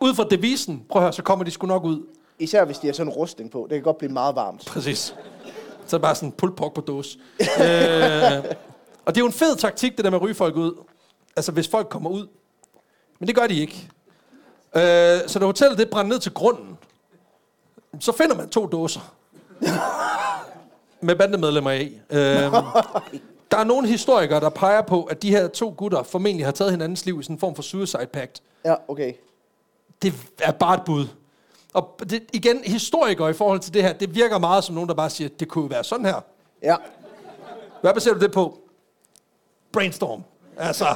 Ud 0.00 0.14
fra 0.14 0.24
devisen, 0.30 0.84
prøv 0.88 1.00
at 1.02 1.04
høre, 1.04 1.12
så 1.12 1.22
kommer 1.22 1.44
de 1.44 1.50
sgu 1.50 1.66
nok 1.66 1.84
ud. 1.84 2.02
især 2.38 2.64
hvis 2.64 2.78
de 2.78 2.86
har 2.86 2.94
sådan 2.94 3.12
en 3.12 3.16
rustning 3.16 3.50
på. 3.50 3.66
Det 3.70 3.76
kan 3.76 3.82
godt 3.82 3.98
blive 3.98 4.12
meget 4.12 4.36
varmt. 4.36 4.64
Præcis. 4.66 5.14
Så 5.86 5.96
er 5.96 5.98
det 5.98 6.02
bare 6.02 6.14
sådan 6.14 6.32
pulled 6.32 6.56
på 6.56 6.80
dåse. 6.86 7.18
øh, 7.40 8.44
og 9.04 9.14
det 9.14 9.20
er 9.20 9.22
jo 9.22 9.26
en 9.26 9.32
fed 9.32 9.56
taktik, 9.56 9.96
det 9.96 10.04
der 10.04 10.10
med 10.10 10.18
at 10.18 10.22
ryge 10.22 10.34
folk 10.34 10.56
ud. 10.56 10.84
Altså, 11.36 11.52
hvis 11.52 11.68
folk 11.68 11.88
kommer 11.88 12.10
ud. 12.10 12.26
Men 13.18 13.26
det 13.26 13.36
gør 13.36 13.46
de 13.46 13.60
ikke. 13.60 13.88
Øh, 14.76 15.20
så 15.26 15.38
da 15.38 15.44
hotellet 15.44 15.78
det 15.78 15.90
brænder 15.90 16.08
ned 16.12 16.20
til 16.20 16.32
grunden, 16.34 16.78
så 18.00 18.12
finder 18.12 18.36
man 18.36 18.48
to 18.48 18.66
dåser. 18.66 19.14
med 21.00 21.16
bandemedlemmer 21.16 21.70
i. 21.70 22.00
Øh, 22.10 22.18
der 23.50 23.58
er 23.60 23.64
nogle 23.64 23.88
historikere, 23.88 24.40
der 24.40 24.48
peger 24.48 24.82
på, 24.82 25.02
at 25.02 25.22
de 25.22 25.30
her 25.30 25.48
to 25.48 25.74
gutter 25.76 26.02
formentlig 26.02 26.46
har 26.46 26.52
taget 26.52 26.70
hinandens 26.70 27.06
liv 27.06 27.20
i 27.20 27.22
sådan 27.22 27.36
en 27.36 27.40
form 27.40 27.54
for 27.54 27.62
suicide 27.62 28.06
pact. 28.12 28.42
Ja, 28.64 28.74
okay. 28.88 29.12
Det 30.02 30.14
er 30.42 30.52
bare 30.52 30.74
et 30.74 30.82
bud. 30.86 31.06
Og 31.74 32.00
det, 32.10 32.22
igen, 32.32 32.60
historikere 32.64 33.30
i 33.30 33.32
forhold 33.32 33.60
til 33.60 33.74
det 33.74 33.82
her, 33.82 33.92
det 33.92 34.14
virker 34.14 34.38
meget 34.38 34.64
som 34.64 34.74
nogen, 34.74 34.88
der 34.88 34.94
bare 34.94 35.10
siger, 35.10 35.28
det 35.40 35.48
kunne 35.48 35.62
jo 35.62 35.68
være 35.68 35.84
sådan 35.84 36.06
her. 36.06 36.20
Ja. 36.62 36.76
Hvad 37.80 37.94
baserer 37.94 38.14
du 38.14 38.20
det 38.20 38.32
på? 38.32 38.58
Brainstorm. 39.72 40.22
Altså. 40.56 40.86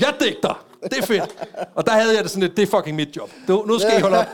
Jeg 0.00 0.14
digter. 0.20 0.64
Det 0.82 0.98
er 0.98 1.02
fedt. 1.02 1.46
Og 1.74 1.86
der 1.86 1.92
havde 1.92 2.14
jeg 2.14 2.22
det 2.22 2.30
sådan 2.30 2.42
lidt, 2.42 2.56
det 2.56 2.62
er 2.62 2.66
fucking 2.76 2.96
mit 2.96 3.16
job. 3.16 3.30
Du, 3.48 3.64
nu 3.66 3.78
skal 3.78 3.98
I 3.98 4.00
holde 4.00 4.18
op. 4.18 4.26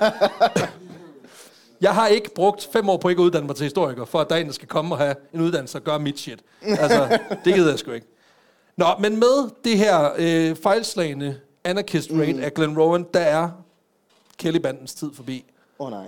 Jeg 1.80 1.94
har 1.94 2.06
ikke 2.06 2.34
brugt 2.34 2.68
fem 2.72 2.88
år 2.88 2.96
på 2.96 3.08
ikke 3.08 3.20
at 3.20 3.24
uddanne 3.24 3.46
mig 3.46 3.56
til 3.56 3.64
historiker, 3.64 4.04
for 4.04 4.20
at 4.20 4.30
der 4.30 4.36
er 4.36 4.40
en, 4.40 4.46
der 4.46 4.52
skal 4.52 4.68
komme 4.68 4.94
og 4.94 4.98
have 4.98 5.14
en 5.34 5.40
uddannelse 5.40 5.78
og 5.78 5.82
gøre 5.82 5.98
mit 5.98 6.18
shit. 6.18 6.38
Altså, 6.62 7.18
det 7.44 7.54
gider 7.54 7.70
jeg 7.70 7.78
sgu 7.78 7.90
ikke. 7.90 8.06
Nå, 8.76 8.86
men 9.00 9.18
med 9.18 9.50
det 9.64 9.78
her 9.78 10.10
øh, 10.16 10.56
fejlslagende 10.56 11.40
anarchist 11.64 12.10
raid 12.12 12.34
mm. 12.34 12.42
af 12.42 12.54
Glenn 12.54 12.78
Rowan, 12.78 13.06
der 13.14 13.20
er 13.20 13.50
Kelly-bandens 14.38 14.94
tid 14.94 15.10
forbi. 15.14 15.44
Åh 15.78 15.86
oh, 15.86 15.90
nej. 15.92 16.06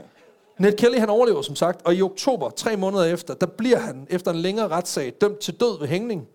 Ned 0.59 0.73
Kelly, 0.77 0.98
han 0.98 1.11
overlever 1.11 1.43
som 1.43 1.57
sagt, 1.57 1.86
og 1.86 1.94
i 1.94 2.03
oktober, 2.03 2.51
tre 2.51 2.77
måneder 2.77 3.05
efter, 3.05 3.35
der 3.35 3.47
bliver 3.47 3.78
han 3.78 4.07
efter 4.11 4.31
en 4.31 4.36
længere 4.39 4.69
retssag 4.69 5.12
dømt 5.20 5.39
til 5.39 5.55
død 5.55 5.78
ved 5.81 5.89
hængning 5.89 6.27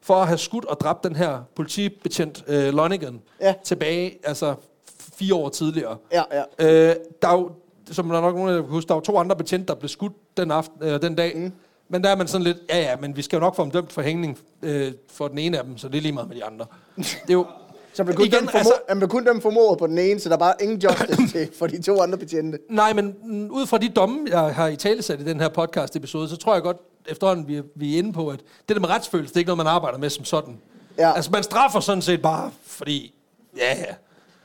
for 0.00 0.14
at 0.14 0.26
have 0.26 0.38
skudt 0.38 0.64
og 0.64 0.80
dræbt 0.80 1.04
den 1.04 1.16
her 1.16 1.40
politibetjent 1.56 2.44
øh, 2.46 2.74
Lonigan 2.74 3.20
Ja. 3.40 3.54
tilbage, 3.64 4.18
altså 4.24 4.54
fire 4.98 5.34
år 5.34 5.48
tidligere. 5.48 5.96
Ja, 6.12 6.22
ja. 6.32 6.42
Øh, 6.90 6.96
der 7.22 7.28
er 7.28 7.32
jo, 7.32 7.50
som 7.90 8.08
der 8.08 8.16
er 8.16 8.20
nok 8.20 8.34
nogen, 8.34 8.50
der 8.54 8.60
kan 8.62 8.70
huske, 8.70 8.88
der 8.88 8.94
var 8.94 9.00
to 9.00 9.18
andre 9.18 9.36
betjente, 9.36 9.66
der 9.66 9.74
blev 9.74 9.88
skudt 9.88 10.36
den, 10.36 10.50
aften, 10.50 10.82
øh, 10.82 11.02
den 11.02 11.14
dag. 11.14 11.32
Mm. 11.36 11.52
Men 11.88 12.04
der 12.04 12.10
er 12.10 12.16
man 12.16 12.28
sådan 12.28 12.44
lidt, 12.44 12.58
ja 12.70 12.78
ja, 12.80 12.96
men 12.96 13.16
vi 13.16 13.22
skal 13.22 13.36
jo 13.36 13.40
nok 13.40 13.56
få 13.56 13.62
dem 13.62 13.70
dømt 13.70 13.92
for 13.92 14.02
hængning 14.02 14.38
øh, 14.62 14.92
for 15.10 15.28
den 15.28 15.38
ene 15.38 15.58
af 15.58 15.64
dem, 15.64 15.78
så 15.78 15.88
det 15.88 15.98
er 15.98 16.02
lige 16.02 16.12
meget 16.12 16.28
med 16.28 16.36
de 16.36 16.44
andre. 16.44 16.66
Det 16.96 17.04
er 17.28 17.32
jo, 17.32 17.46
Så 17.94 18.04
man 18.04 18.06
blev 18.06 18.16
kun, 18.16 18.26
Igen, 18.26 18.38
dem 18.40 18.48
for, 18.48 18.58
altså- 18.58 18.72
man 18.96 19.08
kun 19.08 19.26
dem 19.26 19.40
for 19.40 19.50
mordet 19.50 19.78
på 19.78 19.86
den 19.86 19.98
ene, 19.98 20.20
så 20.20 20.28
der 20.28 20.34
er 20.34 20.38
bare 20.38 20.54
ingen 20.60 20.78
justice 20.78 21.28
til 21.32 21.48
for 21.58 21.66
de 21.66 21.82
to 21.82 22.00
andre 22.02 22.18
betjente. 22.18 22.58
Nej, 22.70 22.92
men 22.92 23.14
ud 23.50 23.66
fra 23.66 23.78
de 23.78 23.88
domme, 23.88 24.26
jeg 24.30 24.54
har 24.54 24.68
i 24.68 24.76
talesat 24.76 25.20
i 25.20 25.24
den 25.24 25.40
her 25.40 25.48
podcast-episode, 25.48 26.28
så 26.28 26.36
tror 26.36 26.54
jeg 26.54 26.62
godt 26.62 26.76
efterhånden, 27.08 27.48
vi 27.48 27.56
er, 27.56 27.62
vi 27.76 27.94
er 27.94 27.98
inde 27.98 28.12
på, 28.12 28.28
at 28.28 28.40
det 28.68 28.76
der 28.76 28.80
med 28.80 28.88
retsfølelse, 28.88 29.28
det 29.34 29.36
er 29.36 29.40
ikke 29.40 29.48
noget, 29.48 29.56
man 29.56 29.66
arbejder 29.66 29.98
med 29.98 30.10
som 30.10 30.24
sådan. 30.24 30.58
Ja. 30.98 31.12
Altså, 31.12 31.30
man 31.30 31.42
straffer 31.42 31.80
sådan 31.80 32.02
set 32.02 32.22
bare, 32.22 32.50
fordi, 32.66 33.14
ja, 33.56 33.76
ja. 33.78 33.94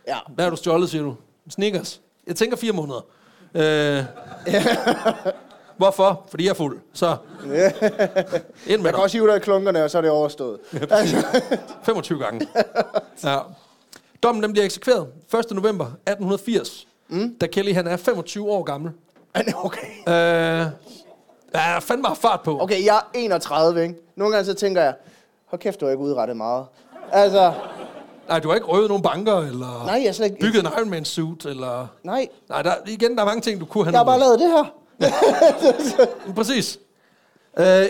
Ja. 0.07 0.17
Hvad 0.35 0.45
har 0.45 0.49
du 0.49 0.55
stjålet, 0.55 0.89
siger 0.89 1.03
du? 1.03 1.15
Snickers. 1.49 2.01
Jeg 2.27 2.35
tænker 2.35 2.57
fire 2.57 2.71
måneder. 2.73 3.05
Øh, 3.55 4.03
hvorfor? 5.77 6.25
Fordi 6.29 6.43
jeg 6.43 6.49
er 6.49 6.53
fuld. 6.53 6.79
Så, 6.93 7.07
ind 7.43 7.51
med 8.67 8.77
Man 8.77 8.93
kan 8.93 9.03
også 9.03 9.17
hive 9.17 9.27
dig 9.27 9.35
i 9.35 9.39
klunkerne, 9.39 9.83
og 9.83 9.91
så 9.91 9.97
er 9.97 10.01
det 10.01 10.11
overstået. 10.11 10.59
Altså, 10.89 11.25
25 11.85 12.19
gange. 12.19 12.47
Ja. 13.23 13.37
Dommen 14.23 14.43
den 14.43 14.51
bliver 14.51 14.65
eksekveret 14.65 15.07
1. 15.39 15.51
november 15.51 15.85
1880, 15.85 16.87
mm. 17.07 17.35
da 17.41 17.47
Kelly 17.47 17.73
han 17.73 17.87
er 17.87 17.97
25 17.97 18.49
år 18.49 18.63
gammel. 18.63 18.91
okay. 19.55 19.87
Øh, 20.07 20.65
ja, 21.53 21.79
fandme 21.79 22.07
har 22.07 22.15
fart 22.15 22.41
på. 22.41 22.61
Okay, 22.61 22.85
jeg 22.85 22.95
er 22.95 23.09
31, 23.13 23.83
ikke? 23.83 23.95
Nogle 24.15 24.33
gange 24.33 24.45
så 24.45 24.53
tænker 24.53 24.81
jeg, 24.81 24.93
hold 25.45 25.61
kæft, 25.61 25.79
du 25.81 25.85
har 25.85 25.91
ikke 25.91 26.03
udrettet 26.03 26.37
meget. 26.37 26.65
Altså, 27.11 27.53
Nej, 28.29 28.39
du 28.39 28.47
har 28.47 28.55
ikke 28.55 28.67
røvet 28.67 28.87
nogen 28.87 29.03
banker, 29.03 29.37
eller 29.37 29.85
nej, 29.85 30.01
jeg 30.05 30.15
slet 30.15 30.25
ikke... 30.25 30.39
bygget 30.39 30.59
en 30.59 30.69
Iron 30.77 30.89
Man 30.89 31.05
suit, 31.05 31.45
eller... 31.45 31.87
Nej, 32.03 32.27
Nej, 32.49 32.61
der, 32.61 32.73
igen, 32.87 33.15
der 33.15 33.21
er 33.21 33.25
mange 33.25 33.41
ting, 33.41 33.59
du 33.59 33.65
kunne 33.65 33.83
have 33.83 33.91
jeg 33.91 33.99
har 33.99 34.05
bare 34.05 34.19
lavet 34.19 34.39
det 34.39 34.47
her. 34.47 34.73
Præcis. 36.35 36.79
Øh, 37.59 37.85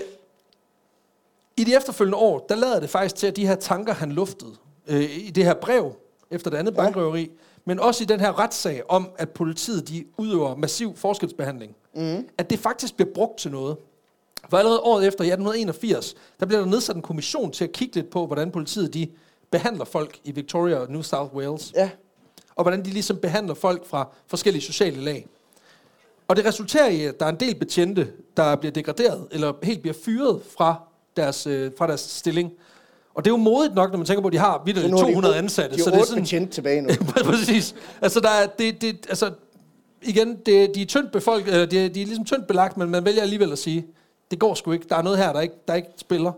I 1.58 1.64
de 1.64 1.76
efterfølgende 1.76 2.18
år, 2.18 2.46
der 2.50 2.56
lader 2.56 2.80
det 2.80 2.90
faktisk 2.90 3.16
til, 3.16 3.28
at 3.28 3.36
de 3.36 3.48
her 3.48 3.56
tanker, 3.56 3.94
han 3.94 4.12
luftede 4.12 4.52
øh, 4.88 5.18
i 5.18 5.30
det 5.30 5.44
her 5.46 5.54
brev, 5.54 5.96
efter 6.32 6.50
det 6.50 6.58
andet 6.58 6.72
Ja. 6.72 6.78
bankrøveri, 6.78 7.32
men 7.66 7.80
også 7.80 8.04
i 8.04 8.06
den 8.08 8.20
her 8.20 8.40
retssag 8.40 8.82
om, 8.90 9.10
at 9.18 9.30
politiet 9.30 9.90
de 9.90 10.06
udøver 10.18 10.56
massiv 10.56 10.96
forskelsbehandling, 10.96 11.76
mm. 11.96 12.28
at 12.38 12.50
det 12.50 12.60
faktisk 12.60 12.96
bliver 12.96 13.10
brugt 13.16 13.38
til 13.40 13.52
noget. 13.52 13.78
For 14.50 14.58
allerede 14.58 14.80
året 14.80 15.08
efter, 15.08 15.24
i 15.24 15.28
1881, 15.28 16.16
der 16.40 16.46
bliver 16.46 16.60
der 16.60 16.68
nedsat 16.68 16.96
en 16.96 17.02
kommission 17.02 17.52
til 17.52 17.64
at 17.64 17.72
kigge 17.72 17.96
lidt 17.96 18.10
på, 18.10 18.26
hvordan 18.26 18.52
politiet 18.52 18.94
de 18.94 19.08
behandler 19.52 19.86
folk 19.86 20.20
i 20.24 20.32
Victoria 20.32 20.76
og 20.78 20.92
New 20.92 21.02
South 21.02 21.36
Wales 21.36 21.74
Ja, 21.76 21.90
og 22.56 22.64
hvordan 22.64 22.86
de 22.86 22.90
ligesom 22.90 23.18
behandler 23.18 23.54
folk 23.54 23.86
fra 23.86 24.08
forskellige 24.28 24.64
sociale 24.64 25.02
lag. 25.02 25.28
Og 26.28 26.36
det 26.36 26.46
resulterer 26.46 26.88
i, 26.90 27.04
at 27.06 27.20
der 27.20 27.26
er 27.26 27.30
en 27.30 27.40
del 27.40 27.56
betjente, 27.56 28.08
der 28.38 28.56
bliver 28.56 28.72
degraderet, 28.72 29.28
eller 29.32 29.54
helt 29.64 29.82
bliver 29.82 29.96
fyret 30.06 30.42
fra 30.58 30.76
deres, 31.18 31.48
øh, 31.48 31.72
fra 31.78 31.88
deres 31.88 32.00
stilling. 32.02 32.52
Og 33.14 33.26
det 33.26 33.32
er 33.32 33.34
jo 33.34 33.38
modigt 33.38 33.76
nok, 33.76 33.92
når 33.92 33.98
man 33.98 34.06
tænker 34.06 34.22
på, 34.22 34.28
at 34.28 34.34
de 34.34 34.38
har 34.38 34.62
vidt 34.66 34.78
så 34.78 34.88
nu 34.88 34.98
har 34.98 35.04
200 35.04 35.34
de, 35.34 35.40
ansatte. 35.40 35.76
De 35.78 35.82
så 35.84 35.90
er 35.90 35.94
det 35.94 36.02
er 36.02 36.06
sådan, 36.06 36.24
betjente 36.24 36.54
tilbage 36.54 36.82
nu. 36.82 36.90
Præcis. 37.26 37.76
Altså, 38.02 38.20
der 38.20 38.30
er, 38.30 38.46
det, 38.46 38.82
det, 38.82 39.06
altså, 39.10 39.32
igen, 40.02 40.38
det, 40.46 40.76
de 40.76 40.82
er 40.82 40.86
tyndt 40.86 41.12
befolk, 41.12 41.48
eller 41.48 41.66
de, 41.66 41.86
er- 41.86 41.90
de 41.90 42.02
er 42.02 42.06
ligesom 42.06 42.26
tyndt 42.26 42.48
belagt, 42.48 42.78
men 42.78 42.90
man 42.90 43.06
vælger 43.06 43.22
alligevel 43.22 43.52
at 43.52 43.60
sige, 43.60 43.86
det 44.32 44.40
går 44.40 44.54
sgu 44.54 44.72
ikke. 44.72 44.86
Der 44.90 44.96
er 44.96 45.02
noget 45.02 45.18
her, 45.18 45.34
der 45.34 45.42
ikke, 45.42 45.56
der 45.68 45.74
ikke 45.74 45.90
spiller. 45.98 46.32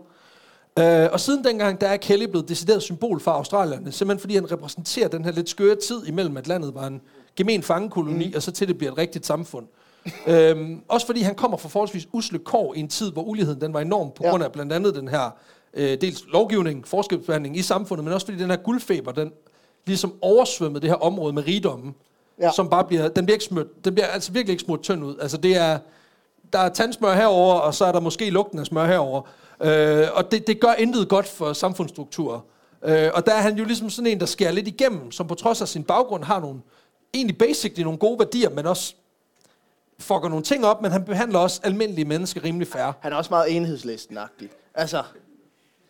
Øh, 0.78 1.08
og 1.12 1.20
siden 1.20 1.44
dengang, 1.44 1.80
der 1.80 1.86
er 1.88 1.96
Kelly 1.96 2.24
blevet 2.24 2.48
decideret 2.48 2.82
symbol 2.82 3.20
for 3.20 3.30
australierne, 3.30 3.92
simpelthen 3.92 4.20
fordi 4.20 4.34
han 4.34 4.52
repræsenterer 4.52 5.08
den 5.08 5.24
her 5.24 5.32
lidt 5.32 5.48
skøre 5.48 5.76
tid 5.76 6.06
imellem, 6.06 6.36
at 6.36 6.48
landet 6.48 6.74
var 6.74 6.86
en 6.86 7.00
gemen 7.36 7.62
fangekoloni, 7.62 8.26
mm. 8.26 8.32
og 8.36 8.42
så 8.42 8.50
til 8.52 8.68
det 8.68 8.78
bliver 8.78 8.92
et 8.92 8.98
rigtigt 8.98 9.26
samfund. 9.26 9.66
Øhm, 10.26 10.80
også 10.88 11.06
fordi 11.06 11.20
han 11.20 11.34
kommer 11.34 11.56
fra 11.56 11.68
forholdsvis 11.68 12.08
usle 12.12 12.38
kår 12.38 12.74
i 12.74 12.80
en 12.80 12.88
tid, 12.88 13.12
hvor 13.12 13.22
uligheden 13.22 13.60
den 13.60 13.74
var 13.74 13.80
enorm, 13.80 14.10
på 14.10 14.22
Ja. 14.24 14.30
grund 14.30 14.44
af 14.44 14.52
blandt 14.52 14.72
andet 14.72 14.94
den 14.94 15.08
her 15.08 15.30
øh, 15.74 16.00
dels 16.00 16.22
lovgivning, 16.32 16.86
forskelsbehandling 16.88 17.56
i 17.56 17.62
samfundet, 17.62 18.04
men 18.04 18.14
også 18.14 18.26
fordi 18.26 18.38
den 18.38 18.50
her 18.50 18.56
guldfeber, 18.56 19.12
den 19.12 19.32
ligesom 19.86 20.14
oversvømmede 20.22 20.80
det 20.82 20.90
her 20.90 20.96
område 20.96 21.32
med 21.32 21.46
rigdommen, 21.46 21.94
ja. 22.38 22.44
Ja. 22.44 22.52
som 22.52 22.68
bare 22.70 22.84
bliver, 22.84 23.08
den 23.08 23.24
bliver 23.26 23.34
ikke 23.34 23.44
smurt, 23.44 23.84
den 23.84 23.94
bliver 23.94 24.06
altså 24.06 24.32
virkelig 24.32 24.52
ikke 24.52 24.64
smurt 24.64 24.80
tynd 24.82 25.04
ud. 25.04 25.16
Altså 25.20 25.36
det 25.36 25.56
er, 25.56 25.78
der 26.52 26.58
er 26.58 26.68
tandsmør 26.68 27.14
herover, 27.14 27.54
og 27.54 27.74
så 27.74 27.84
er 27.84 27.92
der 27.92 28.00
måske 28.00 28.30
lugten 28.30 28.58
af 28.58 28.66
smør 28.66 28.86
herover. 28.86 29.22
Øh, 29.62 30.06
og 30.14 30.30
det, 30.32 30.46
det 30.46 30.60
gør 30.60 30.72
intet 30.72 31.08
godt 31.08 31.26
for 31.26 31.52
samfundsstrukturer. 31.52 32.40
Øh, 32.84 33.10
og 33.14 33.26
der 33.26 33.32
er 33.32 33.40
han 33.40 33.56
jo 33.58 33.64
ligesom 33.64 33.90
sådan 33.90 34.06
en, 34.06 34.20
der 34.20 34.26
skærer 34.26 34.52
lidt 34.52 34.68
igennem, 34.68 35.12
som 35.12 35.26
på 35.26 35.34
trods 35.34 35.62
af 35.62 35.68
sin 35.68 35.84
baggrund 35.84 36.24
har 36.24 36.40
nogle, 36.40 36.60
egentlig 37.14 37.38
basically 37.38 37.82
nogle 37.82 37.98
gode 37.98 38.18
værdier, 38.18 38.50
men 38.50 38.66
også 38.66 38.94
fucker 40.00 40.28
nogle 40.28 40.44
ting 40.44 40.66
op, 40.66 40.82
men 40.82 40.90
han 40.90 41.04
behandler 41.04 41.38
også 41.38 41.60
almindelige 41.64 42.04
mennesker 42.04 42.44
rimelig 42.44 42.68
færre. 42.68 42.92
Han 43.00 43.12
er 43.12 43.16
også 43.16 43.30
meget 43.30 43.56
enhedslisten-agtig. 43.56 44.48
Altså, 44.74 45.02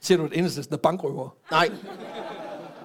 Siger 0.01 0.19
du, 0.19 0.25
at 0.25 0.31
enhedslisten 0.35 0.75
er 0.75 0.79
bankrøver? 0.79 1.29
nej. 1.51 1.69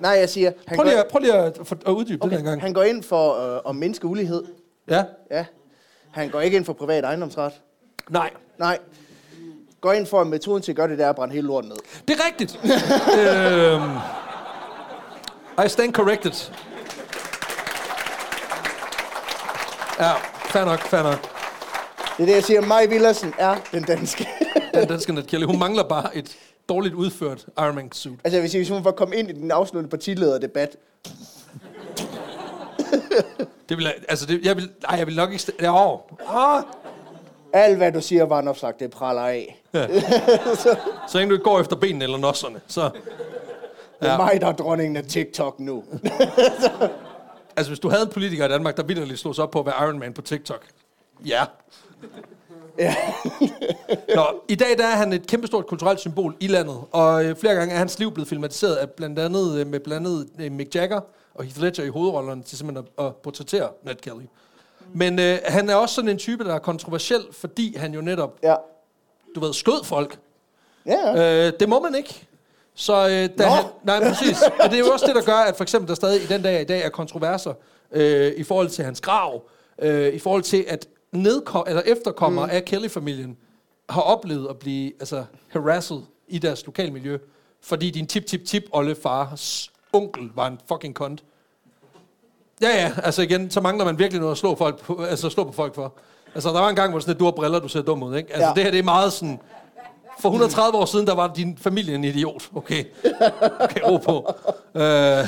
Nej, 0.02 0.12
jeg 0.12 0.30
siger, 0.30 0.52
han, 0.68 0.76
Prøv 0.78 0.84
lige, 0.86 0.98
at- 1.00 1.08
prøv 1.08 1.20
lige 1.20 1.34
at, 1.34 1.60
for- 1.64 1.78
at 1.86 1.92
uddybe 1.92 2.24
okay. 2.24 2.32
det 2.32 2.38
den 2.40 2.46
gang. 2.46 2.62
han 2.62 2.74
går 2.74 2.84
ind 2.84 3.04
for 3.04 3.56
øh, 3.56 3.62
at 3.70 3.76
mindske 3.76 4.08
ulighed. 4.08 4.44
Ja? 4.90 5.04
Ja. 5.32 5.46
Han 6.12 6.30
går 6.30 6.42
ikke 6.42 6.58
ind 6.58 6.66
for 6.66 6.74
privat 6.74 7.04
ejendomsret. 7.04 7.54
Nej. 8.10 8.30
Nej. 8.60 8.78
Går 9.82 9.94
ind 9.94 10.06
for, 10.06 10.22
at 10.22 10.28
metoden 10.28 10.62
til 10.64 10.72
at 10.72 10.76
gøre 10.76 10.88
det, 10.88 10.98
der 10.98 11.06
er 11.06 11.10
at 11.10 11.16
brænde 11.16 11.34
hele 11.34 11.48
lorten 11.48 11.70
ned. 11.70 11.78
Det 12.08 12.20
er 12.20 12.26
rigtigt. 12.28 12.60
øhm, 13.20 13.98
I 15.66 15.70
stand 15.70 15.94
corrected. 15.94 16.52
Ja, 20.00 20.12
fair 20.56 20.66
nok, 20.66 20.80
fair 20.80 21.04
nok. 21.04 21.20
Det 22.18 22.24
er 22.24 22.26
det, 22.26 22.36
jeg 22.36 22.44
siger. 22.44 22.62
Maj 22.62 22.86
Villersen 22.86 23.34
er 23.40 23.56
den 23.72 23.84
danske. 23.84 24.28
Den 24.74 24.88
danske 24.88 25.14
Nat 25.14 25.28
Kelly. 25.28 25.44
Hun 25.46 25.60
mangler 25.60 25.84
bare 25.84 26.18
et 26.18 26.38
dårligt 26.70 26.96
udført 26.96 27.46
Iron 27.58 27.76
Man 27.76 27.92
suit. 27.92 28.20
altså, 28.24 28.36
jeg 28.38 28.42
vil 28.42 28.52
sige, 28.52 28.60
hvis 28.60 28.70
hun 28.70 28.86
var 28.86 28.92
kommet 28.92 29.18
ind 29.18 29.30
i 29.30 29.34
den 29.34 29.52
afsluttende 29.52 29.90
partilederdebat, 29.90 30.76
Det 33.70 33.78
vil 33.78 33.84
jeg, 33.84 33.94
altså 34.10 34.26
det, 34.26 34.46
jeg 34.46 34.56
vil, 34.56 34.70
nej, 34.90 34.98
jeg 35.00 35.08
vil 35.08 35.16
nok 35.16 35.32
ikke... 35.32 35.42
st- 35.44 35.62
Ja, 35.64 35.92
åh. 35.94 36.00
Ah. 36.28 36.64
alt 37.54 37.78
hvad 37.78 37.92
du 37.92 38.02
siger, 38.02 38.24
var 38.26 38.40
en 38.40 38.48
opsagt, 38.48 38.80
det 38.80 38.92
praller 38.92 39.22
af. 39.22 39.62
Så 41.10 41.18
længe 41.18 41.30
du 41.30 41.36
ikke 41.36 41.44
går 41.44 41.60
efter 41.60 41.76
benene 41.76 42.04
eller 42.04 42.18
nosserne, 42.18 42.62
så... 42.68 42.90
Det 44.02 44.08
er 44.08 44.12
Ja. 44.12 44.18
mig, 44.18 44.42
der 44.42 44.48
er 44.48 44.52
dronningen 44.52 44.98
af 44.98 45.04
TikTok 45.04 45.60
nu. 45.60 45.84
Altså, 47.58 47.70
hvis 47.70 47.80
du 47.80 47.90
havde 47.90 48.04
en 48.04 48.10
politiker 48.10 48.46
i 48.46 48.50
Danmark, 48.50 48.78
der 48.78 48.84
vidderligt 48.84 49.20
slog 49.20 49.36
sig 49.36 49.44
op 49.44 49.52
på 49.52 49.60
at 49.60 49.66
være 49.66 49.88
Iron 49.88 50.00
Man 50.00 50.14
på 50.14 50.22
TikTok. 50.22 50.66
Ja. 51.26 51.46
Ja. 52.78 52.96
Nå, 54.16 54.24
i 54.48 54.56
dag 54.56 54.78
der 54.78 54.86
er 54.86 54.96
han 54.96 55.14
et 55.14 55.28
kæmpestort 55.28 55.68
kulturelt 55.68 56.00
symbol 56.00 56.36
i 56.40 56.48
landet, 56.48 56.78
og 56.92 57.26
øh, 57.26 57.36
flere 57.36 57.56
gange 57.56 57.74
er 57.74 57.78
hans 57.78 58.00
liv 58.00 58.12
blevet 58.12 58.28
filmatiseret 58.28 58.76
af 58.76 58.90
blandt 58.90 59.20
andet, 59.20 59.60
øh, 59.60 59.68
med 59.68 59.80
blandt 59.80 60.08
andet 60.08 60.30
øh, 60.40 60.52
Mick 60.52 60.76
Jagger 60.76 61.02
og 61.34 61.44
Heath 61.44 61.62
Ledger 61.62 61.84
i 61.84 61.88
hovedrollerne 61.90 62.44
til 62.44 62.58
simpelthen 62.58 62.88
at, 62.98 63.06
at 63.06 63.16
portrættere 63.16 63.70
Ned 63.84 63.96
Kelly. 63.96 64.26
Men 64.94 65.20
øh, 65.20 65.38
han 65.46 65.70
er 65.70 65.76
også 65.76 65.96
sådan 65.96 66.10
en 66.10 66.18
type, 66.18 66.44
der 66.44 66.56
er 66.56 66.60
kontroversiel, 66.60 67.22
fordi 67.32 67.78
han 67.78 67.94
jo 67.94 68.02
netop, 68.02 68.40
ja. 68.44 68.56
du 69.36 69.40
ved, 69.40 69.54
skød 69.54 69.84
folk. 69.84 70.20
Ja, 70.86 71.12
ja. 71.12 71.48
Øh, 71.48 71.54
det 71.60 71.70
må 71.70 71.80
man 71.80 71.96
ikke. 71.96 72.28
Så 72.76 72.94
øh, 72.94 73.10
da 73.12 73.46
Nå. 73.46 73.50
han, 73.50 73.66
nej, 73.84 74.00
præcis. 74.10 74.42
Og 74.42 74.70
det 74.70 74.74
er 74.74 74.80
jo 74.80 74.92
også 74.94 75.06
det, 75.08 75.16
der 75.16 75.22
gør, 75.22 75.38
at 75.38 75.56
for 75.56 75.64
eksempel 75.64 75.88
der 75.90 75.96
stadig 75.96 76.24
i 76.24 76.26
den 76.26 76.42
dag 76.42 76.62
i 76.62 76.64
dag 76.64 76.82
er 76.82 76.90
kontroverser 76.90 77.54
øh, 77.92 78.34
i 78.38 78.44
forhold 78.44 78.70
til 78.70 78.86
hans 78.86 79.02
grav, 79.02 79.42
øh, 79.82 80.14
i 80.14 80.20
forhold 80.20 80.42
til 80.42 80.66
at 80.68 80.88
nedkom, 81.12 81.66
eller 81.68 81.82
efterkommere 81.86 82.46
mm. 82.46 82.52
af 82.52 82.66
Kelly-familien 82.66 83.38
har 83.90 84.02
oplevet 84.02 84.48
at 84.50 84.58
blive 84.60 84.92
altså, 85.00 85.26
harassed 85.48 85.98
i 86.28 86.38
deres 86.40 86.66
lokalmiljø, 86.66 87.18
fordi 87.62 87.90
din 87.92 88.08
tip-tip-tip-oldefars 88.08 89.72
onkel 89.94 90.30
var 90.36 90.48
en 90.48 90.60
fucking 90.68 90.96
kont. 90.96 91.24
Ja, 92.62 92.70
ja, 92.70 92.92
altså 93.04 93.22
igen, 93.22 93.52
så 93.52 93.62
mangler 93.62 93.86
man 93.86 94.00
virkelig 94.00 94.20
noget 94.20 94.32
at 94.32 94.38
slå, 94.38 94.56
folk 94.56 94.80
på, 94.82 95.04
altså 95.04 95.30
slå 95.30 95.44
på 95.44 95.52
folk 95.52 95.76
for. 95.76 95.94
Altså, 96.36 96.50
der 96.50 96.60
var 96.60 96.70
en 96.70 96.76
gang, 96.76 96.92
hvor 96.92 97.00
sådan, 97.00 97.14
at 97.14 97.20
du 97.20 97.26
har 97.26 97.32
briller, 97.32 97.60
du 97.60 97.68
ser 97.68 97.82
dum 97.82 98.04
ud, 98.04 98.16
ikke? 98.16 98.34
Altså, 98.34 98.48
Ja. 98.48 98.54
det 98.54 98.64
her, 98.64 98.72
det 98.72 98.80
er 98.80 98.84
meget 98.84 99.14
sådan... 99.14 99.40
For 100.20 100.30
130 100.30 100.78
år 100.78 100.86
siden, 100.86 101.08
der 101.08 101.16
var 101.16 101.34
din 101.34 101.58
familie 101.58 101.96
en 101.96 102.04
idiot. 102.04 102.50
Okay, 102.56 102.84
okay 103.60 103.82
ro 103.84 103.98
på. 103.98 104.34
Øh, 104.76 105.28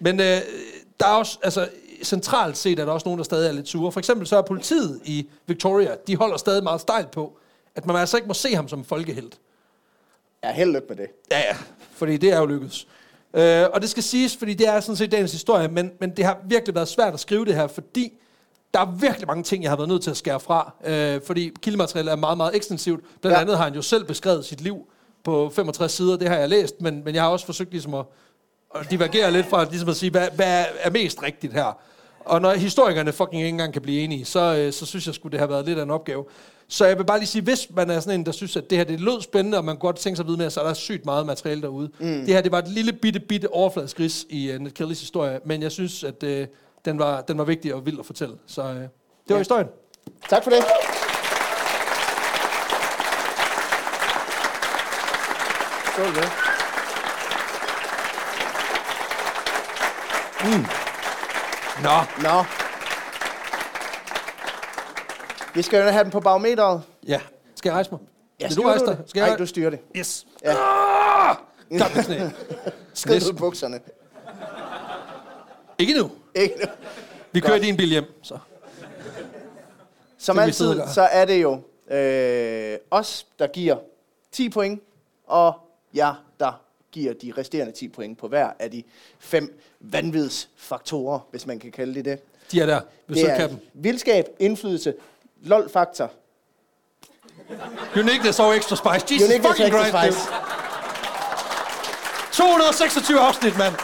men 0.00 0.20
øh, 0.20 0.40
der 1.00 1.06
er 1.06 1.14
også, 1.14 1.38
altså, 1.42 1.68
centralt 2.02 2.56
set 2.56 2.78
er 2.78 2.84
der 2.84 2.92
også 2.92 3.08
nogen, 3.08 3.18
der 3.18 3.24
stadig 3.24 3.48
er 3.48 3.52
lidt 3.52 3.68
sure. 3.68 3.92
For 3.92 4.00
eksempel 4.00 4.26
så 4.26 4.36
er 4.36 4.42
politiet 4.42 5.00
i 5.04 5.28
Victoria, 5.46 5.94
de 6.06 6.16
holder 6.16 6.36
stadig 6.36 6.62
meget 6.62 6.80
stejlt 6.80 7.10
på, 7.10 7.38
at 7.74 7.86
man 7.86 7.96
altså 7.96 8.16
ikke 8.16 8.28
må 8.28 8.34
se 8.34 8.54
ham 8.54 8.68
som 8.68 8.84
folkehelt. 8.84 9.38
Ja, 10.44 10.52
held 10.52 10.72
lykke 10.72 10.86
med 10.88 10.96
det. 10.96 11.06
Ja, 11.30 11.38
ja, 11.38 11.56
fordi 11.92 12.16
det 12.16 12.32
er 12.32 12.38
jo 12.38 12.46
lykkedes. 12.46 12.86
Øh, 13.34 13.64
og 13.72 13.80
det 13.80 13.90
skal 13.90 14.02
siges, 14.02 14.36
fordi 14.36 14.54
det 14.54 14.68
er 14.68 14.80
sådan 14.80 14.96
set 14.96 15.12
dagens 15.12 15.32
historie, 15.32 15.68
men, 15.68 15.92
men 16.00 16.16
det 16.16 16.24
har 16.24 16.38
virkelig 16.44 16.74
været 16.74 16.88
svært 16.88 17.14
at 17.14 17.20
skrive 17.20 17.44
det 17.44 17.54
her, 17.54 17.66
fordi 17.66 18.12
der 18.74 18.80
er 18.80 18.90
virkelig 19.00 19.26
mange 19.26 19.42
ting, 19.42 19.62
jeg 19.62 19.70
har 19.70 19.76
været 19.76 19.88
nødt 19.88 20.02
til 20.02 20.10
at 20.10 20.16
skære 20.16 20.40
fra, 20.40 20.72
øh, 20.84 21.20
fordi 21.26 21.50
kildematerialet 21.62 22.12
er 22.12 22.16
meget, 22.16 22.36
meget 22.36 22.56
ekstensivt. 22.56 23.04
Blandt 23.20 23.36
Ja. 23.36 23.40
andet 23.40 23.56
har 23.56 23.64
han 23.64 23.74
jo 23.74 23.82
selv 23.82 24.04
beskrevet 24.04 24.44
sit 24.44 24.60
liv 24.60 24.76
på 25.24 25.50
65 25.54 25.92
sider, 25.92 26.16
det 26.16 26.28
har 26.28 26.36
jeg 26.36 26.48
læst, 26.48 26.80
men, 26.80 27.04
men 27.04 27.14
jeg 27.14 27.22
har 27.22 27.30
også 27.30 27.46
forsøgt 27.46 27.70
ligesom 27.70 27.94
at, 27.94 28.04
at 28.74 28.90
divergere 28.90 29.30
lidt 29.32 29.46
fra 29.46 29.64
ligesom 29.64 29.88
at 29.88 29.96
sige, 29.96 30.10
hvad, 30.10 30.28
hvad 30.34 30.64
er 30.80 30.90
mest 30.90 31.22
rigtigt 31.22 31.52
her. 31.52 31.78
Og 32.24 32.40
når 32.42 32.52
historikerne 32.54 33.12
fucking 33.12 33.36
ikke 33.42 33.48
engang 33.48 33.72
kan 33.72 33.82
blive 33.82 34.00
enige, 34.00 34.24
så, 34.24 34.56
øh, 34.56 34.72
så 34.72 34.86
synes 34.86 35.06
jeg 35.06 35.14
skulle 35.14 35.30
det 35.32 35.40
have 35.40 35.50
været 35.50 35.66
lidt 35.66 35.78
af 35.78 35.82
en 35.82 35.90
opgave. 35.90 36.24
Så 36.68 36.86
jeg 36.86 36.98
vil 36.98 37.04
bare 37.04 37.18
lige 37.18 37.26
sige, 37.28 37.42
hvis 37.42 37.68
man 37.70 37.90
er 37.90 38.00
sådan 38.00 38.20
en, 38.20 38.26
der 38.26 38.32
synes, 38.32 38.56
at 38.56 38.70
det 38.70 38.78
her 38.78 38.84
det 38.84 39.00
lød 39.00 39.20
spændende, 39.22 39.58
og 39.58 39.64
man 39.64 39.76
godt 39.76 39.96
tænke 39.96 40.16
sig 40.16 40.22
at 40.24 40.28
vide 40.28 40.36
mere, 40.38 40.50
så 40.50 40.60
er 40.60 40.66
der 40.66 40.74
sygt 40.74 41.04
meget 41.04 41.26
materiale 41.26 41.62
derude. 41.62 41.90
Mm. 42.00 42.06
Det 42.06 42.28
her, 42.28 42.40
det 42.40 42.52
var 42.52 42.58
et 42.58 42.68
lille 42.68 42.92
bitte, 42.92 43.20
bitte 43.20 43.52
overfladskris 43.52 44.26
i 44.30 44.50
uh, 44.54 44.58
Ned 44.60 44.70
Kellys 44.70 45.00
historie, 45.00 45.40
men 45.44 45.62
jeg 45.62 45.72
synes, 45.72 46.04
at 46.04 46.22
uh, 46.22 46.30
den, 46.84 46.98
var, 46.98 47.20
den 47.20 47.38
var 47.38 47.44
vigtig 47.44 47.74
og 47.74 47.86
vild 47.86 47.98
at 47.98 48.06
fortælle. 48.06 48.36
Så 48.46 48.62
uh, 48.62 48.68
det 48.68 48.78
var 49.28 49.34
Ja. 49.34 49.38
historien. 49.38 49.68
Tak 50.28 50.42
for 50.44 50.50
det. 50.50 50.64
Skål 55.92 56.12
med. 56.14 56.28
Nå, 61.82 62.22
Nå. 62.22 62.44
Vi 65.54 65.62
skal 65.62 65.84
jo 65.84 65.90
have 65.90 66.04
den 66.04 66.12
på 66.12 66.20
barometeret. 66.20 66.82
ja. 67.08 67.20
Skal 67.56 67.68
jeg 67.70 67.74
rejse 67.74 67.90
mig? 67.90 68.00
Ja, 68.40 68.48
Vil 68.48 68.56
du 68.56 68.62
rejse 68.62 68.86
dig? 68.86 68.96
Skal 69.06 69.20
jeg? 69.20 69.28
Nej, 69.28 69.36
du 69.38 69.46
styrer 69.46 69.70
det. 69.70 69.78
Yes. 69.96 70.26
Ja. 70.44 70.54
Ah! 71.30 71.36
Skrid 72.94 73.14
Næste. 73.14 73.28
ud 73.32 73.38
bukserne. 73.38 73.80
Ikke 75.78 75.94
nu. 75.94 76.10
Ikke 76.34 76.54
nu. 76.60 76.66
Vi 77.32 77.40
kører 77.40 77.52
Godt. 77.52 77.62
din 77.62 77.76
bil 77.76 77.88
hjem, 77.88 78.04
så. 78.22 78.38
Som 80.18 80.36
Det 80.36 80.42
altid, 80.42 80.80
så 80.94 81.02
er 81.02 81.24
det 81.24 81.42
jo 81.42 81.60
øh, 81.96 82.78
os, 82.90 83.26
der 83.38 83.46
giver 83.46 83.76
10 84.32 84.48
point, 84.48 84.82
og 85.26 85.54
jer, 85.94 86.14
der 86.40 86.60
giver 86.92 87.12
de 87.12 87.32
resterende 87.38 87.72
10 87.72 87.88
point 87.88 88.18
på 88.18 88.28
hver 88.28 88.50
af 88.58 88.70
de 88.70 88.82
fem 89.18 89.60
vanvidsfaktorer, 89.80 91.18
hvis 91.30 91.46
man 91.46 91.58
kan 91.58 91.72
kalde 91.72 91.94
det 91.94 92.04
det. 92.04 92.18
De 92.52 92.60
er 92.60 92.66
der. 92.66 92.80
Vi 93.06 93.14
Det 93.14 93.30
er 93.30 93.46
dem. 93.48 93.56
vildskab, 93.74 94.26
indflydelse, 94.38 94.94
lol-faktor, 95.42 96.10
Uniqueness 97.96 98.40
og 98.40 98.56
extra 98.56 98.76
spice. 98.76 99.14
Jesus 99.14 99.28
Uniqueness 99.30 99.48
fucking 99.48 99.68
Christ, 99.72 99.88
spice. 99.88 100.28
dude. 100.28 100.36
226 102.32 103.20
afsnit, 103.20 103.58
mand. 103.58 103.74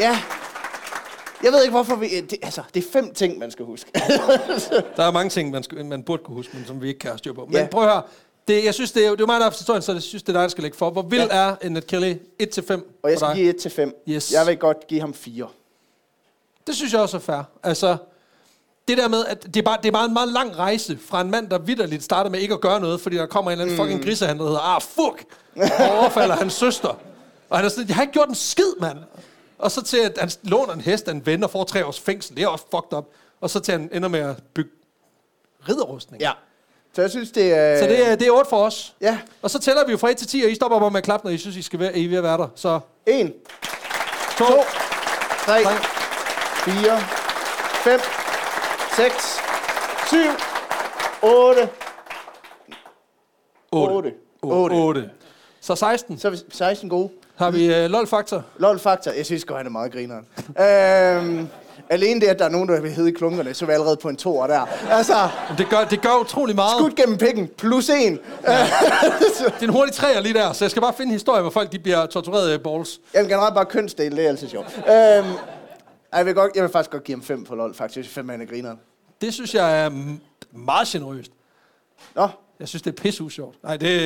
Ja. 0.00 0.18
Jeg 1.42 1.52
ved 1.52 1.62
ikke, 1.62 1.70
hvorfor 1.70 1.96
vi... 1.96 2.20
Det, 2.20 2.38
altså, 2.42 2.62
det 2.74 2.84
er 2.84 2.90
fem 2.92 3.14
ting, 3.14 3.38
man 3.38 3.50
skal 3.50 3.64
huske. 3.64 3.90
Der 4.96 5.02
er 5.04 5.10
mange 5.10 5.30
ting, 5.30 5.50
man, 5.50 5.62
skal, 5.62 5.84
man 5.86 6.02
burde 6.02 6.22
kunne 6.24 6.34
huske, 6.34 6.56
men 6.56 6.66
som 6.66 6.82
vi 6.82 6.88
ikke 6.88 6.98
kan 7.00 7.10
have 7.10 7.18
styr 7.18 7.32
på. 7.32 7.44
Men 7.44 7.54
Ja. 7.56 7.66
prøv 7.70 7.82
at 7.84 7.90
høre. 7.90 8.02
Det, 8.48 8.64
jeg 8.64 8.74
synes, 8.74 8.92
det 8.92 9.06
er, 9.06 9.10
det 9.10 9.20
er 9.20 9.26
mig, 9.26 9.36
der 9.40 9.42
har 9.44 9.50
historien, 9.50 9.82
så 9.82 9.92
jeg 9.92 10.02
synes, 10.02 10.22
det 10.22 10.28
er 10.28 10.32
dig, 10.32 10.42
der 10.42 10.48
skal 10.48 10.62
lægge 10.62 10.76
for. 10.76 10.90
Hvor 10.90 11.02
vild 11.02 11.22
Ja. 11.22 11.36
er 11.36 11.54
en 11.62 11.72
Ned 11.72 11.82
Kelly 11.82 12.14
1-5 12.14 12.98
og 13.02 13.10
jeg 13.10 13.18
skal 13.18 13.34
give 13.34 13.48
1 13.48 13.56
til 13.56 13.70
5. 13.70 14.02
Yes. 14.08 14.32
Jeg 14.32 14.46
vil 14.46 14.56
godt 14.56 14.86
give 14.86 15.00
ham 15.00 15.14
4. 15.14 15.46
Det 16.66 16.74
synes 16.76 16.92
jeg 16.92 17.00
også 17.00 17.16
er 17.16 17.20
fair. 17.20 17.42
Altså, 17.62 17.96
det 18.88 18.98
der 18.98 19.08
med, 19.08 19.24
at 19.26 19.42
det 19.42 19.56
er, 19.56 19.62
bare, 19.62 19.78
det 19.82 19.88
er 19.88 19.92
bare 19.92 20.04
en 20.04 20.12
meget 20.12 20.28
lang 20.28 20.56
rejse 20.58 20.98
fra 21.06 21.20
en 21.20 21.30
mand, 21.30 21.50
der 21.50 21.58
vidderligt 21.58 22.04
starter 22.04 22.30
med 22.30 22.38
ikke 22.40 22.54
at 22.54 22.60
gøre 22.60 22.80
noget, 22.80 23.00
fordi 23.00 23.16
der 23.16 23.26
kommer 23.26 23.50
en 23.50 23.52
eller 23.60 23.64
anden 23.64 23.76
fucking 23.84 24.04
grisehandler, 24.04 24.44
der 24.44 24.50
hedder, 24.50 24.76
ah, 24.76 24.82
fuck, 24.82 25.24
og 25.80 25.98
overfalder 25.98 26.34
hans 26.36 26.52
søster. 26.52 26.98
Og 27.50 27.58
han 27.58 27.64
er 27.64 27.68
sådan, 27.68 27.88
jeg 27.88 27.96
har 27.96 28.02
ikke 28.02 28.12
gjort 28.12 28.28
en 28.28 28.34
skid, 28.34 28.72
mand. 28.80 28.98
Og 29.62 29.70
så 29.70 29.82
til, 29.82 29.96
at 29.96 30.18
han 30.18 30.30
låner 30.42 30.72
en 30.72 30.80
hest 30.80 31.08
af 31.08 31.12
en 31.12 31.26
ven 31.26 31.44
og 31.44 31.50
får 31.50 31.64
tre 31.64 31.86
års 31.86 32.00
fængsel. 32.00 32.36
Det 32.36 32.42
er 32.44 32.48
også 32.48 32.64
fucked 32.70 32.98
up. 32.98 33.04
Og 33.40 33.50
så 33.50 33.60
til, 33.60 33.72
at 33.72 33.80
han 33.80 33.90
ender 33.92 34.08
med 34.08 34.20
at 34.20 34.36
bygge 34.54 34.70
ridderrustning. 35.68 36.22
Ja. 36.22 36.32
Så 36.92 37.00
jeg 37.00 37.10
synes, 37.10 37.30
det 37.30 37.52
er... 37.58 37.78
Så 37.78 37.84
det 37.84 38.08
er, 38.08 38.16
det 38.16 38.26
er 38.26 38.32
8 38.32 38.50
for 38.50 38.64
os. 38.64 38.94
Ja. 39.00 39.18
Og 39.42 39.50
så 39.50 39.58
tæller 39.58 39.86
vi 39.86 39.92
jo 39.92 39.98
fra 39.98 40.10
1 40.10 40.16
til 40.16 40.26
10, 40.26 40.42
og 40.44 40.50
I 40.50 40.54
stopper 40.54 40.78
bare 40.78 40.90
med 40.90 40.98
at 40.98 41.04
klappe, 41.04 41.26
når 41.26 41.34
I 41.34 41.38
synes, 41.38 41.56
I, 41.56 41.62
skal 41.62 41.78
være, 41.78 41.98
I 41.98 42.04
er 42.04 42.08
ved 42.08 42.16
at 42.16 42.22
være 42.22 42.38
der. 42.38 42.48
Så 42.54 42.80
1, 43.06 43.32
2, 44.38 44.44
2, 44.44 44.54
3, 45.44 45.62
Tre. 45.62 45.72
4, 46.64 47.00
5, 47.84 48.00
6, 48.96 49.14
7, 50.10 50.16
8, 51.22 51.68
8. 53.72 53.94
8. 53.94 54.12
8. 54.42 54.74
8. 54.74 54.74
8. 54.74 55.10
Så 55.60 55.74
16 55.74 56.18
Så 56.18 56.28
er 56.28 56.32
vi 56.32 56.38
16 56.50 56.90
gode. 56.90 57.10
Har 57.42 57.50
vi 57.50 57.84
uh, 57.84 57.90
LOL-faktor. 57.90 58.42
LOL-faktor. 58.58 59.10
Jeg 59.10 59.26
synes 59.26 59.44
godt, 59.44 59.56
han 59.58 59.66
er 59.66 59.70
meget 59.70 59.92
grineren. 59.92 60.26
øhm, 60.48 61.48
alene 61.90 62.20
det, 62.20 62.26
at 62.26 62.38
der 62.38 62.44
er 62.44 62.48
nogen, 62.48 62.68
der 62.68 62.80
vil 62.80 62.90
hedde 62.90 63.08
i 63.10 63.12
klunkerne, 63.12 63.54
så 63.54 63.64
er 63.64 63.66
vi 63.66 63.72
allerede 63.72 63.96
på 63.96 64.08
en 64.08 64.16
toer 64.16 64.46
der. 64.46 64.66
Altså, 64.90 65.14
Det 65.58 65.68
gør, 65.68 65.84
det 65.84 66.02
gør 66.02 66.20
utrolig 66.20 66.54
meget. 66.54 66.70
skud 66.78 66.90
gennem 66.90 67.18
pikken, 67.18 67.48
plus 67.58 67.88
en. 67.90 68.12
Det 68.42 68.48
er 68.48 69.62
en 69.62 69.68
hurtig 69.68 69.94
træer 69.94 70.20
lige 70.20 70.34
der, 70.34 70.52
så 70.52 70.64
jeg 70.64 70.70
skal 70.70 70.82
bare 70.82 70.92
finde 70.96 71.08
en 71.10 71.12
historie, 71.14 71.40
hvor 71.40 71.50
folk 71.50 71.72
de 71.72 71.78
bliver 71.78 72.06
tortureret 72.06 72.50
af 72.50 72.60
balls. 72.62 73.00
Jamen 73.14 73.30
generelt 73.30 73.54
bare 73.54 73.64
kønsdel, 73.66 74.16
det 74.16 74.24
er 74.24 74.28
altid 74.28 74.48
sjovt. 74.48 74.66
Øhm, 74.76 75.26
jeg, 76.14 76.26
vil 76.26 76.34
godt, 76.34 76.50
jeg 76.54 76.62
vil 76.62 76.70
faktisk 76.72 76.90
godt 76.90 77.04
give 77.04 77.16
ham 77.16 77.22
5 77.24 77.44
på 77.44 77.54
LOL, 77.54 77.74
faktisk. 77.74 77.96
Jeg 77.96 78.04
synes, 78.04 78.14
5 78.14 78.28
han 78.28 78.40
er 78.40 78.46
grineren. 78.46 78.78
Det 79.20 79.34
synes 79.34 79.54
jeg 79.54 79.84
er 79.84 79.90
meget 80.52 80.88
generøst. 80.88 81.30
Nå, 82.14 82.28
Jeg 82.60 82.68
synes, 82.68 82.82
det 82.82 82.90
er 82.98 83.02
pisse 83.02 83.30
sjovt. 83.30 83.62
Nej, 83.62 83.76
det... 83.76 83.88
Øh, 83.90 83.98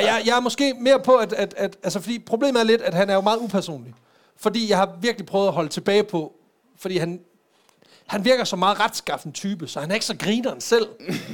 jeg, 0.00 0.22
jeg 0.26 0.36
er 0.36 0.40
måske 0.40 0.74
mere 0.80 1.00
på, 1.00 1.16
at, 1.16 1.32
at, 1.32 1.54
at... 1.56 1.76
Altså, 1.82 2.00
fordi 2.00 2.18
problemet 2.18 2.60
er 2.60 2.64
lidt, 2.64 2.82
at 2.82 2.94
han 2.94 3.10
er 3.10 3.14
jo 3.14 3.20
meget 3.20 3.38
upersonlig. 3.38 3.94
Fordi 4.36 4.70
jeg 4.70 4.78
har 4.78 4.90
virkelig 5.00 5.26
prøvet 5.26 5.46
at 5.46 5.52
holde 5.52 5.68
tilbage 5.68 6.02
på... 6.04 6.32
Fordi 6.78 6.98
han... 6.98 7.20
Han 8.06 8.24
virker 8.24 8.44
som 8.44 8.58
meget 8.58 8.80
retskaffen 8.80 9.32
type, 9.32 9.68
så 9.68 9.80
han 9.80 9.90
er 9.90 9.94
ikke 9.94 10.06
så 10.06 10.16
grineren 10.16 10.60
selv. 10.60 10.88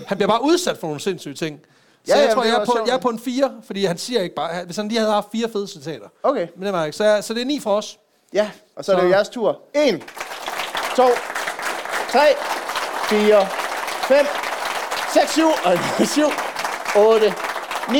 Han 0.06 0.16
bliver 0.16 0.28
bare 0.28 0.42
udsat 0.42 0.78
for 0.78 0.86
nogle 0.86 1.00
sindssyge 1.00 1.34
ting. 1.34 1.60
Så 2.04 2.12
Ja, 2.14 2.18
jeg 2.20 2.28
ja, 2.28 2.34
tror, 2.34 2.44
jeg 2.44 2.54
er, 2.54 2.64
på, 2.64 2.72
sjovt, 2.76 2.88
jeg 2.88 2.94
er 2.94 3.00
på 3.00 3.08
en 3.08 3.18
4, 3.18 3.52
fordi 3.64 3.84
han 3.84 3.98
siger 3.98 4.22
ikke 4.22 4.34
bare... 4.34 4.64
Hvis 4.64 4.76
han 4.76 4.88
lige 4.88 4.98
havde 4.98 5.12
haft 5.12 5.26
fire 5.32 5.48
fede 5.52 5.68
citater. 5.68 6.06
okay. 6.22 6.46
Men 6.56 6.64
det 6.64 6.72
var 6.72 6.84
ikke. 6.84 6.96
Så, 6.96 7.04
jeg, 7.04 7.24
så 7.24 7.34
det 7.34 7.40
er 7.42 7.46
9 7.46 7.60
for 7.60 7.76
os. 7.76 7.98
Ja, 8.32 8.50
og 8.76 8.84
så 8.84 8.92
er 8.92 8.96
det 8.96 9.02
jo 9.02 9.08
Så- 9.10 9.14
jeres 9.16 9.28
tur. 9.28 9.60
1, 9.74 10.00
2, 10.96 11.02
3, 12.12 12.18
4, 13.08 13.46
5, 14.08 14.26
6, 15.14 15.32
7, 15.32 15.42
7, 16.06 16.22
8, 16.96 17.34
9, 17.92 17.98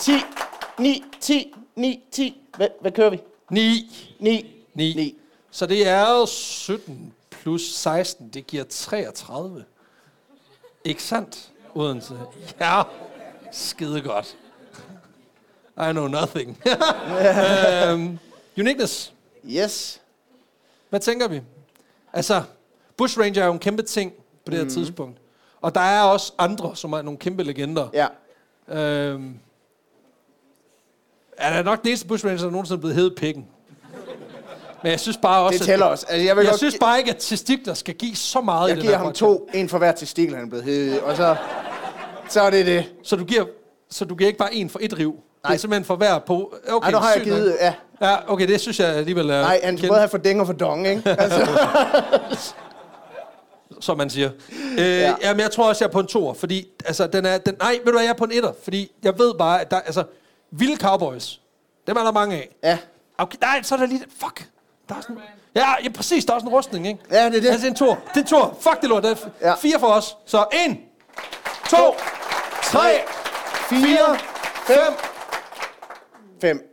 10, 0.00 0.12
9, 0.78 1.04
10, 1.20 1.54
9, 1.76 2.02
10. 2.12 2.40
Hvad, 2.56 2.68
hvad 2.80 2.92
kører 2.92 3.10
vi? 3.10 3.20
9. 3.50 4.16
9. 4.20 4.64
9. 4.74 4.94
9. 4.94 5.14
Så 5.50 5.66
det 5.66 5.88
er 5.88 6.10
jo 6.10 6.26
17 6.26 7.12
plus 7.30 7.62
16, 7.74 8.28
det 8.28 8.46
giver 8.46 8.64
33. 8.70 9.64
Ikke 10.84 11.02
sandt, 11.02 11.48
Odense? 11.74 12.14
Ja, 12.60 12.82
skide 13.52 14.00
godt. 14.02 14.36
I 15.88 15.90
know 15.92 16.06
nothing. 16.08 16.58
um, 17.92 18.18
uniqueness, 18.60 19.12
Yes. 19.48 20.00
hvad 20.88 21.00
tænker 21.00 21.28
vi? 21.28 21.40
Altså, 22.12 22.42
Bush 22.96 23.18
Ranger 23.18 23.42
er 23.42 23.46
jo 23.46 23.52
en 23.52 23.58
kæmpe 23.58 23.82
ting 23.82 24.12
på 24.44 24.50
det 24.50 24.54
her 24.58 24.64
mm. 24.64 24.70
tidspunkt. 24.70 25.18
Og 25.66 25.74
der 25.74 25.80
er 25.80 26.02
også 26.02 26.32
andre, 26.38 26.76
som 26.76 26.92
er 26.92 27.02
nogle 27.02 27.18
kæmpe 27.18 27.42
legender. 27.42 27.88
Ja. 27.94 28.06
Øhm, 28.78 29.34
er 31.38 31.56
der 31.56 31.62
nok 31.62 31.82
den 31.82 31.88
eneste 31.88 32.06
Bush 32.06 32.26
Ranger, 32.26 32.42
der 32.42 32.50
nogensinde 32.50 32.78
er 32.78 32.80
blevet 32.80 32.94
hævet 32.96 33.14
pikken. 33.16 33.46
Men 34.82 34.90
jeg 34.90 35.00
synes 35.00 35.16
bare 35.16 35.42
også... 35.42 35.58
Det 35.58 35.66
tæller 35.66 35.86
også. 35.86 36.06
Altså, 36.08 36.26
jeg 36.26 36.36
vil 36.36 36.42
jeg 36.42 36.50
godt, 36.50 36.58
synes 36.58 36.76
bare 36.80 36.98
ikke, 36.98 37.10
at 37.10 37.16
testikler 37.18 37.74
skal 37.74 37.94
give 37.94 38.16
så 38.16 38.40
meget 38.40 38.68
i 38.68 38.70
jeg 38.70 38.76
den 38.76 38.82
giver 38.84 38.96
ham 38.96 39.06
podcast. 39.06 39.18
to. 39.20 39.48
En 39.54 39.68
for 39.68 39.78
hver 39.78 39.92
testikel, 39.92 40.34
han 40.34 40.44
er 40.44 40.48
blevet 40.48 40.64
heddet. 40.64 41.00
Og 41.00 41.16
så, 41.16 41.36
så 42.28 42.40
er 42.40 42.50
det 42.50 42.66
det. 42.66 42.92
Så 43.02 43.16
du 43.16 43.24
giver, 43.24 43.44
så 43.90 44.04
du 44.04 44.14
giver 44.14 44.28
ikke 44.28 44.38
bare 44.38 44.54
en 44.54 44.70
for 44.70 44.78
et 44.82 44.98
riv? 44.98 45.12
Det 45.12 45.44
er 45.44 45.48
Nej. 45.48 45.56
simpelthen 45.56 45.84
for 45.84 45.96
hver 45.96 46.18
på... 46.18 46.54
Okay, 46.68 46.86
Ej, 46.86 46.90
nu 46.90 46.98
har 46.98 47.12
jeg 47.12 47.20
sygt 47.20 47.28
nok. 47.28 47.38
givet... 47.38 47.56
Ja. 47.60 47.74
Ja, 48.00 48.32
okay, 48.32 48.48
det 48.48 48.60
synes 48.60 48.80
jeg 48.80 48.88
alligevel 48.88 49.30
er... 49.30 49.40
Nej, 49.40 49.60
han 49.62 49.76
kendt, 49.76 49.88
både 49.88 49.98
have 50.00 50.08
for 50.08 50.18
ding 50.18 50.40
og 50.40 50.46
for 50.46 50.54
dong, 50.54 50.86
ikke? 50.86 51.10
Altså, 51.18 51.48
Som 53.80 53.96
man 53.98 54.10
siger. 54.10 54.30
Øh, 54.72 54.78
ja. 54.78 55.14
Jamen, 55.22 55.40
jeg 55.40 55.50
tror 55.50 55.68
også, 55.68 55.84
jeg 55.84 55.88
er 55.88 55.92
på 55.92 56.00
en 56.00 56.06
toer, 56.06 56.34
fordi... 56.34 56.68
Altså, 56.84 57.06
den 57.06 57.26
er... 57.26 57.38
Den, 57.38 57.54
nej, 57.60 57.72
ved 57.72 57.84
du 57.84 57.92
hvad, 57.92 58.02
jeg 58.02 58.08
er 58.10 58.14
på 58.14 58.24
en 58.24 58.32
etter, 58.32 58.52
fordi 58.62 58.92
jeg 59.02 59.18
ved 59.18 59.34
bare, 59.38 59.60
at 59.60 59.70
der... 59.70 59.80
Altså, 59.80 60.04
vilde 60.50 60.76
cowboys, 60.76 61.40
dem 61.86 61.96
er 61.96 62.04
der 62.04 62.12
mange 62.12 62.36
af. 62.36 62.48
ja. 62.62 62.78
Okay, 63.18 63.38
nej, 63.40 63.62
så 63.62 63.74
er 63.74 63.78
der 63.78 63.86
lige... 63.86 64.04
Fuck! 64.20 64.48
Der 64.88 64.94
er 64.94 65.00
sådan, 65.00 65.18
ja, 65.54 65.74
ja, 65.84 65.88
præcis, 65.88 66.24
der 66.24 66.34
er 66.34 66.38
sådan 66.38 66.48
en 66.48 66.54
rustning, 66.54 66.86
ikke? 66.86 67.00
Ja, 67.10 67.24
det 67.26 67.36
er 67.36 67.40
det. 67.40 67.48
Altså, 67.48 67.66
en 67.66 67.74
tur. 67.74 67.94
Det 67.94 68.16
er 68.16 68.20
en 68.20 68.26
tur. 68.26 68.56
Fuck 68.60 68.80
det 68.80 68.88
lort. 68.88 69.02
Det 69.02 69.10
er 69.10 69.14
f- 69.14 69.28
Ja. 69.40 69.54
fire 69.54 69.80
for 69.80 69.86
os. 69.86 70.16
Så 70.26 70.44
en, 70.66 70.80
to, 71.70 71.94
tre, 72.62 72.90
fire, 73.68 74.18
fem, 74.66 74.94
Fem. 76.40 76.70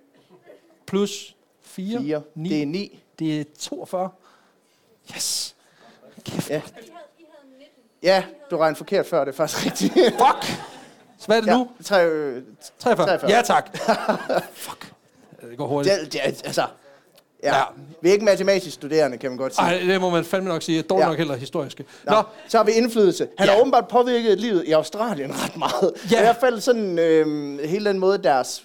plus 0.87 1.35
fire, 1.61 1.99
Fire. 2.01 2.21
ni. 2.35 2.49
Det 2.49 2.61
er 2.61 2.65
ni. 2.65 2.99
Det 3.19 3.39
er 3.39 3.43
42. 3.59 4.09
Yes. 5.15 5.55
Ja. 6.49 6.61
Ja, 8.03 8.23
du 8.51 8.57
regnede 8.57 8.77
forkert 8.77 9.05
før, 9.05 9.25
det 9.25 9.31
er 9.31 9.35
faktisk 9.35 9.65
rigtigt. 9.65 9.93
Fuck! 10.23 10.59
Så 11.19 11.25
hvad 11.27 11.37
er 11.37 11.41
det 11.41 11.47
ja, 11.47 11.57
nu? 11.57 11.67
tre, 11.83 12.05
øh, 12.07 12.43
43. 12.79 13.05
43. 13.07 13.31
Ja, 13.31 13.41
tak. 13.41 13.77
Fuck. 14.53 14.91
Det 15.49 15.57
går 15.57 15.67
hurtigt. 15.67 15.95
det, 16.01 16.13
det, 16.13 16.19
altså, 16.43 16.61
ja. 17.43 17.55
Ja. 17.57 17.63
Vi 18.01 18.09
er 18.09 18.13
ikke 18.13 18.25
matematisk 18.25 18.75
studerende, 18.75 19.17
kan 19.17 19.29
man 19.31 19.37
godt 19.37 19.55
sige. 19.55 19.65
Ej, 19.65 19.79
det 19.79 20.01
må 20.01 20.09
man 20.09 20.25
fandme 20.25 20.49
nok 20.49 20.61
sige. 20.61 20.81
Dårligt 20.81 21.03
Ja. 21.03 21.09
nok 21.09 21.17
heller 21.17 21.35
historiske. 21.35 21.85
Nå, 22.03 22.11
Nå, 22.15 22.21
så 22.47 22.57
har 22.57 22.63
vi 22.63 22.71
indflydelse. 22.71 23.27
Han 23.37 23.47
Ja. 23.47 23.53
har 23.53 23.61
åbenbart 23.61 23.87
påvirket 23.87 24.39
livet 24.39 24.63
i 24.65 24.71
Australien 24.71 25.31
ret 25.43 25.57
meget. 25.57 25.93
Ja. 26.11 26.17
I 26.19 26.21
hvert 26.21 26.37
fald 26.39 26.59
sådan 26.59 26.99
øh, 26.99 27.59
hele 27.59 27.89
den 27.89 27.99
måde, 27.99 28.17
deres 28.17 28.63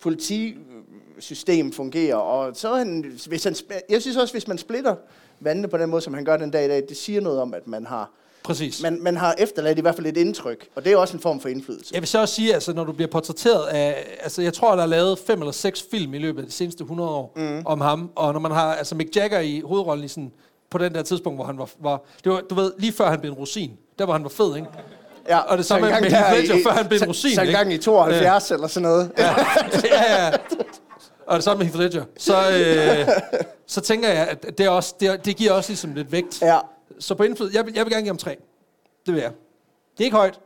politisystem 0.00 1.72
fungerer. 1.72 2.16
Og 2.16 2.56
så 2.56 2.74
han, 2.74 3.04
hvis 3.28 3.44
han, 3.44 3.56
jeg 3.88 4.00
synes 4.02 4.16
også, 4.16 4.34
hvis 4.34 4.48
man 4.48 4.58
splitter 4.58 4.94
vandene 5.40 5.68
på 5.68 5.78
den 5.78 5.90
måde, 5.90 6.02
som 6.02 6.14
han 6.14 6.24
gør 6.24 6.36
den 6.36 6.50
dag 6.50 6.64
i 6.64 6.68
dag, 6.68 6.82
det 6.88 6.96
siger 6.96 7.20
noget 7.20 7.40
om, 7.40 7.54
at 7.54 7.66
man 7.66 7.86
har, 7.86 8.10
præcis. 8.46 8.82
man, 8.82 8.98
man 9.02 9.16
har 9.16 9.34
efterladt 9.38 9.78
i 9.78 9.80
hvert 9.80 9.94
fald 9.94 10.06
et 10.06 10.16
indtryk. 10.16 10.68
Og 10.74 10.84
det 10.84 10.92
er 10.92 10.96
også 10.96 11.16
en 11.16 11.20
form 11.20 11.40
for 11.40 11.48
indflydelse. 11.48 11.90
Jeg 11.94 12.02
vil 12.02 12.08
så 12.08 12.20
også 12.20 12.34
sige, 12.34 12.54
altså, 12.54 12.72
når 12.72 12.84
du 12.84 12.92
bliver 12.92 13.08
portrætteret 13.08 13.66
af... 13.66 14.16
Altså, 14.20 14.42
jeg 14.42 14.52
tror, 14.54 14.76
der 14.76 14.82
er 14.82 14.86
lavet 14.86 15.18
fem 15.26 15.40
eller 15.40 15.52
seks 15.52 15.84
film 15.90 16.14
i 16.14 16.18
løbet 16.18 16.40
af 16.42 16.46
de 16.46 16.52
seneste 16.52 16.82
100 16.82 17.10
år 17.10 17.32
mm. 17.36 17.62
om 17.64 17.80
ham. 17.80 18.10
Og 18.14 18.32
når 18.32 18.40
man 18.40 18.50
har 18.52 18.74
altså 18.74 18.94
Mick 18.94 19.16
Jagger 19.16 19.40
i 19.40 19.62
hovedrollen 19.64 20.04
i 20.04 20.08
sådan, 20.08 20.32
på 20.70 20.78
den 20.78 20.94
der 20.94 21.02
tidspunkt, 21.02 21.38
hvor 21.38 21.44
han 21.44 21.58
var, 21.58 21.68
var... 21.80 22.02
Det 22.24 22.32
var, 22.32 22.40
du 22.50 22.54
ved, 22.54 22.72
lige 22.78 22.92
før 22.92 23.10
han 23.10 23.20
blev 23.20 23.32
en 23.32 23.38
rosin. 23.38 23.72
Der, 23.98 24.04
hvor 24.04 24.14
han 24.14 24.22
var 24.22 24.28
fed, 24.28 24.56
ikke? 24.56 24.68
Ja, 25.28 25.38
og 25.38 25.58
det 25.58 25.66
samme 25.66 25.86
med 25.86 26.10
Heath 26.10 26.32
Ledger, 26.32 26.56
før 26.64 26.70
han 26.70 26.88
blev 26.88 27.00
en 27.02 27.08
rosin, 27.08 27.34
Så 27.34 27.42
en 27.42 27.50
gang 27.50 27.72
i 27.72 27.78
72 27.78 28.50
eller 28.50 28.66
sådan 28.66 28.88
noget. 28.88 29.10
ja, 29.18 29.34
ja. 30.24 30.32
Og 31.26 31.36
det 31.36 31.44
samme 31.44 31.58
med 31.58 31.66
Heath 31.66 31.78
Ledger. 31.78 32.04
Så, 32.18 32.34
øh, 32.50 33.08
så 33.66 33.80
tænker 33.80 34.08
jeg, 34.08 34.28
at 34.28 34.58
det, 34.58 34.66
er 34.66 34.70
også, 34.70 34.94
det, 35.00 35.24
det 35.24 35.36
giver 35.36 35.52
også 35.52 35.70
ligesom 35.70 35.94
lidt 35.94 36.12
vægt. 36.12 36.42
Ja. 36.42 36.58
Så 36.98 37.14
på 37.14 37.22
indflydelse, 37.22 37.56
jeg, 37.58 37.66
vil- 37.66 37.74
jeg 37.74 37.84
vil 37.84 37.92
gerne 37.92 38.02
give 38.02 38.08
ham 38.08 38.16
tre. 38.18 38.36
Det 39.06 39.14
vil 39.14 39.20
jeg. 39.22 39.32
Det 39.98 40.00
er 40.00 40.04
ikke 40.04 40.16
højt. 40.16 40.40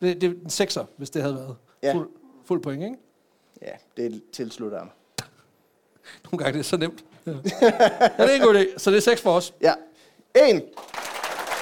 Det, 0.00 0.20
det 0.20 0.30
er 0.30 0.34
en 0.44 0.50
sekser, 0.50 0.84
hvis 0.96 1.10
det 1.10 1.22
havde 1.22 1.34
været 1.34 1.56
Ja. 1.82 1.92
fuld, 1.94 2.08
fuld 2.44 2.62
point, 2.62 2.82
ikke? 2.82 2.96
ja, 3.62 3.72
det 3.96 4.22
tilslutter 4.32 4.78
jeg 4.78 4.84
mig. 4.88 4.94
Nogle 6.24 6.44
gange 6.44 6.52
det 6.52 6.58
er 6.60 6.68
så 6.68 6.76
nemt. 6.76 7.04
Ja. 7.26 7.30
ja, 7.32 7.36
det 8.24 8.30
er 8.30 8.34
en 8.34 8.40
god 8.42 8.54
idé. 8.54 8.78
Så 8.78 8.90
det 8.90 8.96
er 8.96 9.00
seks 9.00 9.20
for 9.22 9.32
os. 9.32 9.54
Ja. 9.60 9.72
1, 10.34 10.62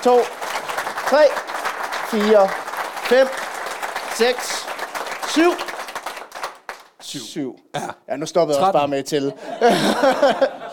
2, 0.05 0.19
3, 1.09 1.17
4, 2.11 2.49
5, 3.05 3.27
6, 4.17 4.67
7. 5.35 5.41
7. 7.01 7.19
7. 7.21 7.59
Ja. 7.75 7.81
Ja, 8.09 8.17
nu 8.17 8.27
stopper 8.27 8.55
jeg 8.55 8.61
også 8.63 8.73
13. 8.73 8.79
bare 8.81 8.89
med 8.89 9.03
til 9.03 9.33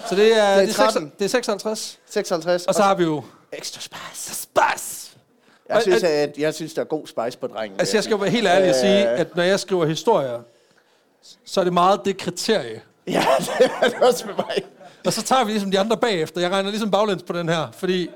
Så 0.10 0.16
det 0.16 0.38
er, 0.38 0.56
det 0.60 0.70
er, 0.70 0.74
13. 0.74 1.02
6, 1.04 1.16
det 1.20 1.26
er 1.26 1.30
56. 1.30 2.00
56. 2.06 2.66
Og 2.66 2.74
så 2.76 2.82
har 2.84 2.96
vi 2.96 3.04
jo... 3.04 3.24
ekstra 3.54 3.82
spice. 3.82 4.36
Spas! 4.36 5.06
Jeg 5.70 5.82
synes, 5.82 6.04
Og- 6.04 6.10
at, 6.10 6.38
jeg 6.38 6.54
synes, 6.54 6.74
der 6.74 6.82
er 6.82 6.86
god 6.86 7.08
spice 7.08 7.38
på 7.38 7.48
drengen. 7.48 7.80
Altså, 7.80 7.98
jeg 7.98 8.04
skal 8.04 8.12
jo 8.14 8.18
være 8.18 8.30
helt 8.30 8.48
ærlig 8.48 8.70
og 8.70 8.76
sige, 8.76 9.12
Øh. 9.14 9.20
at 9.20 9.36
når 9.36 9.44
jeg 9.44 9.60
skriver 9.60 9.86
historier, 9.86 10.40
så 11.46 11.60
er 11.60 11.64
det 11.64 11.74
meget 11.74 12.02
det 12.06 12.18
kriterie. 12.18 12.82
Ja, 13.08 13.26
det 13.60 13.72
er 13.82 13.90
det 13.90 14.00
også 14.02 14.26
med 14.26 14.34
mig. 14.36 14.64
Og 15.06 15.14
så 15.14 15.22
tager 15.24 15.44
vi 15.44 15.52
ligesom 15.52 15.72
de 15.72 15.80
andre 15.80 15.98
bagefter. 15.98 16.42
Jeg 16.42 16.52
regner 16.52 16.70
ligesom 16.70 16.92
baglæns 16.92 17.24
på 17.24 17.34
den 17.34 17.50
her, 17.50 17.68
fordi 17.74 18.10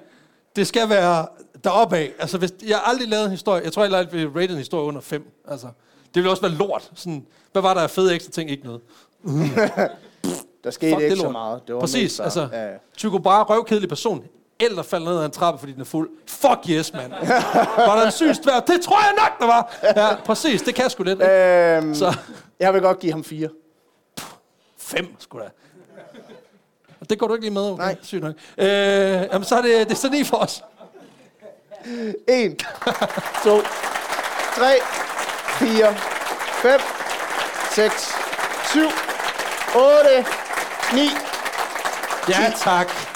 det 0.55 0.67
skal 0.67 0.89
være 0.89 1.27
deroppe 1.63 1.97
af. 1.97 2.11
Altså, 2.19 2.37
hvis, 2.37 2.51
jeg 2.67 2.77
har 2.77 2.83
aldrig 2.83 3.07
lavet 3.07 3.25
en 3.25 3.31
historie. 3.31 3.63
Jeg 3.63 3.73
tror 3.73 3.81
heller 3.83 3.97
aldrig, 3.97 4.21
vi 4.33 4.39
rated 4.39 4.49
en 4.49 4.57
historie 4.57 4.83
under 4.85 5.01
5. 5.01 5.31
Altså, 5.47 5.67
det 6.05 6.15
ville 6.15 6.29
også 6.29 6.41
være 6.41 6.51
lort. 6.51 6.91
Sådan, 6.95 7.25
hvad 7.51 7.61
var 7.61 7.73
der 7.73 7.81
af 7.81 7.89
fede 7.89 8.15
ekstra 8.15 8.31
ting? 8.31 8.51
Ikke 8.51 8.63
noget. 8.63 8.81
Der 10.63 10.71
skete 10.71 10.91
Fuck, 10.91 10.99
det 10.99 11.03
ikke 11.11 11.21
er 11.21 11.25
så 11.25 11.29
meget. 11.29 11.61
Det 11.67 11.75
var 11.75 11.81
Præcis, 11.81 12.19
altså. 12.19 12.47
Ja. 12.53 12.67
Tycho 12.97 13.17
Brahe, 13.17 13.43
røvkedelig 13.43 13.89
person. 13.89 14.23
Eller 14.59 14.83
falder 14.83 15.11
ned 15.11 15.19
ad 15.19 15.25
en 15.25 15.31
trappe, 15.31 15.59
fordi 15.59 15.71
den 15.71 15.81
er 15.81 15.85
fuld. 15.85 16.09
Fuck 16.27 16.59
yes, 16.69 16.93
mand. 16.93 17.11
var 17.77 17.95
der 17.99 18.05
en 18.05 18.11
syg 18.11 18.35
svær? 18.43 18.59
Det 18.59 18.81
tror 18.81 18.99
jeg 19.01 19.13
nok, 19.17 19.39
der 19.39 19.45
var. 19.45 19.75
Ja, 19.95 20.15
præcis. 20.25 20.61
Det 20.61 20.75
kan 20.75 20.89
sgu 20.89 21.03
lidt. 21.03 21.21
ikke? 21.21 21.75
Øhm, 21.77 21.95
Så 21.95 22.13
Jeg 22.59 22.73
vil 22.73 22.81
godt 22.81 22.99
give 22.99 23.11
ham 23.11 23.23
4. 23.23 23.49
fem, 24.77 25.15
sgu 25.19 25.39
da. 25.39 25.43
Og 27.01 27.09
det 27.09 27.19
går 27.19 27.27
du 27.27 27.33
ikke 27.33 27.45
lige 27.45 27.53
med, 27.53 27.71
okay? 27.71 27.83
Nej. 27.83 27.95
Sygt 28.03 28.21
nok. 28.23 28.33
Øh, 28.57 28.65
jamen, 28.67 29.43
så 29.43 29.55
er 29.55 29.61
det, 29.61 29.87
det 29.87 29.91
er 29.91 29.95
så 29.99 30.09
ni 30.09 30.23
for 30.23 30.37
os. 30.37 30.63
1, 32.27 32.65
2, 33.43 33.61
3, 34.55 34.75
4, 35.59 35.95
5, 36.61 36.79
6, 37.71 38.13
7, 38.71 38.79
8, 39.75 40.25
9. 40.93 41.01
Ja, 42.29 42.53
tak. 42.57 43.12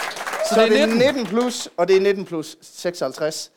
Så, 0.49 0.55
Så 0.55 0.61
det 0.65 0.81
er 0.81 0.85
19. 0.85 0.97
19 1.15 1.25
plus, 1.25 1.69
og 1.77 1.87
det 1.87 1.95
er 1.97 2.01
19 2.01 2.25
plus 2.25 2.57
56. 2.61 3.51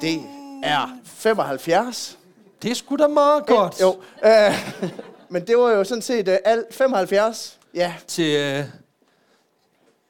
Det 0.00 0.20
er 0.62 0.88
75. 1.04 2.18
Det 2.62 2.70
er 2.70 2.74
sgu 2.74 2.96
da 2.96 3.06
meget 3.06 3.46
godt. 3.46 3.80
Jo. 3.80 3.96
Øh, 4.24 4.90
men 5.32 5.46
det 5.46 5.58
var 5.58 5.70
jo 5.70 5.84
sådan 5.84 6.02
set 6.02 6.28
uh, 6.28 6.34
alt 6.44 6.74
75. 6.74 7.58
Ja, 7.74 7.94
Til 8.06 8.36
øh, 8.36 8.64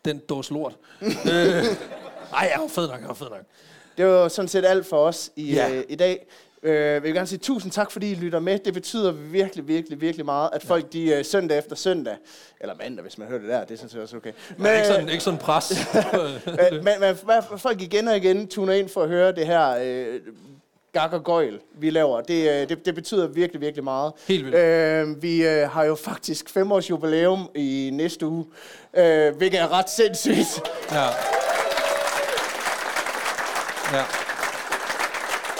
den 0.04 0.18
dås 0.28 0.50
lort. 0.50 0.76
øh, 1.00 1.08
ej, 2.34 2.50
jeg 2.52 2.56
var 2.60 2.68
fed 2.68 2.88
nok, 2.88 3.00
jeg 3.00 3.08
var 3.08 3.14
fed 3.14 3.30
nok. 3.30 3.42
det 3.96 4.06
var 4.06 4.28
sådan 4.28 4.48
set 4.48 4.64
alt 4.64 4.86
for 4.86 4.96
os 5.06 5.30
i, 5.36 5.52
ja. 5.54 5.70
øh, 5.70 5.84
i 5.88 5.94
dag. 5.94 6.26
Øh, 6.62 6.74
jeg 6.92 7.02
vil 7.02 7.14
gerne 7.14 7.26
sige 7.26 7.38
tusind 7.38 7.72
tak, 7.72 7.90
fordi 7.90 8.10
I 8.10 8.14
lytter 8.14 8.38
med. 8.40 8.58
Det 8.58 8.74
betyder 8.74 9.12
virkelig, 9.12 9.68
virkelig, 9.68 10.00
virkelig 10.00 10.26
meget, 10.26 10.50
at 10.52 10.62
folk 10.62 10.92
de 10.92 11.14
øh, 11.14 11.24
søndag 11.24 11.58
efter 11.58 11.76
søndag, 11.76 12.16
eller 12.60 12.74
mandag, 12.74 13.02
hvis 13.02 13.18
man 13.18 13.28
hører 13.28 13.40
det 13.40 13.48
der, 13.48 13.64
det 13.64 13.78
sådan 13.78 13.90
set 13.90 14.00
også 14.02 14.16
okay. 14.16 14.32
Men, 14.56 14.72
ikke, 14.74 14.86
sådan, 14.86 15.08
ikke 15.08 15.24
sådan 15.24 15.38
pres. 15.40 15.72
Øh, 16.46 16.72
men, 16.72 16.84
men 17.00 17.16
hvad- 17.24 17.58
folk 17.58 17.80
igen 17.82 18.08
og 18.08 18.16
igen 18.16 18.48
tuner 18.48 18.72
ind 18.72 18.88
for 18.88 19.02
at 19.02 19.08
høre 19.08 19.32
det 19.32 19.46
her 19.46 19.76
øh, 19.82 20.20
gak 20.92 21.12
og 21.12 21.24
gøjl, 21.24 21.58
vi 21.74 21.90
laver. 21.90 22.20
Det, 22.20 22.50
øh, 22.62 22.68
det, 22.68 22.86
det 22.86 22.94
betyder 22.94 23.26
virkelig, 23.26 23.60
virkelig 23.60 23.84
meget. 23.84 24.12
Helt 24.28 24.44
vildt. 24.44 24.58
Øh, 24.58 25.22
vi 25.22 25.46
øh, 25.46 25.68
har 25.70 25.84
jo 25.84 25.94
faktisk 25.94 26.50
fem 26.50 26.72
års 26.72 26.90
jubilæum 26.90 27.50
i 27.54 27.90
næste 27.92 28.26
uge, 28.26 28.44
øh, 28.94 29.36
hvilket 29.36 29.60
er 29.60 29.72
ret 29.72 29.90
sindssygt. 29.90 30.60
ja. 30.92 31.06
Ja. 33.92 34.04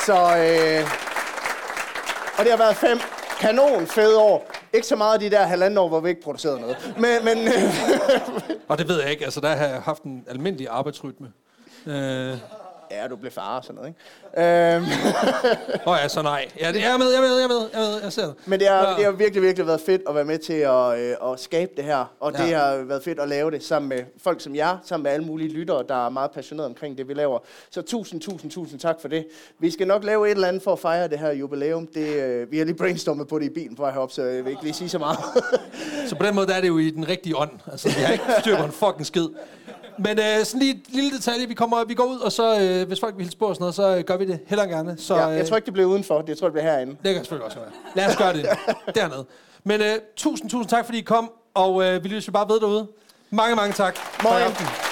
Så, 0.07 0.13
øh, 0.15 0.91
og 2.39 2.45
det 2.45 2.51
har 2.51 2.57
været 2.59 2.77
fem 2.77 2.99
kanon 3.41 3.87
fede 3.87 4.19
år. 4.19 4.51
Ikke 4.73 4.87
så 4.87 4.97
meget 4.97 5.21
de 5.21 5.31
der 5.31 5.43
halvanden 5.47 5.79
år, 5.79 5.89
hvor 5.89 6.01
vi 6.01 6.09
ikke 6.09 6.23
producerede 6.23 6.61
noget. 6.61 6.95
Men, 6.97 7.25
men 7.25 7.39
øh, 7.49 7.55
Og 8.69 8.79
det 8.79 8.89
ved 8.89 9.01
jeg 9.03 9.11
ikke. 9.11 9.25
Altså, 9.25 9.41
der 9.41 9.49
har 9.57 9.67
jeg 9.67 9.83
haft 9.83 10.03
en 10.03 10.25
almindelig 10.29 10.69
arbejdsrytme. 10.71 11.33
Øh, 11.87 12.37
ja, 12.91 13.09
du 13.09 13.17
blev 13.17 13.33
far 13.33 13.57
og 13.59 13.65
sådan 13.65 13.75
noget, 13.75 13.89
ikke? 13.89 14.01
Øh, 14.39 14.83
Åh 15.87 15.97
ja, 16.03 16.09
så 16.09 16.23
nej. 16.23 16.49
Ja, 16.61 16.73
det, 16.73 16.81
jeg 16.81 16.93
er 16.93 16.99
med, 16.99 17.07
jeg 17.11 17.17
er 17.17 17.21
med, 17.21 17.37
jeg 17.37 17.45
er 17.45 17.49
med, 17.49 17.69
jeg, 17.73 17.81
er 17.87 17.91
med, 17.93 18.01
jeg 18.03 18.13
ser 18.13 18.25
det. 18.27 18.35
Men 18.47 18.61
det 18.61 18.69
har, 18.69 18.89
Ja. 18.91 18.95
det 18.97 19.05
har 19.05 19.11
virkelig, 19.13 19.43
virkelig 19.43 19.67
været 19.67 19.81
fedt 19.87 20.03
at 20.09 20.15
være 20.15 20.25
med 20.25 20.39
til 20.39 20.53
at, 20.53 20.99
øh, 20.99 21.33
at 21.33 21.41
skabe 21.41 21.73
det 21.77 21.85
her. 21.85 22.05
Og 22.21 22.33
det 22.33 22.51
Ja. 22.51 22.59
har 22.59 22.77
været 22.77 23.03
fedt 23.05 23.21
at 23.21 23.29
lave 23.29 23.51
det 23.51 23.65
sammen 23.65 23.89
med 23.89 23.99
folk 24.23 24.41
som 24.41 24.55
jer, 24.57 24.77
sammen 24.85 25.03
med 25.03 25.11
alle 25.11 25.27
mulige 25.27 25.53
lyttere, 25.53 25.85
der 25.89 26.07
er 26.07 26.09
meget 26.09 26.31
passionerede 26.31 26.69
omkring 26.69 26.99
det, 26.99 27.09
vi 27.09 27.15
laver. 27.15 27.39
Så 27.71 27.83
tusind, 27.83 28.21
tusind, 28.21 28.51
tusind 28.51 28.81
tak 28.81 28.97
for 29.01 29.09
det. 29.09 29.27
Vi 29.59 29.71
skal 29.71 29.87
nok 29.87 30.05
lave 30.05 30.27
et 30.27 30.31
eller 30.35 30.49
andet 30.49 30.63
for 30.63 30.73
at 30.73 30.79
fejre 30.79 31.09
det 31.09 31.19
her 31.19 31.33
jubilæum. 31.33 31.87
Det, 31.87 32.07
øh, 32.09 32.51
vi 32.53 32.59
har 32.59 32.65
lige 32.65 32.77
brainstormet 32.77 33.29
på 33.29 33.39
det 33.39 33.45
i 33.47 33.49
bilen 33.51 33.77
på 33.77 33.83
vej 33.83 33.93
herop, 33.93 34.13
så 34.13 34.23
jeg 34.23 34.45
vil 34.45 34.51
ikke 34.51 34.63
lige 34.63 34.75
sige 34.75 34.89
så 34.89 34.99
meget. 34.99 35.19
Så 36.09 36.15
på 36.17 36.27
den 36.27 36.35
måde 36.35 36.47
der 36.47 36.55
er 36.55 36.61
det 36.61 36.69
jo 36.69 36.79
i 36.79 36.91
den 36.91 37.09
rigtige 37.09 37.37
ånd. 37.37 37.51
Altså, 37.73 37.89
vi 37.89 37.95
har 38.03 38.13
ikke 38.13 38.25
styr 38.41 38.57
på 38.57 38.65
en 38.65 38.73
fucking 38.73 39.07
skid. 39.07 39.27
Men 40.05 40.19
øh, 40.19 40.45
sådan 40.45 40.61
lige 40.61 40.73
et 40.75 40.81
lille 40.89 41.11
detalje, 41.17 41.47
vi, 41.47 41.55
kommer, 41.55 41.85
vi 41.85 41.95
går 41.95 42.05
ud, 42.05 42.19
og 42.19 42.33
så, 42.33 42.61
øh, 42.61 42.87
hvis 42.89 43.01
folk 43.01 43.17
vil 43.17 43.23
hilse 43.25 43.39
på 43.39 43.47
og 43.47 43.55
sådan 43.55 43.63
noget, 43.63 43.75
så 43.75 43.97
øh, 43.97 44.05
gør 44.05 44.17
vi 44.17 44.27
det 44.27 44.41
heller 44.47 44.67
gerne. 44.67 44.97
Så, 44.99 45.17
ja, 45.17 45.27
jeg 45.27 45.49
tror 45.49 45.57
ikke, 45.57 45.67
det 45.67 45.73
bliver 45.73 45.89
udenfor. 45.89 46.25
Jeg 46.27 46.39
tror, 46.39 46.47
det 46.47 46.53
bliver 46.53 46.73
herinde. 46.73 46.93
Det 46.93 47.15
kan 47.15 47.15
selvfølgelig 47.15 47.45
også 47.47 47.59
være. 47.59 47.69
Lad 47.95 48.07
os 48.07 48.17
gøre 48.17 48.33
det 48.33 48.47
dernede. 48.95 49.25
Men 49.65 49.81
øh, 49.81 49.95
tusind, 50.17 50.51
tusind 50.51 50.69
tak, 50.71 50.85
fordi 50.85 50.99
I 50.99 51.03
kom, 51.03 51.31
og 51.55 51.85
øh, 51.85 52.05
vi 52.05 52.09
lytter 52.09 52.25
jo 52.29 52.33
bare 52.33 52.49
ved 52.49 52.61
derude. 52.61 52.87
Mange, 53.31 53.57
mange 53.57 53.73
tak. 53.73 53.99
Moin. 54.23 54.90